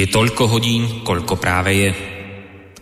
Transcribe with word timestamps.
Je 0.00 0.08
toľko 0.08 0.48
hodín, 0.48 1.04
koľko 1.04 1.36
práve 1.36 1.76
je. 1.76 1.90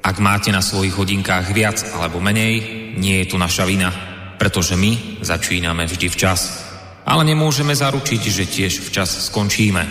Ak 0.07 0.23
máte 0.23 0.55
na 0.55 0.63
svojich 0.63 0.95
hodinkách 0.95 1.51
viac 1.51 1.83
alebo 1.99 2.23
menej, 2.23 2.63
nie 2.95 3.19
je 3.19 3.35
tu 3.35 3.35
naša 3.35 3.67
vina, 3.67 3.91
pretože 4.39 4.79
my 4.79 5.19
začíname 5.27 5.83
vždy 5.91 6.07
včas. 6.15 6.63
Ale 7.03 7.27
nemôžeme 7.27 7.75
zaručiť, 7.75 8.23
že 8.23 8.47
tiež 8.47 8.87
včas 8.87 9.35
skončíme. 9.35 9.83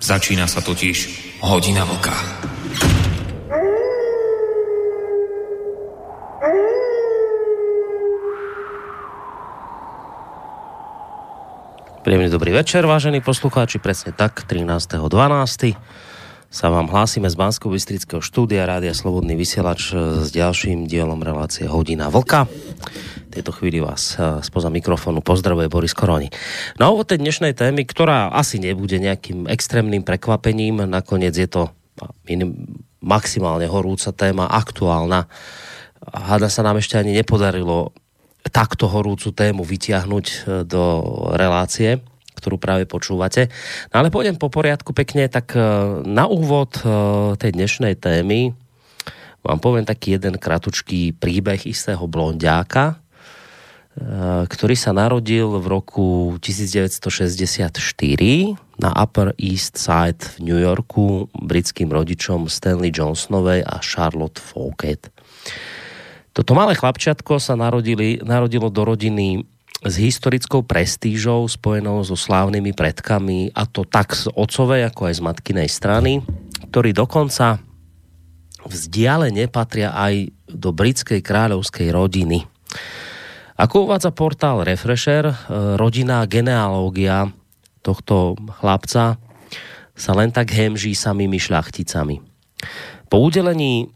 Začína 0.00 0.48
sa 0.48 0.64
totiž 0.64 0.96
hodina 1.44 1.84
vlka. 1.84 2.16
Príjemný 12.00 12.32
dobrý 12.32 12.56
večer, 12.56 12.88
vážení 12.88 13.20
poslucháči, 13.20 13.76
presne 13.76 14.16
tak, 14.16 14.48
13.12 14.48 16.05
sa 16.56 16.72
vám 16.72 16.88
hlásime 16.88 17.28
z 17.28 17.36
bansko 17.36 17.68
bystrického 17.68 18.24
štúdia 18.24 18.64
Rádia 18.64 18.96
Slobodný 18.96 19.36
vysielač 19.36 19.92
e, 19.92 20.24
s 20.24 20.32
ďalším 20.32 20.88
dielom 20.88 21.20
relácie 21.20 21.68
Hodina 21.68 22.08
Vlka. 22.08 22.48
V 23.28 23.44
chvíli 23.52 23.84
vás 23.84 24.16
e, 24.16 24.40
spoza 24.40 24.72
mikrofónu 24.72 25.20
pozdravuje 25.20 25.68
Boris 25.68 25.92
Koroni. 25.92 26.32
Na 26.80 26.88
úvod 26.88 27.12
tej 27.12 27.20
dnešnej 27.20 27.52
témy, 27.52 27.84
ktorá 27.84 28.32
asi 28.32 28.56
nebude 28.56 28.96
nejakým 28.96 29.44
extrémnym 29.52 30.00
prekvapením, 30.00 30.88
nakoniec 30.88 31.36
je 31.36 31.44
to 31.44 31.68
maximálne 33.04 33.68
horúca 33.68 34.08
téma, 34.16 34.48
aktuálna. 34.48 35.28
Hada 36.08 36.48
sa 36.48 36.64
nám 36.64 36.80
ešte 36.80 36.96
ani 36.96 37.12
nepodarilo 37.20 37.92
takto 38.48 38.88
horúcu 38.88 39.28
tému 39.28 39.60
vytiahnuť 39.60 40.24
e, 40.24 40.36
do 40.64 41.04
relácie 41.36 42.00
ktorú 42.46 42.62
práve 42.62 42.86
počúvate. 42.86 43.50
No 43.90 43.98
ale 43.98 44.14
pôjdem 44.14 44.38
po 44.38 44.46
poriadku 44.46 44.94
pekne, 44.94 45.26
tak 45.26 45.58
e, 45.58 45.66
na 46.06 46.30
úvod 46.30 46.78
e, 46.78 46.86
tej 47.34 47.58
dnešnej 47.58 47.98
témy 47.98 48.54
vám 49.42 49.58
poviem 49.58 49.82
taký 49.82 50.14
jeden 50.14 50.38
kratučký 50.38 51.18
príbeh 51.18 51.66
istého 51.66 52.06
blondiáka, 52.06 52.94
e, 52.94 54.46
ktorý 54.46 54.78
sa 54.78 54.94
narodil 54.94 55.58
v 55.58 55.66
roku 55.66 56.38
1964 56.38 57.82
na 58.78 58.94
Upper 58.94 59.34
East 59.42 59.74
Side 59.74 60.38
v 60.38 60.46
New 60.46 60.60
Yorku 60.62 61.26
britským 61.34 61.90
rodičom 61.90 62.46
Stanley 62.46 62.94
Johnsonovej 62.94 63.66
a 63.66 63.82
Charlotte 63.82 64.38
Fouquet. 64.38 65.02
Toto 66.30 66.54
malé 66.54 66.78
chlapčatko 66.78 67.42
sa 67.42 67.58
narodili, 67.58 68.22
narodilo 68.22 68.70
do 68.70 68.86
rodiny 68.86 69.55
s 69.84 69.94
historickou 70.00 70.64
prestížou 70.64 71.44
spojenou 71.44 72.00
so 72.00 72.16
slávnymi 72.16 72.72
predkami, 72.72 73.52
a 73.52 73.68
to 73.68 73.84
tak 73.84 74.16
z 74.16 74.32
otcovej, 74.32 74.88
ako 74.88 75.12
aj 75.12 75.14
z 75.20 75.24
matkinej 75.24 75.68
strany, 75.68 76.12
ktorí 76.72 76.96
dokonca 76.96 77.60
vzdialene 78.66 79.46
patria 79.52 79.92
aj 79.94 80.32
do 80.48 80.72
britskej 80.72 81.20
kráľovskej 81.20 81.92
rodiny. 81.92 82.48
Ako 83.56 83.88
uvádza 83.88 84.12
portál 84.12 84.64
Refresher, 84.64 85.32
e, 85.32 85.34
rodinná 85.80 86.20
genealógia 86.28 87.32
tohto 87.80 88.36
chlapca 88.60 89.16
sa 89.96 90.12
len 90.12 90.28
tak 90.28 90.52
hemží 90.52 90.92
samými 90.92 91.40
šľachticami. 91.40 92.20
Po 93.08 93.16
udelení 93.22 93.95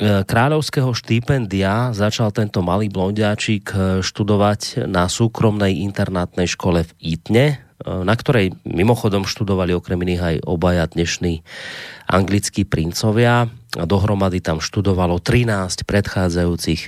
kráľovského 0.00 0.90
štipendia 0.90 1.94
začal 1.94 2.34
tento 2.34 2.66
malý 2.66 2.90
blondiačik 2.90 3.64
e, 3.70 3.76
študovať 4.02 4.90
na 4.90 5.06
súkromnej 5.06 5.86
internátnej 5.86 6.50
škole 6.50 6.82
v 6.82 6.92
Itne, 6.98 7.46
e, 7.46 7.56
na 8.02 8.14
ktorej 8.18 8.58
mimochodom 8.66 9.22
študovali 9.22 9.70
okrem 9.70 10.02
iných 10.02 10.22
aj 10.22 10.36
obaja 10.50 10.90
dnešní 10.90 11.46
anglickí 12.10 12.66
princovia 12.66 13.46
a 13.78 13.84
dohromady 13.86 14.42
tam 14.42 14.58
študovalo 14.58 15.22
13 15.22 15.86
predchádzajúcich 15.86 16.82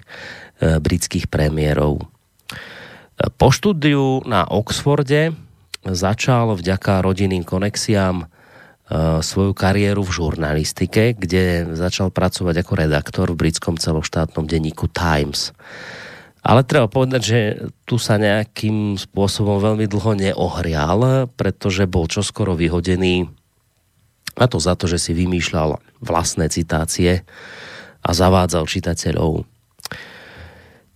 britských 0.56 1.28
premiérov. 1.28 2.00
Po 3.36 3.48
štúdiu 3.52 4.24
na 4.24 4.48
Oxforde 4.48 5.36
začal 5.84 6.56
vďaka 6.56 7.04
rodinným 7.04 7.44
konexiám 7.44 8.28
svoju 9.20 9.50
kariéru 9.50 10.06
v 10.06 10.14
žurnalistike, 10.14 11.18
kde 11.18 11.74
začal 11.74 12.14
pracovať 12.14 12.62
ako 12.62 12.72
redaktor 12.78 13.26
v 13.34 13.40
britskom 13.46 13.74
celoštátnom 13.74 14.46
denníku 14.46 14.86
Times. 14.86 15.50
Ale 16.46 16.62
treba 16.62 16.86
povedať, 16.86 17.22
že 17.26 17.40
tu 17.82 17.98
sa 17.98 18.22
nejakým 18.22 18.94
spôsobom 18.94 19.58
veľmi 19.58 19.90
dlho 19.90 20.14
neohrial, 20.14 21.26
pretože 21.34 21.90
bol 21.90 22.06
čoskoro 22.06 22.54
vyhodený 22.54 23.26
a 24.36 24.44
to 24.46 24.62
za 24.62 24.78
to, 24.78 24.86
že 24.86 25.00
si 25.00 25.12
vymýšľal 25.16 25.80
vlastné 26.04 26.46
citácie 26.52 27.26
a 28.04 28.10
zavádzal 28.14 28.68
čitateľov. 28.68 29.48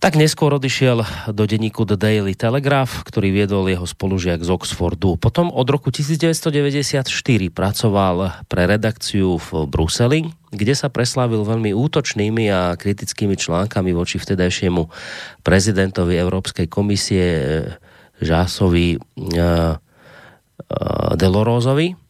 Tak 0.01 0.17
neskôr 0.17 0.49
odišiel 0.57 1.05
do 1.29 1.45
denníku 1.45 1.85
The 1.85 1.93
Daily 1.93 2.33
Telegraph, 2.33 3.05
ktorý 3.05 3.29
viedol 3.29 3.69
jeho 3.69 3.85
spolužiak 3.85 4.41
z 4.41 4.49
Oxfordu. 4.49 5.13
Potom 5.21 5.53
od 5.53 5.69
roku 5.69 5.93
1994 5.93 7.05
pracoval 7.53 8.41
pre 8.49 8.65
redakciu 8.65 9.37
v 9.37 9.69
Bruseli, 9.69 10.25
kde 10.49 10.73
sa 10.73 10.89
preslávil 10.89 11.45
veľmi 11.45 11.77
útočnými 11.77 12.49
a 12.49 12.73
kritickými 12.81 13.37
článkami 13.37 13.93
voči 13.93 14.17
vtedajšiemu 14.17 14.89
prezidentovi 15.45 16.17
Európskej 16.17 16.65
komisie 16.65 17.25
Žásovi 18.25 18.97
eh, 18.97 19.01
eh, 19.37 19.77
Delorózovi. 21.13 22.00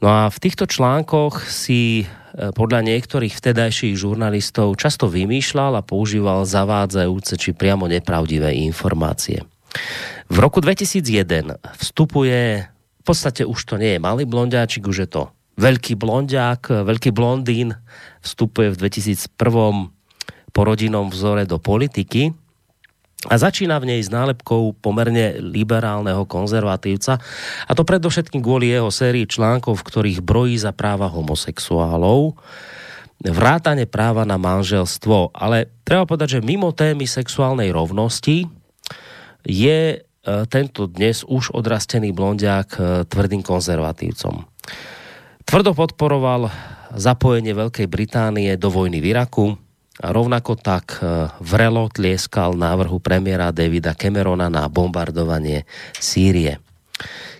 No 0.00 0.08
a 0.08 0.32
v 0.32 0.38
týchto 0.40 0.64
článkoch 0.64 1.44
si 1.44 2.08
E, 2.30 2.54
podľa 2.54 2.86
niektorých 2.86 3.34
vtedajších 3.34 3.98
žurnalistov 3.98 4.78
často 4.78 5.10
vymýšľal 5.10 5.82
a 5.82 5.86
používal 5.86 6.46
zavádzajúce 6.46 7.34
či 7.34 7.50
priamo 7.50 7.90
nepravdivé 7.90 8.54
informácie. 8.54 9.42
V 10.30 10.36
roku 10.38 10.62
2001 10.62 11.58
vstupuje, 11.58 12.70
v 12.70 13.02
podstate 13.02 13.42
už 13.42 13.58
to 13.66 13.74
nie 13.78 13.98
je 13.98 14.00
malý 14.02 14.26
blondiáčik, 14.26 14.86
už 14.86 15.06
je 15.06 15.08
to 15.10 15.22
veľký 15.58 15.98
blondiák, 15.98 16.86
veľký 16.86 17.10
blondín, 17.10 17.74
vstupuje 18.22 18.72
v 18.72 18.76
2001 18.78 19.90
po 20.50 20.60
rodinnom 20.66 21.10
vzore 21.10 21.46
do 21.46 21.58
politiky 21.58 22.34
a 23.28 23.36
začína 23.36 23.76
v 23.76 23.92
nej 23.92 24.00
s 24.00 24.08
nálepkou 24.08 24.72
pomerne 24.80 25.36
liberálneho 25.44 26.24
konzervatívca 26.24 27.20
a 27.68 27.72
to 27.76 27.84
predovšetkým 27.84 28.40
kvôli 28.40 28.72
jeho 28.72 28.88
sérii 28.88 29.28
článkov, 29.28 29.76
v 29.76 29.86
ktorých 29.92 30.18
brojí 30.24 30.56
za 30.56 30.72
práva 30.72 31.04
homosexuálov, 31.12 32.40
vrátane 33.20 33.84
práva 33.84 34.24
na 34.24 34.40
manželstvo. 34.40 35.36
Ale 35.36 35.68
treba 35.84 36.08
povedať, 36.08 36.40
že 36.40 36.46
mimo 36.46 36.72
témy 36.72 37.04
sexuálnej 37.04 37.68
rovnosti 37.76 38.48
je 39.44 39.78
e, 39.92 39.96
tento 40.48 40.88
dnes 40.88 41.20
už 41.28 41.52
odrastený 41.52 42.16
blondiak 42.16 42.68
e, 42.80 42.80
tvrdým 43.04 43.44
konzervatívcom. 43.44 44.48
Tvrdo 45.44 45.76
podporoval 45.76 46.48
zapojenie 46.96 47.52
Veľkej 47.52 47.84
Británie 47.84 48.56
do 48.56 48.72
vojny 48.72 49.04
v 49.04 49.12
Iraku, 49.12 49.60
a 50.00 50.08
rovnako 50.10 50.56
tak 50.56 50.98
e, 50.98 51.28
vrelo 51.44 51.92
tlieskal 51.92 52.56
návrhu 52.56 52.98
premiéra 52.98 53.52
Davida 53.52 53.92
Camerona 53.92 54.48
na 54.48 54.66
bombardovanie 54.66 55.68
Sýrie. 56.00 56.58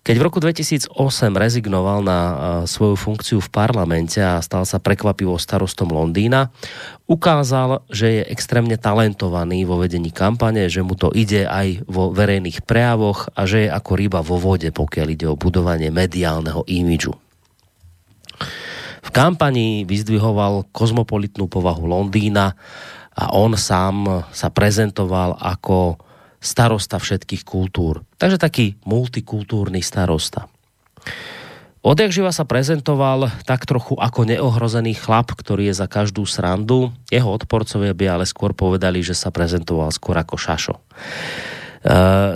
Keď 0.00 0.16
v 0.16 0.24
roku 0.24 0.40
2008 0.40 0.96
rezignoval 1.36 2.00
na 2.00 2.18
e, 2.20 2.34
svoju 2.64 2.96
funkciu 2.96 3.38
v 3.44 3.52
parlamente 3.52 4.20
a 4.20 4.40
stal 4.40 4.64
sa 4.64 4.80
prekvapivo 4.80 5.36
starostom 5.36 5.92
Londýna, 5.92 6.48
ukázal, 7.04 7.84
že 7.92 8.20
je 8.20 8.22
extrémne 8.32 8.80
talentovaný 8.80 9.68
vo 9.68 9.80
vedení 9.80 10.08
kampane, 10.08 10.68
že 10.72 10.80
mu 10.80 10.96
to 10.96 11.12
ide 11.12 11.44
aj 11.44 11.84
vo 11.84 12.12
verejných 12.12 12.64
prejavoch 12.64 13.28
a 13.36 13.44
že 13.44 13.68
je 13.68 13.70
ako 13.72 13.90
ryba 13.96 14.20
vo 14.24 14.40
vode, 14.40 14.72
pokiaľ 14.72 15.06
ide 15.12 15.26
o 15.28 15.36
budovanie 15.36 15.92
mediálneho 15.92 16.64
imidžu. 16.64 17.29
V 19.00 19.10
kampanii 19.10 19.88
vyzdvihoval 19.88 20.68
kozmopolitnú 20.70 21.48
povahu 21.48 21.88
Londýna 21.88 22.52
a 23.16 23.24
on 23.36 23.56
sám 23.56 24.28
sa 24.30 24.48
prezentoval 24.52 25.36
ako 25.40 26.00
starosta 26.40 26.96
všetkých 26.96 27.44
kultúr. 27.44 28.00
Takže 28.16 28.40
taký 28.40 28.80
multikultúrny 28.88 29.84
starosta. 29.84 30.48
Odjak 31.80 32.12
sa 32.12 32.44
prezentoval 32.44 33.32
tak 33.48 33.64
trochu 33.64 33.96
ako 33.96 34.28
neohrozený 34.28 35.00
chlap, 35.00 35.32
ktorý 35.32 35.72
je 35.72 35.80
za 35.80 35.88
každú 35.88 36.28
srandu. 36.28 36.92
Jeho 37.08 37.32
odporcovia 37.32 37.96
by 37.96 38.20
ale 38.20 38.24
skôr 38.28 38.52
povedali, 38.52 39.00
že 39.00 39.16
sa 39.16 39.32
prezentoval 39.32 39.88
skôr 39.88 40.12
ako 40.20 40.36
šašo. 40.36 40.76
E, 40.76 40.80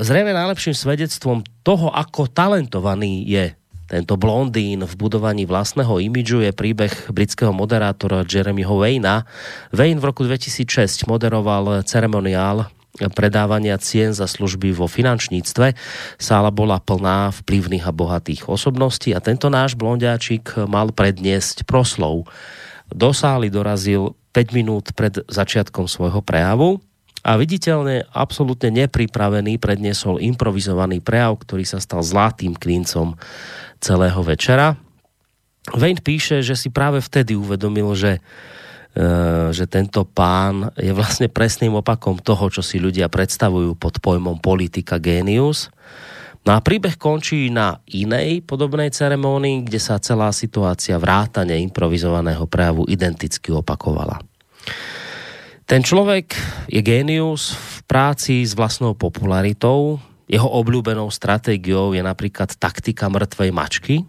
zrejme 0.01 0.33
najlepším 0.33 0.73
svedectvom 0.73 1.45
toho, 1.61 1.93
ako 1.93 2.33
talentovaný 2.33 3.29
je 3.29 3.53
tento 3.95 4.19
blondín 4.19 4.83
v 4.83 4.95
budovaní 4.99 5.47
vlastného 5.47 6.03
imidžu 6.03 6.43
je 6.43 6.51
príbeh 6.51 6.91
britského 7.15 7.55
moderátora 7.55 8.27
Jeremyho 8.27 8.75
Wayna. 8.75 9.23
Wayne 9.71 10.03
v 10.03 10.11
roku 10.11 10.27
2006 10.27 11.07
moderoval 11.07 11.87
ceremoniál 11.87 12.67
predávania 13.15 13.79
cien 13.79 14.11
za 14.11 14.27
služby 14.27 14.75
vo 14.75 14.91
finančníctve. 14.91 15.79
Sála 16.19 16.51
bola 16.51 16.83
plná 16.83 17.31
vplyvných 17.47 17.87
a 17.87 17.95
bohatých 17.95 18.51
osobností 18.51 19.15
a 19.15 19.23
tento 19.23 19.47
náš 19.47 19.79
blondiačik 19.79 20.67
mal 20.67 20.91
predniesť 20.91 21.63
proslov. 21.63 22.27
Do 22.91 23.15
sály 23.15 23.47
dorazil 23.47 24.19
5 24.35 24.59
minút 24.59 24.91
pred 24.99 25.23
začiatkom 25.31 25.87
svojho 25.87 26.19
prejavu 26.19 26.83
a 27.25 27.41
viditeľne 27.41 28.05
absolútne 28.13 28.69
nepripravený 28.85 29.57
predniesol 29.57 30.21
improvizovaný 30.21 31.01
prejav, 31.01 31.41
ktorý 31.41 31.65
sa 31.65 31.81
stal 31.81 32.05
zlatým 32.05 32.53
klincom 32.53 33.17
celého 33.81 34.21
večera. 34.21 34.77
Wayne 35.73 36.05
píše, 36.05 36.45
že 36.45 36.53
si 36.55 36.69
práve 36.69 37.01
vtedy 37.01 37.33
uvedomil, 37.33 37.97
že 37.97 38.21
Eh, 38.95 39.51
že 39.51 39.67
tento 39.67 40.07
pán 40.07 40.71
je 40.79 40.95
vlastne 40.95 41.27
presným 41.27 41.83
opakom 41.83 42.15
toho, 42.15 42.47
čo 42.47 42.63
si 42.63 42.79
ľudia 42.79 43.11
predstavujú 43.11 43.75
pod 43.75 43.99
pojmom 43.99 44.39
politika 44.39 45.03
genius. 45.03 45.67
No 46.47 46.55
a 46.55 46.63
príbeh 46.63 46.95
končí 46.95 47.51
na 47.51 47.83
inej 47.91 48.47
podobnej 48.47 48.95
ceremónii, 48.95 49.67
kde 49.67 49.83
sa 49.83 49.99
celá 49.99 50.31
situácia 50.31 50.95
vrátane 50.95 51.59
improvizovaného 51.59 52.47
prejavu 52.47 52.87
identicky 52.87 53.51
opakovala. 53.51 54.23
Ten 55.65 55.81
človek 55.81 56.37
je 56.69 56.85
génius 56.85 57.57
v 57.57 57.77
práci 57.89 58.45
s 58.45 58.53
vlastnou 58.53 58.93
popularitou. 58.93 59.97
Jeho 60.29 60.45
obľúbenou 60.45 61.09
stratégiou 61.09 61.97
je 61.97 62.05
napríklad 62.05 62.53
taktika 62.61 63.09
mŕtvej 63.09 63.51
mačky, 63.53 64.05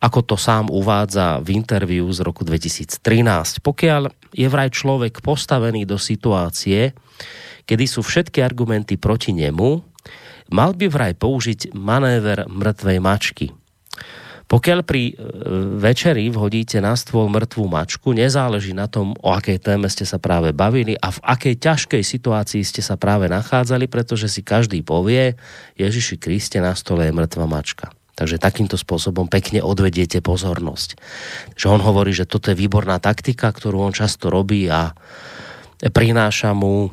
ako 0.00 0.20
to 0.24 0.36
sám 0.40 0.72
uvádza 0.72 1.44
v 1.44 1.60
interviu 1.60 2.08
z 2.08 2.24
roku 2.24 2.44
2013. 2.44 3.60
Pokiaľ 3.60 4.32
je 4.32 4.48
vraj 4.48 4.72
človek 4.72 5.20
postavený 5.20 5.84
do 5.84 6.00
situácie, 6.00 6.96
kedy 7.68 7.84
sú 7.84 8.00
všetky 8.00 8.40
argumenty 8.40 8.96
proti 8.96 9.36
nemu, 9.36 9.84
mal 10.56 10.72
by 10.72 10.88
vraj 10.88 11.12
použiť 11.16 11.76
manéver 11.76 12.48
mŕtvej 12.48 12.98
mačky. 13.00 13.46
Pokiaľ 14.52 14.84
pri 14.84 15.02
e, 15.08 15.12
večeri 15.80 16.28
vhodíte 16.28 16.76
na 16.84 16.92
stôl 16.92 17.32
mŕtvú 17.32 17.64
mačku, 17.72 18.12
nezáleží 18.12 18.76
na 18.76 18.84
tom, 18.84 19.16
o 19.24 19.32
akej 19.32 19.56
téme 19.56 19.88
ste 19.88 20.04
sa 20.04 20.20
práve 20.20 20.52
bavili 20.52 20.92
a 20.92 21.08
v 21.08 21.18
akej 21.24 21.56
ťažkej 21.56 22.04
situácii 22.04 22.60
ste 22.60 22.84
sa 22.84 23.00
práve 23.00 23.32
nachádzali, 23.32 23.88
pretože 23.88 24.28
si 24.28 24.44
každý 24.44 24.84
povie, 24.84 25.40
Ježiši 25.80 26.20
Kriste, 26.20 26.60
na 26.60 26.76
stole 26.76 27.08
je 27.08 27.16
mŕtva 27.16 27.48
mačka. 27.48 27.96
Takže 28.12 28.36
takýmto 28.36 28.76
spôsobom 28.76 29.24
pekne 29.24 29.64
odvediete 29.64 30.20
pozornosť. 30.20 31.00
Že 31.56 31.66
on 31.72 31.80
hovorí, 31.80 32.12
že 32.12 32.28
toto 32.28 32.52
je 32.52 32.60
výborná 32.60 33.00
taktika, 33.00 33.48
ktorú 33.48 33.80
on 33.88 33.96
často 33.96 34.28
robí 34.28 34.68
a 34.68 34.92
prináša 35.80 36.52
mu 36.52 36.92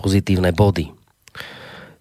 pozitívne 0.00 0.56
body. 0.56 0.99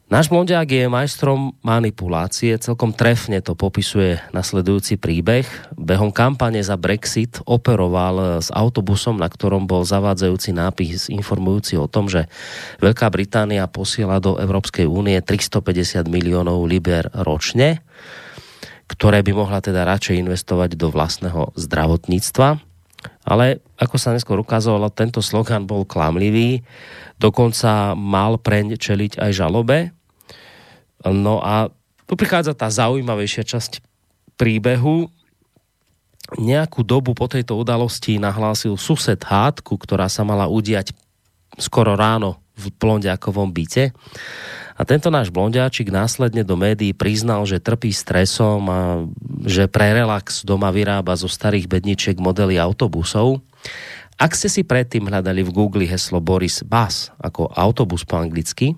Náš 0.10 0.34
Mondiak 0.34 0.66
je 0.74 0.90
majstrom 0.90 1.54
manipulácie, 1.62 2.58
celkom 2.58 2.98
trefne 2.98 3.46
to 3.46 3.54
popisuje 3.54 4.18
nasledujúci 4.34 4.98
príbeh. 4.98 5.46
Behom 5.78 6.10
kampane 6.10 6.66
za 6.66 6.82
Brexit 6.82 7.38
operoval 7.46 8.42
s 8.42 8.50
autobusom, 8.50 9.22
na 9.22 9.30
ktorom 9.30 9.70
bol 9.70 9.86
zavádzajúci 9.86 10.50
nápis 10.58 11.14
informujúci 11.14 11.78
o 11.78 11.86
tom, 11.86 12.10
že 12.10 12.26
Veľká 12.82 13.06
Británia 13.14 13.70
posiela 13.70 14.18
do 14.18 14.42
Európskej 14.42 14.90
únie 14.90 15.14
350 15.22 16.02
miliónov 16.10 16.66
liber 16.66 17.14
ročne, 17.14 17.86
ktoré 18.90 19.22
by 19.22 19.38
mohla 19.38 19.62
teda 19.62 19.86
radšej 19.86 20.26
investovať 20.26 20.74
do 20.74 20.90
vlastného 20.90 21.54
zdravotníctva. 21.54 22.58
Ale 23.30 23.62
ako 23.78 24.02
sa 24.02 24.18
neskôr 24.18 24.42
ukázalo, 24.42 24.90
tento 24.90 25.22
slogan 25.22 25.70
bol 25.70 25.86
klamlivý, 25.86 26.66
dokonca 27.22 27.94
mal 27.94 28.42
preň 28.42 28.74
čeliť 28.74 29.22
aj 29.22 29.32
žalobe, 29.38 29.94
No 31.08 31.40
a 31.40 31.72
tu 32.10 32.18
prichádza 32.18 32.58
tá 32.58 32.68
zaujímavejšia 32.68 33.46
časť 33.46 33.72
príbehu. 34.36 35.08
Nejakú 36.38 36.86
dobu 36.86 37.14
po 37.18 37.26
tejto 37.26 37.58
udalosti 37.58 38.22
nahlásil 38.22 38.78
sused 38.78 39.18
hádku, 39.22 39.78
ktorá 39.78 40.10
sa 40.10 40.22
mala 40.26 40.46
udiať 40.46 40.94
skoro 41.58 41.98
ráno 41.98 42.42
v 42.60 42.70
blondiakovom 42.76 43.50
byte. 43.50 43.96
A 44.80 44.82
tento 44.88 45.12
náš 45.12 45.28
blondiačik 45.28 45.92
následne 45.92 46.48
do 46.48 46.56
médií 46.56 46.96
priznal, 46.96 47.44
že 47.44 47.60
trpí 47.60 47.92
stresom 47.92 48.64
a 48.72 48.80
že 49.44 49.68
pre 49.68 49.92
relax 49.92 50.48
doma 50.48 50.72
vyrába 50.72 51.20
zo 51.20 51.28
starých 51.28 51.68
bedničiek 51.68 52.16
modely 52.16 52.56
autobusov. 52.56 53.44
Ak 54.20 54.36
ste 54.36 54.48
si 54.48 54.64
predtým 54.64 55.08
hľadali 55.08 55.44
v 55.44 55.52
Google 55.52 55.88
heslo 55.88 56.24
Boris 56.24 56.64
Bus 56.64 57.12
ako 57.20 57.52
autobus 57.56 58.08
po 58.08 58.20
anglicky, 58.20 58.76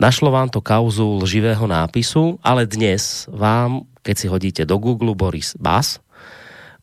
Našlo 0.00 0.32
vám 0.32 0.48
to 0.48 0.64
kauzu 0.64 1.20
živého 1.28 1.60
nápisu, 1.68 2.40
ale 2.40 2.64
dnes 2.64 3.28
vám, 3.28 3.84
keď 4.00 4.14
si 4.16 4.26
hodíte 4.32 4.62
do 4.64 4.80
Google 4.80 5.12
Boris 5.12 5.52
Bas, 5.60 6.00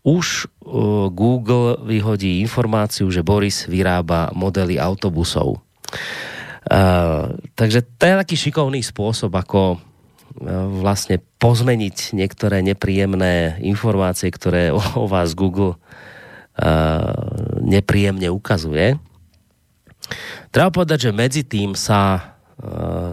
už 0.05 0.45
uh, 0.45 1.09
Google 1.09 1.81
vyhodí 1.81 2.37
informáciu, 2.45 3.09
že 3.09 3.25
Boris 3.25 3.65
vyrába 3.65 4.29
modely 4.37 4.77
autobusov. 4.77 5.65
Uh, 6.69 7.33
takže 7.57 7.89
to 7.97 8.05
je 8.05 8.21
taký 8.21 8.35
šikovný 8.37 8.85
spôsob, 8.85 9.33
ako 9.33 9.61
uh, 9.73 9.79
vlastne 10.85 11.17
pozmeniť 11.41 12.13
niektoré 12.13 12.61
nepríjemné 12.61 13.57
informácie, 13.65 14.29
ktoré 14.29 14.69
o, 14.69 15.09
vás 15.09 15.33
Google 15.33 15.73
uh, 15.73 15.81
nepríjemne 17.65 18.29
ukazuje. 18.29 19.01
Treba 20.53 20.69
povedať, 20.69 21.09
že 21.09 21.17
medzi 21.17 21.41
tým 21.41 21.73
sa 21.73 22.36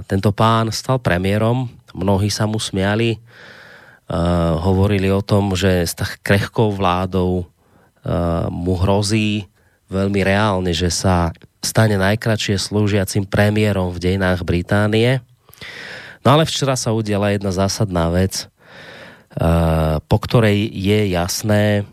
tento 0.08 0.32
pán 0.32 0.72
stal 0.72 0.96
premiérom, 1.00 1.68
mnohí 1.92 2.32
sa 2.32 2.48
mu 2.48 2.56
smiali, 2.56 3.20
uh, 3.20 4.56
hovorili 4.56 5.12
o 5.12 5.20
tom, 5.20 5.52
že 5.52 5.84
s 5.84 5.92
tak 5.92 6.18
krehkou 6.24 6.72
vládou 6.72 7.44
uh, 7.44 8.48
mu 8.48 8.72
hrozí 8.80 9.44
veľmi 9.92 10.24
reálne, 10.24 10.72
že 10.72 10.88
sa 10.88 11.30
stane 11.60 12.00
najkračšie 12.00 12.56
slúžiacim 12.56 13.28
premiérom 13.28 13.92
v 13.92 14.00
dejinách 14.00 14.44
Británie. 14.44 15.20
No 16.24 16.36
ale 16.36 16.48
včera 16.48 16.76
sa 16.76 16.96
udiala 16.96 17.36
jedna 17.36 17.52
zásadná 17.52 18.08
vec, 18.08 18.48
po 20.08 20.16
ktorej 20.20 20.72
je 20.72 21.12
jasné, 21.12 21.84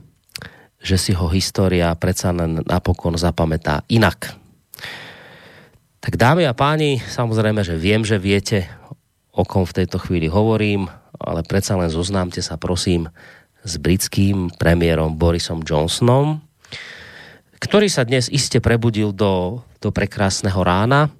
že 0.79 0.95
si 0.99 1.11
ho 1.11 1.27
história 1.31 1.91
predsa 1.99 2.31
napokon 2.67 3.19
zapamätá 3.19 3.83
inak. 3.91 4.40
Tak 6.01 6.17
dámy 6.17 6.49
a 6.49 6.57
páni, 6.57 6.97
samozrejme, 6.97 7.61
že 7.61 7.77
viem, 7.77 8.01
že 8.01 8.17
viete, 8.17 8.65
o 9.29 9.45
kom 9.45 9.69
v 9.69 9.85
tejto 9.85 10.01
chvíli 10.01 10.25
hovorím, 10.25 10.89
ale 11.21 11.45
predsa 11.45 11.77
len 11.77 11.93
zoznámte 11.93 12.41
sa 12.41 12.57
prosím 12.57 13.05
s 13.61 13.77
britským 13.77 14.49
premiérom 14.57 15.13
Borisom 15.13 15.61
Johnsonom, 15.61 16.41
ktorý 17.61 17.85
sa 17.85 18.01
dnes 18.01 18.33
iste 18.33 18.57
prebudil 18.57 19.13
do, 19.13 19.61
do 19.77 19.93
prekrásneho 19.93 20.57
rána. 20.65 21.13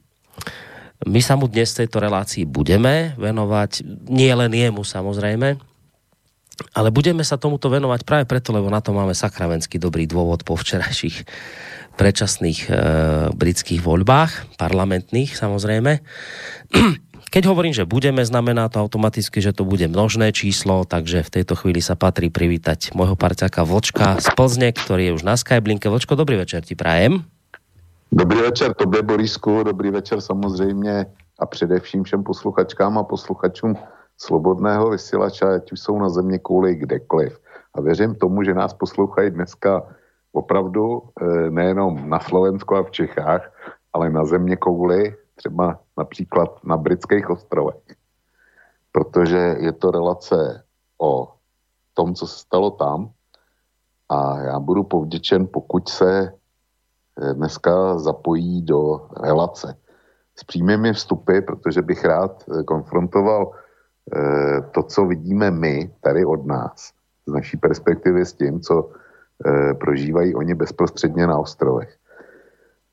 My 1.06 1.22
sa 1.22 1.38
mu 1.38 1.46
dnes 1.46 1.78
v 1.78 1.86
tejto 1.86 2.02
relácii 2.02 2.50
budeme 2.50 3.14
venovať, 3.22 3.86
nie 4.10 4.34
len 4.34 4.50
jemu 4.50 4.82
samozrejme, 4.82 5.62
ale 6.74 6.90
budeme 6.90 7.22
sa 7.22 7.38
tomuto 7.38 7.70
venovať 7.70 8.02
práve 8.02 8.26
preto, 8.26 8.50
lebo 8.50 8.74
na 8.74 8.82
to 8.82 8.98
máme 8.98 9.14
sakravenský 9.14 9.78
dobrý 9.78 10.10
dôvod 10.10 10.42
po 10.42 10.58
včerajších 10.58 11.22
predčasných 12.02 12.60
e, 12.66 12.70
britských 13.30 13.86
voľbách, 13.86 14.58
parlamentných 14.58 15.38
samozrejme. 15.38 16.02
Keď 17.34 17.44
hovorím, 17.48 17.72
že 17.72 17.88
budeme, 17.88 18.26
znamená 18.26 18.68
to 18.68 18.82
automaticky, 18.82 19.40
že 19.40 19.56
to 19.56 19.64
bude 19.64 19.86
množné 19.88 20.36
číslo, 20.36 20.84
takže 20.84 21.24
v 21.24 21.34
tejto 21.40 21.56
chvíli 21.56 21.80
sa 21.80 21.96
patrí 21.96 22.28
privítať 22.28 22.92
môjho 22.92 23.16
parťaka 23.16 23.64
Vlčka 23.64 24.20
z 24.20 24.28
Plzne, 24.36 24.74
ktorý 24.76 25.14
je 25.14 25.16
už 25.22 25.24
na 25.24 25.40
Skyblinke. 25.40 25.88
Vlčko, 25.88 26.18
dobrý 26.18 26.42
večer 26.42 26.66
ti 26.66 26.76
prajem. 26.76 27.24
Dobrý 28.12 28.44
večer 28.44 28.74
tobě, 28.74 29.02
Borisku, 29.02 29.64
dobrý 29.64 29.90
večer 29.96 30.22
samozřejmě 30.22 31.06
a 31.40 31.46
především 31.46 32.04
všem 32.04 32.24
posluchačkám 32.24 32.98
a 32.98 33.04
posluchačům 33.04 33.78
Slobodného 34.18 34.90
vysílača, 34.90 35.56
ať 35.56 35.72
už 35.72 35.80
jsou 35.80 36.00
na 36.00 36.10
země 36.10 36.40
kvůli 36.40 36.76
kdekoliv. 36.76 37.40
A 37.74 37.82
věřím 37.82 38.16
tomu, 38.16 38.44
že 38.44 38.54
nás 38.54 38.74
poslouchají 38.74 39.32
dneska 39.32 39.84
opravdu 40.32 41.02
eh, 41.02 41.50
nejenom 41.50 42.10
na 42.10 42.20
Slovensku 42.20 42.76
a 42.76 42.84
v 42.84 42.92
Čechách, 42.92 43.52
ale 43.94 44.10
na 44.10 44.26
země 44.26 44.56
kouli, 44.56 45.16
třeba 45.36 45.80
například 45.98 46.64
na 46.64 46.78
britských 46.78 47.30
ostrovech. 47.30 47.84
Protože 48.92 49.56
je 49.60 49.72
to 49.72 49.92
relace 49.92 50.64
o 51.02 51.34
tom, 51.94 52.16
co 52.16 52.28
se 52.28 52.40
stalo 52.40 52.72
tam 52.72 53.12
a 54.10 54.40
já 54.40 54.60
budu 54.60 54.84
povděčen, 54.84 55.48
pokud 55.48 55.90
se 55.90 56.34
eh, 57.22 57.34
dneska 57.34 57.98
zapojí 58.00 58.62
do 58.62 59.08
relace 59.24 59.78
s 60.36 60.44
přímými 60.44 60.94
vstupy, 60.94 61.42
protože 61.42 61.82
bych 61.82 62.06
rád 62.06 62.44
eh, 62.44 62.64
konfrontoval 62.64 63.52
to, 64.72 64.84
co 64.84 65.06
vidíme 65.06 65.52
my 65.52 65.94
tady 66.02 66.26
od 66.26 66.46
nás, 66.46 66.92
z 67.28 67.32
naší 67.32 67.58
perspektivy 67.58 68.26
s 68.26 68.34
tím, 68.34 68.60
co 68.60 68.90
e, 69.46 69.74
prožívají 69.74 70.36
oni 70.36 70.56
bezprostředně 70.56 71.28
na 71.28 71.38
ostrovech. 71.38 71.98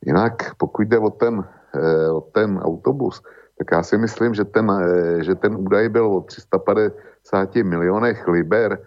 Jinak, 0.06 0.54
pokud 0.56 0.82
jde 0.82 0.98
o 0.98 1.10
ten 1.10 1.44
eh, 1.74 2.10
o 2.10 2.20
ten 2.20 2.58
autobus, 2.58 3.22
tak 3.58 3.68
já 3.72 3.82
si 3.82 3.98
myslím, 3.98 4.34
že 4.34 4.44
ten, 4.44 4.70
eh, 4.70 5.24
že 5.24 5.34
ten 5.34 5.56
údaj 5.56 5.88
byl 5.88 6.06
o 6.06 6.20
350 6.20 7.62
milionech 7.62 8.28
liber, 8.28 8.78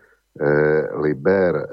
liber 0.96 1.68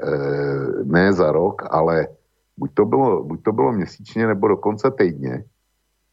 ne 0.84 1.12
za 1.12 1.32
rok, 1.32 1.62
ale 1.70 2.08
buď 2.56 2.70
to 2.74 2.84
bylo, 2.84 3.24
buď 3.24 3.42
to 3.42 3.52
bylo 3.52 3.72
měsíčně 3.72 4.26
nebo 4.26 4.48
dokonce 4.48 4.90
týdně, 4.90 5.44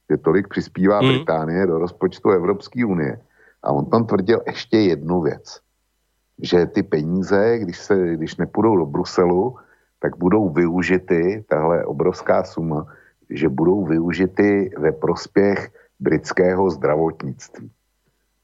že 0.10 0.17
tolik 0.17 0.48
přispívá 0.48 1.00
hmm. 1.00 1.10
Británie 1.10 1.65
do 1.65 1.79
rozpočtu 1.79 2.29
Evropské 2.29 2.86
unie. 2.86 3.20
A 3.63 3.72
on 3.72 3.86
tam 3.86 4.05
tvrdil 4.05 4.41
ještě 4.46 4.77
jednu 4.77 5.22
věc, 5.22 5.60
že 6.41 6.65
ty 6.65 6.84
peníze, 6.84 7.58
když, 7.58 7.79
se, 7.79 8.13
když 8.13 8.38
nepůjdou 8.38 8.77
do 8.77 8.86
Bruselu, 8.86 9.58
tak 10.06 10.18
budou 10.18 10.50
využity, 10.50 11.46
tahle 11.50 11.86
obrovská 11.86 12.44
suma, 12.44 12.86
že 13.30 13.50
budou 13.50 13.86
využity 13.86 14.70
ve 14.78 14.92
prospěch 14.92 15.74
britského 16.00 16.70
zdravotnictví. 16.70 17.72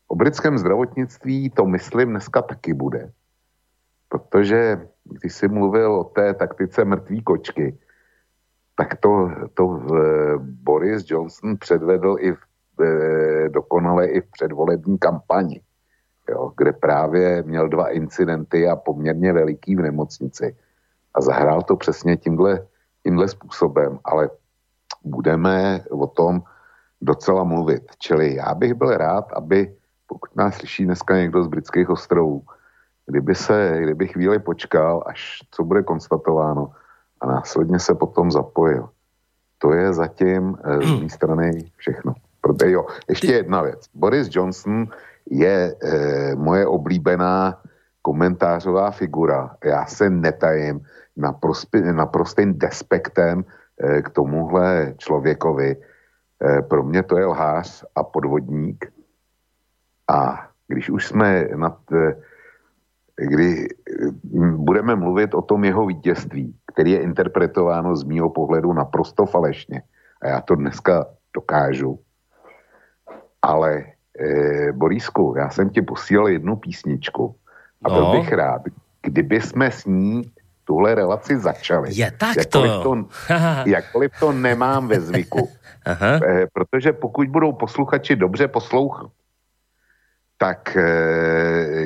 O 0.07 0.15
britském 0.15 0.57
zdravotnictví 0.57 1.49
to 1.49 1.65
myslím 1.65 2.09
dneska 2.09 2.41
taky 2.41 2.73
bude. 2.73 3.11
Protože 4.09 4.87
když 5.03 5.33
jsi 5.33 5.47
mluvil 5.47 5.93
o 5.93 6.03
té 6.03 6.33
taktice 6.33 6.85
mrtvý 6.85 7.21
kočky, 7.21 7.77
tak 8.75 8.97
to, 8.97 9.29
to 9.53 9.85
Boris 10.41 11.05
Johnson 11.05 11.57
předvedl 11.57 12.15
i 12.19 12.33
v, 12.33 12.41
e, 12.81 13.49
dokonale 13.49 14.07
i 14.07 14.21
v 14.21 14.31
předvolební 14.31 14.97
kampani, 14.97 15.61
jo, 16.29 16.53
kde 16.57 16.73
právě 16.73 17.43
měl 17.43 17.69
dva 17.69 17.89
incidenty 17.89 18.67
a 18.67 18.75
poměrně 18.75 19.33
veliký 19.33 19.75
v 19.75 19.81
nemocnici. 19.81 20.55
A 21.13 21.21
zahrál 21.21 21.61
to 21.61 21.75
přesně 21.75 22.17
tímhle, 22.17 22.65
tímhle 23.03 23.27
způsobem, 23.27 23.99
ale 24.03 24.29
budeme 25.03 25.83
o 25.89 26.07
tom 26.07 26.41
docela 27.01 27.43
mluvit. 27.43 27.83
Čili 27.99 28.35
já 28.35 28.55
bych 28.55 28.73
byl 28.73 28.97
rád, 28.97 29.33
aby, 29.33 29.75
pokud 30.07 30.35
nás 30.35 30.55
slyší 30.55 30.85
dneska 30.85 31.17
někdo 31.17 31.43
z 31.43 31.47
britských 31.47 31.89
ostrovů, 31.89 32.43
kdyby 33.05 33.35
se, 33.35 33.79
kdyby 33.81 34.07
chvíli 34.07 34.39
počkal, 34.39 35.03
až 35.05 35.39
co 35.51 35.63
bude 35.63 35.83
konstatováno, 35.83 36.71
a 37.21 37.27
následně 37.27 37.79
se 37.79 37.95
potom 37.95 38.31
zapojil. 38.31 38.89
To 39.57 39.73
je 39.73 39.93
zatím 39.93 40.57
eh, 40.63 40.87
z 40.87 41.01
mé 41.01 41.09
strany 41.09 41.71
všechno. 41.77 42.13
Protože 42.41 42.71
jo, 42.71 42.85
ještě 43.09 43.33
jedna 43.33 43.61
věc. 43.61 43.85
Boris 43.93 44.27
Johnson 44.31 44.87
je 45.29 45.75
e, 45.83 46.35
moje 46.35 46.67
oblíbená 46.67 47.61
komentářová 48.01 48.91
figura. 48.91 49.55
Já 49.63 49.85
se 49.85 50.09
netajím 50.09 50.81
naprostým 51.91 52.57
despektem 52.57 53.45
e, 53.77 54.01
k 54.01 54.09
tomuhle 54.09 54.93
člověkovi. 54.97 55.75
E, 55.75 56.61
pro 56.61 56.83
mě 56.83 57.03
to 57.03 57.17
je 57.17 57.25
lhář 57.25 57.85
a 57.95 58.03
podvodník. 58.03 58.85
A 60.07 60.47
když 60.67 60.89
už 60.89 61.07
jsme 61.07 61.47
nad, 61.55 61.77
kdy 63.15 63.67
budeme 64.55 64.95
mluvit 64.95 65.33
o 65.33 65.41
tom 65.41 65.63
jeho 65.63 65.85
vítězství, 65.85 66.55
který 66.73 66.91
je 66.91 67.01
interpretováno 67.01 67.95
z 67.95 68.03
mýho 68.03 68.29
pohledu 68.29 68.73
naprosto 68.73 69.25
falešně. 69.25 69.81
A 70.21 70.27
já 70.27 70.41
to 70.41 70.55
dneska 70.55 71.05
dokážu. 71.35 71.99
Ale 73.41 73.83
e, 74.19 74.71
Borisku, 74.71 75.35
já 75.37 75.49
jsem 75.49 75.69
ti 75.69 75.81
posílal 75.81 76.27
jednu 76.27 76.55
písničku 76.55 77.35
a 77.83 77.89
byl 77.89 78.01
no. 78.01 78.11
bych 78.11 78.31
rád, 78.31 78.61
kdyby 79.01 79.41
jsme 79.41 79.71
s 79.71 79.85
ní 79.85 80.31
tuhle 80.71 80.95
relaci 80.95 81.35
začali. 81.35 81.91
Je 81.91 82.11
tak 82.11 82.37
jakkoliv 82.37 82.71
to. 82.71 82.83
to 82.83 82.95
jakkoliv 83.65 84.11
to 84.19 84.31
nemám 84.31 84.87
ve 84.87 84.99
zvyku. 85.03 85.51
Aha. 85.85 86.19
E, 86.23 86.47
protože 86.53 86.93
pokud 86.93 87.27
budou 87.27 87.51
posluchači 87.51 88.15
dobře 88.15 88.47
poslouchat, 88.47 89.11
tak 90.37 90.77
e, 90.77 90.87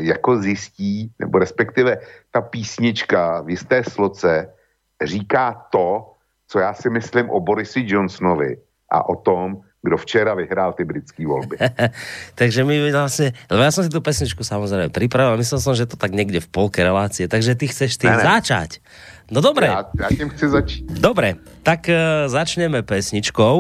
jako 0.05 0.37
zjistí, 0.37 1.11
nebo 1.19 1.39
respektive 1.39 1.97
ta 2.31 2.41
písnička 2.41 3.41
v 3.41 3.49
jisté 3.49 3.83
sloce 3.83 4.53
říká 5.01 5.65
to, 5.73 6.13
co 6.47 6.59
já 6.59 6.73
si 6.73 6.89
myslím 6.89 7.29
o 7.29 7.39
Borisi 7.39 7.81
Johnsonovi 7.89 8.61
a 8.89 9.09
o 9.09 9.15
tom, 9.15 9.64
kdo 9.85 10.01
včera 10.01 10.33
vyhrál 10.33 10.73
ty 10.73 10.81
britské 10.81 11.21
volby. 11.29 11.61
takže 12.35 12.65
my 12.65 12.91
vlastně, 12.91 13.33
lebo 13.51 13.61
ja 13.61 13.71
som 13.71 13.85
si 13.85 13.93
tu 13.93 14.01
pesničku 14.01 14.41
samozrejme 14.41 14.89
pripravil, 14.89 15.37
myslel 15.37 15.61
som, 15.61 15.77
že 15.77 15.85
to 15.85 15.93
tak 15.93 16.11
niekde 16.17 16.41
v 16.41 16.49
polke 16.49 16.81
relácie, 16.81 17.29
takže 17.29 17.53
ty 17.53 17.69
chceš 17.69 18.01
tým 18.01 18.09
ne, 18.09 18.17
ne. 18.17 18.25
začať. 18.25 18.81
No 19.29 19.41
dobre. 19.41 19.69
Ja, 19.69 19.85
ja 20.05 20.09
tým 20.09 20.29
chci 20.33 20.45
začít. 20.49 20.85
Dobre, 20.89 21.37
tak 21.61 21.89
uh, 21.89 22.25
začneme 22.29 22.81
pesničkou. 22.81 23.55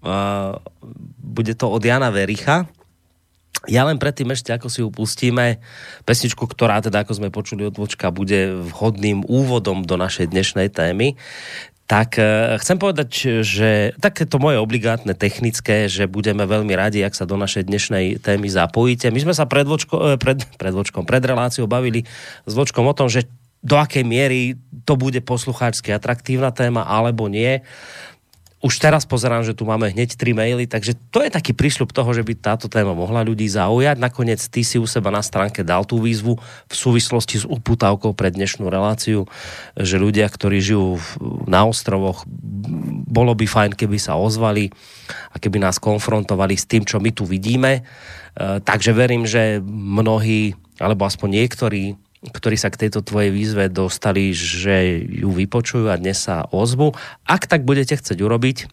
Uh, 0.00 0.56
bude 1.20 1.52
to 1.56 1.68
od 1.68 1.84
Jana 1.84 2.08
Vericha. 2.08 2.68
Ja 3.66 3.82
len 3.84 3.98
predtým 3.98 4.30
ešte, 4.30 4.54
ako 4.54 4.68
si 4.70 4.80
upustíme, 4.86 5.58
pesničku, 6.06 6.46
ktorá 6.46 6.78
teda, 6.78 7.02
ako 7.02 7.12
sme 7.18 7.28
počuli 7.34 7.66
od 7.66 7.74
Vočka, 7.74 8.14
bude 8.14 8.54
vhodným 8.54 9.26
úvodom 9.26 9.82
do 9.82 9.98
našej 9.98 10.30
dnešnej 10.30 10.70
témy. 10.70 11.18
Tak 11.88 12.20
uh, 12.20 12.60
chcem 12.60 12.76
povedať, 12.76 13.40
že 13.40 13.96
takéto 13.96 14.36
moje 14.36 14.60
obligátne 14.60 15.16
technické, 15.16 15.88
že 15.88 16.04
budeme 16.04 16.44
veľmi 16.44 16.76
radi, 16.76 17.00
ak 17.00 17.16
sa 17.16 17.24
do 17.24 17.40
našej 17.40 17.64
dnešnej 17.64 18.20
témy 18.20 18.52
zapojíte. 18.52 19.08
My 19.08 19.24
sme 19.24 19.32
sa 19.32 19.48
pred, 19.48 19.64
vočko, 19.64 20.14
e, 20.14 20.20
pred, 20.20 20.44
pred, 20.60 20.76
vočkom, 20.76 21.08
pred 21.08 21.24
reláciou 21.24 21.64
bavili 21.64 22.04
s 22.44 22.52
Vočkom 22.52 22.84
o 22.84 22.92
tom, 22.92 23.08
že 23.08 23.24
do 23.64 23.80
akej 23.80 24.04
miery 24.06 24.54
to 24.86 24.94
bude 24.94 25.18
poslucháčsky 25.24 25.90
atraktívna 25.90 26.54
téma 26.54 26.86
alebo 26.86 27.26
nie 27.26 27.64
už 28.58 28.82
teraz 28.82 29.06
pozerám, 29.06 29.46
že 29.46 29.54
tu 29.54 29.62
máme 29.62 29.86
hneď 29.94 30.18
tri 30.18 30.34
maily, 30.34 30.66
takže 30.66 30.98
to 31.14 31.22
je 31.22 31.30
taký 31.30 31.54
prísľub 31.54 31.94
toho, 31.94 32.10
že 32.10 32.26
by 32.26 32.34
táto 32.34 32.66
téma 32.66 32.90
mohla 32.90 33.22
ľudí 33.22 33.46
zaujať. 33.46 34.02
Nakoniec 34.02 34.42
ty 34.50 34.66
si 34.66 34.82
u 34.82 34.86
seba 34.86 35.14
na 35.14 35.22
stránke 35.22 35.62
dal 35.62 35.86
tú 35.86 36.02
výzvu 36.02 36.34
v 36.42 36.74
súvislosti 36.74 37.38
s 37.38 37.44
uputávkou 37.46 38.18
pre 38.18 38.34
dnešnú 38.34 38.66
reláciu, 38.66 39.30
že 39.78 40.02
ľudia, 40.02 40.26
ktorí 40.26 40.58
žijú 40.58 40.98
na 41.46 41.70
ostrovoch, 41.70 42.26
bolo 43.06 43.38
by 43.38 43.46
fajn, 43.46 43.72
keby 43.78 43.94
sa 44.02 44.18
ozvali 44.18 44.74
a 45.30 45.38
keby 45.38 45.62
nás 45.62 45.78
konfrontovali 45.78 46.58
s 46.58 46.66
tým, 46.66 46.82
čo 46.82 46.98
my 46.98 47.14
tu 47.14 47.22
vidíme. 47.22 47.72
E, 47.78 47.82
takže 48.58 48.90
verím, 48.90 49.22
že 49.22 49.62
mnohí, 49.62 50.58
alebo 50.82 51.06
aspoň 51.06 51.46
niektorí 51.46 51.94
ktorí 52.18 52.58
sa 52.58 52.74
k 52.74 52.86
tejto 52.86 53.06
tvojej 53.06 53.30
výzve 53.30 53.70
dostali, 53.70 54.34
že 54.34 55.06
ju 55.06 55.30
vypočujú 55.30 55.86
a 55.86 55.94
dnes 55.94 56.18
sa 56.18 56.50
ozvu. 56.50 56.98
Ak 57.22 57.46
tak 57.46 57.62
budete 57.62 57.94
chcieť 57.94 58.18
urobiť, 58.18 58.66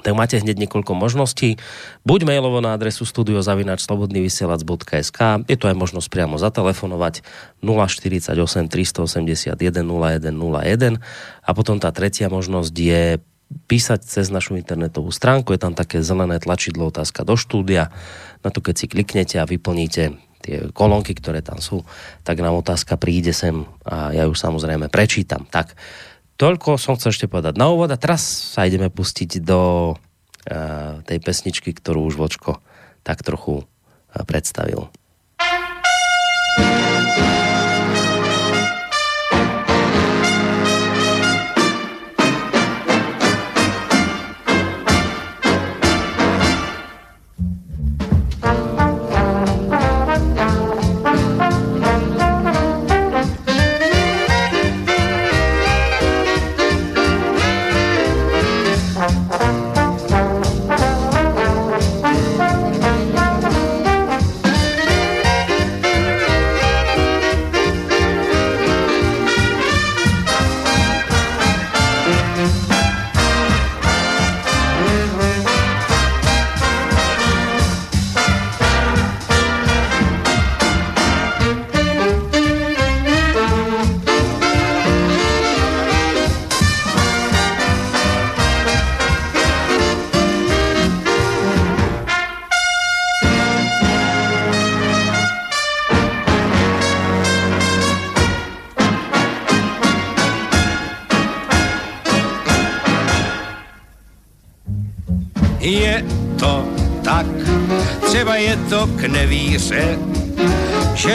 tak 0.00 0.16
máte 0.16 0.40
hneď 0.40 0.56
niekoľko 0.64 0.96
možností. 0.96 1.60
Buď 2.08 2.24
mailovo 2.24 2.64
na 2.64 2.72
adresu 2.72 3.04
studiozavinačslobodnyvysielac.sk 3.04 5.18
je 5.44 5.56
to 5.60 5.68
aj 5.68 5.76
možnosť 5.76 6.08
priamo 6.08 6.40
zatelefonovať 6.40 7.20
048 7.60 8.32
381 8.70 9.60
0101 9.60 10.96
a 11.44 11.50
potom 11.52 11.76
tá 11.80 11.92
tretia 11.92 12.30
možnosť 12.32 12.74
je 12.76 13.18
písať 13.50 14.06
cez 14.06 14.30
našu 14.30 14.54
internetovú 14.54 15.10
stránku, 15.10 15.50
je 15.50 15.58
tam 15.58 15.74
také 15.74 16.06
zelené 16.06 16.38
tlačidlo 16.38 16.94
otázka 16.94 17.26
do 17.26 17.34
štúdia, 17.34 17.90
na 18.46 18.54
to 18.54 18.62
keď 18.62 18.74
si 18.78 18.86
kliknete 18.86 19.42
a 19.42 19.44
vyplníte 19.44 20.14
tie 20.40 20.72
kolónky, 20.72 21.12
ktoré 21.12 21.44
tam 21.44 21.60
sú, 21.60 21.84
tak 22.24 22.40
nám 22.40 22.58
otázka 22.58 22.96
príde 22.96 23.30
sem 23.36 23.64
a 23.84 24.10
ja 24.10 24.24
ju 24.24 24.34
samozrejme 24.34 24.88
prečítam. 24.88 25.44
Tak, 25.46 25.76
toľko 26.40 26.80
som 26.80 26.96
chcel 26.96 27.12
ešte 27.12 27.30
povedať 27.30 27.60
na 27.60 27.68
úvod 27.68 27.92
a 27.92 28.00
teraz 28.00 28.24
sa 28.24 28.64
ideme 28.64 28.88
pustiť 28.88 29.44
do 29.44 29.92
uh, 29.92 31.04
tej 31.04 31.18
pesničky, 31.20 31.76
ktorú 31.76 32.08
už 32.08 32.16
Vočko 32.16 32.64
tak 33.04 33.20
trochu 33.20 33.62
uh, 33.62 33.64
predstavil. 34.24 34.88
Je 36.60 36.89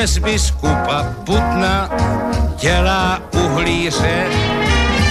že 0.06 0.12
z 0.12 0.18
biskupa 0.18 1.16
Putna 1.26 1.90
dělá 2.58 3.22
uhlíře. 3.34 4.26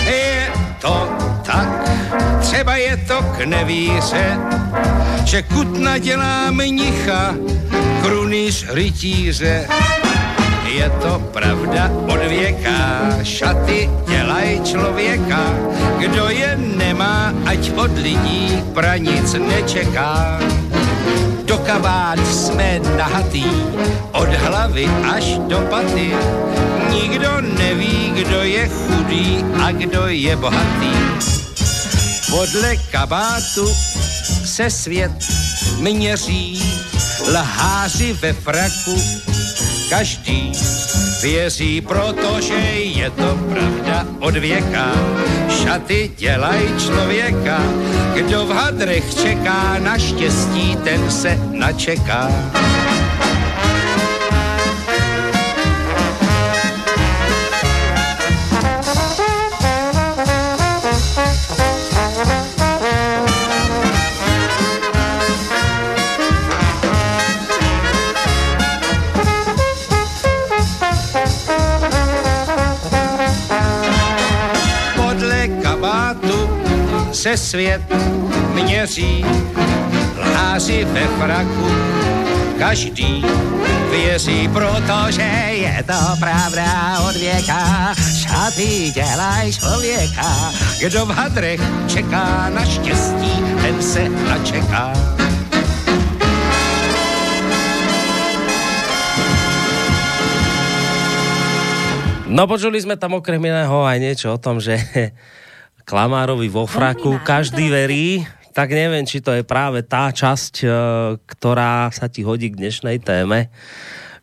Je 0.07 0.53
to 0.81 1.09
tak, 1.43 1.91
třeba 2.41 2.77
je 2.77 2.97
to 2.97 3.23
k 3.23 3.45
nevíře, 3.45 4.39
že 5.25 5.43
Kutna 5.43 5.99
dělá 5.99 6.51
mnicha, 6.51 7.35
krunýř 8.03 8.67
rytíře 8.69 9.67
je 10.65 10.91
to 10.91 11.19
pravda 11.33 11.91
od 12.07 12.29
věka, 12.29 13.01
šaty 13.23 13.91
dělají 14.09 14.61
člověka, 14.61 15.55
kdo 15.99 16.29
je 16.29 16.57
nemá, 16.57 17.33
ať 17.47 17.71
od 17.77 17.99
lidí 17.99 18.63
pranic 18.75 19.35
nečeká. 19.35 20.39
Kabát 21.67 22.19
jsme 22.27 22.81
nahatý, 22.97 23.45
od 24.13 24.29
hlavy 24.29 24.87
až 24.87 25.25
do 25.49 25.59
paty, 25.71 26.13
nikdo 26.91 27.41
neví, 27.41 28.13
kdo 28.15 28.43
je 28.43 28.69
chudý 28.69 29.45
a 29.63 29.73
kdo 29.73 30.07
je 30.07 30.37
bohatý. 30.37 30.95
Podle 32.31 32.77
kabátu 32.77 33.75
se 34.45 34.71
svět 34.71 35.13
měří, 35.79 36.63
lháři 37.33 38.13
ve 38.13 38.33
fraku 38.33 39.03
každý 39.89 40.53
věří, 41.25 41.81
protože 41.81 42.55
je 42.81 43.11
to 43.11 43.39
pravda 43.51 44.07
od 44.21 44.37
věka. 44.37 44.93
Šaty 45.49 46.11
dělají 46.17 46.63
člověka, 46.79 47.61
kdo 48.15 48.47
v 48.47 48.51
hadrech 48.51 49.15
čeká 49.15 49.79
na 49.79 49.99
štěstí, 49.99 50.77
ten 50.85 51.11
se 51.11 51.39
načeká. 51.51 52.29
Se 77.25 77.37
svět 77.37 77.81
měří, 78.53 79.25
lháři 80.19 80.85
ve 80.85 81.01
fraku, 81.01 81.69
každý 82.59 83.25
věří, 83.91 84.49
protože 84.49 85.23
je 85.53 85.85
to 85.87 86.17
pravda 86.21 87.01
od 87.09 87.17
věka. 87.17 87.95
Šaty 88.21 88.93
dělají 88.95 89.53
člověka, 89.53 90.53
kdo 90.81 91.07
v 91.07 91.11
hadrech 91.11 91.61
čeká 91.89 92.51
na 92.55 92.65
štěstí, 92.65 93.33
ten 93.63 93.83
se 93.83 94.09
načeká. 94.09 94.93
No 102.29 102.45
počuli 102.45 102.83
sme 102.83 103.01
tam 103.01 103.17
okrem 103.17 103.41
iného 103.41 103.87
aj 103.87 103.97
niečo 103.97 104.35
o 104.35 104.43
tom, 104.43 104.61
že 104.61 104.77
Klamárovi 105.85 106.49
vo 106.49 106.65
fraku 106.65 107.21
každý 107.21 107.69
verí, 107.69 108.25
tak 108.57 108.73
neviem, 108.73 109.05
či 109.05 109.21
to 109.21 109.37
je 109.37 109.45
práve 109.45 109.85
tá 109.85 110.09
časť, 110.09 110.65
e, 110.65 110.69
ktorá 111.29 111.93
sa 111.93 112.09
ti 112.09 112.25
hodí 112.25 112.49
k 112.49 112.57
dnešnej 112.57 113.05
téme, 113.05 113.53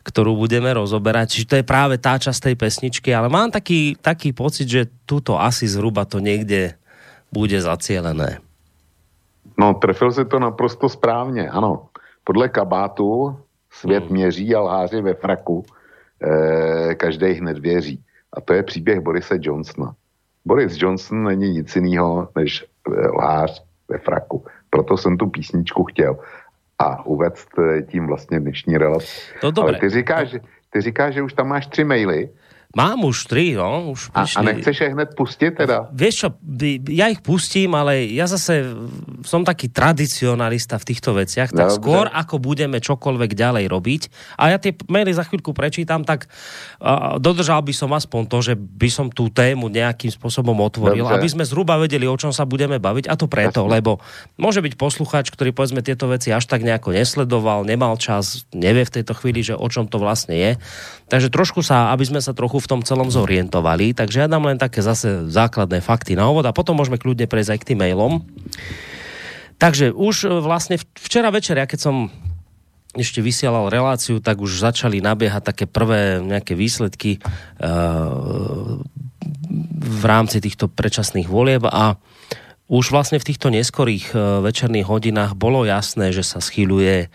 ktorú 0.02 0.34
budeme 0.34 0.74
rozoberať. 0.74 1.38
Či 1.38 1.42
to 1.46 1.54
je 1.60 1.64
práve 1.64 2.02
tá 2.02 2.18
časť 2.18 2.50
tej 2.50 2.56
pesničky, 2.58 3.14
ale 3.14 3.30
mám 3.30 3.54
taký, 3.54 3.94
taký 3.94 4.34
pocit, 4.34 4.66
že 4.66 4.90
tuto 5.06 5.38
asi 5.38 5.70
zhruba 5.70 6.02
to 6.02 6.18
niekde 6.18 6.74
bude 7.30 7.54
zacielené. 7.62 8.42
No, 9.54 9.78
trefil 9.78 10.10
si 10.10 10.24
to 10.24 10.42
naprosto 10.42 10.88
správně, 10.88 11.46
ano. 11.46 11.94
Podle 12.24 12.48
kabátu 12.48 13.36
svět 13.70 14.04
hmm. 14.04 14.12
měří 14.12 14.54
a 14.54 14.60
lháři 14.60 15.00
ve 15.00 15.14
fraku. 15.14 15.62
E, 16.18 16.94
každý 16.94 17.38
hned 17.38 17.58
věří. 17.58 18.02
A 18.32 18.40
to 18.40 18.54
je 18.54 18.62
příběh 18.62 19.00
Borise 19.00 19.38
Johnsona. 19.40 19.94
Boris 20.44 20.82
Johnson 20.82 21.24
není 21.24 21.50
nic 21.50 21.76
jiného 21.76 22.28
než 22.36 22.64
eh, 22.64 23.08
lhář 23.08 23.64
ve 23.88 23.98
fraku. 23.98 24.46
Proto 24.70 24.96
jsem 24.96 25.16
tu 25.16 25.26
písničku 25.26 25.84
chtěl 25.84 26.18
a 26.78 27.06
uvést 27.06 27.48
eh, 27.58 27.82
tím 27.82 28.06
vlastně 28.06 28.40
dnešní 28.40 28.78
relaci. 28.78 29.20
Ale 29.62 29.78
ty 29.78 29.88
říkáš, 29.88 30.36
ty 30.70 30.80
říkáš, 30.80 31.14
že 31.14 31.22
už 31.22 31.32
tam 31.32 31.48
máš 31.48 31.66
tři 31.66 31.84
maily. 31.84 32.30
Mám 32.72 33.04
už 33.04 33.28
tri, 33.28 33.52
no. 33.52 33.92
Už 33.92 34.08
a, 34.16 34.24
a 34.24 34.40
nechceš 34.40 34.76
je 34.80 34.88
hned 34.96 35.12
pustiť 35.12 35.52
teda? 35.60 35.92
Vieš 35.92 36.14
čo, 36.24 36.28
ja 36.88 37.12
ich 37.12 37.20
pustím, 37.20 37.76
ale 37.76 38.08
ja 38.08 38.24
zase 38.24 38.72
som 39.28 39.44
taký 39.44 39.68
tradicionalista 39.68 40.80
v 40.80 40.88
týchto 40.88 41.12
veciach, 41.12 41.52
tak 41.52 41.68
Dobre. 41.68 41.76
skôr 41.76 42.06
ako 42.08 42.40
budeme 42.40 42.80
čokoľvek 42.80 43.36
ďalej 43.36 43.64
robiť, 43.68 44.02
a 44.40 44.56
ja 44.56 44.56
tie 44.56 44.72
maily 44.88 45.12
za 45.12 45.28
chvíľku 45.28 45.52
prečítam, 45.52 46.00
tak 46.00 46.32
uh, 46.80 47.20
dodržal 47.20 47.60
by 47.60 47.76
som 47.76 47.92
aspoň 47.92 48.22
to, 48.24 48.38
že 48.40 48.54
by 48.56 48.88
som 48.88 49.12
tú 49.12 49.28
tému 49.28 49.68
nejakým 49.68 50.08
spôsobom 50.08 50.56
otvoril, 50.64 51.04
Dobre. 51.04 51.20
aby 51.20 51.28
sme 51.28 51.44
zhruba 51.44 51.76
vedeli, 51.76 52.08
o 52.08 52.16
čom 52.16 52.32
sa 52.32 52.48
budeme 52.48 52.80
baviť. 52.80 53.04
A 53.12 53.14
to 53.20 53.28
preto, 53.28 53.68
Jasne. 53.68 53.72
lebo 53.76 54.00
môže 54.40 54.64
byť 54.64 54.80
posluchač, 54.80 55.28
ktorý 55.28 55.52
povedzme 55.52 55.84
tieto 55.84 56.08
veci 56.08 56.32
až 56.32 56.48
tak 56.48 56.64
nejako 56.64 56.96
nesledoval, 56.96 57.68
nemal 57.68 58.00
čas, 58.00 58.48
nevie 58.56 58.88
v 58.88 58.94
tejto 59.00 59.12
chvíli, 59.12 59.44
že 59.44 59.52
o 59.52 59.68
čom 59.68 59.84
to 59.84 60.00
vlastne 60.00 60.32
je. 60.32 60.52
Takže 61.12 61.28
trošku 61.28 61.60
sa, 61.60 61.92
aby 61.92 62.08
sme 62.08 62.24
sa 62.24 62.32
trochu 62.32 62.61
v 62.62 62.70
tom 62.70 62.80
celom 62.86 63.10
zorientovali. 63.10 63.90
Takže 63.92 64.22
ja 64.22 64.30
dám 64.30 64.46
len 64.46 64.56
také 64.56 64.78
zase 64.78 65.26
základné 65.26 65.82
fakty 65.82 66.14
na 66.14 66.30
úvod 66.30 66.46
a 66.46 66.54
potom 66.54 66.78
môžeme 66.78 67.02
kľudne 67.02 67.26
prejsť 67.26 67.50
aj 67.50 67.58
k 67.58 67.68
tým 67.74 67.78
mailom. 67.82 68.22
Takže 69.58 69.90
už 69.94 70.14
e, 70.26 70.28
vlastne 70.42 70.78
včera 70.98 71.30
večer, 71.34 71.58
ja 71.58 71.66
keď 71.66 71.80
som 71.82 71.96
ešte 72.92 73.24
vysielal 73.24 73.72
reláciu, 73.72 74.20
tak 74.20 74.38
už 74.38 74.60
začali 74.60 75.00
nabiehať 75.00 75.42
také 75.48 75.64
prvé 75.64 76.20
nejaké 76.20 76.52
výsledky 76.52 77.24
uh, 77.24 78.76
v 79.80 80.02
rámci 80.04 80.44
týchto 80.44 80.68
predčasných 80.68 81.24
volieb 81.24 81.64
a 81.64 81.96
už 82.68 82.92
vlastne 82.92 83.16
v 83.16 83.32
týchto 83.32 83.48
neskorých 83.48 84.12
uh, 84.12 84.44
večerných 84.44 84.84
hodinách 84.84 85.32
bolo 85.32 85.64
jasné, 85.64 86.12
že 86.12 86.20
sa 86.20 86.44
schýľuje 86.44 87.08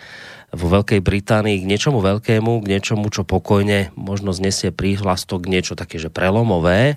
vo 0.55 0.67
Veľkej 0.71 1.03
Británii 1.03 1.59
k 1.59 1.69
niečomu 1.69 1.99
veľkému, 1.99 2.63
k 2.63 2.69
niečomu, 2.71 3.11
čo 3.11 3.27
pokojne 3.27 3.91
možno 3.99 4.31
znesie 4.31 4.71
príhlastok 4.71 5.43
niečo 5.43 5.75
také, 5.75 5.99
že 5.99 6.07
prelomové. 6.07 6.95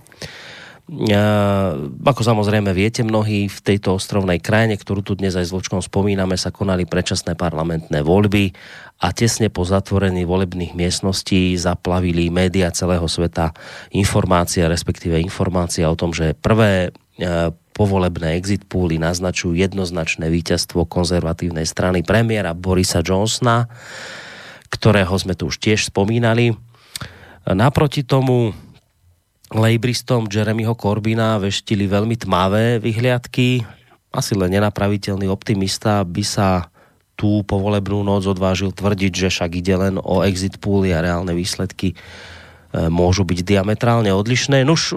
ako 2.02 2.22
samozrejme 2.22 2.70
viete, 2.70 3.02
mnohí 3.02 3.50
v 3.50 3.58
tejto 3.58 3.98
ostrovnej 3.98 4.38
krajine, 4.38 4.78
ktorú 4.78 5.02
tu 5.02 5.18
dnes 5.18 5.34
aj 5.34 5.50
s 5.50 5.54
Vlčkom 5.54 5.82
spomíname, 5.82 6.38
sa 6.38 6.54
konali 6.54 6.86
predčasné 6.86 7.34
parlamentné 7.34 8.06
voľby 8.06 8.54
a 9.02 9.10
tesne 9.10 9.50
po 9.50 9.66
zatvorení 9.66 10.22
volebných 10.22 10.78
miestností 10.78 11.58
zaplavili 11.58 12.30
média 12.30 12.70
celého 12.70 13.06
sveta 13.10 13.50
informácia, 13.90 14.70
respektíve 14.70 15.18
informácia 15.18 15.90
o 15.90 15.98
tom, 15.98 16.14
že 16.14 16.38
prvé 16.38 16.94
povolebné 17.80 18.36
exit 18.36 18.68
pooly 18.68 19.00
naznačujú 19.00 19.56
jednoznačné 19.56 20.28
víťazstvo 20.28 20.84
konzervatívnej 20.84 21.64
strany 21.64 22.04
premiéra 22.04 22.52
Borisa 22.52 23.00
Johnsona, 23.00 23.72
ktorého 24.68 25.16
sme 25.16 25.32
tu 25.32 25.48
už 25.48 25.56
tiež 25.56 25.88
spomínali. 25.88 26.52
Naproti 27.48 28.04
tomu 28.04 28.52
lejbristom 29.48 30.28
Jeremyho 30.28 30.76
Corbina 30.76 31.40
veštili 31.40 31.88
veľmi 31.88 32.20
tmavé 32.20 32.76
vyhliadky. 32.84 33.64
Asi 34.12 34.36
len 34.36 34.52
nenapraviteľný 34.52 35.32
optimista 35.32 36.04
by 36.04 36.20
sa 36.20 36.68
tú 37.16 37.40
povolebnú 37.48 38.04
noc 38.04 38.28
odvážil 38.28 38.76
tvrdiť, 38.76 39.12
že 39.24 39.28
však 39.32 39.56
ide 39.56 39.74
len 39.80 39.94
o 39.96 40.20
exit 40.20 40.60
pooly 40.60 40.92
a 40.92 41.00
reálne 41.00 41.32
výsledky 41.32 41.96
môžu 42.70 43.26
byť 43.26 43.42
diametrálne 43.42 44.14
odlišné. 44.14 44.62
Nuž, 44.62 44.94
e, 44.94 44.96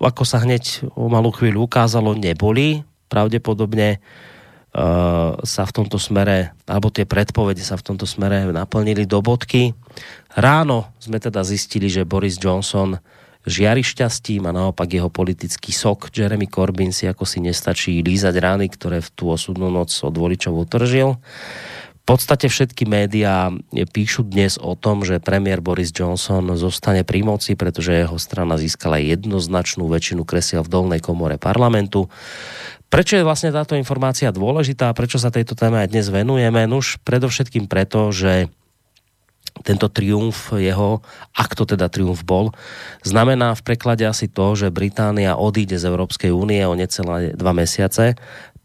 ako 0.00 0.22
sa 0.28 0.44
hneď 0.44 0.84
o 0.92 1.08
malú 1.08 1.32
chvíľu 1.32 1.64
ukázalo, 1.64 2.12
neboli. 2.12 2.84
Pravdepodobne 3.08 3.96
e, 3.96 3.98
sa 5.40 5.62
v 5.64 5.72
tomto 5.72 5.96
smere, 5.96 6.52
alebo 6.68 6.92
tie 6.92 7.08
predpovede 7.08 7.64
sa 7.64 7.80
v 7.80 7.86
tomto 7.92 8.04
smere 8.04 8.44
naplnili 8.52 9.08
do 9.08 9.24
bodky. 9.24 9.72
Ráno 10.36 10.92
sme 11.00 11.16
teda 11.16 11.40
zistili, 11.40 11.88
že 11.88 12.04
Boris 12.04 12.36
Johnson 12.36 13.00
žiari 13.48 13.80
šťastím 13.80 14.44
a 14.44 14.52
naopak 14.52 14.92
jeho 14.92 15.08
politický 15.08 15.72
sok 15.72 16.12
Jeremy 16.12 16.44
Corbyn 16.52 16.92
si 16.92 17.08
ako 17.08 17.24
si 17.24 17.40
nestačí 17.40 17.96
lízať 18.04 18.36
rány, 18.36 18.68
ktoré 18.68 19.00
v 19.00 19.08
tú 19.16 19.32
osudnú 19.32 19.72
noc 19.72 19.88
od 20.04 20.12
voličov 20.12 20.68
utržil 20.68 21.16
podstate 22.10 22.50
všetky 22.50 22.90
médiá 22.90 23.54
píšu 23.70 24.26
dnes 24.26 24.58
o 24.58 24.74
tom, 24.74 25.06
že 25.06 25.22
premiér 25.22 25.62
Boris 25.62 25.94
Johnson 25.94 26.42
zostane 26.58 27.06
pri 27.06 27.22
moci, 27.22 27.54
pretože 27.54 27.94
jeho 27.94 28.18
strana 28.18 28.58
získala 28.58 28.98
jednoznačnú 28.98 29.86
väčšinu 29.86 30.26
kresiel 30.26 30.66
v 30.66 30.72
dolnej 30.74 30.98
komore 30.98 31.38
parlamentu. 31.38 32.10
Prečo 32.90 33.14
je 33.14 33.22
vlastne 33.22 33.54
táto 33.54 33.78
informácia 33.78 34.34
dôležitá? 34.34 34.90
Prečo 34.90 35.22
sa 35.22 35.30
tejto 35.30 35.54
téme 35.54 35.78
aj 35.78 35.94
dnes 35.94 36.10
venujeme? 36.10 36.66
Nuž 36.66 36.98
predovšetkým 37.06 37.70
preto, 37.70 38.10
že 38.10 38.50
tento 39.62 39.86
triumf 39.86 40.50
jeho, 40.54 41.02
ak 41.34 41.54
to 41.54 41.62
teda 41.62 41.86
triumf 41.86 42.26
bol, 42.26 42.50
znamená 43.06 43.54
v 43.54 43.62
preklade 43.62 44.02
asi 44.02 44.26
to, 44.26 44.58
že 44.58 44.74
Británia 44.74 45.38
odíde 45.38 45.78
z 45.78 45.86
Európskej 45.86 46.34
únie 46.34 46.62
o 46.66 46.74
necelé 46.74 47.38
dva 47.38 47.54
mesiace. 47.54 48.18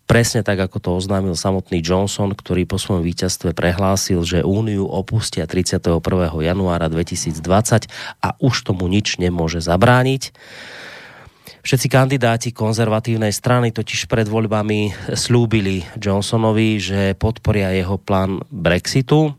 Presne 0.06 0.46
tak, 0.46 0.62
ako 0.62 0.78
to 0.78 0.90
oznámil 1.02 1.34
samotný 1.34 1.82
Johnson, 1.82 2.38
ktorý 2.38 2.70
po 2.70 2.78
svojom 2.78 3.02
víťazstve 3.02 3.58
prehlásil, 3.58 4.22
že 4.22 4.46
úniu 4.46 4.86
opustia 4.86 5.50
31. 5.50 5.98
januára 6.46 6.94
2020 6.94 7.42
a 8.22 8.30
už 8.38 8.56
tomu 8.70 8.86
nič 8.86 9.18
nemôže 9.18 9.66
zabrániť. 9.66 10.30
Všetci 11.66 11.88
kandidáti 11.90 12.54
konzervatívnej 12.54 13.34
strany 13.34 13.74
totiž 13.74 14.06
pred 14.06 14.30
voľbami 14.30 14.94
slúbili 15.18 15.82
Johnsonovi, 15.98 16.78
že 16.78 17.18
podporia 17.18 17.74
jeho 17.74 17.98
plán 17.98 18.46
Brexitu. 18.54 19.34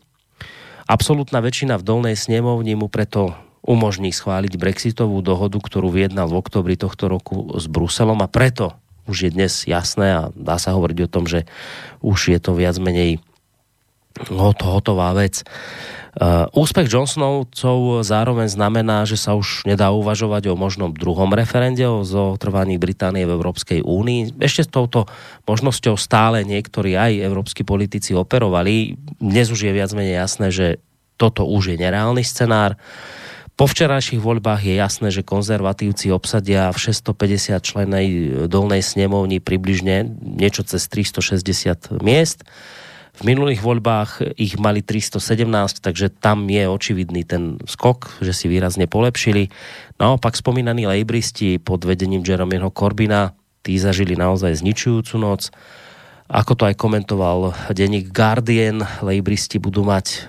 Absolutná 0.90 1.38
väčšina 1.38 1.78
v 1.78 1.86
dolnej 1.86 2.18
snemovni 2.18 2.74
mu 2.74 2.90
preto 2.90 3.38
umožní 3.62 4.10
schváliť 4.10 4.58
Brexitovú 4.58 5.22
dohodu, 5.22 5.62
ktorú 5.62 5.94
vyjednal 5.94 6.26
v 6.26 6.42
oktobri 6.42 6.74
tohto 6.74 7.06
roku 7.06 7.54
s 7.54 7.70
Bruselom 7.70 8.18
a 8.18 8.26
preto 8.26 8.74
už 9.06 9.16
je 9.26 9.30
dnes 9.30 9.52
jasné 9.66 10.06
a 10.12 10.22
dá 10.34 10.58
sa 10.58 10.74
hovoriť 10.74 10.98
o 11.06 11.12
tom, 11.12 11.24
že 11.26 11.46
už 12.02 12.34
je 12.34 12.38
to 12.42 12.54
viac 12.54 12.76
menej 12.78 13.18
hotová 14.30 15.12
vec. 15.12 15.44
Uh, 16.16 16.48
úspech 16.56 16.88
Johnsonovcov 16.88 18.00
zároveň 18.00 18.48
znamená, 18.48 19.04
že 19.04 19.20
sa 19.20 19.36
už 19.36 19.68
nedá 19.68 19.92
uvažovať 19.92 20.48
o 20.48 20.56
možnom 20.56 20.88
druhom 20.88 21.28
referende 21.36 21.84
o 21.84 22.08
zotrvaní 22.08 22.80
Británie 22.80 23.28
v 23.28 23.36
Európskej 23.36 23.84
únii. 23.84 24.40
Ešte 24.40 24.64
s 24.64 24.72
touto 24.72 25.04
možnosťou 25.44 26.00
stále 26.00 26.40
niektorí 26.48 26.96
aj 26.96 27.20
európsky 27.20 27.68
politici 27.68 28.16
operovali. 28.16 28.96
Dnes 29.20 29.52
už 29.52 29.68
je 29.68 29.76
viac 29.76 29.92
menej 29.92 30.16
jasné, 30.16 30.48
že 30.48 30.66
toto 31.20 31.44
už 31.44 31.76
je 31.76 31.84
nereálny 31.84 32.24
scenár. 32.24 32.80
Po 33.56 33.64
včerajších 33.64 34.20
voľbách 34.20 34.68
je 34.68 34.76
jasné, 34.76 35.08
že 35.08 35.24
konzervatívci 35.24 36.12
obsadia 36.12 36.68
v 36.76 36.92
650 36.92 37.56
členej 37.64 38.08
dolnej 38.52 38.84
snemovni 38.84 39.40
približne 39.40 40.12
niečo 40.20 40.60
cez 40.60 40.84
360 40.92 42.04
miest 42.04 42.44
v 43.16 43.22
minulých 43.24 43.64
voľbách 43.64 44.36
ich 44.36 44.60
mali 44.60 44.84
317, 44.84 45.80
takže 45.80 46.12
tam 46.12 46.44
je 46.52 46.68
očividný 46.68 47.24
ten 47.24 47.56
skok, 47.64 48.20
že 48.20 48.36
si 48.36 48.44
výrazne 48.44 48.84
polepšili. 48.84 49.48
Naopak 49.96 50.36
spomínaní 50.36 50.84
lejbristi 50.84 51.56
pod 51.56 51.88
vedením 51.88 52.20
Jeremyho 52.20 52.68
Corbina, 52.68 53.32
tí 53.64 53.80
zažili 53.80 54.20
naozaj 54.20 54.60
zničujúcu 54.60 55.16
noc. 55.16 55.48
Ako 56.26 56.58
to 56.58 56.66
aj 56.66 56.74
komentoval 56.74 57.54
denník 57.70 58.10
Guardian, 58.10 58.82
lejbristi 58.98 59.62
budú 59.62 59.86
mať 59.86 60.26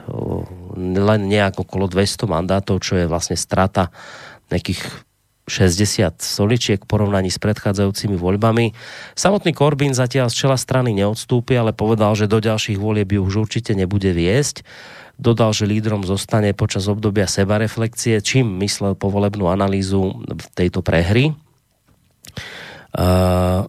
len 0.77 1.21
nejak 1.25 1.57
okolo 1.57 1.89
200 1.89 2.29
mandátov, 2.29 2.85
čo 2.85 3.01
je 3.01 3.09
vlastne 3.09 3.33
strata 3.33 3.89
nejakých 4.53 5.07
60 5.47 6.19
soličiek 6.19 6.83
v 6.83 6.89
porovnaní 6.91 7.31
s 7.31 7.39
predchádzajúcimi 7.39 8.19
voľbami. 8.19 8.75
Samotný 9.15 9.55
Korbín 9.55 9.95
zatiaľ 9.95 10.27
z 10.27 10.43
čela 10.43 10.59
strany 10.59 10.91
neodstúpi, 10.91 11.55
ale 11.55 11.71
povedal, 11.71 12.13
že 12.19 12.27
do 12.27 12.43
ďalších 12.43 12.75
volieb 12.75 13.15
už 13.15 13.47
určite 13.47 13.71
nebude 13.71 14.11
viesť. 14.11 14.67
Dodal, 15.17 15.55
že 15.55 15.65
lídrom 15.65 16.05
zostane 16.05 16.53
počas 16.53 16.85
obdobia 16.85 17.25
sebareflexie, 17.25 18.21
čím 18.21 18.59
myslel 18.61 18.93
povolebnú 18.93 19.49
analýzu 19.49 20.19
v 20.29 20.45
tejto 20.53 20.85
prehry. 20.85 21.33
Uh, 22.93 23.65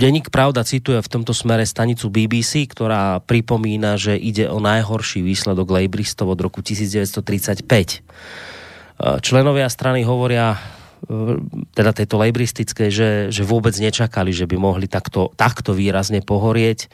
Deník 0.00 0.30
Pravda 0.30 0.62
cituje 0.62 1.02
v 1.02 1.10
tomto 1.10 1.34
smere 1.34 1.66
stanicu 1.66 2.08
BBC, 2.08 2.70
ktorá 2.70 3.18
pripomína, 3.20 3.98
že 3.98 4.14
ide 4.14 4.46
o 4.46 4.62
najhorší 4.62 5.20
výsledok 5.26 5.74
lejbristov 5.74 6.30
od 6.30 6.38
roku 6.40 6.62
1935 6.62 8.06
členovia 9.20 9.68
strany 9.72 10.04
hovoria 10.04 10.56
e, 10.56 10.58
teda 11.72 11.96
tejto 11.96 12.20
lejbristickej, 12.20 12.88
že, 12.92 13.10
že 13.32 13.42
vôbec 13.48 13.72
nečakali, 13.80 14.30
že 14.30 14.44
by 14.44 14.56
mohli 14.60 14.86
takto, 14.86 15.32
takto 15.34 15.72
výrazne 15.72 16.20
pohorieť. 16.20 16.92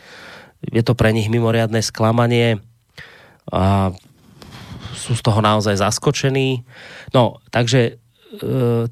Je 0.71 0.83
to 0.87 0.95
pre 0.95 1.11
nich 1.11 1.27
mimoriadné 1.27 1.83
sklamanie 1.83 2.62
a 3.51 3.95
sú 4.97 5.14
z 5.14 5.23
toho 5.23 5.38
naozaj 5.42 5.79
zaskočení. 5.79 6.62
No, 7.11 7.42
takže 7.51 7.81
e, 7.90 7.95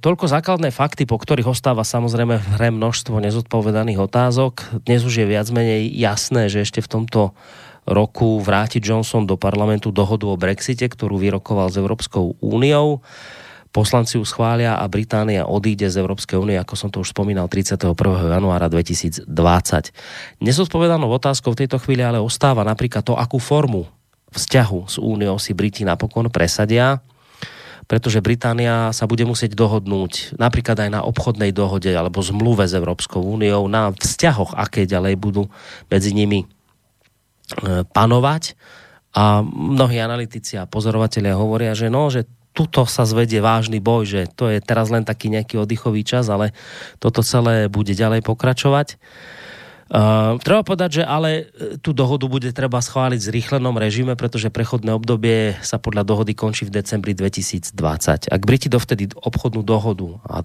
toľko 0.01 0.25
základné 0.29 0.73
fakty, 0.73 1.05
po 1.05 1.21
ktorých 1.21 1.51
ostáva 1.51 1.85
samozrejme 1.85 2.41
v 2.41 2.47
hre 2.57 2.69
množstvo 2.73 3.21
nezodpovedaných 3.21 4.01
otázok. 4.01 4.85
Dnes 4.85 5.05
už 5.05 5.23
je 5.23 5.27
viac 5.27 5.49
menej 5.53 5.91
jasné, 5.95 6.49
že 6.49 6.65
ešte 6.65 6.81
v 6.81 6.91
tomto 6.91 7.37
roku 7.85 8.41
vráti 8.41 8.81
Johnson 8.81 9.29
do 9.29 9.37
parlamentu 9.37 9.93
dohodu 9.93 10.25
o 10.25 10.41
Brexite, 10.41 10.89
ktorú 10.89 11.21
vyrokoval 11.21 11.69
s 11.69 11.77
Európskou 11.77 12.41
úniou. 12.41 13.05
Poslanci 13.75 14.17
ju 14.17 14.25
schvália 14.25 14.79
a 14.79 14.87
Británia 14.87 15.51
odíde 15.51 15.91
z 15.91 15.99
Európskej 15.99 16.39
únie, 16.39 16.55
ako 16.55 16.75
som 16.79 16.89
to 16.95 17.03
už 17.03 17.11
spomínal, 17.11 17.51
31. 17.51 17.91
januára 18.31 18.71
2020. 18.71 19.27
Nezodpovedanou 20.41 21.11
otázkou 21.11 21.53
v 21.53 21.67
tejto 21.67 21.83
chvíli 21.83 22.07
ale 22.07 22.23
ostáva 22.23 22.63
napríklad 22.63 23.03
to, 23.03 23.19
akú 23.19 23.43
formu 23.43 23.85
vzťahu 24.35 24.81
s 24.91 24.97
úniou 24.99 25.39
si 25.43 25.55
Briti 25.55 25.83
napokon 25.83 26.31
presadia 26.31 27.03
pretože 27.85 28.25
Británia 28.25 28.91
sa 28.91 29.05
bude 29.05 29.29
musieť 29.29 29.53
dohodnúť 29.57 30.41
napríklad 30.41 30.89
aj 30.89 30.91
na 30.91 31.01
obchodnej 31.05 31.53
dohode 31.53 31.93
alebo 31.93 32.25
zmluve 32.25 32.65
s 32.65 32.77
Európskou 32.77 33.21
úniou, 33.21 33.69
na 33.69 33.93
vzťahoch, 33.93 34.57
aké 34.57 34.89
ďalej 34.89 35.15
budú 35.21 35.49
medzi 35.89 36.17
nimi 36.17 36.49
E, 37.45 37.85
panovať 37.85 38.57
a 39.13 39.45
mnohí 39.45 40.01
analytici 40.01 40.57
a 40.57 40.65
pozorovatelia 40.65 41.37
hovoria, 41.37 41.77
že 41.77 41.93
no, 41.93 42.09
že 42.09 42.25
tuto 42.57 42.89
sa 42.89 43.05
zvedie 43.05 43.45
vážny 43.45 43.85
boj, 43.85 44.09
že 44.09 44.21
to 44.33 44.49
je 44.49 44.65
teraz 44.65 44.89
len 44.89 45.05
taký 45.05 45.29
nejaký 45.29 45.61
oddychový 45.61 46.09
čas, 46.09 46.33
ale 46.33 46.57
toto 47.05 47.21
celé 47.21 47.69
bude 47.69 47.93
ďalej 47.93 48.25
pokračovať. 48.25 48.97
Uh, 49.85 50.41
treba 50.41 50.65
povedať, 50.65 51.01
že 51.01 51.05
ale 51.05 51.53
e, 51.53 51.77
tú 51.77 51.93
dohodu 51.93 52.25
bude 52.25 52.49
treba 52.57 52.81
schváliť 52.81 53.21
v 53.21 53.29
zrýchlenom 53.29 53.77
režime, 53.77 54.17
pretože 54.17 54.49
prechodné 54.49 54.97
obdobie 54.97 55.61
sa 55.61 55.77
podľa 55.77 56.09
dohody 56.09 56.33
končí 56.33 56.65
v 56.65 56.73
decembri 56.73 57.13
2020. 57.13 57.77
Ak 58.33 58.43
Briti 58.49 58.73
dovtedy 58.73 59.13
obchodnú 59.13 59.61
dohodu 59.61 60.09
a 60.25 60.41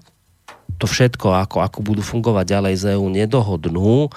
to 0.75 0.85
všetko, 0.85 1.39
ako, 1.39 1.63
ako 1.63 1.79
budú 1.79 2.03
fungovať 2.03 2.45
ďalej 2.51 2.73
z 2.75 2.83
EU, 2.99 3.07
nedohodnú, 3.07 4.11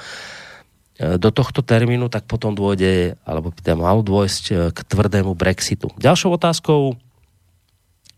E, 1.03 1.19
do 1.19 1.33
tohto 1.35 1.65
termínu, 1.65 2.13
tak 2.13 2.29
potom 2.31 2.55
dôjde, 2.55 3.17
alebo 3.27 3.51
by 3.51 3.61
tam 3.65 3.83
malo 3.83 4.05
dôjsť 4.05 4.45
e, 4.53 4.55
k 4.71 4.79
tvrdému 4.87 5.35
Brexitu. 5.35 5.91
Ďalšou 5.99 6.37
otázkou, 6.39 6.95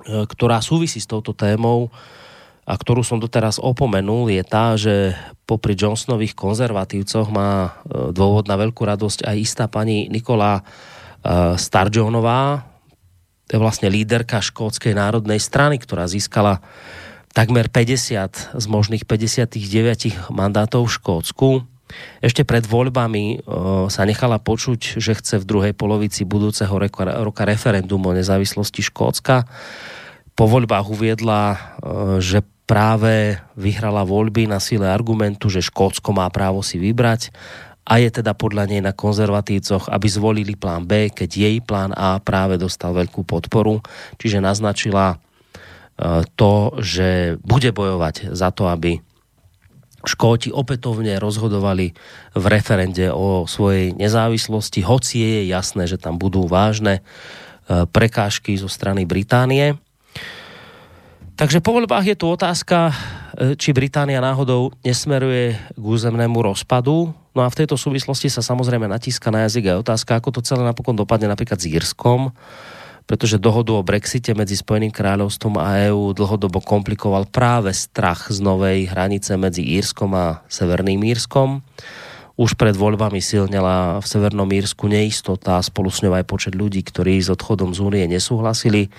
ktorá 0.04 0.60
súvisí 0.60 1.00
s 1.00 1.08
touto 1.08 1.32
témou 1.32 1.88
a 2.64 2.72
ktorú 2.74 3.04
som 3.04 3.20
doteraz 3.20 3.60
opomenul, 3.60 4.32
je 4.32 4.42
tá, 4.44 4.74
že 4.74 5.12
popri 5.44 5.76
Johnsonových 5.76 6.32
konzervatívcoch 6.32 7.28
má 7.28 7.76
dôvod 8.12 8.48
na 8.48 8.56
veľkú 8.56 8.82
radosť 8.88 9.28
aj 9.28 9.36
istá 9.36 9.64
pani 9.68 10.08
Nikola 10.08 10.64
Starjonová, 11.60 12.64
to 13.44 13.56
je 13.56 13.60
vlastne 13.60 13.92
líderka 13.92 14.40
škótskej 14.40 14.96
národnej 14.96 15.36
strany, 15.36 15.76
ktorá 15.76 16.08
získala 16.08 16.64
takmer 17.36 17.68
50 17.68 18.56
z 18.56 18.66
možných 18.68 19.04
59 19.04 20.32
mandátov 20.32 20.88
v 20.88 20.94
Škótsku 20.96 21.50
ešte 22.24 22.42
pred 22.42 22.64
voľbami 22.64 23.44
o, 23.44 23.86
sa 23.92 24.08
nechala 24.08 24.40
počuť, 24.40 24.98
že 24.98 25.12
chce 25.14 25.38
v 25.42 25.48
druhej 25.48 25.74
polovici 25.76 26.24
budúceho 26.24 26.72
roka, 26.72 27.44
referendum 27.44 28.00
o 28.00 28.16
nezávislosti 28.16 28.80
Škótska. 28.80 29.44
Po 30.34 30.44
voľbách 30.50 30.90
uviedla, 30.90 31.42
že 32.18 32.42
práve 32.64 33.36
vyhrala 33.54 34.04
voľby 34.08 34.48
na 34.48 34.60
síle 34.60 34.88
argumentu, 34.88 35.52
že 35.52 35.64
Škótsko 35.64 36.16
má 36.16 36.28
právo 36.32 36.64
si 36.64 36.80
vybrať 36.80 37.32
a 37.84 38.00
je 38.00 38.08
teda 38.08 38.32
podľa 38.32 38.64
nej 38.72 38.80
na 38.80 38.96
konzervatívcoch, 38.96 39.92
aby 39.92 40.06
zvolili 40.08 40.56
plán 40.56 40.88
B, 40.88 41.12
keď 41.12 41.30
jej 41.36 41.56
plán 41.60 41.92
A 41.92 42.16
práve 42.16 42.56
dostal 42.56 42.96
veľkú 42.96 43.28
podporu. 43.28 43.84
Čiže 44.16 44.40
naznačila 44.40 45.20
to, 46.34 46.52
že 46.82 47.38
bude 47.44 47.70
bojovať 47.70 48.34
za 48.34 48.50
to, 48.50 48.66
aby 48.66 48.98
Škóti 50.04 50.52
opätovne 50.52 51.16
rozhodovali 51.16 51.96
v 52.36 52.44
referende 52.44 53.08
o 53.08 53.48
svojej 53.48 53.96
nezávislosti, 53.96 54.84
hoci 54.84 55.16
je 55.24 55.48
jasné, 55.48 55.88
že 55.88 55.96
tam 55.96 56.20
budú 56.20 56.44
vážne 56.44 57.00
e, 57.00 57.02
prekážky 57.88 58.52
zo 58.60 58.68
strany 58.68 59.08
Británie. 59.08 59.80
Takže 61.34 61.58
po 61.58 61.74
voľbách 61.74 62.14
je 62.14 62.14
tu 62.14 62.30
otázka, 62.30 62.94
e, 63.34 63.58
či 63.58 63.74
Británia 63.74 64.22
náhodou 64.22 64.70
nesmeruje 64.86 65.58
k 65.58 65.82
územnému 65.82 66.38
rozpadu. 66.38 67.10
No 67.34 67.40
a 67.42 67.50
v 67.50 67.58
tejto 67.58 67.74
súvislosti 67.74 68.30
sa 68.30 68.38
samozrejme 68.38 68.86
natíska 68.86 69.34
na 69.34 69.42
jazyk 69.42 69.74
aj 69.74 69.82
otázka, 69.82 70.22
ako 70.22 70.38
to 70.38 70.46
celé 70.46 70.62
napokon 70.62 70.94
dopadne 70.94 71.26
napríklad 71.26 71.58
s 71.58 71.66
Írskom, 71.66 72.30
pretože 73.10 73.42
dohodu 73.42 73.74
o 73.74 73.82
Brexite 73.82 74.30
medzi 74.30 74.54
Spojeným 74.54 74.94
kráľovstvom 74.94 75.58
a 75.58 75.90
EÚ 75.90 76.14
dlhodobo 76.14 76.62
komplikoval 76.62 77.26
práve 77.26 77.74
strach 77.74 78.30
z 78.30 78.38
novej 78.38 78.86
hranice 78.94 79.34
medzi 79.34 79.66
Írskom 79.66 80.14
a 80.14 80.46
Severným 80.46 81.02
Írskom. 81.02 81.66
Už 82.38 82.54
pred 82.54 82.78
voľbami 82.78 83.18
silnela 83.18 83.98
v 83.98 84.06
Severnom 84.06 84.46
Írsku 84.50 84.86
neistota 84.86 85.58
a 85.58 85.66
spolu 85.66 85.90
s 85.90 86.02
ňou 86.02 86.14
aj 86.14 86.26
počet 86.30 86.54
ľudí, 86.54 86.82
ktorí 86.86 87.18
s 87.18 87.30
odchodom 87.30 87.74
z 87.74 87.82
únie 87.82 88.06
nesúhlasili, 88.06 88.90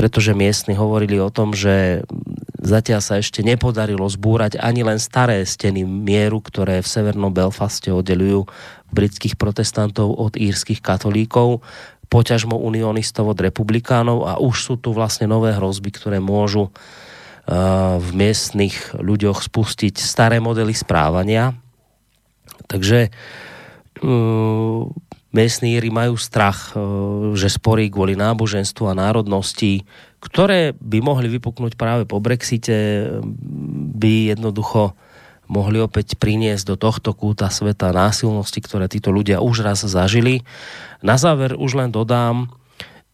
pretože 0.00 0.32
miestni 0.32 0.72
hovorili 0.72 1.20
o 1.20 1.28
tom, 1.28 1.52
že 1.52 2.08
zatiaľ 2.56 3.04
sa 3.04 3.20
ešte 3.20 3.44
nepodarilo 3.44 4.08
zbúrať 4.08 4.56
ani 4.56 4.80
len 4.80 4.96
staré 4.96 5.44
steny 5.44 5.84
mieru, 5.84 6.40
ktoré 6.40 6.80
v 6.80 6.88
Severnom 6.88 7.28
Belfaste 7.28 7.92
oddelujú 7.92 8.48
britských 8.96 9.36
protestantov 9.36 10.16
od 10.16 10.40
írskych 10.40 10.80
katolíkov 10.80 11.60
poťažmo 12.08 12.56
unionistov 12.56 13.28
od 13.28 13.38
republikánov 13.44 14.24
a 14.24 14.40
už 14.40 14.56
sú 14.56 14.74
tu 14.80 14.90
vlastne 14.96 15.28
nové 15.28 15.52
hrozby, 15.52 15.92
ktoré 15.94 16.16
môžu 16.18 16.72
uh, 16.72 18.00
v 18.00 18.08
miestnych 18.16 18.96
ľuďoch 18.96 19.46
spustiť 19.46 20.00
staré 20.00 20.40
modely 20.40 20.72
správania. 20.72 21.54
Takže 22.66 23.12
uh, 24.00 24.88
miestní 25.30 25.78
Íri 25.78 25.90
majú 25.90 26.18
strach, 26.18 26.74
uh, 26.74 27.32
že 27.38 27.50
sporí 27.50 27.90
kvôli 27.90 28.18
náboženstvu 28.18 28.90
a 28.90 28.98
národnosti, 28.98 29.86
ktoré 30.20 30.76
by 30.76 31.00
mohli 31.00 31.32
vypuknúť 31.32 31.80
práve 31.80 32.04
po 32.04 32.20
Brexite, 32.20 33.08
by 33.96 34.36
jednoducho 34.36 34.92
mohli 35.50 35.82
opäť 35.82 36.14
priniesť 36.14 36.74
do 36.74 36.76
tohto 36.78 37.10
kúta 37.10 37.50
sveta 37.50 37.90
násilnosti, 37.90 38.62
ktoré 38.62 38.86
títo 38.86 39.10
ľudia 39.10 39.42
už 39.42 39.66
raz 39.66 39.82
zažili. 39.82 40.46
Na 41.02 41.18
záver 41.18 41.58
už 41.58 41.74
len 41.74 41.90
dodám, 41.90 42.46
e, 42.46 42.48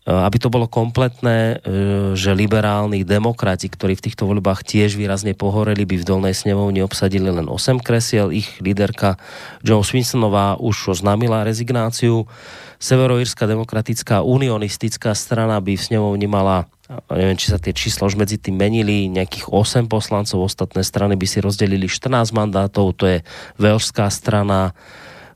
aby 0.07 0.39
to 0.39 0.47
bolo 0.55 0.71
kompletné, 0.71 1.59
e, 1.59 2.15
že 2.15 2.31
liberálni 2.31 3.03
demokrati, 3.03 3.67
ktorí 3.67 3.99
v 3.99 4.07
týchto 4.07 4.31
voľbách 4.31 4.63
tiež 4.63 4.95
výrazne 4.95 5.35
pohoreli, 5.35 5.83
by 5.83 5.99
v 5.99 6.07
dolnej 6.07 6.31
snemovni 6.31 6.79
obsadili 6.79 7.27
len 7.27 7.51
8 7.51 7.83
kresiel. 7.83 8.31
Ich 8.31 8.63
líderka 8.63 9.19
Joe 9.67 9.83
Swinsonová 9.83 10.63
už 10.63 10.95
oznámila 10.95 11.43
rezignáciu. 11.43 12.31
Severoírska 12.79 13.51
demokratická 13.51 14.23
unionistická 14.23 15.11
strana 15.19 15.59
by 15.59 15.75
v 15.75 15.83
snemovni 15.83 16.31
mala 16.31 16.71
neviem, 17.11 17.35
či 17.35 17.51
sa 17.51 17.59
tie 17.59 17.75
čísla 17.75 18.07
už 18.07 18.15
medzi 18.15 18.39
tým 18.39 18.55
menili, 18.55 19.11
nejakých 19.11 19.51
8 19.51 19.91
poslancov, 19.91 20.39
ostatné 20.39 20.87
strany 20.87 21.19
by 21.19 21.27
si 21.27 21.43
rozdelili 21.43 21.91
14 21.91 22.31
mandátov, 22.31 22.95
to 22.95 23.11
je 23.11 23.19
Velšská 23.59 24.07
strana, 24.07 24.71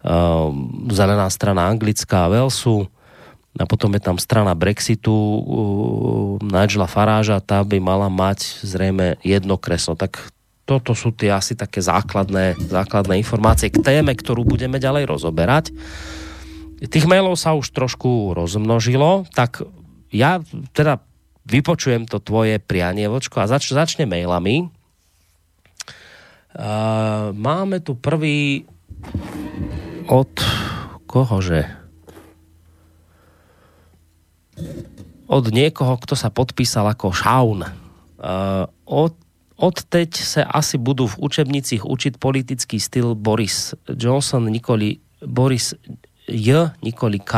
uh, 0.07 0.55
zelená 0.95 1.27
strana 1.27 1.67
anglická 1.67 2.31
Velsu, 2.31 2.87
a 3.59 3.67
potom 3.67 3.91
je 3.99 4.03
tam 4.03 4.15
strana 4.15 4.55
Brexitu 4.55 5.11
uh, 5.11 5.41
Nigela 6.39 6.87
Faráža, 6.87 7.43
tá 7.43 7.67
by 7.67 7.83
mala 7.83 8.07
mať 8.07 8.63
zrejme 8.63 9.19
jedno 9.27 9.59
kreslo. 9.59 9.99
Tak 9.99 10.31
toto 10.63 10.95
sú 10.95 11.11
tie 11.11 11.35
asi 11.35 11.59
také 11.59 11.83
základné, 11.83 12.55
základné 12.71 13.19
informácie 13.19 13.75
k 13.75 13.83
téme, 13.83 14.15
ktorú 14.15 14.47
budeme 14.47 14.79
ďalej 14.79 15.11
rozoberať. 15.11 15.75
Tých 16.79 17.11
mailov 17.11 17.35
sa 17.35 17.59
už 17.59 17.75
trošku 17.75 18.39
rozmnožilo, 18.39 19.27
tak 19.35 19.67
ja 20.15 20.39
teda 20.71 21.03
vypočujem 21.43 22.07
to 22.07 22.23
tvoje 22.23 22.63
prianie, 22.63 23.11
vočko, 23.11 23.43
a 23.43 23.51
zač- 23.51 23.75
začne 23.75 24.07
mailami. 24.07 24.71
Uh, 26.51 27.35
máme 27.35 27.83
tu 27.83 27.99
prvý 27.99 28.63
od 30.07 30.31
kohože? 31.11 31.80
Od 35.31 35.45
niekoho, 35.55 35.95
kto 36.01 36.19
sa 36.19 36.29
podpísal 36.29 36.91
ako 36.91 37.15
Šaun. 37.15 37.63
Uh, 38.21 38.67
od 38.85 39.15
Odteď 39.61 40.17
sa 40.17 40.49
asi 40.49 40.81
budú 40.81 41.05
v 41.05 41.21
učebnicích 41.21 41.85
učiť 41.85 42.17
politický 42.17 42.81
styl 42.81 43.13
Boris 43.13 43.77
Johnson, 43.93 44.49
Nikoli, 44.49 45.05
Boris 45.21 45.77
J, 46.25 46.73
Nikoli 46.81 47.21
K. 47.21 47.35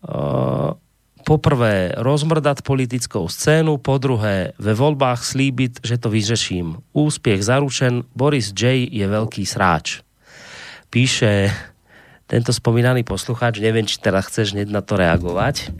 Uh, 0.00 0.72
poprvé 1.28 1.92
rozmrdať 1.92 2.64
politickou 2.64 3.28
scénu, 3.28 3.76
po 3.84 4.00
druhé 4.00 4.56
ve 4.56 4.72
voľbách 4.72 5.20
slíbiť, 5.20 5.84
že 5.84 6.00
to 6.00 6.08
vyřeším. 6.08 6.80
Úspiech 6.96 7.44
zaručen, 7.44 8.08
Boris 8.16 8.56
J. 8.56 8.88
je 8.88 9.04
veľký 9.04 9.44
sráč. 9.44 10.00
Píše 10.88 11.52
tento 12.28 12.52
spomínaný 12.52 13.02
poslucháč, 13.08 13.58
neviem, 13.64 13.88
či 13.88 13.96
teraz 13.98 14.28
chceš 14.28 14.52
hneď 14.52 14.68
na 14.68 14.84
to 14.84 15.00
reagovať. 15.00 15.72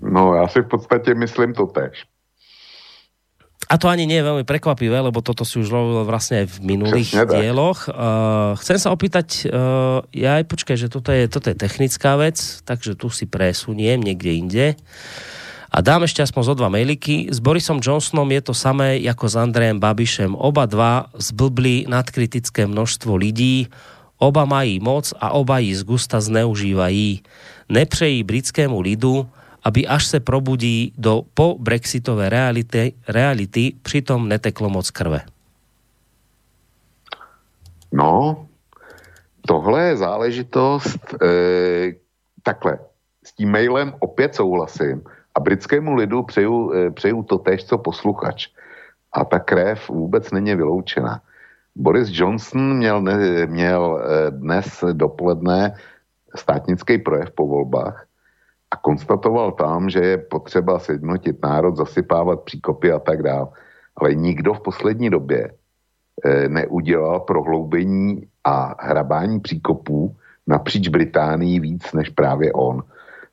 No, 0.00 0.38
ja 0.38 0.46
si 0.46 0.62
v 0.62 0.70
podstate 0.70 1.12
myslím 1.18 1.52
to 1.52 1.66
tež 1.66 2.06
a 3.66 3.74
to 3.82 3.90
ani 3.90 4.06
nie 4.06 4.22
je 4.22 4.28
veľmi 4.30 4.44
prekvapivé, 4.46 4.94
lebo 5.02 5.18
toto 5.18 5.42
si 5.42 5.58
už 5.58 5.66
robil 5.66 6.06
vlastne 6.06 6.46
aj 6.46 6.54
v 6.54 6.58
minulých 6.62 7.10
Přesne, 7.10 7.26
dieloch. 7.34 7.90
Uh, 7.90 8.54
chcem 8.62 8.78
sa 8.78 8.94
opýtať, 8.94 9.50
uh, 9.50 10.06
ja 10.14 10.38
aj 10.38 10.46
počkaj, 10.46 10.76
že 10.78 10.86
toto 10.86 11.10
je, 11.10 11.26
toto 11.26 11.50
je 11.50 11.58
technická 11.58 12.14
vec, 12.14 12.62
takže 12.62 12.94
tu 12.94 13.10
si 13.10 13.26
presuniem 13.26 13.98
niekde 13.98 14.30
inde. 14.38 14.66
A 15.66 15.82
dám 15.82 16.06
ešte 16.06 16.22
aspoň 16.22 16.42
zo 16.46 16.54
dva 16.54 16.70
mailiky. 16.70 17.26
S 17.26 17.42
Borisom 17.42 17.82
Johnsonom 17.82 18.30
je 18.30 18.42
to 18.46 18.54
samé 18.54 19.02
ako 19.02 19.26
s 19.26 19.34
Andrejem 19.34 19.82
Babišem. 19.82 20.38
Oba 20.38 20.70
dva 20.70 21.10
zblbli 21.18 21.90
nadkritické 21.90 22.70
množstvo 22.70 23.18
lidí, 23.18 23.66
oba 24.18 24.44
mají 24.44 24.80
moc 24.80 25.14
a 25.20 25.30
oba 25.30 25.58
ji 25.58 25.76
z 25.76 25.82
gusta 25.82 26.20
zneužívají. 26.20 27.22
Nepřejí 27.68 28.22
britskému 28.22 28.80
lidu, 28.80 29.28
aby 29.64 29.86
až 29.86 30.06
se 30.06 30.20
probudí 30.20 30.92
do 30.98 31.22
po 31.34 31.56
brexitové 31.58 32.28
reality, 32.28 32.92
reality 33.08 33.72
přitom 33.82 34.28
neteklo 34.28 34.70
moc 34.70 34.90
krve? 34.90 35.20
No, 37.92 38.46
tohle 39.46 39.82
je 39.82 39.96
záležitost, 39.96 41.14
e, 41.22 41.26
takhle, 42.42 42.78
s 43.24 43.32
tím 43.32 43.50
mailem 43.50 43.94
opět 43.98 44.34
souhlasím 44.34 45.02
a 45.34 45.40
britskému 45.40 45.94
lidu 45.94 46.22
přeju, 46.22 46.72
e, 46.72 46.90
přeju 46.90 47.22
to 47.22 47.38
tež, 47.38 47.64
co 47.64 47.78
posluchač. 47.78 48.48
A 49.12 49.24
ta 49.24 49.38
krev 49.38 49.88
vůbec 49.88 50.30
není 50.30 50.54
vyloučena. 50.54 51.20
Boris 51.76 52.08
Johnson 52.12 52.76
měl, 52.76 53.04
měl 53.46 54.00
e, 54.00 54.30
dnes 54.30 54.84
dopoledne 54.92 55.74
státnický 56.36 56.98
projev 56.98 57.30
po 57.30 57.46
volbách 57.46 58.06
a 58.70 58.76
konstatoval 58.76 59.52
tam, 59.52 59.90
že 59.90 60.00
je 60.00 60.18
potřeba 60.18 60.78
sjednotit 60.78 61.42
národ, 61.42 61.76
zasypávat 61.76 62.40
příkopy 62.40 62.92
a 62.92 62.98
tak 62.98 63.22
dále. 63.22 63.48
Ale 63.96 64.14
nikdo 64.14 64.54
v 64.54 64.60
poslední 64.60 65.10
době 65.10 65.52
e, 66.24 66.48
neudělal 66.48 67.20
prohloubení 67.20 68.26
a 68.44 68.74
hrabání 68.80 69.40
příkopů 69.40 70.16
napříč 70.46 70.88
Británií 70.88 71.60
víc 71.60 71.92
než 71.92 72.08
právě 72.08 72.52
on. 72.52 72.82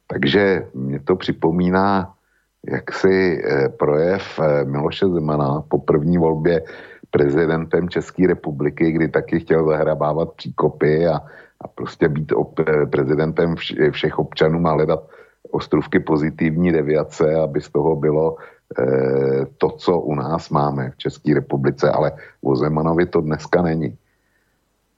Takže 0.07 0.67
mě 0.73 0.99
to 0.99 1.15
připomíná 1.15 2.13
jaksi 2.67 3.43
e, 3.43 3.69
projev 3.69 4.39
Miloše 4.63 5.07
Zemana 5.07 5.63
po 5.67 5.79
první 5.79 6.17
volbě 6.17 6.61
prezidentem 7.13 7.89
České 7.89 8.27
republiky, 8.27 8.91
kdy 8.91 9.07
taky 9.09 9.39
chtěl 9.39 9.67
zahrabávat 9.67 10.33
příkopy 10.33 11.07
a, 11.07 11.21
a 11.61 11.67
prostě 11.67 12.09
být 12.09 12.31
op, 12.31 12.59
prezidentem 12.89 13.55
vš, 13.55 13.75
všech 13.91 14.19
občanů 14.19 14.67
a 14.67 14.71
hledat 14.71 15.09
ostrůvky 15.51 15.99
pozitivní 15.99 16.71
deviace, 16.71 17.35
aby 17.35 17.61
z 17.61 17.69
toho 17.69 17.95
bylo 17.95 18.35
e, 18.37 18.85
to, 19.57 19.69
co 19.69 19.99
u 19.99 20.15
nás 20.15 20.49
máme 20.49 20.91
v 20.91 20.97
České 20.97 21.33
republice, 21.33 21.91
ale 21.91 22.11
o 22.41 22.55
Zemanovi 22.55 23.05
to 23.05 23.21
dneska 23.21 23.61
není. 23.61 23.97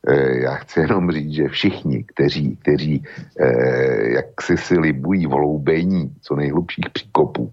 E, 0.08 0.39
já 0.39 0.56
chci 0.56 0.80
jenom 0.80 1.12
říct, 1.12 1.34
že 1.34 1.47
všichni, 1.47 2.04
kteří, 2.04 2.56
kteří 2.56 3.04
e, 3.39 3.47
jak 4.15 4.41
si 4.41 4.80
libují 4.80 5.28
vloubení 5.28 6.15
co 6.21 6.36
nejhlubších 6.36 6.89
příkopů, 6.93 7.51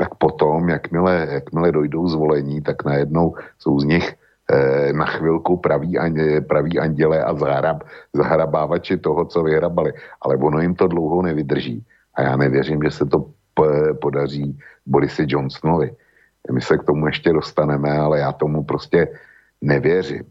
tak 0.00 0.16
potom, 0.16 0.68
jakmile, 0.68 1.28
jakmile 1.30 1.72
dojdou 1.72 2.08
zvolení, 2.08 2.64
tak 2.64 2.84
najednou 2.84 3.36
jsou 3.58 3.80
z 3.80 3.84
nich 3.84 4.16
Eh, 4.50 4.92
na 4.92 5.06
chvilku 5.06 5.56
praví, 5.56 5.98
praví 6.48 6.78
anděle 6.78 7.22
a 7.22 7.34
zahrab, 7.34 7.82
zahrabávači 8.12 8.96
toho, 8.96 9.24
co 9.24 9.42
vyhrabali. 9.42 9.92
Ale 10.20 10.36
ono 10.36 10.60
jim 10.60 10.74
to 10.74 10.88
dlouho 10.88 11.22
nevydrží. 11.22 11.86
A 12.14 12.22
já 12.22 12.36
nevěřím, 12.36 12.82
že 12.82 12.90
se 12.90 13.06
to 13.06 13.30
podaří 14.00 14.58
Borisi 14.86 15.24
Johnsonovi. 15.28 15.94
My 16.52 16.60
se 16.60 16.78
k 16.78 16.84
tomu 16.84 17.06
ještě 17.06 17.32
dostaneme, 17.32 17.98
ale 17.98 18.18
já 18.18 18.32
tomu 18.32 18.64
prostě 18.64 19.08
nevěřím. 19.60 20.24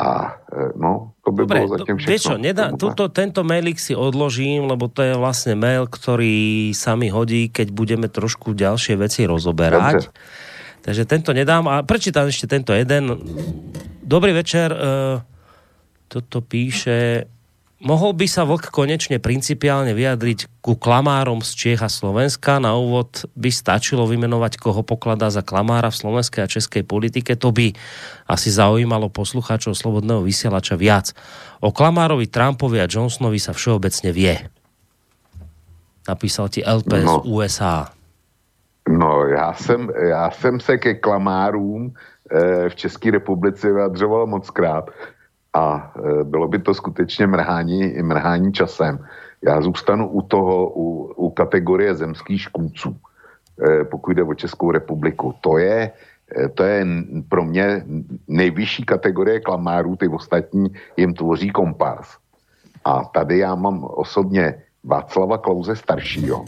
A 0.00 0.40
eh, 0.48 0.72
no, 0.74 1.12
to 1.20 1.36
by 1.36 1.44
Dobre, 1.44 1.58
bolo 1.68 1.84
všechno. 1.84 2.08
Vieš 2.08 2.22
čo, 2.32 2.36
nedá, 2.40 2.72
tuto, 2.72 3.12
tento 3.12 3.44
mailik 3.44 3.76
si 3.76 3.92
odložím, 3.92 4.64
lebo 4.64 4.88
to 4.88 5.04
je 5.04 5.14
vlastne 5.14 5.52
mail, 5.52 5.84
ktorý 5.84 6.72
sa 6.72 6.96
mi 6.96 7.12
hodí, 7.12 7.52
keď 7.52 7.68
budeme 7.70 8.08
trošku 8.08 8.56
ďalšie 8.56 8.96
veci 8.96 9.28
rozoberať. 9.28 10.08
Dobre. 10.08 10.40
Takže 10.82 11.02
tento 11.06 11.30
nedám 11.30 11.70
a 11.70 11.86
prečítam 11.86 12.26
ešte 12.26 12.50
tento 12.50 12.74
jeden. 12.74 13.14
Dobrý 14.02 14.34
večer. 14.34 14.74
E, 14.74 14.78
toto 16.10 16.42
píše 16.42 17.30
mohol 17.82 18.14
by 18.14 18.26
sa 18.30 18.46
Vlk 18.46 18.70
konečne 18.70 19.18
principiálne 19.18 19.92
vyjadriť 19.92 20.62
ku 20.62 20.78
klamárom 20.78 21.42
z 21.42 21.50
Čiech 21.52 21.82
a 21.82 21.90
Slovenska. 21.90 22.62
Na 22.62 22.78
úvod 22.78 23.26
by 23.34 23.50
stačilo 23.50 24.06
vymenovať, 24.06 24.56
koho 24.56 24.86
pokladá 24.86 25.28
za 25.28 25.42
klamára 25.42 25.90
v 25.90 25.98
slovenskej 25.98 26.46
a 26.46 26.48
českej 26.50 26.86
politike. 26.86 27.34
To 27.34 27.50
by 27.50 27.74
asi 28.30 28.48
zaujímalo 28.54 29.10
poslucháčov 29.10 29.74
Slobodného 29.74 30.22
vysielača 30.22 30.78
viac. 30.78 31.10
O 31.58 31.74
klamárovi 31.74 32.30
Trumpovi 32.30 32.78
a 32.78 32.86
Johnsonovi 32.86 33.42
sa 33.42 33.50
všeobecne 33.50 34.14
vie. 34.14 34.38
Napísal 36.06 36.50
ti 36.50 36.62
LP 36.62 37.02
no. 37.02 37.22
z 37.22 37.26
USA. 37.26 37.90
No, 38.88 39.26
já 39.26 39.52
jsem, 39.54 39.90
já 40.08 40.30
jsem 40.30 40.60
se 40.60 40.78
ke 40.78 40.94
klamárům 40.94 41.94
e, 42.30 42.68
v 42.68 42.74
České 42.74 43.10
republice 43.10 43.72
vyjadřoval 43.72 44.26
moc 44.26 44.50
krát 44.50 44.90
a 45.52 45.92
e, 45.96 46.24
bylo 46.24 46.48
by 46.48 46.58
to 46.58 46.74
skutečně 46.74 47.26
mrhání, 47.26 48.02
mrhání 48.02 48.52
časem. 48.52 48.98
Já 49.42 49.60
zůstanu 49.60 50.08
u 50.08 50.22
toho, 50.22 50.70
u, 50.70 51.12
u 51.16 51.30
kategorie 51.30 51.94
zemských 51.94 52.40
škůdců, 52.40 52.96
e, 52.96 53.84
pokud 53.84 54.10
jde 54.10 54.22
o 54.22 54.34
Českou 54.34 54.70
republiku. 54.70 55.34
To 55.40 55.58
je, 55.58 55.90
e, 56.36 56.48
to 56.48 56.62
je 56.64 56.86
pro 57.28 57.44
mě 57.44 57.84
nejvyšší 58.28 58.84
kategorie 58.84 59.40
klamárů, 59.40 59.96
ty 59.96 60.08
ostatní 60.08 60.74
jim 60.96 61.14
tvoří 61.14 61.50
kompars. 61.50 62.08
A 62.84 63.04
tady 63.04 63.38
já 63.38 63.54
mám 63.54 63.84
osobně 63.84 64.62
Václava 64.84 65.38
Klauze 65.38 65.76
staršího, 65.76 66.44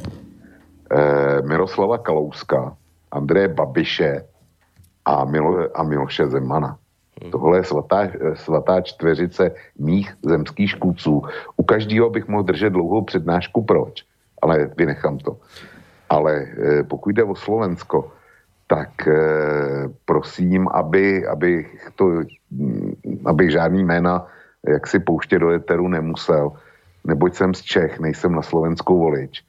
Miroslava 1.46 1.98
Kalouska, 1.98 2.76
Andreje 3.12 3.48
Babiše 3.48 4.24
a, 5.04 5.24
Milo, 5.24 5.68
a 5.74 5.82
Miloše 5.82 6.26
Zemana. 6.26 6.78
Hmm. 7.22 7.30
Tohle 7.30 7.58
je 7.58 7.64
svatá, 7.64 8.08
svatá 8.34 8.80
čtveřice 8.80 9.54
mých 9.78 10.16
zemských 10.22 10.70
škůdců. 10.70 11.22
U 11.56 11.62
každého 11.62 12.10
bych 12.10 12.28
mohl 12.28 12.42
držet 12.42 12.70
dlouhou 12.70 13.02
přednášku, 13.02 13.64
proč, 13.64 14.04
ale 14.42 14.70
vynechám 14.76 15.18
to. 15.18 15.36
Ale 16.10 16.32
eh, 16.34 16.82
pokud 16.82 17.10
jde 17.10 17.24
o 17.24 17.34
Slovensko, 17.34 18.12
tak 18.66 19.08
eh, 19.08 19.88
prosím, 20.04 20.68
aby, 20.68 21.26
aby, 21.26 21.66
to, 21.94 22.04
hm, 22.50 22.94
aby 23.24 23.50
žádný 23.50 23.84
jména 23.84 24.26
jak 24.68 24.86
si 24.86 24.98
pouště 24.98 25.38
do 25.38 25.50
eteru 25.50 25.88
nemusel, 25.88 26.52
neboť 27.04 27.34
jsem 27.34 27.54
z 27.54 27.62
Čech, 27.62 28.00
nejsem 28.00 28.32
na 28.32 28.42
Slovenskou 28.42 28.98
volič. 28.98 29.44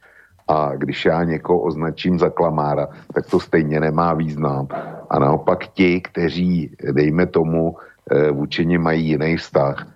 A 0.48 0.72
když 0.76 1.04
já 1.04 1.24
někoho 1.24 1.60
označím 1.60 2.18
za 2.18 2.30
klamára, 2.30 2.88
tak 3.14 3.26
to 3.26 3.40
stejně 3.40 3.80
nemá 3.80 4.14
význam. 4.14 4.68
A 5.10 5.18
naopak 5.18 5.66
ti, 5.66 6.00
kteří, 6.00 6.76
dejme 6.92 7.26
tomu, 7.26 7.76
eh, 8.10 8.30
vůči 8.30 8.78
mají 8.78 9.06
jiný 9.06 9.36
vztah, 9.36 9.86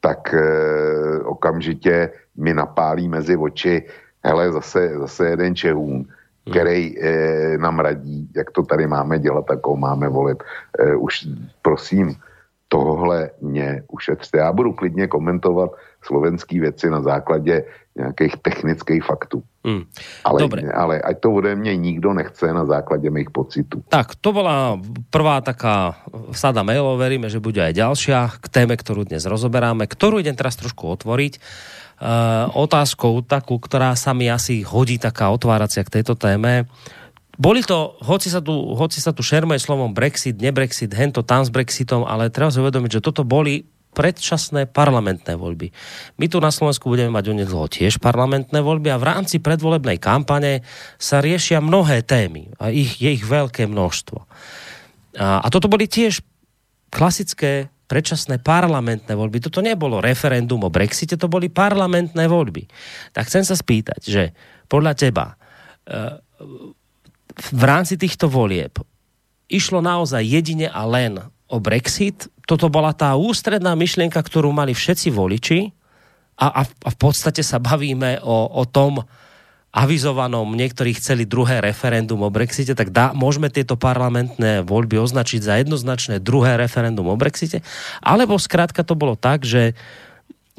tak 0.00 0.34
eh, 0.34 1.20
okamžitě 1.24 2.10
mi 2.36 2.54
napálí 2.54 3.08
mezi 3.08 3.36
oči, 3.36 3.86
hele, 4.24 4.52
zase, 4.52 4.98
zase 4.98 5.28
jeden 5.28 5.54
Čehůn, 5.54 5.96
hmm. 5.96 6.06
který 6.50 6.94
eh, 6.98 7.58
nám 7.58 7.78
radí, 7.78 8.30
jak 8.36 8.50
to 8.50 8.62
tady 8.62 8.86
máme 8.86 9.18
dělat, 9.18 9.46
tak 9.46 9.66
ho 9.66 9.76
máme 9.76 10.08
volit. 10.08 10.42
Eh, 10.78 10.96
už 10.96 11.28
prosím, 11.62 12.14
tohle 12.68 13.30
mě 13.40 13.82
ušetřte. 13.88 14.38
Já 14.38 14.52
budu 14.52 14.72
klidně 14.72 15.06
komentovat 15.06 15.70
slovenský 16.02 16.60
věci 16.60 16.90
na 16.90 17.02
základě 17.02 17.64
nějakých 17.98 18.36
technických 18.42 19.04
faktů. 19.04 19.42
Mm. 19.66 19.82
Ale, 20.24 20.38
Dobre. 20.38 20.62
ale 20.70 21.02
ať 21.02 21.16
to 21.18 21.28
ode 21.34 21.50
mne 21.58 21.74
nikto 21.74 22.14
nechce 22.14 22.46
na 22.54 22.62
základe 22.62 23.10
mých 23.10 23.34
pocitů. 23.34 23.82
Tak, 23.90 24.14
to 24.22 24.30
bola 24.30 24.78
prvá 25.10 25.42
taká 25.42 25.98
sada 26.30 26.62
mailov, 26.62 27.02
veríme, 27.02 27.26
že 27.26 27.42
bude 27.42 27.58
aj 27.58 27.74
ďalšia 27.74 28.38
k 28.38 28.46
téme, 28.46 28.78
ktorú 28.78 29.02
dnes 29.02 29.26
rozoberáme, 29.26 29.90
ktorú 29.90 30.22
idem 30.22 30.38
teraz 30.38 30.54
trošku 30.54 30.86
otvoriť. 30.94 31.42
Uh, 31.98 32.46
otázkou 32.54 33.26
takú, 33.26 33.58
ktorá 33.58 33.98
sa 33.98 34.14
mi 34.14 34.30
asi 34.30 34.62
hodí 34.62 35.02
taká 35.02 35.34
otváracia 35.34 35.82
k 35.82 35.98
tejto 35.98 36.14
téme. 36.14 36.70
Boli 37.38 37.62
to, 37.62 37.94
hoci 38.02 38.34
sa 38.34 38.42
tu, 38.42 38.50
hoci 38.50 38.98
sa 38.98 39.14
tu 39.14 39.22
šermuje 39.22 39.62
slovom 39.62 39.94
Brexit, 39.94 40.42
nebrexit, 40.42 40.90
hento 40.90 41.22
tam 41.22 41.46
s 41.46 41.54
Brexitom, 41.54 42.02
ale 42.02 42.34
treba 42.34 42.50
si 42.50 42.58
uvedomiť, 42.58 42.98
že 42.98 43.04
toto 43.04 43.22
boli 43.22 43.62
predčasné 43.94 44.68
parlamentné 44.68 45.38
voľby. 45.38 45.70
My 46.18 46.26
tu 46.26 46.42
na 46.42 46.50
Slovensku 46.50 46.90
budeme 46.90 47.14
mať 47.14 47.30
onedlho 47.30 47.66
tiež 47.70 48.02
parlamentné 48.02 48.58
voľby 48.58 48.90
a 48.90 49.00
v 49.00 49.08
rámci 49.10 49.38
predvolebnej 49.38 50.02
kampane 50.02 50.66
sa 50.98 51.22
riešia 51.22 51.62
mnohé 51.62 52.02
témy 52.02 52.52
a 52.58 52.74
ich, 52.74 52.98
je 52.98 53.10
ich 53.14 53.24
veľké 53.24 53.70
množstvo. 53.70 54.18
A, 55.18 55.42
a 55.42 55.46
toto 55.48 55.70
boli 55.70 55.86
tiež 55.86 56.20
klasické 56.90 57.70
predčasné 57.88 58.44
parlamentné 58.44 59.16
voľby. 59.16 59.40
Toto 59.40 59.64
nebolo 59.64 60.04
referendum 60.04 60.60
o 60.62 60.70
Brexite, 60.70 61.16
to 61.16 61.26
boli 61.26 61.48
parlamentné 61.48 62.28
voľby. 62.28 62.68
Tak 63.16 63.26
chcem 63.26 63.42
sa 63.42 63.56
spýtať, 63.56 64.00
že 64.04 64.22
podľa 64.68 64.92
teba 64.92 65.26
e, 65.88 66.20
v 67.38 67.62
rámci 67.64 67.94
týchto 67.94 68.26
volieb 68.26 68.78
išlo 69.48 69.80
naozaj 69.80 70.20
jedine 70.20 70.68
a 70.68 70.84
len 70.84 71.18
o 71.48 71.56
Brexit, 71.58 72.28
toto 72.44 72.68
bola 72.68 72.92
tá 72.92 73.16
ústredná 73.16 73.72
myšlienka, 73.72 74.20
ktorú 74.20 74.52
mali 74.52 74.76
všetci 74.76 75.08
voliči 75.08 75.72
a, 76.38 76.46
a, 76.52 76.62
a 76.64 76.88
v 76.92 76.98
podstate 77.00 77.40
sa 77.40 77.56
bavíme 77.56 78.20
o, 78.20 78.60
o 78.60 78.64
tom 78.68 79.00
avizovanom, 79.68 80.56
niektorí 80.56 80.96
chceli 80.96 81.28
druhé 81.28 81.60
referendum 81.60 82.24
o 82.24 82.32
Brexite, 82.32 82.72
tak 82.72 82.88
dá, 82.88 83.12
môžeme 83.12 83.52
tieto 83.52 83.76
parlamentné 83.76 84.64
voľby 84.64 84.96
označiť 84.96 85.40
za 85.44 85.54
jednoznačné 85.60 86.24
druhé 86.24 86.56
referendum 86.56 87.04
o 87.04 87.20
Brexite, 87.20 87.60
alebo 88.00 88.40
skrátka 88.40 88.80
to 88.80 88.96
bolo 88.96 89.12
tak, 89.12 89.44
že 89.44 89.76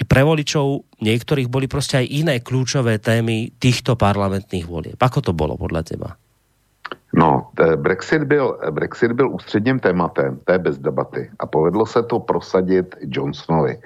pre 0.06 0.24
voličov 0.24 0.86
niektorých 1.02 1.52
boli 1.52 1.66
proste 1.66 2.00
aj 2.00 2.08
iné 2.08 2.36
kľúčové 2.40 3.02
témy 3.02 3.52
týchto 3.58 4.00
parlamentných 4.00 4.64
volieb. 4.70 4.96
Ako 4.96 5.20
to 5.26 5.36
bolo 5.36 5.60
podľa 5.60 5.84
teba? 5.84 6.16
No, 7.14 7.50
Brexit 7.76 8.24
byl, 8.24 8.60
Brexit 8.72 9.12
byl 9.12 9.30
ústředním 9.30 9.80
tématem, 9.80 10.40
to 10.46 10.52
je 10.52 10.60
bez 10.60 10.78
debaty. 10.78 11.32
A 11.40 11.46
povedlo 11.46 11.86
se 11.86 12.04
to 12.04 12.20
prosadit 12.20 12.96
Johnsonovi. 13.02 13.80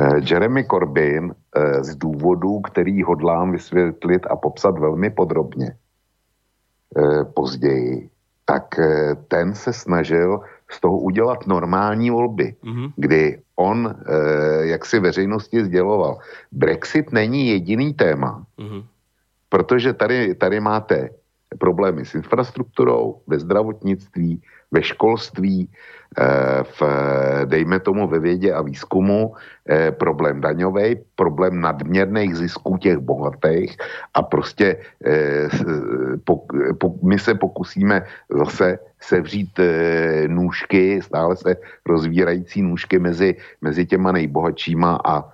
Eh, 0.00 0.20
Jeremy 0.30 0.64
Corbyn 0.64 1.34
eh, 1.34 1.84
z 1.84 1.96
důvodů, 1.96 2.60
který 2.60 3.02
hodlám 3.02 3.52
vysvětlit 3.52 4.26
a 4.30 4.36
popsat 4.36 4.78
velmi 4.78 5.10
podrobně 5.10 5.76
později, 7.34 8.10
tak 8.44 8.74
ten 9.28 9.54
se 9.54 9.72
snažil 9.72 10.40
z 10.70 10.80
toho 10.80 10.98
udělat 10.98 11.46
normální 11.46 12.10
volby, 12.10 12.54
mm-hmm. 12.64 12.92
kdy 12.96 13.42
on, 13.56 13.94
jak 14.60 14.86
si 14.86 15.00
veřejnosti 15.00 15.64
sděloval, 15.64 16.18
Brexit 16.52 17.12
není 17.12 17.48
jediný 17.48 17.94
téma, 17.94 18.46
mm-hmm. 18.58 18.84
protože 19.48 19.92
tady, 19.92 20.34
tady 20.34 20.60
máte 20.60 21.10
problémy 21.58 22.04
s 22.04 22.14
infrastrukturou, 22.14 23.20
ve 23.26 23.38
zdravotnictví, 23.38 24.42
ve 24.74 24.82
školství, 24.82 25.70
eh, 26.18 26.62
v, 26.66 26.80
dejme 27.44 27.78
tomu 27.80 28.08
ve 28.10 28.18
vědě 28.18 28.52
a 28.52 28.62
výzkumu, 28.62 29.34
eh, 29.68 29.90
problém 29.94 30.40
daňový, 30.40 30.98
problém 31.14 31.60
nadměrných 31.60 32.36
zisků 32.36 32.76
těch 32.82 32.98
bohatých 32.98 33.78
a 34.14 34.22
prostě 34.22 34.76
eh, 35.06 35.48
my 37.02 37.18
se 37.18 37.34
pokusíme 37.34 38.02
zase 38.30 38.78
sevřít 39.00 39.60
nůžky, 40.26 41.02
stále 41.02 41.36
se 41.36 41.56
rozvírající 41.86 42.62
nůžky 42.62 42.98
mezi, 42.98 43.36
mezi 43.60 43.86
těma 43.86 44.12
nejbohatšíma 44.12 45.00
a 45.04 45.28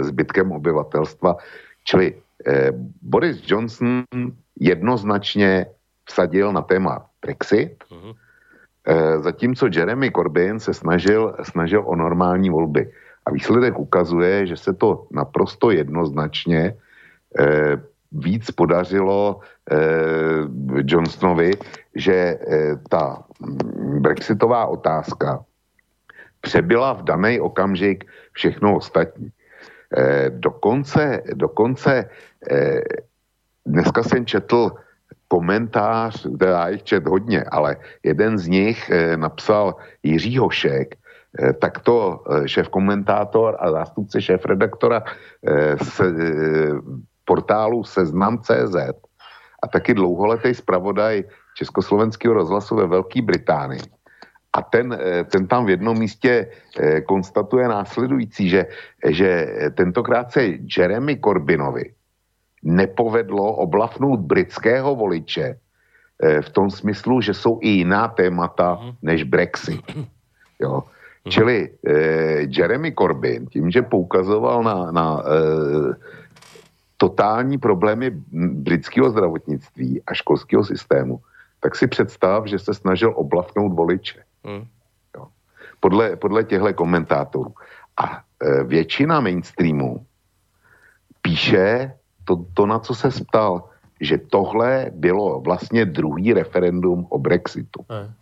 zbytkem 0.00 0.52
obyvatelstva. 0.52 1.36
Čili 1.84 2.14
Boris 3.02 3.42
Johnson 3.44 4.06
jednoznačně 4.60 5.66
vsadil 6.08 6.52
na 6.52 6.62
téma 6.62 7.06
Brexit, 7.22 7.84
uh-huh. 7.90 8.14
zatímco 9.20 9.68
Jeremy 9.72 10.10
Corbyn 10.10 10.60
se 10.60 10.74
snažil, 10.74 11.36
snažil 11.42 11.82
o 11.86 11.96
normální 11.96 12.50
volby. 12.50 12.92
A 13.26 13.30
výsledek 13.30 13.78
ukazuje, 13.78 14.46
že 14.46 14.56
se 14.56 14.72
to 14.72 15.06
naprosto 15.10 15.70
jednoznačně 15.70 16.74
eh, 17.38 17.76
víc 18.12 18.50
podařilo 18.50 19.40
eh, 19.70 19.76
Johnsonovi, 20.84 21.50
že 21.94 22.14
eh, 22.14 22.38
ta 22.88 23.22
brexitová 24.00 24.66
otázka 24.66 25.44
přebyla 26.40 26.92
v 26.92 27.02
daný 27.02 27.40
okamžik 27.40 28.04
všechno 28.32 28.76
ostatní. 28.76 29.30
Eh, 29.96 30.30
dokonce, 30.30 31.22
dokonce 31.34 32.10
eh, 32.50 32.80
dneska 33.68 34.02
jsem 34.02 34.26
četl 34.26 34.72
komentář, 35.28 36.26
teda 36.38 36.68
jich 36.68 36.82
čet 36.82 37.06
hodně, 37.06 37.44
ale 37.44 37.76
jeden 38.02 38.38
z 38.38 38.48
nich 38.48 38.90
eh, 38.90 39.16
napsal 39.16 39.76
Jiří 40.02 40.38
Hošek, 40.38 40.96
eh, 40.96 41.52
tak 41.52 41.78
to 41.84 42.24
eh, 42.24 42.48
šéf 42.48 42.68
komentátor 42.68 43.56
a 43.60 43.70
zástupce 43.70 44.22
šéf 44.22 44.44
redaktora 44.44 45.04
z 45.82 46.00
portálu 47.24 47.84
Seznam.cz 47.84 48.76
a 49.62 49.66
taky 49.68 49.94
dlouholetý 49.94 50.54
zpravodaj 50.54 51.24
Československého 51.54 52.34
rozhlasu 52.34 52.76
ve 52.76 52.86
Velké 52.86 53.22
Británii. 53.22 53.80
a 54.52 54.62
ten, 54.62 54.98
ten 55.30 55.46
tam 55.46 55.66
v 55.66 55.70
jednom 55.70 55.98
místě 55.98 56.50
konstatuje 57.06 57.68
následující, 57.68 58.48
že, 58.48 58.66
že 59.06 59.30
tentokrát 59.76 60.32
se 60.32 60.56
Jeremy 60.64 61.20
Corbynovi 61.20 61.97
nepovedlo 62.62 63.54
oblafnout 63.54 64.20
britského 64.20 64.94
voliče 64.94 65.58
v 66.40 66.50
tom 66.50 66.70
smyslu, 66.70 67.20
že 67.20 67.34
jsou 67.34 67.58
i 67.62 67.68
jiná 67.68 68.08
témata 68.08 68.74
mhm. 68.74 68.90
než 69.02 69.22
Brexit. 69.22 69.84
Jo. 70.60 70.82
Mhm. 71.24 71.30
Čili 71.30 71.70
eh, 71.86 71.92
Jeremy 72.50 72.92
Corbyn 72.98 73.46
tím, 73.46 73.70
že 73.70 73.82
poukazoval 73.82 74.62
na, 74.62 74.92
na 74.92 75.22
eh, 75.22 75.94
totální 76.96 77.58
problémy 77.58 78.10
britského 78.66 79.10
zdravotnictví 79.10 80.02
a 80.06 80.14
školského 80.14 80.64
systému, 80.64 81.20
tak 81.60 81.76
si 81.76 81.86
představ, 81.86 82.46
že 82.46 82.58
se 82.58 82.74
snažil 82.74 83.12
oblafnout 83.16 83.72
voliče. 83.72 84.22
Mm. 84.44 84.66
Jo. 85.16 85.26
Podle, 85.80 86.16
podle 86.16 86.44
těchto 86.44 86.74
komentátorů. 86.74 87.54
A 87.96 88.22
e, 88.42 88.64
většina 88.64 89.20
mainstreamu 89.20 90.06
píše 91.22 91.92
to, 92.28 92.44
to, 92.52 92.68
na 92.68 92.78
co 92.78 92.92
se 92.92 93.08
ptal, 93.08 93.64
že 94.00 94.18
tohle 94.18 94.92
bylo 94.92 95.40
vlastně 95.40 95.84
druhý 95.84 96.36
referendum 96.36 97.06
o 97.08 97.18
Brexitu. 97.18 97.80
Mm. 97.88 98.12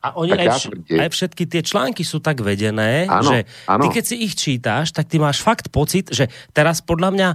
A 0.00 0.16
oni 0.16 0.32
aj, 0.32 0.48
vš- 0.48 0.96
aj 0.96 1.08
všetky 1.12 1.44
tie 1.44 1.60
články 1.60 2.08
sú 2.08 2.24
tak 2.24 2.40
vedené, 2.40 3.04
ano, 3.04 3.36
že 3.36 3.44
ano. 3.68 3.84
ty 3.84 4.00
keď 4.00 4.04
si 4.08 4.16
ich 4.24 4.32
čítáš, 4.32 4.96
tak 4.96 5.04
ty 5.04 5.20
máš 5.20 5.44
fakt 5.44 5.68
pocit, 5.68 6.08
že 6.08 6.24
teraz 6.56 6.80
podľa 6.80 7.12
mňa 7.12 7.28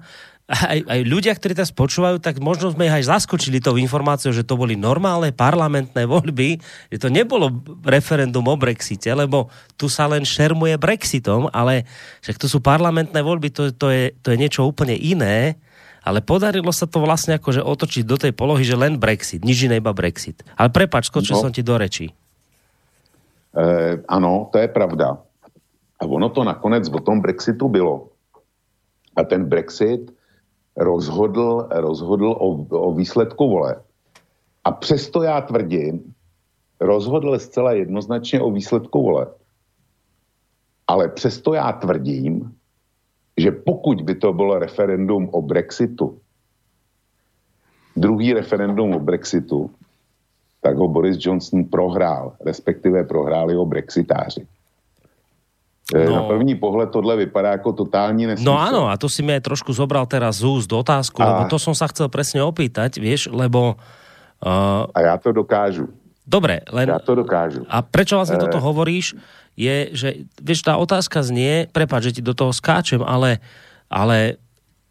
aj, 0.49 0.80
aj 0.86 0.99
ľudia, 1.05 1.34
ktorí 1.34 1.57
teraz 1.57 1.74
počúvajú, 1.74 2.22
tak 2.22 2.38
možno 2.38 2.70
sme 2.70 2.86
ich 2.86 2.93
aj 2.93 3.18
zaskočili 3.18 3.61
tou 3.61 3.82
informáciou, 3.82 4.34
že 4.34 4.45
to 4.45 4.57
boli 4.57 4.78
normálne 4.78 5.34
parlamentné 5.34 6.05
voľby, 6.05 6.61
že 6.89 6.97
to 7.01 7.09
nebolo 7.09 7.49
referendum 7.82 8.45
o 8.45 8.57
Brexite, 8.57 9.09
lebo 9.13 9.49
tu 9.74 9.89
sa 9.89 10.05
len 10.05 10.22
šermuje 10.22 10.78
Brexitom, 10.78 11.49
ale 11.49 11.89
však 12.22 12.38
to 12.38 12.45
sú 12.49 12.61
parlamentné 12.61 13.22
voľby, 13.26 13.49
to, 13.53 13.74
to, 13.74 13.89
je, 13.89 14.13
to 14.22 14.34
je 14.34 14.41
niečo 14.41 14.66
úplne 14.66 14.93
iné, 14.93 15.57
ale 16.06 16.22
podarilo 16.22 16.70
sa 16.70 16.86
to 16.86 17.01
vlastne 17.01 17.41
akože 17.41 17.66
otočiť 17.66 18.03
do 18.06 18.16
tej 18.22 18.32
polohy, 18.38 18.62
že 18.62 18.78
len 18.78 19.01
Brexit, 19.01 19.41
nič 19.41 19.66
iné 19.66 19.82
iba 19.82 19.89
Brexit. 19.89 20.45
Ale 20.53 20.70
prepač, 20.70 21.10
skočil 21.10 21.34
no. 21.34 21.41
som 21.41 21.51
ti 21.51 21.66
do 21.66 21.74
rečí. 21.74 22.14
E, 23.58 23.66
ano, 24.06 24.53
to 24.53 24.62
je 24.62 24.70
pravda. 24.70 25.18
A 25.97 26.03
ono 26.06 26.30
to 26.30 26.45
nakonec 26.45 26.86
o 26.93 27.01
tom 27.01 27.26
Brexitu 27.26 27.66
bylo. 27.66 28.14
A 29.18 29.24
ten 29.26 29.49
Brexit 29.49 30.14
rozhodl, 30.78 31.68
rozhodl 31.72 32.36
o, 32.38 32.47
o 32.70 32.93
výsledku 32.93 33.49
vole. 33.49 33.82
A 34.64 34.72
přesto 34.72 35.24
já 35.24 35.41
tvrdím, 35.41 36.14
rozhodl 36.80 37.39
zcela 37.39 37.74
jednoznačně 37.74 38.41
o 38.41 38.51
výsledku 38.51 39.03
vole. 39.03 39.28
Ale 40.88 41.10
přesto 41.10 41.53
já 41.53 41.72
tvrdím, 41.72 42.53
že 43.38 43.51
pokud 43.51 44.01
by 44.01 44.15
to 44.15 44.33
bylo 44.33 44.59
referendum 44.59 45.29
o 45.31 45.41
Brexitu, 45.41 46.19
druhý 47.95 48.33
referendum 48.33 48.95
o 48.95 48.99
Brexitu, 48.99 49.71
tak 50.65 50.81
ho 50.81 50.88
Boris 50.88 51.21
Johnson 51.21 51.69
prohrál, 51.69 52.33
respektive 52.41 53.03
prohráli 53.03 53.53
ho 53.53 53.65
brexitáři. 53.65 54.47
E, 55.93 56.05
no. 56.05 56.15
Na 56.15 56.23
první 56.23 56.55
pohled 56.55 56.89
tohle 56.89 57.15
vypadá 57.15 57.51
jako 57.51 57.73
totální 57.73 58.25
nesmysl. 58.25 58.49
No 58.49 58.57
áno, 58.57 58.89
a 58.89 58.97
to 58.97 59.05
si 59.05 59.21
mi 59.21 59.38
aj 59.38 59.45
trošku 59.45 59.69
zobral 59.69 60.09
teraz 60.09 60.41
z 60.41 60.49
úst 60.49 60.73
otázku, 60.73 61.21
a... 61.21 61.25
lebo 61.29 61.41
to 61.45 61.61
som 61.61 61.77
sa 61.77 61.86
chcel 61.86 62.09
presne 62.09 62.41
opýtať, 62.41 62.97
vieš, 62.97 63.29
lebo... 63.29 63.77
Uh... 64.41 64.89
A 64.97 65.13
ja 65.13 65.15
to 65.21 65.29
dokážu. 65.29 65.93
Dobre, 66.25 66.65
len... 66.73 66.89
Ja 66.89 66.97
to 66.97 67.13
dokážu. 67.13 67.61
A 67.69 67.86
prečo 67.86 68.17
vlastne 68.17 68.41
e... 68.41 68.49
toto 68.49 68.57
hovoríš, 68.57 69.13
je, 69.56 69.95
že, 69.95 70.10
vieš, 70.39 70.68
tá 70.68 70.76
otázka 70.76 71.24
znie, 71.24 71.72
prepáč, 71.72 72.12
že 72.12 72.16
ti 72.20 72.22
do 72.22 72.36
toho 72.36 72.51
skáčem, 72.51 72.99
ale, 72.99 73.39
ale 73.88 74.39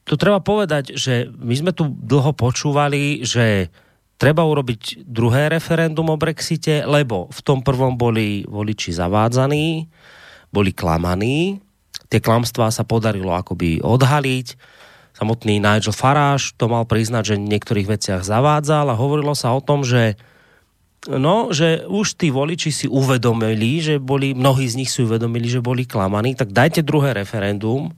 tu 0.05 0.17
treba 0.17 0.41
povedať, 0.41 0.97
že 0.97 1.29
my 1.37 1.55
sme 1.57 1.73
tu 1.73 1.89
dlho 1.89 2.33
počúvali, 2.37 3.25
že 3.25 3.73
treba 4.17 4.45
urobiť 4.45 5.05
druhé 5.05 5.53
referendum 5.53 6.09
o 6.12 6.21
Brexite, 6.21 6.85
lebo 6.85 7.29
v 7.29 7.41
tom 7.45 7.61
prvom 7.61 7.97
boli 7.97 8.45
voliči 8.49 8.93
zavádzaní, 8.93 9.89
boli 10.49 10.71
klamaní. 10.73 11.61
Tie 12.09 12.21
klamstvá 12.21 12.73
sa 12.73 12.85
podarilo 12.85 13.33
akoby 13.33 13.85
odhaliť. 13.85 14.47
Samotný 15.15 15.62
Nigel 15.62 15.95
Farage 15.95 16.55
to 16.59 16.67
mal 16.67 16.89
priznať, 16.89 17.35
že 17.35 17.39
v 17.39 17.51
niektorých 17.55 17.91
veciach 17.91 18.23
zavádzal 18.27 18.91
a 18.91 18.99
hovorilo 18.99 19.37
sa 19.37 19.55
o 19.55 19.62
tom, 19.62 19.87
že 19.87 20.19
No, 21.05 21.52
že 21.52 21.84
už 21.84 22.16
tí 22.16 22.32
voliči 22.32 22.72
si 22.72 22.86
uvedomili, 22.88 23.84
že 23.84 24.00
boli, 24.00 24.32
mnohí 24.32 24.64
z 24.64 24.78
nich 24.80 24.88
si 24.88 25.05
uvedomili, 25.05 25.52
že 25.52 25.61
boli 25.61 25.84
klamaní, 25.84 26.32
tak 26.32 26.57
dajte 26.57 26.80
druhé 26.80 27.12
referendum 27.12 27.92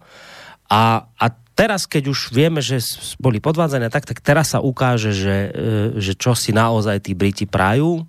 a, 0.66 1.06
a 1.06 1.26
teraz, 1.54 1.86
keď 1.86 2.10
už 2.10 2.34
vieme, 2.34 2.58
že 2.58 2.82
boli 3.22 3.38
podvádzané 3.38 3.94
tak, 3.94 4.10
tak 4.10 4.18
teraz 4.18 4.52
sa 4.52 4.58
ukáže, 4.58 5.14
že, 5.14 5.36
e, 5.54 5.58
že 6.02 6.18
čo 6.18 6.34
si 6.34 6.50
naozaj 6.50 7.06
tí 7.06 7.14
Briti 7.14 7.46
prajú 7.46 8.02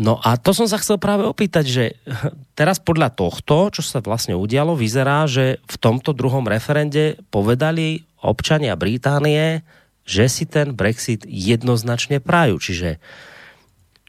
No 0.00 0.16
a 0.16 0.40
to 0.40 0.56
som 0.56 0.64
sa 0.64 0.80
chcel 0.80 0.96
práve 0.96 1.28
opýtať, 1.28 1.64
že 1.68 1.84
teraz 2.58 2.80
podľa 2.80 3.12
tohto, 3.12 3.68
čo 3.68 3.84
sa 3.84 4.00
vlastne 4.00 4.32
udialo, 4.32 4.72
vyzerá, 4.72 5.28
že 5.28 5.60
v 5.68 5.76
tomto 5.76 6.16
druhom 6.16 6.48
referende 6.48 7.20
povedali 7.28 8.08
občania 8.24 8.72
Británie, 8.80 9.60
že 10.08 10.32
si 10.32 10.48
ten 10.48 10.72
Brexit 10.72 11.28
jednoznačne 11.28 12.24
prajú. 12.24 12.56
Čiže, 12.56 12.96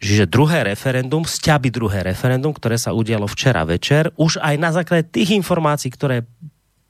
čiže 0.01 0.25
druhé 0.25 0.65
referendum, 0.65 1.21
sťaby 1.21 1.69
druhé 1.69 2.01
referendum, 2.01 2.51
ktoré 2.51 2.75
sa 2.81 2.91
udialo 2.91 3.29
včera 3.29 3.61
večer, 3.63 4.09
už 4.17 4.41
aj 4.41 4.55
na 4.57 4.73
základe 4.73 5.07
tých 5.13 5.37
informácií, 5.37 5.93
ktoré 5.93 6.25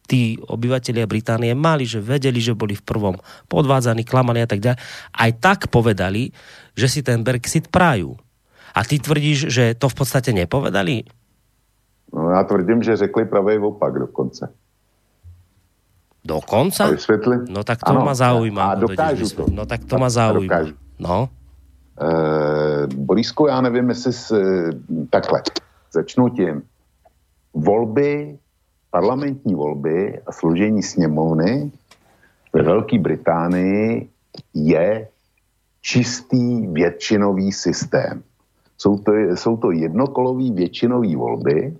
tí 0.07 0.39
obyvatelia 0.43 1.07
Británie 1.07 1.55
mali, 1.55 1.87
že 1.87 2.03
vedeli, 2.03 2.39
že 2.43 2.55
boli 2.55 2.75
v 2.75 2.83
prvom 2.83 3.15
podvádzaní, 3.47 4.03
klamaní 4.03 4.43
a 4.43 4.49
tak 4.49 4.59
ďalej, 4.59 4.79
aj 5.15 5.31
tak 5.39 5.59
povedali, 5.71 6.35
že 6.75 6.87
si 6.91 6.99
ten 6.99 7.23
Brexit 7.23 7.71
prajú. 7.71 8.15
A 8.71 8.87
ty 8.87 8.99
tvrdíš, 8.99 9.51
že 9.51 9.75
to 9.75 9.91
v 9.91 9.95
podstate 9.95 10.31
nepovedali? 10.31 11.03
No 12.11 12.31
já 12.31 12.43
tvrdím, 12.43 12.83
že 12.83 12.95
řekli 12.95 13.25
pravý 13.25 13.57
opak 13.59 13.93
dokonce. 13.99 14.51
Dokonca? 16.25 16.91
No 17.49 17.63
tak 17.63 17.79
to 17.81 17.91
ano, 17.91 18.05
ma 18.05 18.13
zaujíma. 18.13 18.63
A 18.63 18.75
dokážu 18.75 19.25
to. 19.29 19.45
No 19.49 19.65
tak 19.65 19.89
to 19.89 19.97
ma 19.97 20.09
zaujíma. 20.09 20.75
No. 20.99 21.29
E, 22.01 22.87
Borisku, 22.95 23.47
já 23.47 23.61
nevím, 23.61 23.89
jestli 23.89 24.13
s, 24.13 24.35
takhle. 25.09 25.41
Začnu 25.91 26.29
tím. 26.29 26.61
Volby, 27.53 28.37
parlamentní 28.91 29.55
volby 29.55 30.19
a 30.27 30.31
složení 30.31 30.83
sněmovny 30.83 31.71
ve 32.53 32.63
Velké 32.63 32.99
Británii 32.99 34.09
je 34.53 35.07
čistý 35.81 36.67
většinový 36.67 37.51
systém. 37.51 38.23
Jsou 38.77 38.97
to, 38.97 39.11
jsou 39.35 39.57
to 39.57 39.71
jednokolový 39.71 40.51
většinový 40.51 41.15
volby, 41.15 41.77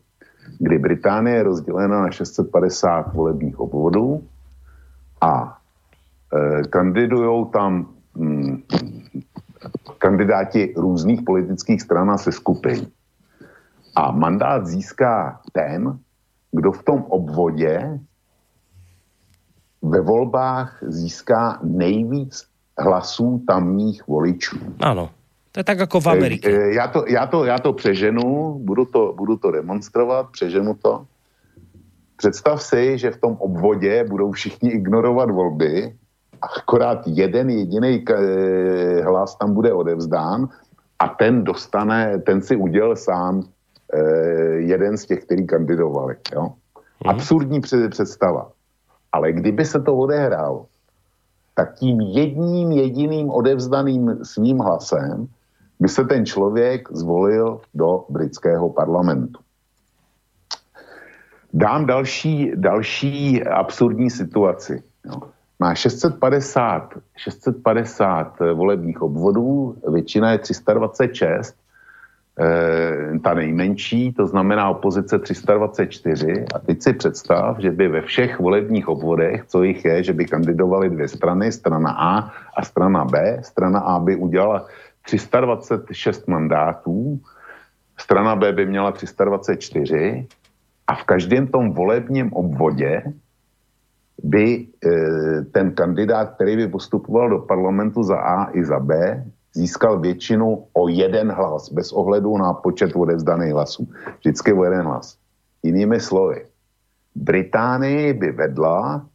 kdy 0.59 0.80
Británie 0.80 1.36
je 1.36 1.43
rozdělena 1.43 2.01
na 2.01 2.11
650 2.11 3.13
volebních 3.13 3.59
obvodů 3.59 4.24
a 5.22 5.57
e, 6.34 6.63
kandidují 6.63 7.45
tam 7.53 7.88
mm, 8.15 8.63
kandidáti 10.02 10.74
různých 10.78 11.22
politických 11.22 11.82
stran 11.82 12.12
a 12.12 12.18
se 12.18 12.32
skupin. 12.32 12.88
A 13.95 14.12
mandát 14.12 14.66
získá 14.66 15.39
ten, 15.54 15.99
kdo 16.52 16.72
v 16.72 16.84
tom 16.84 17.06
obvodě 17.10 17.99
ve 19.82 20.02
volbách 20.02 20.84
získá 20.88 21.60
nejvíc 21.64 22.45
hlasů 22.78 23.43
tamních 23.47 24.08
voličů. 24.08 24.58
Ano. 24.80 25.10
To 25.52 25.60
je 25.60 25.64
tak 25.64 25.80
jako 25.80 25.99
v 26.02 26.08
Americe. 26.08 26.49
Eh, 26.49 26.74
já 26.74 26.88
to, 26.88 27.06
já 27.08 27.28
to, 27.28 27.45
já 27.45 27.60
to 27.60 27.74
přeženu, 27.74 28.60
budu 28.64 28.86
to, 28.86 29.14
budu 29.18 29.38
to 29.38 29.52
demonstrovat, 29.52 30.32
přeženu 30.32 30.74
to. 30.74 31.06
Představ 32.16 32.64
si, 32.64 32.97
že 32.97 33.12
v 33.12 33.18
tom 33.18 33.38
obvodě 33.39 34.04
budou 34.10 34.32
všichni 34.32 34.70
ignorovat 34.72 35.32
volby, 35.32 35.95
akorát 36.41 37.01
jeden 37.05 37.49
jediný 37.49 38.05
eh, 38.09 39.01
hlas 39.01 39.35
tam 39.35 39.53
bude 39.53 39.73
odevzdán 39.73 40.49
a 40.99 41.07
ten 41.07 41.43
dostane, 41.43 42.19
ten 42.19 42.41
si 42.41 42.55
udělal 42.55 42.95
sám 42.95 43.43
eh, 43.93 43.99
jeden 44.65 44.97
z 44.97 45.05
těch, 45.05 45.23
který 45.25 45.47
kandidovali. 45.47 46.15
Jo? 46.33 46.41
Hmm. 46.41 47.15
Absurdní 47.15 47.61
představa. 47.89 48.51
Ale 49.11 49.31
kdyby 49.31 49.65
se 49.65 49.81
to 49.81 49.95
odehrálo, 49.95 50.65
tak 51.55 51.75
tím 51.75 52.01
jedním 52.01 52.71
jediným 52.71 53.29
odevzdaným 53.29 54.19
svým 54.23 54.59
hlasem 54.59 55.27
by 55.79 55.89
se 55.89 56.03
ten 56.05 56.25
člověk 56.25 56.87
zvolil 56.91 57.61
do 57.73 58.05
britského 58.09 58.69
parlamentu. 58.69 59.39
Dám 61.53 61.85
další, 61.85 62.51
další 62.55 63.43
absurdní 63.43 64.09
situaci. 64.09 64.83
Jo. 65.05 65.21
Má 65.62 65.76
650, 65.76 66.93
650 67.18 68.39
volebních 68.53 69.01
obvodů, 69.01 69.76
většina 69.91 70.32
je 70.32 70.38
326, 70.38 71.55
e, 72.39 73.20
ta 73.20 73.34
nejmenší, 73.34 74.14
to 74.14 74.28
znamená 74.28 74.70
opozice 74.70 75.20
324. 75.20 76.45
A 76.55 76.59
teď 76.59 76.82
si 76.82 76.93
představ, 76.93 77.59
že 77.59 77.72
by 77.72 77.88
ve 77.88 78.01
všech 78.01 78.39
volebních 78.39 78.88
obvodech, 78.88 79.45
co 79.47 79.64
jich 79.64 79.86
je, 79.86 80.03
že 80.03 80.14
by 80.14 80.26
kandidovali 80.26 80.89
dvě 80.89 81.07
strany, 81.07 81.51
strana 81.51 81.91
A 81.91 82.32
a 82.57 82.62
strana 82.64 83.05
B. 83.05 83.38
Strana 83.41 83.80
A 83.80 83.99
by 83.99 84.16
udělala 84.16 84.66
326 85.05 86.28
mandátů, 86.28 87.22
strana 87.97 88.36
B 88.36 88.53
by 88.53 88.66
měla 88.66 88.91
324 88.91 90.28
a 90.88 90.95
v 90.95 91.03
každém 91.03 91.47
tom 91.47 91.72
volebním 91.72 92.34
obvodě 92.34 93.03
by 94.24 94.45
e, 94.45 94.65
ten 95.51 95.72
kandidát, 95.72 96.36
který 96.36 96.55
by 96.55 96.67
postupoval 96.67 97.30
do 97.30 97.39
parlamentu 97.39 98.03
za 98.03 98.17
A 98.17 98.51
i 98.53 98.65
za 98.65 98.80
B, 98.80 99.24
získal 99.53 99.99
většinu 99.99 100.67
o 100.74 100.88
jeden 100.88 101.32
hlas, 101.32 101.72
bez 101.72 101.91
ohledu 101.91 102.38
na 102.38 102.53
počet 102.53 102.95
odevzdaných 102.95 103.53
hlasů. 103.53 103.88
Vždycky 104.19 104.53
o 104.53 104.63
jeden 104.63 104.82
hlas. 104.82 105.17
Jinými 105.63 105.99
slovy, 105.99 106.45
Británii 107.15 108.13
by 108.13 108.32
vedla 108.32 109.05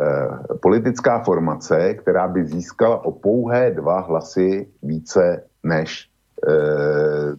eh, 0.00 0.54
politická 0.62 1.18
formace, 1.18 1.94
která 1.94 2.28
by 2.28 2.46
získala 2.46 3.04
o 3.04 3.12
pouhé 3.12 3.70
dva 3.70 4.00
hlasy 4.00 4.68
více 4.82 5.42
než 5.64 6.08
eh, 6.48 7.36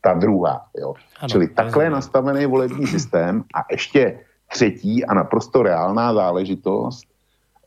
ta 0.00 0.14
druhá. 0.14 0.66
Jo. 0.76 0.94
Ano, 1.20 1.28
Čili 1.28 1.48
takhle 1.48 1.84
je 1.84 1.90
nastavený 1.90 2.46
volební 2.46 2.86
systém 2.86 3.44
a 3.54 3.64
ještě 3.70 4.20
třetí 4.50 5.04
a 5.04 5.14
naprosto 5.14 5.62
reálná 5.62 6.14
záležitost. 6.14 7.04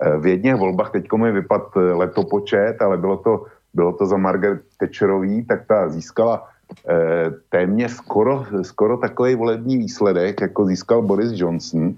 Eh, 0.01 0.17
v 0.17 0.25
jedných 0.27 0.55
volbách 0.55 0.91
teď 0.91 1.05
mi 1.15 1.31
vypad 1.31 1.77
eh, 1.77 1.79
letopočet, 1.79 2.81
ale 2.81 2.97
bylo 2.97 3.17
to 3.17 3.45
bylo 3.73 3.93
to 3.93 4.05
za 4.05 4.17
Margaret 4.17 4.61
Thatcherový, 4.77 5.45
tak 5.45 5.67
ta 5.67 5.89
získala 5.89 6.47
eh, 6.89 7.31
téměř 7.49 7.91
skoro, 7.91 8.45
skoro 8.61 8.97
takový 8.97 9.35
volební 9.35 9.77
výsledek, 9.77 10.41
jako 10.41 10.65
získal 10.65 11.01
Boris 11.01 11.31
Johnson, 11.33 11.95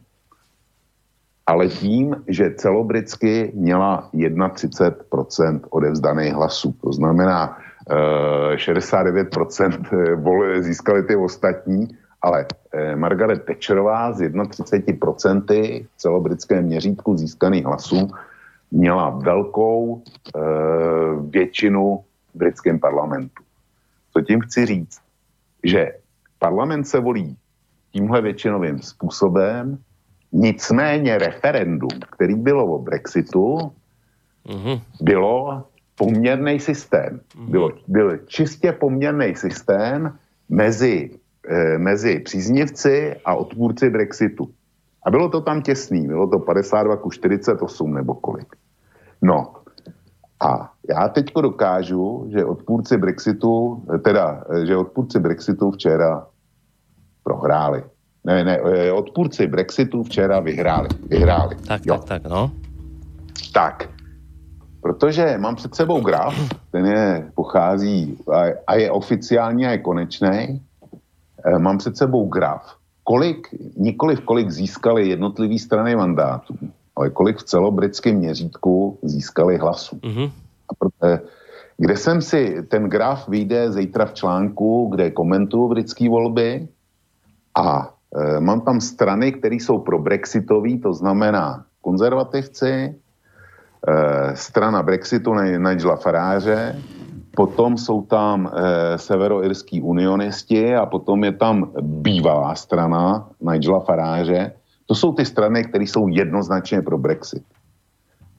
ale 1.45 1.67
tím, 1.67 2.15
že 2.27 2.53
celobritsky 2.57 3.51
měla 3.55 4.09
31% 4.13 5.59
odevzdaných 5.69 6.33
hlasů. 6.33 6.75
To 6.81 6.93
znamená, 6.93 7.57
eh, 7.89 8.57
69% 8.57 9.85
eh, 9.91 10.15
vole, 10.15 10.63
získali 10.63 11.03
ty 11.03 11.15
ostatní, 11.15 11.87
ale 12.23 12.45
eh, 12.71 12.95
Margaret 12.95 13.43
Thatcherová 13.45 14.13
z 14.13 14.19
31% 14.19 15.43
v 15.83 15.97
celobritském 15.97 16.65
měřítku 16.65 17.17
získaných 17.17 17.65
hlasů 17.65 18.09
měla 18.73 19.09
velkou 19.09 20.01
e, 20.01 20.39
většinu 21.29 22.03
v 22.33 22.37
britském 22.37 22.79
parlamentu. 22.79 23.43
Co 24.13 24.21
tím 24.21 24.41
chci 24.41 24.65
říct? 24.65 25.01
Že 25.63 25.91
parlament 26.39 26.87
se 26.87 26.99
volí 26.99 27.37
tímhle 27.91 28.21
většinovým 28.21 28.79
způsobem, 28.79 29.77
nicméně 30.31 31.17
referendum, 31.17 31.99
který 32.11 32.35
bylo 32.35 32.65
o 32.65 32.79
Brexitu, 32.79 33.71
mm-hmm. 34.45 34.81
bylo 35.01 35.63
poměrný 35.95 36.59
systém. 36.59 37.19
Mm-hmm. 37.19 37.49
Bylo, 37.49 37.71
byl 37.87 38.17
čistě 38.17 38.71
poměrný 38.71 39.35
systém 39.35 40.17
mezi, 40.49 41.09
e, 41.13 41.17
mezi 41.77 42.19
příznivci 42.19 43.15
a 43.25 43.35
odpůrci 43.35 43.89
Brexitu. 43.89 44.49
A 45.05 45.11
bylo 45.11 45.29
to 45.29 45.41
tam 45.41 45.61
těsný, 45.61 46.07
bylo 46.07 46.27
to 46.27 46.39
52 46.39 46.97
ku 46.97 47.11
48 47.11 47.93
nebo 47.93 48.13
kolik. 48.13 48.55
No 49.21 49.53
a 50.43 50.71
já 50.89 51.07
teďko 51.07 51.41
dokážu, 51.41 52.27
že 52.31 52.45
odpůrci 52.45 52.97
Brexitu, 52.97 53.83
teda, 54.03 54.43
že 54.65 54.77
odpůrci 54.77 55.19
Brexitu 55.19 55.71
včera 55.71 56.27
prohráli. 57.23 57.83
Ne, 58.23 58.43
ne, 58.43 58.59
eh, 58.65 58.91
odpůrci 58.91 59.47
Brexitu 59.47 60.03
včera 60.03 60.39
vyhráli. 60.39 60.87
Vyhráli. 61.07 61.55
Tak, 61.67 61.81
jo. 61.85 61.97
tak, 61.97 62.05
tak, 62.05 62.31
no. 62.31 62.51
Tak, 63.53 63.89
protože 64.81 65.37
mám 65.37 65.55
před 65.55 65.75
sebou 65.75 66.01
graf, 66.01 66.35
ten 66.71 66.85
je, 66.85 67.31
pochází 67.35 68.17
a, 68.33 68.41
a 68.67 68.75
je 68.75 68.91
oficiální 68.91 69.65
a 69.65 69.71
je 69.71 69.77
konečný. 69.77 70.61
Eh, 71.45 71.59
mám 71.59 71.77
před 71.77 71.97
sebou 71.97 72.25
graf, 72.25 72.75
kolik, 73.03 73.47
nikoliv 73.77 74.21
kolik 74.21 74.49
získali 74.51 75.09
jednotlivý 75.09 75.59
strany 75.59 75.95
mandátů, 75.95 76.55
ale 76.95 77.09
kolik 77.09 77.37
v 77.37 77.43
celobritském 77.43 78.15
měřítku 78.15 78.99
získali 79.03 79.57
hlasů. 79.57 79.95
Mm-hmm. 79.95 80.31
Kde 81.77 81.97
jsem 81.97 82.21
si, 82.21 82.63
ten 82.67 82.89
graf 82.89 83.27
vyjde 83.27 83.71
zítra 83.71 84.05
v 84.05 84.13
článku, 84.13 84.87
kde 84.91 85.11
komentuju 85.11 85.69
britské 85.69 86.09
volby 86.09 86.67
a 87.55 87.93
e, 88.15 88.39
mám 88.39 88.61
tam 88.61 88.81
strany, 88.81 89.31
které 89.31 89.55
jsou 89.55 89.79
pro 89.79 89.99
brexitový, 89.99 90.79
to 90.79 90.93
znamená 90.93 91.65
konzervativci, 91.81 92.67
e, 92.67 92.95
strana 94.35 94.83
Brexitu 94.83 95.33
Nigela 95.33 95.95
Faráře, 95.95 96.79
potom 97.35 97.77
jsou 97.77 98.01
tam 98.01 98.45
e, 98.45 98.97
severoirský 98.97 99.81
unionisti 99.81 100.75
a 100.75 100.85
potom 100.85 101.23
je 101.23 101.31
tam 101.31 101.71
bývalá 101.81 102.55
strana 102.55 103.29
Nigela 103.41 103.79
Faráře, 103.79 104.51
to 104.85 104.95
jsou 104.95 105.13
ty 105.13 105.25
strany, 105.25 105.63
které 105.63 105.83
jsou 105.83 106.07
jednoznačně 106.07 106.81
pro 106.81 106.97
Brexit. 106.97 107.43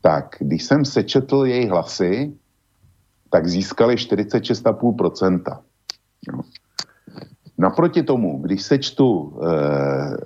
Tak, 0.00 0.36
když 0.38 0.64
jsem 0.64 0.84
sečetl 0.84 1.44
jejich 1.46 1.70
hlasy, 1.70 2.32
tak 3.30 3.48
získali 3.48 3.94
46,5%. 3.94 5.58
No. 6.32 6.40
Naproti 7.58 8.02
tomu, 8.02 8.38
když 8.38 8.62
sečtu 8.62 9.38
eh, 9.42 10.16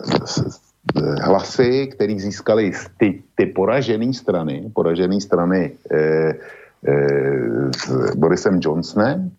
hlasy, 1.23 1.87
které 1.87 2.15
získali 2.19 2.73
ty, 2.97 3.23
ty 3.35 3.47
poražené 3.47 4.13
strany, 4.13 4.71
poražené 4.75 5.21
strany 5.21 5.73
eh, 5.93 6.33
s 7.77 8.17
Borisem 8.17 8.61
Johnsonem, 8.63 9.31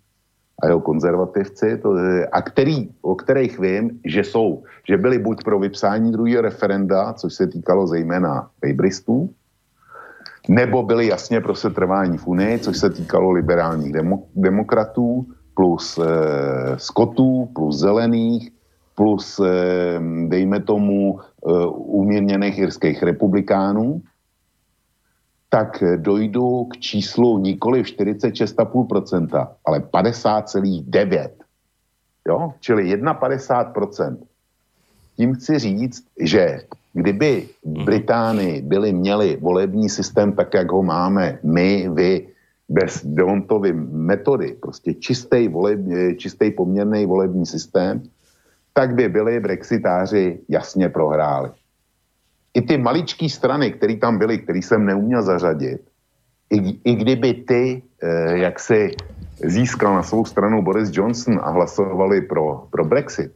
a 0.64 0.68
jeho 0.68 0.80
konzervativci, 0.80 1.78
to, 1.78 1.96
a 2.32 2.42
který, 2.42 2.90
o 3.02 3.16
kterých 3.16 3.60
vím, 3.60 4.00
že 4.06 4.24
jsou, 4.24 4.64
že 4.88 4.98
byli 4.98 5.20
buď 5.20 5.44
pro 5.44 5.60
vypsání 5.60 6.12
druhého 6.12 6.42
referenda, 6.42 7.14
což 7.14 7.34
se 7.34 7.48
týkalo 7.48 7.88
zejména 7.88 8.50
Labouristů, 8.64 9.30
nebo 10.50 10.84
byli 10.84 11.08
jasně 11.08 11.42
pro 11.42 11.56
setrvání 11.56 12.18
v 12.18 12.28
Unii, 12.28 12.60
což 12.60 12.78
se 12.78 12.90
týkalo 12.90 13.32
liberálních 13.32 13.94
demo, 13.94 14.24
demokratů, 14.36 15.26
plus 15.54 15.98
e, 15.98 16.04
skotů, 16.78 17.50
plus 17.56 17.80
zelených, 17.80 18.52
plus, 18.96 19.40
e, 19.40 19.46
dejme 20.28 20.60
tomu, 20.60 21.20
e, 21.20 21.52
umírněných 21.76 22.58
irských 22.58 23.04
republikánů, 23.04 24.02
tak 25.50 25.84
dojdu 25.96 26.66
k 26.66 26.78
číslu 26.78 27.38
nikoli 27.38 27.82
46,5%, 27.82 29.48
ale 29.66 29.80
50,9%. 29.80 31.30
Jo? 32.28 32.54
Čili 32.60 32.96
51%. 32.96 34.18
Tím 35.18 35.36
chci 35.36 35.60
říct, 35.60 36.04
že 36.20 36.62
kdyby 36.94 37.50
v 37.66 37.78
mhm. 37.78 37.86
Británii 37.86 38.62
byli 38.62 38.94
měli 38.94 39.38
volební 39.42 39.90
systém 39.90 40.34
tak, 40.34 40.54
jak 40.54 40.72
ho 40.72 40.84
máme 40.84 41.40
my, 41.44 41.90
vy, 41.94 42.28
bez 42.70 43.06
Deontovy 43.06 43.74
metody, 43.92 44.58
prostě 44.62 44.94
čistý, 44.94 45.48
voleb, 45.48 45.80
čistý 46.18 46.52
poměrný 46.52 47.06
volební 47.06 47.46
systém, 47.46 48.02
tak 48.74 48.96
by 48.96 49.10
byli 49.10 49.40
brexitáři 49.40 50.40
jasně 50.50 50.90
prohráli 50.90 51.52
i 52.54 52.62
ty 52.62 52.78
maličké 52.78 53.30
strany, 53.30 53.72
které 53.72 53.96
tam 53.96 54.18
byly, 54.18 54.38
které 54.38 54.60
jsem 54.60 54.86
neuměl 54.86 55.24
zařadit, 55.24 55.82
i, 56.50 56.58
i 56.84 56.96
kdyby 56.96 57.34
ty, 57.34 57.82
eh, 58.04 58.38
jak 58.38 58.60
si 58.60 58.92
získal 59.46 59.96
na 59.96 60.04
svou 60.04 60.26
stranu 60.26 60.62
Boris 60.62 60.90
Johnson 60.94 61.40
a 61.44 61.50
hlasovali 61.50 62.22
pro, 62.22 62.68
pro 62.72 62.86
Brexit, 62.86 63.32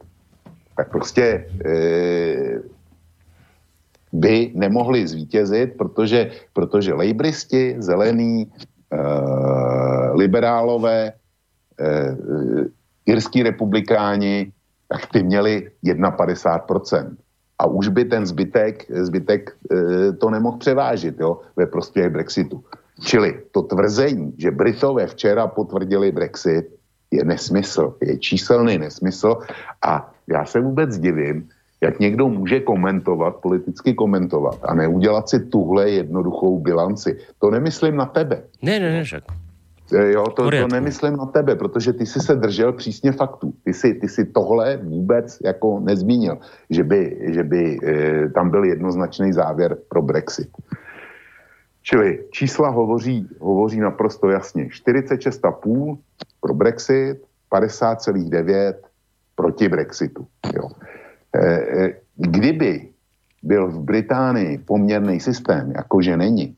tak 0.76 0.90
prostě 0.90 1.46
eh, 1.66 2.60
by 4.12 4.50
nemohli 4.54 5.06
zvítězit, 5.06 5.76
protože, 5.76 6.30
protože 6.52 6.94
lejbristi, 6.94 7.76
zelení, 7.78 8.46
eh, 8.46 8.98
liberálové, 10.14 11.12
eh, 11.80 12.16
irský 13.06 13.42
republikáni, 13.42 14.52
tak 14.88 15.06
ty 15.06 15.22
měli 15.22 15.70
51% 15.82 17.23
a 17.64 17.66
už 17.66 17.88
by 17.88 18.04
ten 18.04 18.26
zbytek, 18.28 18.84
zbytek 18.92 19.56
e, 19.72 20.12
to 20.12 20.30
nemohl 20.30 20.60
převážit 20.60 21.16
jo, 21.20 21.40
ve 21.56 21.66
prospěch 21.66 22.12
Brexitu. 22.12 22.60
Čili 23.00 23.40
to 23.50 23.62
tvrzení, 23.62 24.36
že 24.36 24.50
Britové 24.50 25.06
včera 25.06 25.46
potvrdili 25.48 26.12
Brexit, 26.12 26.68
je 27.10 27.24
nesmysl, 27.24 27.96
je 28.02 28.18
číselný 28.18 28.78
nesmysl 28.78 29.40
a 29.82 30.12
já 30.28 30.44
se 30.44 30.60
vůbec 30.60 30.98
divím, 30.98 31.48
jak 31.80 32.00
někdo 32.00 32.28
může 32.28 32.60
komentovat, 32.60 33.40
politicky 33.40 33.94
komentovat 33.94 34.60
a 34.62 34.74
neudělat 34.74 35.28
si 35.28 35.40
tuhle 35.40 35.90
jednoduchou 35.90 36.60
bilanci. 36.60 37.18
To 37.38 37.50
nemyslím 37.50 37.96
na 37.96 38.06
tebe. 38.06 38.42
Ne, 38.62 38.80
ne, 38.80 38.92
ne, 38.92 39.04
však. 39.04 39.43
E, 39.94 40.12
jo, 40.12 40.24
to, 40.24 40.50
to 40.50 40.68
nemyslím 40.68 41.16
na 41.16 41.26
tebe, 41.26 41.56
protože 41.56 41.92
ty 41.92 42.06
jsi 42.06 42.20
se 42.20 42.34
držel 42.34 42.72
přísně 42.72 43.12
faktů. 43.12 43.54
Ty 43.64 43.72
jsi, 43.72 43.94
ty 43.94 44.08
jsi 44.08 44.24
tohle 44.24 44.76
vůbec 44.76 45.38
jako 45.44 45.80
nezmínil, 45.80 46.38
že 46.70 46.84
by, 46.84 47.18
že 47.28 47.42
by 47.42 47.78
e, 47.82 48.28
tam 48.28 48.50
byl 48.50 48.64
jednoznačný 48.64 49.32
závěr 49.32 49.76
pro 49.88 50.02
Brexit. 50.02 50.48
Čili 51.82 52.24
čísla 52.30 52.68
hovoří, 52.68 53.28
hovoří 53.40 53.80
naprosto 53.80 54.30
jasně. 54.30 54.64
46,5 54.64 55.98
pro 56.40 56.54
Brexit, 56.54 57.22
50,9 57.52 58.74
proti 59.34 59.68
Brexitu. 59.68 60.26
Jo. 60.56 60.68
E, 61.32 61.46
e, 61.46 61.94
kdyby 62.16 62.88
byl 63.42 63.68
v 63.68 63.80
Británii 63.80 64.58
poměrný 64.58 65.20
systém, 65.20 65.72
jakože 65.76 66.16
není, 66.16 66.56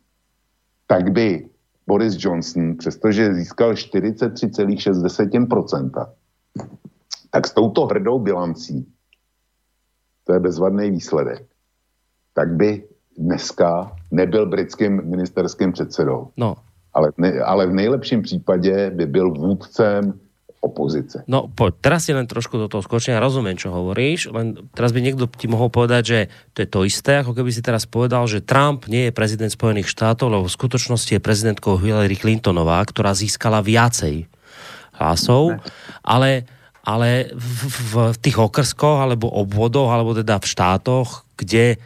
tak 0.87 1.11
by 1.11 1.49
Boris 1.87 2.17
Johnson, 2.19 2.77
přestože 2.77 3.35
získal 3.35 3.73
43,6%, 3.73 6.13
tak 7.31 7.47
s 7.47 7.55
touto 7.55 7.87
hrdou 7.87 8.19
bilancí, 8.19 8.93
to 10.25 10.33
je 10.33 10.41
bezvadný 10.41 10.91
výsledek, 10.91 11.47
tak 12.35 12.53
by 12.53 12.89
dneska 13.19 13.97
nebyl 14.11 14.47
britským 14.47 15.11
ministerským 15.11 15.73
předsedou. 15.73 16.29
No. 16.37 16.55
Ale, 16.93 17.13
ne, 17.17 17.41
ale 17.41 17.67
v 17.67 17.73
nejlepším 17.73 18.23
případě 18.23 18.91
by 18.91 19.07
byl 19.07 19.31
vůdcem 19.31 20.21
opozície. 20.67 21.23
No, 21.31 21.47
po, 21.47 21.71
teraz 21.71 22.05
si 22.05 22.13
len 22.13 22.27
trošku 22.27 22.59
do 22.59 22.67
toho 22.67 22.83
skočím, 22.83 23.15
ja 23.15 23.23
rozumiem, 23.23 23.55
čo 23.55 23.71
hovoríš, 23.71 24.35
len 24.35 24.59
teraz 24.75 24.91
by 24.91 25.01
niekto 25.01 25.31
ti 25.31 25.47
mohol 25.47 25.71
povedať, 25.71 26.03
že 26.03 26.19
to 26.53 26.59
je 26.63 26.69
to 26.69 26.81
isté, 26.83 27.13
ako 27.23 27.33
keby 27.33 27.51
si 27.55 27.63
teraz 27.63 27.87
povedal, 27.87 28.27
že 28.27 28.43
Trump 28.43 28.91
nie 28.91 29.09
je 29.09 29.17
prezident 29.17 29.49
Spojených 29.49 29.89
štátov, 29.89 30.27
lebo 30.29 30.45
v 30.51 30.57
skutočnosti 30.59 31.17
je 31.17 31.23
prezidentkou 31.23 31.79
Hillary 31.79 32.19
Clintonová, 32.19 32.83
ktorá 32.85 33.15
získala 33.15 33.63
viacej 33.63 34.27
hlasov, 34.99 35.61
ale, 36.03 36.49
ale 36.83 37.31
v, 37.33 37.61
v, 37.71 37.93
v 38.13 38.19
tých 38.19 38.37
okrskoch 38.41 39.05
alebo 39.05 39.31
obvodoch, 39.31 39.89
alebo 39.93 40.17
teda 40.17 40.41
v 40.43 40.47
štátoch, 40.51 41.25
kde 41.37 41.79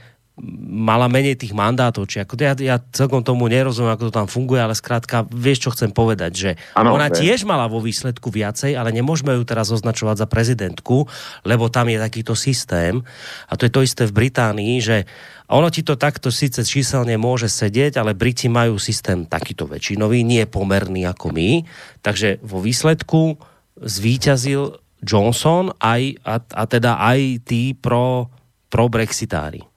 mala 0.70 1.04
menej 1.10 1.36
tých 1.36 1.52
mandátov, 1.52 2.08
či 2.08 2.24
ako, 2.24 2.34
ja, 2.40 2.56
ja 2.56 2.76
celkom 2.96 3.20
tomu 3.20 3.50
nerozumiem, 3.50 3.92
ako 3.92 4.08
to 4.08 4.14
tam 4.14 4.28
funguje, 4.30 4.60
ale 4.62 4.72
skrátka, 4.72 5.28
vieš, 5.28 5.68
čo 5.68 5.74
chcem 5.76 5.92
povedať, 5.92 6.32
že 6.32 6.50
ano, 6.72 6.96
ona 6.96 7.12
ne. 7.12 7.16
tiež 7.16 7.44
mala 7.44 7.68
vo 7.68 7.82
výsledku 7.82 8.32
viacej, 8.32 8.72
ale 8.72 8.88
nemôžeme 8.94 9.36
ju 9.36 9.44
teraz 9.44 9.68
označovať 9.68 10.24
za 10.24 10.26
prezidentku, 10.30 11.04
lebo 11.44 11.68
tam 11.68 11.92
je 11.92 12.00
takýto 12.00 12.32
systém 12.32 13.04
a 13.50 13.52
to 13.58 13.68
je 13.68 13.72
to 13.72 13.84
isté 13.84 14.02
v 14.08 14.16
Británii, 14.16 14.74
že 14.80 14.96
ono 15.50 15.68
ti 15.68 15.82
to 15.84 15.98
takto 15.98 16.32
síce 16.32 16.62
číselne 16.62 17.18
môže 17.20 17.50
sedieť, 17.50 18.00
ale 18.00 18.16
Briti 18.16 18.46
majú 18.46 18.78
systém 18.80 19.26
takýto 19.26 19.66
väčšinový, 19.68 20.24
nie 20.24 20.46
pomerný 20.48 21.04
ako 21.10 21.34
my, 21.36 21.66
takže 22.00 22.40
vo 22.40 22.62
výsledku 22.64 23.36
zvíťazil 23.76 24.78
Johnson 25.04 25.72
aj, 25.80 26.22
a, 26.24 26.34
a 26.38 26.62
teda 26.68 27.00
aj 27.00 27.44
tí 27.44 27.72
pro, 27.72 28.28
pro 28.68 28.86
Brexitári. 28.86 29.69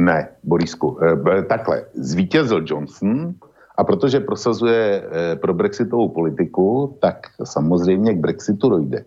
Ne, 0.00 0.28
Borisku, 0.42 0.96
e, 1.04 1.42
takhle, 1.42 1.84
zvítězil 1.94 2.64
Johnson 2.66 3.34
a 3.76 3.84
protože 3.84 4.20
prosazuje 4.20 5.04
e, 5.04 5.36
pro 5.36 5.54
brexitovou 5.54 6.08
politiku, 6.08 6.96
tak 7.00 7.26
samozřejmě 7.44 8.14
k 8.14 8.18
Brexitu 8.18 8.68
dojde. 8.68 9.04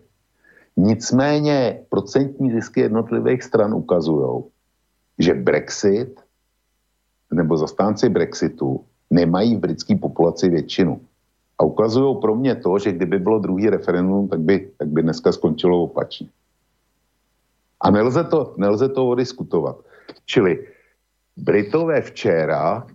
Nicméně 0.76 1.80
procentní 1.88 2.50
zisky 2.52 2.80
jednotlivých 2.80 3.42
stran 3.42 3.74
ukazují, 3.74 4.44
že 5.18 5.34
Brexit 5.34 6.20
nebo 7.32 7.56
zastánci 7.56 8.08
Brexitu 8.08 8.84
nemají 9.10 9.56
v 9.56 9.58
britské 9.58 9.96
populaci 9.96 10.48
většinu. 10.48 11.00
A 11.58 11.64
ukazují 11.64 12.16
pro 12.20 12.34
mě 12.34 12.54
to, 12.54 12.78
že 12.78 12.92
kdyby 12.92 13.18
bylo 13.18 13.38
druhý 13.38 13.70
referendum, 13.70 14.28
tak 14.28 14.40
by, 14.40 14.70
tak 14.78 14.88
by 14.88 15.02
dneska 15.02 15.32
skončilo 15.32 15.82
opačně. 15.82 16.28
A 17.80 17.90
nelze 17.90 18.24
to, 18.24 18.54
nelze 18.56 18.88
to 18.88 19.08
odiskutovat. 19.08 19.76
Čili 20.26 20.73
Britové 21.36 22.00
včera 22.00 22.86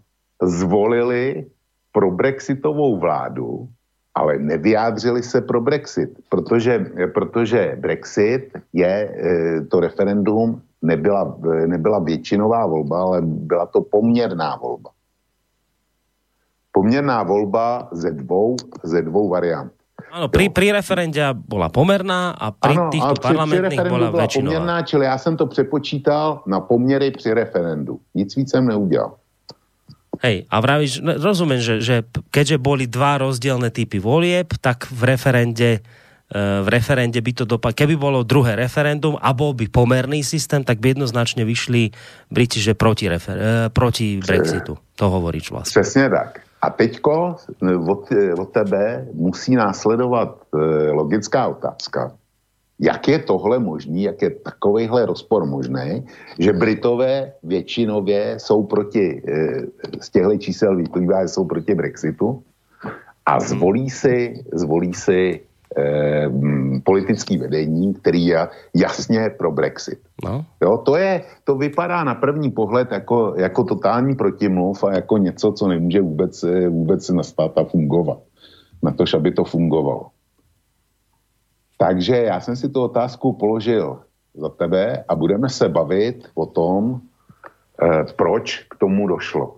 zvolili 0.41 1.45
pro 1.91 2.11
brexitovou 2.11 2.99
vládu, 2.99 3.67
ale 4.15 4.37
nevyjádřili 4.37 5.23
se 5.23 5.41
pro 5.41 5.61
Brexit, 5.61 6.09
protože, 6.29 6.85
protože 7.13 7.77
Brexit 7.79 8.57
je, 8.73 8.87
e, 8.87 9.61
to 9.61 9.79
referendum 9.79 10.61
nebyla, 10.81 11.37
nebyla 11.65 11.99
většinová 11.99 12.65
volba, 12.65 13.01
ale 13.01 13.21
byla 13.21 13.65
to 13.65 13.81
poměrná 13.81 14.55
volba. 14.55 14.89
Poměrná 16.71 17.23
volba 17.23 17.89
ze 17.91 18.11
dvou, 18.11 18.55
ze 18.83 19.01
dvou 19.01 19.29
variant. 19.29 19.78
Áno, 20.09 20.25
pri, 20.27 20.49
pri 20.49 20.73
referende 20.73 21.21
bola 21.37 21.69
pomerná 21.69 22.33
a 22.33 22.49
pri 22.49 22.73
ano, 22.73 22.89
týchto 22.89 23.13
při, 23.13 23.25
parlamentných 23.29 23.81
při 23.81 23.89
bola 23.89 24.07
väčšinová. 24.09 24.49
poměrná, 24.49 24.77
čili 24.81 25.05
já 25.05 25.17
jsem 25.17 25.37
to 25.37 25.45
přepočítal 25.45 26.41
na 26.47 26.59
poměry 26.59 27.11
při 27.11 27.33
referendu. 27.33 27.99
Nic 28.15 28.35
víc 28.35 28.51
jsem 28.51 28.67
neudělal. 28.67 29.15
Hej, 30.19 30.51
a 30.51 30.59
vravíš, 30.59 30.99
no, 30.99 31.15
rozumiem, 31.15 31.63
že, 31.63 31.79
že 31.79 31.95
keďže 32.27 32.59
boli 32.59 32.91
dva 32.91 33.23
rozdielne 33.23 33.71
typy 33.71 34.03
volieb, 34.03 34.51
tak 34.59 34.91
v 34.91 35.15
referende 35.15 35.79
e, 35.79 36.39
v 36.59 36.67
referende 36.67 37.23
by 37.23 37.31
to 37.31 37.47
dopadlo, 37.47 37.77
keby 37.79 37.95
bolo 37.95 38.27
druhé 38.27 38.59
referendum 38.59 39.15
a 39.15 39.31
bol 39.31 39.55
by 39.55 39.71
pomerný 39.71 40.19
systém, 40.27 40.59
tak 40.67 40.83
by 40.83 40.91
jednoznačne 40.91 41.47
vyšli 41.47 41.95
Briti, 42.27 42.59
že 42.59 42.75
proti, 42.75 43.07
refer, 43.07 43.37
e, 43.39 43.71
proti 43.71 44.19
Brexitu. 44.19 44.75
To 44.99 45.05
hovoríš 45.07 45.55
vlastne. 45.55 45.79
Přesně 45.79 46.09
tak. 46.09 46.48
A 46.61 46.69
teďko 46.69 47.35
eh, 47.63 47.75
od, 47.75 48.11
eh, 48.11 48.33
od 48.33 48.49
tebe 48.51 49.07
musí 49.13 49.55
následovat 49.55 50.43
e, 50.53 50.57
logická 50.91 51.47
otázka. 51.47 52.11
Jak 52.79 53.07
je 53.07 53.19
tohle 53.19 53.59
možný, 53.59 54.03
jak 54.03 54.21
je 54.21 54.29
takovýhle 54.29 55.05
rozpor 55.05 55.45
možný, 55.45 56.07
že 56.39 56.53
Britové 56.53 57.31
většinově 57.43 58.39
jsou 58.39 58.63
proti, 58.63 59.21
z 60.01 60.09
těchto 60.09 60.37
čísel 60.37 60.75
vyplývá, 60.75 61.21
že 61.21 61.27
jsou 61.27 61.45
proti 61.45 61.75
Brexitu 61.75 62.43
a 63.29 63.39
zvolí 63.39 63.89
si, 63.89 64.43
zvolí 64.53 64.93
si 64.93 65.37
eh, 65.37 65.48
politický 66.83 67.37
vedení, 67.37 67.93
který 67.93 68.25
je 68.25 68.47
jasně 68.75 69.29
pro 69.29 69.51
Brexit. 69.51 69.99
No. 70.25 70.45
Jo, 70.61 70.77
to, 70.77 70.95
je, 70.97 71.23
to 71.43 71.55
vypadá 71.55 72.03
na 72.03 72.15
první 72.15 72.51
pohled 72.51 72.91
jako, 72.91 73.33
jako 73.37 73.63
totální 73.63 74.15
protimluv 74.15 74.83
a 74.83 74.93
jako 74.93 75.17
něco, 75.17 75.51
co 75.51 75.67
nemůže 75.67 76.01
vůbec, 76.01 76.45
vůbec 76.69 77.09
nastat 77.09 77.57
a 77.57 77.63
fungovat. 77.63 78.19
Na 78.83 78.91
to, 78.91 79.03
aby 79.15 79.31
to 79.31 79.43
fungovalo. 79.43 80.07
Takže 81.77 82.15
já 82.15 82.39
jsem 82.39 82.55
si 82.55 82.69
tu 82.69 82.81
otázku 82.81 83.33
položil 83.33 83.99
za 84.33 84.49
tebe 84.49 85.03
a 85.07 85.15
budeme 85.15 85.49
se 85.49 85.69
bavit 85.69 86.27
o 86.35 86.45
tom, 86.45 87.01
eh, 87.83 88.03
proč 88.15 88.65
k 88.69 88.75
tomu 88.75 89.07
došlo. 89.07 89.55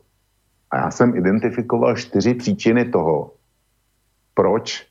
A 0.72 0.78
já 0.78 0.92
jsem 0.92 1.16
identifikoval 1.16 1.96
čtyři 1.96 2.34
příčiny 2.34 2.86
toho, 2.86 3.32
proč 4.34 4.91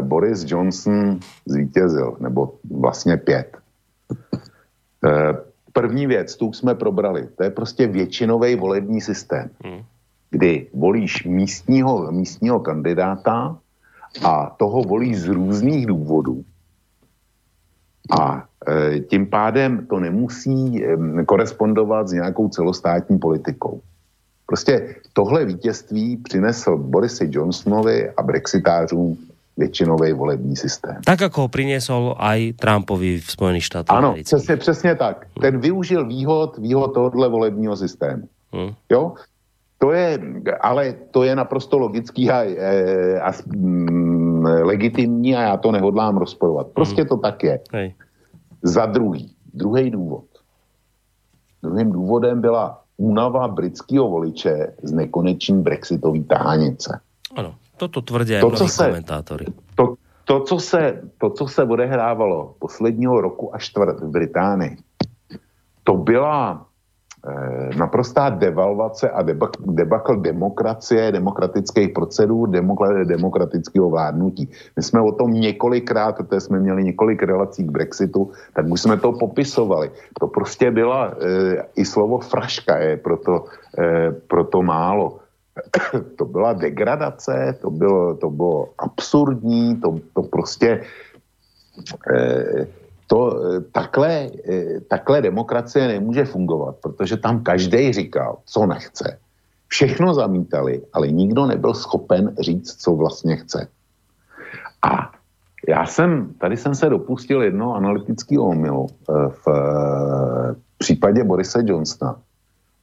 Boris 0.00 0.44
Johnson 0.46 1.20
zvítězil, 1.46 2.16
nebo 2.20 2.54
vlastně 2.70 3.16
pět. 3.16 3.56
Eh, 5.06 5.34
první 5.72 6.06
věc, 6.06 6.36
tu 6.36 6.52
jsme 6.52 6.74
probrali, 6.74 7.28
to 7.36 7.44
je 7.44 7.50
prostě 7.50 7.86
většinový 7.86 8.54
volební 8.54 9.00
systém, 9.00 9.50
hmm. 9.64 9.82
kdy 10.30 10.66
volíš 10.74 11.24
místního, 11.24 12.12
místního 12.12 12.60
kandidáta 12.60 13.58
a 14.24 14.54
toho 14.58 14.82
volíš 14.82 15.18
z 15.20 15.28
různých 15.28 15.86
důvodů. 15.86 16.44
A 18.10 18.44
e, 18.68 19.00
tím 19.00 19.26
pádem 19.26 19.86
to 19.86 20.00
nemusí 20.00 20.84
e, 20.84 20.96
korespondovat 21.24 22.08
s 22.08 22.12
nějakou 22.12 22.48
celostátní 22.48 23.18
politikou. 23.18 23.80
Prostě 24.46 24.96
tohle 25.12 25.44
vítězství 25.44 26.16
přinesl 26.16 26.76
Borisi 26.76 27.28
Johnsonovi 27.30 28.10
a 28.10 28.22
brexitářům 28.22 29.18
většinový 29.60 30.12
volební 30.12 30.56
systém. 30.56 31.04
Tak, 31.04 31.20
jako 31.20 31.44
ho 31.44 31.48
priniesol 31.52 32.16
aj 32.16 32.56
Trumpovi 32.56 33.20
v 33.20 33.28
Spojených 33.28 33.64
štátoch. 33.68 33.92
Ano, 33.92 34.16
přesně, 34.24 34.56
přesně 34.56 34.92
tak. 34.96 35.28
Ten 35.36 35.60
využil 35.60 36.08
výhod, 36.08 36.56
výhod 36.58 36.96
tohohle 36.96 37.28
volebního 37.28 37.76
systému. 37.76 38.24
Hmm. 38.52 38.72
Jo? 38.88 39.12
To 39.78 39.92
je, 39.92 40.18
ale 40.60 40.92
to 41.10 41.24
je 41.24 41.32
naprosto 41.36 41.78
logický 41.78 42.30
a, 42.30 42.40
a, 42.40 42.44
a 43.28 43.30
mm, 43.46 44.44
legitimní 44.44 45.36
a 45.36 45.40
já 45.42 45.56
to 45.56 45.72
nehodlám 45.72 46.16
rozporovat. 46.16 46.66
Prostě 46.72 47.02
hmm. 47.02 47.08
to 47.08 47.16
tak 47.16 47.44
je. 47.44 47.60
Hej. 47.72 47.94
Za 48.62 48.86
druhý, 48.86 49.32
druhý 49.54 49.90
důvod. 49.90 50.24
Druhým 51.62 51.92
důvodem 51.92 52.40
byla 52.40 52.80
únava 52.96 53.48
britského 53.48 54.08
voliče 54.08 54.72
z 54.82 54.92
nekoneční 54.92 55.62
brexitový 55.62 56.24
tahanice. 56.24 57.00
Ano. 57.36 57.54
Toto 57.80 58.00
tvrdí 58.02 58.40
to, 58.40 58.50
co 58.50 58.68
se, 58.68 58.86
komentátory. 58.86 59.44
To, 59.74 59.94
to, 60.24 60.40
co 60.40 60.58
se, 60.58 61.00
to, 61.18 61.30
co 61.30 61.48
se 61.48 61.62
odehrávalo 61.64 62.54
posledního 62.58 63.20
roku 63.20 63.54
a 63.54 63.58
čtvrt 63.58 64.00
v 64.00 64.08
Británii, 64.08 64.76
to 65.84 65.96
byla, 65.96 66.70
Eh, 67.20 67.76
naprostá 67.76 68.30
devalvace 68.32 69.10
a 69.10 69.20
debakl 69.60 70.16
demokracie, 70.16 71.12
demokratických 71.12 71.92
procedur, 71.92 72.48
demokratického 73.04 73.90
vládnutí. 73.90 74.48
My 74.76 74.82
jsme 74.82 75.00
o 75.00 75.12
tom 75.12 75.32
několikrát, 75.32 76.16
protože 76.16 76.40
jsme 76.40 76.58
měli 76.58 76.84
několik 76.84 77.22
relací 77.22 77.64
k 77.64 77.70
Brexitu, 77.70 78.30
tak 78.56 78.66
už 78.66 78.80
jsme 78.80 78.96
to 78.96 79.12
popisovali. 79.12 79.90
To 80.20 80.26
prostě 80.26 80.70
byla, 80.70 81.12
e, 81.12 81.64
i 81.76 81.84
slovo 81.84 82.18
fraška 82.18 82.76
je 82.78 82.96
proto, 82.96 83.44
e, 83.78 84.12
proto 84.24 84.62
málo. 84.62 85.20
to 86.18 86.24
byla 86.24 86.52
degradace, 86.52 87.58
to 87.60 87.70
bylo, 87.70 88.14
to 88.14 88.30
bylo 88.30 88.68
absurdní, 88.78 89.80
to, 89.80 90.00
to 90.14 90.22
prostě 90.22 90.84
e, 92.14 92.66
to 93.10 93.18
eh, 93.34 93.60
takhle, 93.74 94.30
eh, 94.48 94.80
takhle 94.88 95.22
demokracie 95.22 95.88
nemůže 95.88 96.24
fungovat, 96.24 96.76
protože 96.82 97.16
tam 97.16 97.42
každý 97.42 97.92
říkal, 97.92 98.38
co 98.46 98.66
nechce. 98.66 99.18
Všechno 99.68 100.14
zamítali, 100.14 100.82
ale 100.92 101.10
nikdo 101.10 101.46
nebyl 101.46 101.74
schopen 101.74 102.34
říct, 102.38 102.82
co 102.82 102.94
vlastně 102.94 103.36
chce. 103.36 103.68
A 104.82 105.10
já 105.68 105.86
jsem, 105.86 106.34
tady 106.38 106.56
jsem 106.56 106.74
se 106.74 106.88
dopustil 106.88 107.42
jedno 107.42 107.74
analytického 107.74 108.44
omylu 108.44 108.86
eh, 108.86 109.12
v 109.42 109.46
případě 110.78 111.24
Borise 111.24 111.62
Johnsona, 111.66 112.16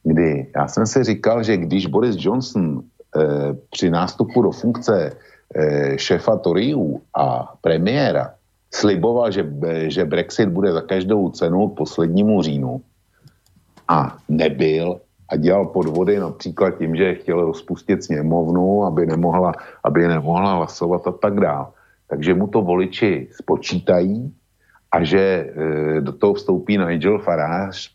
kdy 0.08 0.46
já 0.56 0.68
jsem 0.68 0.86
si 0.86 1.04
říkal, 1.04 1.42
že 1.42 1.56
když 1.56 1.86
Boris 1.86 2.16
Johnson 2.18 2.82
při 3.70 3.90
nástupu 3.90 4.42
do 4.42 4.50
funkce 4.50 5.12
šéfa 5.96 6.36
Toriu 6.36 7.00
a 7.14 7.54
premiéra 7.60 8.34
sliboval, 8.74 9.30
že, 9.32 9.44
že 9.88 10.04
Brexit 10.04 10.48
bude 10.48 10.72
za 10.72 10.80
každou 10.80 11.30
cenu 11.30 11.68
poslednímu 11.68 12.42
říjnu 12.42 12.80
a 13.88 14.16
nebyl 14.28 15.00
a 15.28 15.36
dělal 15.36 15.66
podvody 15.66 16.20
například 16.20 16.78
tím, 16.78 16.96
že 16.96 17.14
chtěl 17.14 17.40
rozpustit 17.40 18.04
sněmovnu, 18.04 18.84
aby 18.84 19.06
nemohla, 19.06 19.52
aby 19.84 20.08
nemohla 20.08 20.54
hlasovat 20.54 21.06
a 21.06 21.12
tak 21.12 21.40
dále. 21.40 21.66
Takže 22.08 22.34
mu 22.34 22.46
to 22.46 22.62
voliči 22.62 23.28
spočítají 23.32 24.32
a 24.92 25.04
že 25.04 25.20
e, 25.20 26.00
do 26.00 26.12
toho 26.12 26.34
vstoupí 26.34 26.78
Nigel 26.78 27.18
Farage 27.18 27.92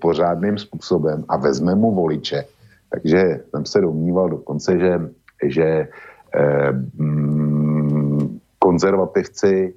pořádným 0.00 0.58
způsobem 0.58 1.24
a 1.28 1.36
vezme 1.36 1.74
mu 1.74 1.94
voliče. 1.94 2.44
Takže 2.90 3.40
jsem 3.50 3.66
se 3.66 3.80
domníval 3.80 4.28
dokonce, 4.28 4.78
že, 4.78 5.00
že 5.42 5.64
e, 5.64 6.72
mm, 6.98 8.38
konzervativci 8.58 9.74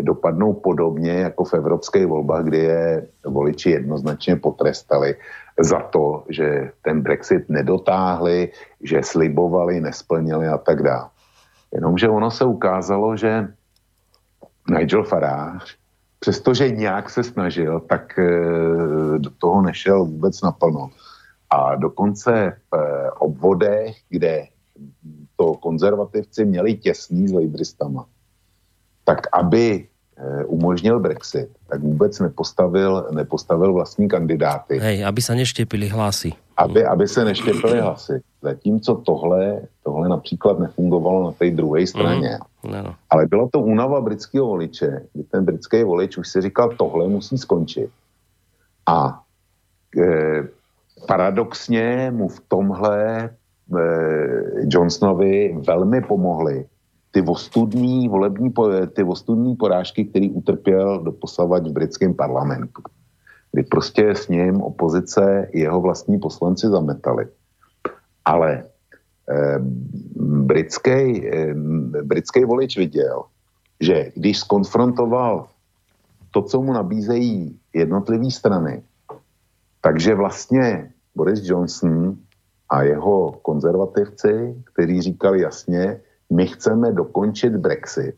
dopadnou 0.00 0.52
podobně 0.52 1.12
jako 1.12 1.44
v 1.44 1.54
evropských 1.54 2.06
volbách, 2.06 2.44
kdy 2.44 2.58
je 2.58 3.06
voliči 3.26 3.70
jednoznačně 3.70 4.36
potrestali 4.36 5.14
za 5.60 5.80
to, 5.80 6.24
že 6.28 6.70
ten 6.82 7.00
Brexit 7.02 7.48
nedotáhli, 7.48 8.48
že 8.82 9.02
slibovali, 9.02 9.80
nesplnili 9.80 10.48
a 10.48 10.58
tak 10.58 10.82
dále. 10.82 11.08
Jenomže 11.74 12.08
ono 12.08 12.30
se 12.30 12.44
ukázalo, 12.44 13.16
že 13.16 13.48
Nigel 14.70 15.04
Farage, 15.04 15.76
přestože 16.22 16.70
nějak 16.70 17.10
se 17.10 17.24
snažil, 17.24 17.80
tak 17.80 18.18
eh, 18.18 19.18
do 19.18 19.30
toho 19.38 19.62
nešel 19.62 20.04
vůbec 20.04 20.42
naplno. 20.42 20.90
A 21.50 21.74
dokonce 21.74 22.56
v 22.70 22.76
eh, 22.76 23.10
obvodech, 23.10 23.96
kde 24.08 24.46
to 25.36 25.54
konzervativci 25.54 26.44
měli 26.44 26.74
těsný 26.74 27.28
s 27.28 27.32
lejbristama, 27.32 28.06
tak 29.04 29.26
aby 29.32 29.86
eh, 30.16 30.44
umožnil 30.44 31.00
Brexit, 31.00 31.48
tak 31.68 31.80
vůbec 31.80 32.20
nepostavil, 32.20 33.06
nepostavil 33.10 33.72
vlastní 33.72 34.08
kandidáty. 34.08 34.78
Hej, 34.78 35.04
aby 35.04 35.22
se 35.22 35.34
neštěpili 35.34 35.88
hlasy. 35.88 36.32
Aby, 36.56 36.84
aby 36.84 37.08
se 37.08 37.24
neštěpili 37.24 37.80
hlasy. 37.80 38.22
Zatímco 38.42 38.94
tohle, 38.94 39.60
tohle 39.92 40.08
například 40.08 40.58
nefungovalo 40.58 41.24
na 41.24 41.32
té 41.32 41.50
druhé 41.50 41.86
straně. 41.86 42.38
Mm, 42.64 42.72
no. 42.72 42.94
Ale 43.10 43.26
bylo 43.26 43.48
to 43.48 43.60
únava 43.60 44.00
britského 44.00 44.46
voliče, 44.46 45.04
kdy 45.12 45.22
ten 45.24 45.44
britský 45.44 45.84
volič 45.84 46.16
už 46.16 46.28
si 46.28 46.40
říkal, 46.40 46.72
tohle 46.76 47.08
musí 47.08 47.38
skončit. 47.38 47.90
A 48.86 49.20
e, 50.00 50.48
paradoxně 51.06 52.10
mu 52.16 52.28
v 52.28 52.40
tomhle 52.48 53.24
e, 53.24 53.30
Johnsonovi 54.64 55.60
velmi 55.66 56.00
pomohli 56.00 56.64
ty 57.10 57.22
ostudní 57.22 58.08
volební, 58.08 58.52
ty 58.96 59.04
ostudní 59.04 59.56
porážky, 59.56 60.04
který 60.04 60.30
utrpěl 60.30 61.04
doposavať 61.04 61.68
v 61.68 61.72
britském 61.72 62.14
parlamentu. 62.14 62.82
Kdy 63.52 63.62
prostě 63.62 64.10
s 64.10 64.28
ním 64.28 64.62
opozice 64.62 65.48
jeho 65.52 65.80
vlastní 65.80 66.18
poslanci 66.18 66.68
zametali. 66.68 67.28
Ale 68.24 68.71
britský, 70.46 71.28
eh, 71.28 71.54
britský 72.02 72.44
volič 72.44 72.78
viděl, 72.78 73.22
že 73.80 74.12
když 74.14 74.38
skonfrontoval 74.38 75.46
to, 76.30 76.42
co 76.42 76.62
mu 76.62 76.72
nabízejí 76.72 77.58
jednotlivé 77.74 78.30
strany, 78.30 78.82
takže 79.80 80.14
vlastně 80.14 80.90
Boris 81.14 81.40
Johnson 81.42 82.16
a 82.68 82.82
jeho 82.82 83.32
konzervativci, 83.42 84.54
kteří 84.72 85.02
říkali 85.02 85.40
jasně, 85.40 86.00
my 86.32 86.46
chceme 86.46 86.92
dokončit 86.92 87.56
Brexit, 87.56 88.14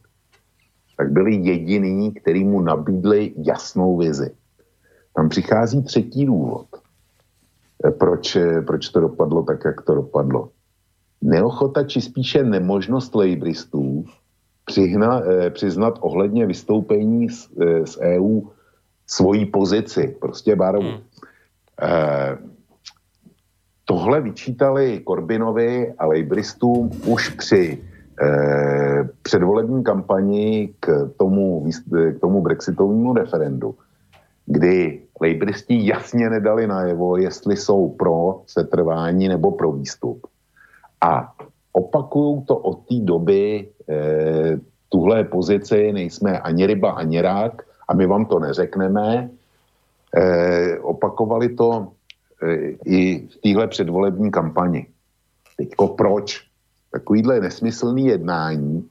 tak 0.97 1.11
byli 1.11 1.35
jediný, 1.35 2.15
který 2.15 2.45
mu 2.45 2.61
nabídli 2.61 3.35
jasnou 3.37 3.99
vizi. 3.99 4.31
Tam 5.17 5.29
přichází 5.29 5.83
třetí 5.83 6.27
důvod, 6.27 6.67
proč, 7.99 8.37
proč 8.67 8.89
to 8.89 9.01
dopadlo 9.01 9.43
tak, 9.43 9.65
jak 9.65 9.83
to 9.83 9.95
dopadlo. 9.95 10.54
Neochota, 11.25 11.85
či 11.85 12.01
spíše 12.01 12.45
nemožnost 12.45 13.15
lejbristů 13.15 14.05
přihna, 14.65 15.23
eh, 15.25 15.51
přiznat 15.51 15.99
ohledně 16.01 16.47
vystoupení 16.47 17.29
z, 17.31 17.49
z 17.85 17.99
EU 18.01 18.41
svoji 19.07 19.47
pozici, 19.47 20.17
prostě 20.21 20.57
barovu. 20.57 20.89
Hmm. 20.89 21.01
Eh, 21.83 22.39
tohle 23.85 24.21
vyčítali 24.21 25.01
Korbinovi 25.05 25.93
a 25.99 26.07
lejbristům 26.07 26.91
už 27.07 27.29
při 27.29 27.79
eh, 28.23 29.09
předvolební 29.23 29.85
kampani 29.85 30.75
k 30.81 31.11
tomu, 31.17 31.67
k 31.91 32.21
tomu 32.21 32.43
brexitovému 32.43 33.15
referendu, 33.15 33.75
kdy 34.47 35.01
lejbristi 35.21 35.87
jasně 35.87 36.31
nedali 36.31 36.67
najevo, 36.67 37.17
jestli 37.17 37.57
jsou 37.57 37.89
pro 37.89 38.43
setrvání 38.47 39.29
nebo 39.29 39.51
pro 39.51 39.73
výstup. 39.73 40.27
A 41.05 41.33
opakují 41.73 42.45
to 42.45 42.57
od 42.57 42.89
té 42.89 42.95
doby 43.05 43.69
eh, 43.89 44.57
tuhle 44.89 45.25
pozici, 45.25 45.93
nejsme 45.93 46.41
ani 46.41 46.67
ryba, 46.67 46.91
ani 46.91 47.21
rák 47.21 47.63
a 47.89 47.95
my 47.95 48.07
vám 48.07 48.25
to 48.25 48.39
neřekneme. 48.39 49.31
Eh, 50.17 50.79
opakovali 50.81 51.49
to 51.53 51.93
eh, 52.43 52.81
i 52.85 53.29
v 53.29 53.37
téhle 53.37 53.67
předvolební 53.69 54.31
kampani. 54.31 54.87
Teďko 55.57 55.89
proč? 55.89 56.55
takovýhle 56.95 57.41
nesmyslný 57.41 58.07
jednání, 58.07 58.87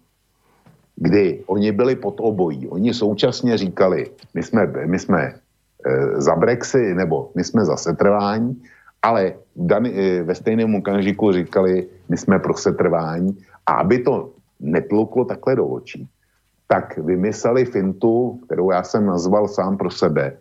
kdy 0.95 1.43
oni 1.47 1.71
byli 1.71 1.95
pod 1.95 2.19
obojí. 2.19 2.67
Oni 2.67 2.93
současně 2.93 3.57
říkali, 3.57 4.11
my 4.33 4.43
jsme, 4.43 4.61
my 4.85 4.99
jsme 4.99 5.21
e, 5.23 5.33
za 6.21 6.35
Brexit, 6.35 6.95
nebo 6.99 7.31
my 7.35 7.43
jsme 7.43 7.65
za 7.65 7.77
setrvání, 7.77 8.59
ale 9.03 9.33
daný, 9.55 9.89
e, 9.93 10.23
ve 10.23 10.35
stejném 10.35 10.75
okamžiku 10.75 11.31
říkali, 11.31 11.87
my 12.09 12.17
jsme 12.17 12.39
pro 12.39 12.53
setrvání. 12.57 13.37
A 13.65 13.73
aby 13.73 13.99
to 13.99 14.31
netluklo 14.59 15.25
takhle 15.25 15.55
do 15.55 15.67
očí, 15.67 16.07
tak 16.67 16.97
vymysleli 16.97 17.65
fintu, 17.65 18.39
kterou 18.45 18.71
já 18.71 18.83
jsem 18.83 19.05
nazval 19.05 19.47
sám 19.47 19.77
pro 19.77 19.91
sebe. 19.91 20.37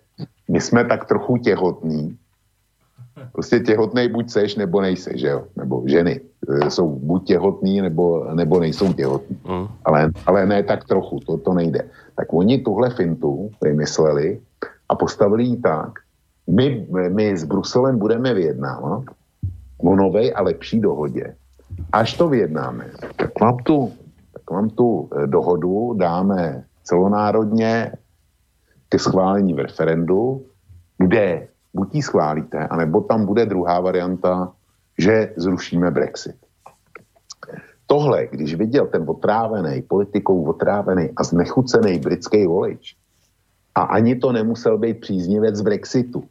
My 0.49 0.61
jsme 0.61 0.85
tak 0.85 1.05
trochu 1.05 1.37
těhotní, 1.37 2.19
Prostě 3.33 3.61
těhotnej 3.61 4.09
buď 4.09 4.31
seš, 4.31 4.57
nebo 4.57 4.81
nejseš, 4.81 5.21
že 5.21 5.29
jo? 5.29 5.45
Nebo 5.57 5.83
ženy 5.87 6.21
e, 6.49 6.71
jsou 6.71 6.89
buď 6.89 7.27
těhotný, 7.27 7.81
nebo, 7.81 8.25
nebo 8.35 8.61
nejsou 8.61 8.93
těhotní. 8.93 9.39
Mm. 9.49 9.69
Ale, 9.85 10.11
ale 10.27 10.47
ne 10.47 10.63
tak 10.63 10.85
trochu, 10.85 11.21
to, 11.21 11.37
to 11.37 11.55
nejde. 11.55 11.89
Tak 12.17 12.33
oni 12.33 12.59
tuhle 12.59 12.91
fintu 12.91 13.51
vymysleli 13.63 14.41
a 14.89 14.95
postavili 14.95 15.45
ji 15.45 15.57
tak, 15.57 15.93
my, 16.47 16.87
my 17.09 17.37
s 17.37 17.45
Bruselem 17.45 17.99
budeme 17.99 18.35
vyjednávat 18.35 19.05
o 19.79 19.97
nové 19.97 20.31
a 20.33 20.43
lepší 20.43 20.81
dohodě. 20.81 21.35
Až 21.93 22.15
to 22.15 22.29
vyjednáme, 22.29 22.91
tak 23.17 23.41
vám 23.41 23.57
tu, 23.59 23.93
tak 24.33 24.51
vám 24.51 24.71
tu 24.71 25.09
e, 25.09 25.27
dohodu 25.27 25.95
dáme 25.95 26.65
celonárodně 26.83 27.93
ke 28.89 28.99
schválení 28.99 29.55
v 29.55 29.59
referendu, 29.59 30.45
kde 30.99 31.49
buď 31.75 31.95
ji 31.95 32.03
schválíte, 32.03 32.59
anebo 32.59 33.01
tam 33.01 33.27
bude 33.27 33.47
druhá 33.47 33.81
varianta, 33.81 34.53
že 34.99 35.33
zrušíme 35.37 35.91
Brexit. 35.91 36.37
Tohle, 37.87 38.27
když 38.27 38.55
viděl 38.55 38.87
ten 38.87 39.05
otrávený, 39.07 39.83
politikou 39.83 40.45
otrávený 40.45 41.11
a 41.17 41.25
znechucený 41.25 41.99
britský 41.99 42.47
volič, 42.47 42.97
a 43.75 43.83
ani 43.83 44.17
to 44.17 44.33
nemusel 44.33 44.79
být 44.79 45.01
příznivec 45.01 45.61
Brexitu, 45.61 46.25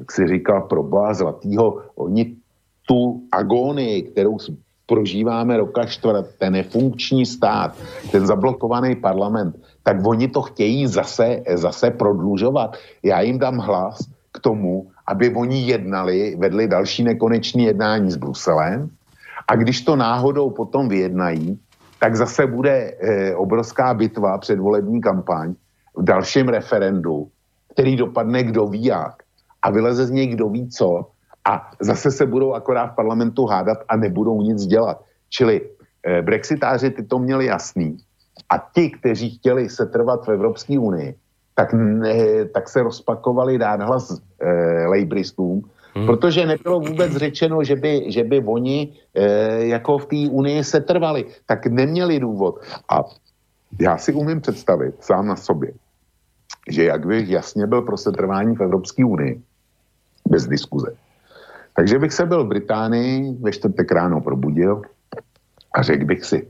tak 0.00 0.12
si 0.12 0.28
říkal 0.28 0.60
pro 0.60 0.82
boha 0.82 1.14
zlatýho, 1.14 1.92
oni 1.94 2.36
tu 2.88 3.20
agónii, 3.32 4.02
kterou 4.02 4.38
prožíváme 4.86 5.56
roka 5.56 5.86
čtvrt, 5.86 6.26
ten 6.38 6.52
nefunkční 6.52 7.26
stát, 7.26 7.76
ten 8.12 8.26
zablokovaný 8.26 8.96
parlament, 8.96 9.60
tak 9.82 9.96
oni 10.06 10.28
to 10.28 10.42
chtějí 10.42 10.86
zase, 10.86 11.42
zase 11.54 11.90
prodlužovat. 11.90 12.76
Já 13.02 13.20
jim 13.20 13.38
dám 13.38 13.58
hlas 13.58 14.08
k 14.32 14.38
tomu, 14.40 14.88
aby 15.06 15.34
oni 15.34 15.62
jednali, 15.62 16.36
vedli 16.38 16.68
další 16.68 17.04
nekonečný 17.04 17.64
jednání 17.64 18.10
s 18.10 18.16
Bruselem 18.16 18.90
a 19.48 19.56
když 19.56 19.82
to 19.84 19.96
náhodou 19.96 20.50
potom 20.50 20.88
vyjednají, 20.88 21.58
tak 22.00 22.16
zase 22.16 22.46
bude 22.46 22.72
e, 22.72 23.34
obrovská 23.36 23.94
bitva, 23.94 24.38
předvolební 24.38 25.00
kampaň 25.00 25.54
v 25.96 26.02
dalším 26.04 26.48
referendu, 26.48 27.28
který 27.72 27.96
dopadne 27.96 28.42
kdo 28.42 28.66
ví 28.66 28.84
jak 28.84 29.22
a 29.62 29.70
vyleze 29.70 30.06
z 30.06 30.10
něj 30.10 30.26
kdo 30.26 30.48
ví 30.48 30.68
co 30.68 31.06
a 31.44 31.70
zase 31.80 32.10
se 32.10 32.26
budou 32.26 32.52
akorát 32.54 32.86
v 32.86 32.96
parlamentu 32.96 33.46
hádat 33.46 33.78
a 33.88 33.96
nebudou 33.96 34.42
nic 34.42 34.66
dělat. 34.66 35.04
Čili 35.28 35.60
e, 36.06 36.22
brexitáři 36.22 36.90
ty 36.90 37.02
to 37.02 37.18
měli 37.18 37.46
jasný 37.46 37.96
a 38.50 38.58
ti, 38.74 38.90
kteří 38.90 39.30
chtěli 39.30 39.68
setrvat 39.68 40.26
v 40.26 40.30
Evropské 40.30 40.78
unii, 40.78 41.14
tak, 41.54 41.72
ne, 41.72 42.44
tak 42.44 42.68
se 42.68 42.82
rozpakovali 42.82 43.58
dát 43.58 43.80
hlas 43.80 44.20
e, 44.40 44.50
lejbristům, 44.86 45.62
Hmm. 45.94 46.06
Protože 46.06 46.46
nebylo 46.46 46.80
vůbec 46.80 47.12
řečeno, 47.16 47.64
že 47.64 47.76
by, 47.76 48.12
že 48.12 48.24
by 48.24 48.44
oni 48.46 48.92
e, 49.14 49.66
jako 49.66 49.98
v 49.98 50.06
té 50.06 50.20
unii 50.30 50.64
se 50.64 50.80
trvali. 50.80 51.24
Tak 51.46 51.66
neměli 51.66 52.20
důvod. 52.20 52.60
A 52.88 53.02
já 53.80 53.98
si 53.98 54.12
umím 54.12 54.40
představit 54.40 54.94
sám 55.02 55.26
na 55.26 55.36
sobě, 55.36 55.72
že 56.70 56.84
jak 56.84 57.06
bych 57.06 57.28
jasně 57.28 57.66
byl 57.66 57.82
pro 57.82 57.96
setrvání 57.96 58.56
v 58.56 58.62
Evropské 58.62 59.04
unii, 59.04 59.42
bez 60.30 60.46
diskuze. 60.46 60.94
Takže 61.76 61.98
bych 61.98 62.12
se 62.12 62.26
byl 62.26 62.44
v 62.44 62.48
Británii 62.48 63.36
ve 63.40 63.52
čtvrtek 63.52 63.92
ráno 63.92 64.20
probudil 64.20 64.82
a 65.74 65.82
řekl 65.82 66.04
bych 66.04 66.24
si, 66.24 66.48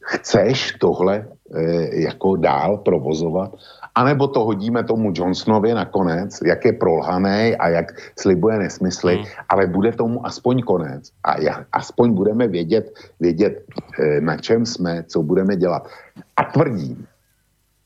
chceš 0.00 0.72
tohle 0.80 1.26
e, 1.54 2.00
jako 2.00 2.36
dál 2.36 2.76
provozovat? 2.76 3.54
anebo 3.94 4.28
to 4.28 4.44
hodíme 4.44 4.84
tomu 4.84 5.12
Johnsonovi 5.14 5.74
nakonec, 5.74 6.38
jak 6.44 6.64
je 6.64 6.72
prolhaný 6.72 7.56
a 7.56 7.68
jak 7.68 7.92
slibuje 8.18 8.58
nesmysly, 8.58 9.16
hmm. 9.16 9.24
ale 9.48 9.66
bude 9.66 9.92
tomu 9.92 10.26
aspoň 10.26 10.62
konec 10.62 11.10
a 11.24 11.40
já, 11.40 11.64
aspoň 11.72 12.14
budeme 12.14 12.48
vědět, 12.48 12.94
vědět, 13.20 13.64
eh, 14.00 14.20
na 14.20 14.36
čem 14.36 14.66
jsme, 14.66 15.04
co 15.04 15.22
budeme 15.22 15.56
dělat. 15.56 15.88
A 16.36 16.44
tvrdím, 16.44 17.06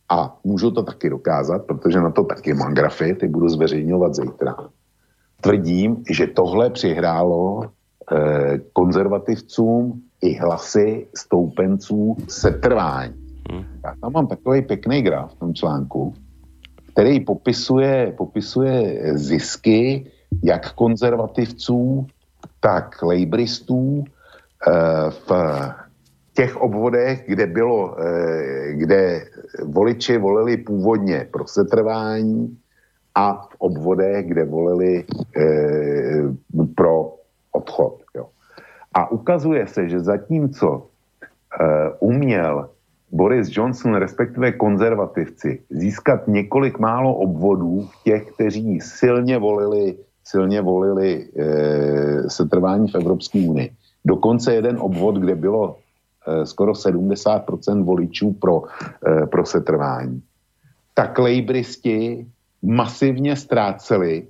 a 0.08 0.38
můžu 0.44 0.70
to 0.70 0.82
taky 0.82 1.10
dokázat, 1.10 1.66
protože 1.66 2.00
na 2.00 2.10
to 2.10 2.24
taky 2.24 2.54
mám 2.54 2.74
grafy, 2.74 3.14
ty 3.14 3.28
budu 3.28 3.48
zveřejňovat 3.48 4.14
zítra. 4.14 4.56
Tvrdím, 5.40 6.04
že 6.10 6.26
tohle 6.26 6.70
přihrálo 6.70 7.62
eh, 7.62 8.58
konzervativcům 8.72 10.02
i 10.22 10.34
hlasy 10.34 11.06
stoupenců 11.16 12.16
setrvání. 12.28 13.14
Hmm. 13.50 13.64
Já 13.84 13.94
tam 14.00 14.12
mám 14.12 14.26
takový 14.26 14.62
pěkný 14.62 15.02
graf 15.02 15.32
v 15.34 15.38
tom 15.38 15.54
článku, 15.54 16.14
který 16.92 17.20
popisuje, 17.20 18.14
popisuje 18.16 19.00
zisky 19.18 20.10
jak 20.42 20.72
konzervativců, 20.72 22.06
tak 22.60 23.02
lejbristů 23.02 24.04
eh, 24.68 25.10
v 25.10 25.30
těch 26.34 26.56
obvodech, 26.56 27.24
kde 27.28 27.46
bylo, 27.46 27.96
eh, 28.00 28.72
kde 28.72 29.24
voliči 29.64 30.18
volili 30.18 30.56
původně 30.56 31.28
pro 31.32 31.46
setrvání 31.46 32.58
a 33.16 33.48
v 33.50 33.54
obvodech, 33.58 34.28
kde 34.28 34.44
volili 34.44 35.04
eh, 35.36 36.22
pro 36.74 37.16
odchod. 37.52 38.04
Jo. 38.14 38.28
A 38.94 39.10
ukazuje 39.10 39.66
se, 39.66 39.88
že 39.88 40.00
zatímco 40.00 40.86
uměl 42.00 42.68
Boris 43.12 43.48
Johnson, 43.56 43.94
respektive 43.94 44.52
konzervativci, 44.52 45.60
získat 45.70 46.28
několik 46.28 46.78
málo 46.78 47.14
obvodů 47.14 47.88
těch, 48.04 48.32
kteří 48.32 48.80
silně 48.80 49.38
volili, 49.38 49.96
silně 50.24 50.60
volili 50.60 51.28
e, 51.36 52.30
setrvání 52.30 52.88
v 52.88 52.94
Evropské 52.94 53.38
unii. 53.38 53.70
Dokonce 54.04 54.54
jeden 54.54 54.76
obvod, 54.80 55.16
kde 55.16 55.34
bylo 55.34 55.76
e, 56.26 56.46
skoro 56.46 56.72
70% 56.72 57.84
voličů 57.84 58.32
pro, 58.32 58.62
e, 59.06 59.26
pro 59.26 59.46
setrvání. 59.46 60.22
Tak 60.94 61.18
lejbristi 61.18 62.26
masivně 62.62 63.36
ztráceli 63.36 64.26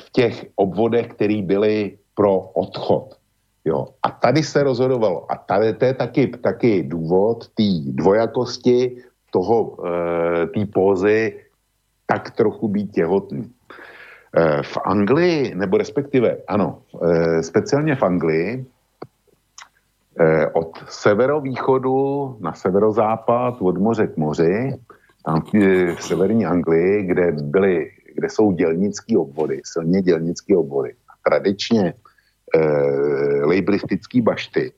v 0.00 0.10
těch 0.10 0.46
obvodech, 0.56 1.06
které 1.06 1.42
byly 1.42 1.98
pro 2.14 2.38
odchod. 2.38 3.16
Jo. 3.64 3.86
A 4.02 4.10
tady 4.10 4.42
se 4.42 4.62
rozhodovalo. 4.62 5.32
A 5.32 5.36
tady 5.36 5.74
to 5.74 5.84
je 5.84 5.94
taky, 5.94 6.26
taky 6.26 6.82
důvod 6.82 7.48
té 7.48 7.68
dvojakosti 7.84 8.96
toho, 9.32 9.76
e, 9.86 10.46
té 10.46 10.66
pózy 10.66 11.40
tak 12.06 12.30
trochu 12.30 12.68
být 12.68 12.92
těhotný. 12.92 13.44
E, 14.36 14.62
v 14.62 14.76
Anglii, 14.84 15.54
nebo 15.54 15.76
respektive, 15.76 16.36
ano, 16.48 16.82
e, 17.02 17.42
speciálně 17.42 17.96
v 17.96 18.02
Anglii, 18.02 18.66
od 20.52 20.84
severovýchodu 20.88 22.36
na 22.40 22.52
severozápad, 22.52 23.56
od 23.62 23.78
moře 23.78 24.06
k 24.06 24.16
moři, 24.16 24.76
tam 25.24 25.42
v 25.52 26.02
severní 26.02 26.46
Anglii, 26.46 27.02
kde 27.02 27.32
byly, 27.32 27.90
kde 28.14 28.28
jsou 28.28 28.52
dělnické 28.52 29.18
obvody, 29.18 29.60
silně 29.64 30.02
dělnické 30.02 30.56
obvody. 30.56 30.94
A 31.08 31.30
tradičně 31.30 31.94
eh, 32.54 32.60
lejbristický 33.44 34.20
bašty, 34.20 34.72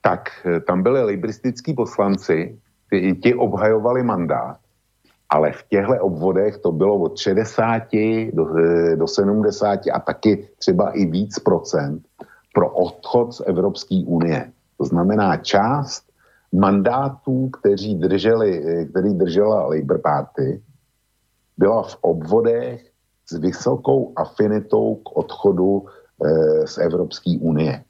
tak 0.00 0.30
eh, 0.46 0.60
tam 0.60 0.82
byli 0.82 1.02
lejbristický 1.04 1.74
poslanci, 1.74 2.58
ty, 2.90 3.14
ti 3.22 3.34
obhajovali 3.34 4.02
mandát, 4.02 4.58
ale 5.28 5.52
v 5.52 5.62
těchto 5.68 6.00
obvodech 6.00 6.56
to 6.58 6.72
bylo 6.72 6.98
od 6.98 7.18
60 7.18 7.82
do, 8.32 8.58
eh, 8.58 8.96
do 8.96 9.06
70 9.06 9.80
a 9.92 10.00
taky 10.00 10.48
třeba 10.58 10.90
i 10.90 11.06
víc 11.06 11.38
procent 11.38 12.02
pro 12.54 12.70
odchod 12.70 13.32
z 13.34 13.40
Evropské 13.46 14.02
unie. 14.06 14.52
To 14.78 14.84
znamená 14.84 15.36
část 15.36 16.07
mandátů, 16.52 17.48
kteří 17.48 17.94
drželi, 17.94 18.64
eh, 18.64 18.84
který 18.84 19.14
držela 19.14 19.66
Labour 19.66 20.00
Party, 20.00 20.62
byla 21.58 21.82
v 21.82 21.96
obvodech 22.00 22.90
s 23.26 23.38
vysokou 23.38 24.12
afinitou 24.16 24.94
k 24.94 25.16
odchodu 25.16 25.86
Eh, 26.18 26.66
z 26.66 26.78
Evropské 26.78 27.38
unie. 27.40 27.84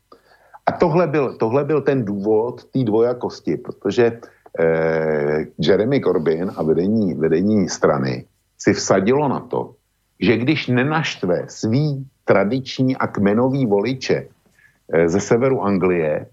A 0.67 0.73
tohle 0.73 1.07
byl, 1.07 1.37
tohle 1.37 1.65
byl 1.65 1.81
ten 1.81 2.05
důvod 2.05 2.65
té 2.65 2.85
dvojakosti, 2.85 3.57
protože 3.57 4.21
eh, 4.61 5.47
Jeremy 5.59 6.01
Corbyn 6.01 6.53
a 6.57 6.63
vedení, 6.63 7.15
vedení 7.15 7.69
strany 7.69 8.25
si 8.59 8.73
vsadilo 8.73 9.29
na 9.29 9.41
to, 9.41 9.75
že 10.21 10.37
když 10.37 10.67
nenaštve 10.69 11.49
svý 11.49 12.05
tradiční 12.25 12.97
a 12.97 13.07
kmenový 13.07 13.67
voliče 13.67 14.29
eh, 14.29 15.09
ze 15.09 15.21
severu 15.21 15.65
Anglie, 15.65 16.27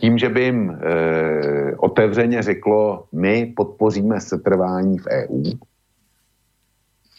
tím, 0.00 0.18
že 0.18 0.28
by 0.28 0.44
jim 0.44 0.70
eh, 0.70 1.76
otevřeně 1.76 2.42
řeklo, 2.42 3.04
my 3.12 3.52
podpoříme 3.56 4.20
setrvání 4.20 4.98
v 4.98 5.06
EU, 5.06 5.42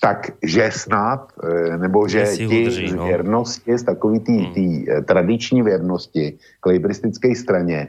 tak 0.02 0.32
že 0.44 0.70
snad, 0.72 1.34
eh, 1.44 1.78
nebo 1.78 2.08
že 2.08 2.26
ti 2.38 2.72
z 2.72 2.94
no. 2.94 3.06
věrnosti, 3.06 3.78
z 3.78 3.84
takový 3.84 4.20
tý, 4.20 4.38
hmm. 4.38 4.54
tý 4.54 4.68
eh, 4.90 5.02
tradiční 5.02 5.62
věrnosti 5.62 6.38
k 6.60 6.66
lejbristické 6.66 7.36
straně 7.36 7.88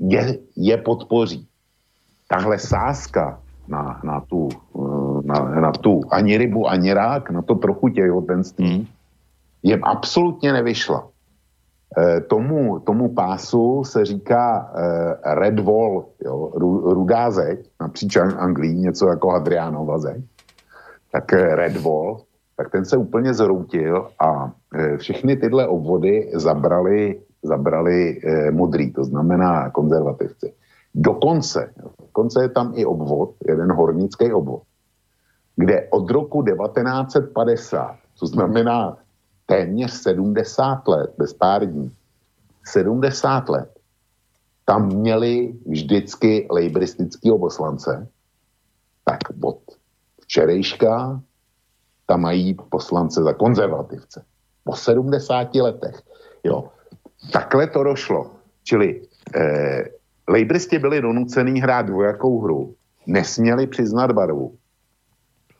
je, 0.00 0.38
je 0.56 0.76
podpoří. 0.76 1.46
Tahle 2.28 2.58
sázka 2.58 3.40
na, 3.68 4.00
na, 4.04 4.20
tu, 4.20 4.48
eh, 4.52 5.20
na, 5.24 5.38
na 5.60 5.72
tu 5.72 6.00
ani 6.10 6.36
rybu, 6.38 6.68
ani 6.68 6.92
rák, 6.92 7.30
na 7.30 7.42
to 7.42 7.54
trochu 7.54 7.88
těhotenství, 7.88 8.74
hmm. 8.74 8.86
jim 9.62 9.80
absolutně 9.84 10.52
nevyšla. 10.52 11.13
E, 11.98 12.20
tomu, 12.20 12.78
tomu 12.78 13.14
pásu 13.14 13.84
se 13.84 14.04
říká 14.04 14.72
e, 14.74 15.34
red 15.34 15.60
wall, 15.60 16.04
jo, 16.24 16.50
rudá 16.84 17.30
zeď, 17.30 17.70
napříč 17.80 18.16
Anglii, 18.16 18.74
něco 18.74 19.08
jako 19.08 19.30
Hadriánova 19.30 19.98
zeď 19.98 20.24
tak 21.14 21.30
eh, 21.32 21.54
Red 21.54 21.78
Wall, 21.78 22.26
tak 22.56 22.70
ten 22.70 22.84
se 22.84 22.96
úplně 22.96 23.34
zroutil 23.34 24.10
a 24.18 24.50
eh, 24.74 24.96
všechny 24.98 25.36
tyhle 25.36 25.66
obvody 25.66 26.30
zabrali, 26.34 27.22
zabrali 27.42 28.18
eh, 28.18 28.50
modrý, 28.50 28.90
to 28.92 29.04
znamená 29.04 29.70
konzervativci. 29.70 30.52
Dokonce, 30.94 31.70
dokonce 31.78 32.42
je 32.42 32.48
tam 32.48 32.72
i 32.74 32.86
obvod, 32.86 33.34
jeden 33.46 33.72
hornický 33.72 34.32
obvod, 34.32 34.62
kde 35.56 35.86
od 35.90 36.10
roku 36.10 36.42
1950, 36.42 37.94
to 38.20 38.26
znamená 38.26 38.98
téměř 39.46 39.92
70 39.92 40.88
let, 40.88 41.10
bez 41.18 41.34
pár 41.34 41.66
dní, 41.66 41.92
70 42.64 43.48
let, 43.48 43.70
tam 44.64 44.88
měli 44.88 45.54
vždycky 45.66 46.46
lejbristický 46.50 47.30
poslance, 47.40 48.08
tak 49.04 49.18
od 49.42 49.60
včerejška 50.20 51.20
tam 52.06 52.20
mají 52.20 52.54
poslance 52.54 53.22
za 53.22 53.32
konzervativce. 53.32 54.24
Po 54.64 54.76
70 54.76 55.54
letech. 55.54 56.02
Jo. 56.44 56.68
Takhle 57.32 57.66
to 57.66 57.84
došlo. 57.84 58.30
Čili 58.62 59.02
eh, 59.34 59.84
lejbristi 60.28 60.78
byli 60.78 61.00
donucený 61.00 61.60
hrát 61.60 61.86
dvojakou 61.86 62.40
hru. 62.40 62.74
Nesměli 63.06 63.66
přiznat 63.66 64.12
barvu. 64.12 64.56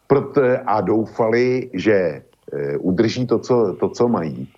Proto, 0.06 0.42
a 0.66 0.80
doufali, 0.80 1.70
že 1.74 2.22
udrží 2.78 3.26
to 3.26 3.38
co, 3.38 3.76
to, 3.80 3.88
co 3.88 4.08
mají. 4.08 4.48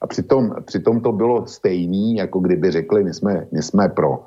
A 0.00 0.06
přitom, 0.06 0.54
přitom 0.64 1.00
to 1.00 1.12
bylo 1.12 1.46
stejný, 1.46 2.16
jako 2.16 2.40
kdyby 2.40 2.70
řekli, 2.70 3.04
my 3.04 3.14
jsme, 3.14 3.46
my 3.52 3.62
jsme 3.62 3.88
pro, 3.88 4.24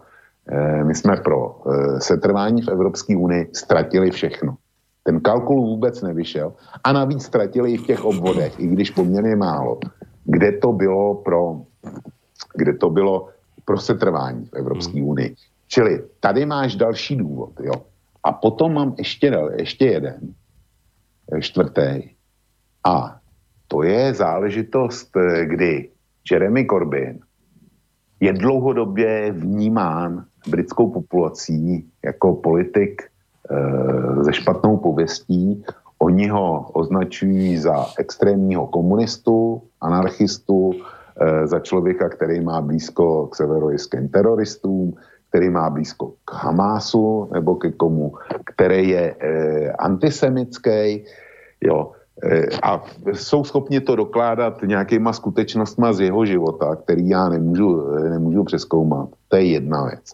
eh, 0.47 0.83
my 0.83 0.95
jsme 0.95 1.17
pro 1.17 1.61
eh, 1.67 2.01
setrvání 2.01 2.61
v 2.61 2.67
Evropské 2.67 3.17
unii, 3.17 3.49
ztratili 3.53 4.11
všechno. 4.11 4.55
Ten 5.03 5.19
kalkul 5.19 5.61
vůbec 5.61 6.01
nevyšel 6.01 6.53
a 6.83 6.93
navíc 6.93 7.23
ztratili 7.23 7.71
i 7.71 7.77
v 7.77 7.85
těch 7.85 8.05
obvodech, 8.05 8.59
i 8.59 8.67
když 8.67 8.91
poměrně 8.91 9.35
málo, 9.35 9.79
kde 10.23 10.51
to 10.51 10.73
bylo 10.73 11.15
pro, 11.15 11.61
kde 12.55 12.73
to 12.73 12.89
bylo 12.89 13.29
pro 13.65 13.77
setrvání 13.77 14.45
v 14.45 14.53
Evropské 14.53 14.99
hmm. 14.99 15.09
unii. 15.09 15.35
Čili 15.67 16.03
tady 16.19 16.45
máš 16.45 16.75
další 16.75 17.15
důvod, 17.15 17.51
jo. 17.59 17.73
A 18.23 18.31
potom 18.31 18.73
mám 18.73 18.95
ještě, 18.97 19.37
ještě 19.57 19.85
jeden, 19.85 20.19
eh, 21.31 21.41
čtvrtý. 21.41 22.14
A 22.85 23.17
to 23.67 23.83
je 23.83 24.13
záležitost, 24.13 25.17
eh, 25.17 25.45
kdy 25.45 25.89
Jeremy 26.31 26.65
Corbyn 26.65 27.19
je 28.19 28.33
dlouhodobě 28.33 29.31
vnímán 29.31 30.25
britskou 30.47 30.89
populací 30.89 31.85
jako 32.05 32.33
politik 32.33 33.01
e, 33.01 33.13
ze 34.23 34.33
špatnou 34.33 34.77
pověstí. 34.77 35.63
Oni 35.99 36.27
ho 36.27 36.69
označují 36.73 37.57
za 37.57 37.85
extrémního 37.97 38.67
komunistu, 38.67 39.61
anarchistu, 39.81 40.73
e, 40.73 41.47
za 41.47 41.59
člověka, 41.59 42.09
který 42.09 42.39
má 42.39 42.61
blízko 42.61 43.27
k 43.27 43.35
severojským 43.35 44.09
teroristům, 44.09 44.93
který 45.29 45.49
má 45.49 45.69
blízko 45.69 46.13
k 46.25 46.33
Hamásu 46.33 47.29
nebo 47.33 47.55
ke 47.55 47.71
komu, 47.71 48.13
který 48.45 48.89
je 48.89 49.15
e, 49.19 49.71
antisemický. 49.71 51.05
Jo. 51.61 51.91
Eh, 52.23 52.47
a 52.63 52.83
jsou 53.13 53.43
schopni 53.43 53.81
to 53.81 53.95
dokládat 53.95 54.61
nějakýma 54.63 55.13
skutečnostma 55.13 55.93
z 55.93 55.99
jeho 55.99 56.25
života, 56.25 56.75
který 56.75 57.09
já 57.09 57.29
nemůžu, 57.29 57.95
eh, 57.95 58.09
nemůžu 58.09 58.43
přeskoumat. 58.43 59.09
To 59.27 59.35
je 59.35 59.45
jedna 59.45 59.85
věc. 59.85 60.11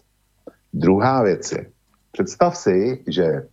Druhá 0.72 1.22
věc 1.22 1.52
je, 1.52 1.66
představ 2.12 2.56
si, 2.56 3.04
že 3.06 3.46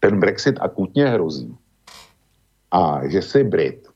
ten 0.00 0.20
Brexit 0.20 0.58
akutně 0.60 1.06
hrozí 1.06 1.56
a 2.70 3.00
že 3.08 3.22
jsi 3.22 3.44
Brit. 3.44 3.88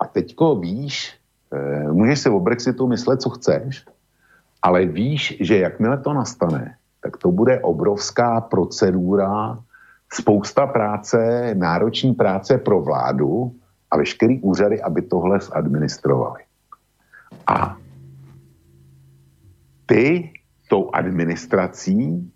A 0.00 0.06
teďko 0.06 0.56
víš, 0.56 1.16
eh, 1.52 1.88
můžeš 1.92 2.20
si 2.20 2.28
o 2.28 2.40
Brexitu 2.40 2.86
myslet, 2.86 3.22
co 3.22 3.30
chceš, 3.30 3.84
ale 4.62 4.84
víš, 4.84 5.36
že 5.40 5.58
jakmile 5.58 5.98
to 5.98 6.12
nastane, 6.12 6.76
tak 7.02 7.16
to 7.16 7.32
bude 7.32 7.60
obrovská 7.60 8.40
procedura 8.40 9.58
spousta 10.12 10.66
práce, 10.66 11.50
nároční 11.54 12.14
práce 12.14 12.58
pro 12.58 12.82
vládu 12.82 13.52
a 13.90 13.96
veškerý 13.96 14.40
úřady, 14.40 14.82
aby 14.82 15.02
tohle 15.02 15.40
zadministrovali. 15.40 16.42
A 17.46 17.76
ty 19.86 20.32
tou 20.68 20.90
administrací, 20.94 22.32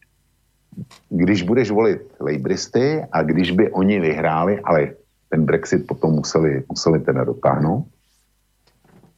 když 1.09 1.43
budeš 1.43 1.71
volit 1.71 2.15
lejbristy 2.21 3.05
a 3.13 3.23
když 3.23 3.51
by 3.51 3.73
oni 3.73 4.01
vyhráli, 4.01 4.61
ale 4.61 4.89
ten 5.29 5.45
Brexit 5.45 5.87
potom 5.87 6.13
museli, 6.13 6.65
museli 6.69 7.01
teda 7.01 7.25
dotáhnout, 7.25 7.87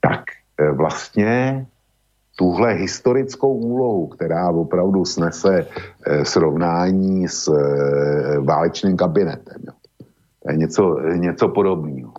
tak 0.01 0.25
eh, 0.61 0.71
vlastně 0.71 1.67
tuhle 2.37 2.72
historickou 2.72 3.55
úlohu, 3.55 4.07
která 4.07 4.51
opravdu 4.51 5.05
snese 5.05 5.66
eh, 6.07 6.24
srovnání 6.24 7.28
s 7.28 7.49
eh, 7.49 8.39
válečným 8.41 8.97
kabinetem. 8.97 9.62
Jo. 9.66 9.72
To 10.43 10.51
je 10.51 10.57
něco, 10.57 11.01
něco 11.14 11.49
podobného. 11.49 12.12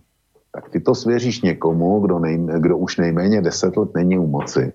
Tak 0.51 0.69
ty 0.69 0.79
to 0.79 0.95
svěříš 0.95 1.41
někomu, 1.41 1.99
kdo, 1.99 2.19
nej, 2.19 2.47
kdo 2.59 2.77
už 2.77 2.97
nejméně 2.97 3.41
deset 3.41 3.77
let 3.77 3.89
není 3.95 4.19
u 4.19 4.27
moci. 4.27 4.73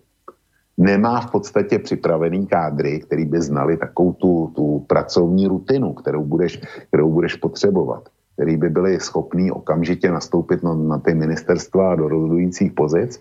Nemá 0.78 1.20
v 1.20 1.30
podstatě 1.30 1.78
připravený 1.78 2.46
kádry, 2.46 3.00
který 3.00 3.24
by 3.24 3.40
znali 3.40 3.76
takovou 3.76 4.12
tu, 4.12 4.52
tu 4.56 4.84
pracovní 4.86 5.46
rutinu, 5.46 5.92
kterou 5.92 6.24
budeš, 6.24 6.60
kterou 6.88 7.10
budeš 7.10 7.34
potřebovat 7.34 8.08
který 8.38 8.56
by 8.56 8.70
byli 8.70 9.00
schopní 9.00 9.50
okamžitě 9.50 10.10
nastoupit 10.10 10.62
na, 10.62 10.74
na 10.74 10.98
ty 10.98 11.14
ministerstva 11.14 11.94
do 11.94 12.08
rozhodujících 12.08 12.72
pozic 12.72 13.20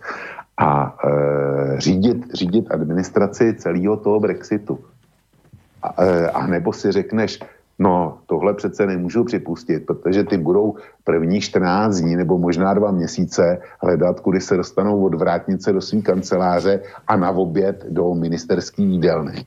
a 0.57 0.97
e, 1.05 1.81
řídit, 1.81 2.33
řídit 2.33 2.71
administraci 2.71 3.53
celého 3.53 3.97
toho 3.97 4.19
Brexitu. 4.19 4.79
A, 5.83 6.03
e, 6.03 6.29
a 6.29 6.47
nebo 6.47 6.73
si 6.73 6.91
řekneš, 6.91 7.39
no 7.79 8.17
tohle 8.25 8.53
přece 8.53 8.85
nemůžu 8.85 9.23
připustit, 9.23 9.85
protože 9.85 10.23
ty 10.23 10.37
budou 10.37 10.75
první 11.03 11.41
14 11.41 11.95
dní 11.95 12.15
nebo 12.15 12.37
možná 12.37 12.73
dva 12.73 12.91
měsíce 12.91 13.61
hledat, 13.81 14.19
kudy 14.19 14.41
se 14.41 14.57
dostanou 14.57 15.05
od 15.05 15.13
vrátnice 15.13 15.73
do 15.73 15.81
své 15.81 16.01
kanceláře 16.01 16.81
a 17.07 17.15
na 17.15 17.31
oběd 17.31 17.85
do 17.89 18.13
ministerský 18.13 18.83
jídelny. 18.83 19.45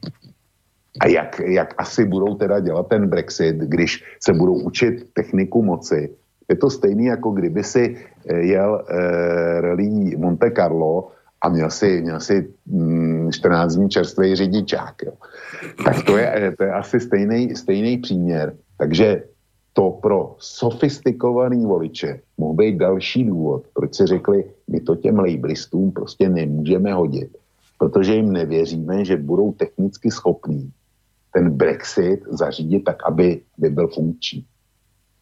A 1.01 1.07
jak, 1.07 1.41
jak 1.45 1.75
asi 1.79 2.05
budou 2.05 2.35
teda 2.35 2.61
dělat 2.61 2.89
ten 2.89 3.09
Brexit, 3.09 3.57
když 3.57 4.05
se 4.21 4.33
budou 4.33 4.55
učit 4.55 5.09
techniku 5.13 5.63
moci, 5.63 6.15
je 6.51 6.57
to 6.57 6.71
stejný, 6.71 7.05
jako 7.05 7.31
kdyby 7.31 7.63
si 7.65 7.97
eh, 8.27 8.41
jel 8.41 8.83
eh, 8.83 9.61
rally 9.61 10.17
Monte 10.19 10.51
Carlo 10.51 11.09
a 11.43 11.49
měl 11.49 11.71
si, 11.71 12.03
měl 12.03 12.21
si 12.21 12.49
mm, 12.67 13.33
14 13.33 13.75
dní 13.75 13.89
čerstvý 13.89 14.37
řidičák. 14.37 14.95
Jo. 15.03 15.13
Tak 15.85 16.03
to 16.05 16.19
je, 16.19 16.27
eh, 16.37 16.53
to 16.57 16.65
je 16.65 16.73
asi 16.73 17.01
stejný, 17.01 17.57
stejný 17.57 17.99
příměr. 17.99 18.55
Takže 18.79 19.23
to 19.73 19.91
pro 20.03 20.35
sofistikovaný 20.39 21.67
voliče 21.67 22.21
mohl 22.39 22.55
být 22.55 22.77
další 22.77 23.25
důvod, 23.25 23.63
proč 23.75 23.95
si 23.95 24.07
řekli, 24.07 24.45
my 24.69 24.81
to 24.81 24.97
těm 24.97 25.19
lejbristům 25.19 25.93
prostě 25.93 26.29
nemůžeme 26.29 26.93
hodit, 26.93 27.31
protože 27.79 28.15
jim 28.15 28.33
nevěříme, 28.33 29.05
že 29.05 29.17
budou 29.17 29.53
technicky 29.53 30.11
schopní 30.11 30.71
ten 31.33 31.51
Brexit 31.51 32.21
zařídit 32.31 32.85
tak, 32.85 33.07
aby, 33.07 33.41
aby 33.59 33.71
byl 33.71 33.89
funkční. 33.89 34.45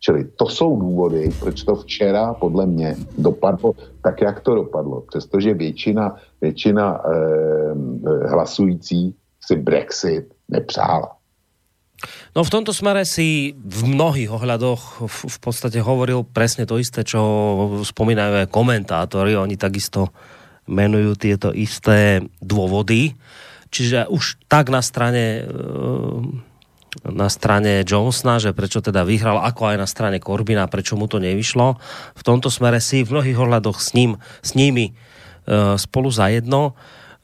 Čili 0.00 0.24
to 0.24 0.46
jsou 0.46 0.80
důvody, 0.80 1.30
proč 1.40 1.62
to 1.62 1.74
včera 1.74 2.34
podle 2.34 2.66
mě 2.66 2.96
dopadlo 3.18 3.74
tak, 4.02 4.20
jak 4.22 4.40
to 4.40 4.54
dopadlo. 4.54 5.00
Přestože 5.00 5.54
většina, 5.54 6.16
většina 6.40 7.00
eh, 7.04 8.28
hlasující 8.28 9.14
si 9.40 9.56
Brexit 9.56 10.24
nepřála. 10.48 11.18
No 12.36 12.46
v 12.46 12.54
tomto 12.54 12.70
smere 12.70 13.02
si 13.02 13.58
v 13.58 13.80
mnohých 13.90 14.30
ohľadoch 14.30 15.02
v, 15.10 15.18
v 15.34 15.38
podstate 15.42 15.82
hovoril 15.82 16.22
presne 16.22 16.62
to 16.62 16.78
isté, 16.78 17.02
čo 17.02 17.18
spomínajú 17.82 18.46
aj 18.46 18.54
komentátori. 18.54 19.34
Oni 19.34 19.58
takisto 19.58 20.14
menujú 20.70 21.18
tieto 21.18 21.50
isté 21.50 22.22
dôvody. 22.38 23.18
Čiže 23.74 24.06
už 24.08 24.38
tak 24.46 24.70
na 24.70 24.78
strane 24.78 25.42
eh, 25.42 26.47
na 27.04 27.28
strane 27.28 27.84
Johnsona, 27.84 28.40
že 28.40 28.56
prečo 28.56 28.80
teda 28.80 29.04
vyhral, 29.04 29.44
ako 29.44 29.74
aj 29.74 29.76
na 29.76 29.88
strane 29.88 30.18
Corbina, 30.18 30.70
prečo 30.70 30.96
mu 30.96 31.04
to 31.04 31.20
nevyšlo. 31.20 31.76
V 32.16 32.22
tomto 32.24 32.48
smere 32.48 32.80
si 32.80 33.04
v 33.04 33.12
mnohých 33.12 33.38
ohľadoch 33.38 33.78
s, 33.78 33.92
ním, 33.92 34.16
s 34.40 34.56
nimi 34.56 34.92
uh, 34.92 35.76
spolu 35.76 36.08
zajedno. 36.08 36.72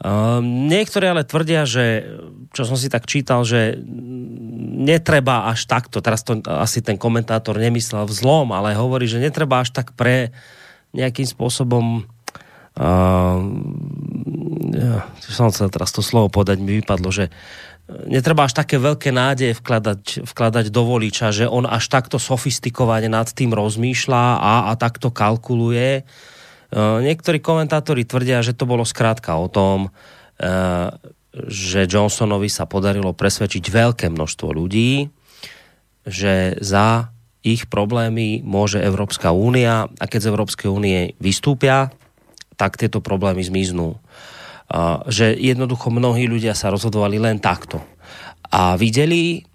Uh, 0.05 0.45
niektorí 0.45 1.09
ale 1.09 1.25
tvrdia, 1.25 1.65
že, 1.65 2.05
čo 2.53 2.69
som 2.69 2.77
si 2.77 2.93
tak 2.93 3.09
čítal, 3.09 3.47
že 3.49 3.79
netreba 4.85 5.49
až 5.49 5.65
takto, 5.65 6.05
teraz 6.05 6.21
to 6.27 6.45
asi 6.45 6.85
ten 6.85 7.01
komentátor 7.01 7.57
nemyslel 7.57 8.05
v 8.05 8.13
zlom, 8.13 8.53
ale 8.53 8.77
hovorí, 8.77 9.09
že 9.09 9.23
netreba 9.23 9.65
až 9.65 9.73
tak 9.73 9.97
pre 9.97 10.35
nejakým 10.93 11.25
spôsobom 11.25 12.05
uh, 12.77 13.39
ja, 14.75 15.07
som 15.21 15.49
chcel 15.51 15.71
teraz 15.71 15.95
to 15.95 16.03
slovo 16.03 16.29
podať, 16.29 16.59
mi 16.59 16.83
vypadlo, 16.83 17.09
že 17.15 17.31
netreba 17.89 18.49
až 18.49 18.57
také 18.57 18.81
veľké 18.81 19.13
nádeje 19.13 19.53
vkladať, 19.61 20.25
vkladať 20.25 20.67
do 20.73 20.83
voliča, 20.89 21.37
že 21.37 21.45
on 21.45 21.69
až 21.69 21.85
takto 21.93 22.17
sofistikovane 22.17 23.13
nad 23.13 23.29
tým 23.29 23.53
rozmýšľa 23.53 24.25
a, 24.41 24.55
a 24.69 24.73
takto 24.81 25.13
kalkuluje. 25.13 26.01
E, 26.01 26.03
niektorí 26.81 27.45
komentátori 27.45 28.09
tvrdia, 28.09 28.41
že 28.41 28.57
to 28.57 28.65
bolo 28.65 28.89
skrátka 28.89 29.37
o 29.37 29.53
tom, 29.53 29.93
e, 30.41 30.51
že 31.35 31.85
Johnsonovi 31.85 32.49
sa 32.49 32.65
podarilo 32.65 33.13
presvedčiť 33.13 33.65
veľké 33.69 34.07
množstvo 34.09 34.49
ľudí, 34.55 35.13
že 36.09 36.57
za 36.65 37.13
ich 37.45 37.69
problémy 37.69 38.41
môže 38.41 38.81
Európska 38.81 39.37
únia 39.37 39.93
a 40.01 40.05
keď 40.09 40.21
z 40.25 40.31
Európskej 40.33 40.69
únie 40.73 41.13
vystúpia, 41.21 41.93
tak 42.57 42.81
tieto 42.81 43.05
problémy 43.05 43.45
zmiznú 43.45 44.01
že 45.07 45.35
jednoducho 45.39 45.93
mnohí 45.93 46.27
ľudia 46.27 46.57
sa 46.57 46.73
rozhodovali 46.73 47.21
len 47.23 47.39
takto. 47.39 47.79
A 48.51 48.75
videli 48.75 49.47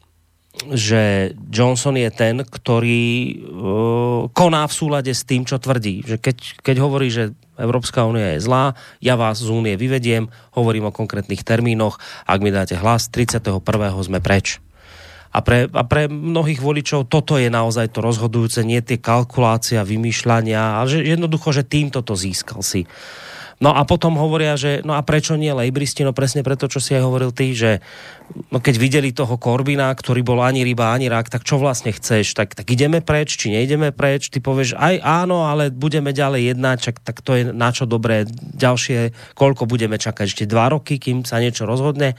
že 0.68 1.32
Johnson 1.48 1.96
je 1.96 2.12
ten, 2.12 2.44
ktorý 2.44 3.08
uh, 3.08 4.22
koná 4.36 4.68
v 4.68 4.74
súlade 4.76 5.12
s 5.16 5.24
tým, 5.24 5.48
čo 5.48 5.56
tvrdí. 5.56 6.04
Že 6.04 6.18
keď, 6.20 6.38
keď 6.60 6.76
hovorí, 6.84 7.08
že 7.08 7.32
Európska 7.56 8.04
únia 8.04 8.36
je 8.36 8.44
zlá, 8.44 8.76
ja 9.00 9.16
vás 9.16 9.40
z 9.40 9.48
únie 9.48 9.80
vyvediem, 9.80 10.28
hovorím 10.56 10.92
o 10.92 10.96
konkrétnych 10.96 11.48
termínoch, 11.48 12.00
ak 12.28 12.40
mi 12.44 12.52
dáte 12.52 12.76
hlas, 12.76 13.08
31. 13.08 13.64
sme 14.04 14.20
preč. 14.20 14.60
A 15.30 15.46
pre, 15.46 15.70
a 15.70 15.84
pre 15.86 16.10
mnohých 16.10 16.58
voličov 16.58 17.06
toto 17.06 17.38
je 17.38 17.54
naozaj 17.54 17.94
to 17.94 18.02
rozhodujúce, 18.02 18.66
nie 18.66 18.82
tie 18.82 18.98
kalkulácia, 18.98 19.86
vymýšľania, 19.86 20.82
ale 20.82 20.88
že 20.90 21.06
jednoducho, 21.06 21.54
že 21.54 21.70
týmto 21.70 22.02
to 22.02 22.18
získal 22.18 22.66
si. 22.66 22.90
No 23.60 23.76
a 23.76 23.84
potom 23.84 24.16
hovoria, 24.16 24.56
že 24.56 24.80
no 24.88 24.96
a 24.96 25.04
prečo 25.04 25.36
nie 25.36 25.52
lejbristi? 25.52 26.08
No 26.08 26.16
presne 26.16 26.48
preto, 26.48 26.72
čo 26.72 26.80
si 26.80 26.96
aj 26.96 27.04
hovoril 27.04 27.36
ty, 27.36 27.52
že 27.52 27.84
no 28.56 28.64
keď 28.64 28.76
videli 28.80 29.12
toho 29.12 29.36
Korbina, 29.36 29.92
ktorý 29.92 30.24
bol 30.24 30.40
ani 30.40 30.64
ryba, 30.64 30.96
ani 30.96 31.12
rak, 31.12 31.28
tak 31.28 31.44
čo 31.44 31.60
vlastne 31.60 31.92
chceš? 31.92 32.40
Tak, 32.40 32.56
tak 32.56 32.72
ideme 32.72 33.04
preč, 33.04 33.36
či 33.36 33.52
nejdeme 33.52 33.92
preč? 33.92 34.32
Ty 34.32 34.40
povieš, 34.40 34.80
aj 34.80 35.04
áno, 35.04 35.44
ale 35.44 35.76
budeme 35.76 36.16
ďalej 36.16 36.56
jednať, 36.56 36.78
čak, 36.80 36.96
tak 37.04 37.20
to 37.20 37.36
je 37.36 37.44
na 37.52 37.76
čo 37.76 37.84
dobré. 37.84 38.24
Ďalšie, 38.56 39.12
koľko 39.36 39.68
budeme 39.68 40.00
čakať? 40.00 40.32
Ešte 40.32 40.48
dva 40.48 40.72
roky, 40.72 40.96
kým 40.96 41.28
sa 41.28 41.44
niečo 41.44 41.68
rozhodne? 41.68 42.16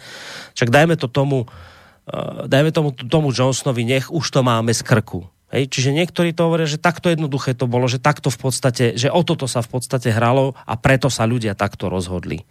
Čak 0.53 0.69
dajme 0.69 1.01
to 1.01 1.09
tomu, 1.09 1.49
uh, 1.49 2.45
dajme 2.53 2.69
tomu, 2.69 2.93
tomu 2.93 3.33
Johnsonovi, 3.33 3.89
nech 3.89 4.13
už 4.13 4.29
to 4.29 4.45
máme 4.45 4.77
z 4.77 4.85
krku 4.85 5.25
Hej, 5.51 5.67
čiže 5.67 5.91
niektorí 5.91 6.31
to 6.31 6.47
hovoria, 6.47 6.71
že 6.71 6.79
takto 6.79 7.11
jednoduché 7.11 7.59
to 7.59 7.67
bolo, 7.67 7.91
že 7.91 7.99
takto 7.99 8.31
v 8.31 8.39
podstate, 8.39 8.95
že 8.95 9.11
o 9.11 9.27
toto 9.27 9.51
sa 9.51 9.67
v 9.67 9.71
podstate 9.75 10.15
hralo 10.15 10.55
a 10.55 10.79
preto 10.79 11.11
sa 11.11 11.27
ľudia 11.27 11.59
takto 11.59 11.91
rozhodli. 11.91 12.47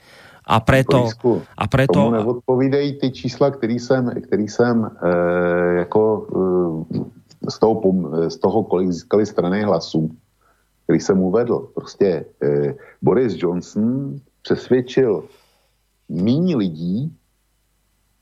A 0.49 0.59
preto... 0.59 1.07
a 1.55 1.65
preto 1.69 1.93
tomu 1.93 2.11
neodpovídají 2.11 2.99
ty 2.99 3.11
čísla, 3.11 3.51
který 3.51 3.79
jsem, 3.79 4.11
který 4.21 4.47
jsem 4.47 4.75
e, 4.83 5.09
jako 5.85 6.01
e, 7.45 7.51
z, 7.51 7.59
toho, 7.59 7.75
z 8.29 8.37
toho, 8.37 8.63
kolik 8.63 8.91
získali 8.91 9.25
strany 9.25 9.63
hlasů, 9.63 10.11
který 10.83 10.99
jsem 10.99 11.21
uvedl. 11.21 11.69
Prostě 11.75 12.25
e, 12.43 12.75
Boris 13.01 13.33
Johnson 13.37 14.19
přesvědčil 14.41 15.23
míň 16.09 16.55
lidí, 16.55 17.13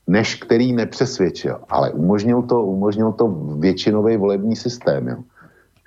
než 0.08 0.34
který 0.34 0.72
nepřesvědčil. 0.72 1.60
Ale 1.68 1.92
umožnil 1.92 2.42
to, 2.42 2.64
umožnil 2.64 3.12
to 3.12 3.28
většinový 3.58 4.16
volební 4.16 4.56
systém, 4.56 5.08
jo. 5.08 5.16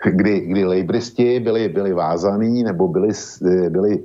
Kdy, 0.05 0.39
kdy 0.39 0.65
lejbristi 0.65 1.39
byli, 1.39 1.69
byli 1.69 1.93
vázaný 1.93 2.63
nebo 2.63 2.87
byli, 2.87 3.09
byli, 3.69 4.03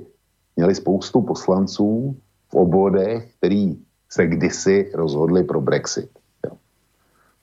měli 0.55 0.75
spoustu 0.75 1.21
poslanců 1.21 2.17
v 2.49 2.55
obvodech, 2.55 3.33
který 3.37 3.77
se 4.09 4.27
kdysi 4.27 4.91
rozhodli 4.93 5.43
pro 5.43 5.61
Brexit. 5.61 6.09
Jo. 6.45 6.57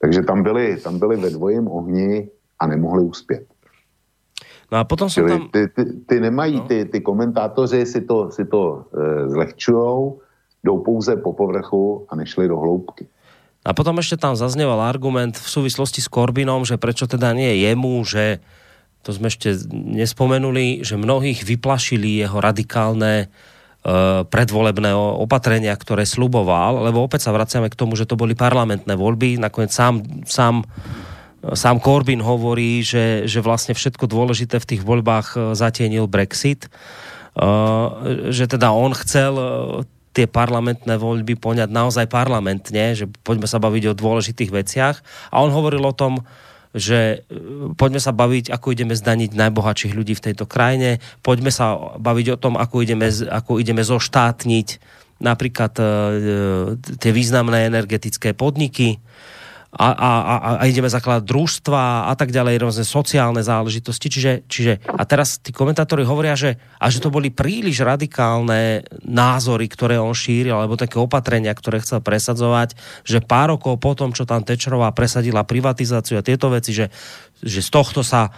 Takže 0.00 0.22
tam 0.22 0.42
byli, 0.42 0.76
tam 0.76 0.98
byli 0.98 1.16
ve 1.16 1.30
dvojím 1.30 1.68
ohni 1.68 2.28
a 2.58 2.66
nemohli 2.66 3.02
uspět. 3.02 3.46
No 4.72 4.78
a 4.78 4.84
potom 4.84 5.10
jsou 5.10 5.26
tam... 5.26 5.48
Ty, 5.52 5.68
ty, 5.68 5.84
ty 6.06 6.20
nemají, 6.20 6.56
no. 6.56 6.66
ty, 6.66 6.84
ty 6.84 7.00
komentátoři 7.00 7.86
si 7.86 8.00
to, 8.00 8.30
si 8.30 8.44
to 8.44 8.84
e, 8.98 9.28
zlehčujou, 9.28 10.20
jdou 10.64 10.80
pouze 10.80 11.12
po 11.20 11.36
povrchu 11.36 12.08
a 12.08 12.16
nešli 12.16 12.48
do 12.48 12.56
hloubky. 12.56 13.04
A 13.64 13.72
potom 13.72 13.96
ešte 14.00 14.20
tam 14.20 14.36
zazneval 14.36 14.80
argument 14.80 15.36
v 15.36 15.48
súvislosti 15.48 16.00
s 16.04 16.08
Korbinom, 16.08 16.68
že 16.68 16.80
prečo 16.80 17.08
teda 17.08 17.32
nie 17.32 17.64
jemu, 17.64 18.04
že 18.04 18.40
to 19.04 19.12
sme 19.12 19.28
ešte 19.28 19.56
nespomenuli, 19.72 20.84
že 20.84 21.00
mnohých 21.00 21.44
vyplašili 21.44 22.24
jeho 22.24 22.40
radikálne 22.40 23.28
uh, 23.28 24.24
predvolebné 24.28 24.92
opatrenia, 24.96 25.76
ktoré 25.76 26.08
sluboval, 26.08 26.88
lebo 26.88 27.04
opäť 27.04 27.28
sa 27.28 27.36
vraciame 27.36 27.68
k 27.68 27.76
tomu, 27.76 27.96
že 27.96 28.08
to 28.08 28.20
boli 28.20 28.36
parlamentné 28.36 28.96
voľby, 28.96 29.40
nakoniec 29.40 29.72
sám, 29.72 30.00
sám 30.24 30.64
sám 31.52 31.76
Corbyn 31.76 32.24
hovorí, 32.24 32.80
že, 32.80 33.28
že 33.28 33.44
vlastne 33.44 33.76
všetko 33.76 34.08
dôležité 34.08 34.56
v 34.56 34.68
tých 34.72 34.80
voľbách 34.80 35.28
e, 35.36 35.38
zatienil 35.52 36.08
Brexit. 36.08 36.72
Že 37.34 38.44
teda 38.46 38.70
on 38.70 38.94
chcel 38.94 39.34
tie 40.14 40.30
parlamentné 40.30 40.94
voľby 40.94 41.34
poňať 41.34 41.68
naozaj 41.74 42.06
parlamentne, 42.06 42.94
že 42.94 43.10
poďme 43.26 43.50
sa 43.50 43.58
baviť 43.58 43.90
o 43.90 43.98
dôležitých 43.98 44.54
veciach. 44.54 44.96
A 45.34 45.42
on 45.42 45.50
hovoril 45.50 45.82
o 45.82 45.92
tom, 45.92 46.22
že 46.74 47.26
e, 47.26 47.38
poďme 47.74 47.98
sa 47.98 48.14
baviť, 48.14 48.54
ako 48.54 48.66
ideme 48.74 48.94
zdaniť 48.94 49.34
najbohatších 49.34 49.94
ľudí 49.94 50.14
v 50.14 50.24
tejto 50.30 50.46
krajine, 50.46 51.02
poďme 51.22 51.50
sa 51.50 51.98
baviť 51.98 52.26
o 52.34 52.40
tom, 52.40 52.54
ako 52.54 52.82
ideme, 52.82 53.10
ako 53.10 53.58
ideme 53.58 53.82
zoštátniť 53.82 55.02
napríklad 55.22 55.72
e, 55.78 55.82
e 55.82 55.88
tie 56.98 57.10
významné 57.14 57.70
energetické 57.70 58.34
podniky, 58.34 58.98
a, 59.74 59.88
a, 59.90 60.10
a, 60.22 60.34
a 60.58 60.64
ideme 60.70 60.86
zakladať 60.86 61.26
družstva 61.26 62.06
a 62.06 62.14
tak 62.14 62.30
ďalej, 62.30 62.62
rôzne 62.62 62.86
sociálne 62.86 63.42
záležitosti. 63.42 64.06
Čiže, 64.06 64.32
čiže 64.46 64.72
a 64.86 65.02
teraz 65.02 65.42
tí 65.42 65.50
komentátori 65.50 66.06
hovoria, 66.06 66.38
že, 66.38 66.62
a 66.78 66.86
že 66.86 67.02
to 67.02 67.10
boli 67.10 67.34
príliš 67.34 67.82
radikálne 67.82 68.86
názory, 69.02 69.66
ktoré 69.66 69.98
on 69.98 70.14
šíril, 70.14 70.54
alebo 70.54 70.78
také 70.78 71.02
opatrenia, 71.02 71.50
ktoré 71.50 71.82
chcel 71.82 71.98
presadzovať, 71.98 72.78
že 73.02 73.18
pár 73.18 73.58
rokov 73.58 73.82
potom, 73.82 74.14
čo 74.14 74.22
tam 74.22 74.46
Tečerová 74.46 74.94
presadila 74.94 75.42
privatizáciu 75.42 76.22
a 76.22 76.26
tieto 76.26 76.54
veci, 76.54 76.70
že, 76.70 76.86
že 77.42 77.58
z 77.58 77.70
tohto 77.74 78.06
sa 78.06 78.30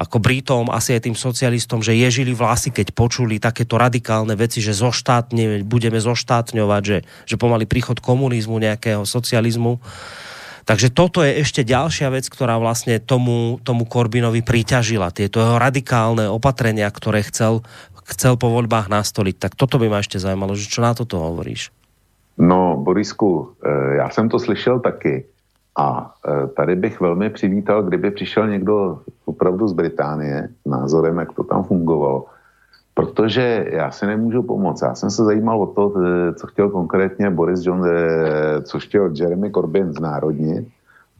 ako 0.00 0.16
Britom, 0.16 0.72
asi 0.72 0.96
aj 0.96 1.04
tým 1.04 1.16
socialistom, 1.18 1.84
že 1.84 1.92
ježili 1.92 2.32
vlasy, 2.32 2.72
keď 2.72 2.96
počuli 2.96 3.36
takéto 3.36 3.76
radikálne 3.76 4.32
veci, 4.32 4.64
že 4.64 4.72
zoštátne, 4.72 5.60
budeme 5.68 6.00
zoštátňovať, 6.00 6.82
že, 6.82 6.98
že 7.28 7.36
pomaly 7.36 7.68
príchod 7.68 8.00
komunizmu, 8.00 8.56
nejakého 8.56 9.04
socializmu. 9.04 9.76
Takže 10.70 10.94
toto 10.94 11.26
je 11.26 11.42
ešte 11.42 11.66
ďalšia 11.66 12.14
vec, 12.14 12.30
ktorá 12.30 12.54
vlastne 12.62 13.02
tomu, 13.02 13.58
tomu 13.66 13.90
Korbinovi 13.90 14.38
priťažila. 14.38 15.10
Tieto 15.10 15.42
jeho 15.42 15.58
radikálne 15.58 16.30
opatrenia, 16.30 16.86
ktoré 16.86 17.26
chcel, 17.26 17.66
chcel 18.06 18.38
po 18.38 18.54
voľbách 18.54 18.86
nastoliť. 18.86 19.34
Tak 19.34 19.58
toto 19.58 19.82
by 19.82 19.90
ma 19.90 19.98
ešte 19.98 20.22
zajímalo, 20.22 20.54
že 20.54 20.70
čo 20.70 20.78
na 20.78 20.94
toto 20.94 21.18
hovoríš? 21.18 21.74
No, 22.38 22.78
Borisku, 22.78 23.50
eh, 23.58 23.98
já 23.98 24.08
jsem 24.14 24.28
to 24.30 24.38
slyšel 24.38 24.78
taky. 24.78 25.26
A 25.74 26.14
eh, 26.22 26.46
tady 26.54 26.76
bych 26.76 27.00
velmi 27.00 27.30
přivítal, 27.30 27.82
kdyby 27.82 28.10
přišel 28.10 28.48
někdo 28.48 29.02
opravdu 29.26 29.68
z 29.68 29.72
Británie 29.72 30.48
s 30.62 30.70
názorem, 30.70 31.18
jak 31.18 31.32
to 31.32 31.42
tam 31.44 31.64
fungovalo 31.64 32.30
Protože 33.00 33.66
já 33.72 33.90
si 33.90 34.06
nemůžu 34.06 34.42
pomoct. 34.42 34.82
Já 34.82 34.94
jsem 34.94 35.10
se 35.10 35.24
zajímal 35.24 35.62
o 35.62 35.66
to, 35.66 35.94
eh, 35.96 36.34
co 36.34 36.46
chtěl 36.46 36.70
konkrétně 36.70 37.30
Boris 37.30 37.64
John, 37.64 37.80
eh, 37.86 38.62
co 38.62 38.80
chtěl 38.80 39.10
Jeremy 39.16 39.50
Corbyn 39.50 39.92
znárodnit 39.92 40.68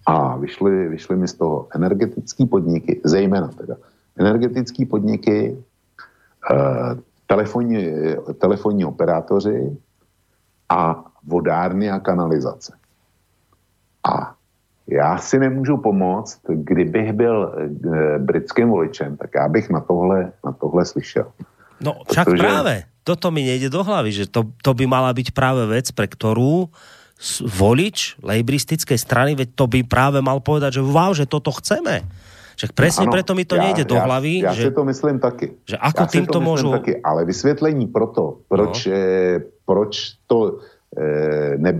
a 0.06 0.36
vyšly, 0.36 0.88
vyšly 0.88 1.16
mi 1.16 1.28
z 1.28 1.34
toho 1.34 1.66
energetické 1.74 2.46
podniky, 2.46 3.00
zejména 3.04 3.48
teda 3.48 3.74
energetické 4.16 4.84
podniky, 4.86 5.56
eh, 6.52 7.00
telefonní, 7.26 7.88
telefonní 8.38 8.84
operátoři 8.84 9.76
a 10.68 11.04
vodárny 11.24 11.90
a 11.90 11.98
kanalizace. 12.00 12.76
A 14.04 14.36
já 14.86 15.18
si 15.18 15.38
nemůžu 15.38 15.76
pomoct, 15.76 16.40
kdybych 16.44 17.12
byl 17.12 17.54
britským 18.18 18.68
voličem, 18.68 19.16
tak 19.16 19.30
já 19.34 19.48
bych 19.48 19.70
na 19.70 19.80
tohle, 19.80 20.32
na 20.44 20.52
tohle 20.52 20.84
slyšel. 20.84 21.32
No 21.80 22.04
však 22.04 22.26
Protože... 22.28 22.40
práve, 22.40 22.74
toto 23.04 23.32
mi 23.32 23.42
nejde 23.42 23.72
do 23.72 23.80
hlavy, 23.80 24.12
že 24.12 24.24
to, 24.28 24.52
to 24.60 24.70
by 24.76 24.84
mala 24.84 25.10
byť 25.16 25.32
práve 25.32 25.64
vec, 25.66 25.88
pre 25.96 26.06
ktorú 26.06 26.68
volič 27.44 28.20
lejbristickej 28.24 28.96
strany, 28.96 29.36
veď 29.36 29.52
to 29.52 29.64
by 29.68 29.84
práve 29.84 30.24
mal 30.24 30.40
povedať, 30.40 30.80
že 30.80 30.82
wow, 30.84 31.12
že 31.12 31.28
toto 31.28 31.52
chceme. 31.52 32.04
Však 32.56 32.76
presne 32.76 33.08
ano, 33.08 33.12
preto 33.16 33.32
mi 33.32 33.48
to 33.48 33.56
ja, 33.56 33.64
nejde 33.64 33.88
do 33.88 33.96
hlavy. 33.96 34.44
Ja, 34.44 34.52
ja 34.52 34.56
že, 34.56 34.68
si 34.68 34.76
to 34.76 34.84
myslím 34.84 35.16
taky. 35.16 35.56
Že 35.64 35.76
ako 35.80 36.02
ja 36.04 36.10
týmto 36.12 36.38
môžu... 36.44 36.68
Taky, 36.76 37.00
ale 37.00 37.24
vysvětlení 37.24 37.88
pro 37.88 38.12
to, 38.12 38.44
proč, 38.48 38.84
no. 38.84 38.92
eh, 38.92 39.40
proč 39.64 40.20
to 40.28 40.60
eh, 40.96 41.56
ne, 41.56 41.72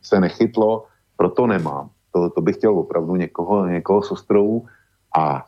se 0.00 0.16
nechytlo, 0.20 0.88
proto 1.16 1.44
nemám. 1.46 1.92
To, 2.12 2.32
to 2.32 2.40
bych 2.40 2.56
chtěl 2.56 2.72
opravdu 2.72 3.16
někoho, 3.16 3.68
někoho 3.68 4.02
s 4.02 4.10
ostrou 4.12 4.64
a 5.16 5.44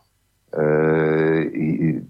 eh, 0.52 2.04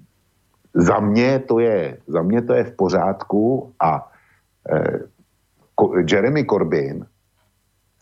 za 0.74 1.00
mě 1.00 1.38
to 1.38 1.58
je, 1.58 1.98
za 2.06 2.22
mě 2.22 2.42
to 2.42 2.54
je 2.54 2.64
v 2.64 2.76
pořádku 2.76 3.72
a 3.80 4.10
eh, 4.70 4.98
Jeremy 6.10 6.44
Corbyn 6.44 7.06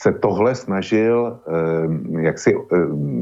se 0.02 0.12
tohle 0.12 0.54
snažil 0.54 1.40
eh, 1.46 2.22
jak 2.26 2.38
si 2.38 2.50
eh, 2.54 2.76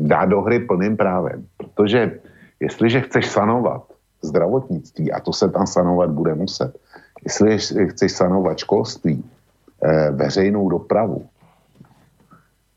dát 0.08 0.24
do 0.32 0.40
hry 0.40 0.58
plným 0.64 0.96
právem. 0.96 1.46
Protože 1.56 2.20
jestliže 2.60 3.00
chceš 3.00 3.26
sanovat 3.26 3.84
zdravotnictví, 4.22 5.12
a 5.12 5.20
to 5.20 5.32
se 5.32 5.48
tam 5.48 5.66
sanovat 5.66 6.10
bude 6.10 6.34
muset, 6.34 6.72
jestli 7.24 7.58
chceš 7.88 8.12
sanovat 8.12 8.58
školství, 8.58 9.20
eh, 9.20 10.10
veřejnou 10.10 10.68
dopravu, 10.68 11.28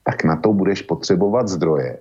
tak 0.04 0.24
na 0.24 0.36
to 0.36 0.54
budeš 0.54 0.82
potřebovat 0.82 1.48
zdroje. 1.48 2.00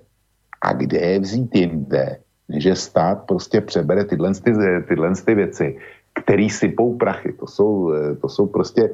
A 0.61 0.73
kde 0.73 0.99
je 0.99 1.19
vzít 1.19 1.55
jinde, 1.55 2.19
že 2.57 2.75
stát 2.75 3.23
prostě 3.25 3.61
přebere 3.61 4.05
tyhle, 4.05 4.33
ty, 4.33 4.53
tyhle 4.87 5.13
ty 5.25 5.35
věci, 5.35 5.77
který 6.13 6.49
sypou 6.49 6.97
prachy. 6.97 7.33
To 7.33 7.47
jsou, 7.47 7.91
to 8.21 8.29
jsou 8.29 8.47
prostě 8.47 8.89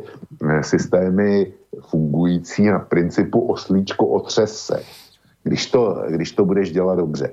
eh, 0.50 0.64
systémy 0.64 1.54
fungující 1.90 2.66
na 2.66 2.80
principu 2.80 3.42
oslíčko 3.42 4.08
otřes 4.08 4.66
se. 4.66 4.84
když 5.44 5.72
to, 5.72 6.04
když 6.10 6.32
to 6.32 6.46
budeš 6.46 6.72
dělat 6.72 6.96
dobře. 6.96 7.32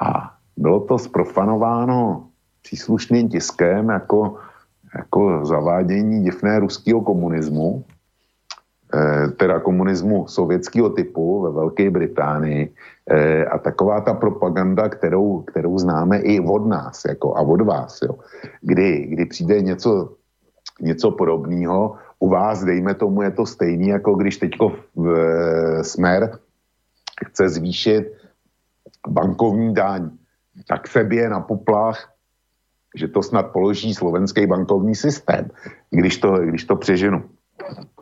A 0.00 0.34
bylo 0.56 0.80
to 0.80 0.98
sprofanováno 0.98 2.26
příslušným 2.62 3.28
tiskem 3.28 3.88
jako, 3.88 4.36
jako 4.96 5.46
zavádění 5.46 6.24
divné 6.24 6.58
ruského 6.58 7.00
komunismu, 7.00 7.84
eh, 7.84 7.99
teda 9.36 9.60
komunismu 9.60 10.26
sovětského 10.28 10.90
typu 10.90 11.42
ve 11.42 11.50
Velké 11.50 11.90
Británii. 11.90 12.74
Eh, 13.10 13.44
a 13.44 13.58
taková 13.58 14.00
ta 14.00 14.14
propaganda, 14.14 14.88
kterou, 14.88 15.42
kterou 15.42 15.78
známe 15.78 16.18
i 16.18 16.40
od 16.40 16.66
nás 16.66 17.04
jako, 17.04 17.36
a 17.36 17.40
od 17.40 17.60
vás, 17.60 18.02
jo, 18.02 18.14
kdy, 18.60 19.06
kdy 19.06 19.26
přijde 19.26 19.60
něco, 19.62 20.14
něco 20.80 21.10
podobného, 21.10 21.96
u 22.18 22.28
vás, 22.28 22.64
dejme 22.64 22.94
tomu, 22.94 23.22
je 23.22 23.30
to 23.30 23.46
stejný, 23.46 23.88
jako 23.88 24.14
když 24.14 24.36
teďko 24.36 24.72
v, 24.94 25.06
e, 25.08 25.84
Smer 25.84 26.38
chce 27.26 27.48
zvýšit 27.48 28.12
bankovní 29.08 29.74
daň, 29.74 30.10
tak 30.68 30.88
se 30.88 31.04
bije 31.04 31.28
na 31.28 31.40
poplach, 31.40 32.12
že 32.96 33.08
to 33.08 33.22
snad 33.22 33.52
položí 33.52 33.94
slovenský 33.94 34.46
bankovní 34.46 34.94
systém, 34.94 35.50
když 35.90 36.18
to, 36.18 36.38
když 36.38 36.64
to 36.64 36.76
přeženu. 36.76 37.22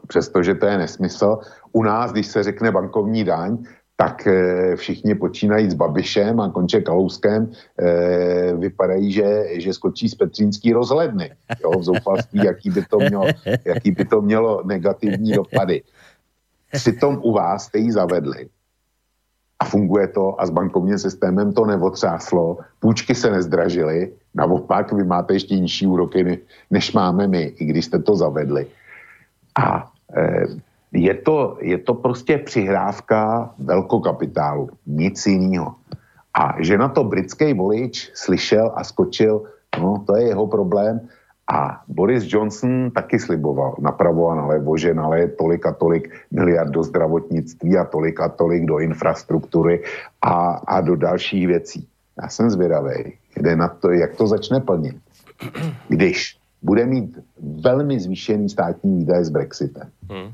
Přestože 0.09 0.55
to 0.55 0.66
je 0.66 0.78
nesmysl. 0.78 1.39
U 1.72 1.82
nás, 1.82 2.12
když 2.12 2.26
se 2.26 2.43
řekne 2.43 2.72
bankovní 2.72 3.24
daň, 3.24 3.59
tak 3.97 4.26
e, 4.26 4.76
všichni 4.76 5.14
počínají 5.14 5.70
s 5.70 5.74
Babišem 5.74 6.40
a 6.40 6.51
konče 6.51 6.80
Kalouskem 6.80 7.51
e, 7.78 8.55
vypadají, 8.55 9.12
že, 9.12 9.44
že 9.60 9.72
skočí 9.72 10.09
z 10.09 10.14
Petřínský 10.14 10.72
rozhledny. 10.72 11.30
Jo, 11.62 11.70
v 11.78 11.82
zoufalství, 11.82 12.40
jaký 12.44 12.70
by, 12.70 12.85
to 12.90 12.98
mělo, 12.98 13.26
jaký 13.64 13.90
by 13.90 14.05
to 14.05 14.22
mělo 14.22 14.62
negativní 14.64 15.32
dopady. 15.32 15.82
Přitom 16.72 17.20
u 17.22 17.32
vás 17.32 17.64
jste 17.64 17.78
ji 17.78 17.93
zavedli 17.93 18.48
a 19.59 19.64
funguje 19.64 20.09
to 20.09 20.40
a 20.40 20.47
s 20.47 20.51
bankovním 20.51 20.98
systémem 20.98 21.52
to 21.52 21.66
neotřáslo, 21.66 22.59
půjčky 22.80 23.14
se 23.14 23.30
nezdražily, 23.30 24.12
naopak 24.35 24.93
vy 24.93 25.05
máte 25.05 25.35
ještě 25.35 25.59
nižší 25.59 25.86
úroky, 25.86 26.39
než 26.70 26.93
máme 26.93 27.26
my, 27.26 27.43
i 27.43 27.64
když 27.64 27.85
jste 27.85 27.98
to 27.98 28.16
zavedli. 28.16 28.66
A 29.59 29.90
je 30.93 31.14
to, 31.14 31.59
je 31.60 31.78
to 31.78 31.94
prostě 31.94 32.39
přihrávka 32.39 33.51
velkokapitálu, 33.59 34.68
nic 34.86 35.26
jiného. 35.26 35.74
A 36.35 36.55
že 36.62 36.78
na 36.78 36.89
to 36.89 37.05
britský 37.05 37.55
volič 37.55 38.10
slyšel 38.14 38.72
a 38.76 38.85
skočil, 38.85 39.43
no 39.80 40.05
to 40.06 40.16
je 40.16 40.28
jeho 40.28 40.47
problém. 40.47 41.01
A 41.48 41.80
Boris 41.89 42.28
Johnson 42.28 42.90
taky 42.90 43.18
sliboval 43.18 43.80
napravo 43.80 44.28
a 44.28 44.35
nalevo, 44.35 44.76
že 44.76 44.94
naleje 44.94 45.28
tolik 45.28 45.66
a 45.66 45.72
tolik 45.72 46.12
miliard 46.30 46.68
do 46.68 46.82
zdravotnictví 46.82 47.72
a 47.78 47.85
tolik 47.85 48.20
a 48.20 48.28
tolik 48.28 48.68
do 48.68 48.78
infrastruktury 48.78 49.82
a, 50.22 50.60
a 50.68 50.80
do 50.80 50.97
dalších 50.97 51.47
věcí. 51.47 51.89
Já 52.22 52.28
jsem 52.28 52.51
zvědavý, 52.51 53.16
kde 53.35 53.56
na 53.56 53.68
to, 53.68 53.90
jak 53.90 54.16
to 54.16 54.26
začne 54.26 54.60
plnit. 54.60 54.97
Když 55.89 56.36
bude 56.62 56.86
mít 56.86 57.18
velmi 57.40 58.01
zvýšený 58.01 58.48
státní 58.48 58.97
výdaje 58.97 59.24
s 59.24 59.30
Brexitem. 59.30 59.89
Hmm 60.10 60.32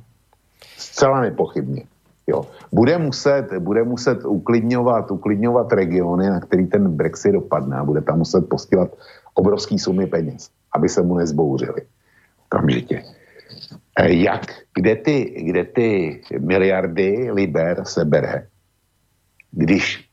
Zcela 0.77 1.21
nepochybně. 1.21 1.85
Jo. 2.27 2.47
Bude, 2.73 2.99
muset, 2.99 3.53
bude 3.59 3.85
muset 3.85 4.25
uklidňovat, 4.25 5.11
uklidňovat 5.11 5.73
regiony, 5.73 6.31
na 6.31 6.41
který 6.41 6.67
ten 6.67 6.89
Brexit 6.89 7.33
dopadne 7.33 7.77
a 7.77 7.85
bude 7.85 8.01
tam 8.01 8.19
muset 8.19 8.49
posílat 8.49 8.91
obrovský 9.35 9.79
sumy 9.79 10.07
peněz, 10.07 10.51
aby 10.73 10.89
se 10.89 11.03
mu 11.03 11.15
nezbouřili. 11.15 11.83
Kamžitě. 12.49 13.03
E, 13.99 14.13
jak, 14.13 14.47
kde 14.75 14.97
ty, 14.97 15.45
kde 15.47 15.65
ty 15.65 16.21
miliardy 16.39 17.31
liber 17.31 17.85
se 17.85 18.05
bere, 18.05 18.47
když 19.51 20.09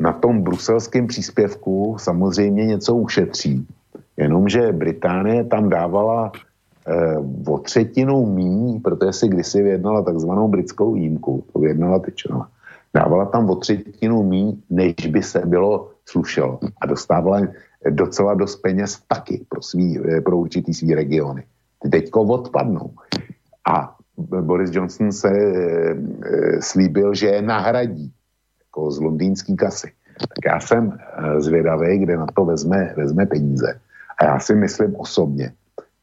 na 0.00 0.12
tom 0.12 0.42
bruselském 0.42 1.06
příspěvku 1.06 1.96
samozřejmě 1.98 2.66
něco 2.66 2.94
ušetří, 2.94 3.66
jenomže 4.20 4.72
Británie 4.72 5.44
tam 5.44 5.68
dávala 5.68 6.32
eh, 6.86 7.16
o 7.46 7.58
třetinu 7.58 8.26
míň, 8.26 8.80
protože 8.80 9.12
si 9.12 9.28
kdysi 9.28 9.62
vyjednala 9.62 10.02
takzvanou 10.02 10.48
britskou 10.48 10.92
výjimku, 10.92 11.44
to 11.52 11.58
vyjednala 11.58 11.98
Tyčenová, 11.98 12.48
dávala 12.94 13.24
tam 13.24 13.50
o 13.50 13.56
třetinu 13.56 14.22
míň, 14.22 14.56
než 14.70 14.94
by 14.94 15.22
se 15.22 15.38
bylo 15.46 15.90
slušelo 16.04 16.58
a 16.80 16.86
dostávala 16.86 17.40
docela 17.90 18.34
dost 18.34 18.56
peněz 18.56 19.00
taky 19.08 19.44
pro, 19.48 19.62
svý, 19.62 19.98
eh, 19.98 20.20
pro 20.20 20.36
určitý 20.36 20.74
svý 20.74 20.94
regiony. 20.94 21.42
Ty 21.82 21.88
teďko 21.88 22.22
odpadnou. 22.22 22.90
A 23.68 23.96
Boris 24.20 24.70
Johnson 24.72 25.12
se 25.12 25.30
e, 25.30 25.94
slíbil, 26.60 27.14
že 27.14 27.26
je 27.26 27.42
nahradí 27.42 28.12
jako 28.60 28.90
z 28.90 29.00
londýnský 29.00 29.56
kasy. 29.56 29.92
Tak 30.18 30.44
já 30.46 30.60
jsem 30.60 30.98
zvědavý, 31.38 31.98
kde 31.98 32.16
na 32.16 32.26
to 32.36 32.44
vezme, 32.44 32.94
vezme 32.96 33.26
peníze. 33.26 33.80
A 34.20 34.24
já 34.24 34.38
si 34.38 34.54
myslím 34.54 34.96
osobně, 34.96 35.52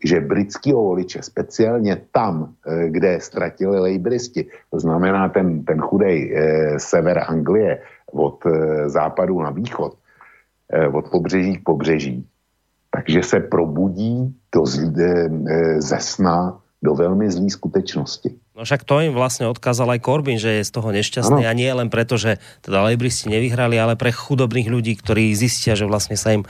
že 0.04 0.22
britského 0.22 0.84
voliče, 0.84 1.22
speciálně 1.22 2.02
tam, 2.12 2.54
eh, 2.68 2.90
kde 2.90 3.20
ztratili 3.22 3.80
lejbristi, 3.80 4.46
to 4.72 4.80
znamená 4.80 5.30
ten, 5.30 5.64
ten 5.66 5.82
chudej 5.82 6.18
eh, 6.34 6.80
sever 6.80 7.24
Anglie 7.28 7.82
od 8.14 8.46
eh, 8.46 8.90
západu 8.90 9.42
na 9.42 9.50
východ, 9.50 9.98
eh, 10.74 10.88
od 10.88 11.10
pobřeží 11.10 11.58
k 11.58 11.64
pobřeží, 11.64 12.26
takže 12.92 13.24
se 13.24 13.40
probudí 13.40 14.36
do, 14.56 14.64
eh, 14.66 15.82
ze 15.82 16.00
sna 16.00 16.62
do 16.82 16.94
veľmi 16.94 17.26
zlý 17.32 17.50
skutečnosti. 17.50 18.38
No 18.58 18.66
však 18.66 18.90
to 18.90 19.06
im 19.06 19.14
vlastne 19.14 19.46
odkázal 19.54 19.86
aj 19.94 20.02
Corbyn, 20.02 20.42
že 20.42 20.50
je 20.58 20.66
z 20.66 20.74
toho 20.74 20.90
nešťastný 20.90 21.46
ano. 21.46 21.52
a 21.54 21.54
nie 21.54 21.70
len 21.70 21.94
preto, 21.94 22.18
že 22.18 22.42
teda 22.66 22.90
lejbristi 22.90 23.30
nevyhrali, 23.30 23.78
ale 23.78 23.94
pre 23.94 24.10
chudobných 24.10 24.66
ľudí, 24.66 24.98
ktorí 24.98 25.30
zistia, 25.38 25.78
že 25.78 25.86
vlastne 25.86 26.18
sa 26.18 26.34
im 26.34 26.42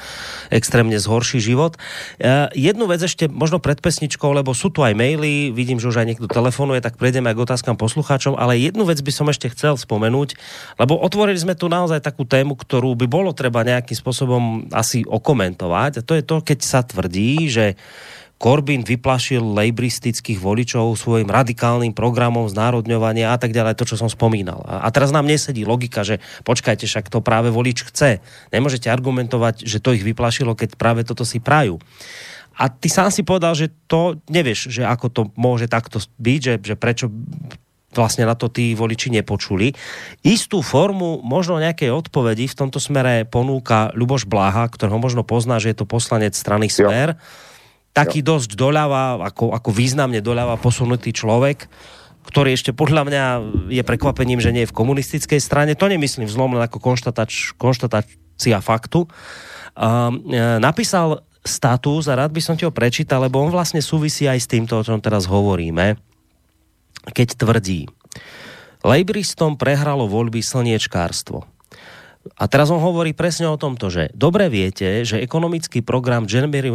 extrémne 0.47 0.95
zhorší 0.95 1.43
život. 1.43 1.75
Uh, 2.15 2.47
jednu 2.55 2.88
vec 2.88 3.03
ešte 3.03 3.27
možno 3.27 3.59
pred 3.59 3.84
pesničkou, 3.84 4.31
lebo 4.31 4.55
sú 4.55 4.71
tu 4.71 4.88
aj 4.88 4.95
maily, 4.95 5.51
vidím, 5.51 5.84
že 5.84 5.91
už 5.91 5.99
aj 5.99 6.07
niekto 6.07 6.31
telefonuje, 6.31 6.79
tak 6.79 6.95
prejdeme 6.95 7.27
aj 7.27 7.35
k 7.35 7.43
otázkam 7.43 7.75
poslucháčom, 7.75 8.39
ale 8.39 8.55
jednu 8.55 8.88
vec 8.88 9.03
by 9.03 9.11
som 9.11 9.27
ešte 9.27 9.51
chcel 9.51 9.75
spomenúť, 9.75 10.39
lebo 10.79 10.95
otvorili 10.95 11.35
sme 11.35 11.59
tu 11.59 11.67
naozaj 11.67 11.99
takú 11.99 12.23
tému, 12.23 12.55
ktorú 12.55 12.95
by 13.03 13.07
bolo 13.11 13.35
treba 13.35 13.67
nejakým 13.67 13.99
spôsobom 13.99 14.71
asi 14.71 15.03
okomentovať 15.03 15.99
a 15.99 16.05
to 16.07 16.15
je 16.15 16.23
to, 16.23 16.39
keď 16.39 16.59
sa 16.63 16.88
tvrdí, 16.88 17.51
že 17.51 17.75
Corbyn 18.38 18.85
vyplašil 18.85 19.41
lejbristických 19.41 20.38
voličov 20.38 20.93
svojim 20.93 21.26
radikálnym 21.26 21.89
programom 21.97 22.45
znárodňovania 22.45 23.34
a 23.34 23.38
tak 23.41 23.49
ďalej, 23.49 23.73
to, 23.73 23.89
čo 23.89 23.97
som 23.97 24.14
spomínal. 24.14 24.61
A, 24.61 24.85
a 24.85 24.88
teraz 24.93 25.09
nám 25.09 25.26
nesedí 25.26 25.65
logika, 25.65 26.05
že 26.05 26.22
počkajte, 26.45 26.85
však 26.85 27.09
to 27.09 27.26
práve 27.26 27.49
volič 27.49 27.89
chce. 27.89 28.22
Nemôžete 28.53 28.93
argumentovať, 28.93 29.65
že 29.65 29.81
to 29.81 29.97
ich 29.97 30.05
vyplašilo, 30.05 30.53
keď 30.53 30.77
práve 30.77 31.01
toto 31.01 31.26
si 31.26 31.41
prajú. 31.41 31.81
A 32.57 32.69
ty 32.69 32.89
sám 32.93 33.09
si 33.09 33.26
povedal, 33.26 33.57
že 33.57 33.73
to 33.89 34.22
nevieš, 34.30 34.69
že 34.69 34.85
ako 34.85 35.05
to 35.09 35.22
môže 35.34 35.65
takto 35.69 35.97
byť, 36.22 36.39
že, 36.41 36.53
že 36.61 36.76
prečo 36.77 37.09
vlastne 37.93 38.30
na 38.30 38.38
to 38.38 38.53
tí 38.53 38.77
voliči 38.77 39.09
nepočuli. 39.09 39.73
Istú 40.22 40.61
formu 40.61 41.26
možno 41.26 41.57
nejakej 41.57 41.89
odpovedi 41.89 42.45
v 42.45 42.57
tomto 42.57 42.77
smere 42.77 43.26
ponúka 43.26 43.89
Luboš 43.97 44.30
Bláha, 44.30 44.69
ktorého 44.69 45.01
možno 45.01 45.26
pozná, 45.26 45.57
že 45.57 45.73
je 45.73 45.81
to 45.81 45.89
poslanec 45.89 46.38
strany 46.38 46.69
Smer. 46.69 47.18
Jo 47.18 47.45
taký 47.97 48.21
jo. 48.21 48.37
dosť 48.37 48.53
doľava, 48.53 49.25
ako, 49.25 49.57
ako 49.57 49.69
významne 49.73 50.21
doľava 50.21 50.61
posunutý 50.61 51.09
človek, 51.09 51.65
ktorý 52.29 52.53
ešte 52.53 52.75
podľa 52.75 53.03
mňa 53.09 53.23
je 53.73 53.81
prekvapením, 53.81 54.37
že 54.37 54.53
nie 54.53 54.67
je 54.67 54.71
v 54.71 54.77
komunistickej 54.77 55.41
strane. 55.41 55.73
To 55.73 55.89
nemyslím 55.89 56.29
vzlom 56.29 56.53
len 56.53 56.61
ako 56.61 56.77
konštatač, 56.77 57.57
konštatácia 57.57 58.59
faktu. 58.61 59.09
Um, 59.73 60.21
napísal 60.61 61.25
status 61.47 62.11
a 62.11 62.19
rád 62.19 62.35
by 62.35 62.41
som 62.43 62.59
ti 62.59 62.67
ho 62.67 62.75
prečítal, 62.75 63.23
lebo 63.23 63.39
on 63.39 63.49
vlastne 63.49 63.79
súvisí 63.79 64.27
aj 64.27 64.39
s 64.43 64.51
týmto, 64.51 64.75
o 64.75 64.85
čom 64.85 64.99
teraz 64.99 65.25
hovoríme, 65.25 65.95
keď 67.15 67.27
tvrdí, 67.39 67.87
Lejbristom 68.83 69.57
prehralo 69.57 70.05
voľby 70.05 70.43
slniečkárstvo. 70.43 71.47
A 72.35 72.45
teraz 72.51 72.67
on 72.73 72.83
hovorí 72.83 73.15
presne 73.15 73.47
o 73.47 73.55
tomto, 73.55 73.87
že 73.87 74.11
dobre 74.11 74.51
viete, 74.51 75.07
že 75.07 75.23
ekonomický 75.23 75.85
program 75.85 76.27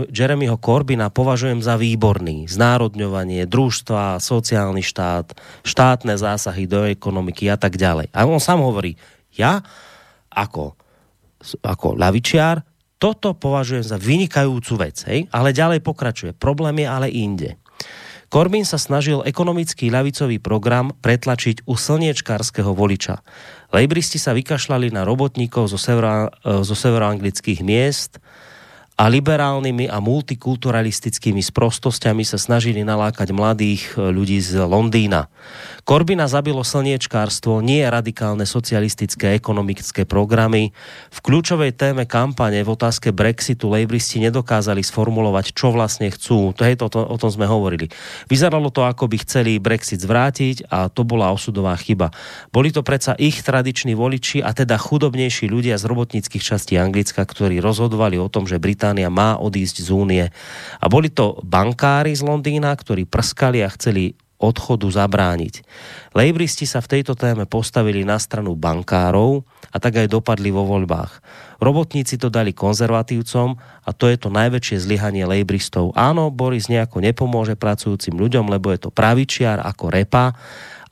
Jeremyho 0.09 0.57
Corbina 0.57 1.13
považujem 1.13 1.61
za 1.61 1.77
výborný. 1.77 2.49
Znárodňovanie, 2.49 3.45
družstva, 3.45 4.23
sociálny 4.23 4.81
štát, 4.81 5.37
štátne 5.67 6.15
zásahy 6.17 6.65
do 6.65 6.89
ekonomiky 6.89 7.53
a 7.53 7.61
tak 7.61 7.77
ďalej. 7.77 8.09
A 8.15 8.25
on 8.25 8.41
sám 8.41 8.65
hovorí, 8.65 8.97
ja 9.37 9.61
ako, 10.33 10.77
ako 11.61 11.99
lavičiar 12.01 12.65
toto 13.03 13.35
považujem 13.35 13.83
za 13.83 13.99
vynikajúcu 13.99 14.73
vec, 14.79 15.03
hej? 15.11 15.27
ale 15.35 15.51
ďalej 15.51 15.83
pokračuje. 15.83 16.39
Problém 16.39 16.87
je 16.87 16.89
ale 16.89 17.11
inde. 17.11 17.59
Corbyn 18.33 18.65
sa 18.65 18.81
snažil 18.81 19.21
ekonomický 19.29 19.93
ľavicový 19.93 20.41
program 20.41 20.97
pretlačiť 21.05 21.69
u 21.69 21.77
slniečkárskeho 21.77 22.73
voliča. 22.73 23.21
Lejbristi 23.77 24.17
sa 24.17 24.33
vykašľali 24.33 24.89
na 24.89 25.05
robotníkov 25.05 25.69
zo, 25.69 25.77
severo, 25.77 26.33
zo 26.41 26.73
severoanglických 26.73 27.61
miest 27.61 28.25
a 29.03 29.11
liberálnymi 29.11 29.91
a 29.91 29.99
multikulturalistickými 29.99 31.43
sprostosťami 31.43 32.23
sa 32.23 32.39
snažili 32.39 32.87
nalákať 32.87 33.35
mladých 33.35 33.99
e, 33.99 34.15
ľudí 34.15 34.39
z 34.39 34.63
Londýna. 34.63 35.27
Korbina 35.83 36.31
zabilo 36.31 36.63
slniečkárstvo, 36.63 37.59
nie 37.59 37.83
radikálne 37.83 38.47
socialistické 38.47 39.35
ekonomické 39.35 40.07
programy. 40.07 40.71
V 41.11 41.19
kľúčovej 41.19 41.75
téme 41.75 42.07
kampane 42.07 42.63
v 42.63 42.71
otázke 42.71 43.11
Brexitu 43.11 43.67
lejbristi 43.67 44.23
nedokázali 44.23 44.87
sformulovať, 44.87 45.51
čo 45.51 45.75
vlastne 45.75 46.07
chcú. 46.15 46.55
To 46.55 46.63
je 46.63 46.79
to, 46.79 46.87
to, 46.87 47.03
o 47.03 47.17
tom 47.19 47.35
sme 47.35 47.51
hovorili. 47.51 47.91
Vyzeralo 48.31 48.71
to, 48.71 48.87
ako 48.87 49.11
by 49.11 49.19
chceli 49.27 49.59
Brexit 49.59 49.99
zvrátiť 49.99 50.71
a 50.71 50.87
to 50.87 51.03
bola 51.03 51.35
osudová 51.35 51.75
chyba. 51.75 52.15
Boli 52.55 52.71
to 52.71 52.87
predsa 52.87 53.19
ich 53.19 53.43
tradiční 53.43 53.99
voliči 53.99 54.39
a 54.39 54.55
teda 54.55 54.79
chudobnejší 54.79 55.51
ľudia 55.51 55.75
z 55.75 55.91
robotníckých 55.91 56.47
častí 56.55 56.79
Anglicka, 56.79 57.27
ktorí 57.27 57.59
rozhodovali 57.59 58.23
o 58.23 58.31
tom, 58.31 58.47
že 58.47 58.63
Británia 58.63 58.92
má 59.09 59.41
odísť 59.41 59.87
z 59.87 59.89
únie. 59.89 60.25
A 60.77 60.85
boli 60.93 61.09
to 61.09 61.41
bankári 61.41 62.13
z 62.13 62.21
Londýna, 62.21 62.77
ktorí 62.77 63.09
prskali 63.09 63.65
a 63.65 63.73
chceli 63.73 64.13
odchodu 64.43 64.91
zabrániť. 64.91 65.63
Lejbristi 66.19 66.67
sa 66.67 66.83
v 66.83 66.99
tejto 66.99 67.15
téme 67.15 67.47
postavili 67.47 68.03
na 68.03 68.19
stranu 68.19 68.59
bankárov 68.59 69.47
a 69.71 69.77
tak 69.79 70.03
aj 70.03 70.11
dopadli 70.11 70.51
vo 70.51 70.67
voľbách. 70.67 71.23
Robotníci 71.63 72.19
to 72.19 72.27
dali 72.27 72.51
konzervatívcom 72.51 73.55
a 73.87 73.91
to 73.95 74.11
je 74.11 74.19
to 74.19 74.35
najväčšie 74.35 74.83
zlyhanie 74.83 75.23
lejbristov. 75.23 75.95
Áno, 75.95 76.35
Boris 76.35 76.67
nejako 76.67 76.99
nepomôže 76.99 77.55
pracujúcim 77.55 78.19
ľuďom, 78.19 78.51
lebo 78.51 78.75
je 78.75 78.83
to 78.83 78.91
pravičiar 78.91 79.63
ako 79.63 79.95
repa, 79.95 80.35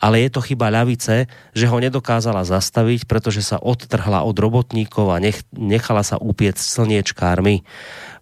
ale 0.01 0.25
je 0.25 0.31
to 0.33 0.41
chyba 0.41 0.73
ľavice, 0.73 1.29
že 1.53 1.69
ho 1.69 1.77
nedokázala 1.77 2.49
zastaviť, 2.49 3.05
pretože 3.05 3.45
sa 3.45 3.61
odtrhla 3.61 4.25
od 4.25 4.33
robotníkov 4.33 5.13
a 5.13 5.21
nech, 5.21 5.45
nechala 5.53 6.01
sa 6.01 6.17
upiec 6.17 6.57
slniečkármi. 6.57 7.63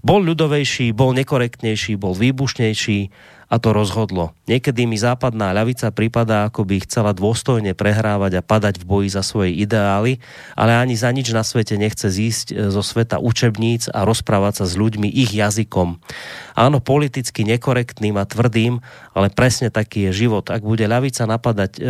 Bol 0.02 0.26
ľudovejší, 0.26 0.90
bol 0.90 1.14
nekorektnejší, 1.14 1.94
bol 1.94 2.18
výbušnejší, 2.18 3.14
a 3.48 3.56
to 3.56 3.72
rozhodlo. 3.72 4.36
Niekedy 4.44 4.84
mi 4.84 5.00
západná 5.00 5.56
ľavica 5.56 5.88
prípada, 5.88 6.44
ako 6.52 6.68
by 6.68 6.84
chcela 6.84 7.16
dôstojne 7.16 7.72
prehrávať 7.72 8.40
a 8.40 8.44
padať 8.44 8.76
v 8.76 8.84
boji 8.84 9.08
za 9.08 9.24
svoje 9.24 9.56
ideály, 9.56 10.20
ale 10.52 10.76
ani 10.76 10.92
za 10.92 11.08
nič 11.08 11.32
na 11.32 11.40
svete 11.40 11.80
nechce 11.80 12.12
zísť 12.12 12.46
e, 12.52 12.54
zo 12.68 12.84
sveta 12.84 13.16
učebníc 13.16 13.88
a 13.88 14.04
rozprávať 14.04 14.60
sa 14.60 14.64
s 14.68 14.76
ľuďmi 14.76 15.08
ich 15.08 15.32
jazykom. 15.32 15.96
Áno, 16.60 16.78
politicky 16.84 17.48
nekorektným 17.48 18.20
a 18.20 18.28
tvrdým, 18.28 18.84
ale 19.16 19.32
presne 19.32 19.72
taký 19.72 20.12
je 20.12 20.28
život. 20.28 20.44
Ak 20.52 20.60
bude 20.60 20.84
ľavica 20.84 21.24
napadať, 21.24 21.80
e, 21.80 21.88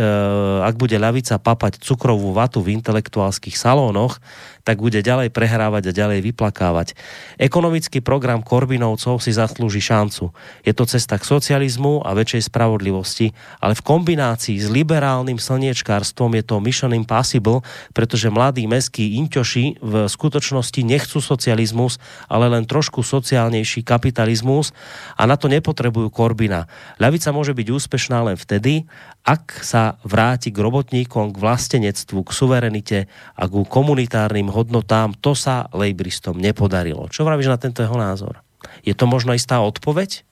ak 0.63 0.79
bude 0.79 0.95
ľavica 0.95 1.43
papať 1.43 1.83
cukrovú 1.83 2.31
vatu 2.31 2.63
v 2.63 2.79
intelektuálskych 2.79 3.59
salónoch, 3.59 4.23
tak 4.63 4.85
bude 4.85 5.01
ďalej 5.01 5.33
prehrávať 5.33 5.89
a 5.89 5.95
ďalej 5.97 6.19
vyplakávať. 6.29 6.93
Ekonomický 7.41 8.05
program 8.05 8.45
Korbinovcov 8.45 9.17
si 9.17 9.33
zaslúži 9.33 9.81
šancu. 9.81 10.29
Je 10.61 10.77
to 10.77 10.85
cesta 10.85 11.17
k 11.17 11.25
socializmu 11.49 12.05
a 12.05 12.13
väčšej 12.13 12.53
spravodlivosti, 12.53 13.33
ale 13.57 13.73
v 13.73 13.81
kombinácii 13.81 14.61
s 14.61 14.69
liberálnym 14.69 15.41
slniečkárstvom 15.41 16.37
je 16.37 16.45
to 16.45 16.61
mission 16.61 16.93
impossible, 16.93 17.65
pretože 17.97 18.29
mladí 18.29 18.69
meskí 18.69 19.17
inťoši 19.17 19.81
v 19.81 19.93
skutočnosti 20.05 20.85
nechcú 20.85 21.17
socializmus, 21.17 21.97
ale 22.29 22.53
len 22.53 22.69
trošku 22.69 23.01
sociálnejší 23.01 23.81
kapitalizmus 23.81 24.77
a 25.17 25.25
na 25.25 25.41
to 25.41 25.49
nepotrebujú 25.49 26.13
Korbina. 26.13 26.69
Ľavica 27.01 27.33
môže 27.33 27.57
byť 27.57 27.67
úspešná 27.73 28.29
len 28.29 28.37
vtedy, 28.37 28.85
ak 29.25 29.65
sa 29.65 29.97
vráti 30.05 30.53
k 30.53 30.61
robotníkom, 30.61 31.33
k 31.33 31.41
vlastenectvu, 31.41 32.29
k 32.29 32.29
suverenite 32.29 32.99
a 33.33 33.49
k 33.49 33.65
komunitárnym 33.65 34.53
hodnotám, 34.53 35.17
to 35.17 35.33
sa 35.33 35.65
lejbristom 35.73 36.37
nepodarilo. 36.37 37.09
Čo 37.09 37.25
vravíš 37.25 37.49
na 37.49 37.57
tento 37.57 37.81
jeho 37.81 37.97
názor? 37.97 38.45
Je 38.85 38.93
to 38.93 39.09
možno 39.09 39.33
istá 39.33 39.65
odpoveď? 39.65 40.28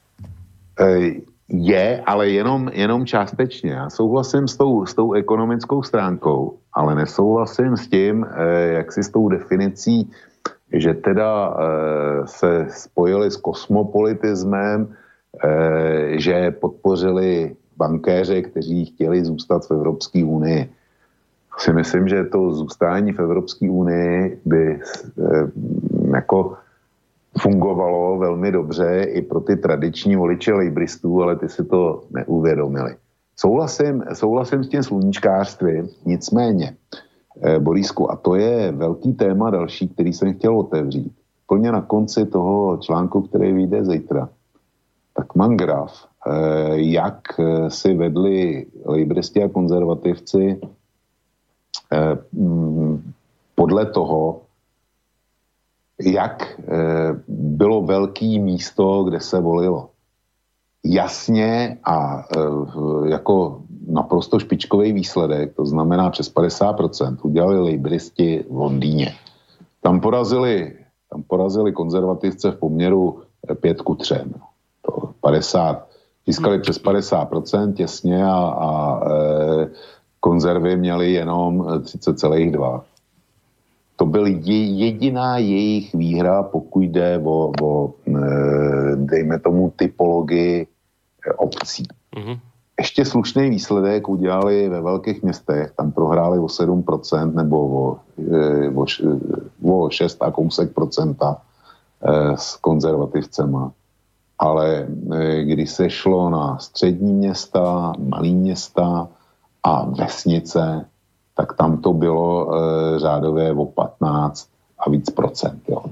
Je, 1.50 2.04
ale 2.06 2.30
jenom, 2.30 2.70
jenom 2.74 3.06
částečně. 3.06 3.72
Já 3.72 3.90
souhlasím 3.90 4.48
s 4.48 4.58
tou, 4.58 4.86
s 4.86 4.94
tou 4.94 5.14
ekonomickou 5.14 5.84
stránkou, 5.84 6.58
ale 6.74 6.96
nesouhlasím 6.96 7.78
s 7.78 7.88
tím, 7.88 8.26
eh, 8.26 8.74
jak 8.74 8.92
si 8.92 9.04
s 9.04 9.10
tou 9.10 9.30
definicí, 9.30 10.12
že 10.74 10.94
teda 10.94 11.56
eh, 11.56 12.28
se 12.28 12.68
spojili 12.70 13.32
s 13.32 13.38
kosmopolitismem, 13.38 14.92
eh, 15.44 16.20
že 16.20 16.52
podpořili 16.52 17.56
bankéře, 17.78 18.42
kteří 18.42 18.86
chtěli 18.86 19.26
zůstat 19.26 19.66
v 19.68 19.72
Evropské 19.72 20.24
unii 20.24 20.70
si 21.58 21.74
myslím, 21.74 22.08
že 22.08 22.24
to 22.24 22.52
zůstání 22.52 23.14
v 23.14 23.20
Evropské 23.20 23.70
unii 23.70 24.42
by 24.46 24.80
jako 26.14 26.58
fungovalo 27.42 28.18
velmi 28.18 28.52
dobře 28.52 29.04
i 29.04 29.22
pro 29.22 29.40
ty 29.40 29.56
tradiční 29.56 30.16
voliče 30.16 30.54
lejbristů, 30.54 31.24
ale 31.24 31.36
ty 31.36 31.50
si 31.50 31.66
to 31.66 32.04
neuvědomili. 32.12 32.96
Souhlasím, 33.36 34.04
souhlasím 34.14 34.64
s 34.64 34.70
tím 34.70 34.84
sluníčkářstvím, 34.84 35.90
nicméně, 36.06 36.76
eh, 37.42 37.60
Borisku, 37.60 38.12
a 38.12 38.16
to 38.16 38.36
je 38.36 38.72
velký 38.72 39.14
téma 39.14 39.50
další, 39.50 39.88
který 39.88 40.14
jsem 40.14 40.34
chtěl 40.34 40.60
otevřít. 40.60 41.12
Plně 41.48 41.72
na 41.72 41.82
konci 41.82 42.26
toho 42.26 42.78
článku, 42.78 43.22
který 43.22 43.54
vyjde 43.54 43.86
zítra, 43.86 44.30
tak 45.14 45.36
mám 45.36 45.58
graf, 45.58 45.94
eh, 46.28 46.32
jak 46.76 47.22
si 47.68 47.94
vedli 47.94 48.66
lejbristi 48.86 49.44
a 49.44 49.50
konzervativci 49.50 50.60
Eh, 51.92 52.18
mm, 52.34 53.14
podle 53.56 53.86
toho, 53.86 54.42
jak 56.02 56.60
eh, 56.60 57.22
bylo 57.28 57.82
velký 57.82 58.40
místo, 58.40 59.04
kde 59.04 59.20
se 59.20 59.40
volilo. 59.40 59.90
Jasně 60.86 61.78
a 61.84 62.26
eh, 62.38 63.10
jako 63.10 63.62
naprosto 63.88 64.40
špičkový 64.40 64.94
výsledek, 64.94 65.56
to 65.56 65.66
znamená 65.66 66.10
přes 66.10 66.36
50%, 66.36 67.18
udělali 67.22 67.60
lejbristi 67.60 68.46
v 68.50 68.56
Londýně. 68.56 69.14
Tam 69.82 70.00
porazili, 70.00 70.74
tam 71.12 71.24
porazili 71.24 71.72
konzervativce 71.72 72.52
v 72.52 72.56
poměru 72.56 73.22
5 73.62 73.82
ku 73.82 73.96
3. 73.96 74.16
To 74.82 75.14
50, 75.22 75.88
získali 76.28 76.60
přes 76.60 76.84
50% 76.84 77.74
těsně 77.74 78.26
a, 78.26 78.36
a 78.38 79.02
e, 79.12 79.68
konzervy 80.20 80.78
měly 80.78 81.12
jenom 81.12 81.62
30,2. 81.62 82.82
Byl 84.08 84.28
jediná 84.28 85.38
jejich 85.38 85.96
výhra, 85.96 86.44
pokud 86.44 86.82
jde 86.82 87.22
o, 87.24 87.52
o 87.62 87.94
e, 88.08 88.12
dejme 88.96 89.40
tomu, 89.40 89.74
typologii 89.76 90.68
e, 91.28 91.34
obcí. 91.34 91.84
Mm-hmm. 92.16 92.40
Ještě 92.80 93.06
slušný 93.06 93.50
výsledek 93.50 94.10
udělali 94.10 94.70
ve 94.70 94.82
velkých 94.82 95.24
městech, 95.24 95.72
tam 95.78 95.92
prohráli 95.92 96.40
o 96.40 96.46
7% 96.46 97.34
nebo 97.34 97.58
o, 97.58 97.98
e, 98.34 98.70
o, 98.70 98.86
o 99.64 99.90
6 99.90 100.24
a 100.24 100.32
kousek 100.32 100.74
procenta 100.74 101.42
s 102.36 102.56
konzervativcema. 102.56 103.72
Ale 104.40 104.88
když 105.42 105.72
se 105.72 105.90
šlo 105.90 106.30
na 106.30 106.58
střední 106.58 107.14
města, 107.14 107.94
malý 107.98 108.36
města, 108.36 109.08
a 109.68 109.86
vesnice, 109.86 110.86
tak 111.38 111.54
tam 111.54 111.78
to 111.78 111.94
bylo 111.94 112.28
e, 112.50 113.00
řádově 113.00 113.54
o 113.54 113.66
15 113.66 114.50
a 114.80 114.90
víc 114.90 115.10
procent. 115.10 115.62
Jo. 115.70 115.86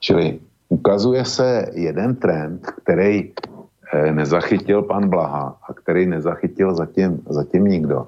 Čili 0.00 0.38
ukazuje 0.68 1.24
se 1.24 1.70
jeden 1.72 2.16
trend, 2.16 2.66
který 2.82 3.30
e, 3.30 4.12
nezachytil 4.12 4.82
pan 4.82 5.08
Blaha 5.08 5.56
a 5.68 5.74
který 5.74 6.06
nezachytil 6.06 6.74
zatím, 6.74 7.22
zatím 7.30 7.64
nikdo, 7.64 8.06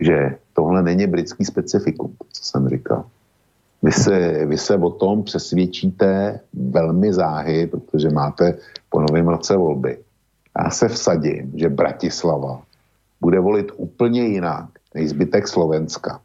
že 0.00 0.36
tohle 0.52 0.82
není 0.82 1.06
britský 1.06 1.44
specifikum, 1.44 2.14
co 2.32 2.44
jsem 2.44 2.68
říkal. 2.68 3.04
Vy 3.82 3.92
se, 3.92 4.46
vy 4.46 4.58
se 4.58 4.76
o 4.76 4.90
tom 4.90 5.22
přesvědčíte 5.22 6.40
velmi 6.52 7.12
záhy, 7.12 7.66
protože 7.66 8.10
máte 8.10 8.58
po 8.90 9.00
novém 9.00 9.28
roce 9.28 9.56
volby. 9.56 9.98
Já 10.58 10.70
se 10.70 10.88
vsadím, 10.88 11.52
že 11.54 11.68
Bratislava 11.68 12.60
bude 13.20 13.40
volit 13.40 13.72
úplně 13.76 14.26
jinak 14.26 14.77
než 14.94 15.10
zbytek 15.10 15.48
Slovenska. 15.48 16.20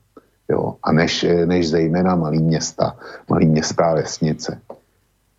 Jo, 0.50 0.76
a 0.84 0.92
než, 0.92 1.26
než 1.46 1.70
zejména 1.70 2.16
malý 2.16 2.44
města, 2.44 2.96
malý 3.30 3.48
města 3.48 3.86
a 3.86 3.94
vesnice. 3.94 4.60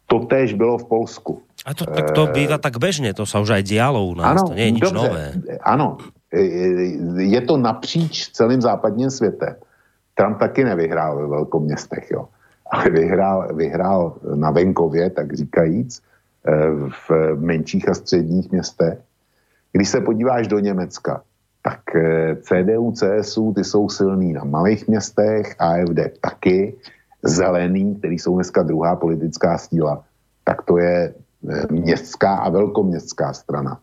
To 0.07 0.19
též 0.19 0.55
bylo 0.55 0.79
v 0.79 0.85
Polsku. 0.85 1.43
A 1.67 1.75
to, 1.75 1.87
tak 1.87 2.11
to 2.11 2.27
býva 2.27 2.59
tak 2.59 2.77
bežně, 2.77 3.15
to 3.15 3.27
se 3.27 3.39
už 3.39 3.51
aj 3.51 3.63
dialo 3.63 4.05
u 4.05 4.15
nás, 4.15 4.37
ano, 4.37 4.49
to 4.49 4.55
nie 4.55 4.65
je 4.65 4.71
nič 4.71 4.81
dobře, 4.81 5.09
nové. 5.09 5.33
Ano, 5.65 5.97
je 7.17 7.41
to 7.41 7.57
napříč 7.57 8.37
celým 8.37 8.61
západním 8.61 9.11
světem. 9.11 9.57
Trump 10.15 10.39
taky 10.39 10.65
nevyhrál 10.65 11.17
ve 11.17 11.27
velkoměstech, 11.27 12.11
jo. 12.11 12.29
Ale 12.71 12.91
vyhrál, 12.91 13.49
vyhrál 13.55 14.15
na 14.35 14.51
venkově, 14.51 15.11
tak 15.11 15.33
říkajíc, 15.33 16.03
v 17.09 17.35
menších 17.41 17.89
a 17.89 17.95
středních 17.95 18.53
městech. 18.53 18.99
Když 19.73 19.89
se 19.89 20.01
podíváš 20.01 20.49
do 20.49 20.59
Německa, 20.59 21.23
tak 21.65 21.81
eh, 21.97 22.37
CDU, 22.45 22.93
CSU, 22.93 23.53
ty 23.57 23.65
jsou 23.65 23.89
silný 23.89 24.33
na 24.33 24.45
malých 24.45 24.89
městech, 24.89 25.57
AFD 25.59 26.21
taky, 26.21 26.77
zelený, 27.25 27.97
který 27.97 28.19
jsou 28.19 28.35
dneska 28.35 28.63
druhá 28.63 28.97
politická 28.97 29.59
síla, 29.59 30.05
tak 30.45 30.63
to 30.63 30.79
je 30.79 31.15
městská 31.71 32.37
a 32.37 32.49
velkoměstská 32.49 33.33
strana. 33.33 33.81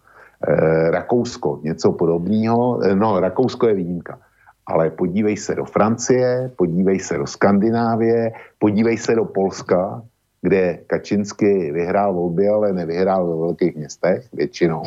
Rakousko, 0.89 1.59
něco 1.63 1.91
podobného, 1.91 2.81
no 2.93 3.19
Rakousko 3.19 3.67
je 3.67 3.73
výjimka. 3.73 4.17
Ale 4.65 4.89
podívej 4.89 5.37
se 5.37 5.55
do 5.55 5.65
Francie, 5.65 6.51
podívej 6.57 6.99
se 6.99 7.17
do 7.17 7.27
Skandinávie, 7.27 8.31
podívej 8.59 8.97
se 8.97 9.15
do 9.15 9.25
Polska, 9.25 10.01
kde 10.41 10.77
Kačinsky 10.87 11.71
vyhrál 11.71 12.13
volby, 12.13 12.49
ale 12.49 12.73
nevyhrál 12.73 13.27
ve 13.27 13.35
velkých 13.35 13.75
městech 13.75 14.25
většinou, 14.33 14.83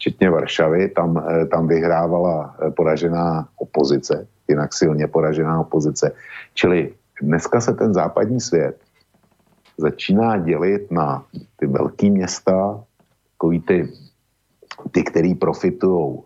včetně 0.00 0.30
Varšavy, 0.30 0.88
tam, 0.96 1.20
eh, 1.20 1.46
tam 1.46 1.68
vyhrávala 1.68 2.56
eh, 2.56 2.70
poražená 2.72 3.48
opozice, 3.60 4.26
jinak 4.48 4.72
silně 4.72 5.06
poražená 5.06 5.60
opozice. 5.60 6.16
Čili 6.56 6.96
dneska 7.20 7.60
se 7.60 7.76
ten 7.76 7.92
západní 7.92 8.40
svět 8.40 8.80
začíná 9.76 10.40
dělit 10.40 10.88
na 10.90 11.24
ty 11.60 11.66
velké 11.68 12.08
města, 12.10 12.80
takový 13.36 13.60
ty, 13.60 13.78
ty 14.90 15.00
který 15.04 15.36
profitují 15.36 16.24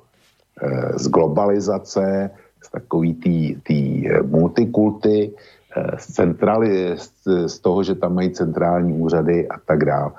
eh, 0.62 0.94
z 0.94 1.04
globalizace, 1.10 2.30
z 2.62 2.68
takový 2.70 3.10
tý, 3.14 3.36
tý 3.66 3.82
multikulty, 4.22 5.34
z, 5.74 6.06
centrali, 6.14 6.94
z, 6.94 7.10
z 7.50 7.58
toho, 7.58 7.82
že 7.82 7.98
tam 7.98 8.14
mají 8.14 8.30
centrální 8.30 8.94
úřady 8.94 9.50
a 9.50 9.58
tak 9.58 9.84
dále. 9.84 10.10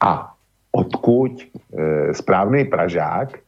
A 0.00 0.29
odkud 0.72 1.42
e, 1.42 2.14
správný 2.14 2.64
Pražák 2.64 3.38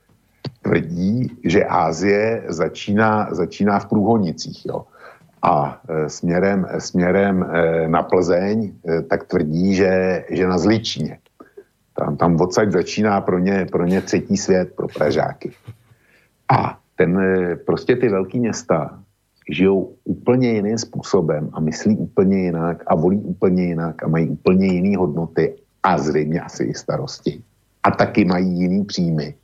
tvrdí, 0.62 1.30
že 1.44 1.64
Ázie 1.64 2.44
začíná, 2.48 3.34
začíná 3.34 3.78
v 3.78 3.86
Průhonicích. 3.86 4.66
Jo. 4.66 4.84
A 5.42 5.80
e, 5.88 6.08
směrem, 6.08 6.66
směrem 6.78 7.42
e, 7.42 7.88
na 7.88 8.02
Plzeň 8.02 8.72
e, 8.88 9.02
tak 9.02 9.24
tvrdí, 9.24 9.74
že, 9.74 10.24
že 10.30 10.46
na 10.46 10.58
Zličíně. 10.58 11.18
Tam, 11.94 12.16
tam 12.16 12.40
odsaď 12.40 12.70
začíná 12.70 13.20
pro 13.20 13.38
ně, 13.38 13.66
pro 13.72 13.84
ně 13.84 14.00
třetí 14.00 14.36
svět, 14.36 14.72
pro 14.76 14.88
Pražáky. 14.88 15.52
A 16.48 16.78
ten, 16.96 17.18
prostě 17.66 17.96
ty 17.96 18.08
velké 18.08 18.38
města 18.38 18.98
žijou 19.50 19.94
úplně 20.04 20.52
jiným 20.52 20.78
způsobem 20.78 21.50
a 21.52 21.60
myslí 21.60 21.96
úplně 21.96 22.38
jinak 22.38 22.82
a 22.86 22.94
volí 22.94 23.18
úplně 23.18 23.64
jinak 23.64 24.02
a 24.02 24.08
mají 24.08 24.28
úplně 24.28 24.66
jiné 24.66 24.96
hodnoty 24.96 25.54
a 25.82 25.98
zřejmě 25.98 26.40
asi 26.40 26.64
i 26.64 26.74
starosti. 26.74 27.42
A 27.82 27.90
taky 27.90 28.24
mají 28.24 28.58
jiný 28.58 28.84
příjmy, 28.84 29.34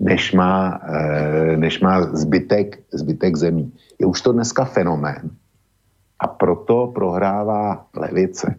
než 0.00 0.32
má, 0.32 0.80
eh, 0.84 1.56
než 1.56 1.80
má 1.80 2.02
zbytek, 2.02 2.78
zbytek 2.92 3.36
zemí. 3.36 3.72
Je 3.98 4.06
už 4.06 4.20
to 4.20 4.32
dneska 4.32 4.64
fenomén 4.64 5.30
a 6.20 6.26
proto 6.26 6.92
prohrává 6.94 7.86
levice. 7.96 8.54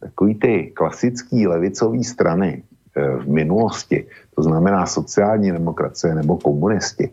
Takový 0.00 0.34
ty 0.34 0.72
klasický 0.74 1.46
levicové 1.46 2.04
strany 2.04 2.62
eh, 2.96 3.16
v 3.16 3.28
minulosti, 3.28 4.06
to 4.36 4.42
znamená 4.42 4.86
sociální 4.86 5.52
demokracie 5.52 6.14
nebo 6.14 6.36
komunisti, 6.36 7.10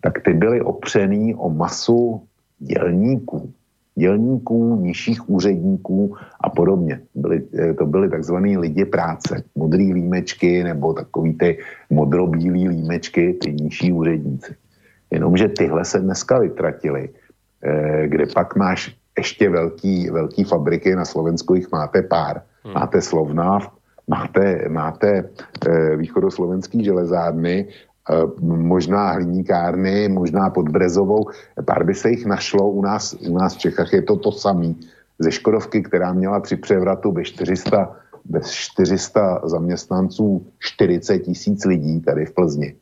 tak 0.00 0.22
ty 0.22 0.34
byly 0.34 0.60
opřený 0.60 1.34
o 1.34 1.50
masu 1.50 2.22
dělníků, 2.58 3.52
dělníků, 3.98 4.76
nižších 4.76 5.30
úředníků 5.30 6.16
a 6.40 6.48
podobně. 6.50 7.00
Byly, 7.14 7.42
eh, 7.58 7.74
to 7.74 7.86
byly 7.86 8.08
takzvané 8.08 8.58
lidi 8.58 8.84
práce, 8.84 9.42
modrý 9.56 9.92
límečky 9.92 10.64
nebo 10.64 10.92
takový 10.92 11.34
ty 11.34 11.58
modrobílý 11.90 12.68
límečky, 12.68 13.34
ty 13.40 13.52
nižší 13.52 13.92
úředníci. 13.92 14.54
Jenomže 15.10 15.48
tyhle 15.48 15.84
se 15.84 15.98
dneska 15.98 16.38
vytratili, 16.38 17.08
eh, 17.62 18.08
kde 18.08 18.26
pak 18.34 18.56
máš 18.56 18.92
ještě 19.18 19.48
velký, 19.48 20.10
velký 20.10 20.44
fabriky, 20.44 20.94
na 20.94 21.04
Slovensku 21.04 21.54
jich 21.54 21.72
máte 21.72 22.02
pár. 22.02 22.42
Hmm. 22.64 22.74
Máte 22.74 23.00
Slovnav, 23.00 23.72
máte, 24.08 24.68
máte 24.68 25.24
eh, 25.24 25.96
východoslovenský 25.96 26.84
železárny 26.84 27.68
možná 28.40 29.12
hliníkárny, 29.12 30.08
možná 30.08 30.50
pod 30.50 30.68
Brezovou. 30.68 31.26
Pár 31.64 31.84
by 31.84 31.94
se 31.94 32.10
jich 32.10 32.26
našlo 32.26 32.70
u 32.70 32.82
nás, 32.82 33.14
u 33.28 33.38
nás 33.38 33.54
v 33.54 33.58
Čechách. 33.58 33.92
Je 33.92 34.02
to 34.02 34.16
to 34.16 34.32
samý. 34.32 34.76
Ze 35.18 35.32
Škodovky, 35.32 35.82
která 35.82 36.12
měla 36.12 36.40
při 36.40 36.56
převratu 36.56 37.12
bez 37.12 37.26
400, 37.28 37.96
bez 38.24 38.50
400 38.50 39.40
zaměstnanců 39.44 40.46
40 40.58 41.18
tisíc 41.18 41.64
lidí 41.64 42.00
tady 42.00 42.26
v 42.26 42.32
Plzni, 42.32 42.74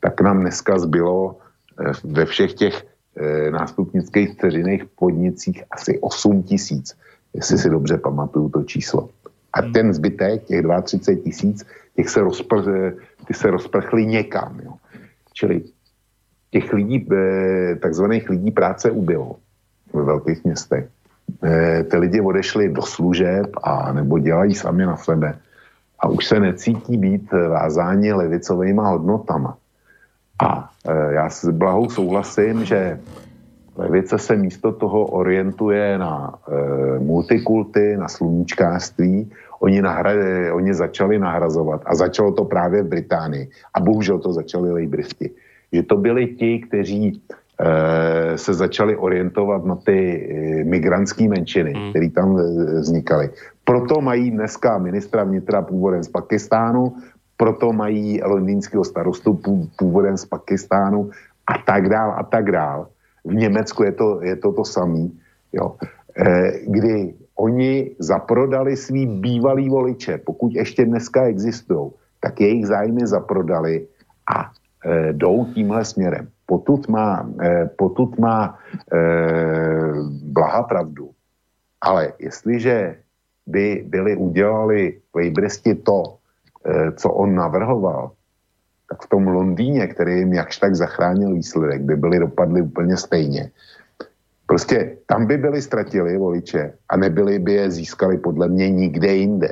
tak 0.00 0.20
nám 0.20 0.40
dneska 0.40 0.78
zbylo 0.78 1.38
eh, 1.80 1.92
ve 2.04 2.24
všech 2.24 2.54
těch 2.54 2.84
eh, 3.16 3.50
nástupnických 3.50 4.36
dceřiných 4.36 4.84
podnicích 4.84 5.62
asi 5.70 5.98
8 6.00 6.42
tisíc, 6.42 6.96
jestli 7.34 7.58
si 7.58 7.70
dobře 7.70 7.98
pamatuju 7.98 8.48
to 8.48 8.62
číslo. 8.62 9.08
A 9.52 9.62
ten 9.62 9.94
zbytek, 9.94 10.44
těch 10.44 10.64
32 10.82 11.22
tisíc, 11.24 11.66
těch 11.96 12.08
se 12.08 12.20
rozpr, 12.20 12.92
ty 13.26 13.34
se 13.34 13.50
rozprchly 13.50 14.06
někam. 14.06 14.60
Jo. 14.64 14.72
Čili 15.32 15.62
těch 16.50 16.72
lidí, 16.72 17.08
eh, 17.12 17.76
takzvaných 17.76 18.30
lidí 18.30 18.50
práce 18.50 18.90
ubylo 18.90 19.36
ve 19.92 20.02
velkých 20.02 20.44
městech. 20.44 20.88
Eh, 21.44 21.84
ty 21.84 21.96
lidi 21.96 22.20
odešli 22.20 22.68
do 22.68 22.82
služeb 22.82 23.50
a 23.62 23.92
nebo 23.92 24.18
dělají 24.18 24.54
sami 24.54 24.86
na 24.86 24.96
sebe. 24.96 25.38
A 25.98 26.08
už 26.08 26.26
se 26.26 26.40
necítí 26.40 26.96
být 26.96 27.32
vázáni 27.32 28.12
levicovými 28.12 28.80
hodnotama. 28.84 29.56
A 30.38 30.70
eh, 30.88 31.14
já 31.14 31.30
s 31.30 31.48
blahou 31.48 31.90
souhlasím, 31.90 32.64
že 32.64 33.00
levice 33.76 34.18
se 34.18 34.36
místo 34.36 34.72
toho 34.72 35.04
orientuje 35.20 35.98
na 35.98 36.32
multikulty, 36.98 37.96
na 37.96 38.08
sluníčkářství 38.08 39.28
oni, 39.60 39.82
nahra, 39.82 40.10
oni 40.52 40.74
začali 40.74 41.18
nahrazovat 41.18 41.82
a 41.86 41.94
začalo 41.94 42.32
to 42.32 42.44
právě 42.44 42.82
v 42.82 42.88
Británii 42.88 43.48
a 43.74 43.80
bohužel 43.80 44.18
to 44.18 44.32
začali 44.32 44.72
lejbristi. 44.72 45.30
Že 45.72 45.82
to 45.82 45.96
byli 45.96 46.26
ti, 46.26 46.58
kteří 46.68 47.22
e, 47.60 48.38
se 48.38 48.54
začali 48.54 48.96
orientovat 48.96 49.64
na 49.64 49.76
ty 49.76 49.98
e, 49.98 50.64
migrantské 50.64 51.28
menšiny, 51.28 51.72
hmm. 51.72 51.90
které 51.90 52.10
tam 52.10 52.38
e, 52.38 52.42
vznikaly. 52.80 53.30
Proto 53.64 54.00
mají 54.00 54.30
dneska 54.30 54.78
ministra 54.78 55.24
vnitra 55.24 55.62
původem 55.62 56.04
z 56.04 56.08
Pakistánu, 56.08 56.96
proto 57.36 57.72
mají 57.72 58.20
londýnského 58.22 58.84
starostu 58.84 59.40
původem 59.78 60.16
z 60.16 60.24
Pakistánu 60.24 61.10
a 61.46 61.58
tak 61.66 61.88
dál 61.88 62.14
a 62.16 62.22
tak 62.22 62.52
dál. 62.52 62.88
V 63.24 63.34
Německu 63.34 63.82
je 63.82 63.92
to, 63.92 64.22
je 64.22 64.36
to 64.36 64.52
to 64.52 64.64
samé, 64.64 65.08
kdy 66.66 67.14
oni 67.36 67.96
zaprodali 67.98 68.76
svý 68.76 69.06
bývalý 69.06 69.68
voliče, 69.68 70.18
pokud 70.18 70.52
ještě 70.52 70.84
dneska 70.84 71.24
existují, 71.24 71.90
tak 72.20 72.40
jejich 72.40 72.66
zájmy 72.66 73.06
zaprodali 73.06 73.86
a 74.34 74.50
e, 74.84 75.12
jdou 75.12 75.44
tímhle 75.54 75.84
směrem. 75.84 76.28
Potud 76.46 76.88
má, 76.88 77.28
e, 77.42 77.66
potud 77.76 78.18
má 78.18 78.58
e, 78.92 78.98
blaha 80.22 80.62
pravdu. 80.62 81.10
Ale 81.80 82.12
jestliže 82.18 82.96
by 83.46 83.84
byli 83.88 84.16
udělali 84.16 85.00
Lejbristi 85.14 85.74
to, 85.74 86.18
e, 86.64 86.92
co 86.92 87.08
on 87.12 87.34
navrhoval, 87.34 88.10
tak 88.88 89.02
v 89.02 89.08
tom 89.08 89.26
Londýně, 89.26 89.86
který 89.86 90.18
jim 90.18 90.32
jakž 90.32 90.58
tak 90.58 90.74
zachránil 90.74 91.34
výsledek, 91.34 91.82
by 91.82 91.96
byli 91.96 92.18
dopadli 92.18 92.62
úplně 92.62 92.96
stejně. 92.96 93.50
Prostě 94.46 94.96
tam 95.06 95.26
by 95.26 95.36
byli 95.36 95.62
ztratili 95.62 96.18
voliče 96.18 96.72
a 96.88 96.96
nebyli 96.96 97.38
by 97.38 97.52
je 97.52 97.70
získali 97.70 98.18
podle 98.18 98.48
mě 98.48 98.70
nikde 98.70 99.14
jinde. 99.14 99.50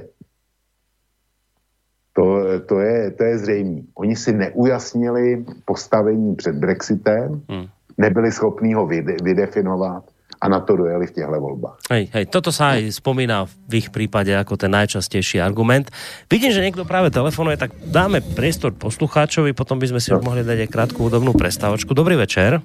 To, 2.12 2.43
to, 2.66 2.81
je, 2.81 3.11
to 3.11 3.25
je 3.25 3.39
zřejmé. 3.39 3.81
Oni 3.95 4.16
si 4.16 4.33
neujasnili 4.33 5.45
postavení 5.65 6.35
před 6.35 6.55
Brexitem, 6.55 7.43
hmm. 7.51 7.66
nebyli 7.99 8.33
schopni 8.33 8.75
ho 8.75 8.87
vyde, 8.87 9.16
vydefinovat 9.23 10.05
a 10.41 10.49
na 10.49 10.61
to 10.61 10.77
dojeli 10.77 11.07
v 11.07 11.11
těchto 11.11 11.41
volbách. 11.41 11.79
Hej, 11.91 12.15
hej, 12.15 12.25
toto 12.31 12.55
sa 12.55 12.79
aj 12.79 13.03
spomína 13.03 13.51
v 13.66 13.83
ich 13.83 13.89
prípade 13.91 14.31
ako 14.31 14.55
ten 14.55 14.71
najčastejší 14.71 15.43
argument. 15.43 15.91
Vidím, 16.31 16.55
že 16.55 16.62
niekto 16.62 16.87
práve 16.87 17.11
telefonuje, 17.11 17.59
tak 17.59 17.75
dáme 17.83 18.23
priestor 18.23 18.71
poslucháčovi, 18.79 19.51
potom 19.51 19.83
by 19.83 19.91
sme 19.91 20.01
si 20.05 20.15
no. 20.15 20.23
mohli 20.23 20.47
dať 20.47 20.69
aj 20.69 20.71
krátku 20.71 21.03
údobnú 21.03 21.35
prestávočku. 21.35 21.99
Dobrý 21.99 22.15
večer. 22.15 22.62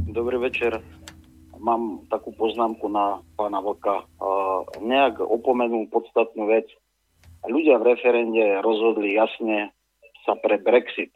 Dobrý 0.00 0.40
večer 0.40 0.80
mám 1.66 2.06
takú 2.06 2.30
poznámku 2.38 2.86
na 2.86 3.18
pána 3.34 3.58
Vlka. 3.58 4.06
Nejak 4.78 5.18
opomenul 5.18 5.90
podstatnú 5.90 6.46
vec. 6.46 6.70
Ľudia 7.42 7.82
v 7.82 7.90
referende 7.90 8.62
rozhodli 8.62 9.18
jasne 9.18 9.74
sa 10.22 10.38
pre 10.38 10.62
Brexit. 10.62 11.10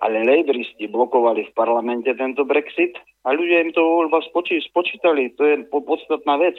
Ale 0.00 0.22
lejbristi 0.22 0.86
blokovali 0.86 1.50
v 1.50 1.56
parlamente 1.58 2.08
tento 2.14 2.46
Brexit 2.46 2.94
a 3.26 3.34
ľudia 3.34 3.66
im 3.66 3.74
to 3.74 3.82
voľba 3.82 4.22
spoči, 4.30 4.62
spočítali. 4.62 5.34
To 5.36 5.42
je 5.44 5.66
podstatná 5.68 6.38
vec. 6.38 6.56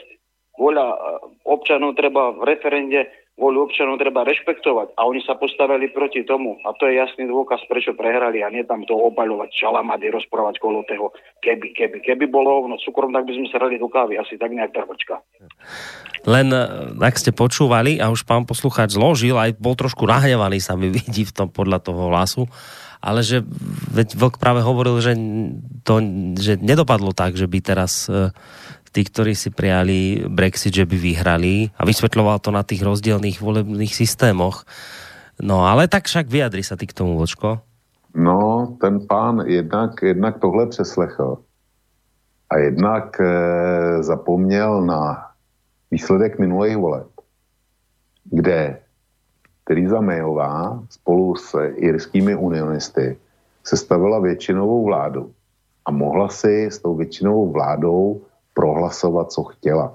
Voľa 0.60 0.94
občanov 1.48 1.96
treba 1.96 2.36
v 2.36 2.44
referende 2.44 3.08
voľu 3.32 3.64
občanov 3.64 3.96
treba 3.96 4.28
rešpektovať 4.28 4.92
a 4.92 5.08
oni 5.08 5.24
sa 5.24 5.40
postavili 5.40 5.88
proti 5.88 6.20
tomu 6.28 6.60
a 6.68 6.76
to 6.76 6.84
je 6.84 7.00
jasný 7.00 7.24
dôkaz, 7.24 7.64
prečo 7.64 7.96
prehrali 7.96 8.44
a 8.44 8.52
nie 8.52 8.60
tam 8.68 8.84
to 8.84 8.92
obaľovať 8.92 9.48
čalamady, 9.56 10.12
rozprávať 10.12 10.60
kolo 10.60 10.84
toho 10.84 11.16
keby, 11.40 11.72
keby, 11.72 11.98
keby 12.04 12.24
bolo 12.28 12.60
hovno 12.60 12.76
cukrom, 12.84 13.08
tak 13.16 13.24
by 13.24 13.32
sme 13.32 13.48
sa 13.48 13.56
rali 13.56 13.80
do 13.80 13.88
kávy, 13.88 14.20
asi 14.20 14.36
tak 14.36 14.52
nejak 14.52 14.76
trbočka. 14.76 15.24
Len 16.28 16.52
e, 16.52 16.60
ak 17.00 17.16
ste 17.16 17.32
počúvali 17.32 17.96
a 18.04 18.12
už 18.12 18.28
pán 18.28 18.44
poslucháč 18.44 19.00
zložil, 19.00 19.40
aj 19.40 19.56
bol 19.56 19.74
trošku 19.80 20.04
nahnevaný 20.04 20.60
sa 20.60 20.76
mi 20.76 20.92
vidí 21.00 21.24
v 21.24 21.32
tom 21.32 21.48
podľa 21.48 21.80
toho 21.80 22.12
hlasu, 22.12 22.44
ale 23.00 23.24
že 23.24 23.40
veď 23.96 24.14
Vlk 24.14 24.36
práve 24.38 24.60
hovoril, 24.60 25.00
že, 25.00 25.16
to, 25.82 26.04
že 26.38 26.60
nedopadlo 26.60 27.16
tak, 27.16 27.34
že 27.34 27.48
by 27.48 27.58
teraz 27.64 28.12
e, 28.12 28.28
tí, 28.92 29.02
ktorí 29.08 29.32
si 29.32 29.48
prijali 29.48 30.28
Brexit, 30.28 30.76
že 30.76 30.84
by 30.84 30.96
vyhrali 31.00 31.72
a 31.74 31.82
vysvetľoval 31.88 32.38
to 32.44 32.52
na 32.52 32.60
tých 32.62 32.84
rozdielných 32.84 33.40
volebných 33.40 33.90
systémoch. 33.90 34.68
No 35.40 35.64
ale 35.64 35.88
tak 35.88 36.06
však 36.06 36.28
vyjadri 36.28 36.60
sa 36.60 36.76
ty 36.76 36.84
k 36.84 36.94
tomu, 36.94 37.16
Vočko. 37.16 37.64
No, 38.12 38.68
ten 38.76 39.08
pán 39.08 39.48
jednak, 39.48 39.96
jednak 40.04 40.38
tohle 40.38 40.68
přeslechl 40.68 41.40
a 42.50 42.58
jednak 42.58 43.20
e, 43.20 43.26
zapomněl 44.02 44.84
na 44.84 45.32
výsledek 45.90 46.38
minulých 46.38 46.76
voleb, 46.76 47.08
kde 48.24 48.78
Theresa 49.64 50.00
Mayová 50.00 50.84
spolu 50.90 51.36
s 51.36 51.56
irskými 51.76 52.36
unionisty 52.36 53.16
sestavila 53.64 54.20
většinovou 54.20 54.84
vládu 54.84 55.32
a 55.84 55.90
mohla 55.90 56.28
si 56.28 56.66
s 56.66 56.78
tou 56.78 56.94
většinovou 56.94 57.52
vládou 57.52 58.20
prohlasovat, 58.54 59.32
co 59.32 59.42
chtěla. 59.42 59.94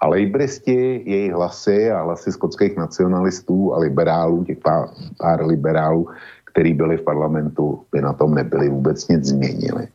A 0.00 0.08
lejbristi, 0.08 1.02
jejich 1.10 1.32
hlasy 1.32 1.90
a 1.90 2.02
hlasy 2.02 2.32
skotských 2.32 2.76
nacionalistů 2.76 3.74
a 3.74 3.78
liberálů, 3.78 4.44
těch 4.44 4.58
pár, 4.58 4.88
pár 5.18 5.46
liberálů, 5.46 6.08
který 6.44 6.74
byli 6.74 6.96
v 6.96 7.02
parlamentu, 7.02 7.84
by 7.92 8.00
na 8.00 8.12
tom 8.12 8.34
nebyli 8.34 8.68
vůbec 8.68 9.08
nic 9.08 9.24
změnili. 9.24 9.88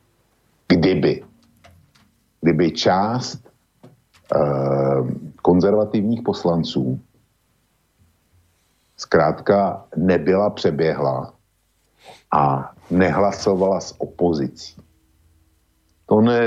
Kdyby, 0.67 1.23
kdyby 2.41 2.71
část 2.71 3.39
uh, 4.35 5.09
konzervativních 5.41 6.21
poslanců 6.21 6.99
zkrátka 8.97 9.85
nebyla 9.95 10.49
přeběhla 10.49 11.33
a 12.31 12.71
nehlasovala 12.91 13.79
s 13.79 13.95
opozicí. 13.97 14.75
To, 16.05 16.21
ne, 16.21 16.39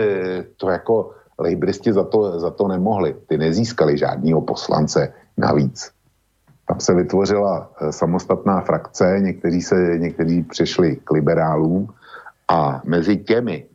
to 0.56 0.70
jako 0.70 1.10
lejbristi 1.38 1.92
za 1.92 2.04
to, 2.04 2.40
za 2.40 2.50
to 2.50 2.68
nemohli. 2.68 3.16
Ty 3.26 3.38
nezískali 3.38 3.98
žádného 3.98 4.40
poslance 4.40 5.12
navíc. 5.36 5.90
Tam 6.66 6.80
se 6.80 6.94
vytvořila 6.94 7.70
eh, 7.80 7.92
samostatná 7.92 8.60
frakce, 8.60 9.18
někteří, 9.20 9.62
se, 9.62 9.98
někteří 9.98 10.42
přešli 10.42 10.96
k 11.04 11.10
liberálům 11.10 11.88
a 12.48 12.82
mezi 12.84 13.16
těmi, 13.16 13.66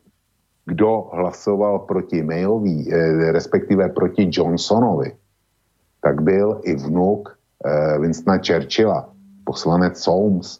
kdo 0.66 1.10
hlasoval 1.12 1.78
proti 1.78 2.22
Mayový, 2.22 2.92
eh, 2.92 3.32
respektive 3.32 3.88
proti 3.88 4.28
Johnsonovi, 4.32 5.16
tak 6.02 6.22
byl 6.22 6.60
i 6.62 6.76
vnuk 6.76 7.36
eh, 7.64 7.98
Winstona 7.98 8.38
Churchilla, 8.38 9.08
poslanec 9.44 9.98
Solms. 9.98 10.58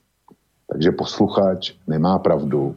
Takže 0.72 0.92
posluchač 0.92 1.72
nemá 1.86 2.18
pravdu, 2.18 2.74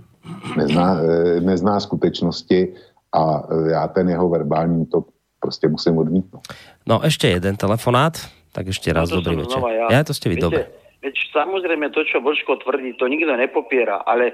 nezná, 0.58 1.00
nezná 1.40 1.80
skutečnosti 1.80 2.74
a 3.16 3.24
e, 3.40 3.72
já 3.72 3.88
ten 3.88 4.10
jeho 4.10 4.30
verbální 4.30 4.86
to 4.86 5.04
prostě 5.40 5.68
musím 5.68 5.98
odmítnout. 5.98 6.44
No 6.90 7.02
ešte 7.02 7.28
jeden 7.32 7.56
telefonát, 7.58 8.18
tak 8.54 8.68
ešte 8.68 8.94
raz 8.94 9.10
no, 9.10 9.22
dobrý 9.22 9.42
večer. 9.42 9.62
Ja. 9.62 9.88
ja 9.90 10.02
to 10.04 10.14
ste 10.14 10.30
vy, 10.30 10.38
dobre. 10.42 10.70
Veď 11.06 11.16
samozrejme 11.34 11.94
to, 11.94 12.02
čo 12.06 12.18
Božko 12.22 12.58
tvrdí, 12.62 12.98
to 12.98 13.06
nikto 13.06 13.30
nepopiera, 13.38 14.02
ale 14.06 14.34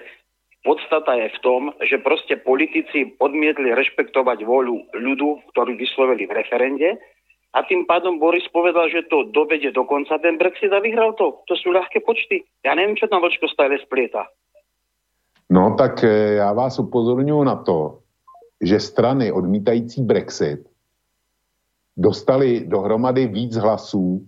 podstata 0.64 1.20
je 1.20 1.28
v 1.36 1.40
tom, 1.44 1.62
že 1.84 2.00
proste 2.00 2.40
politici 2.40 3.18
odmietli 3.20 3.76
rešpektovať 3.76 4.48
voľu 4.48 4.88
ľudu, 4.96 5.30
ktorú 5.52 5.76
vyslovili 5.76 6.30
v 6.30 6.36
referende 6.38 6.96
a 7.52 7.60
tým 7.68 7.84
pádom 7.84 8.16
Boris 8.16 8.48
povedal, 8.48 8.88
že 8.88 9.04
to 9.12 9.28
dovede 9.36 9.76
do 9.76 9.84
konca 9.84 10.16
ten 10.24 10.40
Brexit 10.40 10.72
a 10.72 10.80
vyhral 10.80 11.12
to. 11.20 11.44
To 11.52 11.54
sú 11.60 11.76
ľahké 11.76 12.00
počty. 12.08 12.48
Ja 12.64 12.72
neviem, 12.80 12.96
čo 12.96 13.12
tam 13.12 13.20
Božko 13.20 13.52
stále 13.52 13.76
splieta. 13.84 14.32
No 15.52 15.76
tak 15.76 16.04
e, 16.04 16.40
já 16.40 16.54
vás 16.54 16.80
upozorňuji 16.80 17.44
na 17.44 17.56
to, 17.56 18.01
že 18.62 18.80
strany 18.80 19.32
odmítající 19.32 20.02
Brexit 20.02 20.70
dostali 21.98 22.66
dohromady 22.68 23.28
víc 23.28 23.56
hlasů 23.56 24.28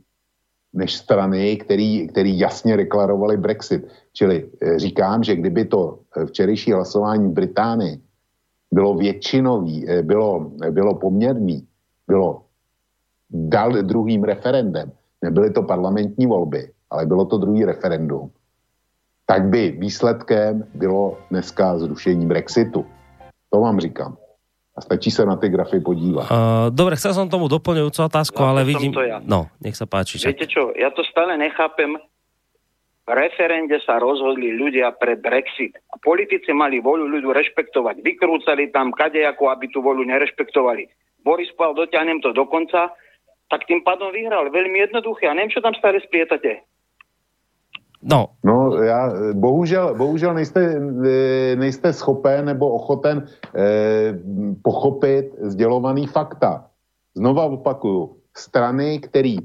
než 0.73 0.95
strany, 0.95 1.57
který, 1.57 2.07
který 2.07 2.39
jasně 2.39 2.77
deklarovali 2.77 3.37
Brexit. 3.37 3.87
Čili 4.13 4.49
eh, 4.61 4.79
říkám, 4.79 5.23
že 5.23 5.35
kdyby 5.35 5.65
to 5.65 5.99
eh, 6.17 6.25
včerejší 6.25 6.71
hlasování 6.71 7.27
v 7.29 7.31
Británii 7.31 8.01
bylo 8.71 8.95
většinový, 8.97 9.89
eh, 9.89 10.01
bylo, 10.01 10.51
bylo 10.69 10.95
poměrný, 10.95 11.67
bylo 12.07 12.41
dal 13.29 13.71
druhým 13.71 14.23
referendem, 14.23 14.91
nebyly 15.21 15.49
to 15.51 15.63
parlamentní 15.63 16.25
volby, 16.25 16.71
ale 16.89 17.05
bylo 17.05 17.25
to 17.25 17.37
druhý 17.37 17.65
referendum, 17.65 18.31
tak 19.25 19.45
by 19.47 19.71
výsledkem 19.71 20.65
bylo 20.73 21.17
dneska 21.29 21.79
zrušení 21.79 22.25
Brexitu. 22.25 22.85
To 23.49 23.61
vám 23.61 23.79
říkám. 23.79 24.17
A 24.73 24.81
stačí 24.81 25.13
sa 25.13 25.21
na 25.21 25.37
tie 25.37 25.53
grafy 25.53 25.77
podívať. 25.77 26.33
Uh, 26.33 26.67
dobre, 26.73 26.97
chcel 26.97 27.13
som 27.13 27.29
tomu 27.29 27.45
doplňujúcu 27.45 28.09
otázku, 28.09 28.41
no, 28.41 28.49
ale 28.49 28.65
vidím... 28.65 28.89
To 28.89 29.05
ja. 29.05 29.21
No, 29.21 29.53
nech 29.61 29.77
sa 29.77 29.85
páči. 29.85 30.17
Viete 30.17 30.49
čo, 30.49 30.73
ja 30.73 30.89
to 30.89 31.05
stále 31.05 31.37
nechápem. 31.37 31.93
V 33.03 33.11
referende 33.11 33.77
sa 33.83 33.99
rozhodli 33.99 34.55
ľudia 34.55 34.95
pre 34.97 35.13
Brexit. 35.19 35.77
A 35.93 35.99
politici 36.01 36.55
mali 36.55 36.81
voľu 36.81 37.05
ľudu 37.05 37.35
rešpektovať. 37.35 38.01
Vykrúcali 38.01 38.73
tam 38.73 38.95
kadejako, 38.95 39.51
aby 39.53 39.69
tú 39.69 39.83
voľu 39.83 40.07
nerešpektovali. 40.09 40.89
Boris 41.21 41.53
povedal, 41.53 41.85
dotiahnem 41.85 42.23
to 42.23 42.33
do 42.33 42.47
konca, 42.49 42.89
tak 43.51 43.69
tým 43.69 43.85
pádom 43.85 44.09
vyhral. 44.09 44.49
Veľmi 44.49 44.89
jednoduché. 44.89 45.29
A 45.29 45.35
neviem, 45.37 45.53
čo 45.53 45.61
tam 45.61 45.77
stále 45.77 46.01
splietate. 46.01 46.65
No. 48.03 48.27
No, 48.43 48.83
já, 48.83 49.13
bohužel, 49.33 49.95
bohužel 49.97 50.33
nejste, 50.33 50.75
e, 51.05 51.55
nejste 51.55 51.93
schopen 51.93 52.45
nebo 52.45 52.69
ochoten 52.69 53.25
eh, 53.55 54.19
pochopit 54.61 55.31
sdělovaný 55.41 56.07
fakta. 56.07 56.65
Znova 57.15 57.43
opakuju, 57.43 58.15
strany, 58.37 58.99
které 58.99 59.35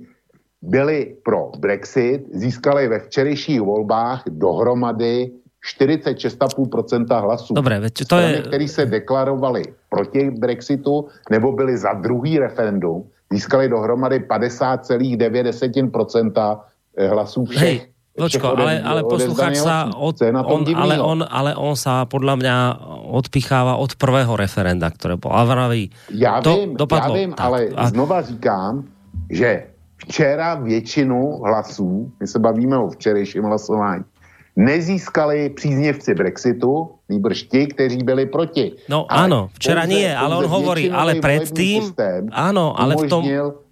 byly 0.63 1.17
pro 1.25 1.51
Brexit, 1.59 2.27
získaly 2.33 2.89
ve 2.89 2.99
včerejších 2.99 3.61
volbách 3.61 4.23
dohromady 4.27 5.31
46,5% 5.79 7.21
hlasů. 7.21 7.55
Dobré, 7.55 7.81
veď 7.81 7.99
to 7.99 8.05
strany, 8.05 8.33
je... 8.33 8.43
které 8.43 8.69
se 8.69 8.87
deklarovali 8.87 9.63
proti 9.91 10.31
Brexitu 10.31 11.09
nebo 11.31 11.53
byly 11.53 11.79
za 11.79 11.93
druhý 11.93 12.39
referendum, 12.39 13.05
získali 13.33 13.69
dohromady 13.69 14.19
50,9% 14.19 16.61
hlasů 17.09 17.45
všech. 17.45 17.63
Hej 17.63 17.87
Počko, 18.19 18.59
ale, 18.59 18.83
ale 18.83 19.01
poslucháč 19.07 19.63
sa 19.63 19.87
od, 19.95 20.19
on, 20.27 20.67
ale, 20.75 20.99
on, 20.99 21.23
ale 21.23 21.55
on 21.55 21.79
sa 21.79 22.03
podľa 22.05 22.35
mňa 22.35 22.57
odpicháva 23.15 23.79
od 23.79 23.95
prvého 23.95 24.35
referenda, 24.35 24.91
ktoré 24.91 25.15
bolo. 25.15 25.39
A 25.39 25.47
vraví, 25.47 25.95
já 26.11 26.43
to 26.43 26.59
vím, 26.59 26.75
dopadlo. 26.75 27.15
Já 27.15 27.21
vím, 27.23 27.33
tak, 27.33 27.47
ale 27.47 27.59
a... 27.77 27.89
znova 27.89 28.23
říkám, 28.23 28.85
že 29.31 29.71
včera 29.97 30.55
většinu 30.55 31.41
hlasů, 31.47 32.13
my 32.21 32.27
se 32.27 32.39
bavíme 32.39 32.79
o 32.79 32.91
včerejším 32.91 33.43
hlasování, 33.43 34.05
nezískali 34.57 35.49
příznivci 35.55 36.15
Brexitu, 36.15 36.91
nýbrž 37.09 37.43
ti, 37.43 37.67
kteří 37.67 38.03
byli 38.03 38.27
proti. 38.27 38.73
No 38.91 39.07
ale 39.07 39.31
áno, 39.31 39.41
včera 39.55 39.87
nie, 39.87 40.11
ale 40.11 40.35
on 40.35 40.51
hovorí, 40.51 40.91
ale 40.91 41.23
predtým, 41.23 41.95
áno, 42.35 42.75
ale 42.75 42.99
v 42.99 43.07
tom 43.07 43.23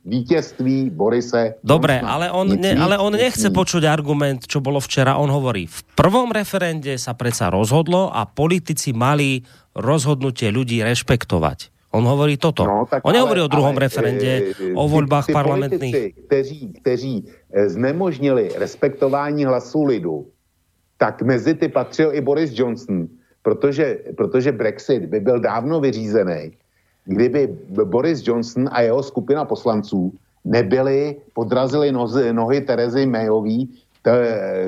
vítězství 0.06 0.90
Borise 0.90 1.54
Dobre, 1.64 2.00
ale 2.00 2.30
on, 2.30 2.60
ne, 2.60 2.78
ale 2.78 2.98
on 2.98 3.12
nechce 3.12 3.50
počuť 3.50 3.82
argument, 3.90 4.46
čo 4.46 4.62
bolo 4.62 4.78
včera. 4.78 5.18
On 5.18 5.26
hovorí, 5.26 5.66
v 5.66 5.80
prvom 5.98 6.30
referende 6.30 6.94
sa 6.96 7.18
predsa 7.18 7.50
rozhodlo 7.50 8.14
a 8.14 8.22
politici 8.24 8.94
mali 8.94 9.42
rozhodnutie 9.74 10.54
ľudí 10.54 10.80
rešpektovať. 10.86 11.74
On 11.90 12.04
hovorí 12.06 12.38
toto. 12.38 12.62
No, 12.62 12.86
tak 12.86 13.02
on 13.02 13.16
nehovorí 13.16 13.40
o 13.42 13.50
druhom 13.50 13.74
ale, 13.74 13.88
referende, 13.88 14.52
e, 14.52 14.74
o 14.76 14.84
voľbách 14.84 15.32
parlamentných. 15.32 15.94
Politici, 15.94 16.24
kteří, 16.28 16.60
kteří 16.80 17.14
e, 17.24 17.68
znemožnili 17.68 18.52
respektování 18.54 19.44
hlasu 19.44 19.84
lidu, 19.84 20.28
tak 20.96 21.22
mezi 21.22 21.54
ty 21.54 21.68
patřil 21.68 22.14
i 22.14 22.20
Boris 22.20 22.52
Johnson, 22.54 23.08
protože, 23.42 23.98
protože 24.16 24.52
Brexit 24.52 25.06
by 25.06 25.20
byl 25.20 25.40
dávno 25.40 25.80
vyřízený 25.80 26.52
kdyby 27.06 27.48
Boris 27.84 28.26
Johnson 28.26 28.68
a 28.72 28.80
jeho 28.80 29.02
skupina 29.02 29.44
poslanců 29.44 30.12
nebyli, 30.44 31.16
podrazili 31.32 31.92
nozy, 31.92 32.32
nohy 32.32 32.60
Terezy 32.60 33.06
Mayový, 33.06 33.70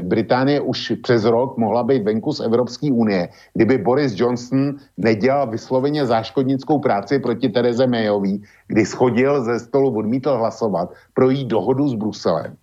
Británie 0.03 0.61
už 0.61 0.93
přes 1.03 1.25
rok 1.25 1.57
mohla 1.57 1.83
být 1.83 2.03
venku 2.03 2.33
z 2.33 2.41
Evropské 2.41 2.91
unie, 2.91 3.29
kdyby 3.55 3.79
Boris 3.79 4.19
Johnson 4.19 4.75
nedělal 4.99 5.47
vysloveně 5.47 6.07
záškodnickou 6.07 6.79
práci 6.79 7.19
proti 7.19 7.49
Tereze 7.49 7.87
Mayový, 7.87 8.43
kdy 8.67 8.87
schodil 8.87 9.45
ze 9.45 9.59
stolu, 9.59 9.99
odmítl 9.99 10.35
hlasovat 10.35 10.91
pro 11.15 11.31
jí 11.31 11.45
dohodu 11.45 11.89
s 11.89 11.95
Bruselem. 11.95 12.57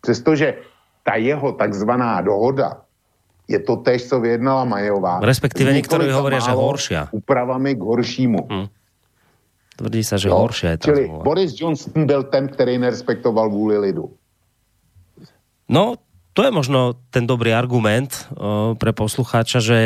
Přestože 0.00 0.54
ta 1.04 1.14
jeho 1.20 1.52
takzvaná 1.52 2.20
dohoda 2.20 2.80
je 3.48 3.58
to 3.58 3.76
tež, 3.76 4.08
co 4.08 4.20
vyjednala 4.20 4.64
Majová. 4.64 5.20
Respektíve 5.20 5.76
niektorí 5.76 6.08
hovoria, 6.08 6.40
že 6.40 6.56
horšia. 6.56 7.12
Úpravami 7.12 7.76
k 7.76 7.82
horšímu. 7.84 8.40
Hmm. 8.48 8.66
Tvrdí 9.72 10.04
sa, 10.04 10.20
že 10.20 10.28
no, 10.28 10.36
horšia 10.44 10.76
je 10.76 10.78
tá 10.78 10.86
Čili 10.92 11.04
zmluva. 11.08 11.24
Boris 11.24 11.52
Johnson 11.56 12.06
byl 12.06 12.22
ten, 12.28 12.48
který 12.48 12.78
nerespektoval 12.78 13.50
vůli 13.50 13.78
lidu. 13.78 14.12
No, 15.68 15.96
to 16.32 16.48
je 16.48 16.52
možno 16.52 16.96
ten 17.12 17.28
dobrý 17.28 17.52
argument 17.52 18.08
uh, 18.32 18.72
pre 18.80 18.96
poslucháča, 18.96 19.60
že 19.60 19.78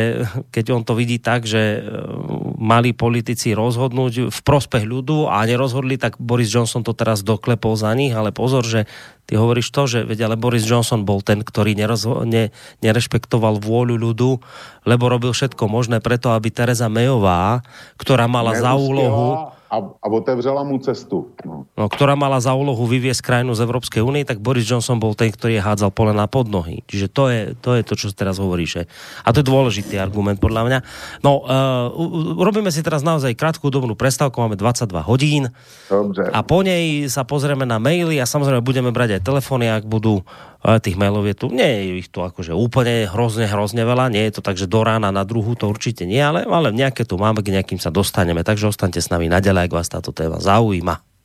keď 0.54 0.78
on 0.78 0.82
to 0.86 0.94
vidí 0.94 1.18
tak, 1.18 1.42
že 1.42 1.82
uh, 1.82 2.54
mali 2.54 2.94
politici 2.94 3.50
rozhodnúť 3.50 4.30
v 4.30 4.40
prospech 4.46 4.86
ľudu 4.86 5.26
a 5.26 5.42
nerozhodli, 5.42 5.98
tak 5.98 6.22
Boris 6.22 6.50
Johnson 6.54 6.86
to 6.86 6.94
teraz 6.94 7.26
doklepol 7.26 7.74
za 7.74 7.90
nich, 7.98 8.14
ale 8.14 8.30
pozor, 8.30 8.62
že 8.62 8.86
ty 9.26 9.34
hovoríš 9.34 9.74
to, 9.74 9.90
že 9.90 10.06
veď, 10.06 10.30
ale 10.30 10.36
Boris 10.38 10.62
Johnson 10.62 11.02
bol 11.02 11.18
ten, 11.18 11.42
ktorý 11.42 11.74
nerozho- 11.74 12.22
ne, 12.22 12.54
nerešpektoval 12.78 13.58
vôľu 13.58 13.98
ľudu, 13.98 14.38
lebo 14.86 15.04
robil 15.10 15.34
všetko 15.34 15.66
možné 15.66 15.98
preto, 15.98 16.30
aby 16.30 16.54
Teresa 16.54 16.86
Mayová, 16.86 17.66
ktorá 17.98 18.30
mala 18.30 18.54
za 18.54 18.78
úlohu 18.78 19.50
a, 19.70 19.76
a 19.82 20.06
otevřela 20.06 20.62
mu 20.62 20.78
cestu. 20.78 21.26
No. 21.44 21.66
No, 21.74 21.90
ktorá 21.90 22.14
mala 22.14 22.38
za 22.38 22.54
úlohu 22.54 22.86
vyviesť 22.86 23.22
krajinu 23.22 23.52
z 23.58 23.66
Európskej 23.66 24.02
únie, 24.02 24.22
tak 24.22 24.38
Boris 24.38 24.64
Johnson 24.64 25.02
bol 25.02 25.18
ten, 25.18 25.34
ktorý 25.34 25.58
je 25.58 25.62
hádzal 25.62 25.90
pole 25.90 26.14
na 26.14 26.30
podnohy. 26.30 26.86
Čiže 26.86 27.06
to 27.10 27.24
je, 27.28 27.40
to 27.58 27.74
je 27.74 27.82
to, 27.82 27.94
čo 27.98 28.06
teraz 28.14 28.38
hovoríš. 28.38 28.86
A 29.26 29.28
to 29.34 29.42
je 29.42 29.46
dôležitý 29.46 29.98
argument 29.98 30.38
podľa 30.38 30.62
mňa. 30.70 30.78
No, 31.26 31.42
uh, 31.42 31.90
robíme 32.38 32.70
si 32.70 32.80
teraz 32.86 33.02
naozaj 33.02 33.34
krátku 33.34 33.66
dobnú 33.68 33.98
prestávku, 33.98 34.38
máme 34.38 34.54
22 34.54 35.02
hodín. 35.02 35.50
Dobře. 35.90 36.30
A 36.30 36.40
po 36.46 36.62
nej 36.62 37.10
sa 37.10 37.26
pozrieme 37.26 37.66
na 37.66 37.82
maily 37.82 38.22
a 38.22 38.26
samozrejme 38.26 38.62
budeme 38.62 38.94
brať 38.94 39.18
aj 39.18 39.26
telefóny, 39.26 39.66
ak 39.66 39.84
budú 39.84 40.22
tých 40.82 40.98
mailov 40.98 41.22
je 41.30 41.34
tu, 41.38 41.46
nie 41.54 41.62
je 41.62 41.82
ich 42.02 42.10
tu 42.10 42.26
akože 42.26 42.50
úplne 42.50 43.06
hrozne, 43.06 43.46
hrozne 43.46 43.86
veľa, 43.86 44.10
nie 44.10 44.26
je 44.26 44.38
to 44.38 44.42
tak, 44.42 44.58
že 44.58 44.66
do 44.66 44.82
rána 44.82 45.14
na 45.14 45.22
druhú 45.22 45.54
to 45.54 45.70
určite 45.70 46.02
nie, 46.02 46.18
ale, 46.18 46.42
ale 46.42 46.74
nejaké 46.74 47.06
tu 47.06 47.14
máme, 47.14 47.46
k 47.46 47.54
nejakým 47.54 47.78
sa 47.78 47.94
dostaneme, 47.94 48.42
takže 48.42 48.74
ostaňte 48.74 48.98
s 48.98 49.08
nami 49.14 49.30
naďalej, 49.30 49.70
ak 49.70 49.76
vás 49.78 49.86
táto 49.86 50.10
téma 50.10 50.42
zaujíma. 50.42 51.15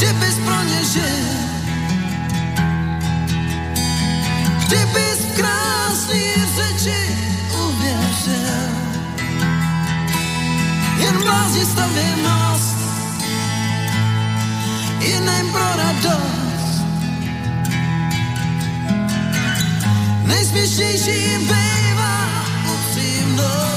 gdzie 0.00 0.14
bezbronnie 0.14 0.84
żył. 0.84 1.02
Gdybyś 4.66 5.18
w 5.20 5.34
krasnych 5.36 6.36
rzeczy 6.56 6.96
uwierzył. 7.54 8.70
Jeden 11.00 11.22
raz 11.22 11.56
jest 11.56 11.76
tobie 11.76 12.16
most, 12.22 12.76
innym 15.00 15.52
proradost. 15.52 16.82
Najśmieszniejszy 20.26 21.38
bywa 21.38 22.26
uprzejmość. 22.74 23.69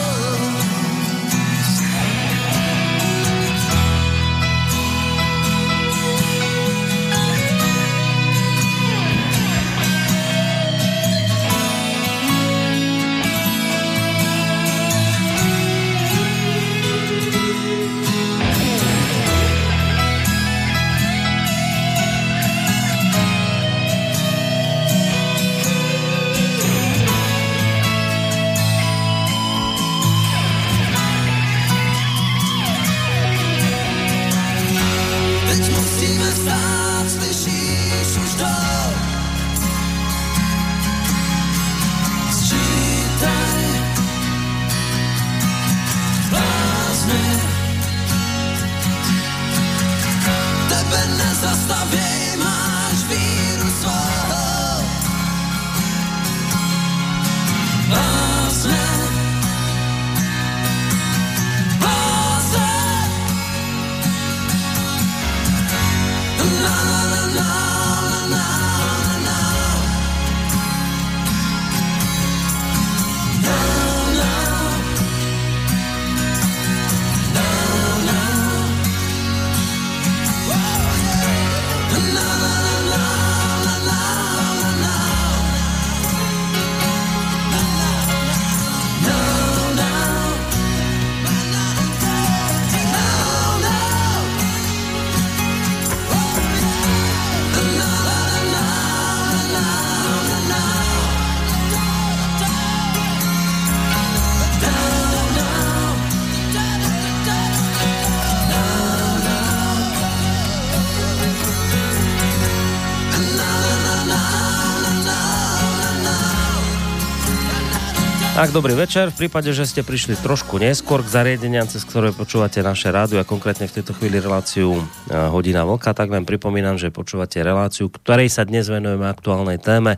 Tak, 118.43 118.51
dobrý 118.51 118.75
večer. 118.75 119.07
V 119.07 119.23
prípade, 119.23 119.55
že 119.55 119.63
ste 119.63 119.87
prišli 119.87 120.19
trošku 120.19 120.59
neskôr 120.59 120.99
k 120.99 121.07
zariadeniam, 121.07 121.63
cez 121.63 121.87
ktoré 121.87 122.11
počúvate 122.11 122.59
naše 122.59 122.91
rádio 122.91 123.23
a 123.23 123.23
konkrétne 123.23 123.71
v 123.71 123.79
tejto 123.79 123.95
chvíli 123.95 124.19
reláciu 124.19 124.83
e, 125.07 125.15
Hodina 125.15 125.63
Vlka, 125.63 125.95
tak 125.95 126.11
len 126.11 126.27
pripomínam, 126.27 126.75
že 126.75 126.91
počúvate 126.91 127.39
reláciu, 127.39 127.87
ktorej 127.87 128.27
sa 128.27 128.43
dnes 128.43 128.67
venujeme 128.67 129.07
aktuálnej 129.07 129.63
téme 129.63 129.95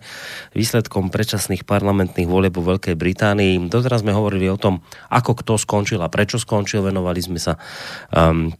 výsledkom 0.53 1.09
predčasných 1.09 1.65
parlamentných 1.65 2.29
volieb 2.29 2.53
vo 2.53 2.61
Veľkej 2.61 2.93
Británii. 2.93 3.65
Doteraz 3.65 4.05
sme 4.05 4.13
hovorili 4.13 4.45
o 4.45 4.61
tom, 4.61 4.85
ako 5.09 5.41
kto 5.41 5.57
skončil 5.57 6.05
a 6.05 6.13
prečo 6.13 6.37
skončil. 6.37 6.85
Venovali 6.85 7.25
sme 7.25 7.41
sa 7.41 7.57
um, 8.13 8.53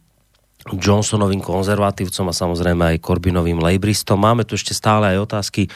Johnsonovým 0.74 1.38
konzervatívcom 1.38 2.26
a 2.26 2.34
samozrejme 2.34 2.82
aj 2.82 3.02
Corbynovým 3.04 3.62
lejbristom. 3.62 4.18
Máme 4.18 4.42
tu 4.42 4.58
ešte 4.58 4.74
stále 4.74 5.14
aj 5.14 5.30
otázky, 5.30 5.62
e, 5.66 5.70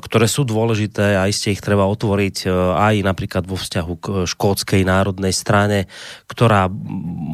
ktoré 0.00 0.24
sú 0.24 0.48
dôležité 0.48 1.20
a 1.20 1.28
iste 1.28 1.52
ich 1.52 1.60
treba 1.60 1.84
otvoriť 1.84 2.36
e, 2.44 2.48
aj 2.72 2.94
napríklad 3.04 3.44
vo 3.44 3.60
vzťahu 3.60 3.92
k 4.00 4.06
škótskej 4.24 4.82
národnej 4.88 5.36
strane, 5.36 5.92
ktorá 6.24 6.72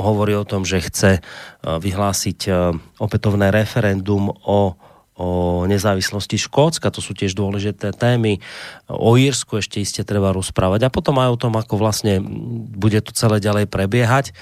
hovorí 0.03 0.35
o 0.35 0.49
tom, 0.49 0.67
že 0.67 0.83
chce 0.83 1.11
e, 1.19 1.21
vyhlásiť 1.63 2.51
opätovné 2.99 3.55
referendum 3.55 4.35
o 4.43 4.75
o 5.21 5.69
nezávislosti 5.69 6.41
Škótska, 6.41 6.89
to 6.89 7.05
sú 7.05 7.13
tiež 7.13 7.37
dôležité 7.37 7.93
témy. 7.93 8.41
O 8.89 9.21
Írsku 9.21 9.61
ešte 9.61 9.85
iste 9.85 10.01
treba 10.01 10.33
rozprávať 10.33 10.89
a 10.89 10.93
potom 10.93 11.21
aj 11.21 11.37
o 11.37 11.41
tom, 11.41 11.53
ako 11.61 11.77
vlastne 11.77 12.25
bude 12.73 13.05
to 13.05 13.13
celé 13.13 13.37
ďalej 13.37 13.69
prebiehať 13.69 14.33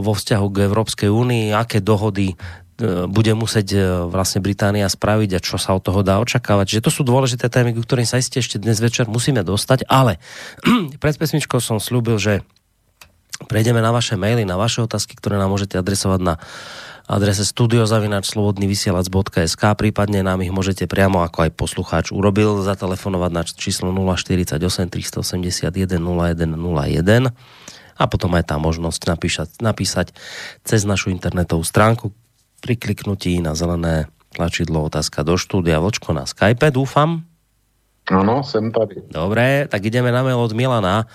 vo 0.00 0.12
vzťahu 0.16 0.46
k 0.50 0.56
Európskej 0.66 1.10
únii, 1.12 1.54
aké 1.54 1.78
dohody 1.78 2.34
e, 2.34 2.36
bude 3.06 3.30
musieť 3.38 3.68
e, 3.70 3.78
vlastne 4.10 4.42
Británia 4.42 4.90
spraviť 4.90 5.38
a 5.38 5.44
čo 5.44 5.62
sa 5.62 5.78
od 5.78 5.86
toho 5.86 6.02
dá 6.02 6.18
očakávať. 6.18 6.80
Že 6.80 6.84
to 6.88 6.90
sú 6.90 7.02
dôležité 7.06 7.46
témy, 7.46 7.78
ku 7.78 7.86
ktorým 7.86 8.08
sa 8.08 8.18
iste 8.18 8.42
ešte 8.42 8.58
dnes 8.58 8.82
večer 8.82 9.06
musíme 9.06 9.46
dostať, 9.46 9.86
ale 9.86 10.18
pred 11.02 11.14
pesmičkou 11.14 11.62
som 11.62 11.78
slúbil, 11.78 12.18
že 12.18 12.42
prejdeme 13.48 13.80
na 13.80 13.94
vaše 13.94 14.18
maily, 14.18 14.44
na 14.44 14.60
vaše 14.60 14.84
otázky, 14.84 15.16
ktoré 15.16 15.40
nám 15.40 15.54
môžete 15.54 15.78
adresovať 15.78 16.20
na 16.20 16.34
adrese 17.10 17.42
studiozavinačslobodnyvysielac.sk 17.42 19.62
prípadne 19.74 20.22
nám 20.22 20.46
ich 20.46 20.54
môžete 20.54 20.86
priamo 20.86 21.26
ako 21.26 21.42
aj 21.42 21.50
poslucháč 21.58 22.14
urobil 22.14 22.62
zatelefonovať 22.62 23.30
na 23.34 23.42
číslo 23.42 23.90
048 23.90 24.54
381 24.54 25.74
0101 25.98 27.34
a 28.00 28.04
potom 28.06 28.32
aj 28.38 28.46
tá 28.46 28.62
možnosť 28.62 29.10
napíšať, 29.10 29.58
napísať 29.58 30.14
cez 30.62 30.86
našu 30.86 31.10
internetovú 31.10 31.66
stránku 31.66 32.14
pri 32.62 32.78
kliknutí 32.78 33.42
na 33.42 33.58
zelené 33.58 34.06
tlačidlo 34.30 34.86
otázka 34.86 35.26
do 35.26 35.34
štúdia 35.34 35.82
Vočko 35.82 36.14
na 36.14 36.30
Skype, 36.30 36.70
dúfam. 36.70 37.26
Áno, 38.06 38.46
sem 38.46 38.70
tady. 38.70 39.10
Dobre, 39.10 39.66
tak 39.66 39.82
ideme 39.82 40.14
na 40.14 40.22
mail 40.22 40.38
od 40.38 40.54
Milana. 40.54 41.10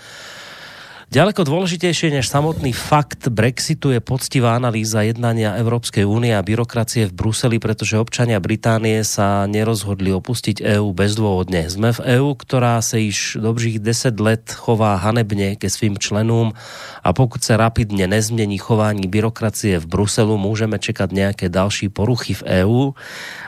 Ďaleko 1.15 1.47
dôležitejšie 1.47 2.11
než 2.11 2.27
samotný 2.27 2.75
fakt 2.75 3.31
Brexitu 3.31 3.87
je 3.87 4.03
poctivá 4.03 4.59
analýza 4.59 4.99
jednania 4.99 5.55
Európskej 5.55 6.03
únie 6.03 6.35
a 6.35 6.43
byrokracie 6.43 7.07
v 7.07 7.15
Bruseli, 7.15 7.55
pretože 7.55 7.95
občania 7.95 8.43
Británie 8.43 8.99
sa 9.07 9.47
nerozhodli 9.47 10.11
opustiť 10.11 10.59
EÚ 10.75 10.91
bezdôvodne. 10.91 11.71
Sme 11.71 11.95
v 11.95 12.19
EÚ, 12.19 12.35
ktorá 12.35 12.83
sa 12.83 12.99
iš 12.99 13.39
dobrých 13.39 13.79
10 13.79 14.11
let 14.19 14.51
chová 14.51 14.99
hanebne 14.99 15.55
ke 15.55 15.71
svým 15.71 15.95
členom 15.95 16.51
a 16.99 17.09
pokud 17.15 17.39
sa 17.39 17.55
rapidne 17.55 18.11
nezmení 18.11 18.59
chování 18.59 19.07
byrokracie 19.07 19.79
v 19.79 19.87
Bruselu, 19.87 20.35
môžeme 20.35 20.83
čekať 20.83 21.15
nejaké 21.15 21.47
další 21.47 21.87
poruchy 21.87 22.35
v 22.43 22.67
EÚ 22.67 22.91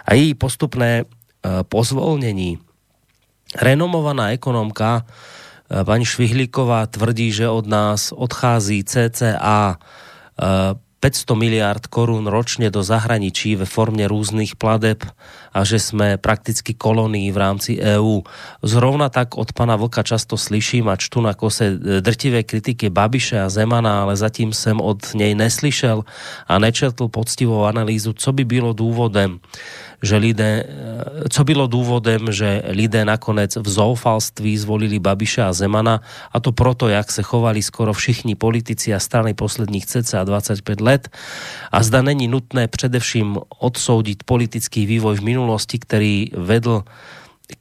a 0.08 0.16
jej 0.16 0.32
postupné 0.40 1.04
e, 1.04 1.06
pozvolnení. 1.68 2.64
Renomovaná 3.60 4.32
ekonomka 4.32 5.04
pani 5.68 6.06
Švihlíková 6.06 6.88
tvrdí, 6.88 7.32
že 7.32 7.50
od 7.50 7.68
nás 7.68 8.12
odchází 8.12 8.84
CCA 8.84 9.78
500 11.00 11.32
eh, 11.32 11.36
miliard 11.36 11.88
korún 11.88 12.28
ročne 12.28 12.72
do 12.72 12.84
zahraničí 12.84 13.56
ve 13.56 13.66
formě 13.66 14.08
různých 14.08 14.56
pladeb 14.56 15.04
a 15.58 15.66
že 15.66 15.82
jsme 15.82 16.22
prakticky 16.22 16.78
kolonii 16.78 17.34
v 17.34 17.38
rámci 17.38 17.82
EÚ. 17.82 18.22
Zrovna 18.62 19.10
tak 19.10 19.34
od 19.38 19.50
pana 19.54 19.74
Vlka 19.74 20.06
často 20.06 20.38
slyším 20.38 20.86
a 20.86 20.96
čtu 20.96 21.22
na 21.26 21.34
kose 21.34 21.74
eh, 21.74 22.02
drtivé 22.02 22.46
kritiky 22.46 22.94
Babiše 22.94 23.42
a 23.42 23.50
Zemana, 23.50 24.06
ale 24.06 24.14
zatím 24.14 24.54
jsem 24.54 24.78
od 24.78 25.02
něj 25.18 25.34
neslyšel 25.34 26.06
a 26.48 26.54
nečetl 26.62 27.10
poctivou 27.10 27.66
analýzu, 27.66 28.14
co 28.14 28.30
by 28.30 28.46
bylo 28.46 28.74
důvodem 28.74 29.42
že 30.02 30.18
lidé, 30.18 30.64
e, 30.64 31.30
co 31.30 31.44
bylo 31.44 31.68
důvodem, 31.68 32.32
že 32.32 32.62
lidé 32.70 33.06
nakonec 33.06 33.56
v 33.56 33.70
zoufalství 33.70 34.58
zvolili 34.58 35.00
Babiša 35.00 35.50
a 35.50 35.54
Zemana 35.54 36.02
a 36.32 36.40
to 36.40 36.52
proto, 36.52 36.88
jak 36.88 37.12
se 37.12 37.24
chovali 37.24 37.62
skoro 37.64 37.94
všichni 37.94 38.36
politici 38.36 38.94
a 38.94 39.00
strany 39.00 39.34
posledních 39.34 39.86
cca 39.86 40.24
25 40.24 40.82
let 40.82 41.10
a 41.72 41.84
zda 41.84 42.02
není 42.02 42.28
nutné 42.28 42.68
především 42.68 43.38
odsoudit 43.60 44.24
politický 44.24 44.86
vývoj 44.86 45.18
v 45.18 45.22
minulosti, 45.22 45.47
který 45.80 46.36
vedl 46.36 46.84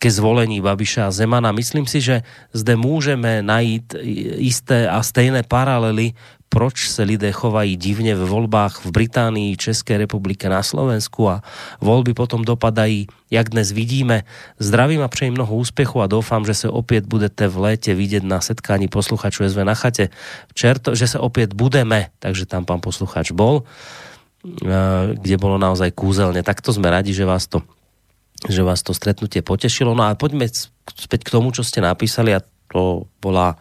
ke 0.03 0.11
zvolení 0.11 0.59
Babiša 0.59 1.07
a 1.07 1.15
Zemana. 1.15 1.55
Myslím 1.55 1.87
si, 1.87 2.03
že 2.03 2.27
zde 2.51 2.75
môžeme 2.75 3.39
najít 3.39 3.95
isté 4.43 4.91
a 4.91 4.99
stejné 4.99 5.47
paralely 5.47 6.11
proč 6.49 6.89
se 6.89 7.03
lidé 7.03 7.33
chovají 7.33 7.77
divně 7.77 8.15
ve 8.15 8.25
volbách 8.25 8.85
v 8.85 8.91
Británii, 8.91 9.57
České 9.57 9.99
republike, 9.99 10.49
na 10.49 10.63
Slovensku 10.63 11.29
a 11.29 11.43
volby 11.81 12.15
potom 12.15 12.45
dopadají, 12.45 13.07
jak 13.31 13.51
dnes 13.51 13.73
vidíme. 13.73 14.23
Zdravím 14.59 15.03
a 15.03 15.09
přeji 15.09 15.31
mnoho 15.31 15.55
úspěchu 15.57 16.01
a 16.01 16.07
doufám, 16.07 16.47
že 16.47 16.55
se 16.55 16.69
opět 16.69 17.07
budete 17.07 17.49
v 17.49 17.59
létě 17.59 17.95
vidět 17.95 18.25
na 18.25 18.41
setkání 18.41 18.89
posluchačů 18.89 19.45
SV 19.49 19.59
na 19.65 19.75
chate. 19.75 20.09
Čerto, 20.55 20.95
že 20.95 21.09
se 21.09 21.19
opět 21.19 21.53
budeme, 21.53 22.07
takže 22.19 22.47
tam 22.47 22.65
pán 22.65 22.81
posluchač 22.81 23.31
bol, 23.31 23.63
kde 25.17 25.37
bolo 25.41 25.59
naozaj 25.59 25.91
kúzelne. 25.97 26.45
Takto 26.47 26.71
sme 26.71 26.93
radi, 26.93 27.11
že 27.11 27.27
vás 27.27 27.51
to 27.51 27.63
že 28.47 28.61
vás 28.61 28.85
to 28.85 28.93
stretnutie 28.93 29.41
potešilo. 29.41 29.97
No 29.97 30.07
a 30.07 30.13
poďme 30.13 30.47
späť 30.93 31.25
k 31.25 31.33
tomu, 31.41 31.57
čo 31.57 31.65
ste 31.65 31.81
napísali 31.81 32.37
a 32.37 32.45
to 32.69 33.09
bola 33.19 33.57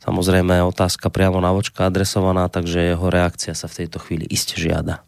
Samozrejme 0.00 0.64
otázka 0.64 1.12
priamo 1.12 1.44
na 1.44 1.52
vočka 1.52 1.84
adresovaná, 1.84 2.48
takže 2.48 2.96
jeho 2.96 3.12
reakcia 3.12 3.52
sa 3.52 3.68
v 3.68 3.84
tejto 3.84 4.00
chvíli 4.00 4.24
iste 4.32 4.56
žiada. 4.56 5.04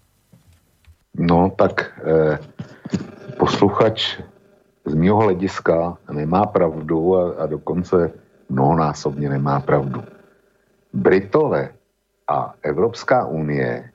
No 1.17 1.49
tak 1.49 1.97
eh, 2.05 2.37
posluchač 3.41 4.21
z 4.85 4.93
mého 4.93 5.17
hlediska 5.17 5.97
nemá 6.13 6.45
pravdu 6.45 7.17
a, 7.17 7.23
a 7.41 7.45
dokonce 7.47 8.13
mnohonásobně 8.53 9.29
nemá 9.29 9.61
pravdu. 9.61 10.05
Britové 10.93 11.73
a 12.29 12.55
Evropská 12.63 13.27
unie 13.27 13.92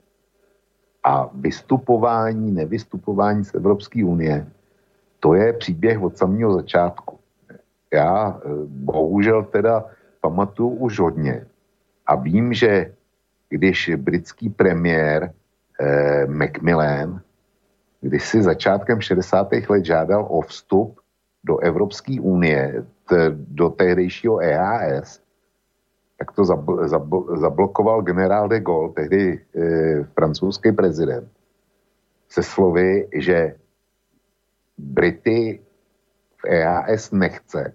a 1.04 1.30
vystupování, 1.34 2.52
nevystupování 2.52 3.44
z 3.44 3.54
Evropské 3.54 4.04
unie, 4.04 4.46
to 5.20 5.34
je 5.34 5.52
příběh 5.52 6.02
od 6.02 6.16
samého 6.16 6.52
začátku. 6.52 7.18
Já 7.92 8.40
eh, 8.44 8.48
bohužel 8.66 9.44
teda 9.44 9.84
pamatuju 10.20 10.68
už 10.68 10.98
hodně. 10.98 11.46
A 12.06 12.14
vím, 12.14 12.52
že 12.52 12.92
když 13.48 13.90
britský 13.96 14.50
premiér 14.50 15.32
eh, 15.80 16.26
Macmillan 16.26 17.20
si 18.18 18.42
začátkem 18.42 19.00
60. 19.00 19.48
let 19.68 19.84
žádal 19.84 20.26
o 20.30 20.40
vstup 20.40 21.00
do 21.44 21.58
Evropské 21.58 22.20
unie, 22.20 22.84
t, 23.08 23.30
do 23.34 23.70
tehdejšího 23.70 24.38
EAS, 24.38 25.20
tak 26.18 26.32
to 26.32 26.44
zabl, 26.44 26.88
zabl, 26.88 27.38
zablokoval 27.38 28.02
generál 28.02 28.48
de 28.48 28.60
Gaulle, 28.60 28.92
tehdy 28.92 29.40
eh, 29.54 30.04
francouzský 30.04 30.72
prezident, 30.72 31.30
se 32.28 32.42
slovy, 32.42 33.08
že 33.14 33.54
Brity 34.78 35.60
v 36.36 36.44
EAS 36.46 37.10
nechce, 37.10 37.74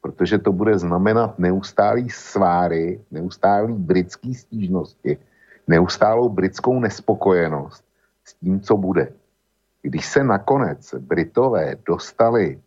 protože 0.00 0.38
to 0.38 0.52
bude 0.52 0.78
znamenat 0.78 1.38
neustálý 1.38 2.10
sváry, 2.10 3.00
neustálý 3.10 3.72
britský 3.72 4.34
stížnosti, 4.34 5.18
neustálou 5.66 6.28
britskou 6.28 6.80
nespokojenost 6.80 7.84
s 8.24 8.34
tím, 8.34 8.60
co 8.60 8.76
bude. 8.76 9.12
Když 9.82 10.06
se 10.06 10.24
nakonec 10.24 10.94
Britové 10.98 11.76
dostali 11.86 12.60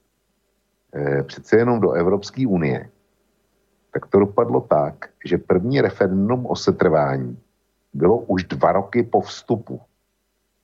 eh, 0.94 1.24
přece 1.24 1.58
jenom 1.58 1.80
do 1.80 1.92
Evropské 1.92 2.48
unie, 2.48 2.90
tak 3.96 4.12
to 4.12 4.20
dopadlo 4.20 4.62
tak, 4.62 5.08
že 5.26 5.38
první 5.38 5.82
referendum 5.82 6.46
o 6.46 6.56
setrvání 6.56 7.40
bylo 7.94 8.18
už 8.18 8.44
dva 8.44 8.72
roky 8.72 9.04
po 9.04 9.22
vstupu. 9.22 9.82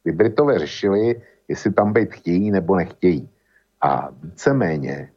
Kdy 0.04 0.12
Britové 0.12 0.60
řešili, 0.60 1.22
jestli 1.48 1.72
tam 1.72 1.94
být 1.94 2.14
chtějí 2.14 2.52
nebo 2.52 2.76
nechtějí. 2.76 3.30
A 3.82 4.10
víceméně 4.24 5.10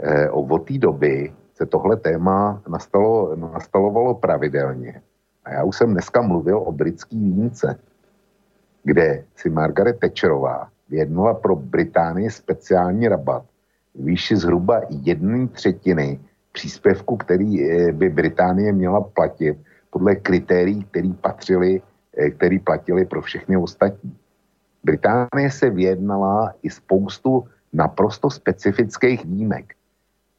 eh, 0.00 0.30
od 0.30 0.64
té 0.64 0.78
doby 0.78 1.32
se 1.54 1.66
tohle 1.66 1.96
téma 1.96 2.62
nastalo, 2.68 3.36
nastalovalo 3.36 4.14
pravidelně. 4.14 5.02
A 5.44 5.52
já 5.52 5.64
už 5.64 5.76
jsem 5.76 5.92
dneska 5.92 6.22
mluvil 6.22 6.58
o 6.58 6.72
britský 6.72 7.20
výjimce, 7.20 7.78
kde 8.84 9.24
si 9.36 9.50
Margaret 9.50 10.00
Thatcherová 10.00 10.68
vyjednala 10.88 11.34
pro 11.34 11.56
Británii 11.56 12.30
speciální 12.30 13.08
rabat 13.08 13.44
výši 13.94 14.36
zhruba 14.36 14.80
jedné 14.88 15.48
třetiny 15.48 16.20
příspěvku, 16.56 17.16
který 17.20 17.60
by 17.92 18.08
Británie 18.08 18.72
měla 18.72 19.00
platit 19.12 19.60
podle 19.92 20.16
kritérií, 20.16 20.84
který 20.88 21.12
patřili, 21.12 21.82
který 22.36 22.58
platili 22.58 23.04
pro 23.04 23.20
všechny 23.20 23.56
ostatní. 23.60 24.16
Británie 24.84 25.50
se 25.50 25.70
vyjednala 25.70 26.54
i 26.62 26.70
spoustu 26.70 27.44
naprosto 27.72 28.30
specifických 28.30 29.26
výjimek, 29.26 29.74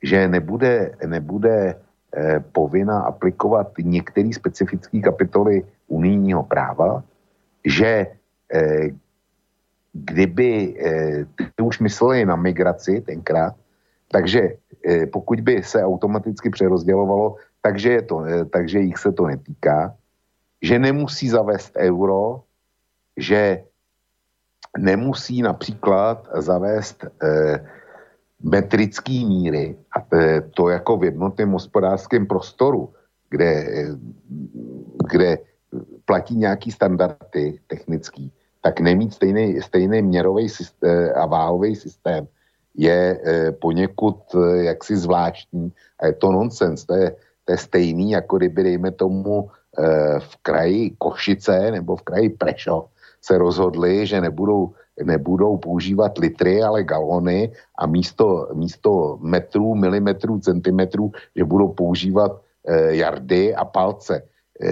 že 0.03 0.27
nebude, 0.27 0.95
nebude 1.06 1.76
eh, 1.76 2.39
povinna 2.39 2.99
aplikovat 3.11 3.76
některé 3.77 4.34
specifické 4.34 4.99
kapitoly 4.99 5.64
unijního 5.88 6.44
práva, 6.44 7.03
že 7.65 8.07
eh, 8.53 8.89
kdyby 9.94 10.49
eh, 10.80 11.26
ty 11.35 11.61
už 11.64 11.80
mysleli 11.80 12.26
na 12.26 12.35
migraci 12.35 13.02
tenkrát, 13.02 13.53
takže 14.11 14.41
eh, 14.88 15.05
pokud 15.07 15.41
by 15.41 15.63
se 15.63 15.84
automaticky 15.84 16.49
přerozdělovalo, 16.49 17.35
takže, 17.61 17.89
je 17.91 18.01
to, 18.01 18.23
eh, 18.23 18.45
takže 18.45 18.79
jich 18.79 18.97
se 18.97 19.11
to 19.11 19.27
netýká, 19.27 19.95
že 20.61 20.79
nemusí 20.79 21.29
zavést 21.29 21.75
euro, 21.75 22.47
že 23.17 23.63
nemusí 24.77 25.41
například 25.41 26.27
zavést 26.39 27.03
eh, 27.03 27.59
metrický 28.39 29.25
míry, 29.25 29.75
a 29.91 29.99
to 30.55 30.69
jako 30.69 30.97
v 30.97 31.03
jednotném 31.03 31.51
hospodářském 31.51 32.27
prostoru, 32.27 32.93
kde, 33.29 33.51
eh, 33.51 33.95
kde 35.11 35.38
platí 36.05 36.35
nějaký 36.35 36.71
standardy 36.71 37.59
technický, 37.67 38.31
tak 38.61 38.79
nemít 38.79 39.13
stejný, 39.13 39.61
stejný 39.61 40.01
měrový 40.01 40.49
systém 40.49 41.11
a 41.15 41.25
váhový 41.25 41.75
systém 41.75 42.27
je 42.77 43.19
eh, 43.23 43.51
poněkud 43.51 44.35
jaksi 44.61 44.97
zvláštní 44.97 45.73
a 45.99 46.05
je 46.05 46.13
to 46.13 46.31
nonsens. 46.31 46.85
To 46.85 46.93
je, 46.93 47.15
to 47.45 47.51
je 47.51 47.57
stejný, 47.57 48.11
jako 48.11 48.37
kdyby, 48.37 48.63
dejme 48.63 48.91
tomu, 48.91 49.49
v 50.19 50.35
kraji 50.41 50.97
Košice 50.97 51.71
nebo 51.71 51.95
v 51.95 52.01
kraji 52.01 52.29
Prešov 52.29 52.89
se 53.27 53.37
rozhodli, 53.37 54.07
že 54.07 54.21
nebudou, 54.21 54.71
nebudou 55.03 55.57
používat 55.57 56.17
litry, 56.17 56.63
ale 56.63 56.83
galony 56.83 57.51
a 57.79 57.85
místo, 57.85 58.47
místo 58.53 59.17
metrů, 59.21 59.75
milimetrů, 59.75 60.39
centimetrů, 60.39 61.11
že 61.35 61.43
budou 61.43 61.75
používat 61.75 62.41
e, 62.67 62.95
jardy 62.95 63.55
a 63.55 63.65
palce. 63.65 64.23
E, 64.61 64.71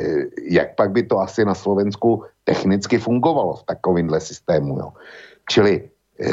jak 0.49 0.76
pak 0.76 0.91
by 0.91 1.03
to 1.03 1.19
asi 1.19 1.45
na 1.45 1.53
Slovensku 1.53 2.23
technicky 2.44 2.98
fungovalo 2.98 3.53
v 3.53 3.64
takovémhle 3.64 4.19
systému. 4.22 4.80
Jo? 4.80 4.90
Čili 5.49 5.90
e, 6.19 6.30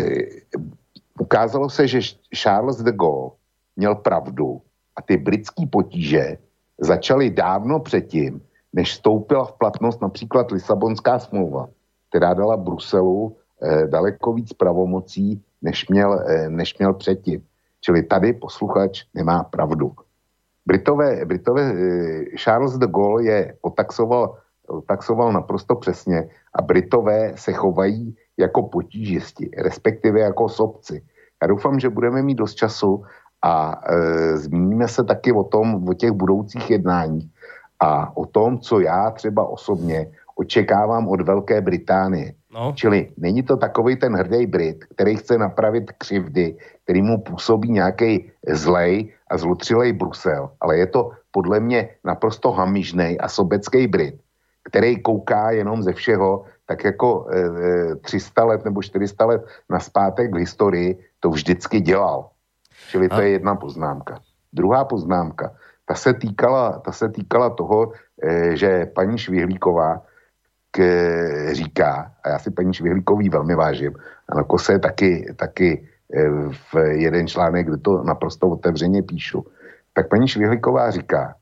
ukázalo 1.23 1.71
se, 1.71 1.87
že 1.87 2.01
Charles 2.35 2.83
de 2.83 2.93
Gaulle 2.93 3.31
měl 3.77 3.95
pravdu 3.95 4.61
a 4.97 5.03
ty 5.03 5.17
britské 5.17 5.67
potíže 5.67 6.39
začaly 6.79 7.31
dávno 7.31 7.81
předtím, 7.81 8.43
než 8.73 8.93
vstoupila 8.93 9.45
v 9.45 9.53
platnost 9.53 10.03
například 10.03 10.51
Lisabonská 10.51 11.19
smlouva 11.19 11.69
která 12.13 12.35
dala 12.35 12.57
Bruselu 12.57 13.37
eh, 13.63 13.89
daleko 13.89 14.33
víc 14.33 14.53
pravomocí, 14.53 15.41
než 15.63 15.89
měl, 15.89 16.21
eh, 16.21 16.49
než 16.49 16.79
měl 16.79 16.93
předtím. 16.93 17.41
Čili 17.81 18.03
tady 18.03 18.33
posluchač 18.33 19.09
nemá 19.15 19.49
pravdu. 19.49 19.97
Britové, 20.67 21.25
Britové 21.25 21.73
eh, 21.73 22.37
Charles 22.37 22.77
de 22.77 22.87
Gaulle 22.87 23.25
je 23.25 23.57
otaxoval, 23.65 24.37
otaxoval 24.69 25.33
naprosto 25.33 25.75
přesně 25.81 26.29
a 26.53 26.63
Britové 26.63 27.33
se 27.37 27.53
chovají 27.53 28.13
jako 28.37 28.63
potížisti, 28.63 29.51
respektive 29.57 30.21
jako 30.21 30.49
sobci. 30.49 31.01
Já 31.43 31.47
doufám, 31.47 31.81
že 31.81 31.91
budeme 31.91 32.23
mít 32.23 32.35
dost 32.39 32.55
času 32.55 33.03
a 33.43 33.83
e, 33.87 34.37
zmíníme 34.37 34.89
se 34.89 35.05
taky 35.05 35.33
o 35.33 35.45
tom, 35.45 35.89
o 35.89 35.95
těch 35.95 36.11
budoucích 36.11 36.71
jednáních 36.71 37.27
a 37.81 38.17
o 38.17 38.27
tom, 38.27 38.59
co 38.59 38.81
já 38.81 39.11
třeba 39.11 39.47
osobně 39.47 40.07
očekávám 40.37 41.09
od 41.09 41.21
Velké 41.21 41.61
Británie. 41.61 42.35
No. 42.55 42.73
Čili 42.77 43.11
není 43.17 43.43
to 43.43 43.57
takový 43.57 43.97
ten 43.97 44.15
hrdý 44.15 44.47
Brit, 44.47 44.85
který 44.95 45.17
chce 45.17 45.39
napravit 45.39 45.93
křivdy, 45.99 46.57
který 46.85 47.03
mu 47.03 47.19
působí 47.21 47.71
nějaký 47.71 48.31
zlej 48.49 49.13
a 49.31 49.39
zlutřilej 49.39 49.93
Brusel, 49.93 50.51
ale 50.61 50.79
je 50.79 50.87
to 50.87 51.11
podle 51.31 51.61
mě 51.61 51.89
naprosto 52.05 52.53
hamižnej 52.53 53.19
a 53.21 53.29
sobecký 53.29 53.87
Brit, 53.87 54.15
který 54.65 55.03
kouká 55.03 55.51
jenom 55.51 55.83
ze 55.83 55.93
všeho, 55.93 56.45
tak 56.67 56.85
jako 56.85 57.27
e, 57.33 57.97
300 57.97 58.45
let 58.45 58.65
nebo 58.65 58.83
400 58.83 59.25
let 59.27 59.43
na 59.71 59.81
zpátek 59.81 60.31
v 60.33 60.39
historii 60.39 60.99
to 61.23 61.31
vždycky 61.31 61.81
dělal. 61.81 62.29
Čili 62.91 63.09
to 63.09 63.21
je 63.21 63.29
jedna 63.29 63.55
poznámka. 63.55 64.19
Druhá 64.53 64.85
poznámka, 64.85 65.55
ta 65.87 65.95
se 65.95 66.15
týkala, 66.15 66.79
ta 66.79 66.93
se 66.93 67.09
týkala 67.09 67.51
toho, 67.51 67.93
e, 68.23 68.57
že 68.57 68.87
paní 68.87 69.19
Švihlíková 69.19 70.03
k, 70.71 70.81
říká, 71.53 72.13
a 72.25 72.29
já 72.29 72.39
si 72.39 72.51
paní 72.51 72.75
Švihlíkový 72.75 73.29
velmi 73.29 73.55
vážím, 73.55 73.93
a 74.29 74.35
na 74.35 74.43
kose 74.43 74.79
taky, 74.79 75.35
taky 75.37 75.89
eh, 76.15 76.29
v 76.51 76.75
jeden 76.77 77.29
článek, 77.29 77.67
kde 77.67 77.77
to 77.77 78.03
naprosto 78.03 78.49
otevřeně 78.49 79.03
píšu, 79.03 79.47
tak 79.93 80.09
paní 80.09 80.29
Švihlíková 80.29 80.91
říká, 80.91 81.35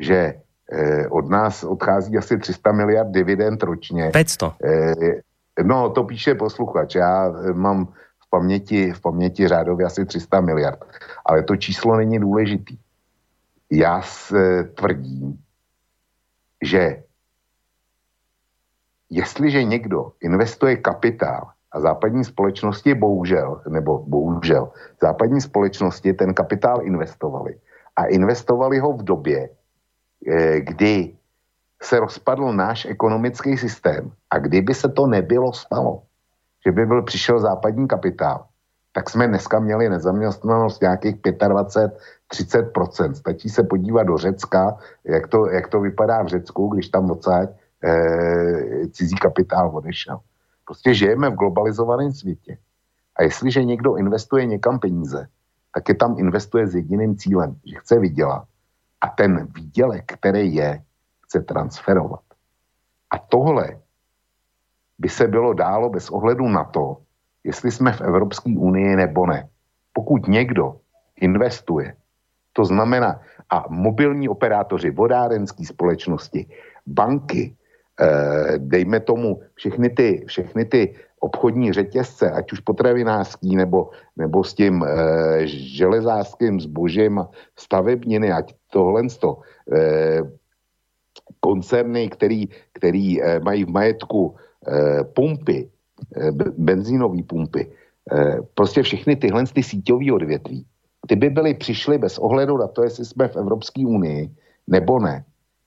že 0.00 0.34
eh, 0.72 1.08
od 1.08 1.30
nás 1.30 1.64
odchází 1.64 2.18
asi 2.18 2.38
300 2.38 2.72
miliard 2.72 3.10
dividend 3.10 3.62
ročně. 3.62 4.10
500. 4.10 4.52
Eh, 4.64 5.62
no, 5.62 5.90
to 5.90 6.04
píše 6.04 6.34
posluchač. 6.34 6.94
Já 6.94 7.32
mám 7.52 7.88
paměti, 8.34 8.92
v 8.92 9.00
paměti 9.00 9.48
řádově 9.48 9.86
asi 9.86 10.02
300 10.02 10.40
miliard. 10.40 10.82
Ale 11.22 11.46
to 11.46 11.54
číslo 11.56 11.96
není 11.96 12.18
důležitý. 12.18 12.74
Já 13.70 14.02
tvrdím, 14.74 15.38
že 16.58 17.02
jestliže 19.10 19.62
někdo 19.62 20.18
investuje 20.20 20.82
kapitál 20.82 21.54
a 21.70 21.80
západní 21.80 22.26
společnosti 22.26 22.94
bohužel, 22.94 23.62
nebo 23.70 24.02
bohužel, 24.02 24.74
západní 24.98 25.38
společnosti 25.40 26.12
ten 26.12 26.34
kapitál 26.34 26.82
investovali 26.82 27.54
a 27.96 28.10
investovali 28.10 28.82
ho 28.82 28.98
v 28.98 29.02
době, 29.02 29.40
eh, 30.26 30.60
kdy 30.60 31.14
se 31.82 32.00
rozpadl 32.00 32.50
náš 32.50 32.90
ekonomický 32.90 33.54
systém 33.54 34.10
a 34.30 34.38
kdyby 34.42 34.74
se 34.74 34.88
to 34.90 35.06
nebylo 35.06 35.52
stalo, 35.54 36.02
že 36.66 36.72
by 36.72 36.86
byl 36.86 37.02
přišel 37.02 37.40
západní 37.40 37.88
kapitál, 37.88 38.46
tak 38.92 39.10
jsme 39.10 39.28
dneska 39.28 39.60
měli 39.60 39.88
nezaměstnanost 39.88 40.82
nějakých 40.82 41.16
25-30%. 41.16 43.12
Stačí 43.12 43.48
se 43.48 43.62
podívat 43.62 44.02
do 44.02 44.16
Řecka, 44.16 44.78
jak 45.04 45.28
to, 45.28 45.50
jak 45.50 45.68
to 45.68 45.80
vypadá 45.80 46.22
v 46.22 46.26
Řecku, 46.26 46.68
když 46.68 46.88
tam 46.88 47.10
odsaď 47.10 47.50
eh, 47.84 48.88
cizí 48.88 49.16
kapitál 49.16 49.70
odešel. 49.76 50.20
Prostě 50.64 50.94
žijeme 50.94 51.30
v 51.30 51.34
globalizovaném 51.34 52.12
světě. 52.12 52.58
A 53.16 53.22
jestliže 53.22 53.64
někdo 53.64 53.96
investuje 53.96 54.46
někam 54.46 54.78
peníze, 54.78 55.26
tak 55.74 55.88
je 55.88 55.94
tam 55.94 56.18
investuje 56.18 56.66
s 56.66 56.74
jediným 56.74 57.16
cílem, 57.16 57.56
že 57.64 57.78
chce 57.78 57.98
vydělat. 57.98 58.44
A 59.00 59.08
ten 59.08 59.48
výdělek, 59.54 60.12
který 60.12 60.54
je, 60.54 60.82
chce 61.24 61.40
transferovat. 61.40 62.20
A 63.10 63.18
tohle 63.18 63.83
by 64.98 65.08
se 65.08 65.28
bylo 65.28 65.52
dálo 65.52 65.90
bez 65.90 66.10
ohledu 66.10 66.48
na 66.48 66.64
to, 66.64 66.96
jestli 67.44 67.70
jsme 67.70 67.92
v 67.92 68.00
Evropské 68.00 68.52
unii 68.58 68.96
nebo 68.96 69.26
ne. 69.26 69.48
Pokud 69.92 70.28
někdo 70.28 70.76
investuje, 71.20 71.94
to 72.52 72.64
znamená, 72.64 73.20
a 73.50 73.64
mobilní 73.68 74.28
operátoři, 74.28 74.90
vodárenské 74.90 75.64
společnosti, 75.66 76.46
banky, 76.86 77.56
Eh, 78.00 78.58
dejme 78.58 79.00
tomu 79.00 79.40
všechny 79.54 79.90
ty, 79.90 80.24
všechny 80.26 80.64
ty 80.64 80.94
obchodní 81.20 81.72
řetězce, 81.72 82.30
ať 82.30 82.52
už 82.52 82.60
potravinářský 82.60 83.56
nebo, 83.56 83.90
nebo 84.16 84.44
s 84.44 84.54
tím 84.54 84.84
e, 84.84 84.86
železářským 85.48 86.60
zbožím 86.60 87.24
stavebniny, 87.56 88.32
ať 88.32 88.54
tohle 88.68 89.02
to, 89.08 89.40
e, 89.72 90.20
koncerny, 91.40 92.08
který, 92.08 92.48
který 92.72 93.22
e, 93.22 93.40
mají 93.40 93.64
v 93.64 93.72
majetku 93.72 94.36
pumpy, 95.14 95.70
e, 96.16 96.32
benzínové 96.58 97.22
pumpy, 97.22 97.66
e, 98.12 98.36
prostě 98.54 98.82
všechny 98.82 99.16
tyhle 99.16 99.44
ty 99.46 99.62
síťové 99.62 100.12
odvětví, 100.12 100.66
ty 101.06 101.16
by 101.16 101.30
byly 101.30 101.54
přišly 101.54 101.98
bez 101.98 102.18
ohledu 102.18 102.58
na 102.58 102.66
to, 102.66 102.82
jestli 102.82 103.04
jsme 103.04 103.28
v 103.28 103.36
Evropské 103.36 103.86
unii 103.86 104.30
nebo 104.66 105.00
ne, 105.00 105.24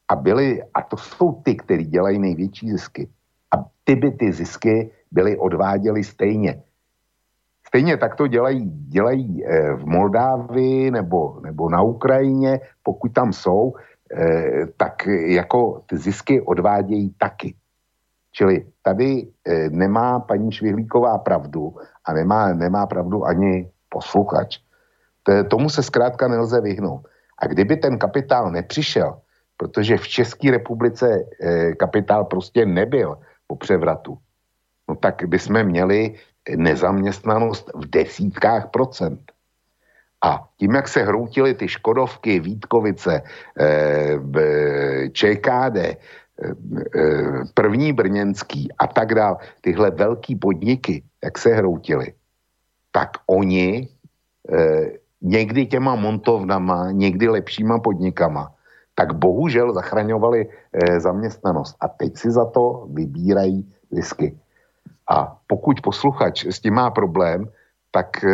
a 0.08 0.16
byli, 0.16 0.64
a 0.74 0.82
to 0.82 0.98
jsou 0.98 1.42
ty, 1.44 1.56
kteří 1.56 1.86
dělají 1.86 2.20
největší 2.20 2.72
zisky. 2.72 3.10
A 3.56 3.66
ty 3.84 3.96
by 3.96 4.12
ty 4.12 4.32
zisky 4.32 4.92
byly 5.12 5.38
odváděly 5.38 6.04
stejně. 6.04 6.64
Stejně 7.68 7.98
tak 7.98 8.16
to 8.16 8.28
dělají, 8.28 8.72
dělají 8.88 9.46
eh, 9.46 9.74
v 9.74 9.86
Moldávii 9.86 10.92
nebo, 10.92 11.40
nebo 11.44 11.70
na 11.70 11.82
Ukrajině, 11.82 12.60
pokud 12.84 13.14
tam 13.14 13.34
jsou, 13.34 13.74
eh, 14.12 14.68
tak 14.78 15.08
jako 15.08 15.84
ty 15.86 15.98
zisky 15.98 16.42
odvádějí 16.42 17.16
taky. 17.18 17.56
Čili 18.38 18.66
tady 18.82 19.28
eh, 19.46 19.70
nemá 19.70 20.20
paní 20.20 20.52
Švihlíková 20.52 21.18
pravdu 21.18 21.74
a 22.06 22.14
nemá, 22.14 22.54
nemá 22.54 22.86
pravdu 22.86 23.26
ani 23.26 23.66
posluchač. 23.90 24.62
Tomu 25.50 25.70
se 25.70 25.84
zkrátka 25.84 26.28
nelze 26.28 26.62
vyhnout. 26.62 27.02
A 27.38 27.48
kdyby 27.48 27.78
ten 27.78 27.98
kapitál 27.98 28.52
nepřišel, 28.52 29.20
protože 29.58 29.98
v 29.98 30.08
České 30.08 30.52
republice 30.52 31.26
eh, 31.42 31.74
kapitál 31.76 32.26
prostě 32.26 32.66
nebyl 32.66 33.18
po 33.48 33.56
převratu, 33.56 34.18
no 34.90 34.96
tak 34.96 35.26
bychom 35.26 35.64
měli 35.64 36.16
nezaměstnanost 36.56 37.72
v 37.76 37.90
desítkách 37.90 38.70
procent. 38.70 39.32
A 40.26 40.46
tím, 40.58 40.76
jak 40.76 40.88
se 40.88 41.04
hroutily 41.04 41.54
ty 41.54 41.68
Škodovky, 41.68 42.40
Vítkovice, 42.40 43.22
eh, 43.60 45.10
ČKD, 45.10 45.98
první 47.54 47.94
brněnský 47.94 48.72
a 48.78 48.88
tak 48.88 49.16
dále, 49.16 49.38
tyhle 49.62 49.92
velký 49.92 50.36
podniky, 50.36 51.04
jak 51.24 51.38
se 51.38 51.50
hroutily, 51.50 52.14
tak 52.92 53.10
oni 53.28 53.90
někdy 55.22 55.66
těma 55.66 55.96
montovnama, 55.96 56.92
někdy 56.92 57.30
lepšíma 57.30 57.80
podnikama, 57.80 58.54
tak 58.96 59.14
bohužel 59.14 59.74
zachraňovali 59.74 60.50
zaměstnanost. 60.98 61.76
A 61.80 61.88
teď 61.88 62.18
si 62.18 62.32
za 62.32 62.46
to 62.46 62.88
vybírají 62.94 63.74
zisky. 63.92 64.38
A 65.10 65.38
pokud 65.48 65.82
posluchač 65.82 66.46
s 66.46 66.60
tím 66.60 66.74
má 66.74 66.92
problém, 66.92 67.50
tak 67.92 68.26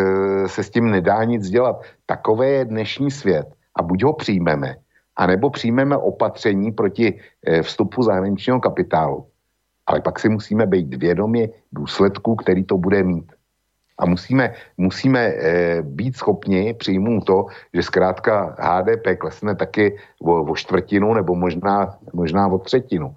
se 0.48 0.64
s 0.64 0.70
tím 0.70 0.92
nedá 0.92 1.24
nic 1.24 1.50
dělat. 1.50 1.82
Takové 2.06 2.50
je 2.50 2.66
dnešní 2.66 3.12
svět 3.12 3.48
a 3.80 3.84
buď 3.84 4.04
ho 4.04 4.14
přijmeme, 4.14 4.76
anebo 5.16 5.50
přijmeme 5.50 5.98
opatření 5.98 6.72
proti 6.72 7.20
e, 7.48 7.62
vstupu 7.62 8.04
zahraničního 8.04 8.60
kapitálu. 8.60 9.26
Ale 9.86 10.02
pak 10.02 10.20
si 10.20 10.30
musíme 10.30 10.66
být 10.66 10.96
vědomi 10.96 11.50
důsledků, 11.72 12.36
který 12.36 12.64
to 12.64 12.78
bude 12.78 13.04
mít. 13.04 13.32
A 13.98 14.06
musíme, 14.06 14.54
musíme 14.78 15.20
e, 15.20 15.82
být 15.82 16.18
schopni 16.18 16.74
přijmout 16.74 17.26
to, 17.26 17.46
že 17.74 17.84
zkrátka 17.84 18.56
HDP 18.60 19.20
klesne 19.20 19.56
taky 19.56 19.98
o, 20.22 20.44
o 20.44 20.56
čtvrtinu 20.56 21.14
nebo 21.14 21.36
možná, 21.36 21.98
možná 22.14 22.48
o 22.48 22.58
třetinu. 22.58 23.16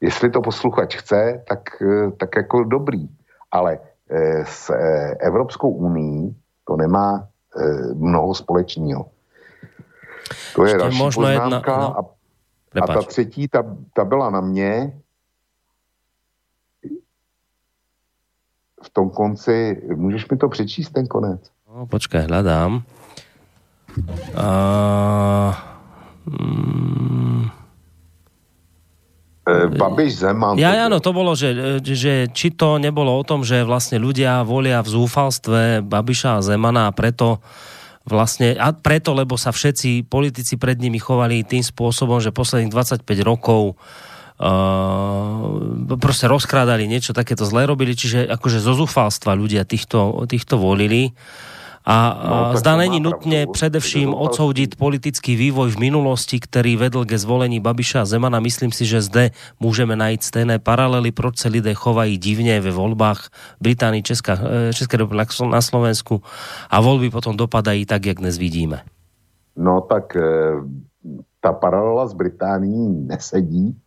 Jestli 0.00 0.30
to 0.30 0.40
posluchač 0.40 0.96
chce, 0.96 1.42
tak, 1.48 1.82
eh, 1.82 2.10
tak 2.10 2.36
jako 2.36 2.64
dobrý. 2.64 3.08
Ale 3.50 3.78
eh, 4.10 4.44
s 4.44 4.70
eh, 4.70 5.14
Evropskou 5.20 5.70
unii 5.70 6.34
to 6.64 6.76
nemá 6.76 7.28
mnoho 7.94 8.34
společného. 8.34 9.06
To 10.54 10.64
je 10.64 10.78
další 10.78 10.98
možno 10.98 11.22
poznámka. 11.22 11.72
Jedna, 11.72 11.76
no. 11.78 11.98
a, 11.98 12.84
a 12.84 12.86
ta 12.86 13.02
třetí, 13.02 13.48
ta, 13.48 13.62
ta 13.92 14.04
byla 14.04 14.30
na 14.30 14.40
mě. 14.40 14.92
V 18.82 18.90
tom 18.92 19.10
konci, 19.10 19.82
můžeš 19.96 20.28
mi 20.28 20.36
to 20.36 20.48
přečíst, 20.48 20.90
ten 20.90 21.06
konec? 21.06 21.40
No, 21.74 21.86
počkej, 21.86 22.20
hledám. 22.20 22.82
Uh, 24.36 25.54
mm, 26.26 27.50
Babiš 29.78 30.26
Zeman. 30.26 30.58
Ja, 30.58 30.90
áno, 30.90 30.98
to 30.98 31.14
bolo, 31.14 31.38
že, 31.38 31.78
že 31.78 32.26
či 32.34 32.50
to 32.50 32.82
nebolo 32.82 33.14
o 33.14 33.22
tom, 33.22 33.46
že 33.46 33.62
vlastne 33.62 34.02
ľudia 34.02 34.42
volia 34.42 34.82
v 34.82 34.90
zúfalstve 34.90 35.86
Babiša 35.86 36.42
a 36.42 36.44
Zemana 36.44 36.90
a 36.90 36.94
preto 36.94 37.38
vlastne, 38.06 38.54
a 38.54 38.70
preto, 38.70 39.10
lebo 39.12 39.34
sa 39.34 39.50
všetci 39.50 40.06
politici 40.06 40.54
pred 40.56 40.78
nimi 40.78 41.02
chovali 41.02 41.42
tým 41.42 41.66
spôsobom, 41.66 42.22
že 42.22 42.30
posledných 42.30 42.70
25 42.70 43.02
rokov 43.26 43.74
uh, 43.74 44.46
proste 45.98 46.30
rozkrádali 46.30 46.86
niečo 46.86 47.10
takéto 47.10 47.42
zlé 47.42 47.66
robili, 47.66 47.98
čiže 47.98 48.30
akože 48.30 48.62
zo 48.62 48.78
zúfalstva 48.78 49.34
ľudia 49.34 49.66
týchto, 49.66 50.22
týchto 50.30 50.54
volili. 50.54 51.10
A 51.86 51.96
no, 52.18 52.58
zdá 52.58 52.74
není 52.74 52.98
nutne 52.98 53.46
především 53.46 54.10
odsoudiť 54.10 54.74
politický 54.74 55.38
vývoj 55.38 55.78
v 55.78 55.86
minulosti, 55.86 56.42
ktorý 56.42 56.74
vedl 56.82 57.06
ke 57.06 57.14
zvolení 57.14 57.62
Babiša 57.62 58.02
a 58.02 58.10
Zemana. 58.10 58.42
Myslím 58.42 58.74
si, 58.74 58.82
že 58.82 59.06
zde 59.06 59.30
môžeme 59.62 59.94
najít 59.94 60.26
stejné 60.26 60.58
paralely, 60.58 61.14
proč 61.14 61.38
se 61.38 61.48
lidé 61.48 61.78
chovají 61.78 62.18
divne 62.18 62.58
ve 62.58 62.74
voľbách 62.74 63.30
Británii, 63.62 64.02
Česká, 64.02 64.34
e, 64.34 64.74
České 64.74 64.98
republiky 64.98 65.38
na 65.46 65.62
Slovensku 65.62 66.26
a 66.66 66.82
voľby 66.82 67.14
potom 67.14 67.38
dopadají 67.38 67.86
tak, 67.86 68.10
jak 68.10 68.18
dnes 68.18 68.34
vidíme. 68.34 68.82
No 69.54 69.86
tak 69.86 70.18
e, 70.18 70.58
ta 71.38 71.54
paralela 71.54 72.10
s 72.10 72.18
Británií 72.18 73.06
nesedí, 73.06 73.78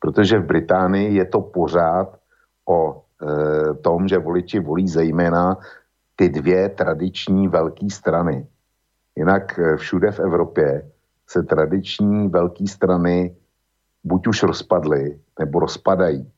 protože 0.00 0.40
v 0.40 0.48
Británii 0.56 1.20
je 1.20 1.24
to 1.28 1.40
pořád 1.52 2.16
o 2.64 2.78
e, 2.96 3.74
tom, 3.84 4.08
že 4.08 4.16
voliči 4.16 4.56
volí 4.56 4.88
zejména 4.88 5.60
ty 6.16 6.28
dvě 6.28 6.68
tradiční 6.68 7.48
velké 7.48 7.90
strany. 7.90 8.46
Jinak 9.16 9.58
eh, 9.58 9.76
všude 9.76 10.12
v 10.12 10.20
Evropě 10.20 10.90
se 11.28 11.42
tradiční 11.42 12.28
velké 12.28 12.66
strany 12.66 13.36
buď 14.04 14.26
už 14.26 14.42
rozpadly, 14.42 15.18
nebo 15.38 15.58
rozpadají. 15.58 16.30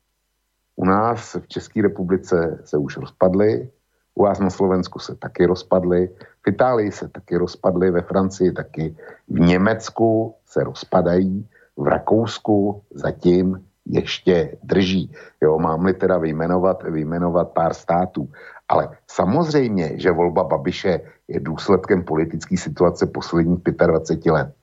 U 0.76 0.84
nás 0.84 1.34
v 1.34 1.48
České 1.48 1.82
republice 1.82 2.58
se 2.64 2.78
už 2.78 2.96
rozpadly, 2.96 3.70
u 4.14 4.22
vás 4.22 4.38
na 4.38 4.50
Slovensku 4.50 4.98
se 4.98 5.14
taky 5.14 5.46
rozpadly, 5.46 6.10
v 6.42 6.48
Itálii 6.48 6.92
se 6.92 7.08
taky 7.08 7.36
rozpadly, 7.36 7.90
ve 7.90 8.02
Francii 8.02 8.52
taky, 8.52 8.96
v 9.28 9.40
Německu 9.40 10.34
se 10.46 10.64
rozpadají, 10.64 11.48
v 11.76 11.86
Rakousku 11.86 12.82
zatím 12.94 13.64
ještě 13.86 14.56
drží. 14.62 15.12
Jo, 15.42 15.58
mám-li 15.58 15.94
teda 15.94 16.18
vyjmenovat, 16.18 16.82
vyjmenovat 16.82 17.52
pár 17.52 17.74
států. 17.74 18.28
Ale 18.68 18.88
samozřejmě, 19.10 19.92
že 20.00 20.10
volba 20.10 20.44
Babiše 20.44 21.00
je 21.28 21.40
důsledkem 21.40 22.04
politické 22.04 22.56
situace 22.56 23.06
posledních 23.06 23.60
25 23.86 24.32
let. 24.32 24.54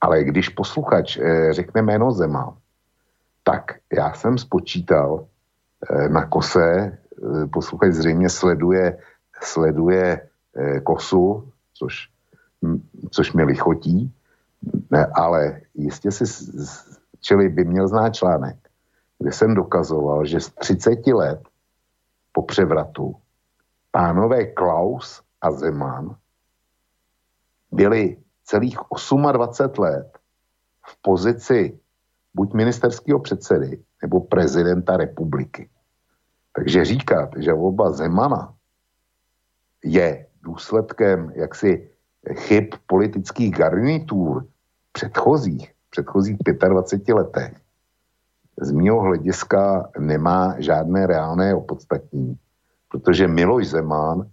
Ale 0.00 0.24
když 0.24 0.48
posluchač 0.48 1.16
eh, 1.16 1.52
řekne 1.52 1.82
jméno 1.82 2.12
Zema, 2.12 2.56
tak 3.44 3.78
já 3.92 4.12
jsem 4.12 4.38
spočítal 4.38 5.26
eh, 5.90 6.08
na 6.08 6.26
kose, 6.26 6.98
eh, 6.98 7.46
posluchač 7.46 7.92
zřejmě 7.92 8.28
sleduje, 8.28 8.98
sleduje 9.42 10.20
eh, 10.56 10.80
kosu, 10.80 11.52
což, 11.74 12.10
m, 12.62 12.82
což 13.10 13.32
mi 13.32 13.44
lichotí, 13.44 14.12
ne, 14.90 15.06
ale 15.14 15.60
jistě 15.74 16.10
si, 16.10 16.24
čili 17.20 17.48
by 17.48 17.64
měl 17.64 17.88
znát 17.88 18.10
článek, 18.10 18.56
kde 19.18 19.32
jsem 19.32 19.54
dokazoval, 19.54 20.26
že 20.26 20.40
z 20.40 20.50
30 20.50 21.06
let 21.06 21.40
po 22.32 22.42
převratu 22.42 23.14
pánové 23.96 24.52
Klaus 24.52 25.24
a 25.40 25.50
Zeman 25.50 26.16
byli 27.72 28.16
celých 28.44 28.76
28 29.32 29.82
let 29.82 30.18
v 30.86 31.02
pozici 31.02 31.80
buď 32.34 32.52
ministerského 32.52 33.18
předsedy 33.20 33.80
nebo 34.02 34.20
prezidenta 34.20 34.96
republiky. 34.96 35.68
Takže 36.56 36.84
říkat, 36.84 37.30
že 37.36 37.52
volba 37.52 37.90
Zemana 37.90 38.54
je 39.84 40.26
důsledkem 40.42 41.32
jaksi 41.34 41.90
chyb 42.34 42.74
politických 42.86 43.56
garnitůr 43.56 44.46
předchozích, 44.92 45.72
předchozích 45.90 46.36
25 46.68 47.14
letech, 47.14 47.60
z 48.60 48.72
mého 48.72 49.00
hlediska 49.00 49.90
nemá 49.98 50.60
žádné 50.60 51.06
reálné 51.06 51.54
opodstatnění 51.54 52.38
protože 52.88 53.28
Miloš 53.28 53.68
Zeman 53.68 54.30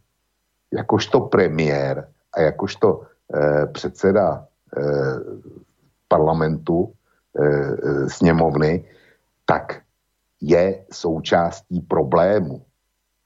jakožto 0.71 1.19
premiér 1.19 2.07
a 2.33 2.41
jakožto 2.41 3.01
eh, 3.33 3.65
předseda 3.65 4.47
eh, 4.77 4.81
parlamentu 6.07 6.93
eh, 7.39 8.09
sněmovny, 8.09 8.85
tak 9.45 9.81
je 10.41 10.85
součástí 10.91 11.81
problému. 11.81 12.61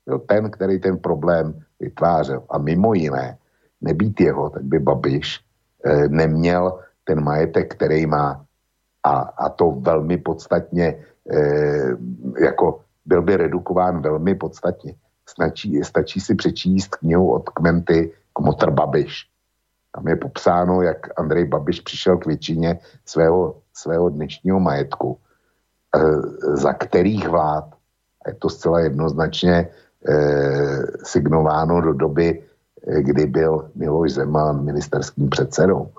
Jo, 0.07 0.19
ten, 0.19 0.51
který 0.51 0.79
ten 0.79 0.97
problém 0.97 1.63
vytvářel. 1.79 2.43
A 2.49 2.57
mimo 2.57 2.93
jiné, 2.93 3.37
nebýt 3.81 4.21
jeho, 4.21 4.49
tak 4.49 4.63
by 4.63 4.79
Babiš 4.79 5.41
eh, 5.85 6.07
neměl 6.07 6.79
ten 7.03 7.23
majetek, 7.23 7.75
který 7.75 8.05
má. 8.05 8.45
A, 9.03 9.11
a 9.19 9.49
to 9.49 9.71
velmi 9.71 10.17
podstatně, 10.17 10.95
eh, 11.31 11.89
jako 12.39 12.81
byl 13.05 13.21
by 13.21 13.37
redukován 13.37 14.01
velmi 14.01 14.35
podstatně. 14.35 14.95
Stačí, 15.29 15.83
stačí 15.83 16.19
si 16.19 16.35
přečíst 16.35 16.95
knihu 16.95 17.33
od 17.33 17.49
Kmenty 17.49 18.13
Kmotr 18.33 18.71
Babiš. 18.71 19.27
Tam 19.95 20.07
je 20.07 20.15
popsáno, 20.15 20.81
jak 20.81 21.19
Andrej 21.19 21.45
Babiš 21.45 21.81
přišel 21.81 22.17
k 22.17 22.25
většině 22.25 22.79
svého, 23.05 23.55
svého 23.73 24.09
dnešního 24.09 24.59
majetku, 24.59 25.17
e, 25.95 25.99
za 26.57 26.73
kterých 26.73 27.27
vlád, 27.27 27.65
a 28.25 28.29
je 28.29 28.35
to 28.35 28.49
zcela 28.49 28.79
jednoznačně 28.79 29.53
e, 29.53 29.67
signováno 31.03 31.81
do 31.81 31.93
doby, 31.93 32.43
e, 32.87 33.01
kdy 33.01 33.25
byl 33.25 33.71
Miloš 33.75 34.11
Zeman 34.11 34.65
ministerským 34.65 35.29
předsedou. 35.29 35.91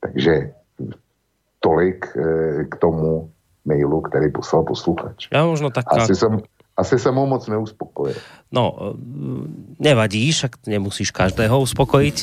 Takže 0.00 0.54
tolik 1.60 2.16
e, 2.16 2.64
k 2.64 2.76
tomu 2.76 3.30
mailu, 3.64 4.00
který 4.00 4.32
poslal 4.32 4.62
posluchač. 4.62 5.28
Já 5.32 5.46
možno 5.46 5.70
tak... 5.70 5.84
Asi 5.88 6.14
jsem, 6.14 6.38
asi 6.74 6.98
sa 6.98 7.14
mu 7.14 7.22
moc 7.30 7.46
neuspokojil. 7.46 8.18
No, 8.50 8.94
nevadí, 9.78 10.26
však 10.34 10.66
nemusíš 10.66 11.14
každého 11.14 11.54
uspokojiť. 11.62 12.16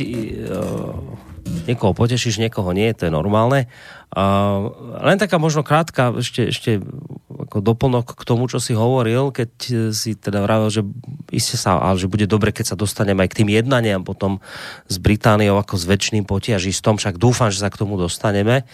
niekoho 1.66 1.94
potešíš, 1.94 2.42
niekoho 2.42 2.72
nie, 2.74 2.92
to 2.94 3.08
je 3.08 3.14
normálne. 3.14 3.70
Len 5.02 5.18
taká 5.18 5.40
možno 5.40 5.64
krátka 5.64 6.12
ešte, 6.20 6.52
ešte 6.52 6.72
ako 7.32 7.58
doplnok 7.64 8.16
k 8.16 8.24
tomu, 8.28 8.48
čo 8.52 8.60
si 8.60 8.76
hovoril, 8.76 9.32
keď 9.32 9.52
si 9.96 10.16
teda 10.16 10.44
vravil, 10.44 10.70
že 10.70 10.82
iste 11.32 11.56
sa, 11.56 11.80
ale 11.80 11.98
že 12.00 12.12
bude 12.12 12.28
dobre, 12.28 12.52
keď 12.52 12.76
sa 12.76 12.80
dostaneme 12.80 13.24
aj 13.24 13.30
k 13.32 13.38
tým 13.44 13.50
jednaniam 13.52 14.04
potom 14.04 14.44
s 14.88 14.96
Britániou 15.00 15.58
ako 15.58 15.80
s 15.80 15.88
väčšným 15.88 16.28
potiažistom, 16.28 17.00
však 17.00 17.18
dúfam, 17.18 17.50
že 17.50 17.64
sa 17.64 17.72
k 17.72 17.80
tomu 17.80 17.96
dostaneme. 17.96 18.68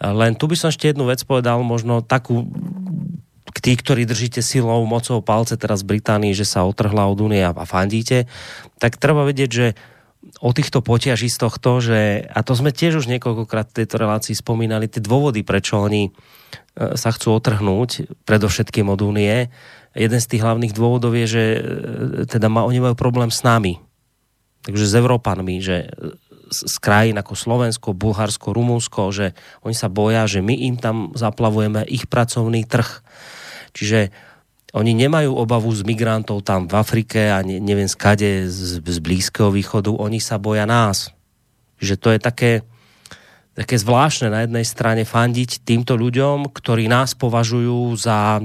Len 0.00 0.32
tu 0.36 0.50
by 0.50 0.56
som 0.58 0.68
ešte 0.68 0.92
jednu 0.92 1.08
vec 1.08 1.22
povedal, 1.24 1.64
možno 1.64 2.04
takú 2.04 2.44
tí, 3.52 3.76
ktorí 3.76 4.08
držíte 4.08 4.40
silou, 4.40 4.84
mocou 4.88 5.20
palce 5.20 5.60
teraz 5.60 5.84
v 5.84 5.96
Británii, 5.96 6.32
že 6.32 6.48
sa 6.48 6.64
otrhla 6.64 7.08
od 7.08 7.18
únie 7.20 7.44
a 7.44 7.52
fandíte, 7.64 8.24
tak 8.80 8.96
treba 8.96 9.24
vedieť, 9.24 9.50
že 9.50 9.66
o 10.40 10.50
týchto 10.56 10.80
potiažistoch 10.80 11.60
to, 11.60 11.84
že, 11.84 12.24
a 12.24 12.40
to 12.40 12.56
sme 12.56 12.72
tiež 12.72 13.04
už 13.04 13.06
niekoľkokrát 13.12 13.72
v 13.72 13.84
tejto 13.84 14.00
relácii 14.00 14.32
spomínali, 14.32 14.88
tie 14.88 15.04
dôvody, 15.04 15.44
prečo 15.44 15.76
oni 15.80 16.08
e, 16.08 16.10
sa 16.96 17.12
chcú 17.12 17.36
otrhnúť, 17.36 18.24
predovšetkým 18.24 18.88
od 18.88 19.00
únie. 19.04 19.52
Jeden 19.92 20.20
z 20.20 20.26
tých 20.26 20.42
hlavných 20.42 20.72
dôvodov 20.72 21.12
je, 21.12 21.26
že 21.28 21.44
e, 21.44 21.58
teda 22.24 22.48
ma, 22.48 22.64
oni 22.64 22.80
majú 22.80 22.96
problém 22.96 23.28
s 23.28 23.44
nami. 23.44 23.80
Takže 24.64 24.84
s 24.88 24.94
Európanmi, 24.96 25.60
že 25.60 25.92
z 26.50 26.76
krajín 26.80 27.16
ako 27.16 27.32
Slovensko, 27.36 27.96
Bulharsko, 27.96 28.52
Rumunsko, 28.52 29.12
že 29.14 29.32
oni 29.64 29.76
sa 29.76 29.88
boja, 29.88 30.28
že 30.28 30.44
my 30.44 30.54
im 30.54 30.76
tam 30.76 31.14
zaplavujeme 31.16 31.84
ich 31.88 32.08
pracovný 32.10 32.68
trh. 32.68 33.00
Čiže 33.74 34.14
oni 34.74 34.90
nemajú 34.90 35.30
obavu 35.38 35.70
z 35.70 35.86
migrantov 35.86 36.42
tam 36.42 36.66
v 36.66 36.74
Afrike 36.74 37.30
a 37.30 37.46
ne, 37.46 37.62
neviem 37.62 37.86
skade 37.86 38.50
z, 38.50 38.82
z 38.82 38.98
Blízkeho 38.98 39.54
východu, 39.54 39.94
oni 39.94 40.18
sa 40.18 40.34
boja 40.42 40.66
nás. 40.66 41.14
Že 41.78 41.94
to 41.94 42.08
je 42.10 42.18
také, 42.18 42.52
také 43.54 43.78
zvláštne 43.78 44.34
na 44.34 44.42
jednej 44.42 44.66
strane 44.66 45.06
fandiť 45.06 45.62
týmto 45.62 45.94
ľuďom, 45.94 46.50
ktorí 46.50 46.90
nás 46.90 47.14
považujú 47.14 47.94
za, 47.94 48.42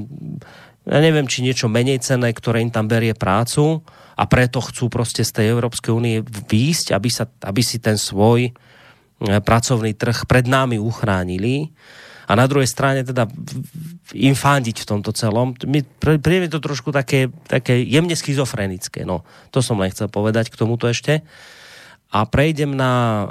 ja 0.85 0.99
neviem, 1.01 1.25
či 1.25 1.41
niečo 1.41 1.65
menej 1.65 1.97
cenné, 2.05 2.29
ktoré 2.29 2.61
im 2.61 2.69
tam 2.69 2.85
berie 2.85 3.17
prácu 3.17 3.81
a 4.19 4.23
preto 4.27 4.59
chcú 4.59 4.91
proste 4.91 5.23
z 5.23 5.31
tej 5.31 5.45
Európskej 5.55 5.95
únie 5.95 6.19
výjsť, 6.27 6.91
aby, 6.91 7.07
sa, 7.07 7.31
aby 7.47 7.63
si 7.63 7.79
ten 7.79 7.95
svoj 7.95 8.51
eh, 8.51 8.53
pracovný 9.39 9.95
trh 9.95 10.27
pred 10.27 10.43
nami 10.43 10.75
uchránili 10.75 11.71
a 12.29 12.37
na 12.37 12.45
druhej 12.45 12.69
strane 12.69 13.01
teda 13.01 13.25
im 14.13 14.37
fandiť 14.37 14.85
v 14.85 14.89
tomto 14.93 15.09
celom. 15.17 15.57
Mi 15.65 15.81
to 16.45 16.61
trošku 16.61 16.93
také, 16.93 17.33
také 17.49 17.81
jemne 17.81 18.13
schizofrenické. 18.13 19.01
No, 19.01 19.25
to 19.49 19.65
som 19.65 19.81
len 19.81 19.89
chcel 19.89 20.13
povedať 20.13 20.53
k 20.53 20.59
tomuto 20.61 20.85
ešte. 20.85 21.25
A 22.13 22.29
prejdem 22.29 22.77
na 22.77 23.25
e, 23.25 23.27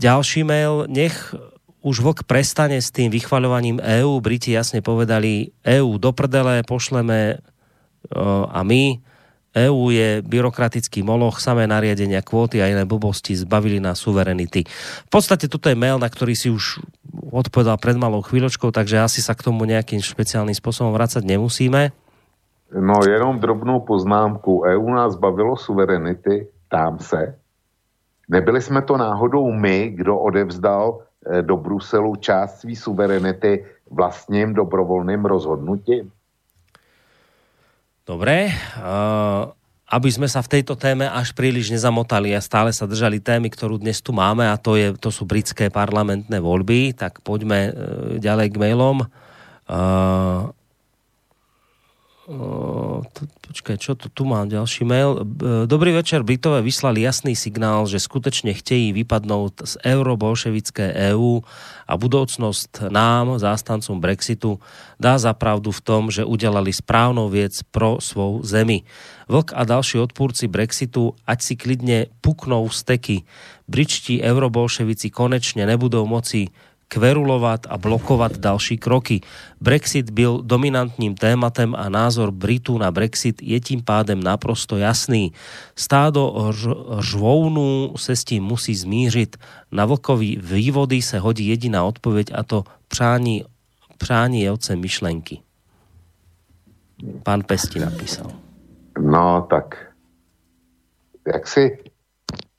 ďalší 0.00 0.48
mail. 0.48 0.88
Nech 0.88 1.36
už 1.84 2.00
vlk 2.00 2.24
prestane 2.24 2.80
s 2.80 2.88
tým 2.88 3.12
vychvaľovaním 3.12 3.84
EÚ. 3.84 4.24
Briti 4.24 4.56
jasne 4.56 4.80
povedali, 4.80 5.52
EÚ 5.60 6.00
do 6.00 6.14
prdele 6.16 6.62
pošleme 6.62 7.36
uh, 7.36 8.46
a 8.54 8.62
my 8.62 9.02
EÚ 9.52 9.92
je 9.92 10.24
byrokratický 10.24 11.04
moloch, 11.04 11.36
samé 11.36 11.68
nariadenia, 11.68 12.24
kvóty 12.24 12.64
a 12.64 12.72
iné 12.72 12.88
blbosti 12.88 13.36
zbavili 13.36 13.84
na 13.84 13.92
suverenity. 13.92 14.64
V 15.06 15.10
podstate 15.12 15.44
toto 15.48 15.68
je 15.68 15.76
mail, 15.76 16.00
na 16.00 16.08
ktorý 16.08 16.32
si 16.32 16.48
už 16.48 16.80
odpovedal 17.32 17.76
pred 17.76 18.00
malou 18.00 18.24
chvíľočkou, 18.24 18.72
takže 18.72 19.04
asi 19.04 19.20
sa 19.20 19.36
k 19.36 19.44
tomu 19.44 19.68
nejakým 19.68 20.00
špeciálnym 20.00 20.56
spôsobom 20.56 20.96
vracať 20.96 21.20
nemusíme. 21.28 21.92
No 22.72 23.04
jenom 23.04 23.36
drobnou 23.36 23.84
poznámku. 23.84 24.64
EU 24.64 24.88
nás 24.96 25.12
bavilo 25.20 25.60
suverenity, 25.60 26.48
tam 26.72 26.98
se. 26.98 27.36
Nebyli 28.28 28.62
jsme 28.62 28.82
to 28.82 28.96
náhodou 28.96 29.52
my, 29.52 29.92
kdo 29.92 30.18
odevzdal 30.18 30.98
eh, 30.98 31.42
do 31.42 31.56
Bruselu 31.56 32.16
část 32.16 32.60
svý 32.60 32.76
suverenity 32.76 33.64
vlastním 33.90 34.54
dobrovolným 34.54 35.24
rozhodnutím? 35.24 36.10
Dobre. 38.02 38.50
Uh, 38.78 39.54
aby 39.92 40.08
sme 40.08 40.24
sa 40.24 40.40
v 40.40 40.58
tejto 40.58 40.72
téme 40.74 41.04
až 41.04 41.36
príliš 41.36 41.68
nezamotali 41.68 42.32
a 42.32 42.40
stále 42.40 42.72
sa 42.72 42.88
držali 42.88 43.20
témy, 43.20 43.52
ktorú 43.52 43.76
dnes 43.76 44.00
tu 44.00 44.16
máme 44.16 44.48
a 44.48 44.56
to, 44.56 44.74
je, 44.74 44.96
to 44.96 45.12
sú 45.12 45.28
britské 45.28 45.68
parlamentné 45.68 46.40
voľby, 46.40 46.96
tak 46.96 47.20
poďme 47.20 47.58
uh, 47.68 47.72
ďalej 48.16 48.56
k 48.56 48.60
mailom. 48.60 49.04
Uh, 49.68 50.50
počkaj, 53.48 53.76
čo 53.76 53.92
to 53.92 54.08
tu 54.08 54.24
mám, 54.24 54.48
ďalší 54.48 54.88
mail. 54.88 55.20
Dobrý 55.68 55.92
večer, 55.92 56.24
Britové 56.24 56.64
vyslali 56.64 57.04
jasný 57.04 57.36
signál, 57.36 57.84
že 57.84 58.00
skutečne 58.00 58.56
chtějí 58.56 58.96
vypadnúť 58.96 59.52
z 59.64 59.74
eurobolševické 59.84 61.12
EÚ 61.12 61.44
a 61.84 61.92
budoucnosť 61.96 62.88
nám, 62.88 63.36
zástancom 63.36 64.00
Brexitu, 64.00 64.56
dá 64.96 65.20
za 65.20 65.36
pravdu 65.36 65.70
v 65.70 65.84
tom, 65.84 66.02
že 66.08 66.24
udelali 66.24 66.72
správnou 66.72 67.28
věc 67.28 67.62
pro 67.68 68.00
svou 68.00 68.40
zemi. 68.40 68.82
Vlk 69.28 69.52
a 69.52 69.64
další 69.64 69.98
odpůrci 69.98 70.48
Brexitu, 70.48 71.14
ať 71.26 71.38
si 71.42 71.54
klidne 71.56 72.08
puknou 72.20 72.68
steky. 72.72 73.22
Britští 73.68 74.24
eurobolševici 74.24 75.12
konečne 75.12 75.64
nebudou 75.68 76.04
moci 76.08 76.48
kverulovať 76.92 77.72
a 77.72 77.80
blokovať 77.80 78.36
další 78.36 78.76
kroky. 78.76 79.24
Brexit 79.56 80.12
byl 80.12 80.44
dominantním 80.44 81.16
tématem 81.16 81.72
a 81.72 81.88
názor 81.88 82.28
Britu 82.28 82.76
na 82.76 82.92
Brexit 82.92 83.40
je 83.40 83.56
tím 83.60 83.80
pádem 83.80 84.20
naprosto 84.20 84.76
jasný. 84.76 85.32
Stádo 85.72 86.52
žvounu 87.00 87.96
se 87.96 88.12
s 88.12 88.24
tím 88.24 88.44
musí 88.44 88.76
zmířit. 88.76 89.40
Na 89.72 89.88
vlkový 89.88 90.36
vývody 90.36 91.02
se 91.02 91.16
hodí 91.18 91.48
jediná 91.48 91.84
odpoveď 91.84 92.26
a 92.36 92.42
to 92.42 92.64
přání, 92.88 93.44
přání 93.96 94.42
je 94.42 94.50
otcem 94.52 94.80
myšlenky. 94.80 95.40
Pán 97.22 97.42
Pesti 97.42 97.80
napísal. 97.80 98.30
No 99.00 99.46
tak, 99.50 99.74
jak 101.26 101.48
si, 101.48 101.78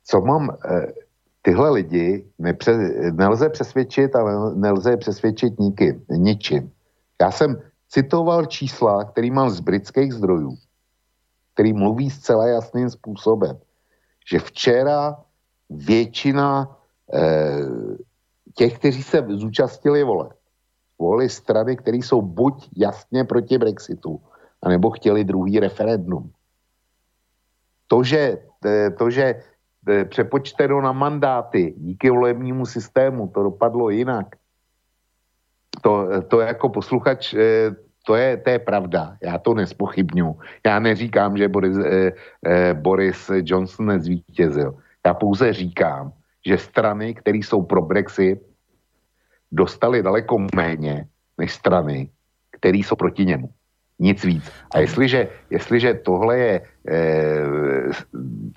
co 0.03 0.21
mám, 0.21 0.57
eh, 0.65 1.02
tyhle 1.43 1.69
lidi 1.69 2.25
nepře, 2.39 2.73
nelze 3.11 3.49
přesvědčit, 3.49 4.15
ale 4.15 4.55
nelze 4.55 4.89
je 4.91 4.97
přesvědčit 4.97 5.59
nikým, 5.59 6.05
ničím. 6.09 6.71
Já 7.21 7.31
jsem 7.31 7.61
citoval 7.89 8.45
čísla, 8.45 9.03
který 9.03 9.31
mám 9.31 9.49
z 9.49 9.59
britských 9.59 10.13
zdrojů, 10.13 10.55
který 11.53 11.73
mluví 11.73 12.09
zcela 12.09 12.47
jasným 12.47 12.89
způsobem, 12.89 13.59
že 14.31 14.39
včera 14.39 15.19
většina 15.69 16.77
eh, 17.13 17.67
těch, 18.55 18.79
kteří 18.79 19.03
se 19.03 19.25
zúčastnili 19.29 20.03
vole, 20.03 20.29
volili 20.99 21.29
strany, 21.29 21.75
které 21.75 21.97
jsou 21.97 22.21
buď 22.21 22.69
jasně 22.77 23.23
proti 23.23 23.57
Brexitu, 23.57 24.21
anebo 24.61 24.89
chtěli 24.89 25.23
druhý 25.23 25.59
referendum. 25.59 26.31
To, 27.87 28.03
že, 28.03 28.37
eh, 28.65 28.89
to, 28.89 29.09
že 29.09 29.43
přepočteno 30.09 30.81
na 30.81 30.91
mandáty 30.91 31.73
díky 31.77 32.09
volebnímu 32.09 32.65
systému, 32.65 33.27
to 33.27 33.43
dopadlo 33.43 33.89
jinak. 33.89 34.35
To, 35.81 36.07
to 36.27 36.39
jako 36.39 36.69
posluchač, 36.69 37.33
e, 37.33 37.75
to 38.05 38.15
je, 38.15 38.37
to 38.37 38.49
je 38.49 38.59
pravda, 38.59 39.17
já 39.23 39.37
to 39.37 39.53
nespochybnu. 39.53 40.39
Já 40.65 40.79
neříkám, 40.79 41.37
že 41.37 41.47
Boris, 41.47 41.77
Boris 42.73 43.31
Johnson 43.43 43.85
nezvítězil. 43.85 44.75
Já 45.05 45.13
pouze 45.13 45.53
říkám, 45.53 46.11
že 46.45 46.57
strany, 46.57 47.13
které 47.15 47.37
jsou 47.37 47.63
pro 47.63 47.81
Brexit, 47.81 48.39
dostali 49.51 50.03
daleko 50.03 50.47
méně 50.55 51.07
než 51.37 51.53
strany, 51.53 52.09
které 52.51 52.77
jsou 52.77 52.95
proti 52.95 53.25
němu. 53.25 53.49
Nic 53.99 54.23
víc. 54.23 54.43
A 54.73 54.79
jestliže, 54.79 55.27
jestliže 55.49 55.93
tohle 55.93 56.37
je, 56.37 56.61
e, 56.89 57.01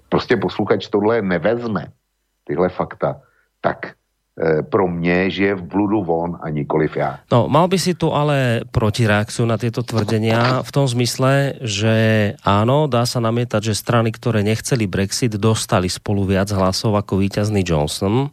prostě 0.09 0.37
posluchač 0.37 0.89
tohle 0.89 1.23
nevezme, 1.23 1.93
tyhle 2.45 2.69
fakta, 2.69 3.21
tak 3.61 3.93
e, 4.41 4.63
pro 4.63 4.89
mě 4.89 5.31
žije 5.31 5.55
v 5.55 5.63
bludu 5.63 6.05
von 6.05 6.39
a 6.43 6.49
nikoliv 6.49 6.97
já. 6.97 7.19
No, 7.33 7.49
mal 7.49 7.69
by 7.69 7.79
si 7.79 7.95
tu 7.95 8.13
ale 8.13 8.65
protireakciu 8.71 9.45
na 9.49 9.57
tieto 9.57 9.83
tvrdenia 9.83 10.63
v 10.63 10.71
tom 10.73 10.89
zmysle, 10.89 11.61
že 11.65 11.95
áno, 12.45 12.87
dá 12.89 13.09
sa 13.09 13.21
namietať, 13.21 13.73
že 13.73 13.75
strany, 13.75 14.13
ktoré 14.13 14.45
nechceli 14.45 14.85
Brexit, 14.89 15.37
dostali 15.37 15.89
spolu 15.89 16.25
viac 16.25 16.53
hlasov 16.53 16.97
ako 16.97 17.21
víťazný 17.21 17.65
Johnson. 17.65 18.29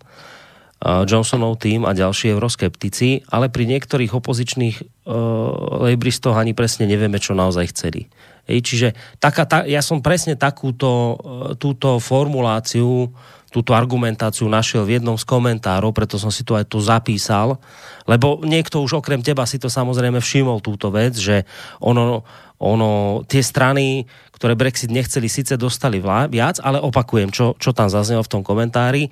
Johnsonov 0.83 1.63
tým 1.63 1.87
a 1.87 1.95
ďalší 1.95 2.35
euroskeptici, 2.35 3.23
ale 3.31 3.47
pri 3.47 3.63
niektorých 3.71 4.11
opozičných 4.11 4.75
uh, 4.83 5.87
lejbristoch 5.87 6.35
ani 6.35 6.51
presne 6.51 6.83
nevieme, 6.83 7.23
čo 7.23 7.31
naozaj 7.31 7.71
chceli. 7.71 8.11
Ej, 8.43 8.59
čiže 8.67 8.87
taká, 9.23 9.47
ta, 9.47 9.63
ja 9.63 9.79
som 9.79 10.03
presne 10.03 10.35
takúto 10.35 10.89
uh, 10.91 11.15
túto 11.55 12.03
formuláciu, 12.03 13.07
túto 13.47 13.71
argumentáciu 13.71 14.49
našiel 14.51 14.83
v 14.83 14.99
jednom 14.99 15.15
z 15.15 15.23
komentárov, 15.23 15.95
preto 15.95 16.19
som 16.19 16.33
si 16.33 16.43
to 16.43 16.59
aj 16.59 16.67
tu 16.67 16.83
zapísal, 16.83 17.61
lebo 18.03 18.43
niekto 18.43 18.83
už 18.83 18.99
okrem 18.99 19.23
teba 19.23 19.47
si 19.47 19.61
to 19.61 19.71
samozrejme 19.71 20.19
všimol 20.19 20.59
túto 20.59 20.91
vec, 20.91 21.15
že 21.15 21.47
ono, 21.79 22.27
ono 22.59 23.21
tie 23.29 23.45
strany, 23.45 24.03
ktoré 24.35 24.57
Brexit 24.59 24.91
nechceli, 24.91 25.31
síce 25.31 25.55
dostali 25.55 26.03
viac, 26.03 26.59
ale 26.59 26.81
opakujem, 26.81 27.29
čo, 27.31 27.53
čo 27.61 27.71
tam 27.71 27.87
zaznelo 27.87 28.25
v 28.25 28.31
tom 28.33 28.41
komentári, 28.41 29.07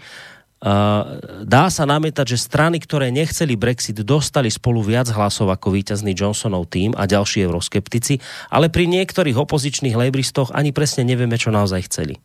dá 1.41 1.73
sa 1.73 1.83
namietať, 1.89 2.37
že 2.37 2.45
strany, 2.45 2.77
ktoré 2.77 3.09
nechceli 3.09 3.57
Brexit, 3.57 3.97
dostali 4.05 4.53
spolu 4.53 4.85
viac 4.85 5.09
hlasov 5.09 5.49
ako 5.49 5.73
víťazný 5.73 6.13
Johnsonov 6.13 6.69
tým 6.69 6.93
a 6.93 7.09
ďalší 7.09 7.41
euroskeptici, 7.49 8.21
ale 8.53 8.69
pri 8.69 8.85
niektorých 8.85 9.41
opozičných 9.41 9.97
lejbristoch 9.97 10.53
ani 10.53 10.69
presne 10.69 11.01
nevieme, 11.01 11.33
čo 11.41 11.49
naozaj 11.49 11.89
chceli. 11.89 12.21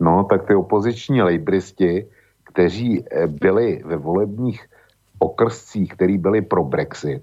No, 0.00 0.24
tak 0.24 0.46
ty 0.46 0.54
opoziční 0.54 1.22
lejbristi, 1.22 2.06
kteří 2.46 3.04
eh, 3.04 3.26
byli 3.26 3.82
ve 3.84 3.96
volebních 3.96 4.64
okrscích, 5.18 5.92
který 5.92 6.18
byli 6.18 6.42
pro 6.42 6.64
Brexit, 6.64 7.22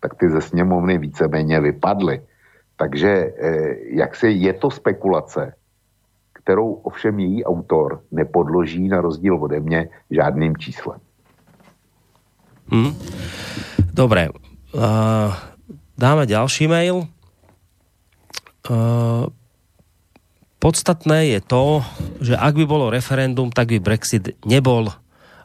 tak 0.00 0.14
ty 0.14 0.30
ze 0.30 0.40
sněmovny 0.40 0.98
víceméně 0.98 1.60
vypadly. 1.60 2.22
Takže 2.76 3.10
eh, 3.10 3.76
jak 3.94 4.16
se 4.16 4.30
je 4.30 4.52
to 4.52 4.70
spekulace, 4.70 5.54
kterou 6.44 6.72
ovšem 6.72 7.18
její 7.18 7.44
autor 7.44 8.02
nepodloží 8.10 8.88
na 8.88 9.00
rozdíl 9.00 9.34
ode 9.34 9.60
mě 9.60 9.88
žádným 10.10 10.56
číslem. 10.56 10.98
Hmm. 12.70 12.94
Dobre. 13.92 14.28
Uh, 14.72 15.34
dáme 15.98 16.26
ďalší 16.26 16.66
mail. 16.68 17.04
Uh, 18.70 19.28
podstatné 20.58 21.26
je 21.26 21.40
to, 21.42 21.84
že 22.22 22.34
ak 22.38 22.54
by 22.54 22.64
bolo 22.64 22.90
referendum, 22.90 23.50
tak 23.50 23.68
by 23.68 23.78
Brexit 23.82 24.38
nebol 24.46 24.88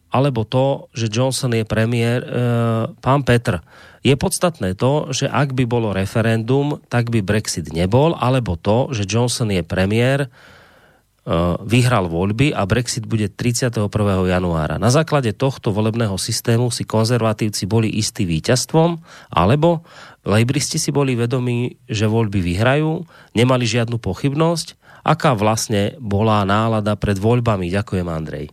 alebo 0.07 0.47
to, 0.47 0.87
že 0.95 1.11
Johnson 1.11 1.51
je 1.51 1.67
premiér. 1.67 2.23
E, 2.23 2.29
pán 3.03 3.27
Petr, 3.27 3.59
je 4.03 4.15
podstatné 4.15 4.73
to, 4.79 5.11
že 5.11 5.27
ak 5.27 5.51
by 5.51 5.67
bolo 5.67 5.91
referendum, 5.91 6.79
tak 6.87 7.11
by 7.11 7.19
Brexit 7.19 7.75
nebol, 7.75 8.15
alebo 8.15 8.55
to, 8.55 8.95
že 8.95 9.03
Johnson 9.03 9.51
je 9.51 9.63
premiér, 9.63 10.31
vyhral 11.67 12.07
voľby 12.07 12.55
a 12.55 12.63
Brexit 12.63 13.03
bude 13.03 13.27
31. 13.27 13.91
januára. 14.31 14.79
Na 14.79 14.87
základe 14.87 15.35
tohto 15.35 15.75
volebného 15.75 16.15
systému 16.15 16.71
si 16.71 16.87
konzervatívci 16.87 17.67
boli 17.67 17.91
istý 17.91 18.23
víťazstvom, 18.23 18.95
alebo 19.27 19.83
lejbristi 20.23 20.79
si 20.79 20.95
boli 20.95 21.19
vedomí, 21.19 21.75
že 21.91 22.07
voľby 22.07 22.39
vyhrajú, 22.39 23.03
nemali 23.35 23.67
žiadnu 23.67 23.99
pochybnosť. 23.99 24.79
Aká 25.03 25.35
vlastne 25.35 25.99
bola 25.99 26.47
nálada 26.47 26.95
pred 26.95 27.19
voľbami? 27.19 27.71
Ďakujem, 27.71 28.07
Andrej. 28.07 28.47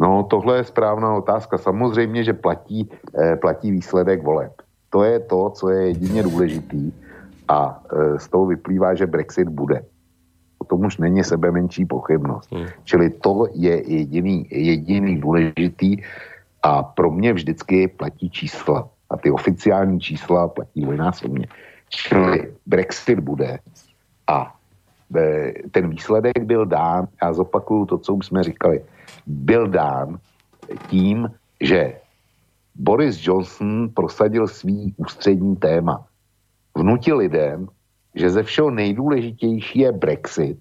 No, 0.00 0.24
tohle 0.30 0.56
je 0.56 0.64
správná 0.64 1.14
otázka. 1.14 1.58
Samozřejmě, 1.58 2.24
že 2.24 2.32
platí, 2.32 2.88
eh, 3.14 3.36
platí 3.36 3.70
výsledek 3.70 4.22
voleb. 4.22 4.52
To 4.90 5.04
je 5.04 5.20
to, 5.20 5.50
co 5.50 5.64
je 5.70 5.86
jedině 5.86 6.22
důležitý 6.22 6.92
a 7.48 7.82
eh, 7.84 8.18
z 8.18 8.28
toho 8.28 8.46
vyplývá, 8.46 8.94
že 8.94 9.06
Brexit 9.06 9.48
bude. 9.48 9.84
Tom 10.70 10.86
už 10.86 11.02
není 11.02 11.24
sebe 11.24 11.50
menší 11.50 11.84
pochybnost. 11.84 12.52
Hmm. 12.52 12.66
Čili 12.84 13.10
to 13.10 13.46
je 13.52 13.92
jediný, 13.92 14.46
jediný 14.50 15.20
důležitý 15.20 15.96
a 16.62 16.82
pro 16.82 17.10
mě 17.10 17.32
vždycky 17.32 17.88
platí 17.88 18.30
čísla. 18.30 18.88
A 19.10 19.16
ty 19.16 19.30
oficiální 19.30 20.00
čísla 20.00 20.48
platí 20.48 20.80
dvojnásobně. 20.82 21.46
Čili 21.88 22.54
Brexit 22.66 23.18
bude 23.20 23.58
a 24.26 24.54
e, 25.16 25.52
ten 25.70 25.90
výsledek 25.90 26.38
byl 26.46 26.66
dán, 26.66 27.08
já 27.22 27.32
zopakuju 27.32 27.86
to, 27.86 27.98
co 27.98 28.14
už 28.14 28.26
jsme 28.26 28.42
říkali, 28.42 28.84
byl 29.26 29.68
dán 29.68 30.18
tím, 30.86 31.30
že 31.60 31.98
Boris 32.74 33.26
Johnson 33.26 33.90
prosadil 33.90 34.46
svý 34.48 34.94
ústřední 34.96 35.56
téma. 35.56 36.06
Vnutil 36.78 37.16
lidem, 37.16 37.68
že 38.14 38.30
ze 38.30 38.42
všeho 38.42 38.70
nejdůležitější 38.70 39.78
je 39.78 39.92
Brexit, 39.92 40.58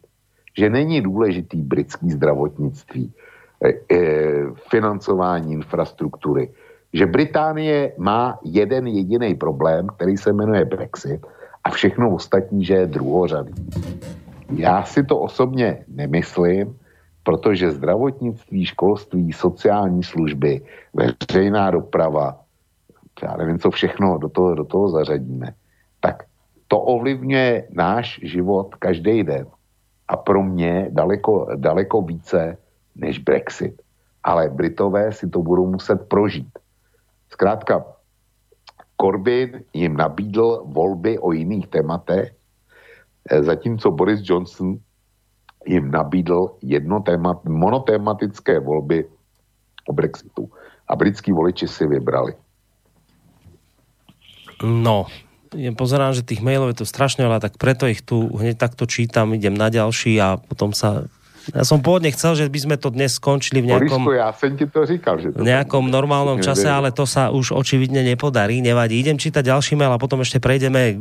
že 0.57 0.69
není 0.69 1.01
důležitý 1.01 1.61
britský 1.61 2.11
zdravotnictví, 2.11 3.13
eh, 3.65 3.73
eh, 3.91 4.45
financování 4.69 5.53
infrastruktury, 5.53 6.49
že 6.93 7.05
Británie 7.05 7.93
má 7.97 8.39
jeden 8.43 8.87
jediný 8.87 9.35
problém, 9.35 9.87
který 9.87 10.17
se 10.17 10.33
jmenuje 10.33 10.65
Brexit 10.65 11.21
a 11.63 11.69
všechno 11.69 12.15
ostatní, 12.15 12.65
že 12.65 12.73
je 12.73 12.87
druhořadý. 12.87 13.53
Já 14.55 14.83
si 14.83 15.03
to 15.03 15.19
osobně 15.19 15.85
nemyslím, 15.87 16.75
protože 17.23 17.71
zdravotnictví, 17.71 18.65
školství, 18.65 19.33
sociální 19.33 20.03
služby, 20.03 20.61
veřejná 20.93 21.71
doprava, 21.71 22.39
já 23.23 23.37
nevím, 23.37 23.59
co 23.59 23.69
všechno 23.71 24.17
do 24.17 24.29
toho, 24.29 24.55
do 24.55 24.65
toho 24.65 24.89
zařadíme, 24.89 25.53
to 26.69 26.77
ovlivňuje 26.77 27.73
náš 27.73 28.21
život 28.21 28.77
každý 28.77 29.25
den. 29.25 29.49
A 30.07 30.17
pro 30.17 30.43
mě 30.43 30.87
daleko, 30.89 31.49
daleko 31.57 32.01
více 32.01 32.57
než 32.95 33.19
Brexit. 33.19 33.81
Ale 34.23 34.49
Britové 34.49 35.11
si 35.11 35.29
to 35.29 35.41
budou 35.41 35.65
muset 35.65 35.97
prožít. 36.09 36.49
Zkrátka, 37.29 37.85
Corbyn 39.01 39.63
jim 39.73 39.97
nabídl 39.97 40.63
volby 40.65 41.19
o 41.19 41.31
jiných 41.31 41.67
tématech, 41.67 42.33
zatímco 43.41 43.91
Boris 43.91 44.19
Johnson 44.23 44.77
jim 45.65 45.91
nabídl 45.91 46.57
jedno 46.61 46.99
téma, 46.99 47.39
monotématické 47.43 48.59
volby 48.59 49.05
o 49.87 49.93
Brexitu. 49.93 50.51
A 50.87 50.95
britskí 50.95 51.31
voliči 51.31 51.67
si 51.67 51.87
vybrali. 51.87 52.33
No, 54.63 55.05
pozerám, 55.53 56.13
že 56.13 56.25
tých 56.25 56.41
mailov 56.45 56.73
je 56.73 56.83
to 56.83 56.85
strašne 56.87 57.25
veľa, 57.25 57.41
tak 57.41 57.57
preto 57.57 57.89
ich 57.89 58.05
tu 58.05 58.29
hneď 58.29 58.57
takto 58.57 58.85
čítam, 58.85 59.33
idem 59.33 59.53
na 59.53 59.73
ďalší 59.73 60.17
a 60.21 60.37
potom 60.37 60.71
sa 60.71 61.09
ja 61.49 61.65
som 61.65 61.81
pôvodne 61.81 62.13
chcel, 62.13 62.37
že 62.37 62.45
by 62.45 62.59
sme 62.61 62.75
to 62.77 62.93
dnes 62.93 63.17
skončili 63.17 63.65
v 63.65 63.73
nejakom, 63.73 64.05
Borisku, 64.05 64.21
ja 64.21 64.29
som 64.29 64.53
ti 64.53 64.65
to 64.69 64.85
říkal, 64.85 65.15
že 65.17 65.33
to 65.33 65.41
nejakom 65.41 65.89
normálnom 65.89 66.37
čase, 66.45 66.69
ale 66.69 66.93
to 66.93 67.09
sa 67.09 67.33
už 67.33 67.57
očividne 67.57 68.05
nepodarí, 68.05 68.61
nevadí. 68.61 69.01
Idem 69.01 69.17
čítať 69.17 69.41
ďalší 69.41 69.73
mail 69.73 69.89
a 69.89 69.97
potom 69.97 70.21
ešte 70.21 70.37
prejdeme 70.37 70.93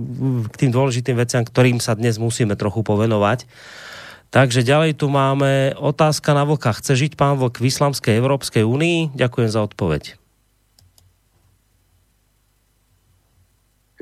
k 0.48 0.54
tým 0.56 0.70
dôležitým 0.72 1.20
veciam, 1.20 1.44
ktorým 1.44 1.82
sa 1.82 1.92
dnes 1.98 2.16
musíme 2.16 2.56
trochu 2.56 2.80
povenovať. 2.80 3.44
Takže 4.28 4.60
ďalej 4.60 5.00
tu 5.00 5.08
máme 5.08 5.72
otázka 5.76 6.36
na 6.36 6.44
vlka. 6.44 6.76
Chce 6.76 6.96
žiť 6.96 7.12
pán 7.16 7.40
vlk 7.40 7.64
v 7.64 7.68
Islamskej 7.68 8.14
Európskej 8.20 8.64
únii? 8.64 9.16
Ďakujem 9.16 9.48
za 9.52 9.60
odpoveď. 9.64 10.27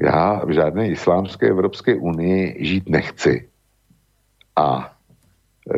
Já 0.01 0.45
v 0.45 0.51
žádné 0.51 0.89
islámské 0.89 1.49
Evropské 1.49 1.95
unii 1.95 2.57
žít 2.61 2.89
nechci. 2.89 3.49
A 4.57 4.93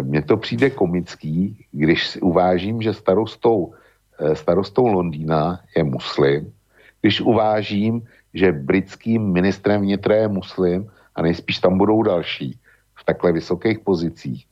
mně 0.02 0.22
to 0.22 0.36
přijde 0.36 0.70
komický, 0.70 1.66
když 1.72 2.06
si 2.06 2.20
uvážím, 2.20 2.82
že 2.82 2.94
starostou, 2.94 3.74
e, 4.20 4.34
starostou 4.34 4.86
Londýna 4.86 5.60
je 5.76 5.84
muslim, 5.84 6.52
když 7.00 7.20
uvážím, 7.20 8.02
že 8.34 8.52
britským 8.52 9.32
ministrem 9.32 9.80
vnitra 9.80 10.14
je 10.14 10.28
muslim 10.28 10.90
a 11.14 11.22
nejspíš 11.22 11.58
tam 11.58 11.78
budou 11.78 12.02
další 12.02 12.58
v 12.94 13.04
takhle 13.04 13.32
vysokých 13.32 13.78
pozicích. 13.78 14.46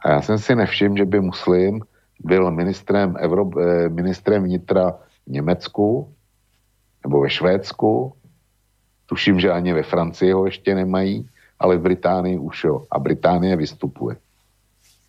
A 0.00 0.10
já 0.10 0.22
jsem 0.22 0.38
si 0.38 0.54
nevšiml, 0.54 0.96
že 0.96 1.04
by 1.04 1.20
muslim 1.20 1.80
byl 2.20 2.50
ministrem, 2.50 3.16
Evrop, 3.18 3.56
e, 3.56 3.88
ministrem 3.88 4.44
vnitra 4.44 4.90
v 5.26 5.30
Německu 5.30 6.12
nebo 7.04 7.20
ve 7.20 7.30
Švédsku 7.30 8.12
Tuším, 9.06 9.40
že 9.40 9.52
ani 9.52 9.72
ve 9.72 9.82
Francii 9.82 10.32
ho 10.32 10.46
ještě 10.46 10.74
nemají, 10.74 11.28
ale 11.58 11.76
v 11.76 11.80
Británii 11.80 12.38
už 12.38 12.64
jo. 12.64 12.82
A 12.90 12.98
Británie 12.98 13.56
vystupuje. 13.56 14.16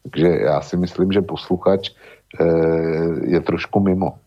Takže 0.03 0.27
já 0.27 0.61
si 0.61 0.77
myslím, 0.77 1.11
že 1.11 1.21
posluchač 1.21 1.89
e, 1.89 1.93
je 3.25 3.41
trošku 3.41 3.79
mimo. 3.79 4.19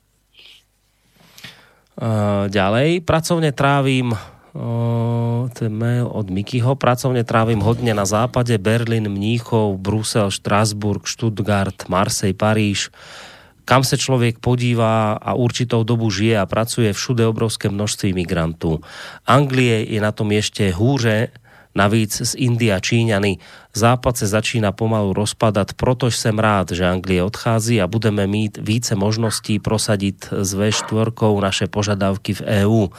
Uh, 1.98 2.46
ďalej, 2.46 3.02
pracovne 3.02 3.50
trávim 3.50 4.14
uh, 4.14 5.50
ten 5.50 5.74
mail 5.74 6.06
od 6.06 6.30
Mikyho, 6.30 6.78
pracovne 6.78 7.26
trávim 7.26 7.58
hodne 7.58 7.90
na 7.90 8.06
západe, 8.06 8.54
Berlin, 8.54 9.10
Mníchov, 9.10 9.82
Brusel, 9.82 10.30
Štrasburg, 10.30 11.10
Stuttgart, 11.10 11.90
Marseille, 11.90 12.38
Paríž, 12.38 12.94
kam 13.68 13.84
sa 13.84 14.00
človek 14.00 14.40
podíva 14.40 15.20
a 15.20 15.36
určitou 15.36 15.84
dobu 15.84 16.08
žije 16.08 16.40
a 16.40 16.48
pracuje 16.48 16.88
všude 16.88 17.28
obrovské 17.28 17.68
množství 17.68 18.16
migrantů. 18.16 18.80
Anglie 19.28 19.84
je 19.84 20.00
na 20.00 20.08
tom 20.08 20.32
ešte 20.32 20.72
húře, 20.72 21.28
Navíc 21.78 22.22
z 22.26 22.34
India 22.34 22.82
Číňany 22.82 23.38
západ 23.70 24.16
se 24.16 24.26
začíná 24.26 24.74
pomalu 24.74 25.12
rozpadat, 25.14 25.78
protož 25.78 26.16
jsem 26.16 26.38
rád, 26.38 26.74
že 26.74 26.82
Anglie 26.82 27.22
odchází 27.22 27.78
a 27.78 27.86
budeme 27.86 28.26
mít 28.26 28.58
více 28.58 28.98
možností 28.98 29.62
prosadit 29.62 30.26
s 30.26 30.58
V4 30.58 31.40
naše 31.40 31.70
požadavky 31.70 32.34
v 32.34 32.42
EÚ. 32.66 32.90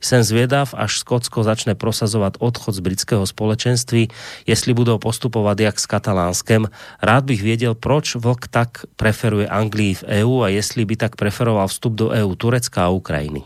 Jsem 0.00 0.22
zvědav, 0.22 0.74
až 0.78 0.98
Skotsko 1.02 1.42
začne 1.42 1.74
prosazovat 1.74 2.38
odchod 2.38 2.72
z 2.72 2.80
britského 2.80 3.26
společenství, 3.26 4.08
jestli 4.46 4.74
budou 4.74 4.98
postupovat 4.98 5.60
jak 5.60 5.80
s 5.80 5.86
katalánskem. 5.86 6.70
Rád 7.02 7.24
bych 7.24 7.42
věděl, 7.42 7.74
proč 7.74 8.14
Vlk 8.14 8.46
tak 8.48 8.86
preferuje 8.96 9.48
Anglii 9.48 9.94
v 9.94 10.04
EÚ 10.06 10.42
a 10.42 10.48
jestli 10.48 10.84
by 10.84 10.96
tak 10.96 11.16
preferoval 11.16 11.66
vstup 11.66 11.92
do 11.92 12.10
EÚ 12.14 12.34
Turecka 12.34 12.86
a 12.86 12.94
Ukrajiny. 12.94 13.42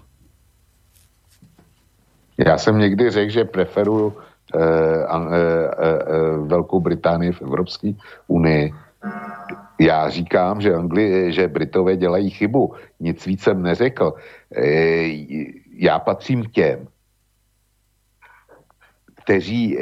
Já 2.39 2.59
jsem 2.59 2.79
někdy 2.79 3.11
řekl, 3.11 3.33
že 3.33 3.45
preferuju 3.45 4.13
eh, 4.19 4.34
Velkou 6.47 6.81
Británii 6.81 7.33
v 7.33 7.43
Evropské 7.43 7.93
unii. 8.27 8.73
já 9.81 10.11
říkám, 10.11 10.61
že, 10.61 10.75
Angli, 10.75 11.33
že 11.33 11.49
Britové 11.49 11.97
dělají 11.97 12.31
chybu. 12.31 12.75
Nic 13.01 13.27
víc 13.27 13.43
jsem 13.43 13.63
neřekl. 13.63 14.15
Já 15.77 15.99
patřím 15.99 16.45
k 16.45 16.51
těm, 16.51 16.89
kteří, 19.25 19.79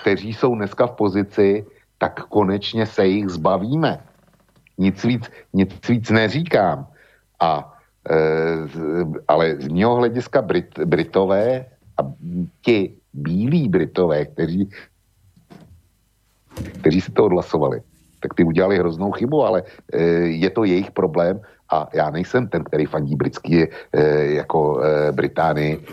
kteří 0.00 0.34
jsou 0.34 0.54
dneska 0.54 0.86
v 0.86 0.92
pozici, 0.92 1.66
tak 1.98 2.24
konečně 2.24 2.86
se 2.86 3.06
jich 3.06 3.28
zbavíme. 3.28 4.04
Nic 4.78 5.04
víc, 5.04 5.30
nic 5.52 5.88
víc 5.88 6.10
neříkám. 6.10 6.86
A, 7.40 7.72
ale 9.28 9.56
z 9.56 9.68
mého 9.68 9.94
hlediska 9.96 10.42
Brit, 10.42 10.78
Britové 10.78 11.64
a 11.98 12.02
ti 12.62 12.96
bílí 13.16 13.68
Britové, 13.68 14.24
kteří, 14.24 14.70
kteří 16.80 17.00
si 17.00 17.12
to 17.12 17.24
odhlasovali, 17.24 17.80
tak 18.20 18.34
ty 18.34 18.44
udělali 18.44 18.78
hroznou 18.78 19.12
chybu, 19.12 19.44
ale 19.44 19.62
e, 19.92 20.02
je 20.40 20.50
to 20.50 20.64
jejich 20.64 20.90
problém 20.90 21.40
a 21.72 21.88
já 21.94 22.10
nejsem 22.10 22.48
ten, 22.48 22.64
který 22.64 22.86
fandí 22.86 23.16
britský 23.16 23.62
e, 23.62 23.68
jako 24.24 24.80
e, 24.82 25.12
Británii 25.12 25.86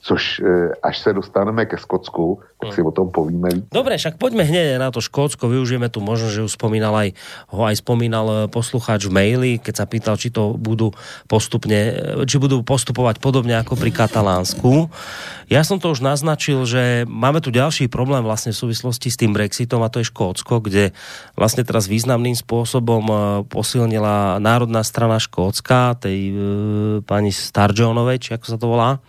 což 0.00 0.40
e, 0.40 0.72
až 0.82 0.98
se 0.98 1.10
dostaneme 1.12 1.66
ke 1.66 1.78
Skotsku, 1.78 2.40
tak 2.58 2.74
si 2.74 2.82
o 2.82 2.90
tom 2.90 3.10
povíme. 3.10 3.70
Dobre, 3.70 3.94
však 3.94 4.18
poďme 4.18 4.42
hneď 4.42 4.82
na 4.82 4.90
to 4.90 4.98
Škótsko, 4.98 5.46
využijeme 5.46 5.86
tu 5.90 6.02
možnosť, 6.02 6.34
že 6.34 6.46
už 6.46 6.52
spomínal 6.58 6.90
aj, 6.90 7.08
ho 7.54 7.62
aj 7.62 7.76
spomínal 7.78 8.26
e, 8.26 8.34
poslucháč 8.50 9.06
v 9.06 9.14
maili, 9.14 9.52
keď 9.62 9.74
sa 9.82 9.86
pýtal, 9.86 10.18
či 10.18 10.34
to 10.34 10.58
budú 10.58 10.90
postupne, 11.30 11.78
e, 11.94 12.26
či 12.26 12.42
budú 12.42 12.62
postupovať 12.66 13.22
podobne 13.22 13.54
ako 13.58 13.78
pri 13.78 13.94
Katalánsku. 13.94 14.90
Ja 15.48 15.62
som 15.62 15.80
to 15.80 15.94
už 15.94 16.04
naznačil, 16.04 16.66
že 16.66 17.06
máme 17.08 17.40
tu 17.40 17.54
ďalší 17.54 17.88
problém 17.88 18.20
vlastne 18.20 18.52
v 18.52 18.60
súvislosti 18.60 19.08
s 19.08 19.16
tým 19.16 19.32
Brexitom 19.32 19.80
a 19.80 19.88
to 19.88 20.02
je 20.02 20.10
Škótsko, 20.10 20.60
kde 20.60 20.92
vlastne 21.38 21.64
teraz 21.64 21.88
významným 21.88 22.36
spôsobom 22.36 23.06
posilnila 23.48 24.42
Národná 24.42 24.84
strana 24.84 25.22
Škótska, 25.22 25.98
tej 25.98 26.18
e, 26.28 26.32
pani 27.06 27.30
Starjonovej, 27.30 28.18
či 28.18 28.30
ako 28.36 28.46
sa 28.46 28.58
to 28.60 28.66
volá, 28.66 29.00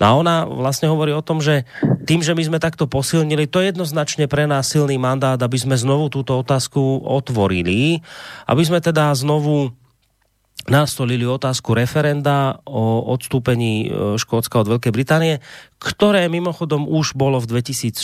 No 0.00 0.04
a 0.04 0.10
ona 0.16 0.36
vlastne 0.48 0.88
hovorí 0.88 1.12
o 1.12 1.24
tom, 1.24 1.42
že 1.42 1.68
tým, 2.08 2.24
že 2.24 2.32
my 2.32 2.42
sme 2.44 2.58
takto 2.62 2.88
posilnili, 2.88 3.50
to 3.50 3.60
je 3.60 3.74
jednoznačne 3.74 4.28
pre 4.30 4.48
nás 4.48 4.70
silný 4.70 4.96
mandát, 4.96 5.36
aby 5.40 5.58
sme 5.58 5.76
znovu 5.76 6.08
túto 6.08 6.38
otázku 6.38 7.02
otvorili, 7.04 8.00
aby 8.48 8.62
sme 8.62 8.80
teda 8.80 9.12
znovu 9.12 9.74
nastolili 10.70 11.26
otázku 11.26 11.74
referenda 11.74 12.62
o 12.62 13.10
odstúpení 13.10 13.74
e, 13.82 14.14
Škótska 14.14 14.62
od 14.62 14.78
Veľkej 14.78 14.92
Británie, 14.94 15.34
ktoré 15.82 16.30
mimochodom 16.30 16.86
už 16.86 17.18
bolo 17.18 17.42
v 17.42 17.58
2014. 17.58 17.98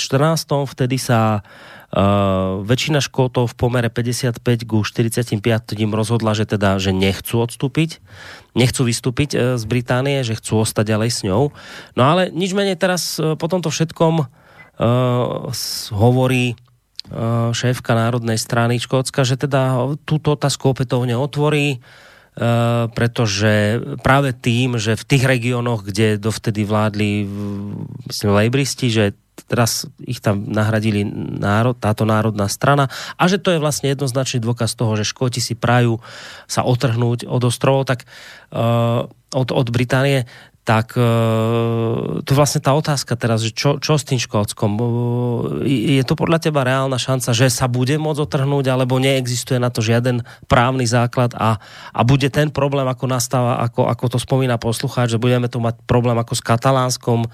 Vtedy 0.67 0.99
sa 0.99 1.47
uh, 1.93 2.61
väčšina 2.65 3.01
Škótov 3.05 3.53
v 3.53 3.55
pomere 3.55 3.89
55 3.89 4.43
ku 4.65 4.85
45 4.85 5.41
rozhodla, 5.93 6.33
že 6.33 6.45
teda, 6.49 6.81
že 6.81 6.93
nechcú 6.93 7.45
odstúpiť, 7.45 8.03
nechcú 8.57 8.83
vystúpiť 8.85 9.31
uh, 9.35 9.41
z 9.61 9.65
Británie, 9.69 10.21
že 10.25 10.37
chcú 10.37 10.65
ostať 10.65 10.85
ďalej 10.85 11.11
s 11.11 11.21
ňou. 11.25 11.55
No 11.97 12.03
ale 12.03 12.33
nič 12.33 12.53
menej 12.53 12.77
teraz 12.77 13.17
uh, 13.17 13.37
po 13.37 13.47
tomto 13.49 13.69
všetkom 13.73 14.15
uh, 14.21 14.27
hovorí 15.95 16.57
šéfka 17.57 17.97
Národnej 17.97 18.37
strany 18.37 18.77
Škótska, 18.77 19.25
že 19.25 19.41
teda 19.41 19.97
túto 20.05 20.37
otázku 20.37 20.77
opätovne 20.77 21.17
otvorí, 21.17 21.81
Eh, 22.39 22.85
pretože 22.95 23.83
práve 23.99 24.31
tým, 24.31 24.79
že 24.79 24.95
v 24.95 25.05
tých 25.11 25.27
regiónoch, 25.27 25.83
kde 25.83 26.23
dovtedy 26.23 26.63
vládli 26.63 27.27
myslím, 28.07 28.31
lejbristi, 28.31 28.95
že 28.95 29.05
teraz 29.49 29.89
ich 30.05 30.21
tam 30.21 30.45
nahradili 30.45 31.09
národ, 31.41 31.75
táto 31.75 32.05
národná 32.05 32.47
strana 32.47 32.93
a 33.17 33.25
že 33.27 33.41
to 33.41 33.57
je 33.57 33.63
vlastne 33.63 33.89
jednoznačný 33.91 34.45
dôkaz 34.45 34.77
toho, 34.77 34.95
že 34.95 35.09
Škóti 35.09 35.41
si 35.41 35.57
prajú 35.57 35.99
sa 36.45 36.63
otrhnúť 36.69 37.25
od 37.25 37.43
ostrovov, 37.49 37.89
tak 37.89 38.05
uh, 38.53 39.09
od, 39.33 39.49
od 39.49 39.67
Británie, 39.73 40.29
tak 40.69 40.93
uh, 41.01 42.21
to 42.29 42.33
vlastne 42.37 42.61
tá 42.61 42.77
otázka 42.77 43.17
teraz, 43.17 43.41
že 43.41 43.57
čo, 43.57 43.81
čo 43.81 43.97
s 43.97 44.05
tým 44.05 44.21
Škótskom? 44.21 44.77
Uh, 44.77 44.85
je 45.65 46.05
to 46.05 46.13
podľa 46.13 46.45
teba 46.45 46.61
reálna 46.61 47.01
šanca, 47.01 47.33
že 47.33 47.49
sa 47.49 47.73
bude 47.73 47.97
môcť 47.97 48.21
otrhnúť, 48.29 48.69
alebo 48.69 49.01
neexistuje 49.01 49.57
na 49.57 49.73
to 49.73 49.81
žiaden 49.81 50.29
právny 50.45 50.85
základ 50.85 51.33
a, 51.41 51.57
a 51.97 52.01
bude 52.05 52.29
ten 52.29 52.53
problém, 52.53 52.85
ako 52.85 53.09
nastáva, 53.09 53.65
ako, 53.65 53.89
ako 53.89 54.05
to 54.13 54.19
spomína 54.21 54.61
poslucháč, 54.61 55.17
že 55.17 55.23
budeme 55.23 55.49
tu 55.49 55.57
mať 55.57 55.81
problém 55.89 56.21
ako 56.21 56.37
s 56.37 56.45
Katalánskom, 56.45 57.25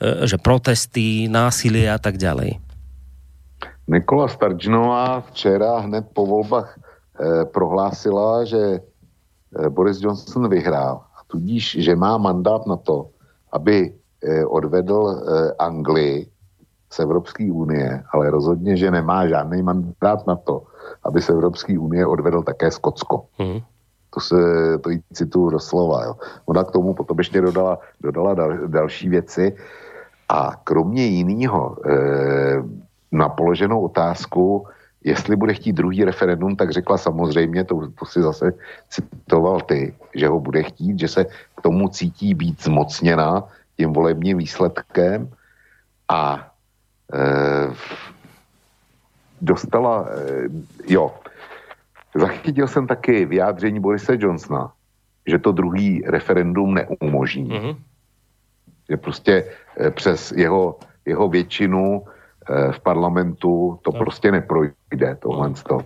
že 0.00 0.38
protesty, 0.38 1.26
násilie 1.26 1.90
a 1.90 1.98
tak 1.98 2.16
ďalej? 2.16 2.58
Nikola 3.88 4.28
Sturgeonová 4.28 5.24
včera 5.32 5.80
hned 5.80 6.12
po 6.12 6.28
voľbách 6.28 6.68
eh, 6.68 6.78
prohlásila, 7.48 8.44
že 8.44 8.78
eh, 8.78 9.68
Boris 9.72 9.98
Johnson 9.98 10.46
vyhrál 10.46 11.08
tudíž, 11.28 11.76
že 11.80 11.96
má 11.96 12.18
mandát 12.18 12.66
na 12.66 12.76
to, 12.76 13.08
aby 13.52 13.92
eh, 13.92 14.44
odvedl 14.44 15.00
eh, 15.08 15.52
Anglii 15.58 16.28
z 16.92 16.96
Evropské 17.00 17.52
unie, 17.52 18.02
ale 18.12 18.30
rozhodně, 18.30 18.76
že 18.76 18.90
nemá 18.90 19.28
žádný 19.28 19.62
mandát 19.62 20.26
na 20.26 20.36
to, 20.36 20.64
aby 21.04 21.22
z 21.22 21.28
Evropské 21.28 21.78
unie 21.78 22.06
odvedl 22.06 22.42
také 22.42 22.70
Skotsko. 22.70 23.28
Mm. 23.38 23.60
To 24.14 24.20
se, 24.20 24.36
to 24.80 24.90
jí 24.90 25.02
cituju 25.12 25.50
doslova. 25.50 26.04
Jo. 26.04 26.14
Ona 26.46 26.64
k 26.64 26.70
tomu 26.70 26.94
potom 26.94 27.18
ještě 27.18 27.40
dodala, 27.40 27.78
dodala 28.00 28.34
dal, 28.34 28.56
další 28.66 29.08
věci 29.08 29.56
a 30.28 30.56
kromě 30.64 31.06
jiného 31.06 31.76
e, 31.86 31.96
na 33.12 33.28
položenou 33.28 33.80
otázku, 33.80 34.66
jestli 35.04 35.36
bude 35.36 35.54
chtít 35.54 35.72
druhý 35.72 36.04
referendum, 36.04 36.56
tak 36.56 36.72
řekla 36.72 36.98
samozřejmě, 36.98 37.64
to, 37.64 37.88
to 37.98 38.04
si 38.04 38.22
zase 38.22 38.52
citoval 38.88 39.60
ty, 39.60 39.94
že 40.14 40.28
ho 40.28 40.40
bude 40.40 40.62
chtít, 40.62 40.98
že 40.98 41.08
se 41.08 41.24
k 41.56 41.60
tomu 41.62 41.88
cítí 41.88 42.34
být 42.34 42.62
zmocněna 42.62 43.44
tím 43.76 43.92
volebním 43.92 44.38
výsledkem 44.38 45.30
a 46.08 46.52
e, 47.14 47.20
dostala, 49.40 50.06
e, 50.10 50.48
jo, 50.88 51.14
zachytil 52.14 52.66
jsem 52.68 52.86
taky 52.86 53.24
vyjádření 53.24 53.80
Borise 53.80 54.16
Johnsona, 54.18 54.72
že 55.26 55.38
to 55.38 55.52
druhý 55.52 56.02
referendum 56.06 56.74
neumožní. 56.74 57.50
Mm-hmm. 57.50 57.76
Že 58.88 58.96
prostě 58.96 59.44
e, 59.80 59.90
přes 59.90 60.32
jeho, 60.32 60.78
jeho 61.06 61.28
většinu 61.28 62.02
Eh, 62.48 62.72
v 62.72 62.80
parlamentu, 62.80 63.78
to 63.82 63.92
no. 63.92 63.98
prostě 63.98 64.32
neprojde, 64.32 65.16
tohle 65.20 65.52
to. 65.68 65.80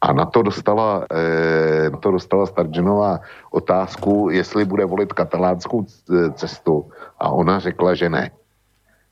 A 0.00 0.12
na 0.12 0.24
to 0.28 0.42
dostala, 0.42 1.06
eh, 1.08 1.90
na 1.90 1.96
to 1.96 2.10
dostala 2.10 2.46
Stargenová 2.46 3.20
otázku, 3.50 4.28
jestli 4.28 4.64
bude 4.64 4.84
volit 4.84 5.12
katalánskou 5.12 5.84
cestu 6.36 6.92
a 7.18 7.32
ona 7.32 7.58
řekla, 7.58 7.94
že 7.94 8.08
ne. 8.08 8.30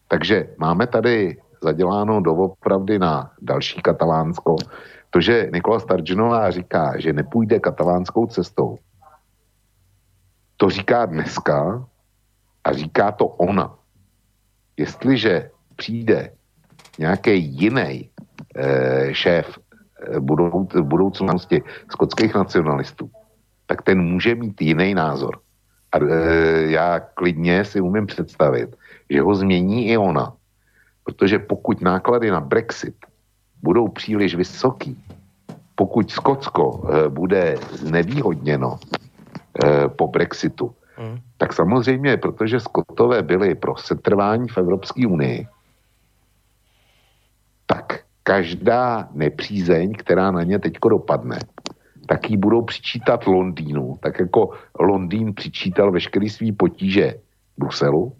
Takže 0.08 0.52
máme 0.60 0.86
tady 0.86 1.40
zaděláno 1.62 2.20
doopravdy 2.20 2.98
na 2.98 3.32
další 3.40 3.80
katalánsko. 3.80 4.56
To, 5.10 5.20
že 5.20 5.48
Nikola 5.52 5.80
Stargenová 5.80 6.50
říká, 6.50 7.00
že 7.00 7.12
nepůjde 7.12 7.60
katalánskou 7.60 8.26
cestou, 8.26 8.78
to 10.56 10.70
říká 10.70 11.06
dneska 11.06 11.84
a 12.64 12.72
říká 12.72 13.12
to 13.12 13.26
ona. 13.26 13.74
Jestliže 14.76 15.50
přijde 15.76 16.30
nějaký 16.98 17.44
jiný 17.44 18.10
e, 18.56 19.14
šéf 19.14 19.58
e, 19.58 20.20
budou, 20.20 20.68
budoucnosti 20.82 21.62
skotských 21.90 22.34
nacionalistů, 22.34 23.10
tak 23.66 23.82
ten 23.82 24.00
může 24.00 24.34
mít 24.34 24.62
jiný 24.62 24.94
názor. 24.94 25.40
A 25.92 25.98
e, 25.98 26.06
já 26.70 27.00
klidně 27.00 27.64
si 27.64 27.80
umím 27.80 28.06
představit, 28.06 28.76
že 29.10 29.20
ho 29.20 29.34
změní 29.34 29.88
i 29.88 29.96
ona. 29.96 30.32
Protože 31.04 31.38
pokud 31.38 31.80
náklady 31.80 32.30
na 32.30 32.40
Brexit 32.40 32.94
budou 33.62 33.88
příliš 33.88 34.34
vysoký, 34.34 34.98
pokud 35.74 36.10
Skotsko 36.10 36.88
e, 36.88 37.08
bude 37.08 37.56
znevýhodněno 37.72 38.78
e, 39.64 39.88
po 39.88 40.08
Brexitu, 40.08 40.74
hmm. 41.02 41.18
tak 41.36 41.52
samozřejmě, 41.52 42.16
protože 42.16 42.60
Skotové 42.60 43.22
byli 43.22 43.54
pro 43.54 43.76
setrvání 43.76 44.48
v 44.48 44.58
Evropské 44.58 45.06
unii, 45.06 45.46
tak 47.66 48.00
každá 48.22 49.08
nepřízeň, 49.12 49.92
která 49.98 50.30
na 50.30 50.42
ně 50.42 50.58
teďko 50.58 50.88
dopadne, 50.88 51.38
tak 52.06 52.30
ji 52.30 52.36
budou 52.36 52.62
přičítat 52.62 53.26
Londýnu, 53.26 53.98
tak 54.02 54.20
jako 54.20 54.50
Londýn 54.78 55.34
přičítal 55.34 55.90
veškerý 55.90 56.30
svý 56.30 56.52
potíže 56.52 57.14
Bruselu, 57.58 58.12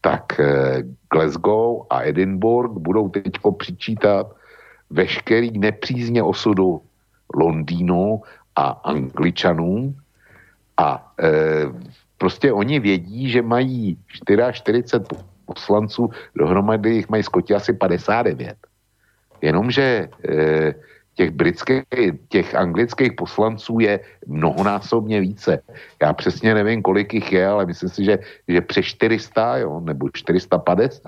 tak 0.00 0.40
eh, 0.40 0.82
Glasgow 1.12 1.86
a 1.90 2.02
Edinburgh 2.02 2.72
budou 2.72 3.08
teďko 3.08 3.52
přičítat 3.52 4.26
veškerý 4.90 5.58
nepřízně 5.58 6.22
osudu 6.22 6.82
Londýnu 7.34 8.22
a 8.56 8.62
Angličanům 8.68 9.96
a 10.76 11.12
e, 11.22 11.30
prostě 12.18 12.52
oni 12.52 12.80
vědí, 12.80 13.30
že 13.30 13.42
mají 13.42 13.98
44 14.06 14.82
poslanců, 15.46 16.10
dohromady 16.34 16.90
jich 16.90 17.08
mají 17.08 17.22
Skoti 17.22 17.54
asi 17.54 17.72
59. 17.72 18.56
Jenomže 19.42 20.08
e, 20.28 20.74
těch 21.18 21.30
britských, 21.34 21.82
těch 22.28 22.54
anglických 22.54 23.12
poslanců 23.18 23.82
je 23.82 24.00
mnohonásobně 24.26 25.20
více. 25.20 25.58
Já 26.02 26.12
přesně 26.14 26.54
nevím, 26.54 26.82
kolik 26.82 27.14
jich 27.14 27.32
je, 27.32 27.42
ale 27.42 27.66
myslím 27.66 27.90
si, 27.90 28.04
že, 28.04 28.18
že 28.48 28.60
přes 28.60 28.86
400, 28.86 29.56
jo, 29.66 29.80
nebo 29.82 30.08
450 30.14 31.02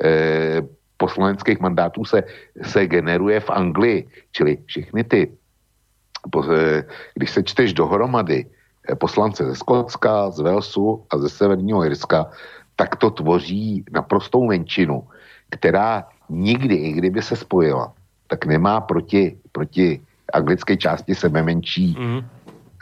eh, 0.00 0.62
poslaneckých 0.96 1.60
mandátů 1.60 2.04
se, 2.04 2.24
se 2.64 2.86
generuje 2.86 3.40
v 3.40 3.50
Anglii. 3.50 4.08
Čili 4.32 4.64
všechny 4.64 5.04
ty, 5.04 5.28
eh, 5.28 6.84
když 7.14 7.30
se 7.30 7.42
čteš 7.44 7.76
dohromady 7.76 8.46
eh, 8.48 8.55
poslance 8.94 9.44
ze 9.44 9.54
Skotska, 9.54 10.30
z 10.30 10.40
Walesu 10.40 11.02
a 11.10 11.18
ze 11.18 11.28
Severního 11.28 11.84
Irska, 11.84 12.30
tak 12.76 12.96
to 12.96 13.10
tvoří 13.10 13.84
naprostou 13.92 14.46
menšinu, 14.46 15.02
která 15.50 16.04
nikdy, 16.28 16.74
i 16.74 16.92
kdyby 16.92 17.22
se 17.22 17.36
spojila, 17.36 17.92
tak 18.26 18.46
nemá 18.46 18.80
proti, 18.80 19.38
proti 19.52 20.00
anglické 20.32 20.76
části 20.76 21.14
sebe 21.14 21.42
menší 21.42 21.96
mm. 21.98 22.20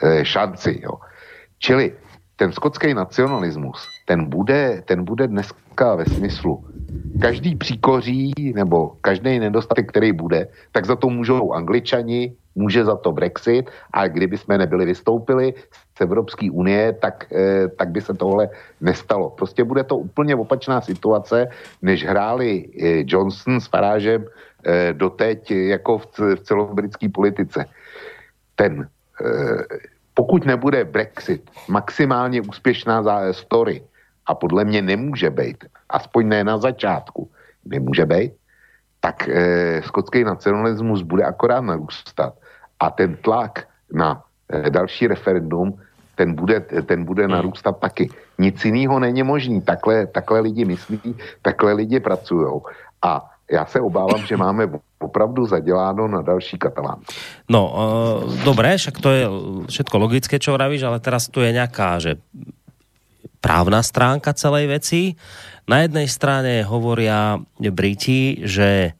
e, 0.03 0.25
šanci. 0.25 0.79
Jo. 0.83 0.91
Čili 1.59 1.93
ten 2.35 2.51
skotský 2.51 2.93
nacionalismus, 2.93 3.87
ten 4.05 4.29
bude, 4.29 4.83
ten 4.85 5.03
bude 5.03 5.27
dneska 5.27 5.95
ve 5.95 6.05
smyslu, 6.05 6.65
každý 7.21 7.55
příkoří 7.55 8.33
nebo 8.55 8.97
každý 9.01 9.39
nedostatek, 9.39 9.89
který 9.89 10.11
bude, 10.11 10.47
tak 10.71 10.85
za 10.85 10.95
to 10.95 11.09
můžou 11.09 11.53
angličani, 11.53 12.35
může 12.55 12.85
za 12.85 12.95
to 12.95 13.11
Brexit 13.11 13.69
a 13.93 14.07
kdyby 14.07 14.37
jsme 14.37 14.57
nebyli 14.57 14.85
vystoupili 14.85 15.53
z 15.97 16.01
Evropské 16.01 16.51
unie, 16.51 16.93
tak, 16.93 17.27
eh, 17.31 17.67
tak 17.67 17.89
by 17.89 18.01
se 18.01 18.13
tohle 18.13 18.49
nestalo. 18.81 19.29
Prostě 19.29 19.63
bude 19.63 19.83
to 19.83 19.97
úplně 19.97 20.35
opačná 20.35 20.81
situace, 20.81 21.47
než 21.81 22.05
hráli 22.05 22.65
eh, 22.67 23.03
Johnson 23.07 23.59
s 23.59 23.67
Farážem 23.67 24.25
eh, 24.25 24.93
doteď 24.93 25.51
jako 25.51 25.97
v, 25.97 26.07
celobritské 26.43 27.09
politice. 27.09 27.65
Ten, 28.55 28.87
pokud 30.13 30.45
nebude 30.45 30.83
Brexit 30.83 31.43
maximálně 31.67 32.41
úspěšná 32.41 33.03
story, 33.31 33.83
a 34.25 34.35
podle 34.35 34.65
mě 34.65 34.81
nemůže 34.81 35.29
být, 35.29 35.65
aspoň 35.89 36.27
ne 36.27 36.43
na 36.43 36.57
začátku, 36.57 37.29
nemůže 37.65 38.05
být, 38.05 38.33
tak 38.99 39.29
eh, 39.29 39.81
skotský 39.85 40.23
nacionalismus 40.23 41.01
bude 41.01 41.23
akorát 41.23 41.61
narůstat 41.61 42.33
a 42.79 42.89
ten 42.89 43.15
tlak 43.15 43.67
na 43.93 44.23
eh, 44.49 44.69
další 44.69 45.07
referendum, 45.07 45.79
ten 46.15 46.35
bude, 46.35 46.59
ten 46.59 47.05
bude 47.05 47.23
hmm. 47.23 47.31
narůstat 47.31 47.79
taky. 47.79 48.09
Nic 48.37 48.65
jiného 48.65 48.99
není 48.99 49.23
možný. 49.23 49.61
Takhle, 49.61 50.07
takhle 50.07 50.39
lidi 50.39 50.65
myslí, 50.65 51.15
takhle 51.41 51.73
lidi 51.73 51.99
pracují. 51.99 52.61
A 53.01 53.29
já 53.51 53.65
se 53.65 53.79
obávám, 53.81 54.25
že 54.25 54.37
máme 54.37 54.69
opravdu 54.99 55.45
zaděláno 55.45 56.07
na 56.07 56.21
další 56.21 56.57
katalán. 56.57 56.99
No, 57.49 57.69
uh, 57.69 58.43
dobré, 58.43 58.77
však 58.77 58.95
to 58.97 59.09
je 59.13 59.23
všetko 59.69 59.95
logické, 59.97 60.41
čo 60.41 60.57
vravíš, 60.57 60.89
ale 60.89 60.97
teraz 60.97 61.29
tu 61.29 61.45
je 61.45 61.53
nejaká, 61.53 62.01
že 62.01 62.17
právna 63.37 63.85
stránka 63.85 64.33
celej 64.33 64.65
veci. 64.73 65.01
Na 65.69 65.85
jednej 65.85 66.09
strane 66.09 66.65
hovoria 66.65 67.37
Briti, 67.61 68.41
že 68.41 68.97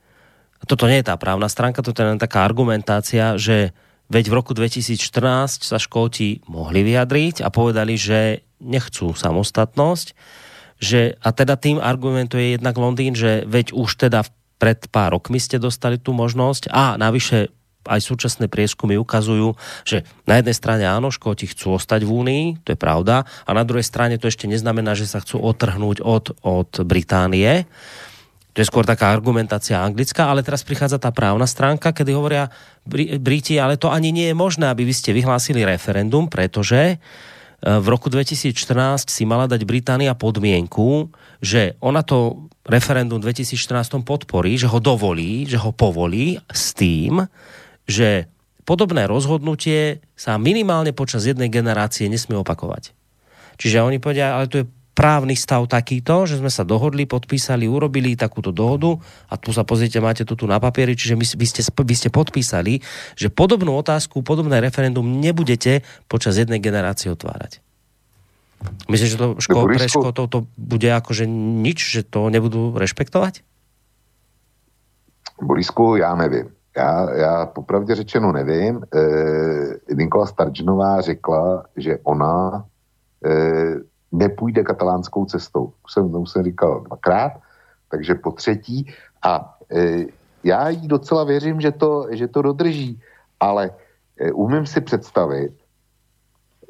toto 0.66 0.90
nie 0.90 1.02
je 1.02 1.08
tá 1.08 1.16
právna 1.16 1.48
stránka, 1.48 1.86
toto 1.86 2.02
je 2.02 2.10
len 2.12 2.22
taká 2.22 2.44
argumentácia, 2.44 3.38
že 3.38 3.72
veď 4.10 4.26
v 4.30 4.38
roku 4.38 4.52
2014 4.54 5.66
sa 5.66 5.78
Škóti 5.78 6.46
mohli 6.46 6.86
vyjadriť 6.86 7.42
a 7.42 7.50
povedali, 7.50 7.98
že 7.98 8.46
nechcú 8.62 9.14
samostatnosť, 9.14 10.08
že, 10.82 11.16
a 11.24 11.30
teda 11.32 11.56
tým 11.56 11.80
argumentuje 11.80 12.58
jednak 12.58 12.76
Londýn, 12.76 13.16
že 13.16 13.48
veď 13.48 13.72
už 13.72 14.10
teda 14.10 14.28
pred 14.60 14.80
pár 14.92 15.16
rokmi 15.20 15.40
ste 15.40 15.60
dostali 15.60 16.00
tú 16.00 16.16
možnosť 16.16 16.72
a 16.72 16.96
navyše 16.96 17.52
aj 17.86 18.02
súčasné 18.02 18.50
prieskumy 18.50 18.98
ukazujú, 18.98 19.54
že 19.86 20.02
na 20.26 20.42
jednej 20.42 20.58
strane 20.58 20.84
áno, 20.90 21.14
Škóti 21.14 21.46
chcú 21.46 21.78
ostať 21.78 22.02
v 22.02 22.12
Únii, 22.12 22.44
to 22.66 22.74
je 22.74 22.80
pravda, 22.80 23.30
a 23.46 23.50
na 23.54 23.62
druhej 23.62 23.86
strane 23.86 24.18
to 24.18 24.26
ešte 24.26 24.50
neznamená, 24.50 24.98
že 24.98 25.06
sa 25.06 25.22
chcú 25.22 25.38
otrhnúť 25.38 26.02
od, 26.02 26.34
od 26.42 26.72
Británie. 26.82 27.70
To 28.56 28.64
je 28.64 28.72
skôr 28.72 28.88
taká 28.88 29.12
argumentácia 29.12 29.76
anglická, 29.84 30.32
ale 30.32 30.40
teraz 30.40 30.64
prichádza 30.64 30.96
tá 30.96 31.12
právna 31.12 31.44
stránka, 31.44 31.92
kedy 31.92 32.16
hovoria 32.16 32.48
Briti, 33.20 33.60
ale 33.60 33.76
to 33.76 33.92
ani 33.92 34.16
nie 34.16 34.32
je 34.32 34.36
možné, 34.36 34.72
aby 34.72 34.88
vy 34.88 34.96
ste 34.96 35.12
vyhlásili 35.12 35.68
referendum, 35.68 36.32
pretože 36.32 36.96
e, 36.96 36.98
v 37.60 37.88
roku 37.92 38.08
2014 38.08 39.12
si 39.12 39.28
mala 39.28 39.52
dať 39.52 39.60
Británia 39.68 40.16
podmienku, 40.16 41.12
že 41.44 41.76
ona 41.84 42.00
to 42.00 42.48
referendum 42.64 43.20
2014 43.20 44.08
podporí, 44.08 44.56
že 44.56 44.72
ho 44.72 44.80
dovolí, 44.80 45.44
že 45.44 45.60
ho 45.60 45.76
povolí 45.76 46.40
s 46.48 46.72
tým, 46.72 47.28
že 47.84 48.32
podobné 48.64 49.04
rozhodnutie 49.04 50.00
sa 50.16 50.40
minimálne 50.40 50.96
počas 50.96 51.28
jednej 51.28 51.52
generácie 51.52 52.08
nesmie 52.08 52.40
opakovať. 52.40 52.96
Čiže 53.60 53.84
oni 53.84 54.00
povedia, 54.00 54.36
ale 54.36 54.48
tu 54.48 54.64
je 54.64 54.66
právny 54.96 55.36
stav 55.36 55.68
takýto, 55.68 56.24
že 56.24 56.40
sme 56.40 56.48
sa 56.48 56.64
dohodli, 56.64 57.04
podpísali, 57.04 57.68
urobili 57.68 58.16
takúto 58.16 58.56
dohodu 58.56 58.96
a 59.28 59.36
tu 59.36 59.52
sa 59.52 59.68
pozrite, 59.68 60.00
máte 60.00 60.24
to 60.24 60.40
tu 60.40 60.48
na 60.48 60.58
papieri, 60.58 60.96
čiže 60.96 61.20
my, 61.20 61.26
vy, 61.28 61.46
ste, 61.46 61.62
vy 61.62 61.96
ste 62.00 62.10
podpísali, 62.10 62.80
že 63.20 63.28
podobnú 63.28 63.76
otázku, 63.76 64.24
podobné 64.24 64.64
referendum 64.64 65.20
nebudete 65.20 65.84
počas 66.08 66.40
jednej 66.40 66.64
generácie 66.64 67.12
otvárať. 67.12 67.60
Myslíš, 68.88 69.10
že 69.12 69.20
to 69.20 69.28
ško- 69.38 69.68
pre 69.68 69.86
Škótov 69.86 70.26
to 70.32 70.40
bude 70.56 70.88
akože 70.88 71.28
nič, 71.28 71.78
že 71.78 72.02
to 72.08 72.32
nebudú 72.32 72.74
rešpektovať? 72.80 73.44
Borisku, 75.42 75.96
já 75.96 76.16
nevím. 76.16 76.50
Já, 76.78 77.12
já 77.16 77.46
popravdě 77.46 77.96
řečeno 77.96 78.32
nevím. 78.32 78.84
E, 78.96 79.96
Nikola 79.96 80.26
Sturgeonová 80.26 81.02
řekla, 81.02 81.66
že 81.78 81.98
ona 82.04 82.66
e, 83.26 83.95
nepůjde 84.18 84.64
katalánskou 84.64 85.26
cestou. 85.26 85.74
Už 85.86 85.92
jsem, 85.94 86.16
už 86.16 86.30
jsem 86.30 86.44
říkal 86.44 86.84
dvakrát, 86.88 87.32
takže 87.92 88.16
po 88.16 88.32
třetí. 88.32 88.88
A 89.24 89.58
e, 89.72 90.06
já 90.44 90.70
jí 90.70 90.88
docela 90.88 91.24
věřím, 91.24 91.62
že 91.62 91.72
to, 91.72 92.08
že 92.12 92.28
to 92.28 92.42
dodrží, 92.42 93.02
ale 93.40 93.72
e, 94.20 94.32
umím 94.32 94.66
si 94.66 94.82
představit, 94.82 95.54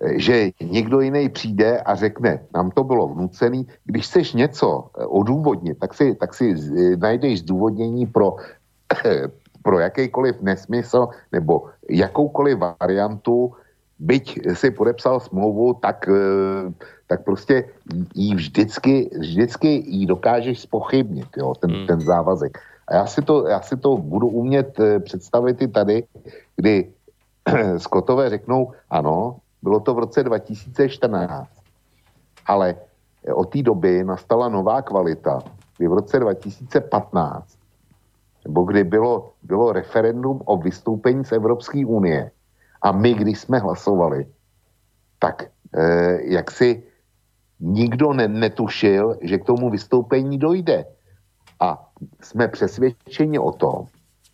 e, 0.02 0.20
že 0.20 0.50
někdo 0.62 1.02
jiný 1.02 1.30
přijde 1.30 1.82
a 1.82 1.96
řekne, 1.96 2.40
nám 2.54 2.72
to 2.72 2.84
bylo 2.84 3.08
vnucený, 3.08 3.68
když 3.86 4.06
chceš 4.08 4.34
něco 4.34 4.90
odůvodnit, 4.96 5.80
tak 5.80 5.94
si, 5.94 6.16
tak 6.16 6.34
si 6.34 6.56
najdeš 6.98 7.40
zdůvodnění 7.40 8.06
pro 8.06 8.36
pro 9.66 9.80
jakýkoliv 9.80 10.42
nesmysl 10.42 11.10
nebo 11.32 11.74
jakoukoliv 11.90 12.58
variantu, 12.80 13.54
byť 14.00 14.54
si 14.54 14.72
podepsal 14.72 15.20
smlouvu, 15.20 15.74
tak, 15.80 16.10
eh, 16.10 16.74
tak 17.08 17.24
prostě 17.24 17.70
jí 18.16 18.36
vždycky, 18.36 19.10
vždycky 19.20 19.68
jí 19.88 20.06
dokážeš 20.06 20.60
spochybnit, 20.68 21.28
jo, 21.38 21.54
ten, 21.56 21.72
hmm. 21.72 21.88
ten 21.88 22.00
závazek. 22.02 22.60
A 22.88 22.96
já 22.96 23.06
si, 23.06 23.22
to, 23.22 23.48
já 23.48 23.62
si 23.62 23.78
to 23.78 23.98
budu 23.98 24.28
umět 24.28 24.80
eh, 24.80 25.00
představit 25.00 25.62
i 25.62 25.68
tady, 25.68 26.04
kdy 26.56 26.92
Skotové 27.78 28.30
řeknou, 28.30 28.74
ano, 28.90 29.38
bylo 29.62 29.80
to 29.80 29.94
v 29.94 30.00
roce 30.00 30.24
2014, 30.24 31.50
ale 32.46 32.76
od 33.34 33.50
té 33.50 33.62
doby 33.62 34.04
nastala 34.04 34.50
nová 34.50 34.82
kvalita, 34.82 35.44
kdy 35.78 35.88
v 35.88 35.94
roce 35.94 36.20
2015 36.20 37.58
nebo 38.46 38.64
kdy 38.64 38.84
bylo, 38.84 39.34
bylo 39.44 39.74
referendum 39.74 40.42
o 40.46 40.58
vystoupení 40.58 41.26
z 41.26 41.32
Evropské 41.32 41.86
unie 41.86 42.32
a 42.82 42.92
my, 42.92 43.14
když 43.14 43.40
jsme 43.40 43.60
hlasovali, 43.60 44.26
tak 45.20 45.44
eh, 45.78 46.20
jak 46.24 46.52
si 46.52 46.84
nikdo 47.60 48.14
ne, 48.14 48.28
netušil, 48.28 49.18
že 49.22 49.38
k 49.38 49.46
tomu 49.46 49.70
vystoupení 49.70 50.38
dojde. 50.38 50.86
A 51.60 51.90
jsme 52.22 52.48
přesvědčeni 52.48 53.40
o 53.40 53.52
tom, 53.52 53.86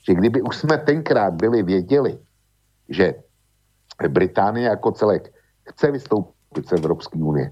že 0.08 0.14
kdyby 0.14 0.42
už 0.42 0.58
jsme 0.58 0.78
tenkrát 0.78 1.34
byli 1.34 1.64
věděli, 1.64 2.18
že 2.90 3.16
Británie 4.08 4.68
jako 4.68 4.92
celek 4.92 5.34
chce 5.64 5.92
vystoupit 5.92 6.68
z 6.68 6.72
Evropské 6.72 7.20
unie, 7.20 7.52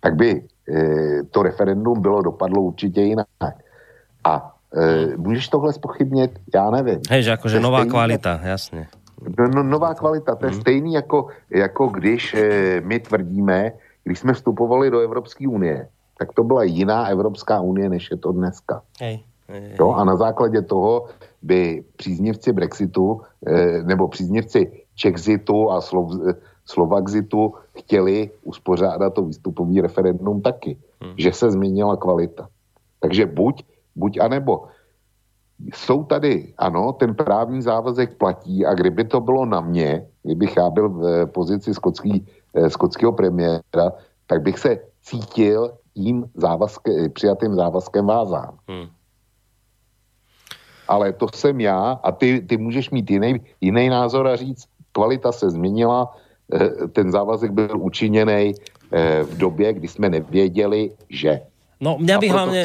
tak 0.00 0.16
by 0.16 0.30
e, 0.32 1.22
to 1.22 1.42
referendum 1.42 2.00
bylo 2.00 2.22
dopadlo 2.22 2.62
určitě 2.62 3.00
jinak. 3.00 3.26
A 4.24 4.56
E, 4.76 5.16
můžeš 5.16 5.48
tohle 5.48 5.72
spochybnit? 5.72 6.30
Já 6.54 6.70
nevím. 6.70 7.00
Hej, 7.10 7.22
že 7.22 7.32
akože 7.32 7.60
nová 7.60 7.84
kvalita, 7.84 8.40
jasně. 8.42 8.86
No, 9.38 9.48
no, 9.48 9.62
nová 9.62 9.94
kvalita, 9.94 10.34
to 10.34 10.46
je 10.46 10.52
hmm. 10.52 10.60
stejný 10.60 10.92
jako, 10.92 11.26
jako 11.50 11.86
když 11.86 12.34
e, 12.34 12.80
my 12.80 13.00
tvrdíme, 13.00 13.72
když 14.04 14.18
jsme 14.18 14.32
vstupovali 14.32 14.90
do 14.90 15.00
Evropské 15.00 15.48
unie, 15.48 15.88
tak 16.18 16.32
to 16.32 16.44
byla 16.44 16.62
jiná 16.62 17.06
Evropská 17.06 17.60
unie, 17.60 17.88
než 17.88 18.10
je 18.10 18.16
to 18.16 18.32
dneska. 18.32 18.82
Hej. 19.00 19.24
No, 19.78 19.96
a 19.96 20.04
na 20.04 20.16
základě 20.16 20.62
toho 20.62 21.06
by 21.42 21.84
příznivci 21.96 22.52
Brexitu 22.52 23.20
e, 23.46 23.82
nebo 23.82 24.08
příznivci 24.08 24.82
Čexitu 24.94 25.70
a 25.70 25.80
Slov, 25.80 26.10
Slovaxitu 26.66 27.54
chtěli 27.78 28.30
uspořádat 28.42 29.14
to 29.14 29.22
výstupový 29.22 29.80
referendum 29.80 30.42
taky, 30.42 30.78
hmm. 31.02 31.14
že 31.18 31.32
se 31.32 31.50
změnila 31.50 31.96
kvalita. 31.96 32.48
Takže 33.00 33.26
buď 33.26 33.64
buď 33.96 34.20
anebo. 34.20 34.68
Jsou 35.74 36.04
tady, 36.04 36.54
ano, 36.58 36.92
ten 36.92 37.14
právní 37.14 37.62
závazek 37.62 38.16
platí 38.18 38.66
a 38.66 38.74
kdyby 38.74 39.04
to 39.04 39.20
bylo 39.20 39.46
na 39.46 39.60
mě, 39.60 40.06
kdybych 40.22 40.56
já 40.56 40.70
byl 40.70 40.88
v 40.88 41.26
pozici 41.26 41.74
skotský, 41.74 42.26
eh, 42.54 42.70
skotského 42.70 43.12
premiéra, 43.12 43.92
tak 44.26 44.42
bych 44.42 44.58
se 44.58 44.78
cítil 45.02 45.72
tím 45.94 46.24
závazke, 46.34 47.08
přijatým 47.08 47.54
závazkem 47.54 48.06
vázán. 48.06 48.58
Hmm. 48.68 48.88
Ale 50.88 51.12
to 51.12 51.26
jsem 51.34 51.60
já 51.60 52.00
a 52.02 52.12
ty, 52.12 52.40
ty 52.40 52.56
můžeš 52.56 52.90
mít 52.90 53.10
jiný, 53.10 53.40
jiný 53.60 53.88
názor 53.88 54.28
a 54.28 54.36
říct, 54.36 54.68
kvalita 54.92 55.32
se 55.32 55.50
změnila, 55.50 56.14
eh, 56.52 56.88
ten 56.88 57.12
závazek 57.12 57.50
byl 57.50 57.80
učiněný 57.80 58.54
eh, 58.92 59.22
v 59.22 59.36
době, 59.36 59.72
kdy 59.72 59.88
jsme 59.88 60.08
nevěděli, 60.08 60.94
že. 61.10 61.42
No, 61.76 62.00
mňa 62.00 62.16
by, 62.16 62.28
hlavne, 62.32 62.60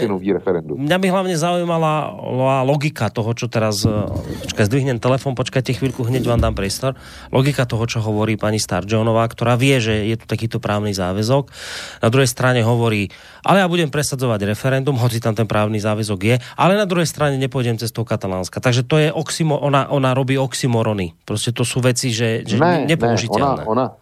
mňa 0.72 0.98
by 1.04 1.08
hlavne 1.12 1.36
zaujímala 1.36 2.16
logika 2.64 3.12
toho, 3.12 3.36
čo 3.36 3.52
teraz... 3.52 3.84
E, 3.84 3.92
počkaj, 4.48 4.72
zdvihnem 4.72 5.04
telefon, 5.04 5.36
počkajte 5.36 5.76
chvíľku, 5.76 6.08
hneď 6.08 6.32
vám 6.32 6.40
dám 6.40 6.56
priestor. 6.56 6.96
Logika 7.28 7.68
toho, 7.68 7.84
čo 7.92 8.00
hovorí 8.00 8.40
pani 8.40 8.56
Starjonová, 8.56 9.28
ktorá 9.28 9.60
vie, 9.60 9.84
že 9.84 10.08
je 10.08 10.16
tu 10.16 10.32
takýto 10.32 10.64
právny 10.64 10.96
záväzok. 10.96 11.52
Na 12.00 12.08
druhej 12.08 12.32
strane 12.32 12.64
hovorí, 12.64 13.12
ale 13.44 13.60
ja 13.60 13.68
budem 13.68 13.92
presadzovať 13.92 14.48
referendum, 14.48 14.96
hoci 14.96 15.20
tam 15.20 15.36
ten 15.36 15.44
právny 15.44 15.84
záväzok 15.84 16.20
je, 16.24 16.36
ale 16.56 16.80
na 16.80 16.88
druhej 16.88 17.12
strane 17.12 17.36
nepôjdem 17.36 17.76
cestou 17.76 18.08
Katalánska. 18.08 18.64
Takže 18.64 18.88
to 18.88 18.96
je 18.96 19.12
oxymo, 19.12 19.60
ona, 19.60 19.92
ona 19.92 20.16
robí 20.16 20.40
oxymorony. 20.40 21.20
Proste 21.28 21.52
to 21.52 21.68
sú 21.68 21.84
veci, 21.84 22.16
že, 22.16 22.48
že 22.48 22.56
ne, 22.56 22.88
nepoužiteľné. 22.88 23.68
Ne, 23.68 23.68
ona, 23.68 23.92
ona, 23.92 24.01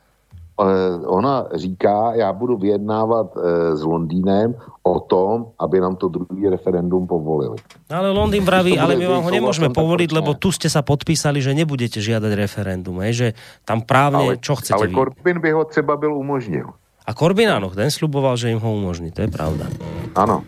ona 1.06 1.48
říká, 1.56 2.12
já 2.16 2.34
budu 2.34 2.58
vyjednávat 2.58 3.28
eh, 3.38 3.76
s 3.76 3.82
Londýnem 3.84 4.56
o 4.84 5.00
tom, 5.00 5.56
aby 5.60 5.80
nám 5.80 5.96
to 5.96 6.08
druhý 6.08 6.50
referendum 6.50 7.08
povolili. 7.08 7.56
Ale 7.90 8.12
Londýn 8.12 8.44
vraví, 8.44 8.80
ale 8.80 8.96
my 9.00 9.08
vám 9.08 9.24
ho 9.24 9.32
nemôžeme 9.32 9.72
povoliť, 9.72 10.10
lebo 10.12 10.36
tu 10.36 10.52
ste 10.52 10.68
sa 10.68 10.84
podpísali, 10.84 11.40
že 11.40 11.56
nebudete 11.56 12.04
žiadať 12.04 12.32
referendum, 12.36 13.00
hej? 13.00 13.14
že 13.16 13.28
tam 13.64 13.88
právne, 13.88 14.36
ale, 14.36 14.44
čo 14.44 14.60
chcete 14.60 14.76
Ale 14.76 14.92
vy? 14.92 14.96
Corbyn 15.00 15.38
by 15.40 15.50
ho 15.52 15.64
třeba 15.64 15.96
byl 15.96 16.12
umožnil. 16.12 16.68
A 17.08 17.16
Corbyn 17.16 17.50
áno, 17.50 17.72
ten 17.74 17.90
sluboval, 17.90 18.38
že 18.38 18.52
im 18.54 18.62
ho 18.62 18.70
umožní, 18.70 19.10
to 19.10 19.26
je 19.26 19.30
pravda. 19.32 19.66
Áno. 20.14 20.46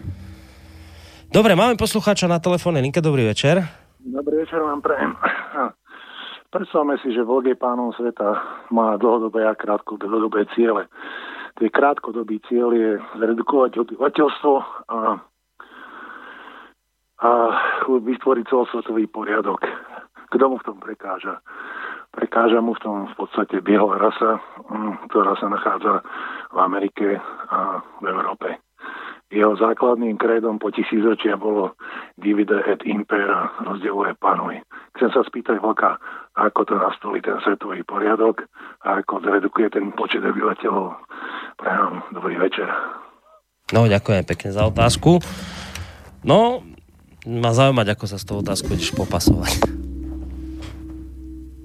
Dobre, 1.32 1.56
máme 1.56 1.80
poslucháča 1.80 2.28
na 2.28 2.44
telefóne. 2.44 2.84
Linke, 2.84 3.00
dobrý 3.00 3.24
večer. 3.26 3.64
Dobrý 4.04 4.44
večer 4.44 4.60
vám 4.60 4.84
prajem. 4.84 5.16
Predstavme 6.52 7.00
si, 7.00 7.16
že 7.16 7.24
vlge 7.24 7.56
pánov 7.56 7.96
sveta 7.96 8.36
má 8.76 9.00
dlhodobé 9.00 9.48
a 9.48 9.56
krátkodobé 9.56 10.52
ciele. 10.52 10.92
Ten 11.56 11.72
krátkodobý 11.72 12.44
cieľ 12.44 12.76
je 12.76 12.90
zredukovať 13.24 13.80
obyvateľstvo 13.80 14.54
a, 14.92 15.00
a 17.24 17.32
vytvoriť 17.88 18.46
celosvetový 18.52 19.08
poriadok. 19.08 19.64
Kto 20.32 20.44
mu 20.52 20.60
v 20.60 20.68
tom 20.68 20.78
prekáža? 20.84 21.40
Prekáža 22.12 22.60
mu 22.60 22.76
v 22.76 22.84
tom 22.84 23.08
v 23.08 23.16
podstate 23.16 23.64
biela 23.64 23.96
rasa, 23.96 24.44
mm, 24.68 25.08
ktorá 25.08 25.40
sa 25.40 25.48
nachádza 25.48 26.04
v 26.52 26.58
Amerike 26.60 27.16
a 27.48 27.80
v 28.04 28.06
Európe. 28.12 28.60
Jeho 29.32 29.56
základným 29.56 30.20
krédom 30.20 30.60
po 30.60 30.76
tisícročia 30.76 31.40
bolo 31.40 31.80
divide 32.20 32.60
et 32.68 32.84
impera, 32.84 33.48
rozdieluje 33.64 34.20
panuj. 34.20 34.60
Chcem 35.00 35.08
sa 35.16 35.24
spýtať 35.24 35.64
Vlka, 35.64 35.96
ako 36.36 36.68
to 36.68 36.76
nastolí 36.76 37.24
ten 37.24 37.40
svetový 37.40 37.80
poriadok 37.88 38.44
a 38.84 39.00
ako 39.00 39.24
zredukuje 39.24 39.72
ten 39.72 39.96
počet 39.96 40.20
obyvateľov. 40.20 41.00
Prajem, 41.56 42.04
dobrý 42.12 42.44
večer. 42.44 42.68
No, 43.72 43.88
ďakujem 43.88 44.28
pekne 44.28 44.52
za 44.52 44.68
otázku. 44.68 45.24
No, 46.28 46.60
má 47.24 47.56
zaujímať, 47.56 47.88
ako 47.96 48.06
sa 48.12 48.20
s 48.20 48.28
tou 48.28 48.44
otázkou 48.44 48.76
ideš 48.76 48.92
popasovať. 48.92 49.64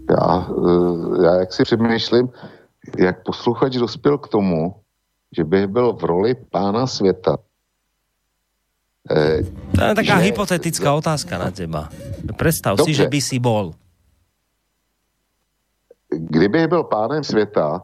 Já, 0.06 0.46
e, 0.46 1.24
já 1.26 1.34
jak 1.34 1.52
si 1.52 1.62
přemýšlím, 1.62 2.28
jak 2.98 3.22
posluchač 3.22 3.74
dospěl 3.76 4.18
k 4.18 4.28
tomu, 4.28 4.74
že 5.36 5.44
bych 5.44 5.66
byl 5.66 5.92
v 5.92 6.04
roli 6.04 6.34
pána 6.50 6.86
světa 6.86 7.36
to 9.74 9.82
je 9.84 9.94
taká 9.94 10.18
že... 10.18 10.24
hypotetická 10.30 10.94
otázka 10.94 11.38
na 11.38 11.50
teba. 11.50 11.88
Predstav 12.36 12.76
Dobře. 12.76 12.90
si, 12.90 12.94
že 12.94 13.06
by 13.08 13.20
si 13.20 13.38
bol. 13.38 13.72
Kdyby 16.10 16.66
byl 16.66 16.84
pánem 16.84 17.24
světa, 17.24 17.82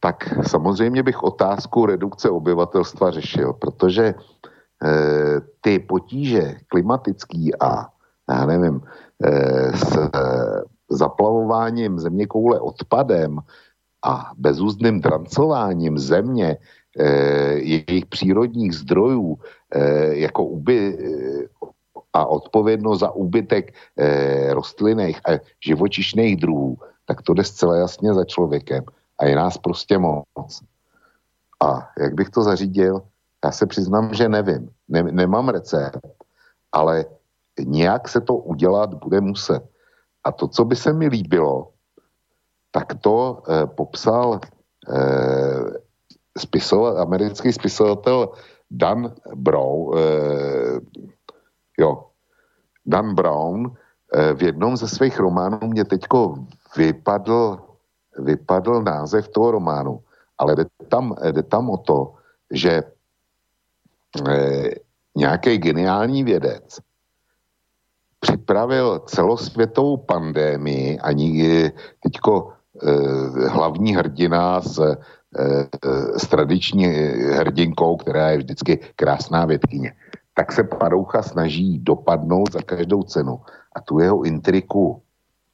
tak 0.00 0.34
samozřejmě 0.46 1.02
bych 1.02 1.22
otázku 1.22 1.86
redukce 1.86 2.30
obyvatelstva 2.30 3.10
řešil, 3.10 3.52
protože 3.52 4.04
e, 4.04 4.14
ty 5.60 5.78
potíže 5.78 6.54
klimatický 6.68 7.54
a 7.60 7.86
já 8.30 8.46
nevím, 8.46 8.80
e, 9.24 9.30
s 9.76 9.96
e, 9.96 10.10
zaplavováním 10.90 11.98
země 11.98 12.26
koule 12.26 12.60
odpadem 12.60 13.38
a 14.04 14.32
bezúzdným 14.36 15.00
drancováním 15.00 15.98
země 15.98 16.58
Eh, 16.58 16.58
jejich 17.56 18.06
přírodních 18.06 18.74
zdrojů 18.74 19.38
eh, 19.74 20.16
jako 20.16 20.44
uby, 20.44 20.98
eh, 20.98 21.46
a 22.12 22.26
odpovědnost 22.26 23.00
za 23.00 23.10
úbytek 23.10 23.72
rostlinných 24.50 25.20
a 25.28 25.40
živočišných 25.64 26.36
druhů, 26.36 26.76
tak 27.06 27.22
to 27.22 27.34
jde 27.34 27.44
zcela 27.44 27.76
jasně 27.76 28.14
za 28.14 28.24
člověkem. 28.24 28.84
A 29.18 29.24
je 29.24 29.36
nás 29.36 29.58
prostě 29.58 29.98
moc. 29.98 30.62
A 31.62 31.88
jak 31.98 32.14
bych 32.14 32.30
to 32.30 32.42
zařídil? 32.42 33.02
Já 33.44 33.50
se 33.50 33.66
přiznám, 33.66 34.14
že 34.14 34.28
nevím. 34.28 34.70
Ne, 34.88 35.02
nemám 35.02 35.48
recept, 35.48 36.00
ale 36.72 37.04
nějak 37.60 38.08
se 38.08 38.20
to 38.20 38.34
udělat 38.34 38.94
bude 38.94 39.20
muset. 39.20 39.62
A 40.24 40.32
to, 40.32 40.48
co 40.48 40.64
by 40.64 40.76
se 40.76 40.92
mi 40.92 41.08
líbilo, 41.08 41.72
tak 42.70 42.94
to 43.00 43.42
eh, 43.48 43.66
popsal 43.66 44.40
eh, 44.40 45.81
spisovatel, 46.38 47.02
americký 47.02 47.52
spisovatel 47.52 48.28
Dan 48.70 49.12
Brown, 49.34 49.98
eh, 49.98 50.80
jo, 51.78 52.08
Dan 52.86 53.14
Brown 53.14 53.68
eh, 54.14 54.32
v 54.34 54.42
jednom 54.42 54.76
ze 54.76 54.88
svých 54.88 55.20
románů 55.20 55.58
mě 55.62 55.84
teďko 55.84 56.34
vypadl, 56.76 57.60
vypadl 58.18 58.82
název 58.82 59.28
toho 59.28 59.50
románu, 59.50 60.00
ale 60.38 60.56
jde 60.56 60.64
tam, 60.88 61.14
jde 61.30 61.42
tam 61.42 61.70
o 61.70 61.76
to, 61.76 62.14
že 62.50 62.82
eh, 64.28 64.70
nějaký 65.16 65.58
geniální 65.58 66.24
vědec 66.24 66.80
připravil 68.20 68.98
celosvětovou 68.98 69.96
pandémii 69.96 70.98
a 70.98 71.10
teďko 72.00 72.52
eh, 72.82 73.48
hlavní 73.48 73.96
hrdina 73.96 74.60
z 74.60 74.80
Eh, 74.80 74.96
s 76.16 76.28
tradiční 76.28 76.84
hrdinkou, 77.40 77.96
která 77.96 78.30
je 78.30 78.38
vždycky 78.38 78.78
krásná 78.96 79.44
vědkyně, 79.44 79.92
tak 80.34 80.52
se 80.52 80.64
Paroucha 80.64 81.22
snaží 81.22 81.78
dopadnout 81.78 82.52
za 82.52 82.62
každou 82.62 83.02
cenu 83.02 83.40
a 83.74 83.80
tu 83.80 83.98
jeho 83.98 84.22
intriku 84.22 85.02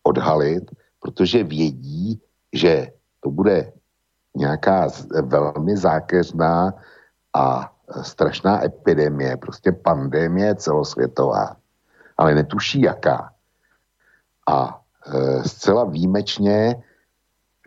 odhalit, 0.02 0.70
protože 1.00 1.44
vědí, 1.44 2.20
že 2.52 2.86
to 3.20 3.30
bude 3.30 3.72
nějaká 4.36 4.88
velmi 5.22 5.76
zákeřná 5.76 6.74
a 7.34 7.72
strašná 8.02 8.64
epidemie, 8.64 9.36
prostě 9.36 9.72
pandemie 9.72 10.54
celosvětová, 10.54 11.56
ale 12.16 12.34
netuší 12.34 12.80
jaká. 12.80 13.32
A 14.48 14.80
e, 15.06 15.48
zcela 15.48 15.84
výjimečně 15.84 16.82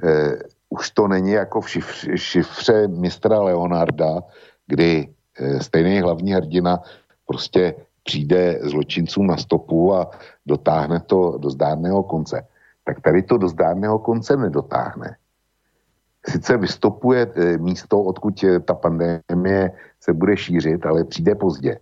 e, 0.04 0.38
už 0.72 0.90
to 0.90 1.08
není 1.08 1.32
jako 1.32 1.62
v 1.62 1.70
šifře, 1.70 2.18
šifře 2.18 2.88
mistra 2.88 3.42
Leonarda, 3.42 4.24
kdy 4.68 5.10
e, 5.36 5.60
stejný 5.60 6.02
hlavní 6.02 6.34
hrdina 6.34 6.80
prostě 7.28 7.76
přijde 8.04 8.60
zločincům 8.64 9.28
na 9.28 9.38
stopu 9.38 9.96
a 9.96 10.10
dotáhne 10.46 11.00
to 11.00 11.38
do 11.38 11.50
zdárného 11.50 12.04
konce. 12.04 12.48
Tak 12.84 13.02
tady 13.02 13.22
to 13.24 13.38
do 13.38 13.48
zdárného 13.48 14.00
konce 14.00 14.38
nedotáhne. 14.38 15.16
Sice 16.26 16.58
vystopuje 16.58 17.28
e, 17.36 17.58
místo, 17.58 18.04
odkud 18.04 18.44
e, 18.44 18.60
ta 18.60 18.74
pandemie 18.74 19.72
se 20.00 20.14
bude 20.14 20.38
šířit, 20.38 20.86
ale 20.86 21.04
přijde 21.04 21.36
pozdě. 21.36 21.80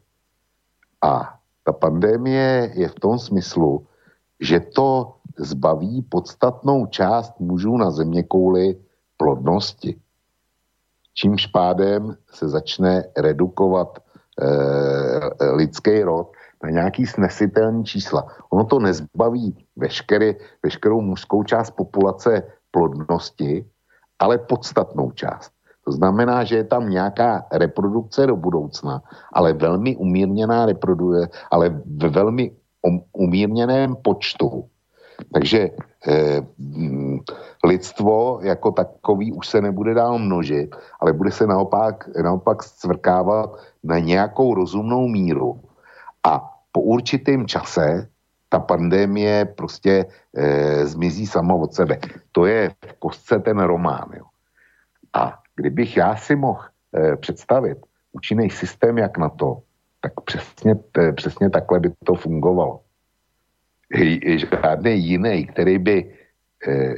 A 1.02 1.38
ta 1.64 1.72
pandemie 1.72 2.72
je 2.74 2.88
v 2.88 2.99
tom 2.99 3.20
smyslu, 3.20 3.86
že 4.40 4.60
to 4.60 5.19
zbaví 5.40 6.02
podstatnou 6.02 6.86
část 6.86 7.40
mužů 7.40 7.78
na 7.78 7.91
země 7.91 8.24
kouli 8.24 8.78
plodnosti. 9.18 9.95
Čímž 11.14 11.48
pádem 11.48 12.16
se 12.32 12.49
začne 12.49 13.03
redukovat 13.18 13.99
e, 13.99 15.52
lidský 15.52 16.03
rod 16.03 16.32
na 16.64 16.70
nějaký 16.70 17.06
snesitelný 17.06 17.86
čísla. 17.86 18.28
Ono 18.49 18.66
to 18.66 18.80
nezbaví 18.80 19.66
veškerý, 19.76 20.36
veškerou 20.64 21.02
mužskou 21.02 21.44
část 21.44 21.72
populace 21.72 22.44
plodnosti, 22.72 23.66
ale 24.20 24.38
podstatnou 24.38 25.11
část. 25.11 25.52
To 25.86 25.91
znamená, 25.91 26.44
že 26.44 26.56
je 26.56 26.64
tam 26.64 26.90
nějaká 26.90 27.45
reprodukce 27.52 28.28
do 28.28 28.36
budoucna, 28.36 29.02
ale 29.34 29.53
velmi 29.53 29.95
umírněná 29.95 30.66
reprodukce, 30.66 31.30
ale 31.52 31.82
ve 31.86 32.10
velmi 32.10 32.52
umírněném 33.14 33.95
počtu. 33.95 34.70
Takže 35.34 35.70
eh, 36.08 36.41
lidstvo 37.64 38.40
jako 38.41 38.72
takový 38.72 39.32
už 39.32 39.48
se 39.48 39.62
nebude 39.62 39.94
dál 39.94 40.20
množit, 40.20 40.76
ale 41.00 41.14
bude 41.14 41.32
se 41.32 41.48
naopak, 41.48 42.10
naopak 42.24 42.64
zcvrkávat 42.64 43.50
na 43.84 44.00
nějakou 44.00 44.54
rozumnou 44.54 45.08
míru. 45.08 45.60
A 46.24 46.60
po 46.72 46.82
určitém 46.82 47.48
čase 47.48 48.08
ta 48.50 48.60
pandémie 48.60 49.46
prostě 49.46 50.06
e, 50.36 50.86
zmizí 50.86 51.28
sama 51.28 51.54
od 51.54 51.74
sebe. 51.74 52.00
To 52.32 52.46
je 52.46 52.70
v 52.70 52.94
kostce 53.00 53.40
ten 53.40 53.60
román. 53.60 54.10
Jo. 54.18 54.26
A 55.14 55.40
kdybych 55.56 55.98
já 55.98 56.16
si 56.16 56.36
mohl 56.36 56.62
e, 56.96 57.16
představit 57.16 57.78
účinný 58.12 58.50
systém, 58.50 58.98
jak 58.98 59.18
na 59.18 59.30
to, 59.30 59.62
tak 60.02 60.22
přesně, 60.26 60.76
t, 60.76 61.14
přesně 61.14 61.50
takhle 61.50 61.80
by 61.80 61.90
to 62.04 62.16
fungovalo. 62.16 62.80
Žádný 63.90 64.94
jiný, 65.06 65.45
který 65.45 65.78
by 65.78 65.98
e, 66.68 66.95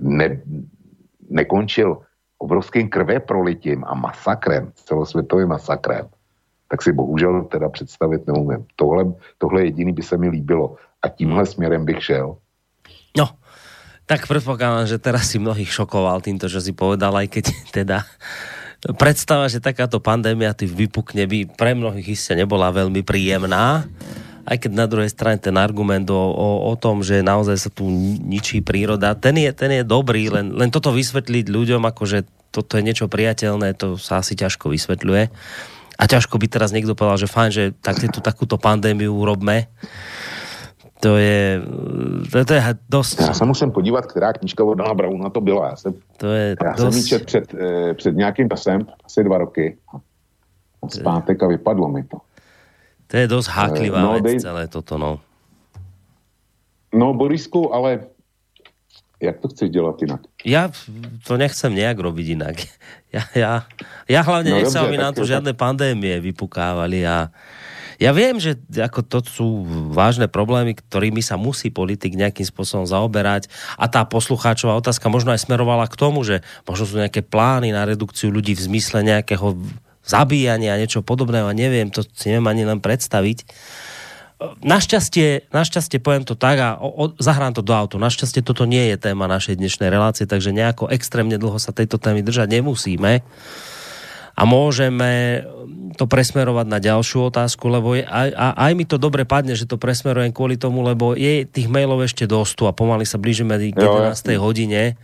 ne, 0.00 0.40
nekončil 1.30 1.98
obrovským 2.38 2.88
krve 2.88 3.20
prolitím 3.20 3.84
a 3.84 3.94
masakrem, 3.94 4.72
celosvětovým 4.74 5.48
masakrem, 5.48 6.06
tak 6.70 6.82
si 6.82 6.92
bohužel 6.92 7.44
teda 7.44 7.68
představit 7.68 8.26
neumím. 8.26 8.66
Tohle, 8.76 9.04
tohle 9.38 9.64
jediný 9.64 9.92
by 9.92 10.02
se 10.02 10.16
mi 10.16 10.28
líbilo 10.28 10.76
a 11.02 11.08
tímhle 11.08 11.46
směrem 11.46 11.84
bych 11.84 12.04
šel. 12.04 12.36
No, 13.16 13.28
tak 14.06 14.24
predpokladám, 14.24 14.86
že 14.86 14.96
teraz 15.02 15.28
si 15.28 15.36
mnohých 15.36 15.68
šokoval 15.68 16.24
týmto, 16.24 16.48
že 16.48 16.64
si 16.64 16.72
povedal, 16.72 17.12
aj 17.12 17.28
keď 17.28 17.44
teda 17.82 17.98
predstava, 18.94 19.50
že 19.50 19.58
takáto 19.58 19.98
pandémia 19.98 20.54
ty 20.54 20.70
vypukne 20.70 21.26
by 21.26 21.50
pre 21.58 21.74
mnohých 21.74 22.14
iste 22.14 22.32
nebola 22.38 22.70
veľmi 22.70 23.02
príjemná 23.02 23.84
aj 24.48 24.64
keď 24.64 24.72
na 24.72 24.86
druhej 24.88 25.12
strane 25.12 25.36
ten 25.36 25.60
argument 25.60 26.08
o, 26.08 26.16
o, 26.16 26.72
o 26.72 26.74
tom, 26.80 27.04
že 27.04 27.20
naozaj 27.20 27.56
sa 27.60 27.70
tu 27.70 27.84
ničí 28.24 28.64
príroda, 28.64 29.12
ten 29.12 29.36
je, 29.36 29.52
ten 29.52 29.68
je 29.68 29.84
dobrý, 29.84 30.32
len, 30.32 30.56
len 30.56 30.72
toto 30.72 30.88
vysvetliť 30.88 31.52
ľuďom, 31.52 31.84
akože 31.84 32.24
toto 32.48 32.80
je 32.80 32.82
niečo 32.82 33.12
priateľné, 33.12 33.76
to 33.76 34.00
sa 34.00 34.24
asi 34.24 34.32
ťažko 34.32 34.72
vysvetľuje. 34.72 35.28
A 35.98 36.02
ťažko 36.06 36.40
by 36.40 36.46
teraz 36.48 36.72
niekto 36.72 36.96
povedal, 36.96 37.20
že 37.20 37.28
fajn, 37.28 37.50
že 37.52 37.64
tak 37.76 38.00
tu 38.00 38.22
takúto 38.24 38.56
pandémiu 38.56 39.12
urobme. 39.12 39.68
To 41.02 41.14
je, 41.14 41.62
to, 42.32 42.42
to 42.42 42.52
je 42.54 42.62
dosť... 42.90 43.20
Já 43.20 43.34
se 43.34 43.44
musím 43.44 43.70
podívat, 43.70 44.06
která 44.06 44.32
knížka 44.32 44.64
od 44.64 44.74
Dana 44.74 44.94
Brauna 44.94 45.30
to 45.30 45.40
byla. 45.40 45.68
Já 45.68 45.76
jsem, 45.76 45.94
to 46.16 46.26
je 46.26 46.56
já 46.64 46.72
dosť... 46.72 46.92
jsem 46.92 47.04
čet 47.06 47.26
před, 47.26 47.54
eh, 47.54 47.94
před 47.94 48.16
nějakým 48.16 48.48
časem, 48.48 48.86
asi 49.04 49.24
dva 49.24 49.38
roky, 49.38 49.78
zpátek 50.88 51.42
a 51.42 51.46
vypadlo 51.46 51.88
mi 51.88 52.02
to. 52.02 52.18
To 53.08 53.14
je 53.16 53.26
dosť 53.26 53.48
háklivá 53.48 54.00
no, 54.04 54.20
vec 54.20 54.36
dej... 54.36 54.38
celé 54.44 54.68
toto, 54.68 55.00
no. 55.00 55.20
No, 56.92 57.12
Borisku, 57.12 57.72
ale 57.72 58.08
jak 59.20 59.40
to 59.40 59.48
chceš 59.48 59.70
dělat 59.70 59.96
jinak? 60.00 60.20
Ja 60.44 60.70
to 61.26 61.36
nechcem 61.36 61.74
nejak 61.74 61.98
robiť 61.98 62.26
inak. 62.38 62.56
Ja, 63.08 63.24
ja, 63.32 63.52
ja 64.04 64.20
hlavne 64.20 64.52
no, 64.52 64.60
nechcem, 64.60 64.84
aby 64.84 65.00
nám 65.00 65.16
tu 65.16 65.24
žiadne 65.24 65.56
pandémie 65.56 66.20
vypukávali 66.20 67.08
a 67.08 67.32
ja 67.96 68.12
viem, 68.12 68.36
že 68.36 68.60
ako 68.68 69.00
to 69.00 69.18
sú 69.24 69.46
vážne 69.96 70.28
problémy, 70.28 70.76
ktorými 70.76 71.24
sa 71.24 71.40
musí 71.40 71.72
politik 71.72 72.12
nejakým 72.12 72.44
spôsobom 72.44 72.84
zaoberať 72.84 73.48
a 73.80 73.88
tá 73.88 74.04
poslucháčová 74.04 74.76
otázka 74.76 75.08
možno 75.08 75.32
aj 75.32 75.40
smerovala 75.40 75.88
k 75.88 75.96
tomu, 75.96 76.20
že 76.20 76.44
možno 76.68 76.84
sú 76.84 77.00
nejaké 77.00 77.24
plány 77.24 77.72
na 77.72 77.88
redukciu 77.88 78.28
ľudí 78.28 78.52
v 78.52 78.76
zmysle 78.76 79.00
nejakého 79.00 79.56
zabíjania 80.08 80.74
a 80.74 80.80
niečo 80.80 81.04
podobného, 81.04 81.52
neviem, 81.52 81.92
to 81.92 82.02
si 82.02 82.32
neviem 82.32 82.48
ani 82.48 82.64
len 82.64 82.80
predstaviť. 82.80 83.44
Našťastie, 84.62 85.50
našťastie 85.50 85.98
poviem 85.98 86.22
to 86.22 86.38
tak 86.38 86.62
a 86.62 86.78
o, 86.78 86.86
o, 86.86 87.04
zahrám 87.18 87.58
to 87.58 87.62
do 87.62 87.74
auto. 87.74 87.98
Našťastie 87.98 88.40
toto 88.46 88.70
nie 88.70 88.94
je 88.94 88.96
téma 88.96 89.26
našej 89.26 89.58
dnešnej 89.58 89.90
relácie, 89.90 90.30
takže 90.30 90.54
nejako 90.54 90.86
extrémne 90.94 91.34
dlho 91.36 91.58
sa 91.58 91.74
tejto 91.74 91.98
témy 91.98 92.22
držať 92.22 92.46
nemusíme. 92.46 93.26
A 94.38 94.42
môžeme 94.46 95.42
to 95.98 96.06
presmerovať 96.06 96.66
na 96.70 96.78
ďalšiu 96.78 97.34
otázku, 97.34 97.66
lebo 97.66 97.98
je, 97.98 98.06
aj, 98.06 98.30
aj 98.54 98.72
mi 98.78 98.86
to 98.86 98.94
dobre 98.94 99.26
padne, 99.26 99.58
že 99.58 99.66
to 99.66 99.74
presmerujem 99.74 100.30
kvôli 100.30 100.54
tomu, 100.54 100.86
lebo 100.86 101.18
je 101.18 101.42
tých 101.42 101.66
mailov 101.66 102.06
ešte 102.06 102.30
dosť 102.30 102.70
a 102.70 102.70
pomaly 102.70 103.02
sa 103.02 103.18
blížime 103.18 103.58
k 103.58 103.74
11. 103.74 104.14
Jo, 104.14 104.38
hodine. 104.38 104.94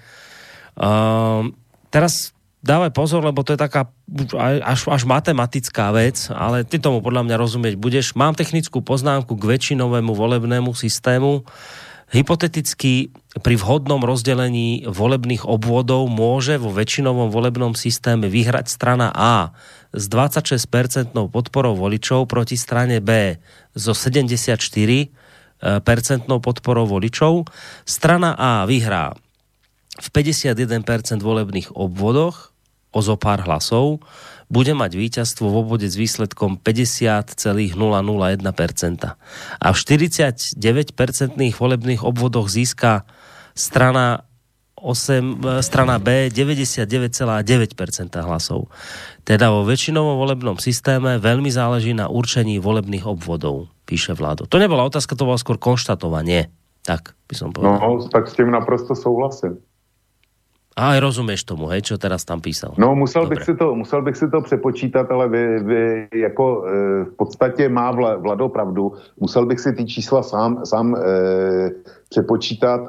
Um, 0.78 1.58
teraz 1.90 2.33
dávaj 2.64 2.96
pozor, 2.96 3.20
lebo 3.20 3.44
to 3.44 3.52
je 3.52 3.60
taká 3.60 3.92
až, 4.64 4.88
až 4.88 5.04
matematická 5.04 5.92
vec, 5.92 6.32
ale 6.32 6.64
ty 6.64 6.80
tomu 6.80 7.04
podľa 7.04 7.28
mňa 7.28 7.36
rozumieť 7.36 7.74
budeš. 7.76 8.16
Mám 8.16 8.40
technickú 8.40 8.80
poznámku 8.80 9.36
k 9.36 9.44
väčšinovému 9.44 10.16
volebnému 10.16 10.72
systému. 10.72 11.44
Hypoteticky 12.08 13.12
pri 13.42 13.54
vhodnom 13.58 14.00
rozdelení 14.00 14.88
volebných 14.88 15.44
obvodov 15.44 16.08
môže 16.08 16.56
vo 16.56 16.72
väčšinovom 16.72 17.28
volebnom 17.28 17.76
systéme 17.76 18.30
vyhrať 18.32 18.70
strana 18.70 19.12
A 19.12 19.52
s 19.92 20.08
26% 20.08 21.12
podporou 21.28 21.74
voličov 21.74 22.30
proti 22.30 22.56
strane 22.56 23.02
B 23.02 23.36
so 23.76 23.92
74% 23.92 25.10
podporou 26.38 26.86
voličov. 26.86 27.50
Strana 27.82 28.38
A 28.38 28.62
vyhrá 28.64 29.18
v 29.94 30.08
51% 30.14 31.18
volebných 31.18 31.74
obvodoch, 31.74 32.53
o 32.94 33.02
zo 33.02 33.18
pár 33.18 33.42
hlasov, 33.42 33.98
bude 34.46 34.70
mať 34.70 34.94
víťazstvo 34.94 35.50
v 35.50 35.56
obvode 35.66 35.90
s 35.90 35.98
výsledkom 35.98 36.62
50,001%. 36.62 37.74
A 39.58 39.68
v 39.74 39.76
49% 39.76 40.54
volebných 41.58 42.06
obvodoch 42.06 42.46
získa 42.46 43.02
strana 43.58 44.22
8, 44.84 45.64
strana 45.64 45.96
B 45.96 46.28
99,9% 46.28 47.08
hlasov. 48.20 48.68
Teda 49.24 49.48
vo 49.48 49.64
väčšinovom 49.64 50.20
volebnom 50.20 50.60
systéme 50.60 51.16
veľmi 51.16 51.48
záleží 51.48 51.96
na 51.96 52.12
určení 52.12 52.60
volebných 52.60 53.08
obvodov, 53.08 53.72
píše 53.88 54.12
vládo. 54.12 54.44
To 54.44 54.60
nebola 54.60 54.84
otázka, 54.84 55.16
to 55.16 55.24
bolo 55.24 55.40
skôr 55.40 55.56
konštatovanie. 55.56 56.52
Tak 56.84 57.16
by 57.32 57.34
som 57.34 57.48
povedal. 57.48 57.80
No, 57.80 58.04
tak 58.12 58.28
s 58.28 58.36
tým 58.36 58.52
naprosto 58.52 58.92
souhlasím. 58.92 59.56
A 60.74 60.98
aj 60.98 61.06
rozumieš 61.06 61.46
tomu, 61.46 61.70
hej, 61.70 61.86
čo 61.86 61.94
teraz 61.94 62.26
tam 62.26 62.42
písal. 62.42 62.74
No, 62.74 62.98
musel 62.98 63.30
bych, 63.30 63.46
si 63.46 63.54
to, 63.54 63.78
musel 63.78 64.02
bych 64.02 64.16
si 64.16 64.26
to 64.26 64.42
přepočítat, 64.42 65.06
ale 65.06 65.28
vy, 65.28 65.44
vy 65.62 66.08
jako 66.14 66.44
e, 66.66 66.70
v 67.04 67.12
podstatě 67.16 67.68
má 67.68 67.90
vla, 67.90 68.16
Vlado 68.16 68.48
pravdu. 68.48 68.92
Musel 69.20 69.46
bych 69.46 69.60
si 69.60 69.72
ty 69.72 69.86
čísla 69.86 70.22
sám, 70.22 70.66
sám 70.66 70.96
e, 70.96 71.00
přepočítat. 72.10 72.80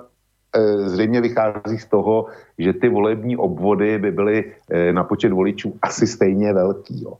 E, 0.56 0.90
zřejmě 0.90 1.22
vychází 1.22 1.78
z 1.78 1.86
toho, 1.86 2.26
že 2.58 2.74
ty 2.74 2.90
volební 2.90 3.38
obvody 3.38 4.00
by 4.00 4.12
byly 4.12 4.52
e, 4.70 4.94
na 4.94 5.04
počet 5.04 5.30
voličů 5.30 5.78
asi 5.82 6.08
stejně 6.08 6.54
velký. 6.54 7.04
Jo. 7.04 7.14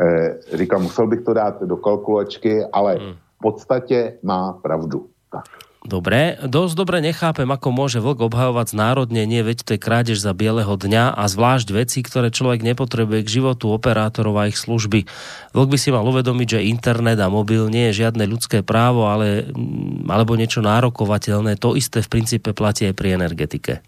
E, 0.00 0.56
říkám, 0.56 0.82
musel 0.82 1.06
bych 1.06 1.20
to 1.20 1.34
dát 1.34 1.62
do 1.62 1.76
kalkulačky, 1.76 2.64
ale 2.72 2.96
hmm. 2.96 3.12
v 3.12 3.38
podstatě 3.42 4.18
má 4.22 4.52
pravdu. 4.52 5.06
Tak. 5.32 5.44
Dobre, 5.86 6.34
dosť 6.42 6.74
dobre 6.74 6.98
nechápem, 6.98 7.46
ako 7.46 7.70
môže 7.70 8.02
vlk 8.02 8.26
obhajovať 8.26 8.74
znárodnenie, 8.74 9.46
veď 9.46 9.62
to 9.62 9.70
je 9.78 9.84
krádež 9.86 10.18
za 10.18 10.34
bieleho 10.34 10.74
dňa 10.74 11.14
a 11.14 11.22
zvlášť 11.30 11.70
veci, 11.70 12.02
ktoré 12.02 12.34
človek 12.34 12.66
nepotrebuje 12.66 13.22
k 13.22 13.38
životu 13.38 13.70
operátorov 13.70 14.34
a 14.34 14.50
ich 14.50 14.58
služby. 14.58 15.06
Vlk 15.54 15.68
by 15.70 15.78
si 15.78 15.94
mal 15.94 16.02
uvedomiť, 16.02 16.58
že 16.58 16.66
internet 16.66 17.22
a 17.22 17.30
mobil 17.30 17.70
nie 17.70 17.94
je 17.94 18.02
žiadne 18.02 18.26
ľudské 18.26 18.66
právo, 18.66 19.06
ale, 19.06 19.46
mm, 19.46 20.10
alebo 20.10 20.34
niečo 20.34 20.58
nárokovateľné. 20.58 21.54
To 21.62 21.78
isté 21.78 22.02
v 22.02 22.10
princípe 22.10 22.50
platí 22.50 22.90
aj 22.90 22.94
pri 22.98 23.14
energetike. 23.14 23.78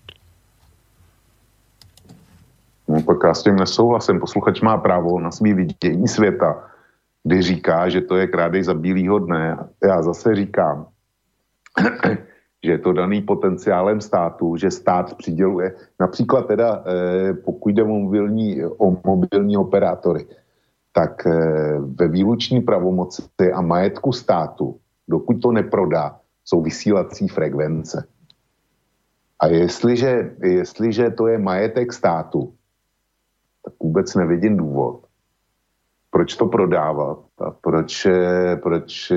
No, 2.89 3.03
tak 3.03 3.19
já 3.25 3.35
s 3.35 3.43
tím 3.43 3.57
nesouhlasím. 3.57 4.21
Posluchač 4.21 4.61
má 4.61 4.79
právo 4.79 5.21
na 5.21 5.31
svý 5.31 5.55
vidění 5.55 6.09
světa, 6.09 6.57
kdy 7.25 7.43
říká, 7.43 7.89
že 7.89 8.01
to 8.01 8.17
je 8.17 8.27
krádež 8.27 8.65
za 8.65 8.75
bílýho 8.75 9.19
dne. 9.19 9.57
Já 9.85 10.03
zase 10.03 10.35
říkám, 10.35 10.87
že 12.65 12.71
je 12.73 12.79
to 12.79 12.93
daný 12.93 13.23
potenciálem 13.23 14.01
státu, 14.01 14.57
že 14.57 14.71
stát 14.71 15.15
přiděluje, 15.15 15.75
například 16.01 16.47
teda 16.47 16.85
eh, 16.87 17.35
pokud 17.35 17.69
jde 17.69 17.83
o 17.83 17.87
mobilní, 17.87 18.65
o 18.65 18.97
mobilní 19.07 19.57
operátory, 19.57 20.27
tak 20.93 21.27
eh, 21.27 21.79
ve 21.79 22.09
výluční 22.09 22.61
pravomoci 22.61 23.23
a 23.55 23.61
majetku 23.61 24.13
státu, 24.13 24.79
dokud 25.09 25.43
to 25.43 25.53
neprodá, 25.53 26.21
jsou 26.45 26.63
vysílací 26.63 27.29
frekvence. 27.29 28.07
A 29.41 29.47
jestliže, 29.47 30.35
jestliže 30.43 31.11
to 31.11 31.27
je 31.27 31.39
majetek 31.39 31.93
státu, 31.93 32.53
tak 33.65 33.75
vůbec 33.81 34.15
nevidím 34.15 34.57
důvod, 34.57 35.08
proč 36.11 36.37
to 36.37 36.47
prodávat 36.47 37.19
a 37.39 37.51
proč, 37.51 38.07
eh, 38.07 38.57
proč 38.63 39.11
eh, 39.11 39.17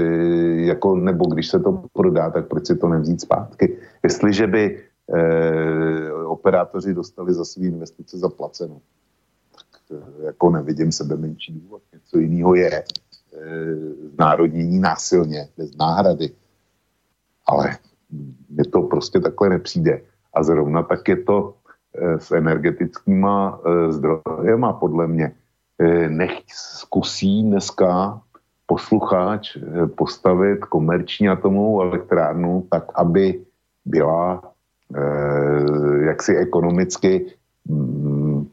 jako, 0.66 0.96
nebo 0.96 1.26
když 1.26 1.48
se 1.48 1.60
to 1.60 1.84
prodá, 1.94 2.30
tak 2.30 2.48
proč 2.48 2.68
si 2.68 2.76
to 2.76 2.90
nevzít 2.90 3.22
zpátky. 3.22 3.78
Jestliže 4.04 4.48
by 4.48 4.84
eh, 5.16 6.14
operátoři 6.14 6.94
dostali 6.94 7.34
za 7.34 7.46
své 7.46 7.66
investice 7.66 8.18
zaplaceno, 8.18 8.82
tak 9.56 9.82
eh, 9.92 10.26
jako 10.26 10.50
nevidím 10.50 10.92
sebe 10.92 11.18
menší 11.18 11.54
důvod. 11.54 11.82
Něco 11.94 12.18
jiného 12.20 12.56
je 12.56 12.72
eh, 12.72 12.86
národnění 14.20 14.80
násilně, 14.80 15.48
bez 15.58 15.78
náhrady 15.78 16.30
Ale 17.48 17.78
mně 18.50 18.64
to 18.72 18.82
prostě 18.82 19.20
takhle 19.20 19.50
nepřijde. 19.50 20.02
A 20.34 20.44
zrovna 20.44 20.84
tak 20.84 21.08
je 21.08 21.16
to 21.16 21.56
e, 21.96 22.20
s 22.20 22.32
energetickýma 22.32 23.60
e, 23.66 23.92
zdrojema, 23.92 24.74
podle 24.74 25.08
mě. 25.08 25.36
E, 25.82 26.10
nechť 26.10 26.46
zkusí 26.54 27.44
dneska 27.44 28.22
posluchač 28.70 29.58
postavit 29.98 30.66
komerční 30.66 31.30
atomovou 31.30 31.82
elektrárnu 31.82 32.68
tak, 32.70 32.92
aby 32.96 33.42
byla 33.86 34.42
jaksi 36.06 36.36
ekonomicky 36.38 37.26
mm. 37.66 38.48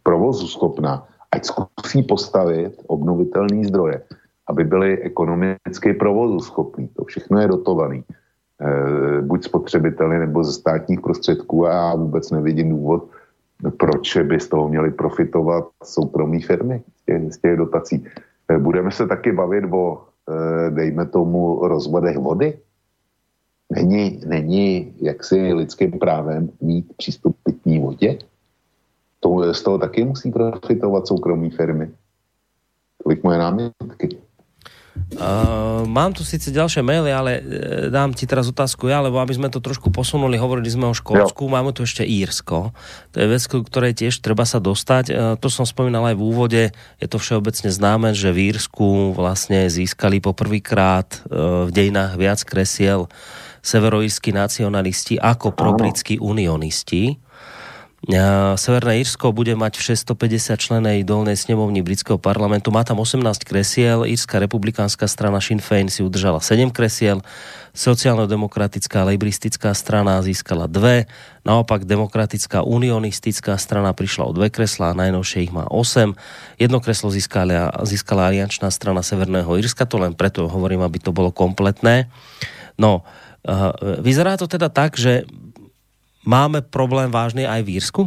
Ať 1.33 1.45
zkusí 1.45 2.03
postavit 2.03 2.73
obnovitelné 2.87 3.65
zdroje, 3.69 4.01
aby 4.49 4.65
byly 4.65 4.99
ekonomicky 4.99 5.93
provozu 5.95 6.41
schopný. 6.41 6.89
To 6.97 7.05
všechno 7.05 7.41
je 7.41 7.49
dotovaný. 7.49 8.05
Eh, 8.59 9.21
buď 9.23 9.45
spotřebiteli 9.45 10.19
nebo 10.19 10.45
ze 10.45 10.53
státních 10.53 11.01
prostředků 11.01 11.67
a 11.67 11.71
já 11.73 11.95
vůbec 11.95 12.31
nevidím 12.31 12.71
důvod, 12.71 13.09
proč 13.77 14.17
by 14.17 14.41
z 14.41 14.49
toho 14.49 14.69
měli 14.69 14.91
profitovat 14.91 15.69
soukromí 15.85 16.43
firmy 16.43 16.83
z 16.97 17.05
těch, 17.05 17.33
z 17.33 17.39
těch 17.39 17.57
dotací. 17.57 18.05
Eh, 18.49 18.59
budeme 18.59 18.91
se 18.91 19.07
taky 19.07 19.33
bavit 19.33 19.65
o, 19.73 20.05
eh, 20.31 20.71
dejme 20.71 21.07
tomu, 21.07 21.69
rozvodech 21.69 22.19
vody. 22.19 22.59
Není, 23.71 24.21
není 24.27 24.95
jaksi 25.01 25.53
lidským 25.53 25.99
právem 25.99 26.51
mít 26.61 26.97
přístup 26.97 27.37
k 27.37 27.45
pitní 27.45 27.79
vodě? 27.79 28.19
To, 29.21 29.55
z 29.55 29.63
toho 29.63 29.79
taky 29.79 30.05
musí 30.05 30.31
profitovat 30.31 31.07
soukromí 31.07 31.51
firmy. 31.51 31.91
Tolik 33.03 33.23
moje 33.23 33.39
námětky. 33.39 34.28
Uh, 35.19 35.83
mám 35.89 36.13
tu 36.13 36.23
síce 36.23 36.53
ďalšie 36.53 36.85
maily, 36.85 37.11
ale 37.11 37.33
uh, 37.39 37.43
dám 37.89 38.15
ti 38.15 38.29
teraz 38.29 38.47
otázku 38.47 38.87
ja, 38.87 39.03
lebo 39.03 39.19
aby 39.19 39.35
sme 39.35 39.49
to 39.49 39.59
trošku 39.59 39.89
posunuli, 39.91 40.39
hovorili 40.39 40.69
sme 40.69 40.87
o 40.87 40.95
Škótsku, 40.95 41.49
jo. 41.49 41.53
máme 41.53 41.73
tu 41.73 41.83
ešte 41.83 42.07
Írsko. 42.07 42.77
To 43.13 43.17
je 43.17 43.27
vec, 43.27 43.43
ktorej 43.43 43.99
tiež 43.99 44.21
treba 44.21 44.45
sa 44.45 44.63
dostať. 44.63 45.05
Uh, 45.11 45.17
to 45.41 45.49
som 45.49 45.65
spomínal 45.67 46.07
aj 46.07 46.17
v 46.17 46.23
úvode, 46.23 46.63
je 47.01 47.09
to 47.09 47.19
všeobecne 47.19 47.73
známe, 47.73 48.15
že 48.15 48.31
v 48.31 48.55
Írsku 48.55 49.17
vlastne 49.17 49.67
získali 49.67 50.23
poprvýkrát 50.23 51.25
uh, 51.27 51.67
v 51.67 51.71
dejinách 51.73 52.15
viac 52.21 52.41
kresiel 52.47 53.11
severoírsky 53.63 54.31
nacionalisti 54.31 55.19
ako 55.19 55.53
probritskí 55.53 56.23
unionisti. 56.23 57.19
Severné 58.55 59.03
Írsko 59.03 59.35
bude 59.35 59.59
mať 59.59 59.75
v 59.75 59.83
650 59.99 60.55
členej 60.55 61.03
dolnej 61.03 61.35
snemovni 61.35 61.83
britského 61.83 62.15
parlamentu. 62.15 62.71
Má 62.71 62.87
tam 62.87 63.03
18 63.03 63.43
kresiel. 63.43 64.07
Írska 64.07 64.39
republikánska 64.39 65.11
strana 65.11 65.43
Sinn 65.43 65.59
Féin 65.59 65.91
si 65.91 66.07
udržala 66.07 66.39
7 66.39 66.71
kresiel. 66.71 67.27
Sociálno-demokratická 67.75 69.03
lejbristická 69.03 69.75
strana 69.75 70.23
získala 70.23 70.71
dve. 70.71 71.11
Naopak 71.43 71.83
demokratická 71.91 72.63
unionistická 72.63 73.59
strana 73.59 73.91
prišla 73.91 74.31
o 74.31 74.33
dve 74.35 74.55
kreslá, 74.55 74.95
najnovšie 74.95 75.51
ich 75.51 75.53
má 75.53 75.67
8. 75.67 76.15
Jedno 76.55 76.79
kreslo 76.79 77.11
získala, 77.11 77.75
získala 77.83 78.31
aliančná 78.31 78.71
strana 78.71 79.03
Severného 79.03 79.51
Írska, 79.59 79.91
to 79.91 79.99
len 79.99 80.15
preto 80.15 80.47
hovorím, 80.47 80.87
aby 80.87 81.03
to 81.03 81.11
bolo 81.11 81.35
kompletné. 81.35 82.07
No, 82.79 83.03
vyzerá 84.03 84.39
to 84.39 84.47
teda 84.51 84.71
tak, 84.71 84.99
že 84.99 85.27
máme 86.25 86.65
problém 86.65 87.11
vážny 87.11 87.45
aj 87.47 87.61
v 87.63 87.73
Írsku? 87.79 88.03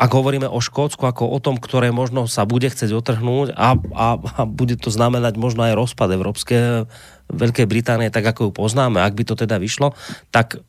Ak 0.00 0.16
hovoríme 0.16 0.48
o 0.48 0.64
Škótsku 0.64 1.04
ako 1.04 1.28
o 1.28 1.38
tom, 1.44 1.60
ktoré 1.60 1.92
možno 1.92 2.24
sa 2.24 2.48
bude 2.48 2.72
chcieť 2.72 2.88
otrhnúť 2.96 3.52
a, 3.52 3.76
a, 3.76 4.06
a 4.16 4.40
bude 4.48 4.80
to 4.80 4.88
znamenať 4.88 5.36
možno 5.36 5.68
aj 5.68 5.76
rozpad 5.76 6.08
Európskej 6.16 6.88
Veľkej 7.28 7.66
Británie, 7.68 8.08
tak 8.08 8.24
ako 8.24 8.48
ju 8.48 8.50
poznáme, 8.56 8.96
ak 8.96 9.12
by 9.12 9.28
to 9.28 9.36
teda 9.36 9.60
vyšlo, 9.60 9.92
tak 10.32 10.64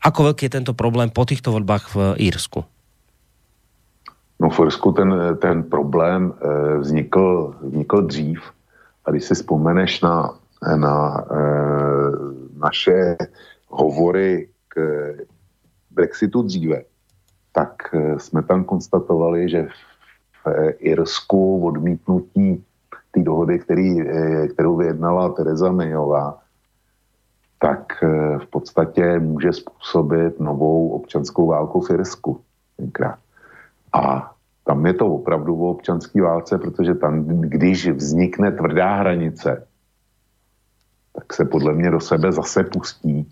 ako 0.00 0.32
veľký 0.32 0.48
je 0.48 0.56
tento 0.56 0.72
problém 0.72 1.12
po 1.12 1.28
týchto 1.28 1.52
voľbách 1.52 1.92
v 1.92 1.96
Írsku? 2.24 2.64
No 4.40 4.48
v 4.48 4.56
Irsku 4.64 4.96
ten, 4.96 5.12
ten 5.44 5.68
problém 5.68 6.32
e, 6.32 6.80
vznikl, 6.80 7.60
vznikl 7.60 7.98
dřív. 8.08 8.40
A 9.04 9.10
když 9.12 9.24
si 9.24 9.34
vzpomeneš 9.34 10.00
na, 10.00 10.32
na 10.64 10.96
e, 11.20 11.40
naše 12.56 13.20
hovory 13.68 14.48
k 14.72 14.74
Brexitu 15.90 16.42
dříve, 16.42 16.82
tak 17.52 17.94
eh, 17.94 18.18
jsme 18.18 18.42
tam 18.42 18.64
konstatovali, 18.64 19.48
že 19.48 19.68
v 20.44 20.46
eh, 20.46 20.70
Irsku 20.70 21.66
odmítnutí 21.66 22.64
té 23.10 23.20
dohody, 23.22 23.58
který, 23.58 24.00
eh, 24.00 24.48
kterou 24.48 24.76
vyjednala 24.76 25.28
Tereza 25.28 25.72
Mayová, 25.72 26.38
tak 27.62 27.92
v 28.38 28.46
podstatě 28.50 29.18
může 29.18 29.52
způsobit 29.52 30.40
novou 30.40 30.88
občanskou 30.88 31.46
válku 31.46 31.80
v 31.80 31.90
Irsku 31.90 32.40
tenkrát. 32.76 33.18
A 33.92 34.32
tam 34.64 34.86
je 34.86 34.94
to 34.94 35.06
opravdu 35.06 35.56
o 35.56 35.70
občanské 35.70 36.22
válce, 36.22 36.58
protože 36.58 36.94
tam, 36.94 37.24
když 37.24 37.88
vznikne 37.88 38.52
tvrdá 38.52 38.94
hranice, 38.94 39.66
tak 41.12 41.32
se 41.32 41.44
podle 41.44 41.72
mě 41.74 41.90
do 41.90 42.00
sebe 42.00 42.32
zase 42.32 42.64
pustí 42.64 43.28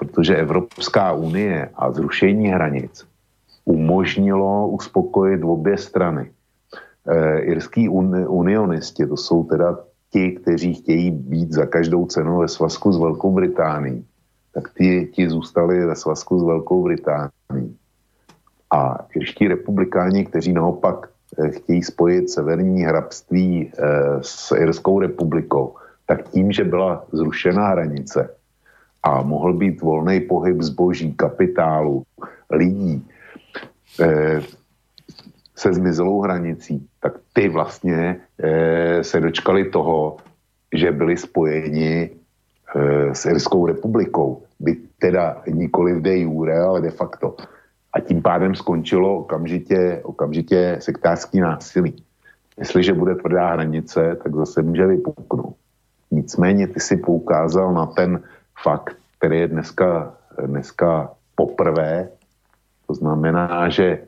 protože 0.00 0.36
Evropská 0.36 1.12
unie 1.12 1.68
a 1.76 1.92
zrušení 1.92 2.48
hranic 2.48 3.04
umožnilo 3.64 4.68
uspokojit 4.68 5.44
obě 5.44 5.78
strany. 5.78 6.30
E, 7.06 7.38
irský 7.38 7.88
un, 7.88 8.24
unionisti, 8.28 9.06
to 9.06 9.16
jsou 9.16 9.44
teda 9.44 9.78
ti, 10.10 10.32
kteří 10.32 10.74
chtějí 10.74 11.10
být 11.10 11.52
za 11.52 11.66
každou 11.66 12.06
cenu 12.06 12.38
ve 12.38 12.48
svazku 12.48 12.92
s 12.92 12.98
Velkou 12.98 13.32
Británií, 13.32 14.04
tak 14.54 14.72
ti, 14.74 15.10
ti 15.12 15.28
zůstali 15.28 15.86
ve 15.86 15.96
svazku 15.96 16.40
s 16.40 16.42
Velkou 16.42 16.84
Británií. 16.84 17.76
A 18.72 19.06
irští 19.14 19.48
republikáni, 19.48 20.24
kteří 20.24 20.52
naopak 20.52 21.08
e, 21.38 21.50
chtějí 21.50 21.82
spojit 21.82 22.30
severní 22.30 22.82
hrabství 22.82 23.68
e, 23.68 23.72
s 24.20 24.56
Irskou 24.56 25.00
republikou, 25.00 25.76
tak 26.06 26.28
tím, 26.28 26.52
že 26.52 26.64
byla 26.64 27.04
zrušena 27.12 27.68
hranice, 27.68 28.39
a 29.02 29.22
mohl 29.22 29.52
být 29.52 29.80
volný 29.80 30.20
pohyb 30.20 30.62
zboží, 30.62 31.12
kapitálu, 31.12 32.02
lidí 32.50 33.06
e, 34.00 34.40
se 35.56 35.72
zmizelou 35.72 36.20
hranicí, 36.20 36.88
tak 37.00 37.12
ty 37.32 37.48
vlastně 37.48 38.20
e, 38.42 39.04
se 39.04 39.20
dočkali 39.20 39.64
toho, 39.70 40.16
že 40.74 40.92
byli 40.92 41.16
spojeni 41.16 42.10
e, 42.10 43.14
s 43.14 43.24
Irskou 43.24 43.66
republikou. 43.66 44.42
By 44.60 44.76
teda 44.98 45.42
nikoli 45.48 46.00
de 46.00 46.18
jure, 46.18 46.58
ale 46.58 46.80
de 46.80 46.90
facto. 46.90 47.36
A 47.92 48.00
tím 48.00 48.22
pádem 48.22 48.54
skončilo 48.54 49.16
okamžitě, 49.16 50.00
okamžitě 50.04 50.76
sektářský 50.80 51.40
násilí. 51.40 51.96
Jestliže 52.58 52.92
bude 52.92 53.14
tvrdá 53.14 53.52
hranice, 53.52 54.16
tak 54.22 54.34
zase 54.34 54.62
může 54.62 54.86
vypuknout. 54.86 55.56
Nicméně 56.10 56.66
ty 56.66 56.80
si 56.80 56.96
poukázal 56.96 57.74
na 57.74 57.86
ten 57.86 58.22
fakt, 58.62 58.96
který 59.18 59.38
je 59.38 59.48
dneska, 59.48 60.14
dneska 60.46 61.10
poprvé. 61.34 62.08
To 62.86 62.94
znamená, 62.94 63.68
že 63.68 63.86
e, 63.86 63.98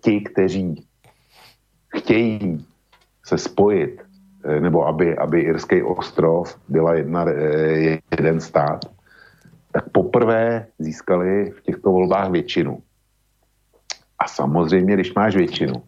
ti, 0.00 0.20
kteří 0.20 0.86
chtějí 1.96 2.66
se 3.24 3.38
spojit, 3.38 4.02
e, 4.44 4.60
nebo 4.60 4.86
aby, 4.86 5.18
aby 5.18 5.40
Irský 5.40 5.82
ostrov 5.82 6.58
byla 6.68 6.94
jedna, 6.94 7.24
e, 7.28 7.98
jeden 8.10 8.40
stát, 8.40 8.84
tak 9.72 9.88
poprvé 9.88 10.66
získali 10.78 11.50
v 11.50 11.62
těchto 11.62 11.90
volbách 11.90 12.30
většinu. 12.30 12.82
A 14.18 14.28
samozřejmě, 14.28 14.94
když 14.94 15.14
máš 15.14 15.36
většinu, 15.36 15.82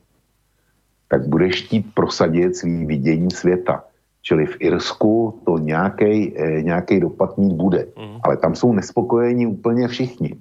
tak 1.09 1.27
budeš 1.27 1.65
chtít 1.65 1.95
prosadit 1.95 2.57
svý 2.57 2.87
vidění 2.87 3.31
světa. 3.31 3.85
Čili 4.23 4.47
v 4.47 4.57
Irsku 4.61 5.41
to 5.45 5.59
nějaký 5.59 6.37
eh, 6.37 7.01
dopad 7.01 7.39
mít 7.39 7.53
bude. 7.53 7.87
Mm. 7.97 8.21
Ale 8.23 8.37
tam 8.37 8.55
jsou 8.55 8.73
nespokojení 8.73 9.47
úplně 9.47 9.89
všichni. 9.89 10.35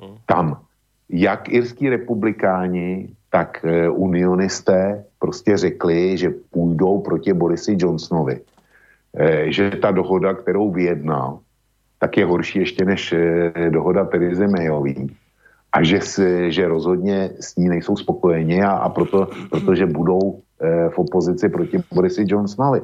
Mm. 0.00 0.16
Tam 0.26 0.60
jak 1.08 1.48
irský 1.48 1.88
republikáni, 1.88 3.08
tak 3.30 3.64
eh, 3.64 3.88
unionisté 3.88 5.04
prostě 5.18 5.56
řekli, 5.56 6.18
že 6.18 6.30
půjdou 6.50 7.00
proti 7.00 7.32
Borisi 7.32 7.76
Johnsonovi. 7.78 8.40
Eh, 9.16 9.52
že 9.52 9.70
ta 9.70 9.90
dohoda, 9.90 10.34
kterou 10.34 10.70
vyjednal, 10.70 11.38
tak 12.00 12.16
je 12.16 12.24
horší 12.24 12.58
ještě 12.58 12.84
než 12.84 13.14
dohoda 13.68 14.04
Terezy 14.04 14.46
Mayový. 14.48 15.10
A 15.72 15.82
že, 15.82 16.00
si, 16.00 16.52
že 16.52 16.68
rozhodně 16.68 17.30
s 17.40 17.56
ní 17.56 17.68
nejsou 17.68 17.96
spokojeni 17.96 18.62
a, 18.62 18.70
a 18.70 18.88
proto, 18.88 19.28
protože 19.50 19.86
budou 19.86 20.40
v 20.88 20.98
opozici 20.98 21.48
proti 21.48 21.82
Borisi 21.92 22.24
Johnsonovi. 22.26 22.80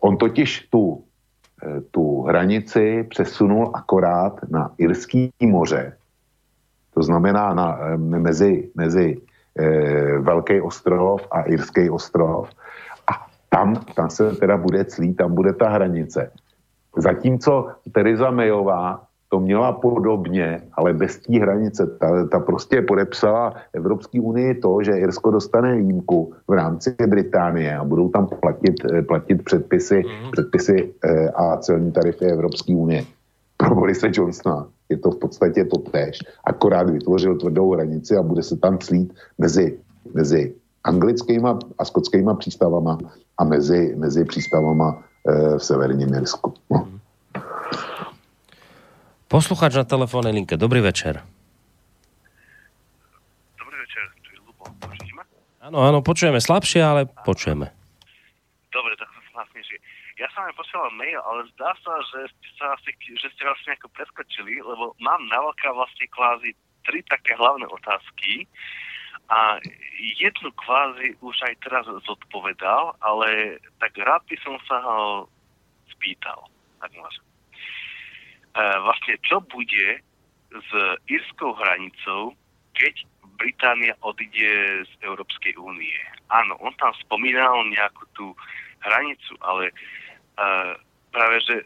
On 0.00 0.16
totiž 0.16 0.68
tu, 0.70 1.04
eh, 1.62 1.80
tu 1.90 2.22
hranici 2.22 3.06
přesunul 3.08 3.70
akorát 3.74 4.40
na 4.50 4.72
Irský 4.78 5.30
moře, 5.42 5.96
to 6.94 7.02
znamená 7.02 7.54
na, 7.54 7.78
eh, 7.78 7.96
mezi, 7.96 8.70
mezi 8.74 9.20
eh, 9.58 10.18
Velký 10.18 10.60
ostrov 10.60 11.26
a 11.30 11.42
Irský 11.42 11.90
ostrov. 11.90 12.48
A 13.10 13.26
tam, 13.48 13.74
tam 13.94 14.10
se 14.10 14.36
teda 14.36 14.56
bude 14.56 14.84
clít, 14.84 15.16
tam 15.16 15.34
bude 15.34 15.52
ta 15.52 15.68
hranice. 15.68 16.30
Zatímco 16.96 17.70
Teresa 17.92 18.30
Mayová 18.30 19.09
to 19.30 19.40
měla 19.40 19.72
podobně, 19.72 20.62
ale 20.72 20.92
bez 20.92 21.18
té 21.18 21.38
hranice. 21.38 21.86
Ta, 21.86 22.26
ta 22.26 22.40
prostě 22.40 22.82
podepsala 22.82 23.54
Evropské 23.72 24.20
unii 24.20 24.54
to, 24.54 24.78
že 24.82 24.98
Irsko 24.98 25.30
dostane 25.30 25.76
výjimku 25.76 26.32
v 26.48 26.52
rámci 26.52 26.94
Británie 27.06 27.76
a 27.76 27.84
budou 27.84 28.08
tam 28.08 28.26
platit, 28.26 28.74
eh, 28.92 29.02
platit 29.02 29.44
předpisy, 29.44 30.02
mm-hmm. 30.02 30.30
předpisy 30.30 30.94
eh, 31.04 31.28
a 31.28 31.56
celní 31.56 31.92
tarify 31.92 32.24
Evropské 32.24 32.74
unie. 32.74 33.04
Pro 33.56 33.74
Borise 33.74 34.10
Johnsona 34.12 34.66
je 34.88 34.96
to 34.96 35.10
v 35.10 35.18
podstatě 35.18 35.64
to 35.64 35.78
tež. 35.78 36.18
Akorát 36.44 36.90
vytvořil 36.90 37.38
tvrdou 37.38 37.72
hranici 37.72 38.16
a 38.16 38.22
bude 38.22 38.42
se 38.42 38.56
tam 38.56 38.78
slít 38.80 39.14
mezi, 39.38 39.78
mezi 40.14 40.54
anglickýma 40.84 41.58
a 41.78 41.84
skotskýma 41.84 42.34
přístavama 42.34 42.98
a 43.38 43.44
mezi, 43.44 43.94
mezi 43.96 44.24
přístavama 44.24 45.02
e, 45.28 45.58
v 45.58 45.64
severním 45.64 46.14
Irsku. 46.14 46.52
No. 46.70 46.88
Posluchač 49.30 49.78
na 49.78 49.86
telefónnej 49.86 50.34
linke. 50.34 50.58
Dobrý 50.58 50.82
večer. 50.82 51.22
Dobrý 53.54 53.76
večer, 53.78 54.02
tu 54.26 54.34
je 54.34 54.42
Lubo. 54.42 54.66
Počujeme? 54.82 55.22
Áno, 55.62 55.78
áno, 55.86 55.98
počujeme 56.02 56.42
slabšie, 56.42 56.82
ale 56.82 57.06
počujeme. 57.06 57.70
Dobre, 58.74 58.98
tak 58.98 59.06
som 59.14 59.22
hlasnejšie. 59.38 59.78
Ja 60.18 60.26
som 60.34 60.50
aj 60.50 60.58
posielal 60.58 60.90
mail, 60.98 61.22
ale 61.22 61.46
zdá 61.54 61.70
sa, 61.78 61.94
že 62.10 62.26
ste, 62.26 62.48
sa 62.58 62.74
asi, 62.74 62.90
že 63.06 63.30
ste 63.30 63.46
vlastne 63.46 63.78
ako 63.78 63.86
preskočili, 63.94 64.58
lebo 64.66 64.98
mám 64.98 65.22
na 65.30 65.38
veľká 65.38 65.78
vlastne 65.78 66.10
kvázi 66.10 66.50
tri 66.82 66.98
také 67.06 67.38
hlavné 67.38 67.70
otázky 67.70 68.50
a 69.30 69.62
jednu 70.18 70.50
kvázi 70.58 71.14
už 71.22 71.36
aj 71.46 71.54
teraz 71.62 71.86
zodpovedal, 71.86 72.98
ale 72.98 73.62
tak 73.78 73.94
rád 73.94 74.26
by 74.26 74.36
som 74.42 74.58
sa 74.66 74.82
ho 74.82 75.30
spýtal, 75.94 76.50
ak 76.82 76.90
môžem. 76.98 77.29
E, 78.50 78.62
vlastne 78.82 79.14
čo 79.22 79.38
bude 79.46 80.02
s 80.50 80.70
írskou 81.06 81.54
hranicou, 81.54 82.34
keď 82.74 83.06
Británia 83.40 83.96
odíde 84.04 84.84
z 84.84 84.92
Európskej 85.00 85.56
únie. 85.56 85.96
Áno, 86.28 86.60
on 86.60 86.74
tam 86.76 86.92
spomínal 87.00 87.64
nejakú 87.72 88.04
tú 88.12 88.26
hranicu, 88.84 89.32
ale 89.40 89.72
uh, 90.36 90.76
práve, 91.08 91.40
že 91.48 91.56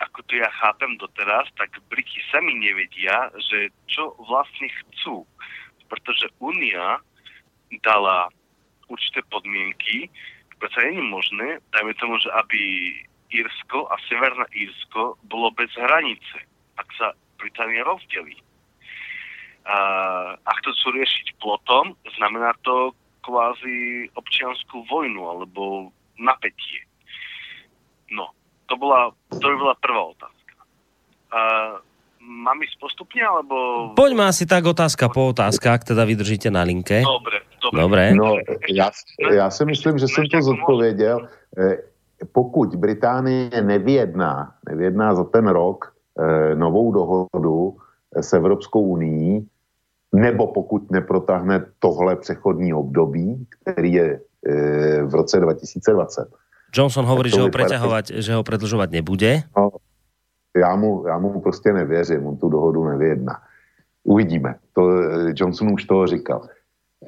ako 0.00 0.20
to 0.28 0.40
ja 0.40 0.48
chápem 0.60 0.96
doteraz, 0.96 1.48
tak 1.56 1.72
Briti 1.92 2.20
sami 2.32 2.56
nevedia, 2.56 3.32
že 3.36 3.72
čo 3.88 4.16
vlastne 4.28 4.68
chcú. 4.84 5.24
Pretože 5.88 6.32
Únia 6.40 7.00
dala 7.84 8.32
určité 8.88 9.20
podmienky, 9.28 10.08
preto 10.60 10.76
nie 10.84 11.00
je 11.00 11.04
možné, 11.04 11.48
dajme 11.72 11.92
tomu, 11.96 12.16
že 12.20 12.28
aby 12.36 12.60
Írsko 13.30 13.86
a 13.90 13.96
Severné 14.10 14.46
Írsko 14.52 15.18
bolo 15.30 15.54
bez 15.54 15.70
hranice, 15.78 16.38
ak 16.76 16.88
sa 16.98 17.14
Británia 17.38 17.86
rozdelí. 17.86 18.36
A, 19.64 19.76
ak 20.34 20.58
to 20.66 20.74
chcú 20.74 20.88
riešiť 20.98 21.38
plotom, 21.38 21.94
znamená 22.18 22.52
to 22.66 22.92
kvázi 23.22 24.08
občianskú 24.16 24.84
vojnu 24.90 25.22
alebo 25.24 25.92
napätie. 26.18 26.84
No, 28.10 28.34
to, 28.66 28.74
bola, 28.74 29.14
to 29.30 29.44
by 29.44 29.56
bola 29.56 29.74
prvá 29.78 30.02
otázka. 30.16 30.54
A, 31.30 31.40
mám 32.20 32.58
ísť 32.60 32.76
postupne, 32.76 33.24
alebo... 33.24 33.56
Poďme 33.96 34.28
asi 34.28 34.44
tak 34.44 34.68
otázka 34.68 35.08
po 35.08 35.32
otázka, 35.32 35.72
ak 35.72 35.88
teda 35.88 36.04
vydržíte 36.04 36.52
na 36.52 36.64
linke. 36.64 37.00
Dobre, 37.00 37.40
dobre. 37.64 37.78
Dobre. 37.80 38.02
No, 38.16 38.36
já, 38.68 38.90
já 39.32 39.50
si 39.50 39.64
myslím, 39.64 39.98
že 39.98 40.08
jsem 40.08 40.24
to 40.28 40.42
zodpověděl. 40.42 41.28
Eh, 42.22 42.26
pokud 42.32 42.76
Británie 42.76 43.50
nevyjedná, 43.62 44.54
nevyjedná 44.68 45.14
za 45.14 45.24
ten 45.24 45.48
rok 45.48 45.92
eh, 46.18 46.54
novou 46.54 46.92
dohodu 46.92 47.76
s 48.16 48.32
Evropskou 48.32 48.82
unii, 48.82 49.46
nebo 50.12 50.46
pokud 50.46 50.90
neprotáhne 50.90 51.66
tohle 51.78 52.16
přechodní 52.16 52.74
období, 52.74 53.46
který 53.60 53.92
je 53.92 54.20
eh, 54.46 55.02
v 55.02 55.14
roce 55.14 55.40
2020. 55.40 56.28
Johnson 56.74 57.04
hovorí, 57.04 57.30
že 57.30 57.42
ho 57.42 57.50
preťahovať, 57.50 58.22
že 58.22 58.30
ho 58.30 58.46
predlžovať 58.46 58.88
nebude. 58.94 59.42
No, 59.58 59.70
já 60.56 60.76
mu, 60.76 61.06
já 61.06 61.18
mu 61.18 61.40
prostě 61.40 61.72
nevěřím, 61.72 62.26
on 62.26 62.36
tu 62.36 62.48
dohodu 62.48 62.84
nevyjedná. 62.84 63.42
Uvidíme. 64.04 64.54
To, 64.72 64.82
eh, 64.90 65.32
Johnson 65.36 65.72
už 65.72 65.84
toho 65.84 66.06
říkal. 66.06 66.46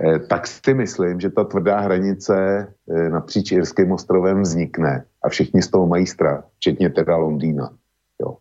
Eh, 0.01 0.19
tak 0.19 0.47
si 0.47 0.75
myslím, 0.75 1.21
že 1.21 1.31
ta 1.31 1.45
tvrdá 1.45 1.81
hranice 1.81 2.35
eh, 2.65 3.09
napříč 3.09 3.53
Irským 3.53 3.93
ostrovem 3.93 4.43
vznikne 4.43 5.05
a 5.25 5.29
všichni 5.29 5.62
z 5.62 5.71
toho 5.71 5.87
mají 5.87 6.07
strach, 6.07 6.49
včetně 6.57 6.91
teda 6.91 7.17
Londýna. 7.17 7.69
Jo. 8.21 8.39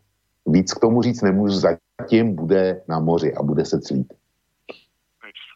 Víc 0.48 0.74
k 0.74 0.80
tomu 0.80 1.02
říct 1.02 1.22
nemůžu, 1.22 1.54
zatím 1.54 2.36
bude 2.36 2.82
na 2.88 3.00
moři 3.00 3.34
a 3.36 3.44
bude 3.44 3.66
se 3.66 3.82
clít. 3.82 4.08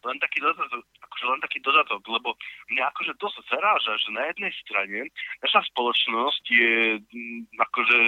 len 0.06 0.18
taký 0.18 0.40
dodatok, 0.40 0.84
akože 1.02 1.24
len 1.30 1.40
taký 1.40 1.58
dodatok, 1.60 2.08
lebo 2.08 2.28
mňa 2.70 2.84
akože 2.94 3.12
dosť 3.18 3.36
zaráža, 3.50 3.92
že 3.98 4.08
na 4.14 4.22
jednej 4.30 4.52
strane 4.62 4.98
naša 5.42 5.60
spoločnosť 5.72 6.44
je 6.46 6.74
mm, 7.00 7.42
akože 7.58 7.98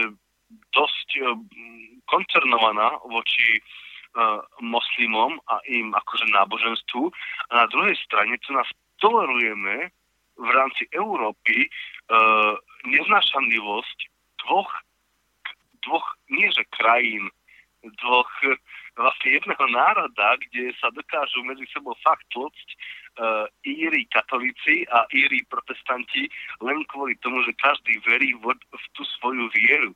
dosť 0.77 1.09
mm, 1.27 2.07
koncernovaná 2.07 3.03
voči 3.03 3.59
moslimom 4.61 5.39
a 5.47 5.63
im 5.71 5.95
akože 5.95 6.27
náboženstvu 6.35 7.03
a 7.51 7.53
na 7.65 7.67
druhej 7.71 7.97
strane, 8.03 8.35
co 8.43 8.51
nás 8.53 8.69
tolerujeme 8.99 9.91
v 10.39 10.49
rámci 10.55 10.87
Európy 10.95 11.67
uh, 11.67 12.55
neznášanlivosť 12.87 13.99
dvoch, 14.47 14.71
dvoch, 15.83 16.07
nie 16.31 16.47
krajín, 16.71 17.27
dvoch 17.83 18.31
vlastne 18.99 19.39
jedného 19.39 19.67
národa, 19.71 20.35
kde 20.49 20.75
sa 20.83 20.91
dokážu 20.91 21.47
medzi 21.47 21.63
sebou 21.71 21.95
fakt 22.03 22.27
tlcť 22.35 22.69
uh, 22.69 23.47
Íri 23.63 24.07
katolíci 24.11 24.83
a 24.91 25.07
Íri 25.15 25.47
protestanti 25.47 26.27
len 26.59 26.83
kvôli 26.91 27.15
tomu, 27.23 27.43
že 27.47 27.55
každý 27.63 28.03
verí 28.03 28.35
v, 28.43 28.51
v 28.55 28.85
tú 28.99 29.03
svoju 29.19 29.47
vieru. 29.55 29.95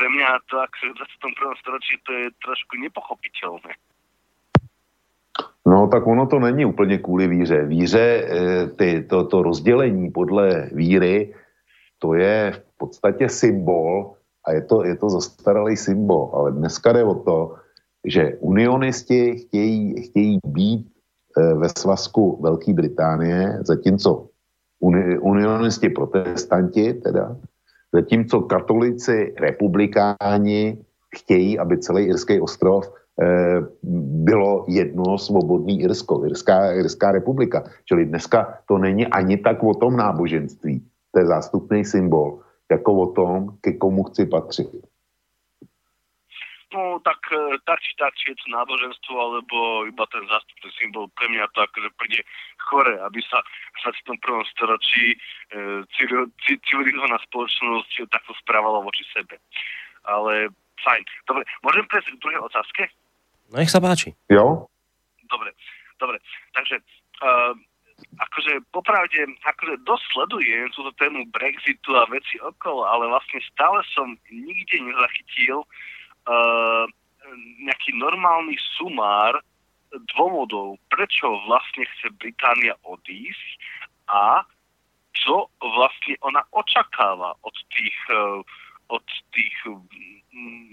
Pre 0.00 0.08
mňa 0.08 0.40
to 0.48 0.64
akože 0.64 0.96
v 0.96 0.96
21. 0.96 1.60
storočí 1.60 1.94
to 2.08 2.10
je 2.16 2.26
trošku 2.40 2.72
nepochopiteľné. 2.80 3.76
No 5.68 5.92
tak 5.92 6.08
ono 6.08 6.24
to 6.24 6.40
není 6.40 6.64
úplně 6.64 6.98
kvůli 6.98 7.28
víře. 7.28 7.64
Víře, 7.68 8.06
eh, 8.24 8.66
ty, 8.80 9.04
to, 9.04 9.28
to 9.28 9.42
rozdělení 9.42 10.10
podle 10.10 10.72
víry, 10.72 11.34
to 11.98 12.14
je 12.14 12.52
v 12.56 12.78
podstatě 12.78 13.28
symbol 13.28 14.16
a 14.48 14.52
je 14.52 14.62
to, 14.64 14.84
je 14.84 14.96
to 14.96 15.10
zastaralý 15.10 15.76
symbol. 15.76 16.32
Ale 16.32 16.52
dneska 16.52 16.92
jde 16.92 17.04
o 17.04 17.14
to, 17.14 17.54
že 18.04 18.40
unionisti 18.40 19.36
chtějí, 19.36 20.02
chtějí 20.02 20.38
být 20.46 20.88
eh, 21.36 21.54
ve 21.54 21.68
svazku 21.68 22.40
Velké 22.42 22.72
Británie, 22.72 23.58
zatímco 23.68 24.32
uni, 24.80 25.18
unionisti 25.18 25.88
protestanti, 25.92 26.94
teda, 26.94 27.36
zatímco 27.94 28.40
katolici 28.40 29.34
republikáni 29.38 30.78
chtějí, 31.16 31.58
aby 31.58 31.78
celý 31.78 32.04
Irský 32.04 32.40
ostrov 32.40 32.86
eh, 32.86 33.60
bylo 34.26 34.64
jedno 34.68 35.18
svobodný 35.18 35.80
Irsko, 35.80 36.26
Irská, 36.26 36.72
Irská 36.72 37.12
republika. 37.12 37.64
Čili 37.84 38.06
dneska 38.06 38.58
to 38.68 38.78
není 38.78 39.06
ani 39.06 39.36
tak 39.36 39.62
o 39.62 39.74
tom 39.74 39.96
náboženství, 39.96 40.82
to 41.12 41.20
je 41.20 41.26
zástupný 41.26 41.84
symbol, 41.84 42.38
jako 42.70 42.94
o 42.94 43.06
tom, 43.06 43.48
ke 43.60 43.72
komu 43.72 44.02
chci 44.04 44.26
patřit. 44.26 44.70
No 46.70 47.02
tak 47.02 47.18
e, 47.34 47.58
tak 47.66 47.82
či 47.82 47.98
tak, 47.98 48.14
či 48.14 48.30
je 48.30 48.38
to 48.38 48.46
náboženstvo, 48.54 49.14
alebo 49.18 49.82
iba 49.90 50.06
ten 50.06 50.22
zástupný 50.30 50.70
symbol, 50.78 51.10
pre 51.18 51.26
mňa 51.26 51.50
to 51.50 51.66
akože 51.66 51.90
príde 51.98 52.22
chore, 52.62 52.94
aby 52.94 53.18
sa 53.26 53.42
v 53.74 53.90
21. 54.14 54.22
storočí 54.54 55.06
e, 55.10 55.18
civil- 55.98 56.30
ci- 56.46 56.62
civilizovaná 56.70 57.18
spoločnosť 57.26 58.06
takto 58.06 58.38
správala 58.38 58.86
voči 58.86 59.02
sebe. 59.10 59.42
Ale 60.06 60.54
fajn. 60.86 61.02
Dobre, 61.26 61.42
môžem 61.66 61.84
prejsť 61.90 62.14
k 62.14 62.22
druhej 62.22 62.40
otázke? 62.46 62.82
No 63.50 63.58
nech 63.58 63.72
sa 63.74 63.82
páči. 63.82 64.14
Jo? 64.30 64.70
Dobre, 65.26 65.50
dobre. 65.98 66.22
Takže 66.54 66.78
uh, 67.20 67.52
akože 68.16 68.62
popravde, 68.70 69.26
akože 69.42 69.74
dosť 69.84 70.04
sledujem 70.14 70.70
túto 70.72 70.94
tému 70.96 71.26
Brexitu 71.34 71.98
a 71.98 72.06
veci 72.08 72.38
okolo, 72.40 72.86
ale 72.86 73.10
vlastne 73.10 73.42
stále 73.52 73.82
som 73.92 74.14
nikde 74.30 74.80
nezachytil 74.80 75.66
uh, 75.66 75.68
nejaký 77.62 77.94
normálny 77.96 78.56
sumár 78.78 79.38
dôvodov, 80.14 80.78
prečo 80.90 81.26
vlastne 81.50 81.86
chce 81.96 82.14
Británia 82.18 82.78
odísť 82.86 83.48
a 84.10 84.46
čo 85.14 85.50
vlastne 85.58 86.14
ona 86.22 86.46
očakáva 86.54 87.34
od 87.42 87.56
tých, 87.74 87.98
uh, 88.14 88.40
od 88.88 89.04
tých 89.34 89.56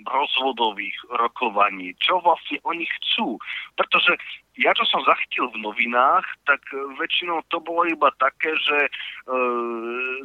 rozvodových 0.06 0.95
rokovaní, 1.18 1.98
čo 1.98 2.22
vlastne 2.22 2.61
oni 2.64 2.86
chcú. 2.86 3.42
Pretože 3.74 4.16
ja, 4.58 4.74
čo 4.74 4.86
som 4.90 5.02
zachytil 5.06 5.50
v 5.53 5.61
novinách, 5.61 6.26
tak 6.45 6.61
e, 6.74 6.77
väčšinou 6.98 7.42
to 7.50 7.61
bolo 7.61 7.86
iba 7.86 8.10
také, 8.18 8.53
že 8.58 8.77
e, 8.86 8.92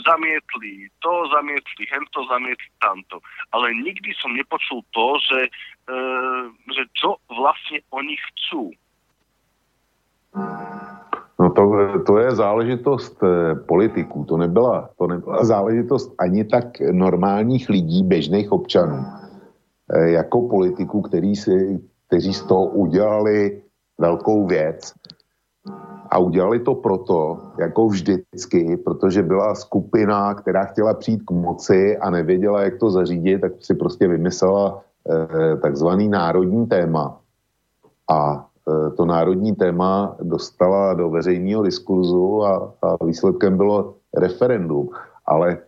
zamietli 0.05 0.89
to, 1.05 1.13
zamietli 1.33 1.85
hento, 1.89 2.25
zamietli 2.29 2.71
tamto. 2.81 3.21
Ale 3.53 3.73
nikdy 3.77 4.13
som 4.17 4.33
nepočul 4.33 4.85
to, 4.93 5.21
že, 5.21 5.41
e, 5.89 6.01
že 6.73 6.83
čo 6.97 7.21
vlastne 7.29 7.85
oni 7.93 8.17
chcú. 8.17 8.73
No 11.43 11.51
to, 11.51 11.63
to 12.07 12.19
je 12.19 12.31
záležitost 12.31 13.23
eh, 13.23 13.55
politiků, 13.55 14.25
to 14.25 14.37
nebyla, 14.37 14.89
to 14.99 15.07
nebyla 15.07 15.45
záležitost 15.45 16.15
ani 16.19 16.45
tak 16.45 16.81
normálních 16.81 17.69
lidí, 17.69 18.03
běžných 18.03 18.53
občanů, 18.53 19.05
jako 19.99 20.49
politiků, 20.49 21.01
který 21.01 21.37
si, 21.37 21.81
kteří 22.07 22.35
z 22.35 22.43
toho 22.43 22.67
udělali 22.67 23.63
velkou 23.99 24.47
věc. 24.47 24.93
A 26.11 26.19
udělali 26.19 26.61
to 26.61 26.75
proto, 26.75 27.39
jako 27.59 27.87
vždycky, 27.87 28.77
protože 28.77 29.23
byla 29.23 29.55
skupina, 29.55 30.35
která 30.35 30.65
chtěla 30.65 30.95
přijít 30.95 31.23
k 31.27 31.31
moci 31.31 31.99
a 31.99 32.11
nevěděla, 32.11 32.63
jak 32.63 32.79
to 32.79 32.91
zařídit, 32.91 33.41
tak 33.41 33.53
si 33.61 33.75
prostě 33.75 34.09
vymyslela 34.09 34.83
eh, 35.11 35.57
takzvaný 35.57 36.09
národní 36.09 36.67
téma. 36.67 37.21
A 38.11 38.47
Eh, 38.69 38.91
to 38.91 39.05
národní 39.05 39.55
téma 39.55 40.17
dostala 40.23 40.95
do 40.95 41.11
veřejného 41.11 41.63
diskurzu 41.63 42.45
a, 42.45 42.75
a 42.83 43.05
výsledkem 43.05 43.57
bylo 43.57 43.95
referendum. 44.15 44.89
Ale 45.27 45.53
eh, 45.53 45.59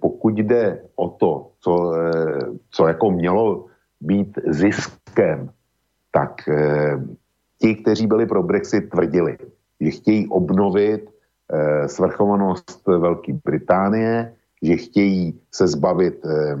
pokud 0.00 0.38
jde 0.38 0.82
o 0.96 1.08
to, 1.08 1.50
co, 1.60 1.94
eh, 1.94 2.40
co 2.70 2.86
jako 2.86 3.10
mělo 3.10 3.66
být 4.00 4.38
ziskem, 4.46 5.50
tak 6.12 6.48
eh, 6.48 7.00
ti, 7.58 7.74
kteří 7.74 8.06
byli 8.06 8.26
pro 8.26 8.42
Brexit, 8.42 8.90
tvrdili, 8.90 9.38
že 9.80 9.90
chtějí 9.90 10.28
obnovit 10.28 11.10
eh, 11.52 11.88
svrchovanost 11.88 12.86
Velké 12.86 13.32
Británie, 13.44 14.34
že 14.62 14.76
chtějí 14.76 15.40
se 15.54 15.66
zbavit 15.68 16.18
eh, 16.24 16.56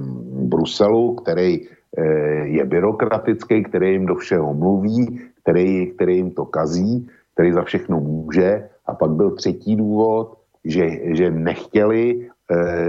Bruselu, 0.50 1.14
který 1.14 1.66
eh, 1.66 2.02
je 2.46 2.64
byrokratický, 2.64 3.62
který 3.62 3.92
jim 3.92 4.06
do 4.06 4.14
všeho 4.14 4.54
mluví, 4.54 5.20
který, 5.42 5.90
který 5.90 6.16
jim 6.16 6.30
to 6.30 6.44
kazí, 6.44 7.06
který 7.34 7.52
za 7.52 7.62
všechno 7.62 8.00
může. 8.00 8.68
A 8.86 8.94
pak 8.94 9.10
byl 9.10 9.30
třetí 9.30 9.76
důvod, 9.76 10.38
že, 10.64 11.14
že 11.14 11.30
nechtěli, 11.30 12.26
eh, 12.26 12.31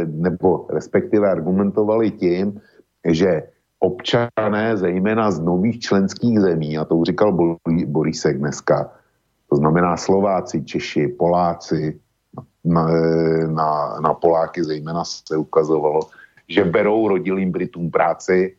nebo 0.06 0.68
respektive 0.70 1.30
argumentovali 1.30 2.12
tím, 2.12 2.62
že 3.06 3.44
občané, 3.80 4.78
zejména 4.78 5.32
z 5.32 5.40
nových 5.40 5.80
členských 5.80 6.40
zemí, 6.40 6.78
a 6.78 6.86
to 6.86 7.04
říkal 7.04 7.58
Borisek 7.86 8.38
dneska, 8.38 8.92
to 9.50 9.56
znamená 9.56 9.98
Slováci, 9.98 10.64
Češi, 10.64 11.08
Poláci, 11.08 12.00
na, 12.64 12.88
na, 13.48 14.00
na 14.00 14.14
Poláky 14.14 14.64
zejména 14.64 15.04
se 15.04 15.38
ukazovalo, 15.38 16.02
že 16.48 16.64
berou 16.64 17.08
rodilým 17.08 17.52
Britům 17.52 17.92
práci, 17.92 18.56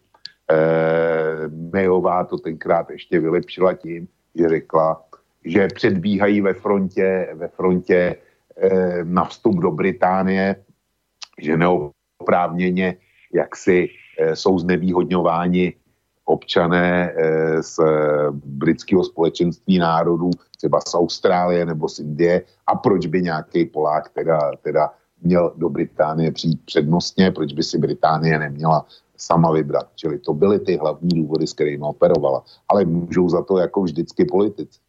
Eh, 0.51 1.49
Mayová 1.73 2.25
to 2.25 2.39
tenkrát 2.39 2.91
ještě 2.91 3.21
vylepšila 3.21 3.75
tím, 3.75 4.09
že 4.35 4.49
řekla, 4.49 5.03
že 5.45 5.69
předbíhají 5.69 6.41
ve 6.41 6.55
frontě, 6.55 7.29
ve 7.35 7.49
frontě 7.49 8.17
eh, 8.57 9.05
na 9.05 9.25
vstup 9.25 9.55
do 9.55 9.71
Británie, 9.71 10.64
že 11.39 11.57
neoprávněně 11.57 12.97
jaksi 13.35 13.89
eh, 14.19 14.37
jsou 14.37 14.59
znevýhodňováni 14.59 15.75
občané 16.25 17.13
eh, 17.13 17.63
z 17.63 17.81
britského 18.45 19.05
společenství 19.05 19.79
národů, 19.79 20.31
třeba 20.57 20.81
z 20.81 20.95
Austrálie 20.95 21.67
nebo 21.67 21.89
z 21.89 21.99
Indie, 21.99 22.43
a 22.67 22.75
proč 22.75 23.07
by 23.07 23.23
nějaký 23.23 23.65
Polák 23.65 24.09
teda, 24.09 24.39
teda 24.63 24.91
měl 25.23 25.53
do 25.57 25.69
Británie 25.69 26.33
přijít 26.33 26.61
přednostně, 26.65 27.31
proč 27.31 27.53
by 27.53 27.63
si 27.63 27.79
Británie 27.79 28.39
neměla 28.39 28.87
sama 29.17 29.53
vybrat. 29.53 29.91
Čili 29.97 30.19
to 30.19 30.35
byly 30.35 30.61
ty 30.61 30.77
hlavní 30.77 31.09
důvody, 31.09 31.47
s 31.47 31.53
kterými 31.53 31.85
operovala. 31.85 32.45
Ale 32.69 32.85
můžou 32.85 33.29
za 33.29 33.43
to 33.43 33.59
jako 33.59 33.83
vždycky 33.83 34.25
politici. 34.25 34.81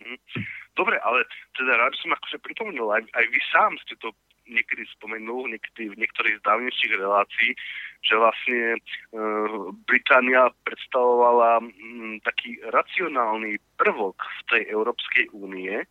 Mhm. 0.00 0.44
Dobre, 0.76 1.00
ale 1.00 1.24
teda 1.56 1.72
rád 1.80 1.96
som 1.96 2.12
akože 2.12 2.36
pripomenul, 2.44 2.92
aj, 2.92 3.08
aj 3.16 3.24
vy 3.32 3.40
sám 3.48 3.72
ste 3.80 3.96
to 3.96 4.12
niekedy 4.48 4.86
spomenul, 4.98 5.50
niekedy 5.50 5.90
v 5.92 6.00
niektorých 6.00 6.38
z 6.40 6.46
dávnejších 6.46 6.92
relácií, 6.98 7.50
že 8.06 8.14
vlastne 8.14 8.60
e, 8.74 8.80
Británia 9.90 10.54
predstavovala 10.62 11.62
m, 11.62 12.22
taký 12.22 12.58
racionálny 12.70 13.58
prvok 13.76 14.22
v 14.22 14.40
tej 14.50 14.62
Európskej 14.70 15.34
únie 15.34 15.82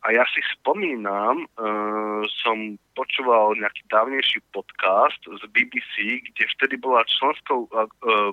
a 0.00 0.16
ja 0.16 0.24
si 0.32 0.40
spomínam, 0.56 1.44
uh, 1.44 2.24
som 2.40 2.80
počúval 2.96 3.52
nejaký 3.60 3.84
dávnejší 3.92 4.40
podcast 4.48 5.20
z 5.20 5.44
BBC, 5.52 6.24
kde 6.24 6.48
vtedy 6.56 6.80
bola 6.80 7.04
členskou, 7.04 7.68
uh, 7.68 7.84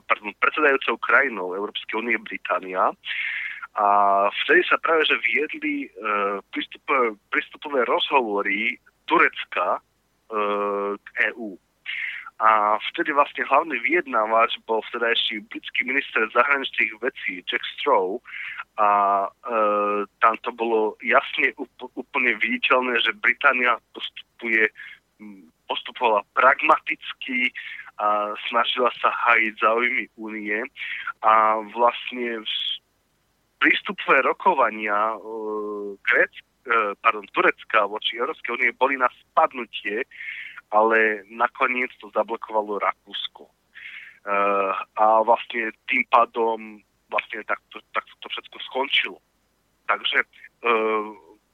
pardon, 0.07 0.31
predsedajúcou 0.39 0.95
krajinou 1.03 1.59
Európskej 1.59 1.99
únie 1.99 2.15
Británia. 2.23 2.95
A 3.75 3.87
vtedy 4.47 4.63
sa 4.65 4.79
práve, 4.81 5.05
že 5.05 5.21
viedli 5.21 5.85
prístupové, 6.49 7.13
prístupové 7.29 7.85
rozhovory 7.85 8.73
Turecka 9.07 9.79
uh, 9.79 10.93
k 10.99 11.07
EÚ. 11.33 11.55
A 12.37 12.77
vtedy 12.93 13.17
vlastne 13.17 13.49
hlavný 13.49 13.81
vyjednávač 13.81 14.61
bol 14.69 14.85
vtedajší 14.93 15.41
britský 15.49 15.89
minister 15.89 16.21
zahraničných 16.37 16.93
vecí 17.01 17.41
Jack 17.49 17.65
Straw 17.73 18.21
a 18.77 18.89
e, 19.25 19.29
tam 20.21 20.37
to 20.45 20.53
bolo 20.53 20.93
jasne 21.01 21.49
úplne 21.97 22.37
viditeľné, 22.37 23.01
že 23.01 23.17
Británia 23.17 23.81
postupuje, 23.89 24.69
postupovala 25.65 26.21
pragmaticky 26.37 27.49
a 27.97 28.37
snažila 28.53 28.93
sa 29.01 29.09
hájiť 29.09 29.53
záujmy 29.57 30.05
únie 30.21 30.61
a 31.25 31.57
vlastne 31.73 32.45
prístupové 33.57 34.21
rokovania 34.21 35.17
e, 35.17 35.19
Grec, 36.05 36.33
e, 36.37 36.46
pardon, 36.99 37.25
Turecka 37.31 37.87
voči 37.87 38.19
Európskej 38.19 38.59
únie 38.59 38.71
boli 38.75 38.99
na 38.99 39.07
spadnutie, 39.07 40.03
ale 40.71 41.23
nakoniec 41.31 41.91
to 41.99 42.11
zablokovalo 42.11 42.79
Rakúsko. 42.83 43.47
E, 43.47 43.53
a 44.75 45.05
vlastne 45.23 45.71
tým 45.87 46.03
pádom 46.11 46.83
vlastne 47.07 47.39
tak 47.47 47.63
to, 47.71 47.79
tak 47.95 48.03
to 48.19 48.27
všetko 48.27 48.57
skončilo. 48.67 49.19
Takže 49.87 50.19
e, 50.19 50.27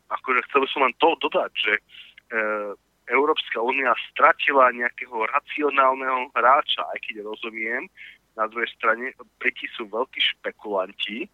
akože 0.10 0.42
chcel 0.50 0.64
som 0.74 0.82
len 0.90 0.96
to 0.98 1.14
dodať, 1.22 1.52
že 1.54 1.74
e, 1.78 1.82
Európska 3.14 3.62
únia 3.62 3.94
stratila 4.10 4.74
nejakého 4.74 5.14
racionálneho 5.30 6.34
hráča, 6.34 6.82
aj 6.96 7.00
keď 7.06 7.28
rozumiem, 7.28 7.86
na 8.34 8.50
druhej 8.50 8.70
strane 8.74 9.14
Briti 9.38 9.70
sú 9.78 9.86
veľkí 9.86 10.18
špekulanti, 10.18 11.30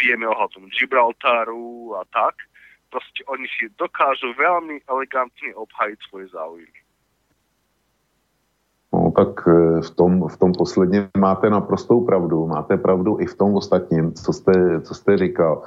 vieme 0.00 0.24
ohľadom 0.28 0.72
Gibraltaru 0.72 2.00
a 2.00 2.08
tak, 2.08 2.40
proste 2.96 3.20
oni 3.28 3.44
si 3.44 3.68
dokážu 3.76 4.32
veľmi 4.40 4.80
elegantne 4.88 5.52
obhajiť 5.52 5.98
svoje 6.08 6.32
záujmy. 6.32 6.80
No, 8.96 9.12
tak 9.12 9.44
eh, 9.44 9.84
v 9.84 9.90
tom, 9.92 10.24
v 10.24 10.36
tom 10.40 10.56
posledním 10.56 11.12
máte 11.12 11.52
naprostou 11.52 12.00
pravdu. 12.08 12.48
Máte 12.48 12.80
pravdu 12.80 13.20
i 13.20 13.26
v 13.28 13.36
tom 13.36 13.60
ostatním, 13.60 14.16
co 14.16 14.32
jste, 14.32 14.80
co 14.80 14.94
jste 14.94 15.16
říkal. 15.16 15.62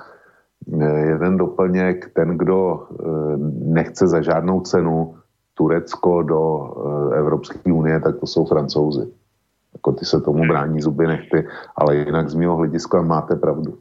Eh, 0.74 0.99
jeden 1.14 1.38
doplněk, 1.38 2.09
ten, 2.17 2.38
kdo 2.38 2.58
eh, 2.82 3.38
nechce 3.69 4.08
za 4.08 4.22
žádnou 4.22 4.61
cenu 4.66 5.16
Turecko 5.53 6.24
do 6.24 6.41
Evropské 7.14 7.74
unie, 7.74 7.99
tak 7.99 8.19
to 8.19 8.27
jsou 8.27 8.45
francouzi. 8.45 9.11
Jako 9.74 9.91
ty 9.91 10.06
se 10.06 10.22
tomu 10.22 10.48
brání 10.48 10.82
zuby 10.82 11.08
nechty, 11.08 11.48
ale 11.75 11.95
jinak 11.95 12.30
z 12.30 12.35
mého 12.35 12.56
hlediska 12.56 13.01
máte 13.01 13.35
pravdu. 13.35 13.77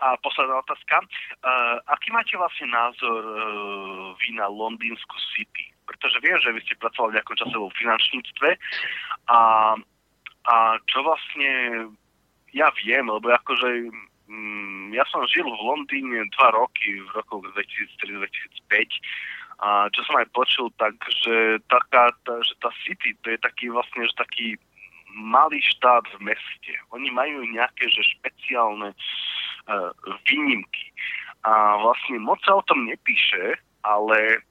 A 0.00 0.16
posledná 0.18 0.58
otázka. 0.58 1.02
Uh, 1.44 1.78
aký 1.86 2.10
máte 2.10 2.34
vlastne 2.34 2.70
názor 2.70 3.20
uh, 3.22 4.16
vy 4.18 4.34
na 4.34 4.46
Londýnsku 4.50 5.16
City? 5.36 5.70
Pretože 5.84 6.18
viem, 6.24 6.38
že 6.40 6.50
vy 6.50 6.60
ste 6.64 6.80
pracovali 6.80 7.12
v 7.12 7.16
nejakom 7.20 7.38
čase 7.38 7.56
vo 7.60 7.68
finančníctve 7.76 8.48
a, 9.28 9.40
a 10.48 10.54
čo 10.88 10.98
vlastne 11.04 11.52
ja 12.56 12.72
viem, 12.80 13.04
lebo 13.04 13.28
akože 13.28 13.92
mm, 14.30 14.96
ja 14.96 15.04
som 15.12 15.28
žil 15.28 15.44
v 15.44 15.60
Londýne 15.60 16.24
dva 16.40 16.56
roky, 16.56 17.04
v 17.04 17.10
rokoch 17.12 17.44
2003-2005 17.52 18.72
a 19.62 19.86
čo 19.94 20.02
som 20.02 20.18
aj 20.18 20.28
počul, 20.34 20.66
tak, 20.80 20.98
že, 21.22 21.62
taká, 21.70 22.10
tá, 22.26 22.34
že 22.42 22.54
tá 22.58 22.70
City, 22.82 23.14
to 23.22 23.30
je 23.30 23.38
taký 23.38 23.70
vlastne, 23.70 24.02
že 24.02 24.14
taký 24.18 24.58
malý 25.14 25.62
štát 25.62 26.04
v 26.18 26.34
meste. 26.34 26.72
Oni 26.90 27.08
majú 27.14 27.46
nejaké 27.54 27.86
že 27.88 28.02
špeciálne 28.18 28.90
uh, 28.92 29.90
výnimky. 30.26 30.90
A 31.46 31.78
vlastne 31.78 32.18
moc 32.18 32.42
sa 32.42 32.58
o 32.58 32.66
tom 32.66 32.88
nepíše, 32.88 33.56
ale 33.86 34.42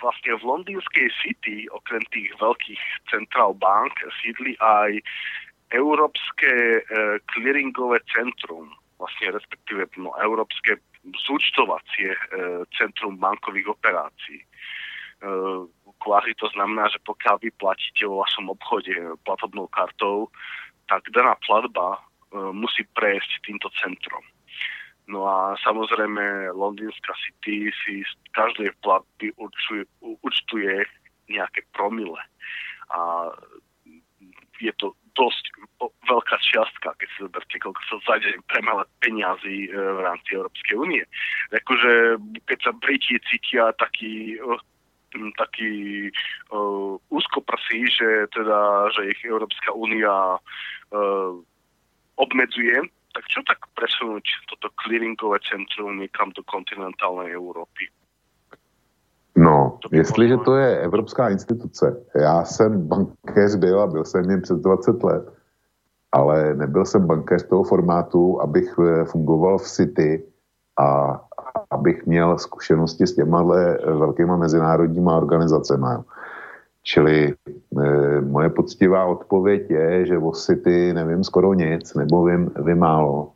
vlastne 0.00 0.36
v 0.36 0.44
londýnskej 0.44 1.08
City, 1.24 1.64
okrem 1.72 2.04
tých 2.12 2.28
veľkých 2.36 2.82
central 3.08 3.56
bank, 3.56 3.92
sídli 4.20 4.56
aj 4.60 5.00
Európske 5.72 6.48
e, 6.48 6.80
clearingové 7.32 8.00
centrum, 8.12 8.72
vlastne 8.96 9.36
respektíve 9.36 9.88
no, 10.00 10.12
Európske 10.20 10.80
zúčtovacie 11.24 12.12
e, 12.12 12.20
centrum 12.76 13.16
bankových 13.20 13.76
operácií. 13.76 14.40
E, 14.40 14.48
kvázi 15.98 16.34
to 16.38 16.46
znamená, 16.54 16.88
že 16.88 17.02
pokiaľ 17.04 17.36
vy 17.42 17.50
platíte 17.58 18.06
vo 18.06 18.22
vašom 18.22 18.50
obchode 18.50 18.94
platobnou 19.22 19.66
kartou, 19.70 20.30
tak 20.88 21.04
daná 21.12 21.36
platba 21.44 21.96
e, 21.96 22.00
musí 22.54 22.86
prejsť 22.96 23.44
týmto 23.44 23.68
centrom. 23.76 24.24
No 25.08 25.24
a 25.24 25.56
samozrejme 25.64 26.52
Londýnska 26.52 27.12
City 27.24 27.72
si 27.84 28.04
z 28.04 28.12
každej 28.36 28.76
platby 28.84 29.32
určuje, 29.40 30.84
nejaké 31.28 31.60
promile. 31.76 32.20
A 32.92 33.28
je 34.60 34.72
to 34.80 34.96
dosť 35.12 35.44
veľká 36.08 36.36
čiastka, 36.40 36.94
keď 36.96 37.08
si 37.14 37.18
zoberte, 37.26 37.56
koľko 37.58 37.82
sa 37.84 37.96
za 38.06 38.16
deň 38.22 38.38
premala 38.46 38.84
peniazy 39.02 39.66
e, 39.66 39.68
v 39.74 40.00
rámci 40.02 40.30
Európskej 40.38 40.76
únie. 40.78 41.04
Takže 41.50 42.22
keď 42.46 42.58
sa 42.62 42.72
Briti 42.78 43.18
cítia 43.26 43.74
taký 43.76 44.38
taký 45.38 46.10
uh, 46.52 46.96
úzkoprsí, 47.08 47.86
že 47.98 48.26
teda, 48.34 48.90
že 48.92 49.10
ich 49.10 49.20
Európska 49.24 49.72
únia 49.72 50.36
uh, 50.36 51.32
obmedzuje, 52.16 52.82
tak 53.14 53.24
čo 53.32 53.40
tak 53.48 53.58
presunúť 53.74 54.24
toto 54.52 54.68
clearingové 54.84 55.38
centrum 55.48 55.98
někam 55.98 56.30
do 56.36 56.42
kontinentální 56.42 57.30
Evropy? 57.30 57.88
No, 59.36 59.78
jestliže 59.92 60.36
to 60.36 60.56
je 60.56 60.78
evropská 60.78 61.28
instituce, 61.28 62.04
já 62.14 62.44
jsem 62.44 62.88
bankéř 62.88 63.54
byl 63.54 63.80
a 63.80 63.86
byl 63.86 64.04
jsem 64.04 64.30
jen 64.30 64.42
přes 64.42 64.58
20 64.60 65.02
let, 65.02 65.32
ale 66.12 66.54
nebyl 66.54 66.84
jsem 66.84 67.06
bankéř 67.06 67.48
toho 67.48 67.64
formátu, 67.64 68.42
abych 68.42 68.74
eh, 68.78 69.04
fungoval 69.04 69.58
v 69.58 69.68
City 69.68 70.24
a 70.78 71.20
abych 71.70 72.06
měl 72.06 72.38
zkušenosti 72.38 73.06
s 73.06 73.14
těma 73.14 73.40
eh, 73.56 73.92
velkýma 73.92 74.36
mezinárodníma 74.36 75.16
organizacemi. 75.16 75.86
Čili 76.82 77.28
e, 77.28 77.34
moje 78.20 78.48
poctivá 78.48 79.04
odpověď 79.04 79.70
je, 79.70 80.06
že 80.06 80.18
o 80.18 80.32
City 80.32 80.92
nevím 80.94 81.24
skoro 81.24 81.54
nic, 81.54 81.94
nebo 81.94 82.24
vím, 82.24 82.50
vím 82.64 82.78
málo. 82.78 83.32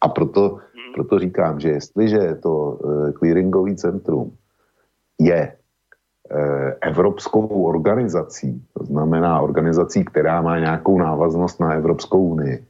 A 0.00 0.08
proto, 0.08 0.58
proto 0.94 1.18
říkám, 1.18 1.60
že 1.60 1.68
jestliže 1.68 2.34
to 2.34 2.78
e, 2.80 3.12
clearingový 3.12 3.76
centrum 3.76 4.32
je 5.20 5.52
evropskou 6.80 7.46
organizací, 7.46 8.62
to 8.72 8.84
znamená 8.84 9.40
organizací, 9.40 10.04
která 10.04 10.40
má 10.42 10.58
nějakou 10.58 10.98
návaznost 10.98 11.60
na 11.60 11.72
Evropskou 11.74 12.24
unii, 12.24 12.64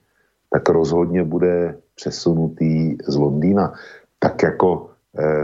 tak 0.50 0.68
rozhodně 0.68 1.24
bude 1.24 1.78
přesunutý 1.94 2.96
z 3.06 3.16
Londýna. 3.16 3.72
Tak 4.18 4.42
jako 4.42 4.90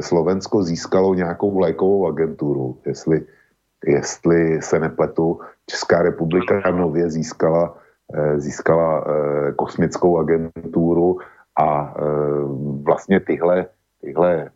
Slovensko 0.01 0.63
získalo 0.63 1.15
nějakou 1.15 1.59
lékovou 1.59 2.07
agenturu, 2.07 2.79
jestli 2.87 3.27
jestli 3.87 4.63
se 4.63 4.81
nepletu, 4.81 5.41
Česká 5.67 6.03
republika 6.03 6.71
nově 6.71 7.11
získala, 7.11 7.79
eh, 8.15 8.41
získala 8.41 9.05
eh, 9.05 9.53
kosmickou 9.53 10.19
agenturu 10.19 11.19
a 11.57 11.95
eh, 11.97 12.03
vlastně 12.83 13.21
tyhle, 13.21 13.67
tyhle 14.01 14.51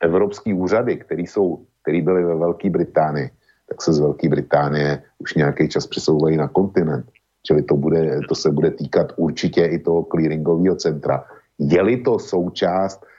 evropský 0.00 0.54
úřady, 0.54 0.96
které 0.96 1.22
jsou, 1.22 1.66
které 1.82 2.02
byly 2.02 2.24
ve 2.24 2.36
Velké 2.36 2.70
Británii, 2.70 3.30
tak 3.68 3.82
se 3.82 3.92
z 3.92 4.00
Velké 4.00 4.28
Británie 4.28 5.02
už 5.18 5.34
nějaký 5.34 5.68
čas 5.68 5.86
přesouvají 5.86 6.36
na 6.36 6.48
kontinent. 6.48 7.06
Čili 7.42 7.62
to, 7.62 7.76
bude, 7.76 8.20
to 8.28 8.34
se 8.34 8.50
bude 8.50 8.70
týkat 8.70 9.12
určitě 9.16 9.64
i 9.64 9.78
toho 9.78 10.02
clearingového 10.02 10.76
centra. 10.76 11.24
Je-li 11.58 11.96
to 11.96 12.18
součást 12.18 13.04
eh, 13.04 13.13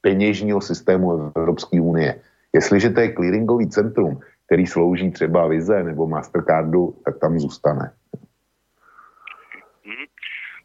peněžního 0.00 0.60
systému 0.60 1.32
Evropské 1.36 1.80
unie, 1.80 2.20
Jestliže 2.52 2.90
to 2.90 3.00
je 3.00 3.14
clearingový 3.14 3.68
centrum, 3.68 4.20
který 4.46 4.66
slouží 4.66 5.10
třeba 5.10 5.48
Vize 5.48 5.82
nebo 5.82 6.06
Mastercardu, 6.06 6.96
tak 7.04 7.18
tam 7.18 7.38
zůstane. 7.38 7.92
Mhm. 9.84 10.04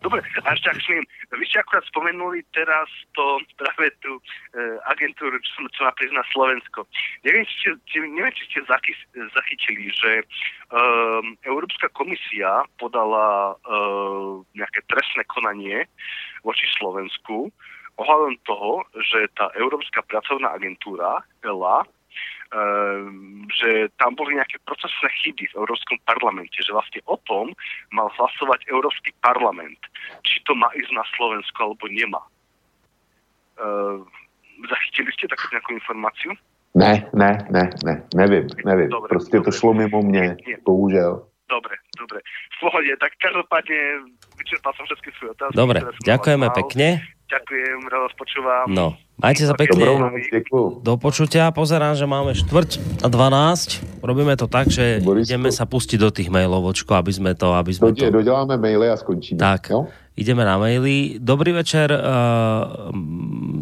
Dobre, 0.02 0.22
až 0.44 0.62
tak 0.62 0.78
smiem. 0.86 1.02
Vy 1.40 1.46
ste 1.50 1.66
akurát 1.66 1.82
spomenuli 1.90 2.46
teraz 2.54 2.86
to, 3.18 3.42
práve 3.58 3.90
tú 4.06 4.22
e, 4.54 4.62
agentúru, 4.86 5.34
čo, 5.42 5.66
čo 5.74 5.82
má 5.82 5.92
prizna 5.98 6.22
Slovensko. 6.30 6.86
Neviem, 7.26 7.42
či 7.50 7.56
ste, 7.58 7.70
neviem, 8.14 8.36
či 8.38 8.46
ste 8.54 8.60
zachy, 8.70 8.94
zachytili, 9.34 9.90
že 9.90 10.12
e, 10.22 10.24
Európska 11.50 11.90
komisia 11.98 12.70
podala 12.78 13.58
e, 13.58 13.76
nejaké 14.54 14.86
trestné 14.86 15.26
konanie 15.26 15.90
voči 16.46 16.70
Slovensku 16.78 17.50
ohľadom 17.96 18.36
toho, 18.44 18.84
že 19.00 19.32
tá 19.40 19.52
Európska 19.56 20.04
pracovná 20.08 20.52
agentúra, 20.56 21.24
ELA, 21.44 21.84
ehm, 22.52 23.48
že 23.52 23.88
tam 24.00 24.16
boli 24.16 24.36
nejaké 24.36 24.60
procesné 24.68 25.08
chyby 25.24 25.48
v 25.52 25.58
Európskom 25.60 25.98
parlamente, 26.04 26.60
že 26.60 26.76
vlastne 26.76 27.02
o 27.08 27.18
tom 27.24 27.56
mal 27.96 28.12
hlasovať 28.20 28.68
Európsky 28.68 29.16
parlament, 29.24 29.80
či 30.28 30.44
to 30.44 30.56
má 30.56 30.68
ísť 30.76 30.92
na 30.92 31.06
Slovensku 31.16 31.58
alebo 31.64 31.86
nemá. 31.88 32.24
Uh, 33.56 34.04
zachytili 34.68 35.08
ste 35.16 35.32
takú 35.32 35.48
nejakú 35.56 35.80
informáciu? 35.80 36.36
Ne, 36.76 37.08
ne, 37.16 37.32
ne, 37.48 37.72
ne, 37.88 37.96
nevím, 38.16 38.48
nevím. 38.66 38.90
Dobre, 38.90 39.08
prostě 39.08 39.38
dobre. 39.38 39.52
to 39.52 39.58
šlo 39.58 39.74
mimo 39.74 40.02
mě, 40.02 40.22
nie, 40.22 40.36
nie. 40.48 40.58
bohužel. 40.66 41.24
Dobre, 41.50 41.76
dobre. 41.94 42.20
V 42.58 42.60
pohode, 42.60 42.90
tak 42.98 43.14
každopádne 43.22 44.10
vyčerpal 44.34 44.74
som 44.74 44.86
všetky 44.90 45.10
svoje 45.14 45.32
otázky. 45.38 45.56
Dobre, 45.56 45.80
ďakujeme 46.02 46.48
pekne. 46.50 46.88
Ďakujem, 47.36 47.80
rád 47.92 48.02
vás 48.08 48.16
počúvam. 48.16 48.66
No, 48.72 48.88
majte 49.20 49.44
sa 49.44 49.60
pekne. 49.60 49.84
Do 50.80 50.96
počutia. 50.96 51.52
Pozerám, 51.52 52.00
že 52.00 52.08
máme 52.08 52.32
štvrť 52.32 53.04
a 53.04 53.08
12. 53.12 54.00
Robíme 54.00 54.40
to 54.40 54.48
tak, 54.48 54.72
že 54.72 55.04
Borisku. 55.04 55.28
ideme 55.28 55.52
sa 55.52 55.68
pustiť 55.68 56.00
do 56.00 56.16
tých 56.16 56.32
mailov, 56.32 56.64
očko, 56.64 56.96
aby 56.96 57.12
sme 57.12 57.36
to... 57.36 57.52
Aby 57.52 57.76
sme 57.76 57.92
to... 57.92 58.08
Doděláme 58.08 58.56
maily 58.56 58.88
a 58.88 58.96
skončíme. 58.96 59.36
Tak, 59.36 59.68
no? 59.76 59.92
ideme 60.16 60.48
na 60.48 60.56
maily. 60.56 61.20
Dobrý 61.20 61.52
večer. 61.52 61.92
Uh, 61.92 62.96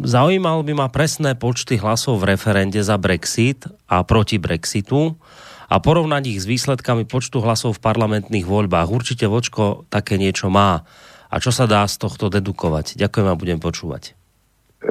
zaujímal 0.06 0.62
by 0.62 0.72
ma 0.78 0.86
presné 0.86 1.34
počty 1.34 1.74
hlasov 1.74 2.22
v 2.22 2.38
referende 2.38 2.78
za 2.78 2.94
Brexit 2.94 3.66
a 3.90 4.06
proti 4.06 4.38
Brexitu 4.38 5.18
a 5.66 5.82
porovnať 5.82 6.22
ich 6.30 6.38
s 6.38 6.46
výsledkami 6.46 7.10
počtu 7.10 7.42
hlasov 7.42 7.82
v 7.82 7.82
parlamentných 7.82 8.46
voľbách. 8.46 8.86
Určite 8.86 9.26
Vočko 9.26 9.82
také 9.90 10.14
niečo 10.14 10.46
má 10.46 10.86
a 11.34 11.42
čo 11.42 11.50
sa 11.50 11.66
dá 11.66 11.82
z 11.90 11.98
tohto 11.98 12.30
dedukovať? 12.30 12.94
Ďakujem 12.94 13.26
a 13.26 13.34
budem 13.34 13.58
počúvať. 13.58 14.14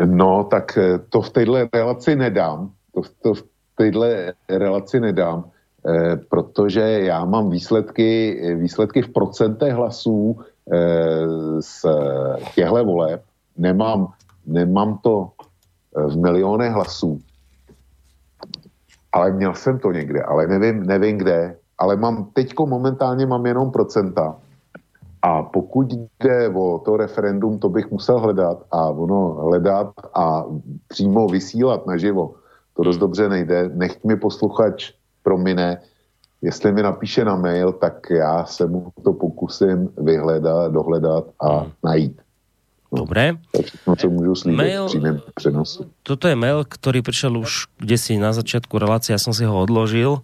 No, 0.04 0.44
tak 0.52 0.76
eh, 0.76 1.00
to 1.08 1.24
v 1.24 1.30
téhle 1.30 1.60
relaci 1.72 2.20
nedám. 2.20 2.76
To, 2.92 3.02
to 3.24 3.30
v 3.34 3.44
téhle 3.80 4.34
relaci 4.50 5.00
nedám, 5.00 5.48
eh, 5.48 6.20
protože 6.28 7.08
já 7.08 7.26
mám 7.26 7.50
výsledky, 7.50 8.38
výsledky 8.60 9.02
v 9.02 9.10
procentech 9.10 9.74
hlasů 9.74 10.36
eh, 10.68 11.62
z 11.62 11.86
těchto 12.56 12.86
voleb. 12.86 13.24
Nemám, 13.58 14.14
nemám 14.46 14.98
to 15.04 15.32
eh, 15.98 16.08
v 16.08 16.18
milionech 16.18 16.72
hlasů. 16.72 17.20
Ale 19.14 19.32
měl 19.32 19.54
jsem 19.54 19.80
to 19.80 19.92
někde, 19.92 20.22
ale 20.24 20.48
nevím, 20.48 20.84
nevím 20.84 21.18
kde. 21.18 21.56
Ale 21.78 21.96
mám, 21.96 22.26
teďko 22.34 22.66
momentálně 22.66 23.26
mám 23.26 23.46
jenom 23.46 23.72
procenta. 23.72 24.36
A 25.24 25.44
pokud 25.44 25.88
jde 25.94 26.50
o 26.50 26.80
to 26.86 26.98
referendum, 26.98 27.60
to 27.60 27.70
bych 27.70 27.92
musel 27.92 28.20
hledat 28.20 28.68
a 28.72 28.90
ono 28.90 29.48
hledat 29.48 29.96
a 30.14 30.44
přímo 30.88 31.28
vysílat 31.28 31.88
naživo, 31.88 32.36
to 32.76 32.84
dost 32.84 32.98
dobře 32.98 33.30
nejde. 33.30 33.70
Nechť 33.74 34.04
mi 34.04 34.16
posluchač 34.16 34.92
promine, 35.24 35.80
jestli 36.42 36.72
mi 36.72 36.84
napíše 36.84 37.26
na 37.26 37.36
mail, 37.36 37.72
tak 37.72 38.08
já 38.12 38.46
se 38.46 38.68
mu 38.68 38.92
to 39.04 39.14
pokusím 39.14 39.90
vyhledat, 39.98 40.72
dohledat 40.72 41.24
a 41.40 41.58
hmm. 41.58 41.72
najít. 41.84 42.22
No, 42.92 43.00
Dobre. 43.00 43.34
Všechno, 43.64 43.96
co 43.96 44.10
můžu 44.10 44.36
slíbit 44.36 44.58
mail. 44.58 44.88
Toto 46.04 46.28
je 46.28 46.36
mail, 46.36 46.62
ktorý 46.62 47.02
prišiel 47.02 47.42
už 47.42 47.74
kde 47.82 47.98
si 47.98 48.22
na 48.22 48.38
začiatku 48.38 48.78
relácie, 48.78 49.18
ja 49.18 49.22
som 49.24 49.34
si 49.34 49.50
ho 49.50 49.56
odložil. 49.56 50.22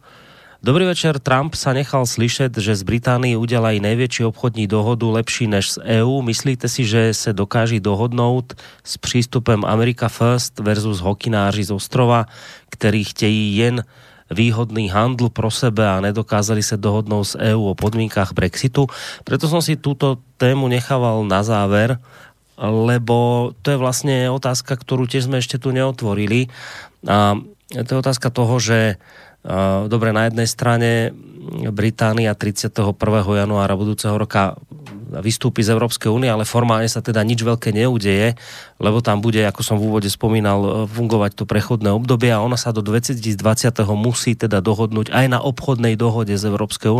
Dobrý 0.60 0.92
večer. 0.92 1.24
Trump 1.24 1.56
sa 1.56 1.72
nechal 1.72 2.04
slyšet, 2.04 2.60
že 2.60 2.76
z 2.76 2.84
Británii 2.84 3.40
udělají 3.40 3.80
největší 3.80 4.28
obchodní 4.28 4.68
dohodu 4.68 5.08
lepší 5.08 5.48
než 5.48 5.72
z 5.72 6.04
EU. 6.04 6.20
Myslíte 6.20 6.68
si, 6.68 6.84
že 6.84 7.16
se 7.16 7.32
dokáží 7.32 7.80
dohodnout 7.80 8.60
s 8.84 9.00
přístupem 9.00 9.64
America 9.64 10.12
First 10.12 10.60
versus 10.60 11.00
hokináři 11.00 11.64
z 11.64 11.72
ostrova, 11.72 12.28
ktorí 12.76 13.04
chtějí 13.04 13.56
jen 13.56 13.88
výhodný 14.28 14.92
handl 14.92 15.32
pro 15.32 15.48
sebe 15.48 15.88
a 15.88 16.04
nedokázali 16.04 16.60
sa 16.60 16.76
dohodnout 16.76 17.24
s 17.24 17.40
EU 17.40 17.72
o 17.72 17.74
podmínkách 17.80 18.36
Brexitu. 18.36 18.92
Preto 19.24 19.48
som 19.48 19.64
si 19.64 19.80
túto 19.80 20.20
tému 20.36 20.68
nechával 20.68 21.24
na 21.24 21.40
záver, 21.40 22.04
lebo 22.60 23.50
to 23.64 23.72
je 23.72 23.80
vlastne 23.80 24.28
otázka, 24.28 24.76
ktorú 24.76 25.08
tiež 25.08 25.32
sme 25.32 25.40
ešte 25.40 25.56
tu 25.56 25.72
neotvorili. 25.72 26.52
A 27.08 27.40
to 27.72 27.90
je 27.96 28.04
otázka 28.04 28.28
toho, 28.28 28.60
že 28.60 29.00
dobre, 29.88 30.12
na 30.12 30.28
jednej 30.28 30.48
strane 30.48 30.90
Británia 31.72 32.36
31. 32.36 32.94
januára 33.34 33.74
budúceho 33.74 34.14
roka 34.14 34.60
vystúpi 35.10 35.66
z 35.66 35.74
Európskej 35.74 36.14
únie, 36.14 36.30
ale 36.30 36.46
formálne 36.46 36.86
sa 36.86 37.02
teda 37.02 37.26
nič 37.26 37.42
veľké 37.42 37.74
neudeje, 37.74 38.38
lebo 38.78 39.02
tam 39.02 39.26
bude, 39.26 39.42
ako 39.42 39.62
som 39.66 39.76
v 39.82 39.90
úvode 39.90 40.06
spomínal, 40.06 40.86
fungovať 40.86 41.34
to 41.34 41.44
prechodné 41.50 41.90
obdobie 41.90 42.30
a 42.30 42.46
ona 42.46 42.56
sa 42.62 42.70
do 42.70 42.86
2020. 42.86 43.26
musí 43.98 44.38
teda 44.38 44.62
dohodnúť 44.62 45.10
aj 45.10 45.26
na 45.26 45.40
obchodnej 45.42 45.98
dohode 45.98 46.38
s 46.38 46.46
Európskej 46.46 46.94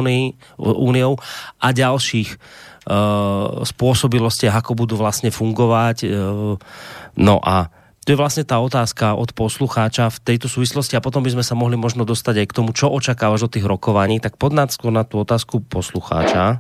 úniou 0.58 1.22
a 1.62 1.68
ďalších 1.70 2.30
uh, 2.34 3.62
spôsobilostiach, 3.62 4.58
ako 4.58 4.74
budú 4.74 4.98
vlastne 4.98 5.30
fungovať. 5.30 5.98
Uh, 6.10 6.58
no 7.14 7.38
a 7.46 7.70
to 8.10 8.18
je 8.18 8.26
vlastne 8.26 8.42
tá 8.42 8.58
otázka 8.58 9.14
od 9.14 9.38
poslucháča 9.38 10.10
v 10.10 10.34
tejto 10.34 10.50
súvislosti 10.50 10.98
a 10.98 11.06
potom 11.06 11.22
by 11.22 11.30
sme 11.30 11.46
sa 11.46 11.54
mohli 11.54 11.78
možno 11.78 12.10
dostať 12.10 12.42
aj 12.42 12.48
k 12.50 12.58
tomu, 12.58 12.74
čo 12.74 12.90
očakávaš 12.90 13.46
od 13.46 13.54
tých 13.54 13.70
rokovaní. 13.70 14.18
Tak 14.18 14.34
poď 14.34 14.66
na 14.66 15.06
tú 15.06 15.22
otázku 15.22 15.62
poslucháča. 15.62 16.58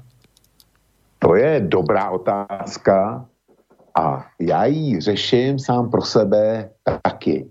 To 1.25 1.33
je 1.33 1.57
dobrá 1.65 2.13
otázka 2.13 3.25
a 3.97 4.29
já 4.37 4.65
ji 4.65 5.01
řeším 5.01 5.57
sám 5.57 5.89
pro 5.89 6.05
sebe 6.05 6.69
taky. 7.01 7.49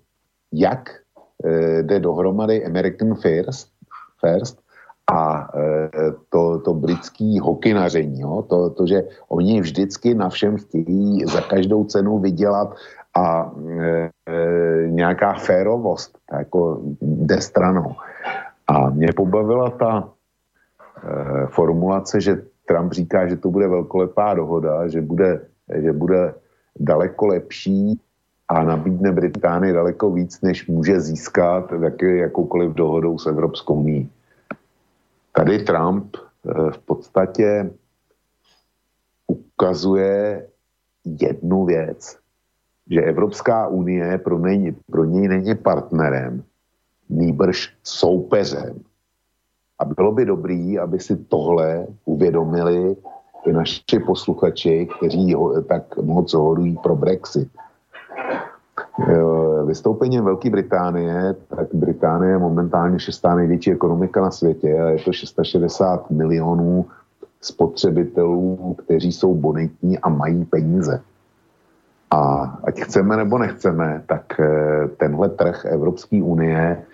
Jak 0.55 1.02
e, 1.43 1.83
jde 1.83 1.99
dohromady 1.99 2.62
American 2.62 3.18
First, 3.18 3.75
First 4.23 4.62
a 5.10 5.51
e, 5.51 5.91
to, 6.31 6.62
to 6.62 6.70
britský 6.75 7.39
hokinaření, 7.39 8.20
jo? 8.20 8.47
To, 8.47 8.70
to, 8.70 8.86
že 8.86 9.02
oni 9.28 9.60
vždycky 9.60 10.15
na 10.15 10.28
všem 10.28 10.57
chtějí 10.57 11.27
za 11.27 11.41
každou 11.41 11.85
cenu 11.85 12.18
vydělat 12.18 12.78
a 13.17 13.53
e, 13.81 14.11
e, 14.27 14.89
nějaká 14.89 15.33
férovost 15.33 16.19
jako 16.33 16.83
jde 17.01 17.41
stranou. 17.41 17.95
A 18.67 18.91
mě 18.91 19.12
pobavila 19.17 19.70
ta 19.70 20.09
e, 20.09 21.47
formulace, 21.47 22.20
že 22.20 22.43
Trump 22.69 22.93
říká, 22.93 23.28
že 23.28 23.37
to 23.37 23.51
bude 23.51 23.69
velkolepá 23.69 24.35
dohoda, 24.35 24.89
že 24.89 25.01
bude, 25.01 25.41
že 25.75 25.93
bude 25.93 26.35
daleko 26.77 27.27
lepší 27.27 28.01
a 28.49 28.62
nabídne 28.62 29.12
Británii 29.12 29.73
daleko 29.73 30.11
víc, 30.11 30.41
než 30.41 30.67
může 30.67 31.01
získat 31.01 31.73
jaký, 31.83 32.17
jakoukoliv 32.17 32.73
dohodou 32.73 33.19
s 33.19 33.27
Evropskou 33.27 33.75
unii. 33.75 34.09
Tady 35.33 35.59
Trump 35.59 36.17
eh, 36.17 36.70
v 36.70 36.78
podstatě 36.78 37.70
ukazuje 39.27 40.47
jednu 41.05 41.65
věc, 41.65 42.19
že 42.91 43.02
Evropská 43.02 43.67
unie 43.67 44.18
pro, 44.18 44.39
něj, 44.39 44.75
pro 44.91 45.05
něj 45.05 45.28
není 45.28 45.55
partnerem, 45.55 46.42
nýbrž 47.08 47.75
soupeřem. 47.84 48.81
A 49.78 49.84
bylo 49.84 50.12
by 50.12 50.25
dobrý, 50.25 50.78
aby 50.78 51.00
si 51.00 51.17
tohle 51.17 51.86
uvědomili 52.05 52.97
i 53.47 53.52
naši 53.52 53.99
posluchači, 54.07 54.89
kteří 54.99 55.34
ho, 55.34 55.62
tak 55.62 55.97
moc 55.97 56.34
hodují 56.34 56.76
pro 56.83 56.97
Brexit. 56.97 57.49
Vystoupením 59.65 60.25
Velké 60.25 60.50
Británie, 60.50 61.34
tak 61.49 61.68
Británie 61.75 62.33
je 62.33 62.39
momentálně 62.39 63.00
šestá 63.00 63.34
největší 63.34 63.73
ekonomika 63.73 64.20
na 64.20 64.31
světě 64.31 64.78
a 64.78 64.89
je 64.89 64.99
to 65.05 65.12
660 65.12 66.10
milionů 66.10 66.86
spotřebitelů, 67.41 68.76
kteří 68.78 69.12
jsou 69.12 69.34
bonitní 69.34 69.99
a 69.99 70.08
mají 70.08 70.44
peníze. 70.44 71.02
A 72.11 72.43
ať 72.65 72.81
chceme 72.81 73.17
nebo 73.17 73.39
nechceme, 73.39 74.03
tak 74.07 74.41
eh, 74.41 74.89
tenhle 74.97 75.28
trh 75.28 75.65
Evropské 75.65 76.23
unie 76.23 76.87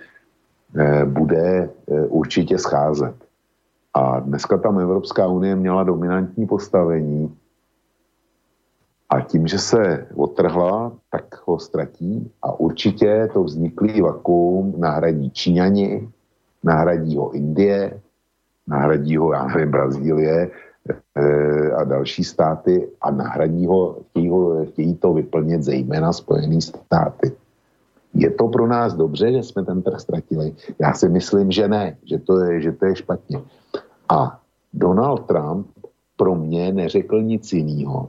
Eh, 0.77 1.05
bude 1.05 1.71
eh, 1.89 2.07
určitě 2.07 2.59
scházet. 2.59 3.15
A 3.95 4.21
dneska 4.21 4.59
tam 4.59 4.79
Evropská 4.79 5.27
unie 5.27 5.57
měla 5.57 5.83
dominantní 5.83 6.47
postavení. 6.47 7.37
A 9.11 9.21
tím, 9.21 9.47
že 9.47 9.59
se 9.59 10.07
otrhla, 10.15 10.93
tak 11.11 11.25
ho 11.47 11.59
ztratí. 11.59 12.31
A 12.43 12.61
určitě 12.61 13.29
to 13.33 13.45
vzniklý 13.45 14.01
vakuum 14.01 14.75
nahradí 14.81 15.31
Číňani, 15.31 16.09
nahradí 16.63 17.17
ho 17.17 17.31
Indie, 17.31 18.01
nahradí 18.67 19.17
ho, 19.17 19.33
já 19.33 19.47
nevím, 19.47 19.71
Brazílie 19.71 20.51
a 21.77 21.85
další 21.85 22.25
státy 22.25 22.89
a 23.01 23.11
nahradí 23.11 23.67
ho, 23.67 23.97
chtějí, 24.11 24.29
ho, 24.29 24.65
chtějí 24.65 24.95
to 24.95 25.13
vyplnit 25.13 25.63
zejména 25.63 26.13
Spojené 26.13 26.61
státy. 26.61 27.33
Je 28.15 28.31
to 28.31 28.49
pro 28.49 28.67
nás 28.67 28.95
dobře, 28.95 29.33
že 29.33 29.43
jsme 29.43 29.65
ten 29.65 29.83
trh 29.83 30.01
ztratili? 30.01 30.55
Já 30.79 30.93
si 30.93 31.09
myslím, 31.09 31.51
že 31.51 31.69
ne, 31.69 31.97
že 32.05 32.19
to 32.19 32.41
je, 32.41 32.61
že 32.61 32.73
to 32.73 32.87
je 32.87 32.97
špatně. 32.97 33.41
A 34.09 34.41
Donald 34.73 35.27
Trump 35.27 35.67
pro 36.17 36.35
mě 36.35 36.73
neřekl 36.73 37.23
nic 37.23 37.53
jiného, 37.53 38.09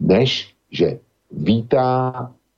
než 0.00 0.54
že 0.70 0.98
vítá 1.32 2.12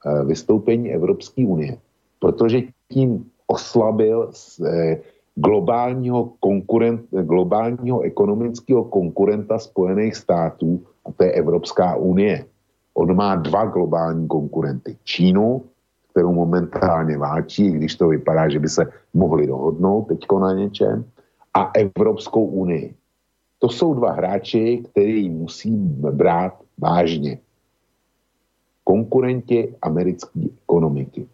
eh, 0.07 0.25
vystoupení 0.25 0.93
Evropské 0.93 1.47
unie, 1.47 1.79
protože 2.19 2.61
tím 2.93 3.31
oslabil 3.47 4.31
eh, 4.67 5.01
globálního, 5.35 6.33
konkurent, 6.41 7.01
globálního 7.11 8.01
ekonomického 8.01 8.85
konkurenta 8.85 9.59
Spojených 9.59 10.17
států, 10.17 10.87
a 11.07 11.13
to 11.13 11.25
je 11.25 11.33
Evropská 11.33 11.97
unie. 11.97 12.45
On 12.95 13.17
má 13.17 13.37
dva 13.37 13.65
globální 13.65 14.29
konkurenty. 14.29 14.97
Čínu 15.05 15.63
kterou 16.13 16.33
momentálně 16.33 17.19
válčí, 17.19 17.71
když 17.71 17.97
to 17.97 18.09
vypadá, 18.09 18.49
že 18.49 18.59
by 18.59 18.69
se 18.69 18.93
mohli 19.15 19.47
dohodnout 19.47 20.03
teďko 20.03 20.39
na 20.39 20.53
něčem, 20.53 21.05
a 21.55 21.71
Evropskou 21.75 22.45
unii. 22.45 22.95
To 23.59 23.69
jsou 23.69 23.95
dva 23.95 24.13
hráči, 24.13 24.83
který 24.91 25.31
musí 25.31 25.77
brát 26.13 26.53
vážně. 26.79 27.39
Konkurenti 28.85 29.75
americké 29.83 30.41
ekonomiky. 30.63 31.27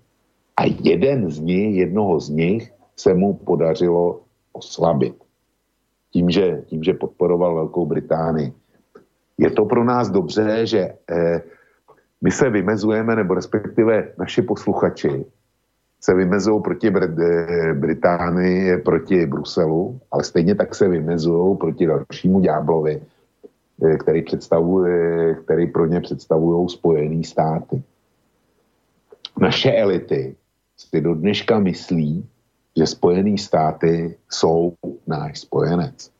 A 0.56 0.62
jeden 0.82 1.30
z 1.30 1.40
nich, 1.40 1.76
jednoho 1.76 2.20
z 2.20 2.28
nich 2.28 2.72
se 2.98 3.14
mu 3.14 3.34
podařilo 3.34 4.20
oslabit. 4.52 5.14
Tím, 6.10 6.30
že, 6.30 6.62
tím, 6.66 6.82
že 6.82 6.92
podporoval 6.92 7.54
Velkou 7.54 7.86
Británii. 7.86 8.52
Je 9.38 9.50
to 9.50 9.64
pro 9.64 9.84
nás 9.84 10.10
dobře, 10.10 10.66
že 10.66 10.94
eh, 11.10 11.42
my 12.20 12.30
se 12.30 12.50
vymezujeme, 12.50 13.16
nebo 13.16 13.34
respektive 13.34 14.12
naši 14.18 14.42
posluchači 14.42 15.24
se 16.00 16.14
vymezují 16.14 16.62
proti 16.62 16.90
Br- 16.90 17.22
eh, 17.22 17.74
Británii, 17.74 18.76
proti 18.78 19.26
Bruselu, 19.26 20.00
ale 20.10 20.24
stejně 20.24 20.54
tak 20.54 20.74
se 20.74 20.88
vymezují 20.88 21.56
proti 21.56 21.86
dalšímu 21.86 22.40
ďáblovi, 22.40 23.02
eh, 23.82 23.96
který, 23.96 24.22
představuje, 24.22 25.34
který 25.34 25.66
pro 25.66 25.86
ně 25.86 26.00
představují 26.00 26.68
Spojené 26.68 27.24
státy. 27.24 27.82
Naše 29.40 29.72
elity 29.72 30.34
si 30.76 31.00
do 31.00 31.14
dneška 31.14 31.58
myslí, 31.58 32.26
že 32.78 32.86
Spojené 32.86 33.38
státy 33.38 34.16
jsou 34.30 34.72
náš 35.06 35.40
spojenec. 35.40 36.10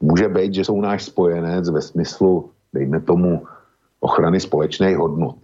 Může 0.00 0.28
být, 0.28 0.54
že 0.54 0.64
jsou 0.64 0.80
náš 0.80 1.04
spojenec 1.04 1.70
ve 1.70 1.82
smyslu, 1.82 2.50
dejme 2.72 3.00
tomu, 3.00 3.42
ochrany 4.00 4.40
společných 4.40 4.96
hodnot. 4.96 5.36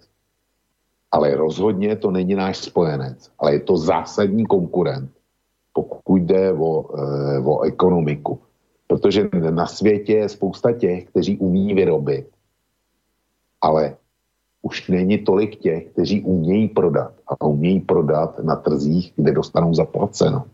Ale 1.11 1.35
rozhodně 1.35 1.97
to 1.97 2.11
není 2.11 2.35
náš 2.35 2.59
spojenec, 2.59 3.31
ale 3.39 3.53
je 3.53 3.61
to 3.61 3.77
zásadní 3.77 4.47
konkurent, 4.47 5.11
pokud 5.73 6.23
jde 6.23 6.53
o, 6.53 6.97
e, 6.97 7.39
o 7.39 7.61
ekonomiku. 7.61 8.39
Protože 8.87 9.29
na 9.51 9.67
světě 9.67 10.13
je 10.13 10.29
spousta 10.29 10.73
těch, 10.73 11.09
kteří 11.09 11.39
umí 11.39 11.75
vyrobit, 11.75 12.29
ale 13.61 13.97
už 14.63 14.89
není 14.89 15.19
tolik 15.19 15.57
těch, 15.57 15.87
kteří 15.87 16.23
umějí 16.23 16.69
prodat 16.69 17.13
a 17.29 17.45
umějí 17.47 17.81
prodat 17.81 18.39
na 18.39 18.57
trzích, 18.57 19.13
kde 19.17 19.33
dostanou 19.33 19.75
zaplaceno. 19.75 20.45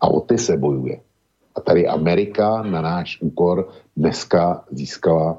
A 0.00 0.08
o 0.08 0.20
ty 0.20 0.38
se 0.38 0.56
bojuje. 0.56 1.00
A 1.54 1.60
tady 1.60 1.86
Amerika 1.86 2.62
na 2.62 2.80
náš 2.80 3.22
úkor 3.22 3.68
dneska 3.96 4.64
získala 4.70 5.38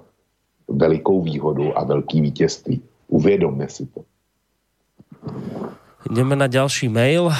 velikou 0.68 1.22
výhodu 1.22 1.78
a 1.78 1.84
velký 1.84 2.22
vítězství. 2.22 2.82
Uvědomme 3.08 3.70
si 3.70 3.86
to. 3.86 4.02
Ideme 6.12 6.36
na 6.36 6.52
ďalší 6.52 6.92
mail 6.92 7.32
uh, 7.32 7.36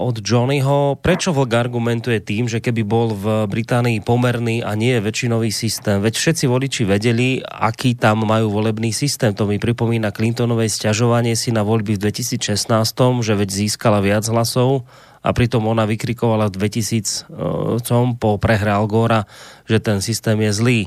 od 0.00 0.16
Johnnyho. 0.24 0.96
Prečo 1.04 1.36
vlk 1.36 1.52
argumentuje 1.52 2.16
tým, 2.16 2.48
že 2.48 2.64
keby 2.64 2.80
bol 2.80 3.12
v 3.12 3.44
Británii 3.44 4.00
pomerný 4.00 4.64
a 4.64 4.72
nie 4.72 4.96
väčšinový 5.04 5.52
systém? 5.52 6.00
Veď 6.00 6.16
všetci 6.16 6.44
voliči 6.48 6.88
vedeli, 6.88 7.44
aký 7.44 7.92
tam 7.92 8.24
majú 8.24 8.48
volebný 8.48 8.88
systém. 8.88 9.36
To 9.36 9.44
mi 9.44 9.60
pripomína 9.60 10.16
Clintonovej 10.16 10.72
sťažovanie 10.72 11.36
si 11.36 11.52
na 11.52 11.60
voľby 11.60 12.00
v 12.00 12.08
2016, 12.08 12.72
že 13.20 13.32
veď 13.36 13.48
získala 13.52 14.00
viac 14.00 14.24
hlasov 14.32 14.88
a 15.24 15.32
pritom 15.32 15.64
ona 15.64 15.88
vykrikovala 15.88 16.52
v 16.52 16.68
2000 16.68 17.32
com 17.80 18.12
po 18.12 18.36
prehre 18.36 18.68
Algora, 18.68 19.24
že 19.64 19.80
ten 19.80 20.04
systém 20.04 20.36
je 20.44 20.52
zlý 20.52 20.80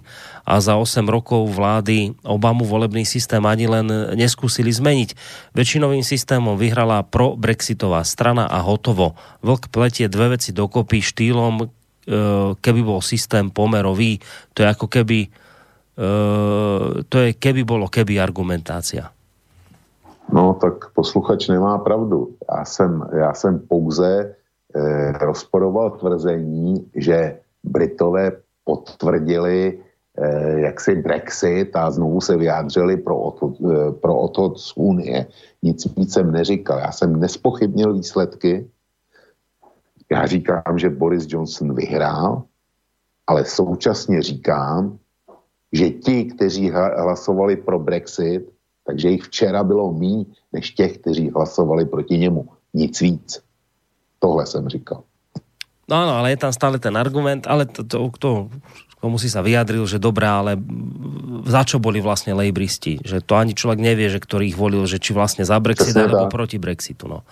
a 0.46 0.62
za 0.62 0.78
8 0.78 1.10
rokov 1.10 1.50
vlády 1.50 2.14
Obamu 2.22 2.62
volebný 2.62 3.02
systém 3.02 3.42
ani 3.42 3.66
len 3.66 3.90
neskúsili 4.14 4.70
zmeniť. 4.70 5.18
Väčšinovým 5.58 6.06
systémom 6.06 6.54
vyhrala 6.54 7.02
pro-brexitová 7.02 8.06
strana 8.06 8.46
a 8.46 8.62
hotovo. 8.62 9.18
Vlk 9.42 9.74
pletie 9.74 10.06
dve 10.06 10.38
veci 10.38 10.54
dokopy 10.54 11.02
štýlom, 11.02 11.54
e, 11.58 11.66
keby 12.62 12.82
bol 12.86 13.02
systém 13.02 13.50
pomerový. 13.50 14.22
To 14.54 14.62
je 14.62 14.68
ako 14.70 14.86
keby 14.86 15.20
e, 15.26 15.30
to 17.10 17.16
je 17.26 17.30
keby 17.34 17.66
bolo 17.66 17.90
keby 17.90 18.22
argumentácia. 18.22 19.17
No, 20.34 20.54
tak 20.54 20.92
posluchač 20.92 21.48
nemá 21.48 21.78
pravdu. 21.78 22.36
Já 22.58 22.66
jsem, 22.66 23.10
já 23.18 23.34
jsem 23.34 23.60
pouze 23.60 24.36
eh, 24.76 25.12
rozporoval 25.12 25.92
tvrzení, 25.92 26.92
že 26.96 27.40
Britové 27.64 28.32
potvrdili 28.64 29.80
eh, 30.18 30.60
jaksi 30.60 30.96
Brexit 30.96 31.76
a 31.76 31.92
znovu 31.92 32.22
se 32.22 32.38
vyjádřili 32.38 32.98
pro 32.98 33.20
odchod, 33.20 33.56
eh, 33.62 34.56
z 34.56 34.74
Unie. 34.76 35.28
Nic 35.64 35.96
víc 35.96 36.14
jsem 36.14 36.32
neříkal. 36.32 36.80
Já 36.80 36.92
jsem 36.92 37.20
nespochybnil 37.20 37.94
výsledky. 37.94 38.68
Já 40.12 40.26
říkám, 40.26 40.80
že 40.80 40.90
Boris 40.90 41.26
Johnson 41.28 41.76
vyhrál, 41.76 42.44
ale 43.28 43.46
současně 43.46 44.22
říkám, 44.22 44.98
že 45.72 45.90
ti, 45.90 46.26
kteří 46.26 46.72
hlasovali 46.72 47.56
pro 47.56 47.80
Brexit, 47.80 48.57
takže 48.88 49.10
jich 49.10 49.24
včera 49.24 49.64
bylo 49.64 49.92
míň 49.92 50.26
než 50.54 50.72
těch, 50.72 50.98
kteří 50.98 51.30
hlasovali 51.30 51.86
proti 51.86 52.18
němu. 52.18 52.48
Nic 52.74 53.02
víc. 53.02 53.44
Tohle 54.20 54.46
jsem 54.46 54.70
říkal. 54.70 55.04
No 55.88 55.96
áno, 55.96 56.20
ale 56.20 56.36
je 56.36 56.44
tam 56.44 56.52
stále 56.52 56.84
ten 56.84 56.92
argument, 57.00 57.48
ale 57.48 57.64
to, 57.64 57.80
to, 57.88 58.12
to 58.20 58.52
komu 59.00 59.16
si 59.16 59.32
sa 59.32 59.40
vyjadril, 59.40 59.88
že 59.88 60.04
dobrá, 60.04 60.44
ale 60.44 60.60
za 61.48 61.64
čo 61.64 61.80
boli 61.80 62.04
vlastne 62.04 62.36
lejbristi? 62.36 63.00
Že 63.06 63.24
to 63.24 63.34
ani 63.40 63.56
človek 63.56 63.80
nevie, 63.80 64.12
že 64.12 64.20
ktorý 64.20 64.52
ich 64.52 64.60
volil, 64.60 64.84
že 64.84 65.00
či 65.00 65.16
vlastne 65.16 65.48
za 65.48 65.56
Brexit 65.64 65.96
alebo 65.96 66.28
proti 66.28 66.60
Brexitu. 66.60 67.08
No. 67.08 67.24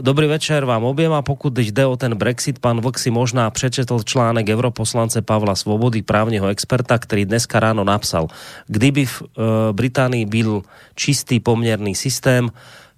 Dobrý 0.00 0.26
večer 0.26 0.64
vám 0.64 0.84
objem 0.84 1.12
a 1.12 1.22
pokud 1.22 1.58
jde 1.58 1.86
o 1.86 1.96
ten 1.96 2.14
Brexit, 2.14 2.58
pán 2.58 2.80
Vlk 2.80 2.98
si 2.98 3.10
možná 3.10 3.50
přečetl 3.50 4.02
článek 4.02 4.48
europoslance 4.48 5.22
Pavla 5.22 5.54
Svobody, 5.54 6.02
právneho 6.02 6.46
experta, 6.48 6.98
který 6.98 7.24
dneska 7.24 7.60
ráno 7.60 7.84
napsal, 7.84 8.26
kdyby 8.66 9.06
v 9.06 9.22
e, 9.22 9.26
Británii 9.72 10.26
byl 10.26 10.62
čistý 10.94 11.40
poměrný 11.40 11.94
systém, 11.94 12.50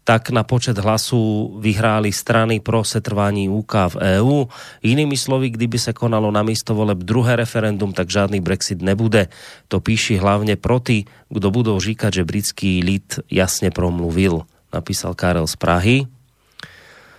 tak 0.04 0.30
na 0.30 0.42
počet 0.44 0.78
hlasů 0.78 1.56
vyhráli 1.60 2.12
strany 2.12 2.60
pro 2.60 2.84
setrvání 2.84 3.48
UK 3.48 3.74
v 3.88 3.96
EU. 3.96 4.44
Jinými 4.82 5.16
slovy, 5.16 5.50
kdyby 5.50 5.78
se 5.78 5.92
konalo 5.92 6.30
na 6.30 6.42
místo 6.42 6.74
voleb 6.74 6.98
druhé 6.98 7.36
referendum, 7.36 7.92
tak 7.92 8.10
žádný 8.10 8.40
Brexit 8.40 8.82
nebude. 8.82 9.28
To 9.68 9.80
píši 9.80 10.16
hlavně 10.16 10.56
proti, 10.56 11.04
kdo 11.28 11.50
budou 11.50 11.80
říkat, 11.80 12.14
že 12.14 12.24
britský 12.24 12.82
lid 12.84 13.20
jasně 13.30 13.70
promluvil, 13.70 14.42
napísal 14.72 15.14
Karel 15.14 15.46
z 15.46 15.56
Prahy. 15.56 16.06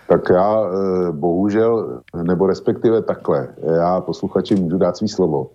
Tak 0.08 0.30
já 0.30 0.62
eh, 0.62 1.12
bohužel, 1.12 2.02
nebo 2.24 2.48
respektive 2.48 3.02
takhle, 3.02 3.56
já 3.76 4.02
posluchači 4.02 4.56
můžu 4.56 4.78
dát 4.78 4.98
svý 4.98 5.08
slovo, 5.08 5.52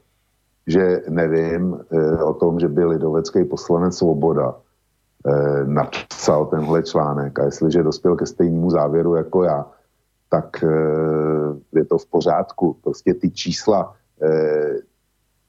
že 0.66 1.02
nevím 1.08 1.78
eh, 1.90 2.22
o 2.22 2.34
tom, 2.34 2.60
že 2.60 2.68
byl 2.68 2.88
lidovecký 2.88 3.44
poslanec 3.44 3.96
Svoboda 3.96 4.54
eh, 4.54 5.64
napsal 5.64 6.46
tenhle 6.46 6.82
článek 6.82 7.38
a 7.38 7.44
jestliže 7.44 7.82
dospěl 7.82 8.16
ke 8.16 8.26
stejnému 8.26 8.70
závěru 8.70 9.14
jako 9.14 9.44
já, 9.44 9.66
tak 10.30 10.64
je 11.74 11.84
to 11.84 11.98
v 11.98 12.06
pořádku. 12.06 12.76
Prostě 12.84 13.14
ty 13.14 13.30
čísla, 13.30 13.94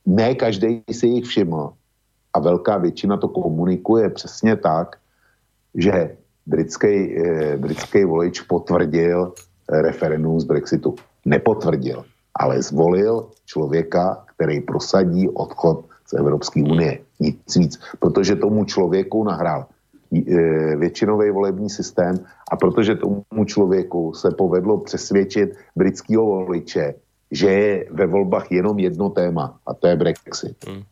ne 0.06 0.36
každý 0.36 0.84
si 0.92 1.08
jich 1.08 1.26
všiml 1.26 1.74
a 2.34 2.40
velká 2.40 2.78
většina 2.78 3.18
to 3.18 3.28
komunikuje 3.28 4.10
přesně 4.10 4.56
tak, 4.56 4.98
že 5.76 6.18
britský, 6.46 7.18
eh, 7.18 7.58
britský 7.58 8.06
volič 8.06 8.42
potvrdil 8.42 9.34
eh, 9.34 9.82
referendum 9.82 10.40
z 10.40 10.46
Brexitu. 10.46 10.96
Nepotvrdil, 11.26 12.06
ale 12.36 12.62
zvolil 12.62 13.30
člověka, 13.46 14.26
který 14.36 14.62
prosadí 14.62 15.30
odchod 15.30 15.86
z 16.08 16.14
Evropské 16.14 16.64
unie. 16.64 17.00
Nic 17.20 17.56
víc, 17.56 17.80
protože 18.00 18.36
tomu 18.36 18.66
člověku 18.66 19.24
nahrál 19.24 19.66
eh, 20.12 20.76
většinový 20.76 21.30
volební 21.30 21.70
systém 21.70 22.20
a 22.52 22.56
protože 22.58 22.96
tomu 22.96 23.46
člověku 23.46 24.14
se 24.14 24.32
povedlo 24.32 24.78
přesvědčit 24.78 25.56
britského 25.76 26.26
voliče, 26.26 26.94
že 27.32 27.48
je 27.48 27.86
ve 27.92 28.06
volbách 28.06 28.52
jenom 28.52 28.80
jedno 28.80 29.10
téma 29.10 29.60
a 29.68 29.74
to 29.74 29.88
je 29.88 29.96
Brexit. 29.96 30.58
Hmm 30.68 30.84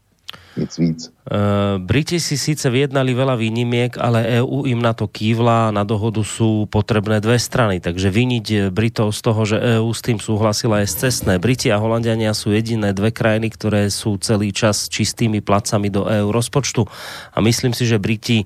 nic 0.60 0.72
víc. 0.76 1.00
Uh, 1.30 1.80
Briti 1.80 2.20
si 2.20 2.36
síce 2.36 2.68
vyjednali 2.68 3.16
veľa 3.16 3.40
výnimiek, 3.40 3.96
ale 3.96 4.44
EU 4.44 4.68
im 4.68 4.84
na 4.84 4.92
to 4.92 5.08
kývla, 5.08 5.72
na 5.72 5.88
dohodu 5.88 6.20
sú 6.26 6.68
potrebné 6.68 7.24
dve 7.24 7.40
strany, 7.40 7.80
takže 7.80 8.12
viniť 8.12 8.74
Britov 8.74 9.16
z 9.16 9.22
toho, 9.24 9.42
že 9.48 9.58
EU 9.80 9.88
s 9.96 10.04
tým 10.04 10.20
súhlasila 10.20 10.84
je 10.84 10.92
cestné. 10.92 11.40
Briti 11.40 11.72
a 11.72 11.80
Holandiania 11.80 12.36
sú 12.36 12.52
jediné 12.52 12.92
dve 12.92 13.16
krajiny, 13.16 13.54
ktoré 13.54 13.88
sú 13.88 14.20
celý 14.20 14.52
čas 14.52 14.92
čistými 14.92 15.40
placami 15.40 15.88
do 15.88 16.04
EU 16.10 16.36
rozpočtu 16.36 16.84
a 17.32 17.38
myslím 17.40 17.72
si, 17.72 17.88
že 17.88 18.02
Briti 18.02 18.44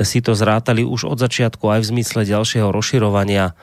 si 0.00 0.24
to 0.24 0.32
zrátali 0.32 0.82
už 0.82 1.04
od 1.04 1.20
začiatku 1.20 1.68
aj 1.68 1.84
v 1.84 1.90
zmysle 1.92 2.24
ďalšieho 2.24 2.72
rozširovania 2.72 3.52
e, 3.52 3.54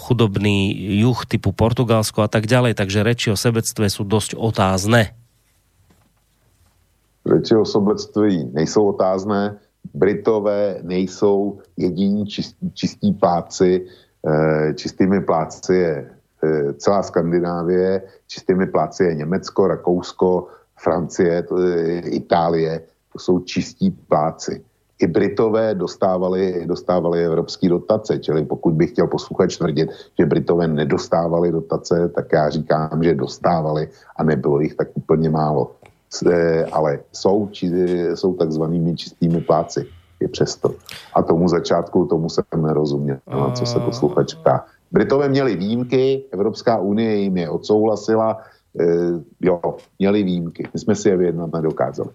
chudobný 0.00 0.72
juh 1.04 1.20
typu 1.28 1.52
Portugalsko 1.52 2.24
a 2.24 2.28
tak 2.32 2.48
ďalej, 2.48 2.72
takže 2.72 3.04
reči 3.04 3.28
o 3.28 3.36
sebectve 3.36 3.92
sú 3.92 4.08
dosť 4.08 4.34
otázne 4.40 5.12
Řeči 7.26 7.56
o 7.56 7.64
sobectví 7.64 8.50
nejsou 8.52 8.86
otázné, 8.86 9.56
Britové 9.94 10.78
nejsou 10.82 11.58
jediní 11.76 12.26
čistí, 12.26 12.70
čistí 12.72 13.12
pláci, 13.12 13.86
e, 14.26 14.74
čistými 14.74 15.20
pláci 15.20 15.74
je 15.74 16.10
e, 16.42 16.72
celá 16.72 17.02
Skandinávie, 17.02 18.02
čistými 18.26 18.66
pláci 18.66 19.04
je 19.04 19.14
Německo, 19.14 19.66
Rakousko, 19.66 20.46
Francie, 20.78 21.46
Itálie, 22.04 22.82
to 23.12 23.18
jsou 23.18 23.38
čistí 23.40 23.90
pláci. 23.90 24.64
I 25.02 25.06
Britové 25.06 25.74
dostávali, 25.74 26.64
dostávali 26.66 27.24
evropské 27.24 27.68
dotace, 27.68 28.18
čili 28.18 28.44
pokud 28.44 28.74
bych 28.74 28.90
chtěl 28.90 29.06
posluchač 29.06 29.56
tvrdit, 29.56 29.90
že 30.18 30.26
Britové 30.26 30.68
nedostávali 30.68 31.52
dotace, 31.52 32.08
tak 32.08 32.32
já 32.32 32.50
říkám, 32.50 33.02
že 33.02 33.14
dostávali 33.14 33.88
a 34.16 34.22
nebylo 34.22 34.60
jich 34.60 34.74
tak 34.74 34.88
úplně 34.94 35.30
málo 35.30 35.74
ale 36.72 36.98
jsou, 37.12 37.48
či, 37.52 37.70
jsou 38.14 38.34
takzvanými 38.34 38.96
čistými 38.96 39.40
pláci. 39.40 39.86
Je 40.20 40.28
přesto. 40.28 40.74
A 41.14 41.22
tomu 41.22 41.48
začátku, 41.48 42.06
tomu 42.06 42.28
jsem 42.28 42.44
nerozuměl, 42.56 43.18
na 43.26 43.50
co 43.50 43.66
se 43.66 43.80
posluchač 43.80 44.34
ptá. 44.34 44.64
Britové 44.92 45.28
měli 45.28 45.56
výjimky, 45.56 46.24
Evropská 46.30 46.78
unie 46.78 47.16
jim 47.16 47.36
je 47.36 47.50
odsouhlasila, 47.50 48.38
e, 48.80 48.84
jo, 49.40 49.60
měli 49.98 50.22
výjimky. 50.22 50.68
My 50.74 50.80
jsme 50.80 50.94
si 50.94 51.08
je 51.08 51.16
vyjednat 51.16 51.52
nedokázali. 51.52 52.10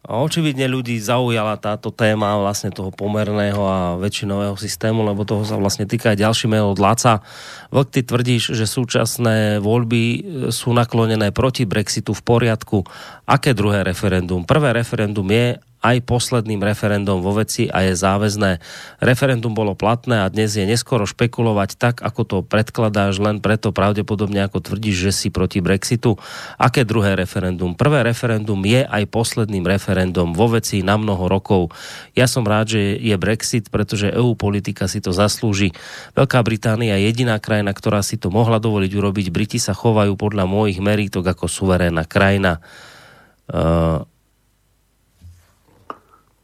A 0.00 0.16
očividne 0.24 0.64
ľudí 0.64 0.96
zaujala 0.96 1.60
táto 1.60 1.92
téma 1.92 2.40
vlastne 2.40 2.72
toho 2.72 2.88
pomerného 2.88 3.60
a 3.60 3.78
väčšinového 4.00 4.56
systému, 4.56 5.04
lebo 5.04 5.28
toho 5.28 5.44
sa 5.44 5.60
vlastne 5.60 5.84
týka 5.84 6.16
aj 6.16 6.24
ďalší 6.24 6.46
mail 6.48 6.72
od 6.72 6.80
Laca. 6.80 7.20
Vlk, 7.68 7.88
ty 7.92 8.00
tvrdíš, 8.08 8.56
že 8.56 8.64
súčasné 8.64 9.60
voľby 9.60 10.02
e, 10.02 10.18
sú 10.48 10.72
naklonené 10.72 11.36
proti 11.36 11.68
Brexitu 11.68 12.16
v 12.16 12.22
poriadku. 12.24 12.88
Aké 13.28 13.52
druhé 13.52 13.84
referendum? 13.84 14.48
Prvé 14.48 14.72
referendum 14.72 15.28
je, 15.28 15.60
aj 15.80 16.04
posledným 16.04 16.60
referendum 16.60 17.24
vo 17.24 17.32
veci 17.40 17.66
a 17.72 17.88
je 17.88 17.96
záväzné. 17.96 18.60
Referendum 19.00 19.56
bolo 19.56 19.72
platné 19.72 20.24
a 20.24 20.28
dnes 20.28 20.52
je 20.52 20.68
neskoro 20.68 21.08
špekulovať 21.08 21.80
tak, 21.80 21.96
ako 22.04 22.22
to 22.28 22.36
predkladáš, 22.44 23.16
len 23.16 23.40
preto 23.40 23.72
pravdepodobne 23.72 24.44
ako 24.44 24.60
tvrdíš, 24.60 25.08
že 25.08 25.12
si 25.16 25.28
proti 25.32 25.64
Brexitu. 25.64 26.20
Aké 26.60 26.84
druhé 26.84 27.16
referendum? 27.16 27.72
Prvé 27.72 28.04
referendum 28.04 28.60
je 28.60 28.84
aj 28.84 29.08
posledným 29.08 29.64
referendum 29.64 30.36
vo 30.36 30.52
veci 30.52 30.84
na 30.84 31.00
mnoho 31.00 31.32
rokov. 31.32 31.72
Ja 32.12 32.28
som 32.28 32.44
rád, 32.44 32.76
že 32.76 33.00
je 33.00 33.16
Brexit, 33.16 33.72
pretože 33.72 34.12
EU 34.12 34.36
politika 34.36 34.84
si 34.84 35.00
to 35.00 35.16
zaslúži. 35.16 35.72
Veľká 36.12 36.44
Británia 36.44 37.00
je 37.00 37.08
jediná 37.08 37.40
krajina, 37.40 37.72
ktorá 37.72 38.04
si 38.04 38.20
to 38.20 38.28
mohla 38.28 38.60
dovoliť 38.60 38.92
urobiť. 38.92 39.26
Briti 39.32 39.56
sa 39.56 39.72
chovajú 39.72 40.12
podľa 40.20 40.44
mojich 40.44 40.76
merítok 40.76 41.24
ako 41.32 41.48
suverénna 41.48 42.04
krajina. 42.04 42.60
Uh, 43.50 44.06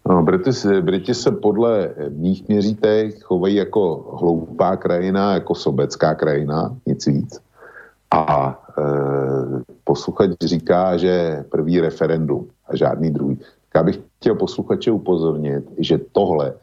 No, 0.08 0.22
Briti, 0.22 0.50
Briti 0.80 1.14
se 1.14 1.30
podle 1.30 1.90
mých 2.08 2.48
měřítek 2.48 3.22
chovají 3.22 3.54
jako 3.54 4.16
hloupá 4.20 4.76
krajina, 4.76 5.34
jako 5.34 5.54
sobecká 5.54 6.14
krajina, 6.14 6.76
nic 6.86 7.06
víc. 7.06 7.40
A 8.10 8.58
e, 8.78 8.82
posluchač 9.84 10.30
říká, 10.44 10.96
že 10.96 11.44
první 11.50 11.80
referendum 11.80 12.48
a 12.68 12.76
žádný 12.76 13.10
druhý. 13.10 13.38
Já 13.74 13.82
bych 13.82 14.00
chtěl 14.16 14.34
posluchače 14.34 14.90
upozornit, 14.90 15.64
že 15.78 15.98
tohle, 16.12 16.54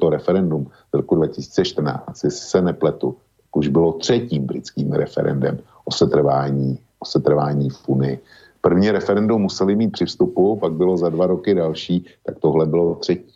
to 0.00 0.10
referendum 0.10 0.66
z 0.94 0.96
roku 0.96 1.14
2014, 1.14 2.24
jestli 2.24 2.46
se 2.46 2.62
nepletu, 2.62 3.16
už 3.54 3.68
bylo 3.68 3.92
třetím 3.92 4.46
britským 4.46 4.92
referendem 4.92 5.58
o 5.84 5.92
setrvání, 5.92 6.78
o 6.98 7.04
setrvání 7.04 7.70
v 7.70 7.88
Unii. 7.88 8.20
První 8.62 8.90
referendum 8.90 9.42
museli 9.42 9.76
mít 9.76 9.92
při 9.92 10.06
vstupu, 10.06 10.56
pak 10.56 10.72
bylo 10.72 10.96
za 10.96 11.10
dva 11.10 11.26
roky 11.26 11.54
další, 11.54 12.06
tak 12.26 12.38
tohle 12.38 12.66
bylo 12.66 12.94
třetí. 12.94 13.32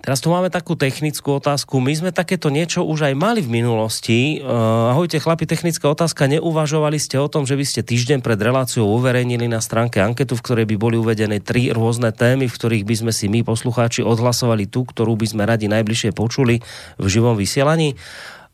Teraz 0.00 0.24
tu 0.24 0.32
máme 0.32 0.48
takú 0.48 0.80
technickú 0.80 1.36
otázku. 1.36 1.76
My 1.76 1.92
sme 1.92 2.08
takéto 2.08 2.48
niečo 2.48 2.80
už 2.80 3.12
aj 3.12 3.14
mali 3.20 3.44
v 3.44 3.60
minulosti. 3.60 4.40
Uh, 4.40 4.96
ahojte 4.96 5.20
chlapi, 5.20 5.44
technická 5.44 5.92
otázka. 5.92 6.24
Neuvažovali 6.24 6.96
ste 6.96 7.20
o 7.20 7.28
tom, 7.28 7.44
že 7.44 7.52
by 7.52 7.64
ste 7.68 7.84
týždeň 7.84 8.24
pred 8.24 8.40
reláciou 8.40 8.88
uverejnili 8.96 9.44
na 9.44 9.60
stránke 9.60 10.00
anketu, 10.00 10.40
v 10.40 10.44
ktorej 10.44 10.66
by 10.72 10.76
boli 10.80 10.96
uvedené 10.96 11.44
tri 11.44 11.68
rôzne 11.68 12.16
témy, 12.16 12.48
v 12.48 12.56
ktorých 12.56 12.84
by 12.88 12.94
sme 12.96 13.12
si 13.12 13.28
my, 13.28 13.44
poslucháči, 13.44 14.00
odhlasovali 14.00 14.72
tú, 14.72 14.88
ktorú 14.88 15.20
by 15.20 15.26
sme 15.36 15.44
radi 15.44 15.68
najbližšie 15.68 16.16
počuli 16.16 16.64
v 16.96 17.04
živom 17.06 17.36
vysielaní? 17.36 18.00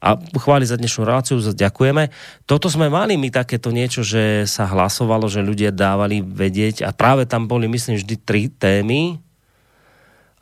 A 0.06 0.14
chváli 0.38 0.62
za 0.70 0.78
dnešnú 0.78 1.02
reláciu, 1.02 1.42
ďakujeme. 1.42 2.14
Toto 2.46 2.70
sme 2.70 2.86
mali 2.86 3.18
my 3.18 3.26
takéto 3.34 3.74
niečo, 3.74 4.06
že 4.06 4.46
sa 4.46 4.70
hlasovalo, 4.70 5.26
že 5.26 5.42
ľudia 5.42 5.74
dávali 5.74 6.22
vedieť 6.22 6.86
a 6.86 6.94
práve 6.94 7.26
tam 7.26 7.50
boli, 7.50 7.66
myslím, 7.66 7.98
vždy 7.98 8.14
tri 8.22 8.46
témy, 8.46 9.18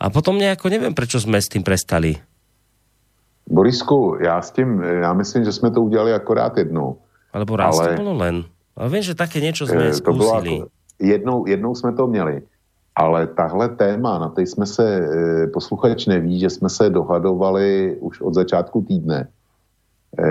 a 0.04 0.10
potom 0.10 0.38
nejako 0.38 0.68
nevím, 0.68 0.94
proč 0.94 1.14
jsme 1.14 1.42
s 1.42 1.48
tím 1.48 1.62
prestali. 1.62 2.16
Borisku, 3.48 4.16
já 4.20 4.42
s 4.42 4.50
tím, 4.50 4.82
já 4.82 5.12
myslím, 5.12 5.44
že 5.44 5.52
jsme 5.52 5.70
to 5.70 5.82
udělali 5.82 6.12
akorát 6.12 6.58
jednou. 6.58 6.96
Alebo 7.32 7.56
raz 7.56 7.78
ale... 7.78 7.88
to 7.88 8.02
bylo 8.02 8.14
len. 8.14 8.44
Ale 8.76 8.88
vím, 8.88 9.02
že 9.02 9.14
také 9.14 9.40
něco 9.40 9.66
jsme 9.66 9.88
to 9.88 9.94
zkusili. 9.94 10.50
Bylo, 10.50 10.68
jednou, 10.98 11.46
jednou 11.46 11.74
jsme 11.74 11.92
to 11.92 12.06
měli. 12.06 12.42
Ale 12.96 13.26
tahle 13.26 13.68
téma, 13.68 14.18
na 14.18 14.28
té 14.28 14.42
jsme 14.42 14.66
se, 14.66 14.86
eh, 14.86 15.46
posluchač 15.46 16.06
neví, 16.06 16.40
že 16.40 16.50
jsme 16.50 16.68
se 16.68 16.90
dohadovali 16.90 17.96
už 18.00 18.20
od 18.20 18.34
začátku 18.34 18.82
týdne, 18.82 19.28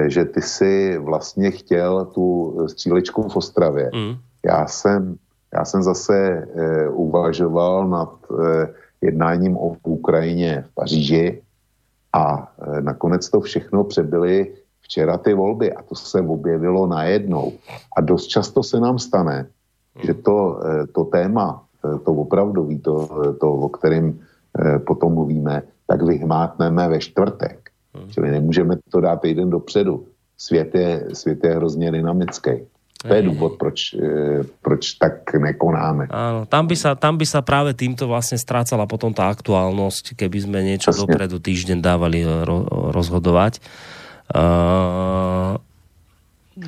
že 0.08 0.26
ty 0.26 0.42
si 0.42 0.98
vlastně 0.98 1.52
chtěl 1.52 2.06
tu 2.06 2.58
střílečku 2.68 3.30
v 3.30 3.36
Ostravě. 3.36 3.92
Mm. 3.94 4.16
Já 4.46 4.68
jsem, 4.68 5.16
já 5.54 5.66
jsem 5.66 5.84
zase 5.84 6.18
eh, 6.18 6.90
uvažoval 6.90 7.88
nad 7.88 8.10
eh, 8.32 8.74
jednáním 9.02 9.58
o 9.58 9.76
Ukrajině 9.84 10.66
v 10.68 10.74
Paříži 10.76 11.42
a 12.14 12.52
e, 12.62 12.82
nakonec 12.82 13.30
to 13.30 13.42
všechno 13.42 13.84
přebyly 13.84 14.54
včera 14.82 15.18
ty 15.18 15.34
volby 15.34 15.74
a 15.74 15.82
to 15.82 15.96
se 15.96 16.22
objevilo 16.22 16.88
najednou. 16.88 17.52
A 17.98 18.02
dost 18.02 18.28
často 18.28 18.64
se 18.64 18.80
nám 18.80 19.00
stane, 19.00 19.48
že 20.04 20.14
to, 20.14 20.60
e, 20.66 20.88
to 20.88 21.04
téma, 21.04 21.64
e, 21.96 22.00
to 22.00 22.12
opravdový, 22.12 22.80
to, 22.80 23.10
to, 23.40 23.54
o 23.54 23.70
kterém 23.70 24.20
potom 24.86 25.14
mluvíme, 25.14 25.64
tak 25.88 26.02
vyhmátneme 26.02 26.90
ve 26.90 27.00
čtvrtek. 27.00 27.63
Čili 28.12 28.32
nemůžeme 28.32 28.76
to 28.90 29.02
dát 29.02 29.22
týden 29.22 29.50
dopředu. 29.50 30.06
Svět 30.38 30.76
je, 30.76 31.06
svět 31.14 31.44
je 31.44 31.56
hrozně 31.56 31.92
dynamický. 31.92 32.52
To 33.08 33.14
je 33.14 33.22
důvod, 33.22 33.60
proč, 33.60 33.94
e, 33.94 34.08
proč 34.64 34.96
tak 34.96 35.28
nekonáme. 35.36 36.08
Áno, 36.08 36.48
tam 36.48 36.72
by, 36.72 36.76
sa, 36.80 36.96
tam 36.96 37.20
by 37.20 37.28
sa 37.28 37.44
práve 37.44 37.76
týmto 37.76 38.08
vlastne 38.08 38.40
strácala 38.40 38.88
potom 38.88 39.12
tá 39.12 39.28
aktuálnosť, 39.28 40.16
keby 40.16 40.38
sme 40.40 40.64
niečo 40.64 40.96
Jasne. 40.96 41.04
dopredu 41.04 41.36
týždeň 41.44 41.84
dávali 41.84 42.24
e, 42.24 42.48
ro, 42.48 42.64
rozhodovať. 42.96 43.60
Uh... 44.32 45.60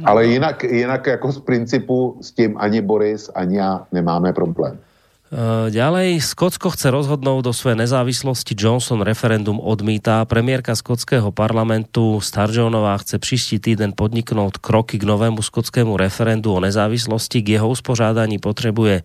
Ale 0.03 0.25
jinak, 0.25 0.63
jinak 0.63 1.07
jako 1.07 1.31
z 1.31 1.39
principu 1.39 2.17
s 2.21 2.31
tím 2.31 2.57
ani 2.57 2.81
Boris, 2.81 3.29
ani 3.35 3.57
já 3.57 3.85
nemáme 3.91 4.33
problém. 4.33 4.79
Eh, 5.25 5.73
ďalej, 5.73 6.21
Skotsko 6.21 6.69
chce 6.69 6.93
rozhodnúť 6.93 7.49
do 7.49 7.49
svojej 7.49 7.81
nezávislosti, 7.81 8.53
Johnson 8.53 9.01
referendum 9.01 9.57
odmítá. 9.57 10.21
Premiérka 10.29 10.77
skotského 10.77 11.33
parlamentu 11.33 12.21
Starjonová 12.21 12.93
chce 13.01 13.17
příští 13.17 13.57
týden 13.57 13.97
podniknúť 13.97 14.61
kroky 14.61 15.01
k 15.01 15.03
novému 15.09 15.41
skotskému 15.41 15.97
referendu 15.97 16.53
o 16.53 16.61
nezávislosti. 16.61 17.41
K 17.41 17.57
jeho 17.57 17.67
uspořádání 17.73 18.37
potrebuje 18.37 19.01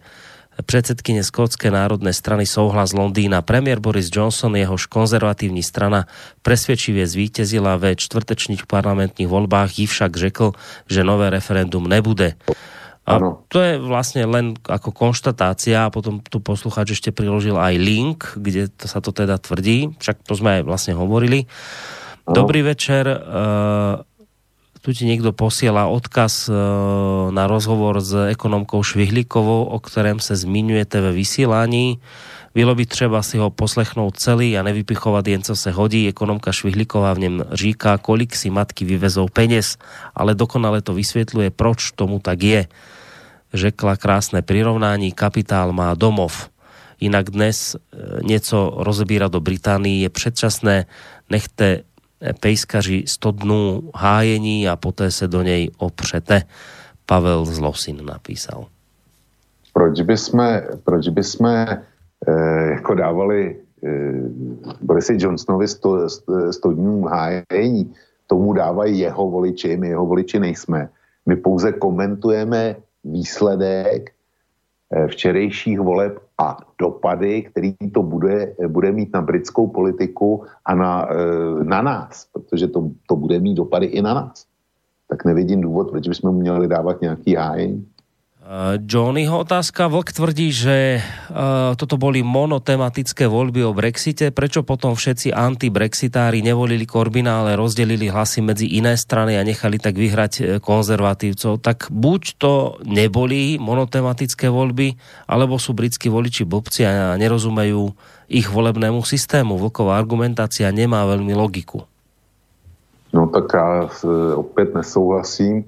predsedkyne 0.60 1.24
Skotské 1.24 1.72
národné 1.72 2.12
strany 2.12 2.44
souhlas 2.44 2.92
Londýna. 2.92 3.40
Premiér 3.40 3.80
Boris 3.80 4.12
Johnson, 4.12 4.52
jehož 4.60 4.92
konzervatívní 4.92 5.64
strana 5.64 6.04
presvedčivě 6.44 7.06
zvítězila 7.06 7.80
ve 7.80 7.96
čtvrtečných 7.96 8.68
parlamentních 8.68 9.28
volbách, 9.28 9.78
ji 9.78 9.86
však 9.88 10.16
řekl, 10.16 10.52
že 10.84 11.00
nové 11.00 11.32
referendum 11.32 11.88
nebude. 11.88 12.36
A 13.10 13.18
ano. 13.18 13.42
to 13.50 13.58
je 13.58 13.82
vlastne 13.82 14.22
len 14.30 14.54
ako 14.62 14.94
konštatácia 14.94 15.82
a 15.82 15.90
potom 15.90 16.22
tu 16.22 16.38
poslucháč 16.38 16.94
ešte 16.94 17.10
priložil 17.10 17.58
aj 17.58 17.74
link, 17.74 18.18
kde 18.38 18.70
to 18.70 18.86
sa 18.86 19.02
to 19.02 19.10
teda 19.10 19.34
tvrdí, 19.42 19.90
však 19.98 20.22
to 20.22 20.38
sme 20.38 20.60
aj 20.60 20.62
vlastne 20.62 20.94
hovorili. 20.94 21.50
Ano. 22.30 22.46
Dobrý 22.46 22.62
večer, 22.62 23.10
uh, 23.10 24.06
tu 24.78 24.94
ti 24.94 25.04
niekto 25.10 25.34
posiela 25.34 25.90
odkaz 25.90 26.46
uh, 26.46 26.54
na 27.34 27.50
rozhovor 27.50 27.98
s 27.98 28.14
ekonomkou 28.30 28.78
Švihlíkovou, 28.86 29.74
o 29.74 29.78
kterém 29.82 30.22
se 30.22 30.36
zmiňujete 30.36 31.00
ve 31.00 31.12
vysílání. 31.12 31.98
Bylo 32.54 32.74
by 32.74 32.86
třeba 32.86 33.22
si 33.22 33.38
ho 33.38 33.50
poslechnout 33.50 34.18
celý 34.18 34.58
a 34.58 34.62
nevypichovat 34.62 35.26
jen 35.26 35.42
co 35.42 35.56
se 35.56 35.70
hodí. 35.70 36.08
Ekonomka 36.08 36.52
Švihlíková 36.52 37.12
v 37.14 37.18
něm 37.18 37.44
říká, 37.52 37.98
kolik 37.98 38.36
si 38.36 38.50
matky 38.50 38.84
vyvezou 38.84 39.28
peněz, 39.28 39.78
ale 40.14 40.34
dokonale 40.34 40.82
to 40.82 40.94
vysvětluje, 40.94 41.50
proč 41.50 41.90
tomu 41.90 42.18
tak 42.18 42.42
je 42.42 42.66
řekla 43.54 43.96
krásné 43.96 44.42
prirovnání, 44.42 45.12
kapitál 45.12 45.72
má 45.72 45.94
domov. 45.94 46.50
Inak 47.00 47.30
dnes 47.30 47.74
e, 47.74 47.78
něco 48.22 48.74
rozebírat 48.76 49.32
do 49.32 49.40
Británii 49.40 50.02
je 50.02 50.08
předčasné, 50.08 50.86
nechte 51.30 51.82
pejskaři 52.40 53.04
100 53.06 53.30
dnů 53.30 53.90
hájení 53.94 54.68
a 54.68 54.76
poté 54.76 55.10
se 55.10 55.28
do 55.28 55.42
něj 55.42 55.70
opřete. 55.78 56.42
Pavel 57.06 57.44
Zlosin 57.44 58.04
napísal. 58.04 58.66
Proč 59.72 60.00
by 60.00 60.16
jsme, 60.16 60.66
proč 60.84 61.08
by 61.08 61.24
jsme 61.24 61.82
eh, 62.28 62.70
jako 62.70 62.94
dávali 62.94 63.56
eh, 63.84 63.88
Borisi 64.80 65.16
Johnsonovi 65.18 65.68
100, 65.68 66.08
100 66.50 66.72
dnů 66.72 67.02
hájení, 67.02 67.94
tomu 68.26 68.52
dávají 68.52 68.98
jeho 68.98 69.30
voliči, 69.30 69.76
my 69.76 69.88
jeho 69.88 70.06
voliči 70.06 70.38
nejsme. 70.38 70.88
My 71.26 71.36
pouze 71.36 71.72
komentujeme 71.72 72.76
výsledek 73.04 74.10
eh, 74.92 75.08
včerejších 75.08 75.80
voleb 75.80 76.18
a 76.38 76.56
dopady, 76.78 77.42
který 77.42 77.74
to 77.94 78.02
bude, 78.02 78.54
bude 78.68 78.92
mít 78.92 79.12
na 79.12 79.22
britskou 79.22 79.66
politiku 79.66 80.44
a 80.64 80.74
na, 80.74 81.08
eh, 81.10 81.64
na 81.64 81.82
nás, 81.82 82.26
protože 82.32 82.66
to, 82.68 82.90
to 83.06 83.16
bude 83.16 83.40
mít 83.40 83.54
dopady 83.54 83.86
i 83.86 84.02
na 84.02 84.14
nás. 84.14 84.46
Tak 85.08 85.24
nevidím 85.24 85.60
důvod, 85.60 85.90
proč 85.90 86.08
bychom 86.08 86.34
měli 86.34 86.68
dávat 86.68 87.00
nějaký 87.00 87.34
hájení. 87.34 87.86
Johnnyho 88.82 89.46
otázka. 89.46 89.86
Vlk 89.86 90.10
tvrdí, 90.10 90.50
že 90.50 90.98
uh, 90.98 91.78
toto 91.78 91.94
boli 91.94 92.26
monotematické 92.26 93.30
voľby 93.30 93.62
o 93.62 93.70
Brexite. 93.70 94.34
Prečo 94.34 94.66
potom 94.66 94.98
všetci 94.98 95.30
anti-brexitári 95.30 96.42
nevolili 96.42 96.82
Korbina, 96.82 97.46
ale 97.46 97.54
rozdelili 97.54 98.10
hlasy 98.10 98.42
medzi 98.42 98.66
iné 98.74 98.98
strany 98.98 99.38
a 99.38 99.46
nechali 99.46 99.78
tak 99.78 99.94
vyhrať 99.94 100.32
e, 100.34 100.42
konzervatívcov? 100.58 101.62
Tak 101.62 101.94
buď 101.94 102.22
to 102.42 102.82
neboli 102.82 103.54
monotematické 103.62 104.50
voľby, 104.50 104.98
alebo 105.30 105.54
sú 105.54 105.70
britskí 105.70 106.10
voliči 106.10 106.42
blbci 106.42 106.82
a 106.90 107.14
nerozumejú 107.14 107.94
ich 108.26 108.50
volebnému 108.50 109.06
systému. 109.06 109.62
Vlková 109.62 109.94
argumentácia 109.94 110.74
nemá 110.74 111.06
veľmi 111.06 111.38
logiku. 111.38 111.86
No 113.14 113.26
tak 113.26 113.46
já 113.54 113.88
opět 114.34 114.74
nesouhlasím. 114.74 115.64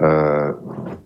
Uh 0.00 0.96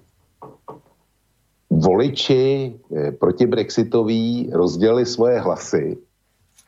voliči 1.75 2.75
eh, 2.75 3.12
proti 3.12 3.47
Brexitoví 3.47 4.51
rozdělili 4.53 5.07
svoje 5.07 5.41
hlasy 5.41 5.99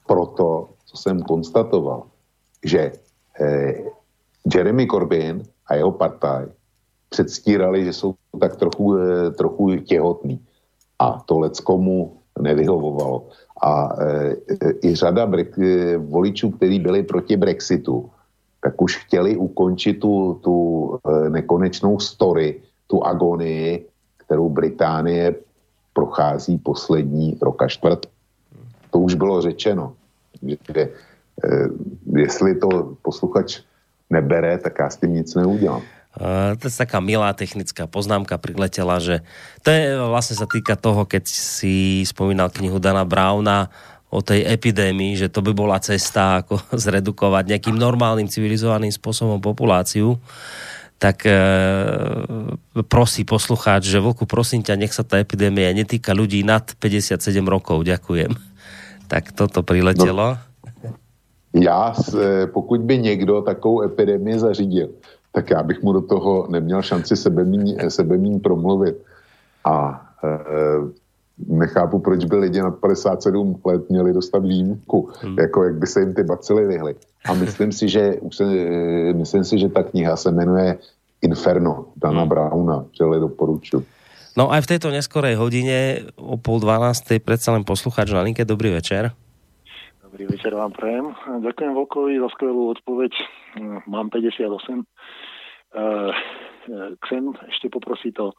proto, 0.07 0.69
co 0.87 0.97
jsem 0.97 1.23
konstatoval, 1.23 2.03
že 2.65 2.93
eh, 3.41 3.75
Jeremy 4.55 4.87
Corbyn 4.87 5.43
a 5.67 5.75
jeho 5.75 5.93
partaj 5.93 6.47
předstírali, 7.09 7.85
že 7.85 7.93
jsou 7.93 8.15
tak 8.41 8.57
trochu, 8.57 8.99
eh, 8.99 9.31
trochu 9.31 9.77
těhotný. 9.77 10.41
A 10.99 11.21
to 11.27 11.39
leckomu 11.39 12.17
nevyhovovalo. 12.41 13.29
A 13.63 13.97
i 14.85 14.95
řada 14.95 15.29
voličů, 15.99 16.51
kteří 16.51 16.79
byli 16.81 17.03
proti 17.03 17.37
Brexitu, 17.37 18.11
tak 18.61 18.83
už 18.83 18.97
chtěli 18.97 19.37
ukončit 19.37 19.95
tu, 19.95 20.41
tu 20.45 20.57
nekonečnou 21.29 22.01
story, 22.01 22.61
tu 22.87 23.05
agonii 23.05 23.89
kterou 24.27 24.51
Británie 24.51 25.35
prochází 25.93 26.59
poslední 26.59 27.39
rok 27.43 27.63
a 27.63 27.69
čtvrt. 27.69 28.07
To 28.91 28.99
už 28.99 29.15
bylo 29.15 29.43
řečeno. 29.43 29.93
Že, 30.43 30.83
eh, 30.85 31.69
jestli 32.17 32.55
to 32.55 32.99
posluchač 33.03 33.65
nebere, 34.11 34.59
tak 34.59 34.79
já 34.79 34.91
s 34.91 34.97
tím 34.97 35.15
nic 35.15 35.35
neudělám. 35.35 35.83
Uh, 36.17 36.57
to 36.57 36.73
je 36.73 36.73
taká 36.73 36.97
milá 36.97 37.37
technická 37.37 37.85
poznámka 37.85 38.41
priletela, 38.41 38.97
že 38.97 39.21
to 39.61 39.69
je 39.69 40.01
vlastne 40.01 40.33
sa 40.33 40.49
týka 40.49 40.73
toho, 40.73 41.05
keď 41.05 41.29
si 41.29 42.09
spomínal 42.09 42.49
knihu 42.49 42.81
Dana 42.81 43.05
Browna 43.05 43.69
o 44.09 44.25
tej 44.25 44.49
epidémii, 44.49 45.21
že 45.21 45.29
to 45.29 45.45
by 45.45 45.53
bola 45.53 45.77
cesta, 45.77 46.41
ako 46.41 46.57
zredukovať 46.89 47.53
nejakým 47.53 47.77
normálnym 47.77 48.33
civilizovaným 48.33 48.89
spôsobom 48.89 49.45
populáciu, 49.45 50.17
tak 50.97 51.29
e, 51.29 51.37
prosí 52.89 53.29
poslucháč, 53.29 53.85
že 53.85 54.01
Vlku, 54.01 54.25
prosím 54.25 54.65
ťa, 54.65 54.81
nech 54.81 54.97
sa 54.97 55.05
tá 55.05 55.21
epidémia 55.21 55.69
netýka 55.77 56.17
ľudí 56.17 56.41
nad 56.41 56.65
57 56.81 57.21
rokov. 57.45 57.85
Ďakujem. 57.85 58.33
Tak 59.07 59.39
toto 59.39 59.63
priletelo. 59.63 60.35
No, 60.35 61.63
já, 61.63 61.95
pokud 62.53 62.81
by 62.81 62.99
někdo 62.99 63.43
takovou 63.43 63.83
epidemii 63.83 64.39
zařídil, 64.39 64.89
tak 65.33 65.51
já 65.51 65.63
bych 65.63 65.83
mu 65.83 65.93
do 65.93 66.03
toho 66.03 66.47
neměl 66.51 66.83
šanci 66.83 67.17
sebemín, 67.17 67.79
sebemín 67.89 68.41
promluvit. 68.41 68.99
A 69.65 70.03
e, 70.25 70.29
nechápu, 71.39 71.99
proč 71.99 72.25
by 72.25 72.37
lidi 72.37 72.61
nad 72.61 72.81
57 72.81 73.61
let 73.65 73.91
měli 73.91 74.13
dostat 74.13 74.39
výjimku, 74.39 75.11
hmm. 75.21 75.39
jako 75.39 75.65
jak 75.65 75.75
by 75.75 75.87
se 75.87 76.01
jim 76.01 76.15
ty 76.15 76.23
bacily 76.23 76.67
vyhly. 76.67 76.95
A 77.29 77.35
myslím 77.35 77.73
si, 77.73 77.89
že, 77.89 78.15
už 78.21 78.37
se, 78.37 78.45
myslím 79.13 79.45
si, 79.45 79.59
že 79.59 79.69
ta 79.69 79.83
kniha 79.83 80.17
se 80.17 80.31
jmenuje 80.31 80.79
Inferno, 81.23 81.87
Dana 81.97 82.21
hmm. 82.21 82.29
Browna, 82.29 82.85
čili 82.93 83.21
doporučuji. 83.21 83.87
No 84.37 84.53
aj 84.53 84.69
v 84.69 84.77
tejto 84.77 84.93
neskorej 84.93 85.41
hodine 85.41 86.05
o 86.21 86.37
pol 86.37 86.61
dvanástej 86.61 87.25
predsa 87.25 87.57
len 87.57 87.65
poslucháč 87.65 88.13
na 88.13 88.21
linke. 88.21 88.45
Dobrý 88.45 88.69
večer. 88.69 89.17
Dobrý 90.05 90.29
večer 90.29 90.53
vám 90.53 90.77
prajem. 90.77 91.09
Ďakujem 91.41 91.73
Volkovi 91.73 92.21
za 92.21 92.29
skvelú 92.37 92.69
odpoveď. 92.77 93.17
Mám 93.89 94.13
58 94.13 94.85
Eh, 95.77 96.13
chcem 97.07 97.23
ešte 97.53 97.69
poprosiť 97.69 98.13
to, 98.17 98.33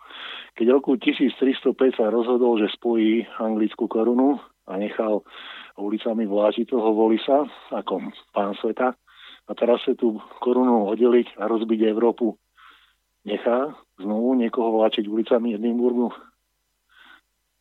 keď 0.58 0.68
roku 0.74 0.98
1305 0.98 2.02
sa 2.02 2.10
rozhodol, 2.10 2.58
že 2.58 2.74
spojí 2.74 3.30
anglickú 3.38 3.86
korunu 3.86 4.42
a 4.66 4.74
nechal 4.82 5.22
ulicami 5.77 6.26
vlážiť 6.26 6.74
toho 6.74 6.98
Volisa 6.98 7.45
ako 7.69 8.10
pán 8.34 8.58
sveta 8.58 8.98
a 9.48 9.52
teraz 9.53 9.86
sa 9.86 9.94
tú 9.94 10.18
korunu 10.42 10.90
oddeliť 10.90 11.38
a 11.38 11.45
rozbiť 11.45 11.80
Európu 11.94 12.34
nechá 13.27 13.76
znovu 14.00 14.40
niekoho 14.40 14.80
vláčiť 14.80 15.03
ulicami 15.03 15.60
Edinburgu. 15.60 16.16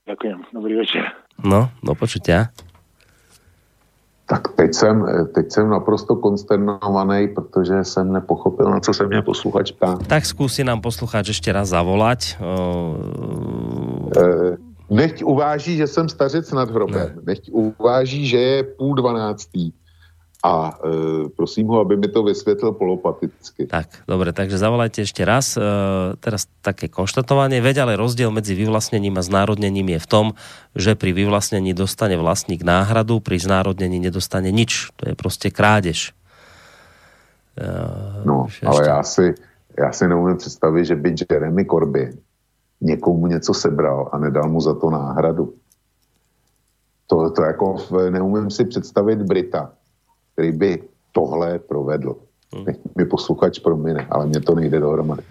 Ďakujem. 0.06 0.54
Dobrý 0.54 0.78
večer. 0.78 1.02
No, 1.42 1.74
do 1.82 1.98
počutia. 1.98 2.54
Tak 4.28 4.48
teď 4.48 4.74
jsem, 4.74 5.06
teď 5.34 5.52
jsem 5.52 5.70
naprosto 5.70 6.16
konsternovaný, 6.16 7.28
protože 7.28 7.84
jsem 7.84 8.12
nepochopil, 8.12 8.70
na 8.70 8.80
co 8.80 8.94
se 8.94 9.06
mě 9.06 9.22
posluchač 9.22 9.72
ptá. 9.72 9.98
Tak 10.06 10.26
zkusí 10.26 10.64
nám 10.64 10.80
posluchač 10.80 11.28
ještě 11.28 11.52
raz 11.52 11.68
zavolať. 11.68 12.36
E, 14.16 14.56
nechť 14.90 15.22
uváží, 15.22 15.76
že 15.76 15.86
jsem 15.86 16.08
stařec 16.08 16.52
nad 16.52 16.70
hrobem. 16.70 16.94
Ne. 17.16 17.22
Nechť 17.26 17.50
uváží, 17.52 18.26
že 18.26 18.38
je 18.38 18.62
půl 18.62 18.94
dvanáctý 18.94 19.72
a 20.44 20.78
e, 20.84 21.28
prosím 21.28 21.66
ho, 21.66 21.80
aby 21.80 21.96
mi 21.96 22.08
to 22.08 22.22
vysvětlil 22.22 22.72
polopaticky. 22.72 23.66
Tak, 23.66 24.04
dobre, 24.04 24.32
takže 24.36 24.60
zavolajte 24.60 25.02
ešte 25.02 25.24
raz. 25.24 25.56
E, 25.56 25.62
teraz 26.20 26.46
také 26.60 26.92
konštatovanie. 26.92 27.64
Veď 27.64 27.88
ale 27.88 27.96
rozdiel 27.96 28.28
medzi 28.30 28.52
vyvlastnením 28.52 29.16
a 29.16 29.24
znárodnením 29.24 29.96
je 29.96 30.00
v 30.00 30.08
tom, 30.08 30.26
že 30.76 30.94
pri 30.94 31.16
vyvlastnení 31.16 31.72
dostane 31.72 32.20
vlastník 32.20 32.62
náhradu, 32.62 33.18
pri 33.24 33.40
znárodnení 33.40 33.98
nedostane 33.98 34.52
nič. 34.52 34.92
To 35.00 35.08
je 35.10 35.14
proste 35.16 35.48
krádež. 35.48 36.12
E, 37.56 37.66
no, 38.28 38.46
ešte... 38.46 38.66
ale 38.66 38.80
já 38.86 39.02
si, 39.02 39.34
já 39.78 39.92
si 39.92 40.04
neumím 40.08 40.36
představit, 40.36 40.84
že 40.84 40.96
by 40.96 41.14
Jeremy 41.30 41.64
Corbyn 41.64 42.12
někomu 42.80 43.26
něco 43.26 43.54
sebral 43.54 44.08
a 44.12 44.18
nedal 44.18 44.48
mu 44.48 44.60
za 44.60 44.74
to 44.74 44.90
náhradu. 44.90 45.54
To, 47.06 47.30
to 47.30 47.42
jako 47.42 47.76
neumím 48.10 48.50
si 48.50 48.64
představit 48.64 49.22
Brita, 49.22 49.72
který 50.36 50.52
by 50.52 50.82
tohle 51.12 51.58
provedl. 51.58 52.16
Hmm. 52.54 52.64
Mi 52.98 53.04
posluchač 53.04 53.58
promine, 53.58 54.06
ale 54.10 54.26
mně 54.26 54.40
to 54.40 54.54
nejde 54.54 54.80
dohromady. 54.80 55.22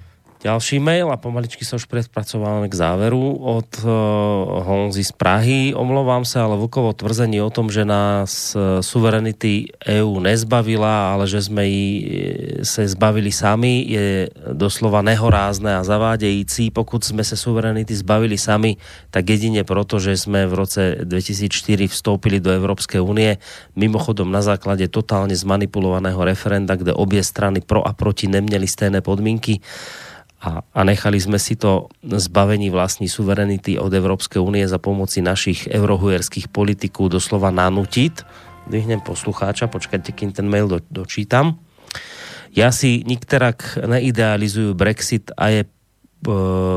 Ďalší 0.45 0.77
mail 0.77 1.09
a 1.09 1.17
pomaličky 1.17 1.65
sa 1.65 1.73
už 1.73 1.89
predpracovávame 1.89 2.69
k 2.69 2.77
záveru 2.77 3.17
od 3.41 3.65
uh, 3.81 3.89
Honzy 4.61 5.01
z 5.01 5.09
Prahy. 5.17 5.73
Omlouvám 5.73 6.21
sa, 6.21 6.45
ale 6.45 6.61
Vlkovo 6.61 6.93
tvrzení 6.93 7.41
o 7.41 7.49
tom, 7.49 7.73
že 7.73 7.81
nás 7.81 8.53
uh, 8.53 8.77
suverenity 8.77 9.73
EÚ 9.81 10.21
nezbavila, 10.21 11.17
ale 11.17 11.25
že 11.25 11.41
sme 11.41 11.65
ji 11.65 11.85
e, 11.89 12.01
sa 12.61 12.85
zbavili 12.85 13.33
sami, 13.33 13.89
je 13.89 14.29
doslova 14.53 15.01
nehorázne 15.01 15.81
a 15.81 15.81
zavádející. 15.81 16.69
Pokud 16.69 17.01
sme 17.01 17.25
sa 17.25 17.33
suverenity 17.33 17.97
zbavili 17.97 18.37
sami, 18.37 18.77
tak 19.09 19.25
jedine 19.25 19.65
proto, 19.65 19.97
že 19.97 20.13
sme 20.13 20.45
v 20.45 20.53
roce 20.61 20.81
2004 21.09 21.89
vstoupili 21.89 22.37
do 22.37 22.53
Európskej 22.53 23.01
únie, 23.01 23.41
mimochodom 23.73 24.29
na 24.29 24.45
základe 24.45 24.85
totálne 24.93 25.33
zmanipulovaného 25.33 26.21
referenda, 26.21 26.77
kde 26.77 26.93
obie 26.93 27.25
strany 27.25 27.65
pro 27.65 27.81
a 27.81 27.97
proti 27.97 28.29
neměli 28.29 28.69
stejné 28.69 29.01
podmienky 29.01 29.57
a, 30.45 30.61
a 30.61 30.81
nechali 30.85 31.17
sme 31.17 31.41
si 31.41 31.57
to 31.57 31.89
zbavení 32.05 32.69
vlastní 32.69 33.09
suverenity 33.09 33.81
od 33.81 33.89
Európskej 33.89 34.37
únie 34.37 34.61
za 34.69 34.77
pomoci 34.77 35.25
našich 35.25 35.65
eurohujerských 35.65 36.53
politiků 36.53 37.09
doslova 37.09 37.49
nanutiť. 37.49 38.13
Vyhnem 38.69 39.01
poslucháča, 39.01 39.65
počkajte, 39.65 40.13
kým 40.13 40.29
ten 40.33 40.45
mail 40.45 40.69
do, 40.69 40.77
dočítam. 40.89 41.57
Ja 42.53 42.69
si 42.69 43.01
nikterak 43.03 43.81
neidealizujú 43.83 44.77
Brexit 44.77 45.33
a 45.35 45.49
je 45.49 45.61
e, 45.65 45.69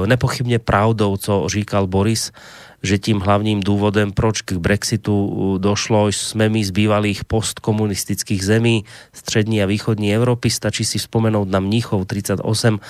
nepochybne 0.08 0.58
pravdou, 0.58 1.16
co 1.16 1.46
říkal 1.48 1.86
Boris, 1.86 2.32
že 2.82 2.98
tím 2.98 3.20
hlavním 3.20 3.60
důvodem, 3.60 4.12
proč 4.12 4.42
k 4.42 4.52
Brexitu 4.52 5.26
uh, 5.26 5.58
došlo, 5.58 6.08
jsme 6.08 6.48
my 6.48 6.64
z 6.64 6.70
bývalých 6.70 7.24
postkomunistických 7.24 8.44
zemí 8.44 8.84
střední 9.12 9.62
a 9.62 9.66
východní 9.66 10.14
Evropy. 10.14 10.50
Stačí 10.50 10.84
si 10.84 10.98
vzpomenout 10.98 11.48
na 11.50 11.60
Mníchov 11.60 12.06
38, 12.06 12.80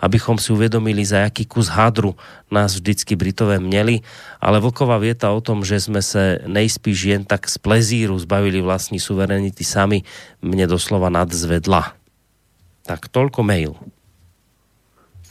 abychom 0.00 0.38
si 0.38 0.52
uvědomili, 0.52 1.04
za 1.04 1.16
jaký 1.16 1.44
kus 1.44 1.68
hadru 1.68 2.16
nás 2.50 2.74
vždycky 2.74 3.16
Britové 3.16 3.58
měli. 3.58 4.00
Ale 4.40 4.60
Vlková 4.60 4.98
věta 4.98 5.30
o 5.30 5.40
tom, 5.40 5.64
že 5.64 5.80
jsme 5.80 6.02
se 6.02 6.38
nejspíš 6.46 7.02
jen 7.02 7.24
tak 7.24 7.48
z 7.48 7.58
plezíru 7.58 8.18
zbavili 8.18 8.60
vlastní 8.60 9.00
suverenity 9.00 9.64
sami, 9.64 10.02
mě 10.42 10.66
doslova 10.66 11.08
nadzvedla. 11.08 11.92
Tak 12.86 13.08
tolko 13.08 13.42
mail. 13.42 13.74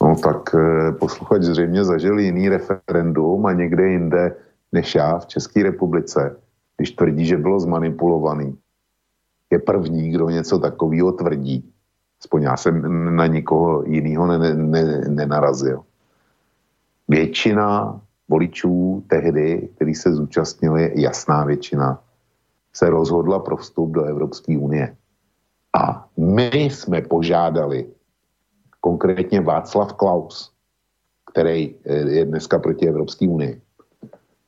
No 0.02 0.16
tak 0.16 0.54
eh, 0.54 0.92
posluchač 0.92 1.42
zřejmě 1.42 1.84
zažil 1.84 2.18
jiný 2.18 2.48
referendum 2.48 3.46
a 3.46 3.52
někde 3.52 3.88
jinde 3.88 4.36
než 4.72 4.94
já 4.94 5.18
v 5.18 5.26
České 5.26 5.62
republice, 5.62 6.36
když 6.76 6.90
tvrdí, 6.90 7.26
že 7.26 7.36
bylo 7.36 7.60
zmanipulovaný. 7.60 8.58
Je 9.50 9.58
první, 9.58 10.10
kdo 10.10 10.30
něco 10.30 10.58
takového 10.58 11.12
tvrdí. 11.12 11.72
Aspoň 12.20 12.42
já 12.42 12.56
jsem 12.56 13.16
na 13.16 13.26
nikoho 13.26 13.82
jiného 13.82 14.26
ne, 14.26 14.38
ne, 14.38 14.54
ne, 14.54 15.04
nenarazil. 15.08 15.82
Většina 17.08 18.00
voličů 18.28 19.04
tehdy, 19.06 19.68
kteří 19.74 19.94
se 19.94 20.14
zúčastnili, 20.14 20.92
jasná 20.94 21.44
většina, 21.44 22.02
se 22.72 22.90
rozhodla 22.90 23.38
pro 23.38 23.56
vstup 23.56 23.90
do 23.90 24.04
Evropské 24.04 24.58
unie. 24.58 24.96
A 25.78 26.08
my 26.16 26.50
jsme 26.54 27.02
požádali 27.02 27.86
konkrétně 28.88 29.40
Václav 29.40 29.92
Klaus, 29.92 30.52
který 31.32 31.76
eh, 31.84 32.24
je 32.24 32.24
dneska 32.24 32.58
proti 32.58 32.88
Evropské 32.88 33.28
unii, 33.28 33.60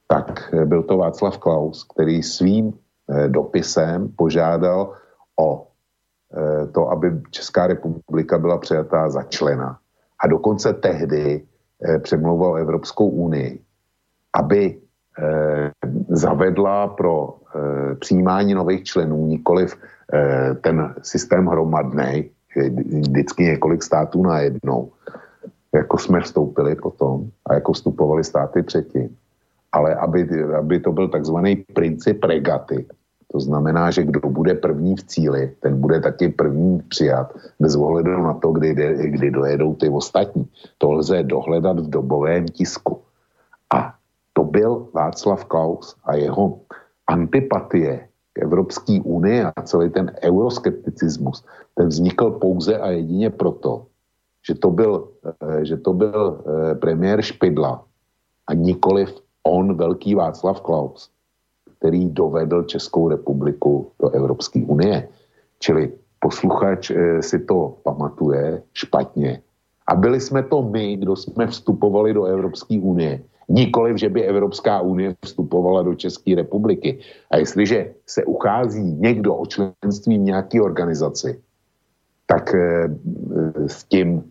tak 0.08 0.54
eh, 0.54 0.64
byl 0.64 0.82
to 0.82 0.96
Václav 0.96 1.38
Klaus, 1.38 1.84
který 1.92 2.22
svým 2.24 2.72
eh, 2.72 3.28
dopisem 3.28 4.08
požádal 4.16 4.96
o 5.36 5.66
to, 6.72 6.86
aby 6.94 7.26
Česká 7.34 7.66
republika 7.66 8.38
byla 8.38 8.58
přijatá 8.62 9.10
za 9.10 9.22
člena. 9.34 9.82
A 10.22 10.30
dokonce 10.30 10.72
tehdy 10.78 11.42
přemlouval 12.06 12.62
Evropskou 12.62 13.08
unii, 13.08 13.58
aby 14.38 14.78
zavedla 16.08 16.94
pro 16.94 17.42
přijímání 17.98 18.54
nových 18.54 18.84
členů 18.94 19.26
nikoliv 19.26 19.74
ten 20.62 20.94
systém 21.02 21.46
hromadný, 21.50 22.30
vždycky 22.56 23.42
několik 23.44 23.82
států 23.82 24.22
najednou, 24.22 24.92
jako 25.74 25.98
jsme 25.98 26.20
vstoupili 26.20 26.74
potom 26.74 27.30
a 27.46 27.54
jako 27.54 27.72
vstupovali 27.72 28.24
státy 28.24 28.62
předtím. 28.62 29.16
Ale 29.72 29.94
aby, 29.94 30.28
aby 30.58 30.80
to 30.80 30.92
byl 30.92 31.08
takzvaný 31.08 31.56
princip 31.56 32.24
regaty, 32.24 32.86
to 33.32 33.40
znamená, 33.40 33.90
že 33.90 34.02
kdo 34.02 34.20
bude 34.28 34.54
první 34.54 34.96
v 34.96 35.04
cíli, 35.06 35.54
ten 35.60 35.80
bude 35.80 36.00
taky 36.00 36.28
první 36.28 36.82
přijat, 36.88 37.34
bez 37.60 37.76
ohledu 37.76 38.22
na 38.22 38.34
to, 38.34 38.50
kdy, 38.52 38.74
kdy 39.10 39.30
dojedou 39.30 39.74
ty 39.74 39.88
ostatní. 39.88 40.48
To 40.78 40.92
lze 40.92 41.22
dohledat 41.22 41.78
v 41.78 41.90
dobovém 41.90 42.48
tisku. 42.48 43.00
A 43.70 43.94
to 44.32 44.44
byl 44.44 44.88
Václav 44.94 45.44
Klaus 45.44 45.96
a 46.04 46.14
jeho 46.14 46.58
antipatie 47.06 48.09
Evropské 48.40 49.00
unie 49.04 49.52
a 49.56 49.62
celý 49.62 49.90
ten 49.90 50.12
euroskepticismus, 50.24 51.44
ten 51.74 51.88
vznikl 51.88 52.30
pouze 52.30 52.78
a 52.78 52.90
jedině 52.90 53.30
proto, 53.30 53.86
že 54.46 54.54
to 54.54 54.70
byl, 54.70 55.08
eh, 55.24 55.64
že 55.64 55.76
to 55.76 55.92
byl 55.92 56.40
eh, 56.40 56.74
premiér 56.74 57.22
Špidla 57.22 57.84
a 58.46 58.54
nikoliv 58.54 59.14
on, 59.42 59.76
velký 59.76 60.14
Václav 60.14 60.60
Klaus, 60.60 61.10
který 61.78 62.08
dovedl 62.08 62.62
Českou 62.62 63.08
republiku 63.08 63.92
do 64.00 64.10
Evropské 64.10 64.64
unie. 64.66 65.08
Čili 65.58 65.92
posluchač 66.20 66.90
eh, 66.90 67.22
si 67.22 67.38
to 67.38 67.76
pamatuje 67.82 68.62
špatně. 68.72 69.42
A 69.86 69.94
byli 69.94 70.20
jsme 70.20 70.42
to 70.42 70.62
my, 70.62 70.96
kdo 70.96 71.16
jsme 71.16 71.46
vstupovali 71.46 72.14
do 72.14 72.24
Evropské 72.24 72.78
unie. 72.78 73.22
Nikoliv, 73.50 73.98
že 73.98 74.08
by 74.08 74.30
Evropská 74.30 74.80
unie 74.80 75.14
vstupovala 75.24 75.82
do 75.82 75.94
České 75.94 76.34
republiky. 76.34 76.98
A 77.30 77.36
jestliže 77.36 77.90
se 78.06 78.24
uchází 78.24 78.82
někdo 78.82 79.34
o 79.34 79.46
členství 79.46 80.18
v 80.18 80.30
nějaké 80.30 80.62
organizaci, 80.62 81.40
tak 82.26 82.54
eh, 82.54 82.86
s 83.66 83.84
tím 83.84 84.22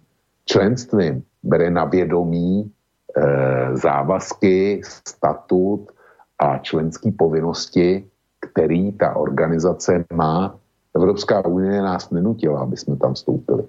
členstvím 0.46 1.24
bere 1.44 1.70
na 1.70 1.84
vědomí 1.84 2.64
eh, 2.64 3.76
závazky, 3.76 4.82
statut 4.88 5.92
a 6.40 6.58
členské 6.58 7.12
povinnosti, 7.12 8.08
který 8.40 8.92
ta 8.92 9.16
organizace 9.16 10.06
má. 10.14 10.56
Evropská 10.96 11.46
unie 11.46 11.82
nás 11.82 12.10
nenutila, 12.10 12.64
aby 12.64 12.78
jsme 12.78 12.96
tam 12.96 13.14
vstoupili. 13.14 13.64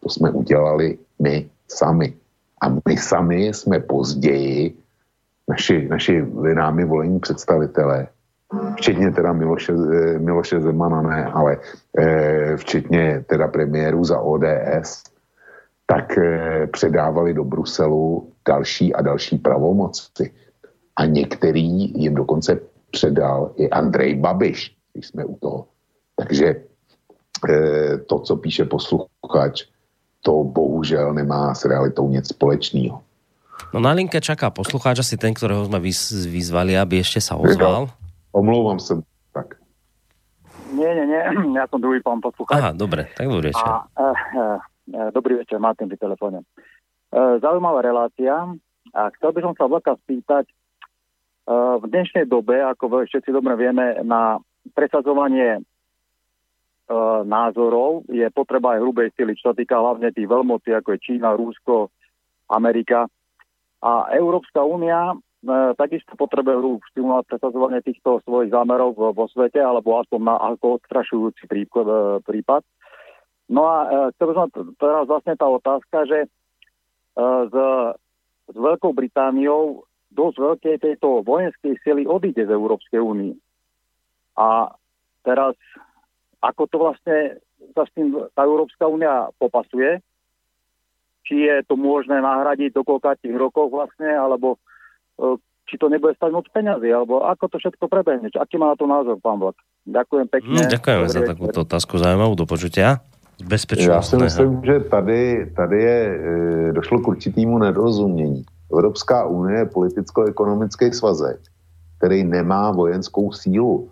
To 0.00 0.08
jsme 0.08 0.30
udělali 0.30 0.98
my 1.18 1.48
sami. 1.68 2.14
A 2.60 2.68
my 2.68 2.96
sami 2.96 3.46
jsme 3.46 3.80
později, 3.80 4.81
naši, 5.48 5.88
naši 5.88 6.26
námi 6.54 6.84
volení 6.84 7.20
představitelé, 7.20 8.08
včetně 8.76 9.10
teda 9.10 9.32
Miloše, 9.32 9.72
eh, 9.72 10.18
Miloše 10.18 10.60
Zemana, 10.60 11.02
ne, 11.02 11.24
ale 11.24 11.56
e, 11.98 12.56
včetně 12.56 13.24
teda 13.28 13.48
premiéru 13.48 14.04
za 14.04 14.20
ODS, 14.20 15.02
tak 15.86 16.18
e, 16.18 16.66
předávali 16.66 17.34
do 17.34 17.44
Bruselu 17.44 18.32
další 18.48 18.94
a 18.94 19.02
další 19.02 19.38
pravomoci. 19.38 20.32
A 20.96 21.06
některý 21.06 22.00
jim 22.00 22.14
dokonce 22.14 22.60
předal 22.90 23.52
i 23.56 23.70
Andrej 23.70 24.14
Babiš, 24.14 24.76
když 24.92 25.06
jsme 25.06 25.24
u 25.24 25.36
toho. 25.36 25.66
Takže 26.16 26.46
e, 27.48 27.98
to, 27.98 28.18
co 28.18 28.36
píše 28.36 28.64
posluchač, 28.64 29.64
to 30.20 30.44
bohužel 30.44 31.14
nemá 31.14 31.54
s 31.54 31.64
realitou 31.64 32.08
nic 32.08 32.28
společného. 32.28 33.02
No 33.72 33.80
na 33.80 33.92
linke 33.96 34.20
čaká 34.20 34.52
poslucháč 34.52 35.00
asi 35.00 35.16
ten, 35.16 35.32
ktorého 35.32 35.64
sme 35.68 35.80
vyzvali, 36.28 36.76
aby 36.76 37.00
ešte 37.00 37.20
sa 37.20 37.36
ozval. 37.40 37.88
Omlouvám 38.32 38.80
se, 38.80 39.00
tak. 39.32 39.60
Nie, 40.72 40.92
nie, 40.96 41.04
nie, 41.08 41.22
ja 41.58 41.68
som 41.68 41.80
druhý 41.80 42.00
pán 42.00 42.20
poslucháč. 42.20 42.56
Aha, 42.58 42.70
dobre, 42.72 43.12
tak 43.12 43.28
dobrý 43.28 43.52
večer. 43.52 43.64
A, 43.64 43.84
e, 43.92 44.08
e, 44.92 45.00
dobrý 45.12 45.40
večer, 45.40 45.60
Martin 45.60 45.88
pri 45.88 46.00
telefóne. 46.00 46.44
E, 47.12 47.16
zaujímavá 47.40 47.84
relácia. 47.84 48.56
A 48.92 49.08
chcel 49.16 49.32
by 49.32 49.40
som 49.40 49.54
sa 49.56 49.64
vlka 49.68 49.96
spýtať, 50.04 50.44
e, 50.48 50.54
v 51.80 51.84
dnešnej 51.88 52.28
dobe, 52.28 52.60
ako 52.60 53.04
všetci 53.08 53.32
dobre 53.32 53.56
vieme, 53.56 54.00
na 54.04 54.40
presadzovanie 54.76 55.60
e, 55.60 55.62
názorov 57.24 58.04
je 58.08 58.24
potreba 58.32 58.76
aj 58.76 58.82
hrubej 58.84 59.08
sily, 59.16 59.32
čo 59.36 59.52
sa 59.52 59.54
týka 59.56 59.80
hlavne 59.80 60.12
tých 60.12 60.28
veľmocí, 60.28 60.72
ako 60.72 60.96
je 60.96 61.04
Čína, 61.04 61.36
Rúsko, 61.36 61.92
Amerika. 62.52 63.08
A 63.82 64.14
Európska 64.14 64.62
únia 64.62 65.18
E, 65.42 65.74
takisto 65.74 66.14
potrebuje 66.14 66.54
hru 66.54 66.78
stimulovať 66.94 67.34
presadzovanie 67.34 67.82
týchto 67.82 68.22
svojich 68.22 68.54
zámerov 68.54 68.94
vo 68.94 69.26
svete, 69.26 69.58
alebo 69.58 69.98
aspoň 69.98 70.20
na 70.22 70.36
ako 70.38 70.78
odstrašujúci 70.78 71.50
e, 71.50 71.66
prípad. 72.22 72.62
No 73.50 73.66
a 73.66 73.76
e, 73.82 73.86
chcel 74.14 74.38
som 74.38 74.46
teraz 74.78 75.10
vlastne 75.10 75.34
tá 75.34 75.50
otázka, 75.50 76.06
že 76.06 76.30
s, 77.12 77.54
s 78.48 78.56
Veľkou 78.56 78.96
Britániou 78.96 79.84
dosť 80.14 80.36
veľkej 80.40 80.76
tejto 80.80 81.20
vojenskej 81.26 81.76
sily 81.84 82.08
odíde 82.08 82.48
z 82.48 82.54
Európskej 82.56 83.04
únie. 83.04 83.36
A 84.38 84.72
teraz, 85.20 85.52
ako 86.40 86.62
to 86.72 86.76
vlastne 86.80 87.36
sa 87.76 87.84
s 87.84 87.90
tým 87.92 88.16
tá 88.32 88.48
Európska 88.48 88.88
únia 88.88 89.28
popasuje, 89.36 90.00
či 91.22 91.46
je 91.46 91.62
to 91.66 91.78
možné 91.78 92.18
nahradiť 92.18 92.74
do 92.74 92.82
koľkátich 92.82 93.34
rokov 93.34 93.70
vlastne, 93.70 94.10
alebo 94.10 94.58
E, 95.20 95.38
či 95.70 95.78
to 95.78 95.86
nebude 95.88 96.18
stať 96.18 96.30
moc 96.34 96.46
peňazí, 96.50 96.90
alebo 96.90 97.22
ako 97.22 97.44
to 97.48 97.56
všetko 97.62 97.86
prebehne. 97.86 98.28
Aký 98.34 98.58
má 98.58 98.74
na 98.74 98.76
to 98.76 98.84
názor, 98.84 99.16
pán 99.22 99.38
Vlak? 99.38 99.56
Ďakujem 99.86 100.26
pekne. 100.28 100.58
Hmm, 100.58 100.72
ďakujeme 100.74 101.06
za 101.08 101.20
takúto 101.22 101.58
otázku 101.62 101.96
zaujímavú 101.98 102.34
do 102.34 102.46
počutia. 102.46 103.02
Já 103.42 104.02
si 104.02 104.16
myslím, 104.16 104.62
že 104.64 104.80
tady, 104.80 105.50
tady 105.56 105.82
je, 105.82 105.98
e, 106.68 106.72
došlo 106.72 106.98
k 106.98 107.08
určitému 107.08 107.58
nedorozumění. 107.58 108.44
Evropská 108.72 109.26
unie 109.26 109.58
je 109.58 109.66
politicko-ekonomický 109.66 110.92
svazek, 110.92 111.40
který 111.98 112.24
nemá 112.24 112.70
vojenskou 112.70 113.32
sílu. 113.32 113.90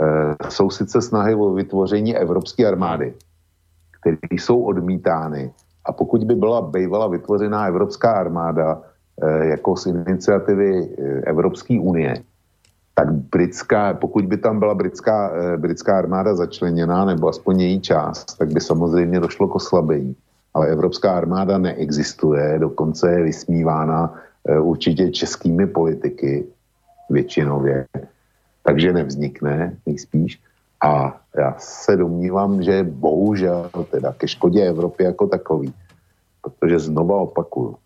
E, 0.00 0.50
jsou 0.50 0.70
sice 0.70 1.02
snahy 1.02 1.34
o 1.34 1.54
vytvoření 1.54 2.16
evropské 2.16 2.66
armády, 2.66 3.14
které 4.00 4.18
jsou 4.30 4.62
odmítány. 4.62 5.52
A 5.90 5.92
pokud 5.92 6.24
by 6.24 6.34
byla 6.34 6.62
bývala 6.62 7.10
vytvořená 7.10 7.66
evropská 7.66 8.12
armáda, 8.12 8.82
Eh, 9.22 9.46
jako 9.46 9.76
z 9.76 9.86
iniciativy 9.86 10.70
eh, 10.72 11.20
Evropské 11.28 11.80
unie, 11.80 12.14
tak 12.94 13.12
britská, 13.12 13.94
pokud 13.94 14.24
by 14.24 14.36
tam 14.36 14.58
byla 14.58 14.74
britská, 14.74 15.32
eh, 15.34 15.56
britská 15.56 15.98
armáda 15.98 16.34
začleněná, 16.34 17.04
nebo 17.04 17.28
aspoň 17.28 17.60
její 17.60 17.80
část, 17.80 18.38
tak 18.38 18.48
by 18.48 18.60
samozřejmě 18.60 19.20
došlo 19.20 19.48
k 19.48 19.54
oslabení. 19.54 20.16
Ale 20.54 20.68
Evropská 20.68 21.12
armáda 21.16 21.58
neexistuje, 21.58 22.58
dokonce 22.58 23.12
je 23.12 23.22
vysmívána 23.22 24.14
určitě 24.60 25.10
českými 25.10 25.66
politiky 25.66 26.44
většinově, 27.10 27.86
takže 28.62 28.92
nevznikne 28.92 29.76
nejspíš. 29.86 30.42
A 30.84 31.20
já 31.36 31.54
se 31.58 31.96
domnívám, 31.96 32.62
že 32.62 32.82
bohužel 32.82 33.70
teda 33.90 34.12
ke 34.12 34.28
škodě 34.28 34.68
Evropy 34.68 35.04
jako 35.04 35.26
takový, 35.26 35.74
protože 36.42 36.78
znova 36.78 37.16
opakuju, 37.16 37.76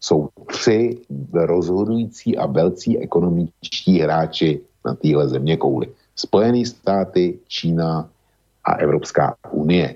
jsou 0.00 0.28
tři 0.46 0.98
rozhodující 1.32 2.38
a 2.38 2.46
velcí 2.46 2.98
ekonomičtí 2.98 4.00
hráči 4.00 4.60
na 4.86 4.94
téhle 4.94 5.28
země 5.28 5.56
kouli. 5.56 5.86
Spojené 6.16 6.66
státy, 6.66 7.38
Čína 7.48 8.08
a 8.64 8.72
Evropská 8.72 9.36
unie. 9.50 9.94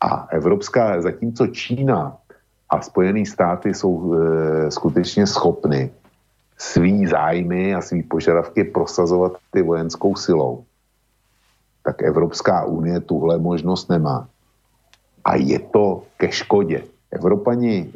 A 0.00 0.28
Evropská, 0.30 1.00
zatímco 1.00 1.46
Čína 1.46 2.16
a 2.70 2.80
Spojené 2.80 3.26
státy 3.26 3.74
jsou 3.74 4.14
e, 4.14 4.70
skutečně 4.70 5.26
schopny 5.26 5.90
svý 6.58 7.06
zájmy 7.06 7.74
a 7.74 7.80
svý 7.80 8.02
požadavky 8.02 8.64
prosazovat 8.64 9.32
ty 9.50 9.62
vojenskou 9.62 10.16
silou, 10.16 10.64
tak 11.88 12.04
Evropská 12.04 12.68
unie 12.68 13.00
tuhle 13.00 13.40
možnost 13.40 13.88
nemá. 13.88 14.28
A 15.24 15.40
je 15.40 15.58
to 15.72 16.04
ke 16.20 16.28
škodě. 16.28 16.84
Evropani 17.10 17.88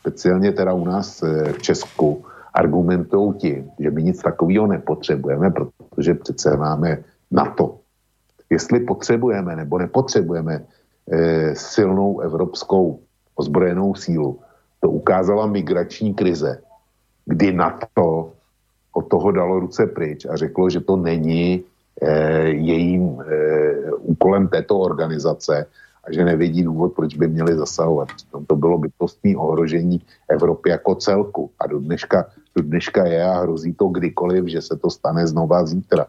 speciálně 0.00 0.52
teda 0.52 0.76
u 0.76 0.84
nás 0.84 1.22
eh, 1.24 1.52
v 1.56 1.58
Česku, 1.64 2.28
argumentují 2.54 3.34
tím, 3.38 3.70
že 3.78 3.88
my 3.90 4.02
nic 4.02 4.18
takového 4.20 4.66
nepotřebujeme, 4.66 5.48
protože 5.50 6.14
přece 6.14 6.56
máme 6.56 6.98
NATO. 7.30 7.78
Jestli 8.50 8.80
potřebujeme 8.80 9.56
nebo 9.56 9.78
nepotřebujeme 9.78 10.54
e, 10.58 11.54
silnou 11.54 12.20
evropskou 12.20 12.98
ozbrojenou 13.36 13.94
sílu, 13.94 14.40
to 14.80 14.90
ukázala 14.90 15.46
migrační 15.46 16.14
krize, 16.14 16.58
kdy 17.26 17.52
NATO 17.52 18.32
od 18.92 19.06
toho 19.08 19.30
dalo 19.30 19.60
ruce 19.60 19.86
pryč 19.86 20.26
a 20.26 20.36
řeklo, 20.36 20.70
že 20.70 20.80
to 20.80 20.96
není 20.96 21.62
jejím 22.46 23.20
e, 23.20 23.92
úkolem 23.92 24.48
této 24.48 24.78
organizace 24.78 25.66
a 26.04 26.12
že 26.12 26.24
nevidí 26.24 26.62
důvod, 26.62 26.92
proč 26.96 27.14
by 27.14 27.28
měli 27.28 27.56
zasahovat. 27.56 28.08
To 28.46 28.56
bylo 28.56 28.78
bytostní 28.78 29.36
ohrožení 29.36 30.00
Evropy 30.28 30.70
jako 30.70 30.94
celku 30.94 31.50
a 31.60 31.66
do 31.66 31.78
dneška, 31.78 32.26
do 32.56 32.62
dneška 32.62 33.06
je 33.06 33.24
a 33.24 33.40
hrozí 33.40 33.74
to 33.74 33.88
kdykoliv, 33.88 34.44
že 34.46 34.62
se 34.62 34.76
to 34.76 34.90
stane 34.90 35.26
znova 35.26 35.66
zítra. 35.66 36.06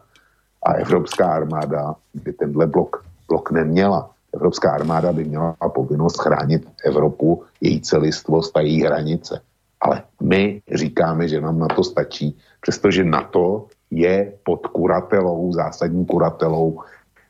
A 0.62 0.72
Evropská 0.72 1.32
armáda 1.32 1.94
by 2.14 2.32
tenhle 2.32 2.66
blok, 2.66 3.04
blok 3.28 3.50
neměla. 3.50 4.10
Evropská 4.34 4.70
armáda 4.70 5.12
by 5.12 5.24
měla 5.24 5.56
povinnost 5.74 6.20
chránit 6.20 6.68
Evropu, 6.84 7.42
její 7.60 7.80
celistvost 7.80 8.56
a 8.56 8.60
její 8.60 8.82
hranice. 8.82 9.40
Ale 9.80 10.02
my 10.22 10.62
říkáme, 10.74 11.28
že 11.28 11.40
nám 11.40 11.58
na 11.58 11.68
to 11.68 11.84
stačí, 11.84 12.36
přestože 12.60 13.04
NATO 13.04 13.66
je 13.90 14.32
pod 14.42 14.66
kuratelou, 14.66 15.52
zásadní 15.52 16.06
kuratelou 16.06 16.80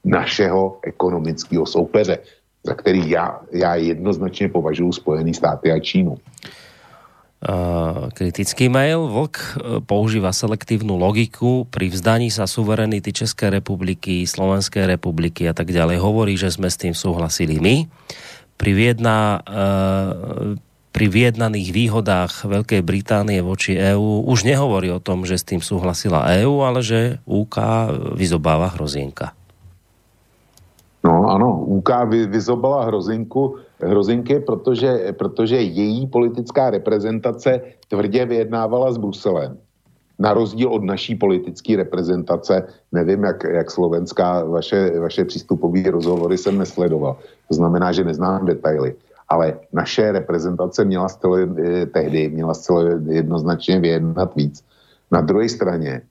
našeho 0.05 0.79
ekonomického 0.85 1.67
soupeře 1.67 2.19
za 2.65 2.75
který 2.75 3.11
já, 3.11 3.41
já 3.53 3.75
jednoznačně 3.75 4.49
považuji 4.49 4.93
Spojený 4.93 5.35
státy 5.35 5.73
a 5.73 5.79
Čínu. 5.79 6.17
Uh, 7.41 8.13
kritický 8.13 8.69
mail. 8.69 9.09
Vlk 9.09 9.37
uh, 9.41 9.81
používa 9.81 10.29
selektívnu 10.29 11.01
logiku 11.01 11.65
pri 11.73 11.89
vzdaní 11.89 12.29
sa 12.29 12.45
suverenity 12.45 13.17
Českej 13.17 13.49
republiky, 13.49 14.29
Slovenskej 14.29 14.85
republiky 14.85 15.49
a 15.49 15.57
tak 15.57 15.73
ďalej. 15.73 16.05
Hovorí, 16.05 16.37
že 16.37 16.53
sme 16.53 16.69
s 16.69 16.77
tým 16.77 16.93
súhlasili 16.93 17.57
my. 17.57 17.89
Priviedna 18.61 19.41
uh, 19.41 20.53
pri 20.91 21.07
vyjednaných 21.07 21.71
výhodách 21.71 22.51
Veľkej 22.51 22.83
Británie 22.83 23.39
voči 23.41 23.79
EÚ 23.79 24.27
už 24.27 24.43
nehovorí 24.43 24.91
o 24.91 25.03
tom, 25.03 25.23
že 25.23 25.39
s 25.39 25.47
tým 25.47 25.63
súhlasila 25.63 26.27
EÚ, 26.43 26.67
ale 26.67 26.83
že 26.83 27.23
UK 27.31 27.57
vyzobáva 28.19 28.75
hrozienka. 28.75 29.33
No 31.01 31.31
ano, 31.31 31.65
UK 31.65 31.91
vyzobala 32.29 32.85
hrozinku, 32.85 33.57
hrozinky, 33.81 34.41
protože, 34.45 35.17
protože 35.17 35.57
její 35.57 36.07
politická 36.07 36.71
reprezentace 36.71 37.61
tvrdě 37.89 38.27
vyjednávala 38.27 38.93
s 38.93 38.99
Bruselem. 38.99 39.57
Na 40.21 40.37
rozdíl 40.37 40.69
od 40.69 40.85
naší 40.85 41.17
politické 41.17 41.77
reprezentace, 41.77 42.69
nevím, 42.93 43.25
jak, 43.25 43.45
jak 43.45 43.71
slovenská 43.71 44.45
vaše, 44.45 45.01
vaše 45.01 45.25
přístupové 45.25 45.81
rozhovory 45.91 46.37
jsem 46.39 46.59
nesledoval. 46.59 47.17
To 47.49 47.55
znamená, 47.55 47.93
že 47.93 48.05
neznám 48.05 48.45
detaily 48.45 48.95
ale 49.31 49.63
naše 49.73 50.13
reprezentace 50.13 50.85
měla 50.85 51.09
zcela, 51.09 51.39
eh, 51.39 51.87
tehdy 51.87 52.29
měla 52.29 52.55
zcela 52.55 52.83
jednoznačně 53.07 53.81
vyjednat 53.81 54.35
víc. 54.37 54.65
Na 55.11 55.21
druhé 55.21 55.49
straně 55.49 56.03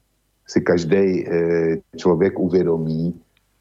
si 0.48 0.62
každý 0.62 1.28
eh, 1.28 1.78
člověk 2.00 2.40
uvědomí 2.40 3.14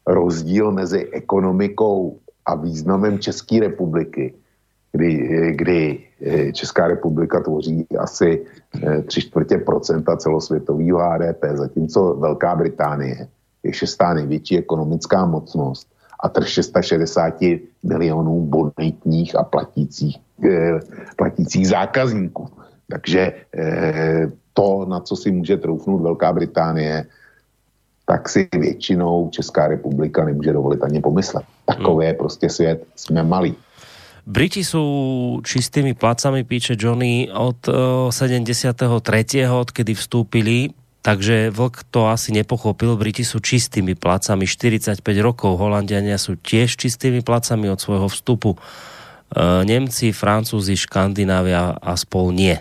rozdíl 0.07 0.71
mezi 0.71 1.11
ekonomikou 1.11 2.17
a 2.45 2.55
významem 2.55 3.19
České 3.19 3.59
republiky, 3.59 4.33
kdy, 4.91 5.11
eh, 5.27 5.51
kdy 5.51 5.81
Česká 6.51 6.87
republika 6.87 7.39
tvoří 7.39 7.87
asi 7.95 8.43
tři 9.07 9.21
čtvrtě 9.21 9.57
procenta 9.57 10.17
celosvětového 10.19 10.99
HDP, 10.99 11.55
zatímco 11.55 12.19
Velká 12.19 12.55
Británie 12.55 13.27
je 13.63 13.73
šestá 13.73 14.13
největší 14.13 14.57
ekonomická 14.57 15.25
mocnost 15.25 15.87
a 16.19 16.29
trh 16.29 16.47
660 16.47 17.33
milionů 17.83 18.41
bonitních 18.41 19.35
a 19.35 19.43
platících, 19.43 20.17
eh, 20.43 20.79
platících 21.15 21.67
zákazníků. 21.67 22.49
Takže 22.91 23.33
eh, 23.55 24.31
to, 24.53 24.85
na 24.89 24.99
co 24.99 25.15
si 25.15 25.31
může 25.31 25.57
troufnout 25.57 26.01
Velká 26.01 26.33
Británie, 26.33 27.05
tak 28.05 28.29
si 28.29 28.49
většinou 28.51 29.29
Česká 29.29 29.67
republika 29.67 30.25
nemůže 30.25 30.53
dovolit 30.53 30.83
ani 30.83 31.01
pomyslet. 31.01 31.45
Takový 31.65 32.05
je 32.05 32.13
prostě 32.13 32.49
svět, 32.49 32.83
jsme 32.95 33.23
malí. 33.23 33.55
Briti 34.29 34.61
sú 34.61 34.85
čistými 35.41 35.97
placami, 35.97 36.45
píše 36.45 36.77
Johnny, 36.77 37.33
od 37.33 37.65
73. 38.13 39.41
Eh, 39.41 39.49
odkedy 39.49 39.97
vstúpili 39.97 40.69
Takže 40.99 41.47
Vlk 41.55 41.87
to 41.95 42.11
asi 42.11 42.35
nepochopil. 42.35 42.99
Briti 42.99 43.23
sú 43.23 43.39
čistými 43.39 43.95
placami 43.95 44.43
45 44.43 44.99
rokov. 45.23 45.55
Holandiania 45.55 46.19
sú 46.19 46.35
tiež 46.35 46.75
čistými 46.75 47.23
placami 47.23 47.71
od 47.71 47.79
svojho 47.79 48.11
vstupu. 48.11 48.59
E, 48.59 48.59
Nemci, 49.63 50.11
Francúzi, 50.11 50.75
Škandinávia 50.75 51.79
a 51.79 51.95
spol 51.95 52.35
nie. 52.35 52.59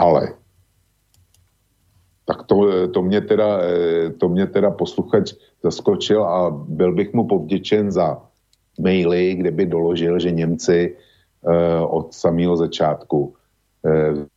Ale 0.00 0.36
tak 2.26 2.42
to, 2.42 2.88
to, 2.88 3.02
mě 3.02 3.20
teda, 3.20 3.60
e, 3.62 4.10
to 4.10 4.28
mě 4.28 4.46
teda 4.46 4.70
posluchač 4.70 5.34
zaskočil 5.62 6.24
a 6.24 6.50
byl 6.50 6.92
bych 6.92 7.12
mu 7.12 7.28
povděčen 7.28 7.92
za 7.92 8.18
maily, 8.80 9.34
kde 9.34 9.50
by 9.50 9.66
doložil, 9.66 10.18
že 10.18 10.30
Němci 10.30 10.78
e, 10.90 10.94
od 11.80 12.14
samého 12.14 12.56
začátku 12.56 13.34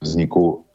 vzniku 0.01 0.68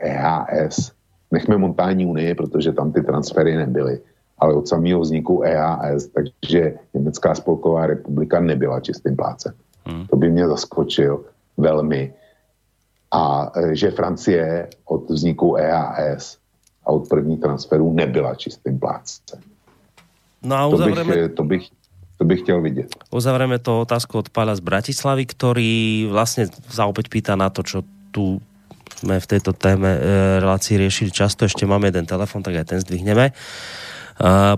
EHS. 0.00 0.92
Nechme 1.30 1.58
montání 1.58 2.06
unie, 2.06 2.34
protože 2.34 2.72
tam 2.72 2.92
ty 2.92 3.02
transfery 3.02 3.56
nebyly, 3.56 4.00
ale 4.38 4.54
od 4.54 4.68
samého 4.68 5.00
vzniku 5.00 5.42
EHS, 5.42 6.06
takže 6.06 6.74
Německá 6.94 7.34
spolková 7.34 7.86
republika 7.86 8.40
nebyla 8.40 8.80
čistým 8.80 9.16
plácem. 9.16 9.52
Hmm. 9.86 10.06
To 10.06 10.16
by 10.16 10.30
mě 10.30 10.48
zaskočil 10.48 11.24
velmi. 11.56 12.14
A 13.10 13.52
e, 13.56 13.76
že 13.76 13.90
Francie 13.90 14.68
od 14.84 15.10
vzniku 15.10 15.56
EHS 15.56 16.38
a 16.86 16.88
od 16.92 17.08
první 17.08 17.36
transferu 17.36 17.92
nebyla 17.92 18.34
čistým 18.34 18.78
plácem. 18.78 19.40
No 20.42 20.56
a 20.56 20.66
uzavreme... 20.66 21.04
to, 21.04 21.10
bych, 21.12 21.34
to, 21.34 21.44
bych, 21.44 21.64
to 22.18 22.24
bych 22.24 22.40
chtěl 22.40 22.62
vidět. 22.62 22.88
Uzavrieme 23.10 23.58
to 23.58 23.80
otázku 23.80 24.18
od 24.18 24.28
Pála 24.30 24.54
z 24.54 24.62
Bratislavy, 24.62 25.26
ktorý 25.26 25.72
vlastne 26.10 26.46
sa 26.70 26.86
opäť 26.86 27.10
pýta 27.10 27.34
na 27.34 27.50
to, 27.50 27.66
čo 27.66 27.82
tu 28.14 28.38
sme 28.96 29.20
v 29.20 29.30
tejto 29.30 29.52
téme 29.52 29.96
e, 29.96 30.00
relácii 30.40 30.80
riešili 30.80 31.12
často. 31.12 31.44
Ešte 31.44 31.68
máme 31.68 31.92
jeden 31.92 32.08
telefon, 32.08 32.40
tak 32.40 32.56
aj 32.56 32.72
ten 32.72 32.80
zdvihneme. 32.80 33.30
E, 33.30 33.32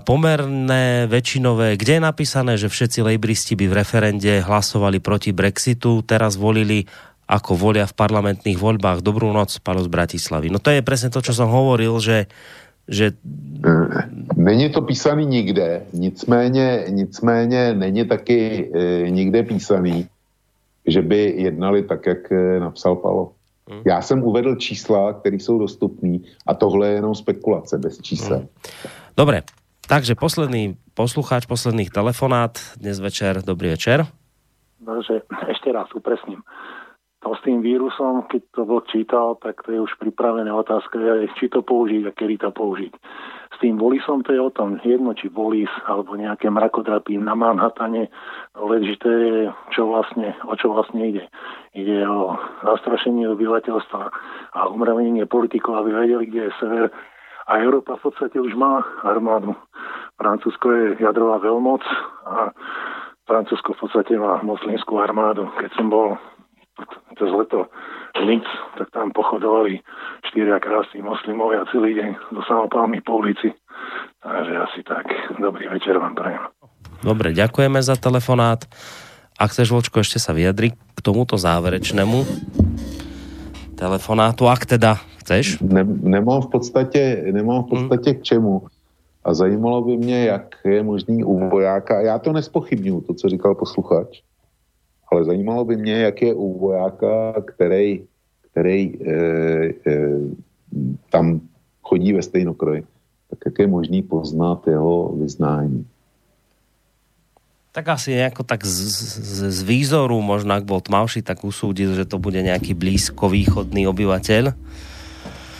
pomerné 0.01 1.11
väčšinové, 1.11 1.75
kde 1.75 1.99
je 1.99 2.01
napísané, 2.01 2.53
že 2.55 2.71
všetci 2.71 3.03
lejbristi 3.03 3.53
by 3.59 3.65
v 3.67 3.77
referende 3.77 4.33
hlasovali 4.41 5.03
proti 5.03 5.35
Brexitu, 5.35 6.01
teraz 6.07 6.39
volili 6.39 6.87
ako 7.31 7.55
volia 7.55 7.87
v 7.87 7.95
parlamentných 7.95 8.59
voľbách. 8.59 8.99
Dobrú 9.03 9.31
noc, 9.31 9.55
Palo 9.63 9.79
z 9.83 9.89
Bratislavy. 9.91 10.51
No 10.51 10.59
to 10.59 10.71
je 10.71 10.83
presne 10.83 11.07
to, 11.11 11.23
čo 11.23 11.31
som 11.31 11.47
hovoril, 11.47 11.95
že 11.99 12.27
že... 12.91 13.13
Není 14.35 14.69
to 14.69 14.81
písaný 14.81 15.25
nikde, 15.25 15.81
nicméně, 15.93 16.85
nicméně 16.89 17.73
není 17.73 18.05
taky 18.05 18.69
e, 18.73 19.09
nikde 19.09 19.43
písaný, 19.43 20.07
že 20.87 21.01
by 21.01 21.33
jednali 21.37 21.83
tak, 21.83 22.05
jak 22.05 22.31
e, 22.31 22.59
napsal 22.59 22.95
Palo. 22.95 23.31
Hmm. 23.71 23.81
Já 23.85 24.01
jsem 24.01 24.23
uvedl 24.23 24.55
čísla, 24.55 25.13
které 25.13 25.35
jsou 25.35 25.59
dostupné 25.59 26.19
a 26.47 26.53
tohle 26.53 26.87
je 26.87 26.93
jenom 26.93 27.15
spekulace 27.15 27.77
bez 27.77 28.01
čísel. 28.01 28.37
Hmm. 28.37 28.47
Dobre, 29.17 29.41
takže 29.87 30.15
posledný 30.15 30.75
poslucháč, 30.93 31.47
posledných 31.47 31.89
telefonát 31.89 32.59
dnes 32.75 32.99
večer. 32.99 33.39
Dobrý 33.39 33.69
večer. 33.71 34.05
Takže 34.85 35.23
ešte 35.47 35.71
raz 35.71 35.87
upresním. 35.95 36.43
To 37.21 37.37
s 37.37 37.41
tým 37.45 37.61
vírusom, 37.61 38.25
keď 38.27 38.41
to 38.49 38.61
bol 38.65 38.81
čítal, 38.89 39.37
tak 39.37 39.61
to 39.61 39.71
je 39.71 39.79
už 39.79 39.93
pripravená 40.01 40.51
otázka, 40.57 40.97
či 41.37 41.53
to 41.53 41.61
použiť 41.61 42.09
a 42.09 42.11
kedy 42.11 42.41
to 42.41 42.49
použiť 42.49 42.91
tým 43.61 43.77
Volisom 43.77 44.25
to 44.25 44.33
je 44.33 44.41
o 44.41 44.49
tom, 44.49 44.81
jedno 44.81 45.13
či 45.13 45.29
Volis 45.29 45.69
alebo 45.85 46.17
nejaké 46.17 46.49
mrakodrapy 46.49 47.21
na 47.21 47.37
Manhattane, 47.37 48.09
to 48.57 49.09
je, 49.13 49.53
čo 49.69 49.85
vlastne, 49.85 50.33
o 50.49 50.57
čo 50.57 50.73
vlastne 50.73 51.05
ide. 51.05 51.29
Ide 51.77 52.01
o 52.09 52.33
zastrašenie 52.65 53.29
obyvateľstva 53.29 54.01
a 54.57 54.59
umravenie 54.73 55.29
politikov, 55.29 55.85
aby 55.85 55.93
vedeli, 55.93 56.25
kde 56.25 56.41
je 56.49 56.57
sever. 56.57 56.85
A 57.45 57.61
Európa 57.61 58.01
v 58.01 58.09
podstate 58.09 58.41
už 58.41 58.57
má 58.57 58.81
armádu. 59.05 59.53
Francúzsko 60.17 60.67
je 60.73 60.85
jadrová 61.01 61.37
veľmoc 61.41 61.81
a 62.25 62.53
Francúzsko 63.29 63.77
v 63.77 63.81
podstate 63.85 64.13
má 64.17 64.41
moslimskú 64.41 64.97
armádu. 64.97 65.49
Keď 65.61 65.71
som 65.77 65.89
bol 65.89 66.17
cez 67.17 67.29
leto 67.29 67.67
Linz, 68.21 68.47
tak 68.77 68.91
tam 68.91 69.11
pochodovali 69.15 69.79
štyria 70.31 70.59
krásni 70.59 70.99
moslimovia 71.01 71.63
celý 71.71 71.95
deň 71.95 72.09
do 72.35 72.41
samopálmy 72.43 72.99
po 73.01 73.23
ulici. 73.23 73.55
Takže 74.21 74.53
asi 74.57 74.79
tak. 74.83 75.05
Dobrý 75.39 75.67
večer 75.71 75.97
vám 75.97 76.13
prajem. 76.13 76.43
Dobre, 77.01 77.33
ďakujeme 77.33 77.81
za 77.81 77.97
telefonát. 77.97 78.61
Ak 79.41 79.49
chceš, 79.49 79.73
Vočko, 79.73 80.05
ešte 80.05 80.21
sa 80.21 80.37
vyjadri 80.37 80.77
k 80.77 80.99
tomuto 81.01 81.33
záverečnému 81.33 82.21
telefonátu, 83.73 84.45
ak 84.45 84.69
teda 84.69 85.01
chceš? 85.25 85.57
Ne, 85.65 85.81
nemám 85.81 86.45
v 86.45 86.49
podstatě, 86.53 87.25
nemám 87.31 87.63
v 87.63 87.67
podstatě 87.69 88.09
hmm. 88.11 88.19
k 88.19 88.23
čemu. 88.23 88.53
A 89.25 89.33
zajímalo 89.33 89.81
by 89.81 89.97
mě, 89.97 90.25
jak 90.25 90.55
je 90.65 90.83
možný 90.83 91.23
u 91.23 91.49
vojáka, 91.49 92.01
já 92.01 92.19
to 92.19 92.33
nespochybnuju, 92.33 93.01
to, 93.01 93.13
co 93.13 93.29
říkal 93.29 93.55
posluchač, 93.55 94.21
ale 95.11 95.23
zajímalo 95.23 95.65
by 95.65 95.75
mě, 95.77 95.93
jak 95.93 96.21
je 96.21 96.33
u 96.33 96.59
vojáka, 96.59 97.43
který, 97.45 98.01
který 98.51 98.79
e, 98.79 99.11
e, 99.11 100.09
tam 101.09 101.41
chodí 101.83 102.13
ve 102.13 102.21
stejnokroji, 102.21 102.83
tak 103.29 103.39
jak 103.45 103.59
je 103.59 103.67
možný 103.67 104.01
poznat 104.01 104.67
jeho 104.67 105.11
vyznání. 105.19 105.85
Tak 107.71 107.87
asi 107.87 108.15
nejako 108.15 108.43
tak 108.43 108.67
z, 108.67 108.75
z, 108.83 109.47
z 109.47 109.59
výzoru, 109.63 110.19
možno 110.19 110.59
ak 110.59 110.67
bol 110.67 110.83
tmavší, 110.83 111.23
tak 111.23 111.39
usúdil, 111.47 111.95
že 111.95 112.03
to 112.03 112.19
bude 112.19 112.35
nejaký 112.43 112.75
blízkovýchodný 112.75 113.87
obyvateľ. 113.87 114.51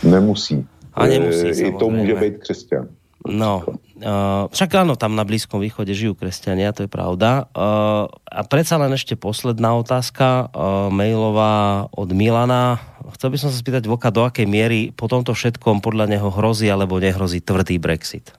Nemusí. 0.04 0.60
A 0.92 1.08
nemusí, 1.08 1.48
e, 1.56 1.72
I 1.72 1.72
to 1.72 1.88
môže 1.88 2.16
byť 2.20 2.34
kresťan. 2.44 2.86
No, 3.22 3.62
uh, 4.02 4.50
však 4.50 4.82
áno, 4.82 4.98
tam 4.98 5.14
na 5.14 5.22
Blízkom 5.22 5.62
východe 5.62 5.94
žijú 5.94 6.18
kresťania, 6.18 6.74
to 6.74 6.86
je 6.86 6.90
pravda. 6.90 7.46
Uh, 7.54 8.10
a 8.26 8.42
predsa 8.42 8.82
len 8.82 8.90
ešte 8.98 9.14
posledná 9.14 9.78
otázka, 9.78 10.50
uh, 10.50 10.90
mailová 10.90 11.86
od 11.94 12.10
Milana. 12.10 12.82
Chcel 13.14 13.30
by 13.30 13.38
som 13.38 13.50
sa 13.54 13.62
spýtať 13.62 13.86
Voka, 13.86 14.10
do 14.10 14.26
akej 14.26 14.50
miery 14.50 14.90
po 14.90 15.06
tomto 15.06 15.38
všetkom 15.38 15.86
podľa 15.86 16.18
neho 16.18 16.34
hrozí 16.34 16.66
alebo 16.66 16.98
nehrozí 16.98 17.46
tvrdý 17.46 17.78
Brexit? 17.78 18.34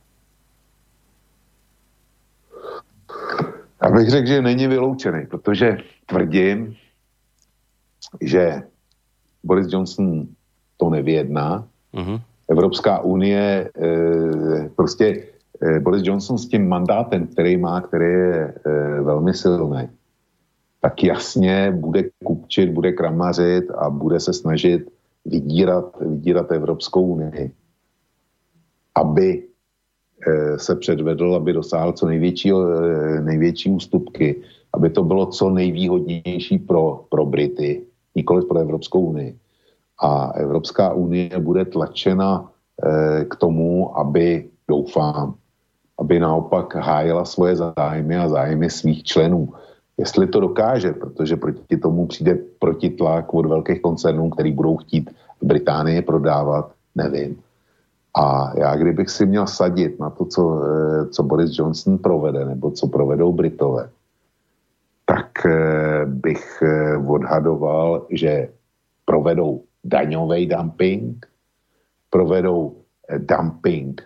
Já 3.82 3.90
bych 3.90 4.10
řekl, 4.10 4.26
že 4.26 4.42
není 4.42 4.66
vyloučený, 4.66 5.26
protože 5.26 5.78
tvrdím, 6.06 6.76
že 8.20 8.62
Boris 9.42 9.66
Johnson 9.72 10.26
to 10.76 10.90
nevyjedná. 10.90 11.66
Uh-huh. 11.94 12.20
Evropská 12.52 13.00
unie, 13.00 13.70
eh, 13.72 14.70
prostě 14.76 15.24
eh, 15.62 15.80
Boris 15.80 16.02
Johnson 16.04 16.38
s 16.38 16.48
tím 16.48 16.68
mandátem, 16.68 17.26
který 17.26 17.56
má, 17.56 17.80
který 17.80 18.04
je 18.04 18.54
eh, 18.66 19.00
velmi 19.00 19.34
silný, 19.34 19.88
tak 20.80 21.02
jasně 21.02 21.72
bude 21.72 22.12
kupčit, 22.24 22.70
bude 22.70 22.92
kramařit 22.92 23.70
a 23.70 23.90
bude 23.90 24.20
se 24.20 24.32
snažit 24.32 24.90
vydírat, 25.24 25.96
vydírat 26.00 26.52
Evropskou 26.52 27.02
unii, 27.16 27.52
aby 28.94 29.42
se 30.56 30.76
předvedl, 30.76 31.34
aby 31.34 31.52
dosáhl 31.52 31.92
co 31.92 32.06
největší, 32.06 32.52
největší 33.26 33.70
ústupky, 33.70 34.42
aby 34.70 34.90
to 34.90 35.02
bylo 35.02 35.26
co 35.26 35.50
nejvýhodnější 35.50 36.58
pro, 36.58 37.04
pro 37.10 37.26
Brity, 37.26 37.82
nikoli 38.14 38.46
pro 38.46 38.58
Evropskou 38.58 39.00
unii. 39.00 39.34
A 40.02 40.34
Evropská 40.34 40.92
unie 40.92 41.30
bude 41.38 41.64
tlačena 41.64 42.42
eh, 42.42 43.24
k 43.24 43.36
tomu, 43.36 43.98
aby, 43.98 44.50
doufám, 44.68 45.34
aby 45.98 46.18
naopak 46.18 46.74
hájila 46.74 47.24
svoje 47.24 47.56
zájmy 47.56 48.16
a 48.18 48.28
zájmy 48.28 48.70
svých 48.70 49.02
členů. 49.04 49.54
Jestli 49.98 50.26
to 50.26 50.40
dokáže, 50.40 50.92
protože 50.92 51.36
proti 51.36 51.76
tomu 51.76 52.06
přijde 52.06 52.38
protitlak 52.58 53.34
od 53.34 53.46
velkých 53.46 53.82
koncernů, 53.82 54.30
který 54.30 54.52
budou 54.52 54.76
chtít 54.76 55.10
v 55.40 55.46
Británii 55.46 56.02
prodávat, 56.02 56.72
nevím. 56.94 57.38
A 58.18 58.52
já 58.58 58.76
kdybych 58.76 59.10
si 59.10 59.26
měl 59.26 59.46
sadit 59.46 60.00
na 60.00 60.10
to, 60.10 60.24
co, 60.24 60.42
eh, 60.64 61.06
co 61.06 61.22
Boris 61.22 61.50
Johnson 61.58 61.98
provede, 61.98 62.44
nebo 62.44 62.70
co 62.70 62.86
provedou 62.86 63.32
Britové, 63.32 63.90
tak 65.06 65.46
eh, 65.46 66.06
bych 66.06 66.62
odhadoval, 67.06 68.06
že 68.10 68.48
provedou 69.04 69.62
daňový 69.84 70.46
dumping, 70.46 71.26
provedou 72.10 72.76
dumping 73.18 74.02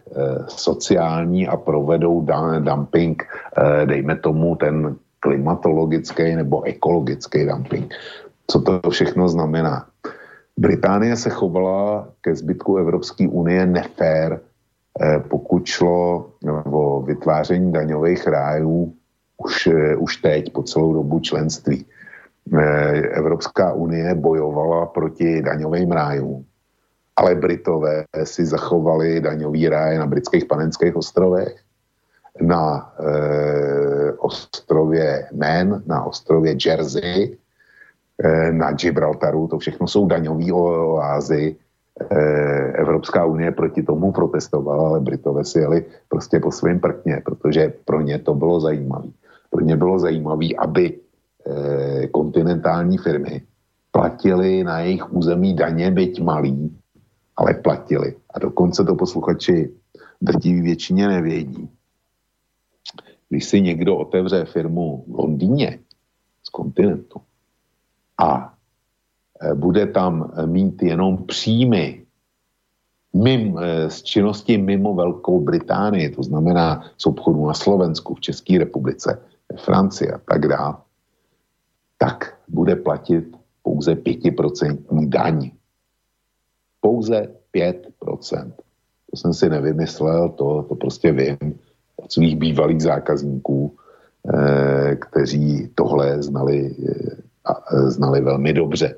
sociální 0.49 1.49
a 1.49 1.57
provedou 1.57 2.27
dumping, 2.61 3.23
dejme 3.85 4.17
tomu, 4.17 4.57
ten 4.57 4.97
klimatologický 5.21 6.37
nebo 6.37 6.63
ekologický 6.63 7.47
dumping. 7.47 7.95
Co 8.47 8.61
to 8.61 8.91
všechno 8.91 9.29
znamená? 9.29 9.87
Británie 10.57 11.17
se 11.17 11.31
chovala 11.31 12.09
ke 12.21 12.35
zbytku 12.35 12.77
Evropské 12.77 13.29
unie 13.29 13.67
nefér, 13.67 14.41
eh, 14.41 15.19
pokud 15.29 15.67
šlo 15.67 16.31
o 16.65 17.03
vytváření 17.03 17.73
daňových 17.73 18.27
rájů 18.27 18.95
už, 19.37 19.67
eh, 19.67 19.97
už 19.97 20.17
teď 20.17 20.53
po 20.53 20.63
celou 20.63 20.93
dobu 20.93 21.21
členství. 21.21 21.85
Eh, 22.47 23.00
Evropská 23.00 23.73
unie 23.73 24.15
bojovala 24.15 24.86
proti 24.86 25.42
daňovým 25.42 25.92
rájům, 25.92 26.44
ale 27.16 27.34
Britové 27.34 28.05
si 28.25 28.47
zachovali 28.47 29.20
daňový 29.20 29.68
ráje 29.68 29.99
na 29.99 30.07
britských 30.07 30.44
panenských 30.44 30.97
ostrovech, 30.97 31.57
na 32.41 32.92
e, 33.00 34.12
ostrově 34.12 35.28
Man, 35.33 35.83
na 35.86 36.05
ostrově 36.05 36.57
Jersey, 36.60 37.39
Eh, 38.16 38.52
na 38.52 38.73
Gibraltaru, 38.73 39.49
to 39.49 39.58
všechno 39.58 39.89
jsou 39.89 40.07
daňové 40.07 40.52
oázy. 40.52 41.57
Eh, 42.10 42.73
Evropská 42.81 43.25
unie 43.25 43.52
proti 43.52 43.83
tomu 43.83 44.12
protestovala, 44.12 44.89
ale 44.89 45.00
Britové 45.00 45.44
si 45.44 45.58
jeli 45.58 45.84
prostě 46.08 46.41
po 46.41 46.52
svém 46.52 46.81
prkně, 46.81 47.23
protože 47.25 47.73
pro 47.84 48.00
ně 48.00 48.18
to 48.18 48.34
bylo 48.34 48.60
zajímavé. 48.60 49.08
Pro 49.50 49.60
ně 49.60 49.76
bylo 49.76 49.99
zajímavé, 49.99 50.47
aby 50.58 50.97
kontinentální 52.10 52.99
firmy 52.99 53.42
platili 53.91 54.65
na 54.65 54.81
jejich 54.81 55.12
území 55.12 55.55
daně, 55.55 55.91
byť 55.91 56.23
malý, 56.23 56.76
ale 57.36 57.55
platili. 57.55 58.15
A 58.31 58.39
dokonce 58.39 58.84
to 58.84 58.94
posluchači 58.94 59.70
drtiví 60.20 60.60
většině 60.60 61.08
nevědí. 61.08 61.68
Když 63.28 63.44
si 63.44 63.60
někdo 63.60 63.97
otevře 63.97 64.44
firmu 64.44 65.05
v 65.08 65.15
Londýně 65.15 65.78
z 66.42 66.49
kontinentu, 66.49 67.20
a 68.18 68.55
e, 69.41 69.55
bude 69.55 69.86
tam 69.86 70.33
mít 70.47 70.83
jenom 70.83 71.25
příjmy 71.25 72.07
mimo, 73.15 73.60
e, 73.60 73.91
z 73.91 74.02
činnosti 74.02 74.58
mimo 74.58 74.94
Velkou 74.94 75.41
Británii, 75.41 76.10
to 76.10 76.23
znamená 76.23 76.84
z 76.99 77.07
obchodu 77.07 77.47
na 77.47 77.55
Slovensku, 77.55 78.15
v 78.15 78.20
České 78.20 78.58
republice, 78.58 79.23
v 79.57 79.60
Francii 79.60 80.10
a 80.10 80.18
tak 80.18 80.49
dále, 80.49 80.75
tak 81.99 82.39
bude 82.49 82.76
platit 82.76 83.25
pouze 83.62 83.94
5% 83.94 85.08
daň. 85.08 85.50
Pouze 86.81 87.28
5%. 87.55 88.52
To 89.10 89.16
jsem 89.16 89.34
si 89.34 89.49
nevymyslel, 89.49 90.28
to, 90.28 90.62
to 90.68 90.75
prostě 90.75 91.12
vím 91.12 91.58
od 91.97 92.12
svých 92.12 92.36
bývalých 92.36 92.83
zákazníků, 92.83 93.76
eh, 94.34 94.97
kteří 94.97 95.70
tohle 95.75 96.23
znali 96.23 96.76
eh, 96.89 97.26
a 97.47 97.75
e, 97.75 97.91
znali 97.91 98.20
velmi 98.20 98.52
dobře. 98.52 98.94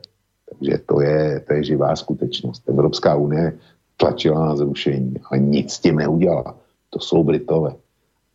Takže 0.50 0.78
to 0.86 1.00
je, 1.00 1.40
to 1.40 1.54
je 1.54 1.64
živá 1.64 1.96
skutečnost. 1.96 2.68
Evropská 2.68 3.14
unie 3.14 3.52
tlačila 3.96 4.46
na 4.46 4.56
zrušení, 4.56 5.14
ale 5.30 5.40
nic 5.40 5.72
s 5.72 5.80
tím 5.80 5.96
neudělala. 5.96 6.56
To 6.90 7.00
jsou 7.00 7.24
Britové. 7.24 7.74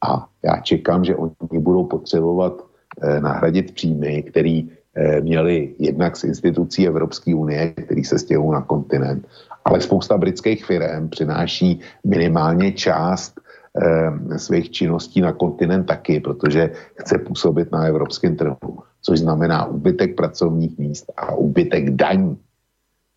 A 0.06 0.28
já 0.44 0.58
čekám, 0.62 1.06
že 1.06 1.16
oni 1.16 1.60
budou 1.60 1.84
potřebovat 1.84 2.54
eh, 2.62 2.73
nahradit 3.20 3.74
příjmy, 3.74 4.24
který 4.24 4.70
eh, 4.96 5.22
měli 5.22 5.76
jednak 5.80 6.18
z 6.18 6.24
institucí 6.24 6.88
Evropské 6.88 7.36
unie, 7.36 7.70
který 7.70 8.04
se 8.04 8.20
stěhují 8.20 8.52
na 8.52 8.62
kontinent, 8.62 9.28
ale 9.66 9.82
spousta 9.82 10.18
britských 10.18 10.66
firm 10.66 11.10
přináší 11.10 11.80
minimálně 12.04 12.72
část 12.72 13.40
eh, 13.82 14.40
svých 14.40 14.72
činností 14.72 15.22
na 15.22 15.32
kontinent 15.34 15.88
taky, 15.88 16.20
protože 16.20 16.72
chce 16.96 17.18
působit 17.18 17.72
na 17.72 17.86
evropském 17.86 18.36
trhu 18.36 18.84
což 19.04 19.20
znamená 19.20 19.66
úbytek 19.66 20.16
pracovních 20.16 20.78
míst 20.78 21.12
a 21.18 21.36
úbytek 21.36 21.90
daní. 21.90 22.38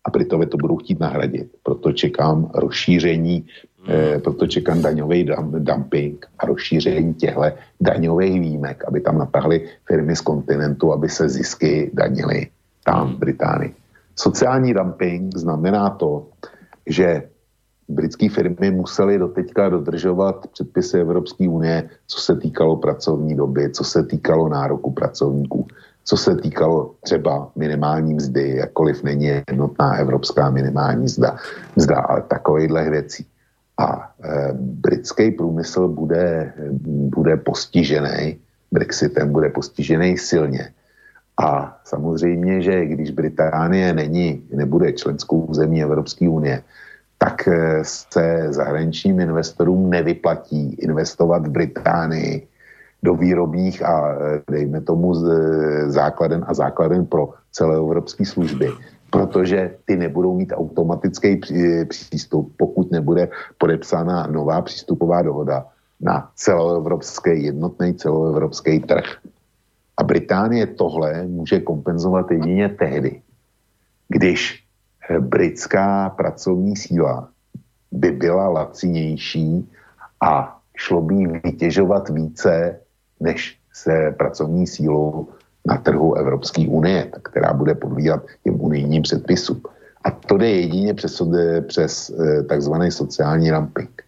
A 0.05 0.09
Britové 0.09 0.45
to 0.45 0.57
budou 0.57 0.77
chtít 0.77 0.99
nahradit. 0.99 1.51
Proto 1.63 1.91
čekám 1.91 2.51
rozšíření, 2.55 3.45
eh, 3.87 4.19
proto 4.19 4.47
čekám 4.47 4.81
daňový 4.81 5.29
dumping 5.59 6.25
a 6.39 6.45
rozšíření 6.45 7.13
těchto 7.13 7.41
daňových 7.81 8.39
výjimek, 8.39 8.83
aby 8.87 9.01
tam 9.01 9.17
natáhly 9.17 9.69
firmy 9.87 10.15
z 10.15 10.21
kontinentu, 10.21 10.93
aby 10.93 11.09
se 11.09 11.29
zisky 11.29 11.91
danily 11.93 12.47
tam 12.85 13.15
v 13.15 13.19
Británii. 13.19 13.73
Sociální 14.15 14.73
dumping 14.73 15.37
znamená 15.37 15.89
to, 15.89 16.27
že 16.87 17.23
britské 17.89 18.29
firmy 18.29 18.71
musely 18.71 19.17
doteďka 19.17 19.69
dodržovat 19.69 20.47
předpisy 20.47 20.99
Evropské 20.99 21.49
unie, 21.49 21.89
co 22.07 22.21
se 22.21 22.35
týkalo 22.35 22.75
pracovní 22.75 23.35
doby, 23.35 23.69
co 23.69 23.83
se 23.83 24.03
týkalo 24.03 24.49
nároku 24.49 24.91
pracovníků, 24.91 25.67
co 26.03 26.17
se 26.17 26.35
týkalo 26.35 26.95
třeba 27.03 27.51
minimální 27.55 28.13
mzdy, 28.13 28.55
jakkoliv 28.55 29.03
není 29.03 29.25
jednotná 29.25 29.95
evropská 29.95 30.49
minimální 30.49 31.03
mzda, 31.03 31.35
mzda 31.75 31.95
ale 31.95 32.21
takovýchhle 32.21 32.89
věcí. 32.89 33.25
A 33.77 34.11
e, 34.23 34.53
britský 34.53 35.31
průmysl 35.31 35.87
bude, 35.87 36.53
bude 36.89 37.37
postižený 37.37 38.37
Brexitem, 38.71 39.31
bude 39.31 39.49
postižený 39.49 40.17
silně. 40.17 40.73
A 41.37 41.77
samozřejmě, 41.85 42.61
že 42.61 42.85
když 42.85 43.11
Británie 43.11 43.93
není, 43.93 44.43
nebude 44.53 44.93
členskou 44.93 45.53
zemí 45.53 45.83
Evropské 45.83 46.29
unie, 46.29 46.63
tak 47.17 47.47
eh, 47.47 47.79
se 47.83 48.47
zahraničním 48.49 49.19
investorům 49.19 49.89
nevyplatí 49.89 50.73
investovat 50.73 51.47
v 51.47 51.51
Británii 51.51 52.47
do 53.03 53.15
výrobních 53.15 53.85
a 53.85 54.13
eh, 54.13 54.41
dejme 54.51 54.81
tomu 54.81 55.13
základen 55.85 56.45
a 56.47 56.53
základen 56.53 57.05
pro 57.05 57.33
celé 57.51 57.75
evropské 57.77 58.25
služby, 58.25 58.69
protože 59.09 59.75
ty 59.85 59.95
nebudou 59.95 60.35
mít 60.35 60.53
automatický 60.55 61.41
přístup, 61.89 62.53
pokud 62.57 62.91
nebude 62.91 63.29
podepsána 63.57 64.27
nová 64.27 64.61
přístupová 64.61 65.21
dohoda 65.21 65.65
na 66.01 66.31
celoevropský, 66.35 67.43
jednotný 67.43 67.93
celoevropský 67.93 68.79
trh. 68.79 69.05
A 69.97 70.03
Británie 70.03 70.67
tohle 70.67 71.27
může 71.27 71.59
kompenzovat 71.59 72.31
jedině 72.31 72.69
tehdy, 72.69 73.21
když 74.07 74.63
britská 75.19 76.09
pracovní 76.09 76.75
síla 76.75 77.29
by 77.91 78.11
byla 78.11 78.49
lacinější 78.49 79.71
a 80.21 80.59
šlo 80.77 81.01
by 81.01 81.27
vytěžovat 81.43 82.09
více 82.09 82.79
než 83.19 83.57
se 83.73 84.15
pracovní 84.17 84.67
sílou 84.67 85.27
na 85.67 85.77
trhu 85.77 86.15
Evropské 86.15 86.67
unie, 86.67 87.11
která 87.23 87.53
bude 87.53 87.75
podvídat 87.75 88.23
těm 88.43 88.61
unijním 88.61 89.01
předpisům. 89.01 89.61
A 90.03 90.11
to 90.11 90.37
jde 90.37 90.49
jedině 90.49 90.93
přes, 90.93 91.21
přes 91.67 92.09
eh, 92.09 92.43
takzvaný 92.43 92.91
sociální 92.91 93.51
dumping. 93.51 94.01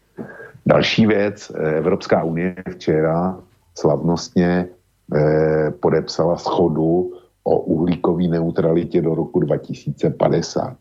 Další 0.65 1.07
věc, 1.07 1.51
eh, 1.55 1.77
Evropská 1.77 2.23
unie 2.23 2.55
včera 2.71 3.37
slavnostně 3.75 4.67
eh, 5.15 5.71
podepsala 5.71 6.37
schodu 6.37 7.13
o 7.43 7.59
uhlíkové 7.59 8.27
neutralitě 8.27 9.01
do 9.01 9.15
roku 9.15 9.39
2050. 9.39 10.77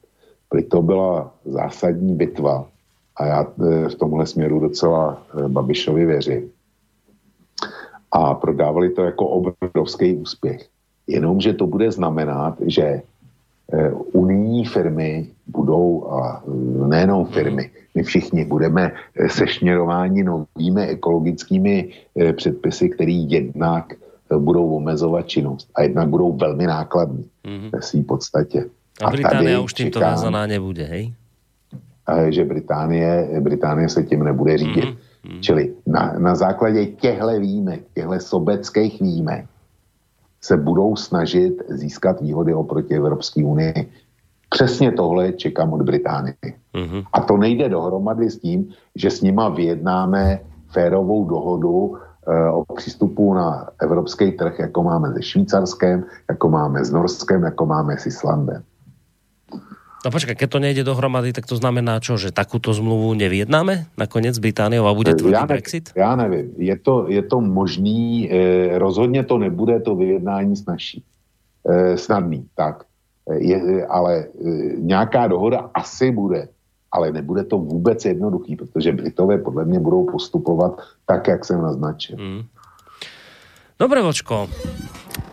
Prý 0.48 0.62
to 0.62 0.82
byla 0.82 1.34
zásadní 1.44 2.14
bitva 2.14 2.66
a 3.16 3.26
já 3.26 3.46
v 3.88 3.94
tomhle 3.94 4.26
směru 4.26 4.60
docela 4.60 5.22
Babišovi 5.48 6.06
věřím. 6.06 6.50
A 8.12 8.34
prodávali 8.34 8.90
to 8.90 9.02
jako 9.02 9.26
obrovský 9.26 10.14
úspěch. 10.14 10.68
Jenomže 11.06 11.52
to 11.52 11.66
bude 11.66 11.92
znamenat, 11.92 12.54
že 12.66 13.02
Eh, 13.72 13.90
unijní 14.12 14.64
firmy 14.64 15.26
budou, 15.46 16.10
a 16.10 16.42
nejenom 16.86 17.26
firmy, 17.26 17.70
my 17.94 18.02
všichni 18.02 18.44
budeme 18.44 18.92
eh, 19.16 19.28
sešněrováni 19.28 20.24
novými 20.24 20.86
ekologickými 20.86 21.88
předpisy, 22.36 22.88
které 22.88 23.12
jednak 23.12 23.92
budou 24.38 24.76
omezovat 24.76 25.28
činnost 25.28 25.68
a 25.74 25.82
jednak 25.82 26.08
budou 26.08 26.32
velmi 26.32 26.66
nákladní 26.66 27.24
mm-hmm. 27.44 27.70
ve 27.70 27.82
své 27.82 28.02
podstatě. 28.02 28.64
A, 29.02 29.06
a 29.06 29.10
Británia 29.10 29.60
už 29.60 29.72
tímto 29.74 30.00
vázaná 30.00 30.46
nebude, 30.46 30.84
hej? 30.84 31.12
Že 32.28 32.44
Británie, 32.44 33.40
Británie 33.40 33.88
se 33.88 34.02
tím 34.02 34.24
nebude 34.24 34.58
řídit. 34.58 34.84
Mm-hmm. 34.84 34.96
Čili 35.40 35.74
na, 35.86 36.14
na 36.18 36.34
základě 36.34 36.86
těchto 36.86 37.40
výjimek, 37.40 37.82
těchto 37.94 38.20
sobeckých 38.20 39.00
výjimek, 39.00 39.46
se 40.40 40.56
budou 40.56 40.96
snažit 40.96 41.62
získat 41.68 42.20
výhody 42.20 42.54
oproti 42.54 42.94
Evropské 42.94 43.44
unii. 43.44 43.92
Přesně 44.50 44.92
tohle 44.92 45.32
čekám 45.32 45.72
od 45.72 45.82
Británie. 45.82 46.34
Mm-hmm. 46.74 47.04
A 47.12 47.20
to 47.20 47.36
nejde 47.36 47.68
dohromady 47.68 48.30
s 48.30 48.38
tím, 48.38 48.68
že 48.94 49.10
s 49.10 49.22
nima 49.22 49.48
vyjednáme 49.48 50.40
férovou 50.68 51.24
dohodu 51.24 51.96
e, 51.96 52.50
o 52.50 52.64
přístupu 52.74 53.34
na 53.34 53.68
evropský 53.82 54.32
trh, 54.32 54.58
jako 54.58 54.82
máme 54.82 55.12
se 55.12 55.22
Švýcarskem, 55.22 56.04
jako 56.28 56.48
máme 56.48 56.84
s 56.84 56.90
Norskem, 56.90 57.42
jako 57.42 57.66
máme 57.66 57.96
s 57.98 58.06
Islandem. 58.06 58.62
No 59.98 60.14
počkaj, 60.14 60.38
keď 60.38 60.48
to 60.48 60.62
nejde 60.62 60.82
dohromady, 60.86 61.34
tak 61.34 61.50
to 61.50 61.58
znamená 61.58 61.98
čo, 61.98 62.14
že 62.14 62.30
takúto 62.30 62.70
zmluvu 62.70 63.18
nevyjednáme 63.18 63.90
nakoniec 63.98 64.38
s 64.38 64.38
Britániou 64.38 64.86
a 64.86 64.94
bude 64.94 65.10
tvrdý 65.18 65.34
já 65.34 65.42
ne, 65.42 65.46
Brexit? 65.46 65.90
Já 65.96 66.16
nevím, 66.16 66.54
je 66.54 66.76
to, 66.78 67.10
je 67.10 67.22
to 67.22 67.40
možný, 67.40 68.30
eh, 68.30 68.78
rozhodně 68.78 69.26
to 69.26 69.38
nebude 69.38 69.80
to 69.80 69.98
vyjednání 69.98 70.54
snažší, 70.56 71.02
eh, 71.66 71.98
snadný, 71.98 72.46
tak. 72.54 72.86
Eh, 73.26 73.42
je, 73.42 73.86
ale 73.86 74.30
eh, 74.30 74.50
nějaká 74.78 75.26
dohoda 75.26 75.70
asi 75.74 76.14
bude, 76.14 76.48
ale 76.92 77.12
nebude 77.12 77.44
to 77.44 77.58
vůbec 77.58 78.04
jednoduchý, 78.04 78.56
protože 78.56 78.92
Britové 78.92 79.38
podle 79.38 79.64
mě 79.64 79.80
budou 79.80 80.06
postupovat 80.06 80.78
tak, 81.06 81.26
jak 81.28 81.44
jsem 81.44 81.62
naznačil. 81.62 82.16
Hmm. 82.16 82.42
Dobre, 83.78 84.02
Vočko, 84.02 84.46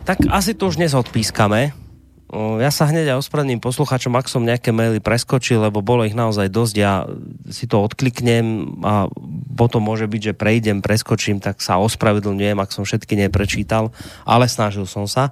tak 0.04 0.18
asi 0.30 0.54
to 0.54 0.66
už 0.66 0.76
dnes 0.76 0.94
odpískame 0.94 1.85
ja 2.34 2.74
sa 2.74 2.90
hneď 2.90 3.14
aj 3.14 3.22
ospravedlním 3.22 3.62
poslucháčom, 3.62 4.10
ak 4.18 4.26
som 4.26 4.42
nejaké 4.42 4.74
maily 4.74 4.98
preskočil, 4.98 5.62
lebo 5.62 5.78
bolo 5.78 6.02
ich 6.02 6.18
naozaj 6.18 6.50
dosť, 6.50 6.74
ja 6.74 7.06
si 7.54 7.70
to 7.70 7.78
odkliknem 7.78 8.78
a 8.82 9.06
potom 9.54 9.78
môže 9.78 10.10
byť, 10.10 10.20
že 10.20 10.32
prejdem, 10.34 10.82
preskočím, 10.82 11.38
tak 11.38 11.62
sa 11.62 11.78
ospravedlňujem, 11.78 12.58
ak 12.58 12.74
som 12.74 12.82
všetky 12.82 13.14
neprečítal, 13.14 13.94
ale 14.26 14.50
snažil 14.50 14.90
som 14.90 15.06
sa. 15.06 15.30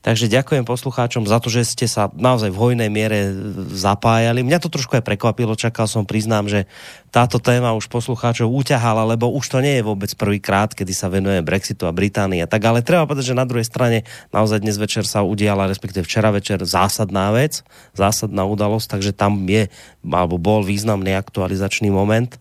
Takže 0.00 0.32
ďakujem 0.32 0.64
poslucháčom 0.64 1.28
za 1.28 1.36
to, 1.36 1.52
že 1.52 1.68
ste 1.68 1.84
sa 1.84 2.08
naozaj 2.16 2.48
v 2.48 2.60
hojnej 2.60 2.88
miere 2.88 3.36
zapájali. 3.76 4.40
Mňa 4.40 4.58
to 4.64 4.72
trošku 4.72 4.96
aj 4.96 5.04
prekvapilo, 5.04 5.52
čakal 5.52 5.84
som, 5.84 6.08
priznám, 6.08 6.48
že 6.48 6.64
táto 7.12 7.36
téma 7.36 7.76
už 7.76 7.92
poslucháčov 7.92 8.48
uťahala, 8.48 9.04
lebo 9.04 9.28
už 9.28 9.44
to 9.44 9.58
nie 9.60 9.76
je 9.78 9.84
vôbec 9.84 10.08
prvýkrát, 10.16 10.72
kedy 10.72 10.96
sa 10.96 11.12
venuje 11.12 11.44
Brexitu 11.44 11.84
a 11.84 11.92
Británii. 11.92 12.48
Tak 12.48 12.62
ale 12.64 12.80
treba 12.80 13.04
povedať, 13.04 13.36
že 13.36 13.38
na 13.38 13.44
druhej 13.44 13.68
strane 13.68 14.08
naozaj 14.32 14.64
dnes 14.64 14.80
večer 14.80 15.04
sa 15.04 15.20
udiala, 15.20 15.68
respektíve 15.68 16.08
včera 16.08 16.32
večer 16.32 16.64
zásadná 16.64 17.28
vec, 17.36 17.60
zásadná 17.92 18.48
udalosť, 18.48 18.96
takže 18.96 19.12
tam 19.12 19.44
je, 19.44 19.68
alebo 20.00 20.40
bol 20.40 20.64
významný 20.64 21.12
aktualizačný 21.12 21.92
moment. 21.92 22.32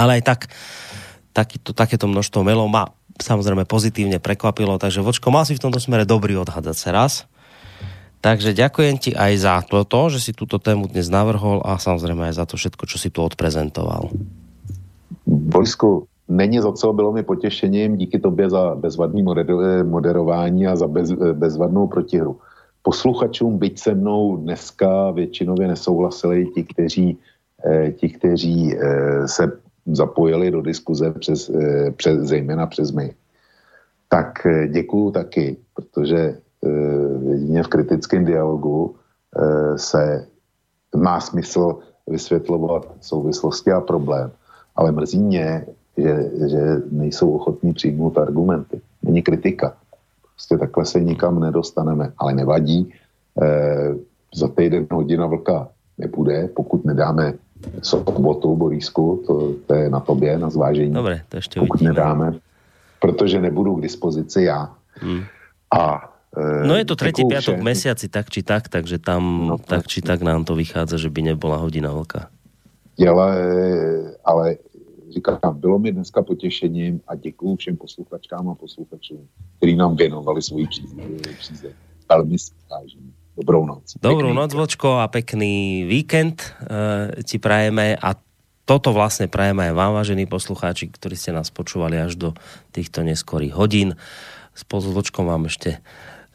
Ale 0.00 0.18
aj 0.18 0.22
tak, 0.24 0.40
takýto, 1.36 1.76
takéto 1.76 2.08
množstvo 2.08 2.48
mailov 2.48 2.72
ma 2.72 2.96
samozrejme 3.20 3.68
pozitívne 3.68 4.24
prekvapilo, 4.24 4.80
takže 4.80 5.04
Vočko 5.04 5.28
mal 5.28 5.44
si 5.44 5.52
v 5.52 5.60
tomto 5.60 5.80
smere 5.80 6.08
dobrý 6.08 6.40
odhad 6.40 6.64
zase 6.64 6.88
raz. 6.88 7.28
Takže 8.20 8.56
ďakujem 8.56 8.96
ti 8.98 9.10
aj 9.14 9.32
za 9.38 9.54
toto, 9.62 10.10
že 10.10 10.18
si 10.18 10.32
túto 10.34 10.58
tému 10.58 10.90
dnes 10.90 11.06
navrhol 11.06 11.62
a 11.62 11.78
samozrejme 11.78 12.26
aj 12.26 12.34
za 12.42 12.44
to 12.48 12.58
všetko, 12.58 12.84
čo 12.88 12.96
si 12.98 13.08
tu 13.12 13.22
odprezentoval. 13.22 14.10
Borisku, 15.26 16.06
není 16.28 16.60
za 16.60 16.72
co, 16.72 16.92
bylo 16.92 17.12
mi 17.12 17.22
potěšením 17.22 17.96
díky 17.96 18.18
tobě 18.18 18.50
za 18.50 18.74
bezvadný 18.74 19.22
moderování 19.82 20.66
a 20.66 20.76
za 20.76 20.86
bez, 20.86 21.12
bezvadnou 21.12 21.86
protihru. 21.86 22.38
Posluchačům, 22.82 23.58
byť 23.58 23.78
se 23.78 23.94
mnou 23.94 24.36
dneska 24.36 25.10
většinově 25.10 25.68
nesouhlasili 25.68 26.46
ti, 26.46 26.64
kteří, 26.64 27.18
eh, 27.64 27.92
ti, 27.92 28.08
kteří 28.08 28.74
eh, 28.74 29.28
se 29.28 29.52
zapojili 29.86 30.50
do 30.50 30.62
diskuze 30.62 31.10
přes, 31.10 31.50
eh, 31.50 31.90
přes, 31.90 32.18
zejména 32.18 32.66
přes 32.66 32.90
my. 32.90 33.14
Tak 34.08 34.46
děkuju 34.70 35.10
taky, 35.10 35.56
protože 35.74 36.38
jedině 37.30 37.62
v 37.62 37.68
kritickém 37.68 38.24
dialogu 38.24 38.94
eh, 39.36 39.78
se 39.78 40.26
má 40.96 41.20
smysl 41.20 41.78
vysvětlovat 42.06 42.86
souvislosti 43.00 43.72
a 43.72 43.80
problém. 43.80 44.30
Ale 44.76 44.92
mrzí 44.92 45.18
mě, 45.18 45.66
že, 45.96 46.30
že 46.48 46.82
nejsou 46.90 47.30
ochotní 47.30 47.72
přijmout 47.72 48.18
argumenty. 48.18 48.80
Není 49.02 49.22
kritika. 49.22 49.76
Prostě 50.34 50.58
takhle 50.58 50.84
se 50.84 51.00
nikam 51.00 51.40
nedostaneme. 51.40 52.12
Ale 52.18 52.34
nevadí. 52.34 52.92
E, 53.42 53.94
za 54.34 54.48
týden 54.48 54.86
hodina 54.90 55.26
vlka 55.26 55.68
nebude, 55.98 56.48
pokud 56.48 56.84
nedáme 56.84 57.34
sobotu, 57.82 58.56
Borísku, 58.56 59.22
to, 59.26 59.52
to 59.66 59.74
je 59.74 59.90
na 59.90 60.00
tobě, 60.00 60.38
na 60.38 60.50
zvážení. 60.50 60.92
Dobre, 60.92 61.22
to 61.28 61.36
ještě 61.36 61.60
Pokud 61.60 61.74
uvidíme. 61.74 61.90
nedáme, 61.90 62.34
protože 63.00 63.40
nebudu 63.40 63.74
k 63.76 63.80
dispozici 63.82 64.42
já. 64.42 64.74
Hmm. 64.94 65.20
A 65.78 66.12
No 66.36 66.76
je 66.76 66.84
to 66.84 67.00
tretí 67.00 67.24
piatok 67.24 67.56
v 67.56 67.64
mesiaci, 67.64 68.12
tak 68.12 68.28
či 68.28 68.44
tak, 68.44 68.68
takže 68.68 69.00
tam 69.00 69.48
no, 69.50 69.56
tak 69.56 69.88
či 69.88 70.04
tak 70.04 70.20
nám 70.20 70.44
to 70.44 70.52
vychádza, 70.52 71.00
že 71.00 71.08
by 71.08 71.32
nebola 71.32 71.56
hodina 71.56 71.88
vlka. 71.88 72.28
Ale, 73.00 73.28
ale 74.24 74.56
říkám, 75.08 75.56
bylo 75.56 75.78
mi 75.78 75.92
dneska 75.92 76.22
potěšením 76.22 77.00
a 77.08 77.16
děkuju 77.16 77.56
všem 77.56 77.76
posluchačkám 77.76 78.48
a 78.48 78.54
posluchačům, 78.54 79.28
kteří 79.56 79.76
nám 79.76 79.96
věnovali 79.96 80.42
svoji 80.42 80.66
přízeň. 80.66 81.72
Velmi 82.08 82.36
vážím. 82.70 83.12
Dobrou 83.36 83.68
noc. 83.68 84.00
Dobrú 84.00 84.32
noc, 84.32 84.56
Vočko, 84.56 84.96
a 84.96 85.12
pekný 85.12 85.84
víkend 85.84 86.40
uh, 86.40 87.12
ti 87.20 87.36
prajeme 87.36 87.92
a 87.92 88.16
toto 88.64 88.96
vlastne 88.96 89.28
prajeme 89.28 89.68
aj 89.68 89.76
vám, 89.76 89.92
vážení 89.92 90.24
poslucháči, 90.24 90.88
ktorí 90.88 91.20
ste 91.20 91.36
nás 91.36 91.52
počúvali 91.52 92.00
až 92.00 92.16
do 92.16 92.28
týchto 92.72 93.04
neskorých 93.04 93.52
hodín. 93.52 93.92
Spolu 94.56 94.80
s 94.80 94.88
Vočkom 94.88 95.28
vám 95.28 95.52
ešte 95.52 95.84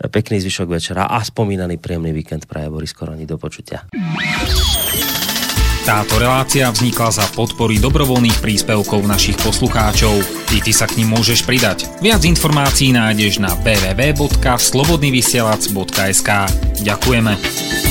Pekný 0.10 0.42
zvyšok 0.42 0.68
večera 0.72 1.06
a 1.06 1.22
spomínaný 1.22 1.78
príjemný 1.78 2.10
víkend 2.16 2.50
praje 2.50 2.74
Boris 2.74 2.96
Koroni. 2.96 3.30
Do 3.30 3.38
počutia. 3.38 3.86
Táto 5.82 6.22
relácia 6.22 6.70
vznikla 6.70 7.10
za 7.10 7.26
podpory 7.34 7.82
dobrovoľných 7.82 8.38
príspevkov 8.38 9.02
našich 9.02 9.34
poslucháčov. 9.42 10.14
I 10.54 10.62
ty 10.62 10.70
sa 10.70 10.86
k 10.86 11.02
ním 11.02 11.18
môžeš 11.18 11.42
pridať. 11.42 11.90
Viac 12.06 12.22
informácií 12.22 12.94
nájdeš 12.94 13.42
na 13.42 13.50
www.slobodnyvysielac.sk 13.66 16.30
Ďakujeme. 16.86 17.91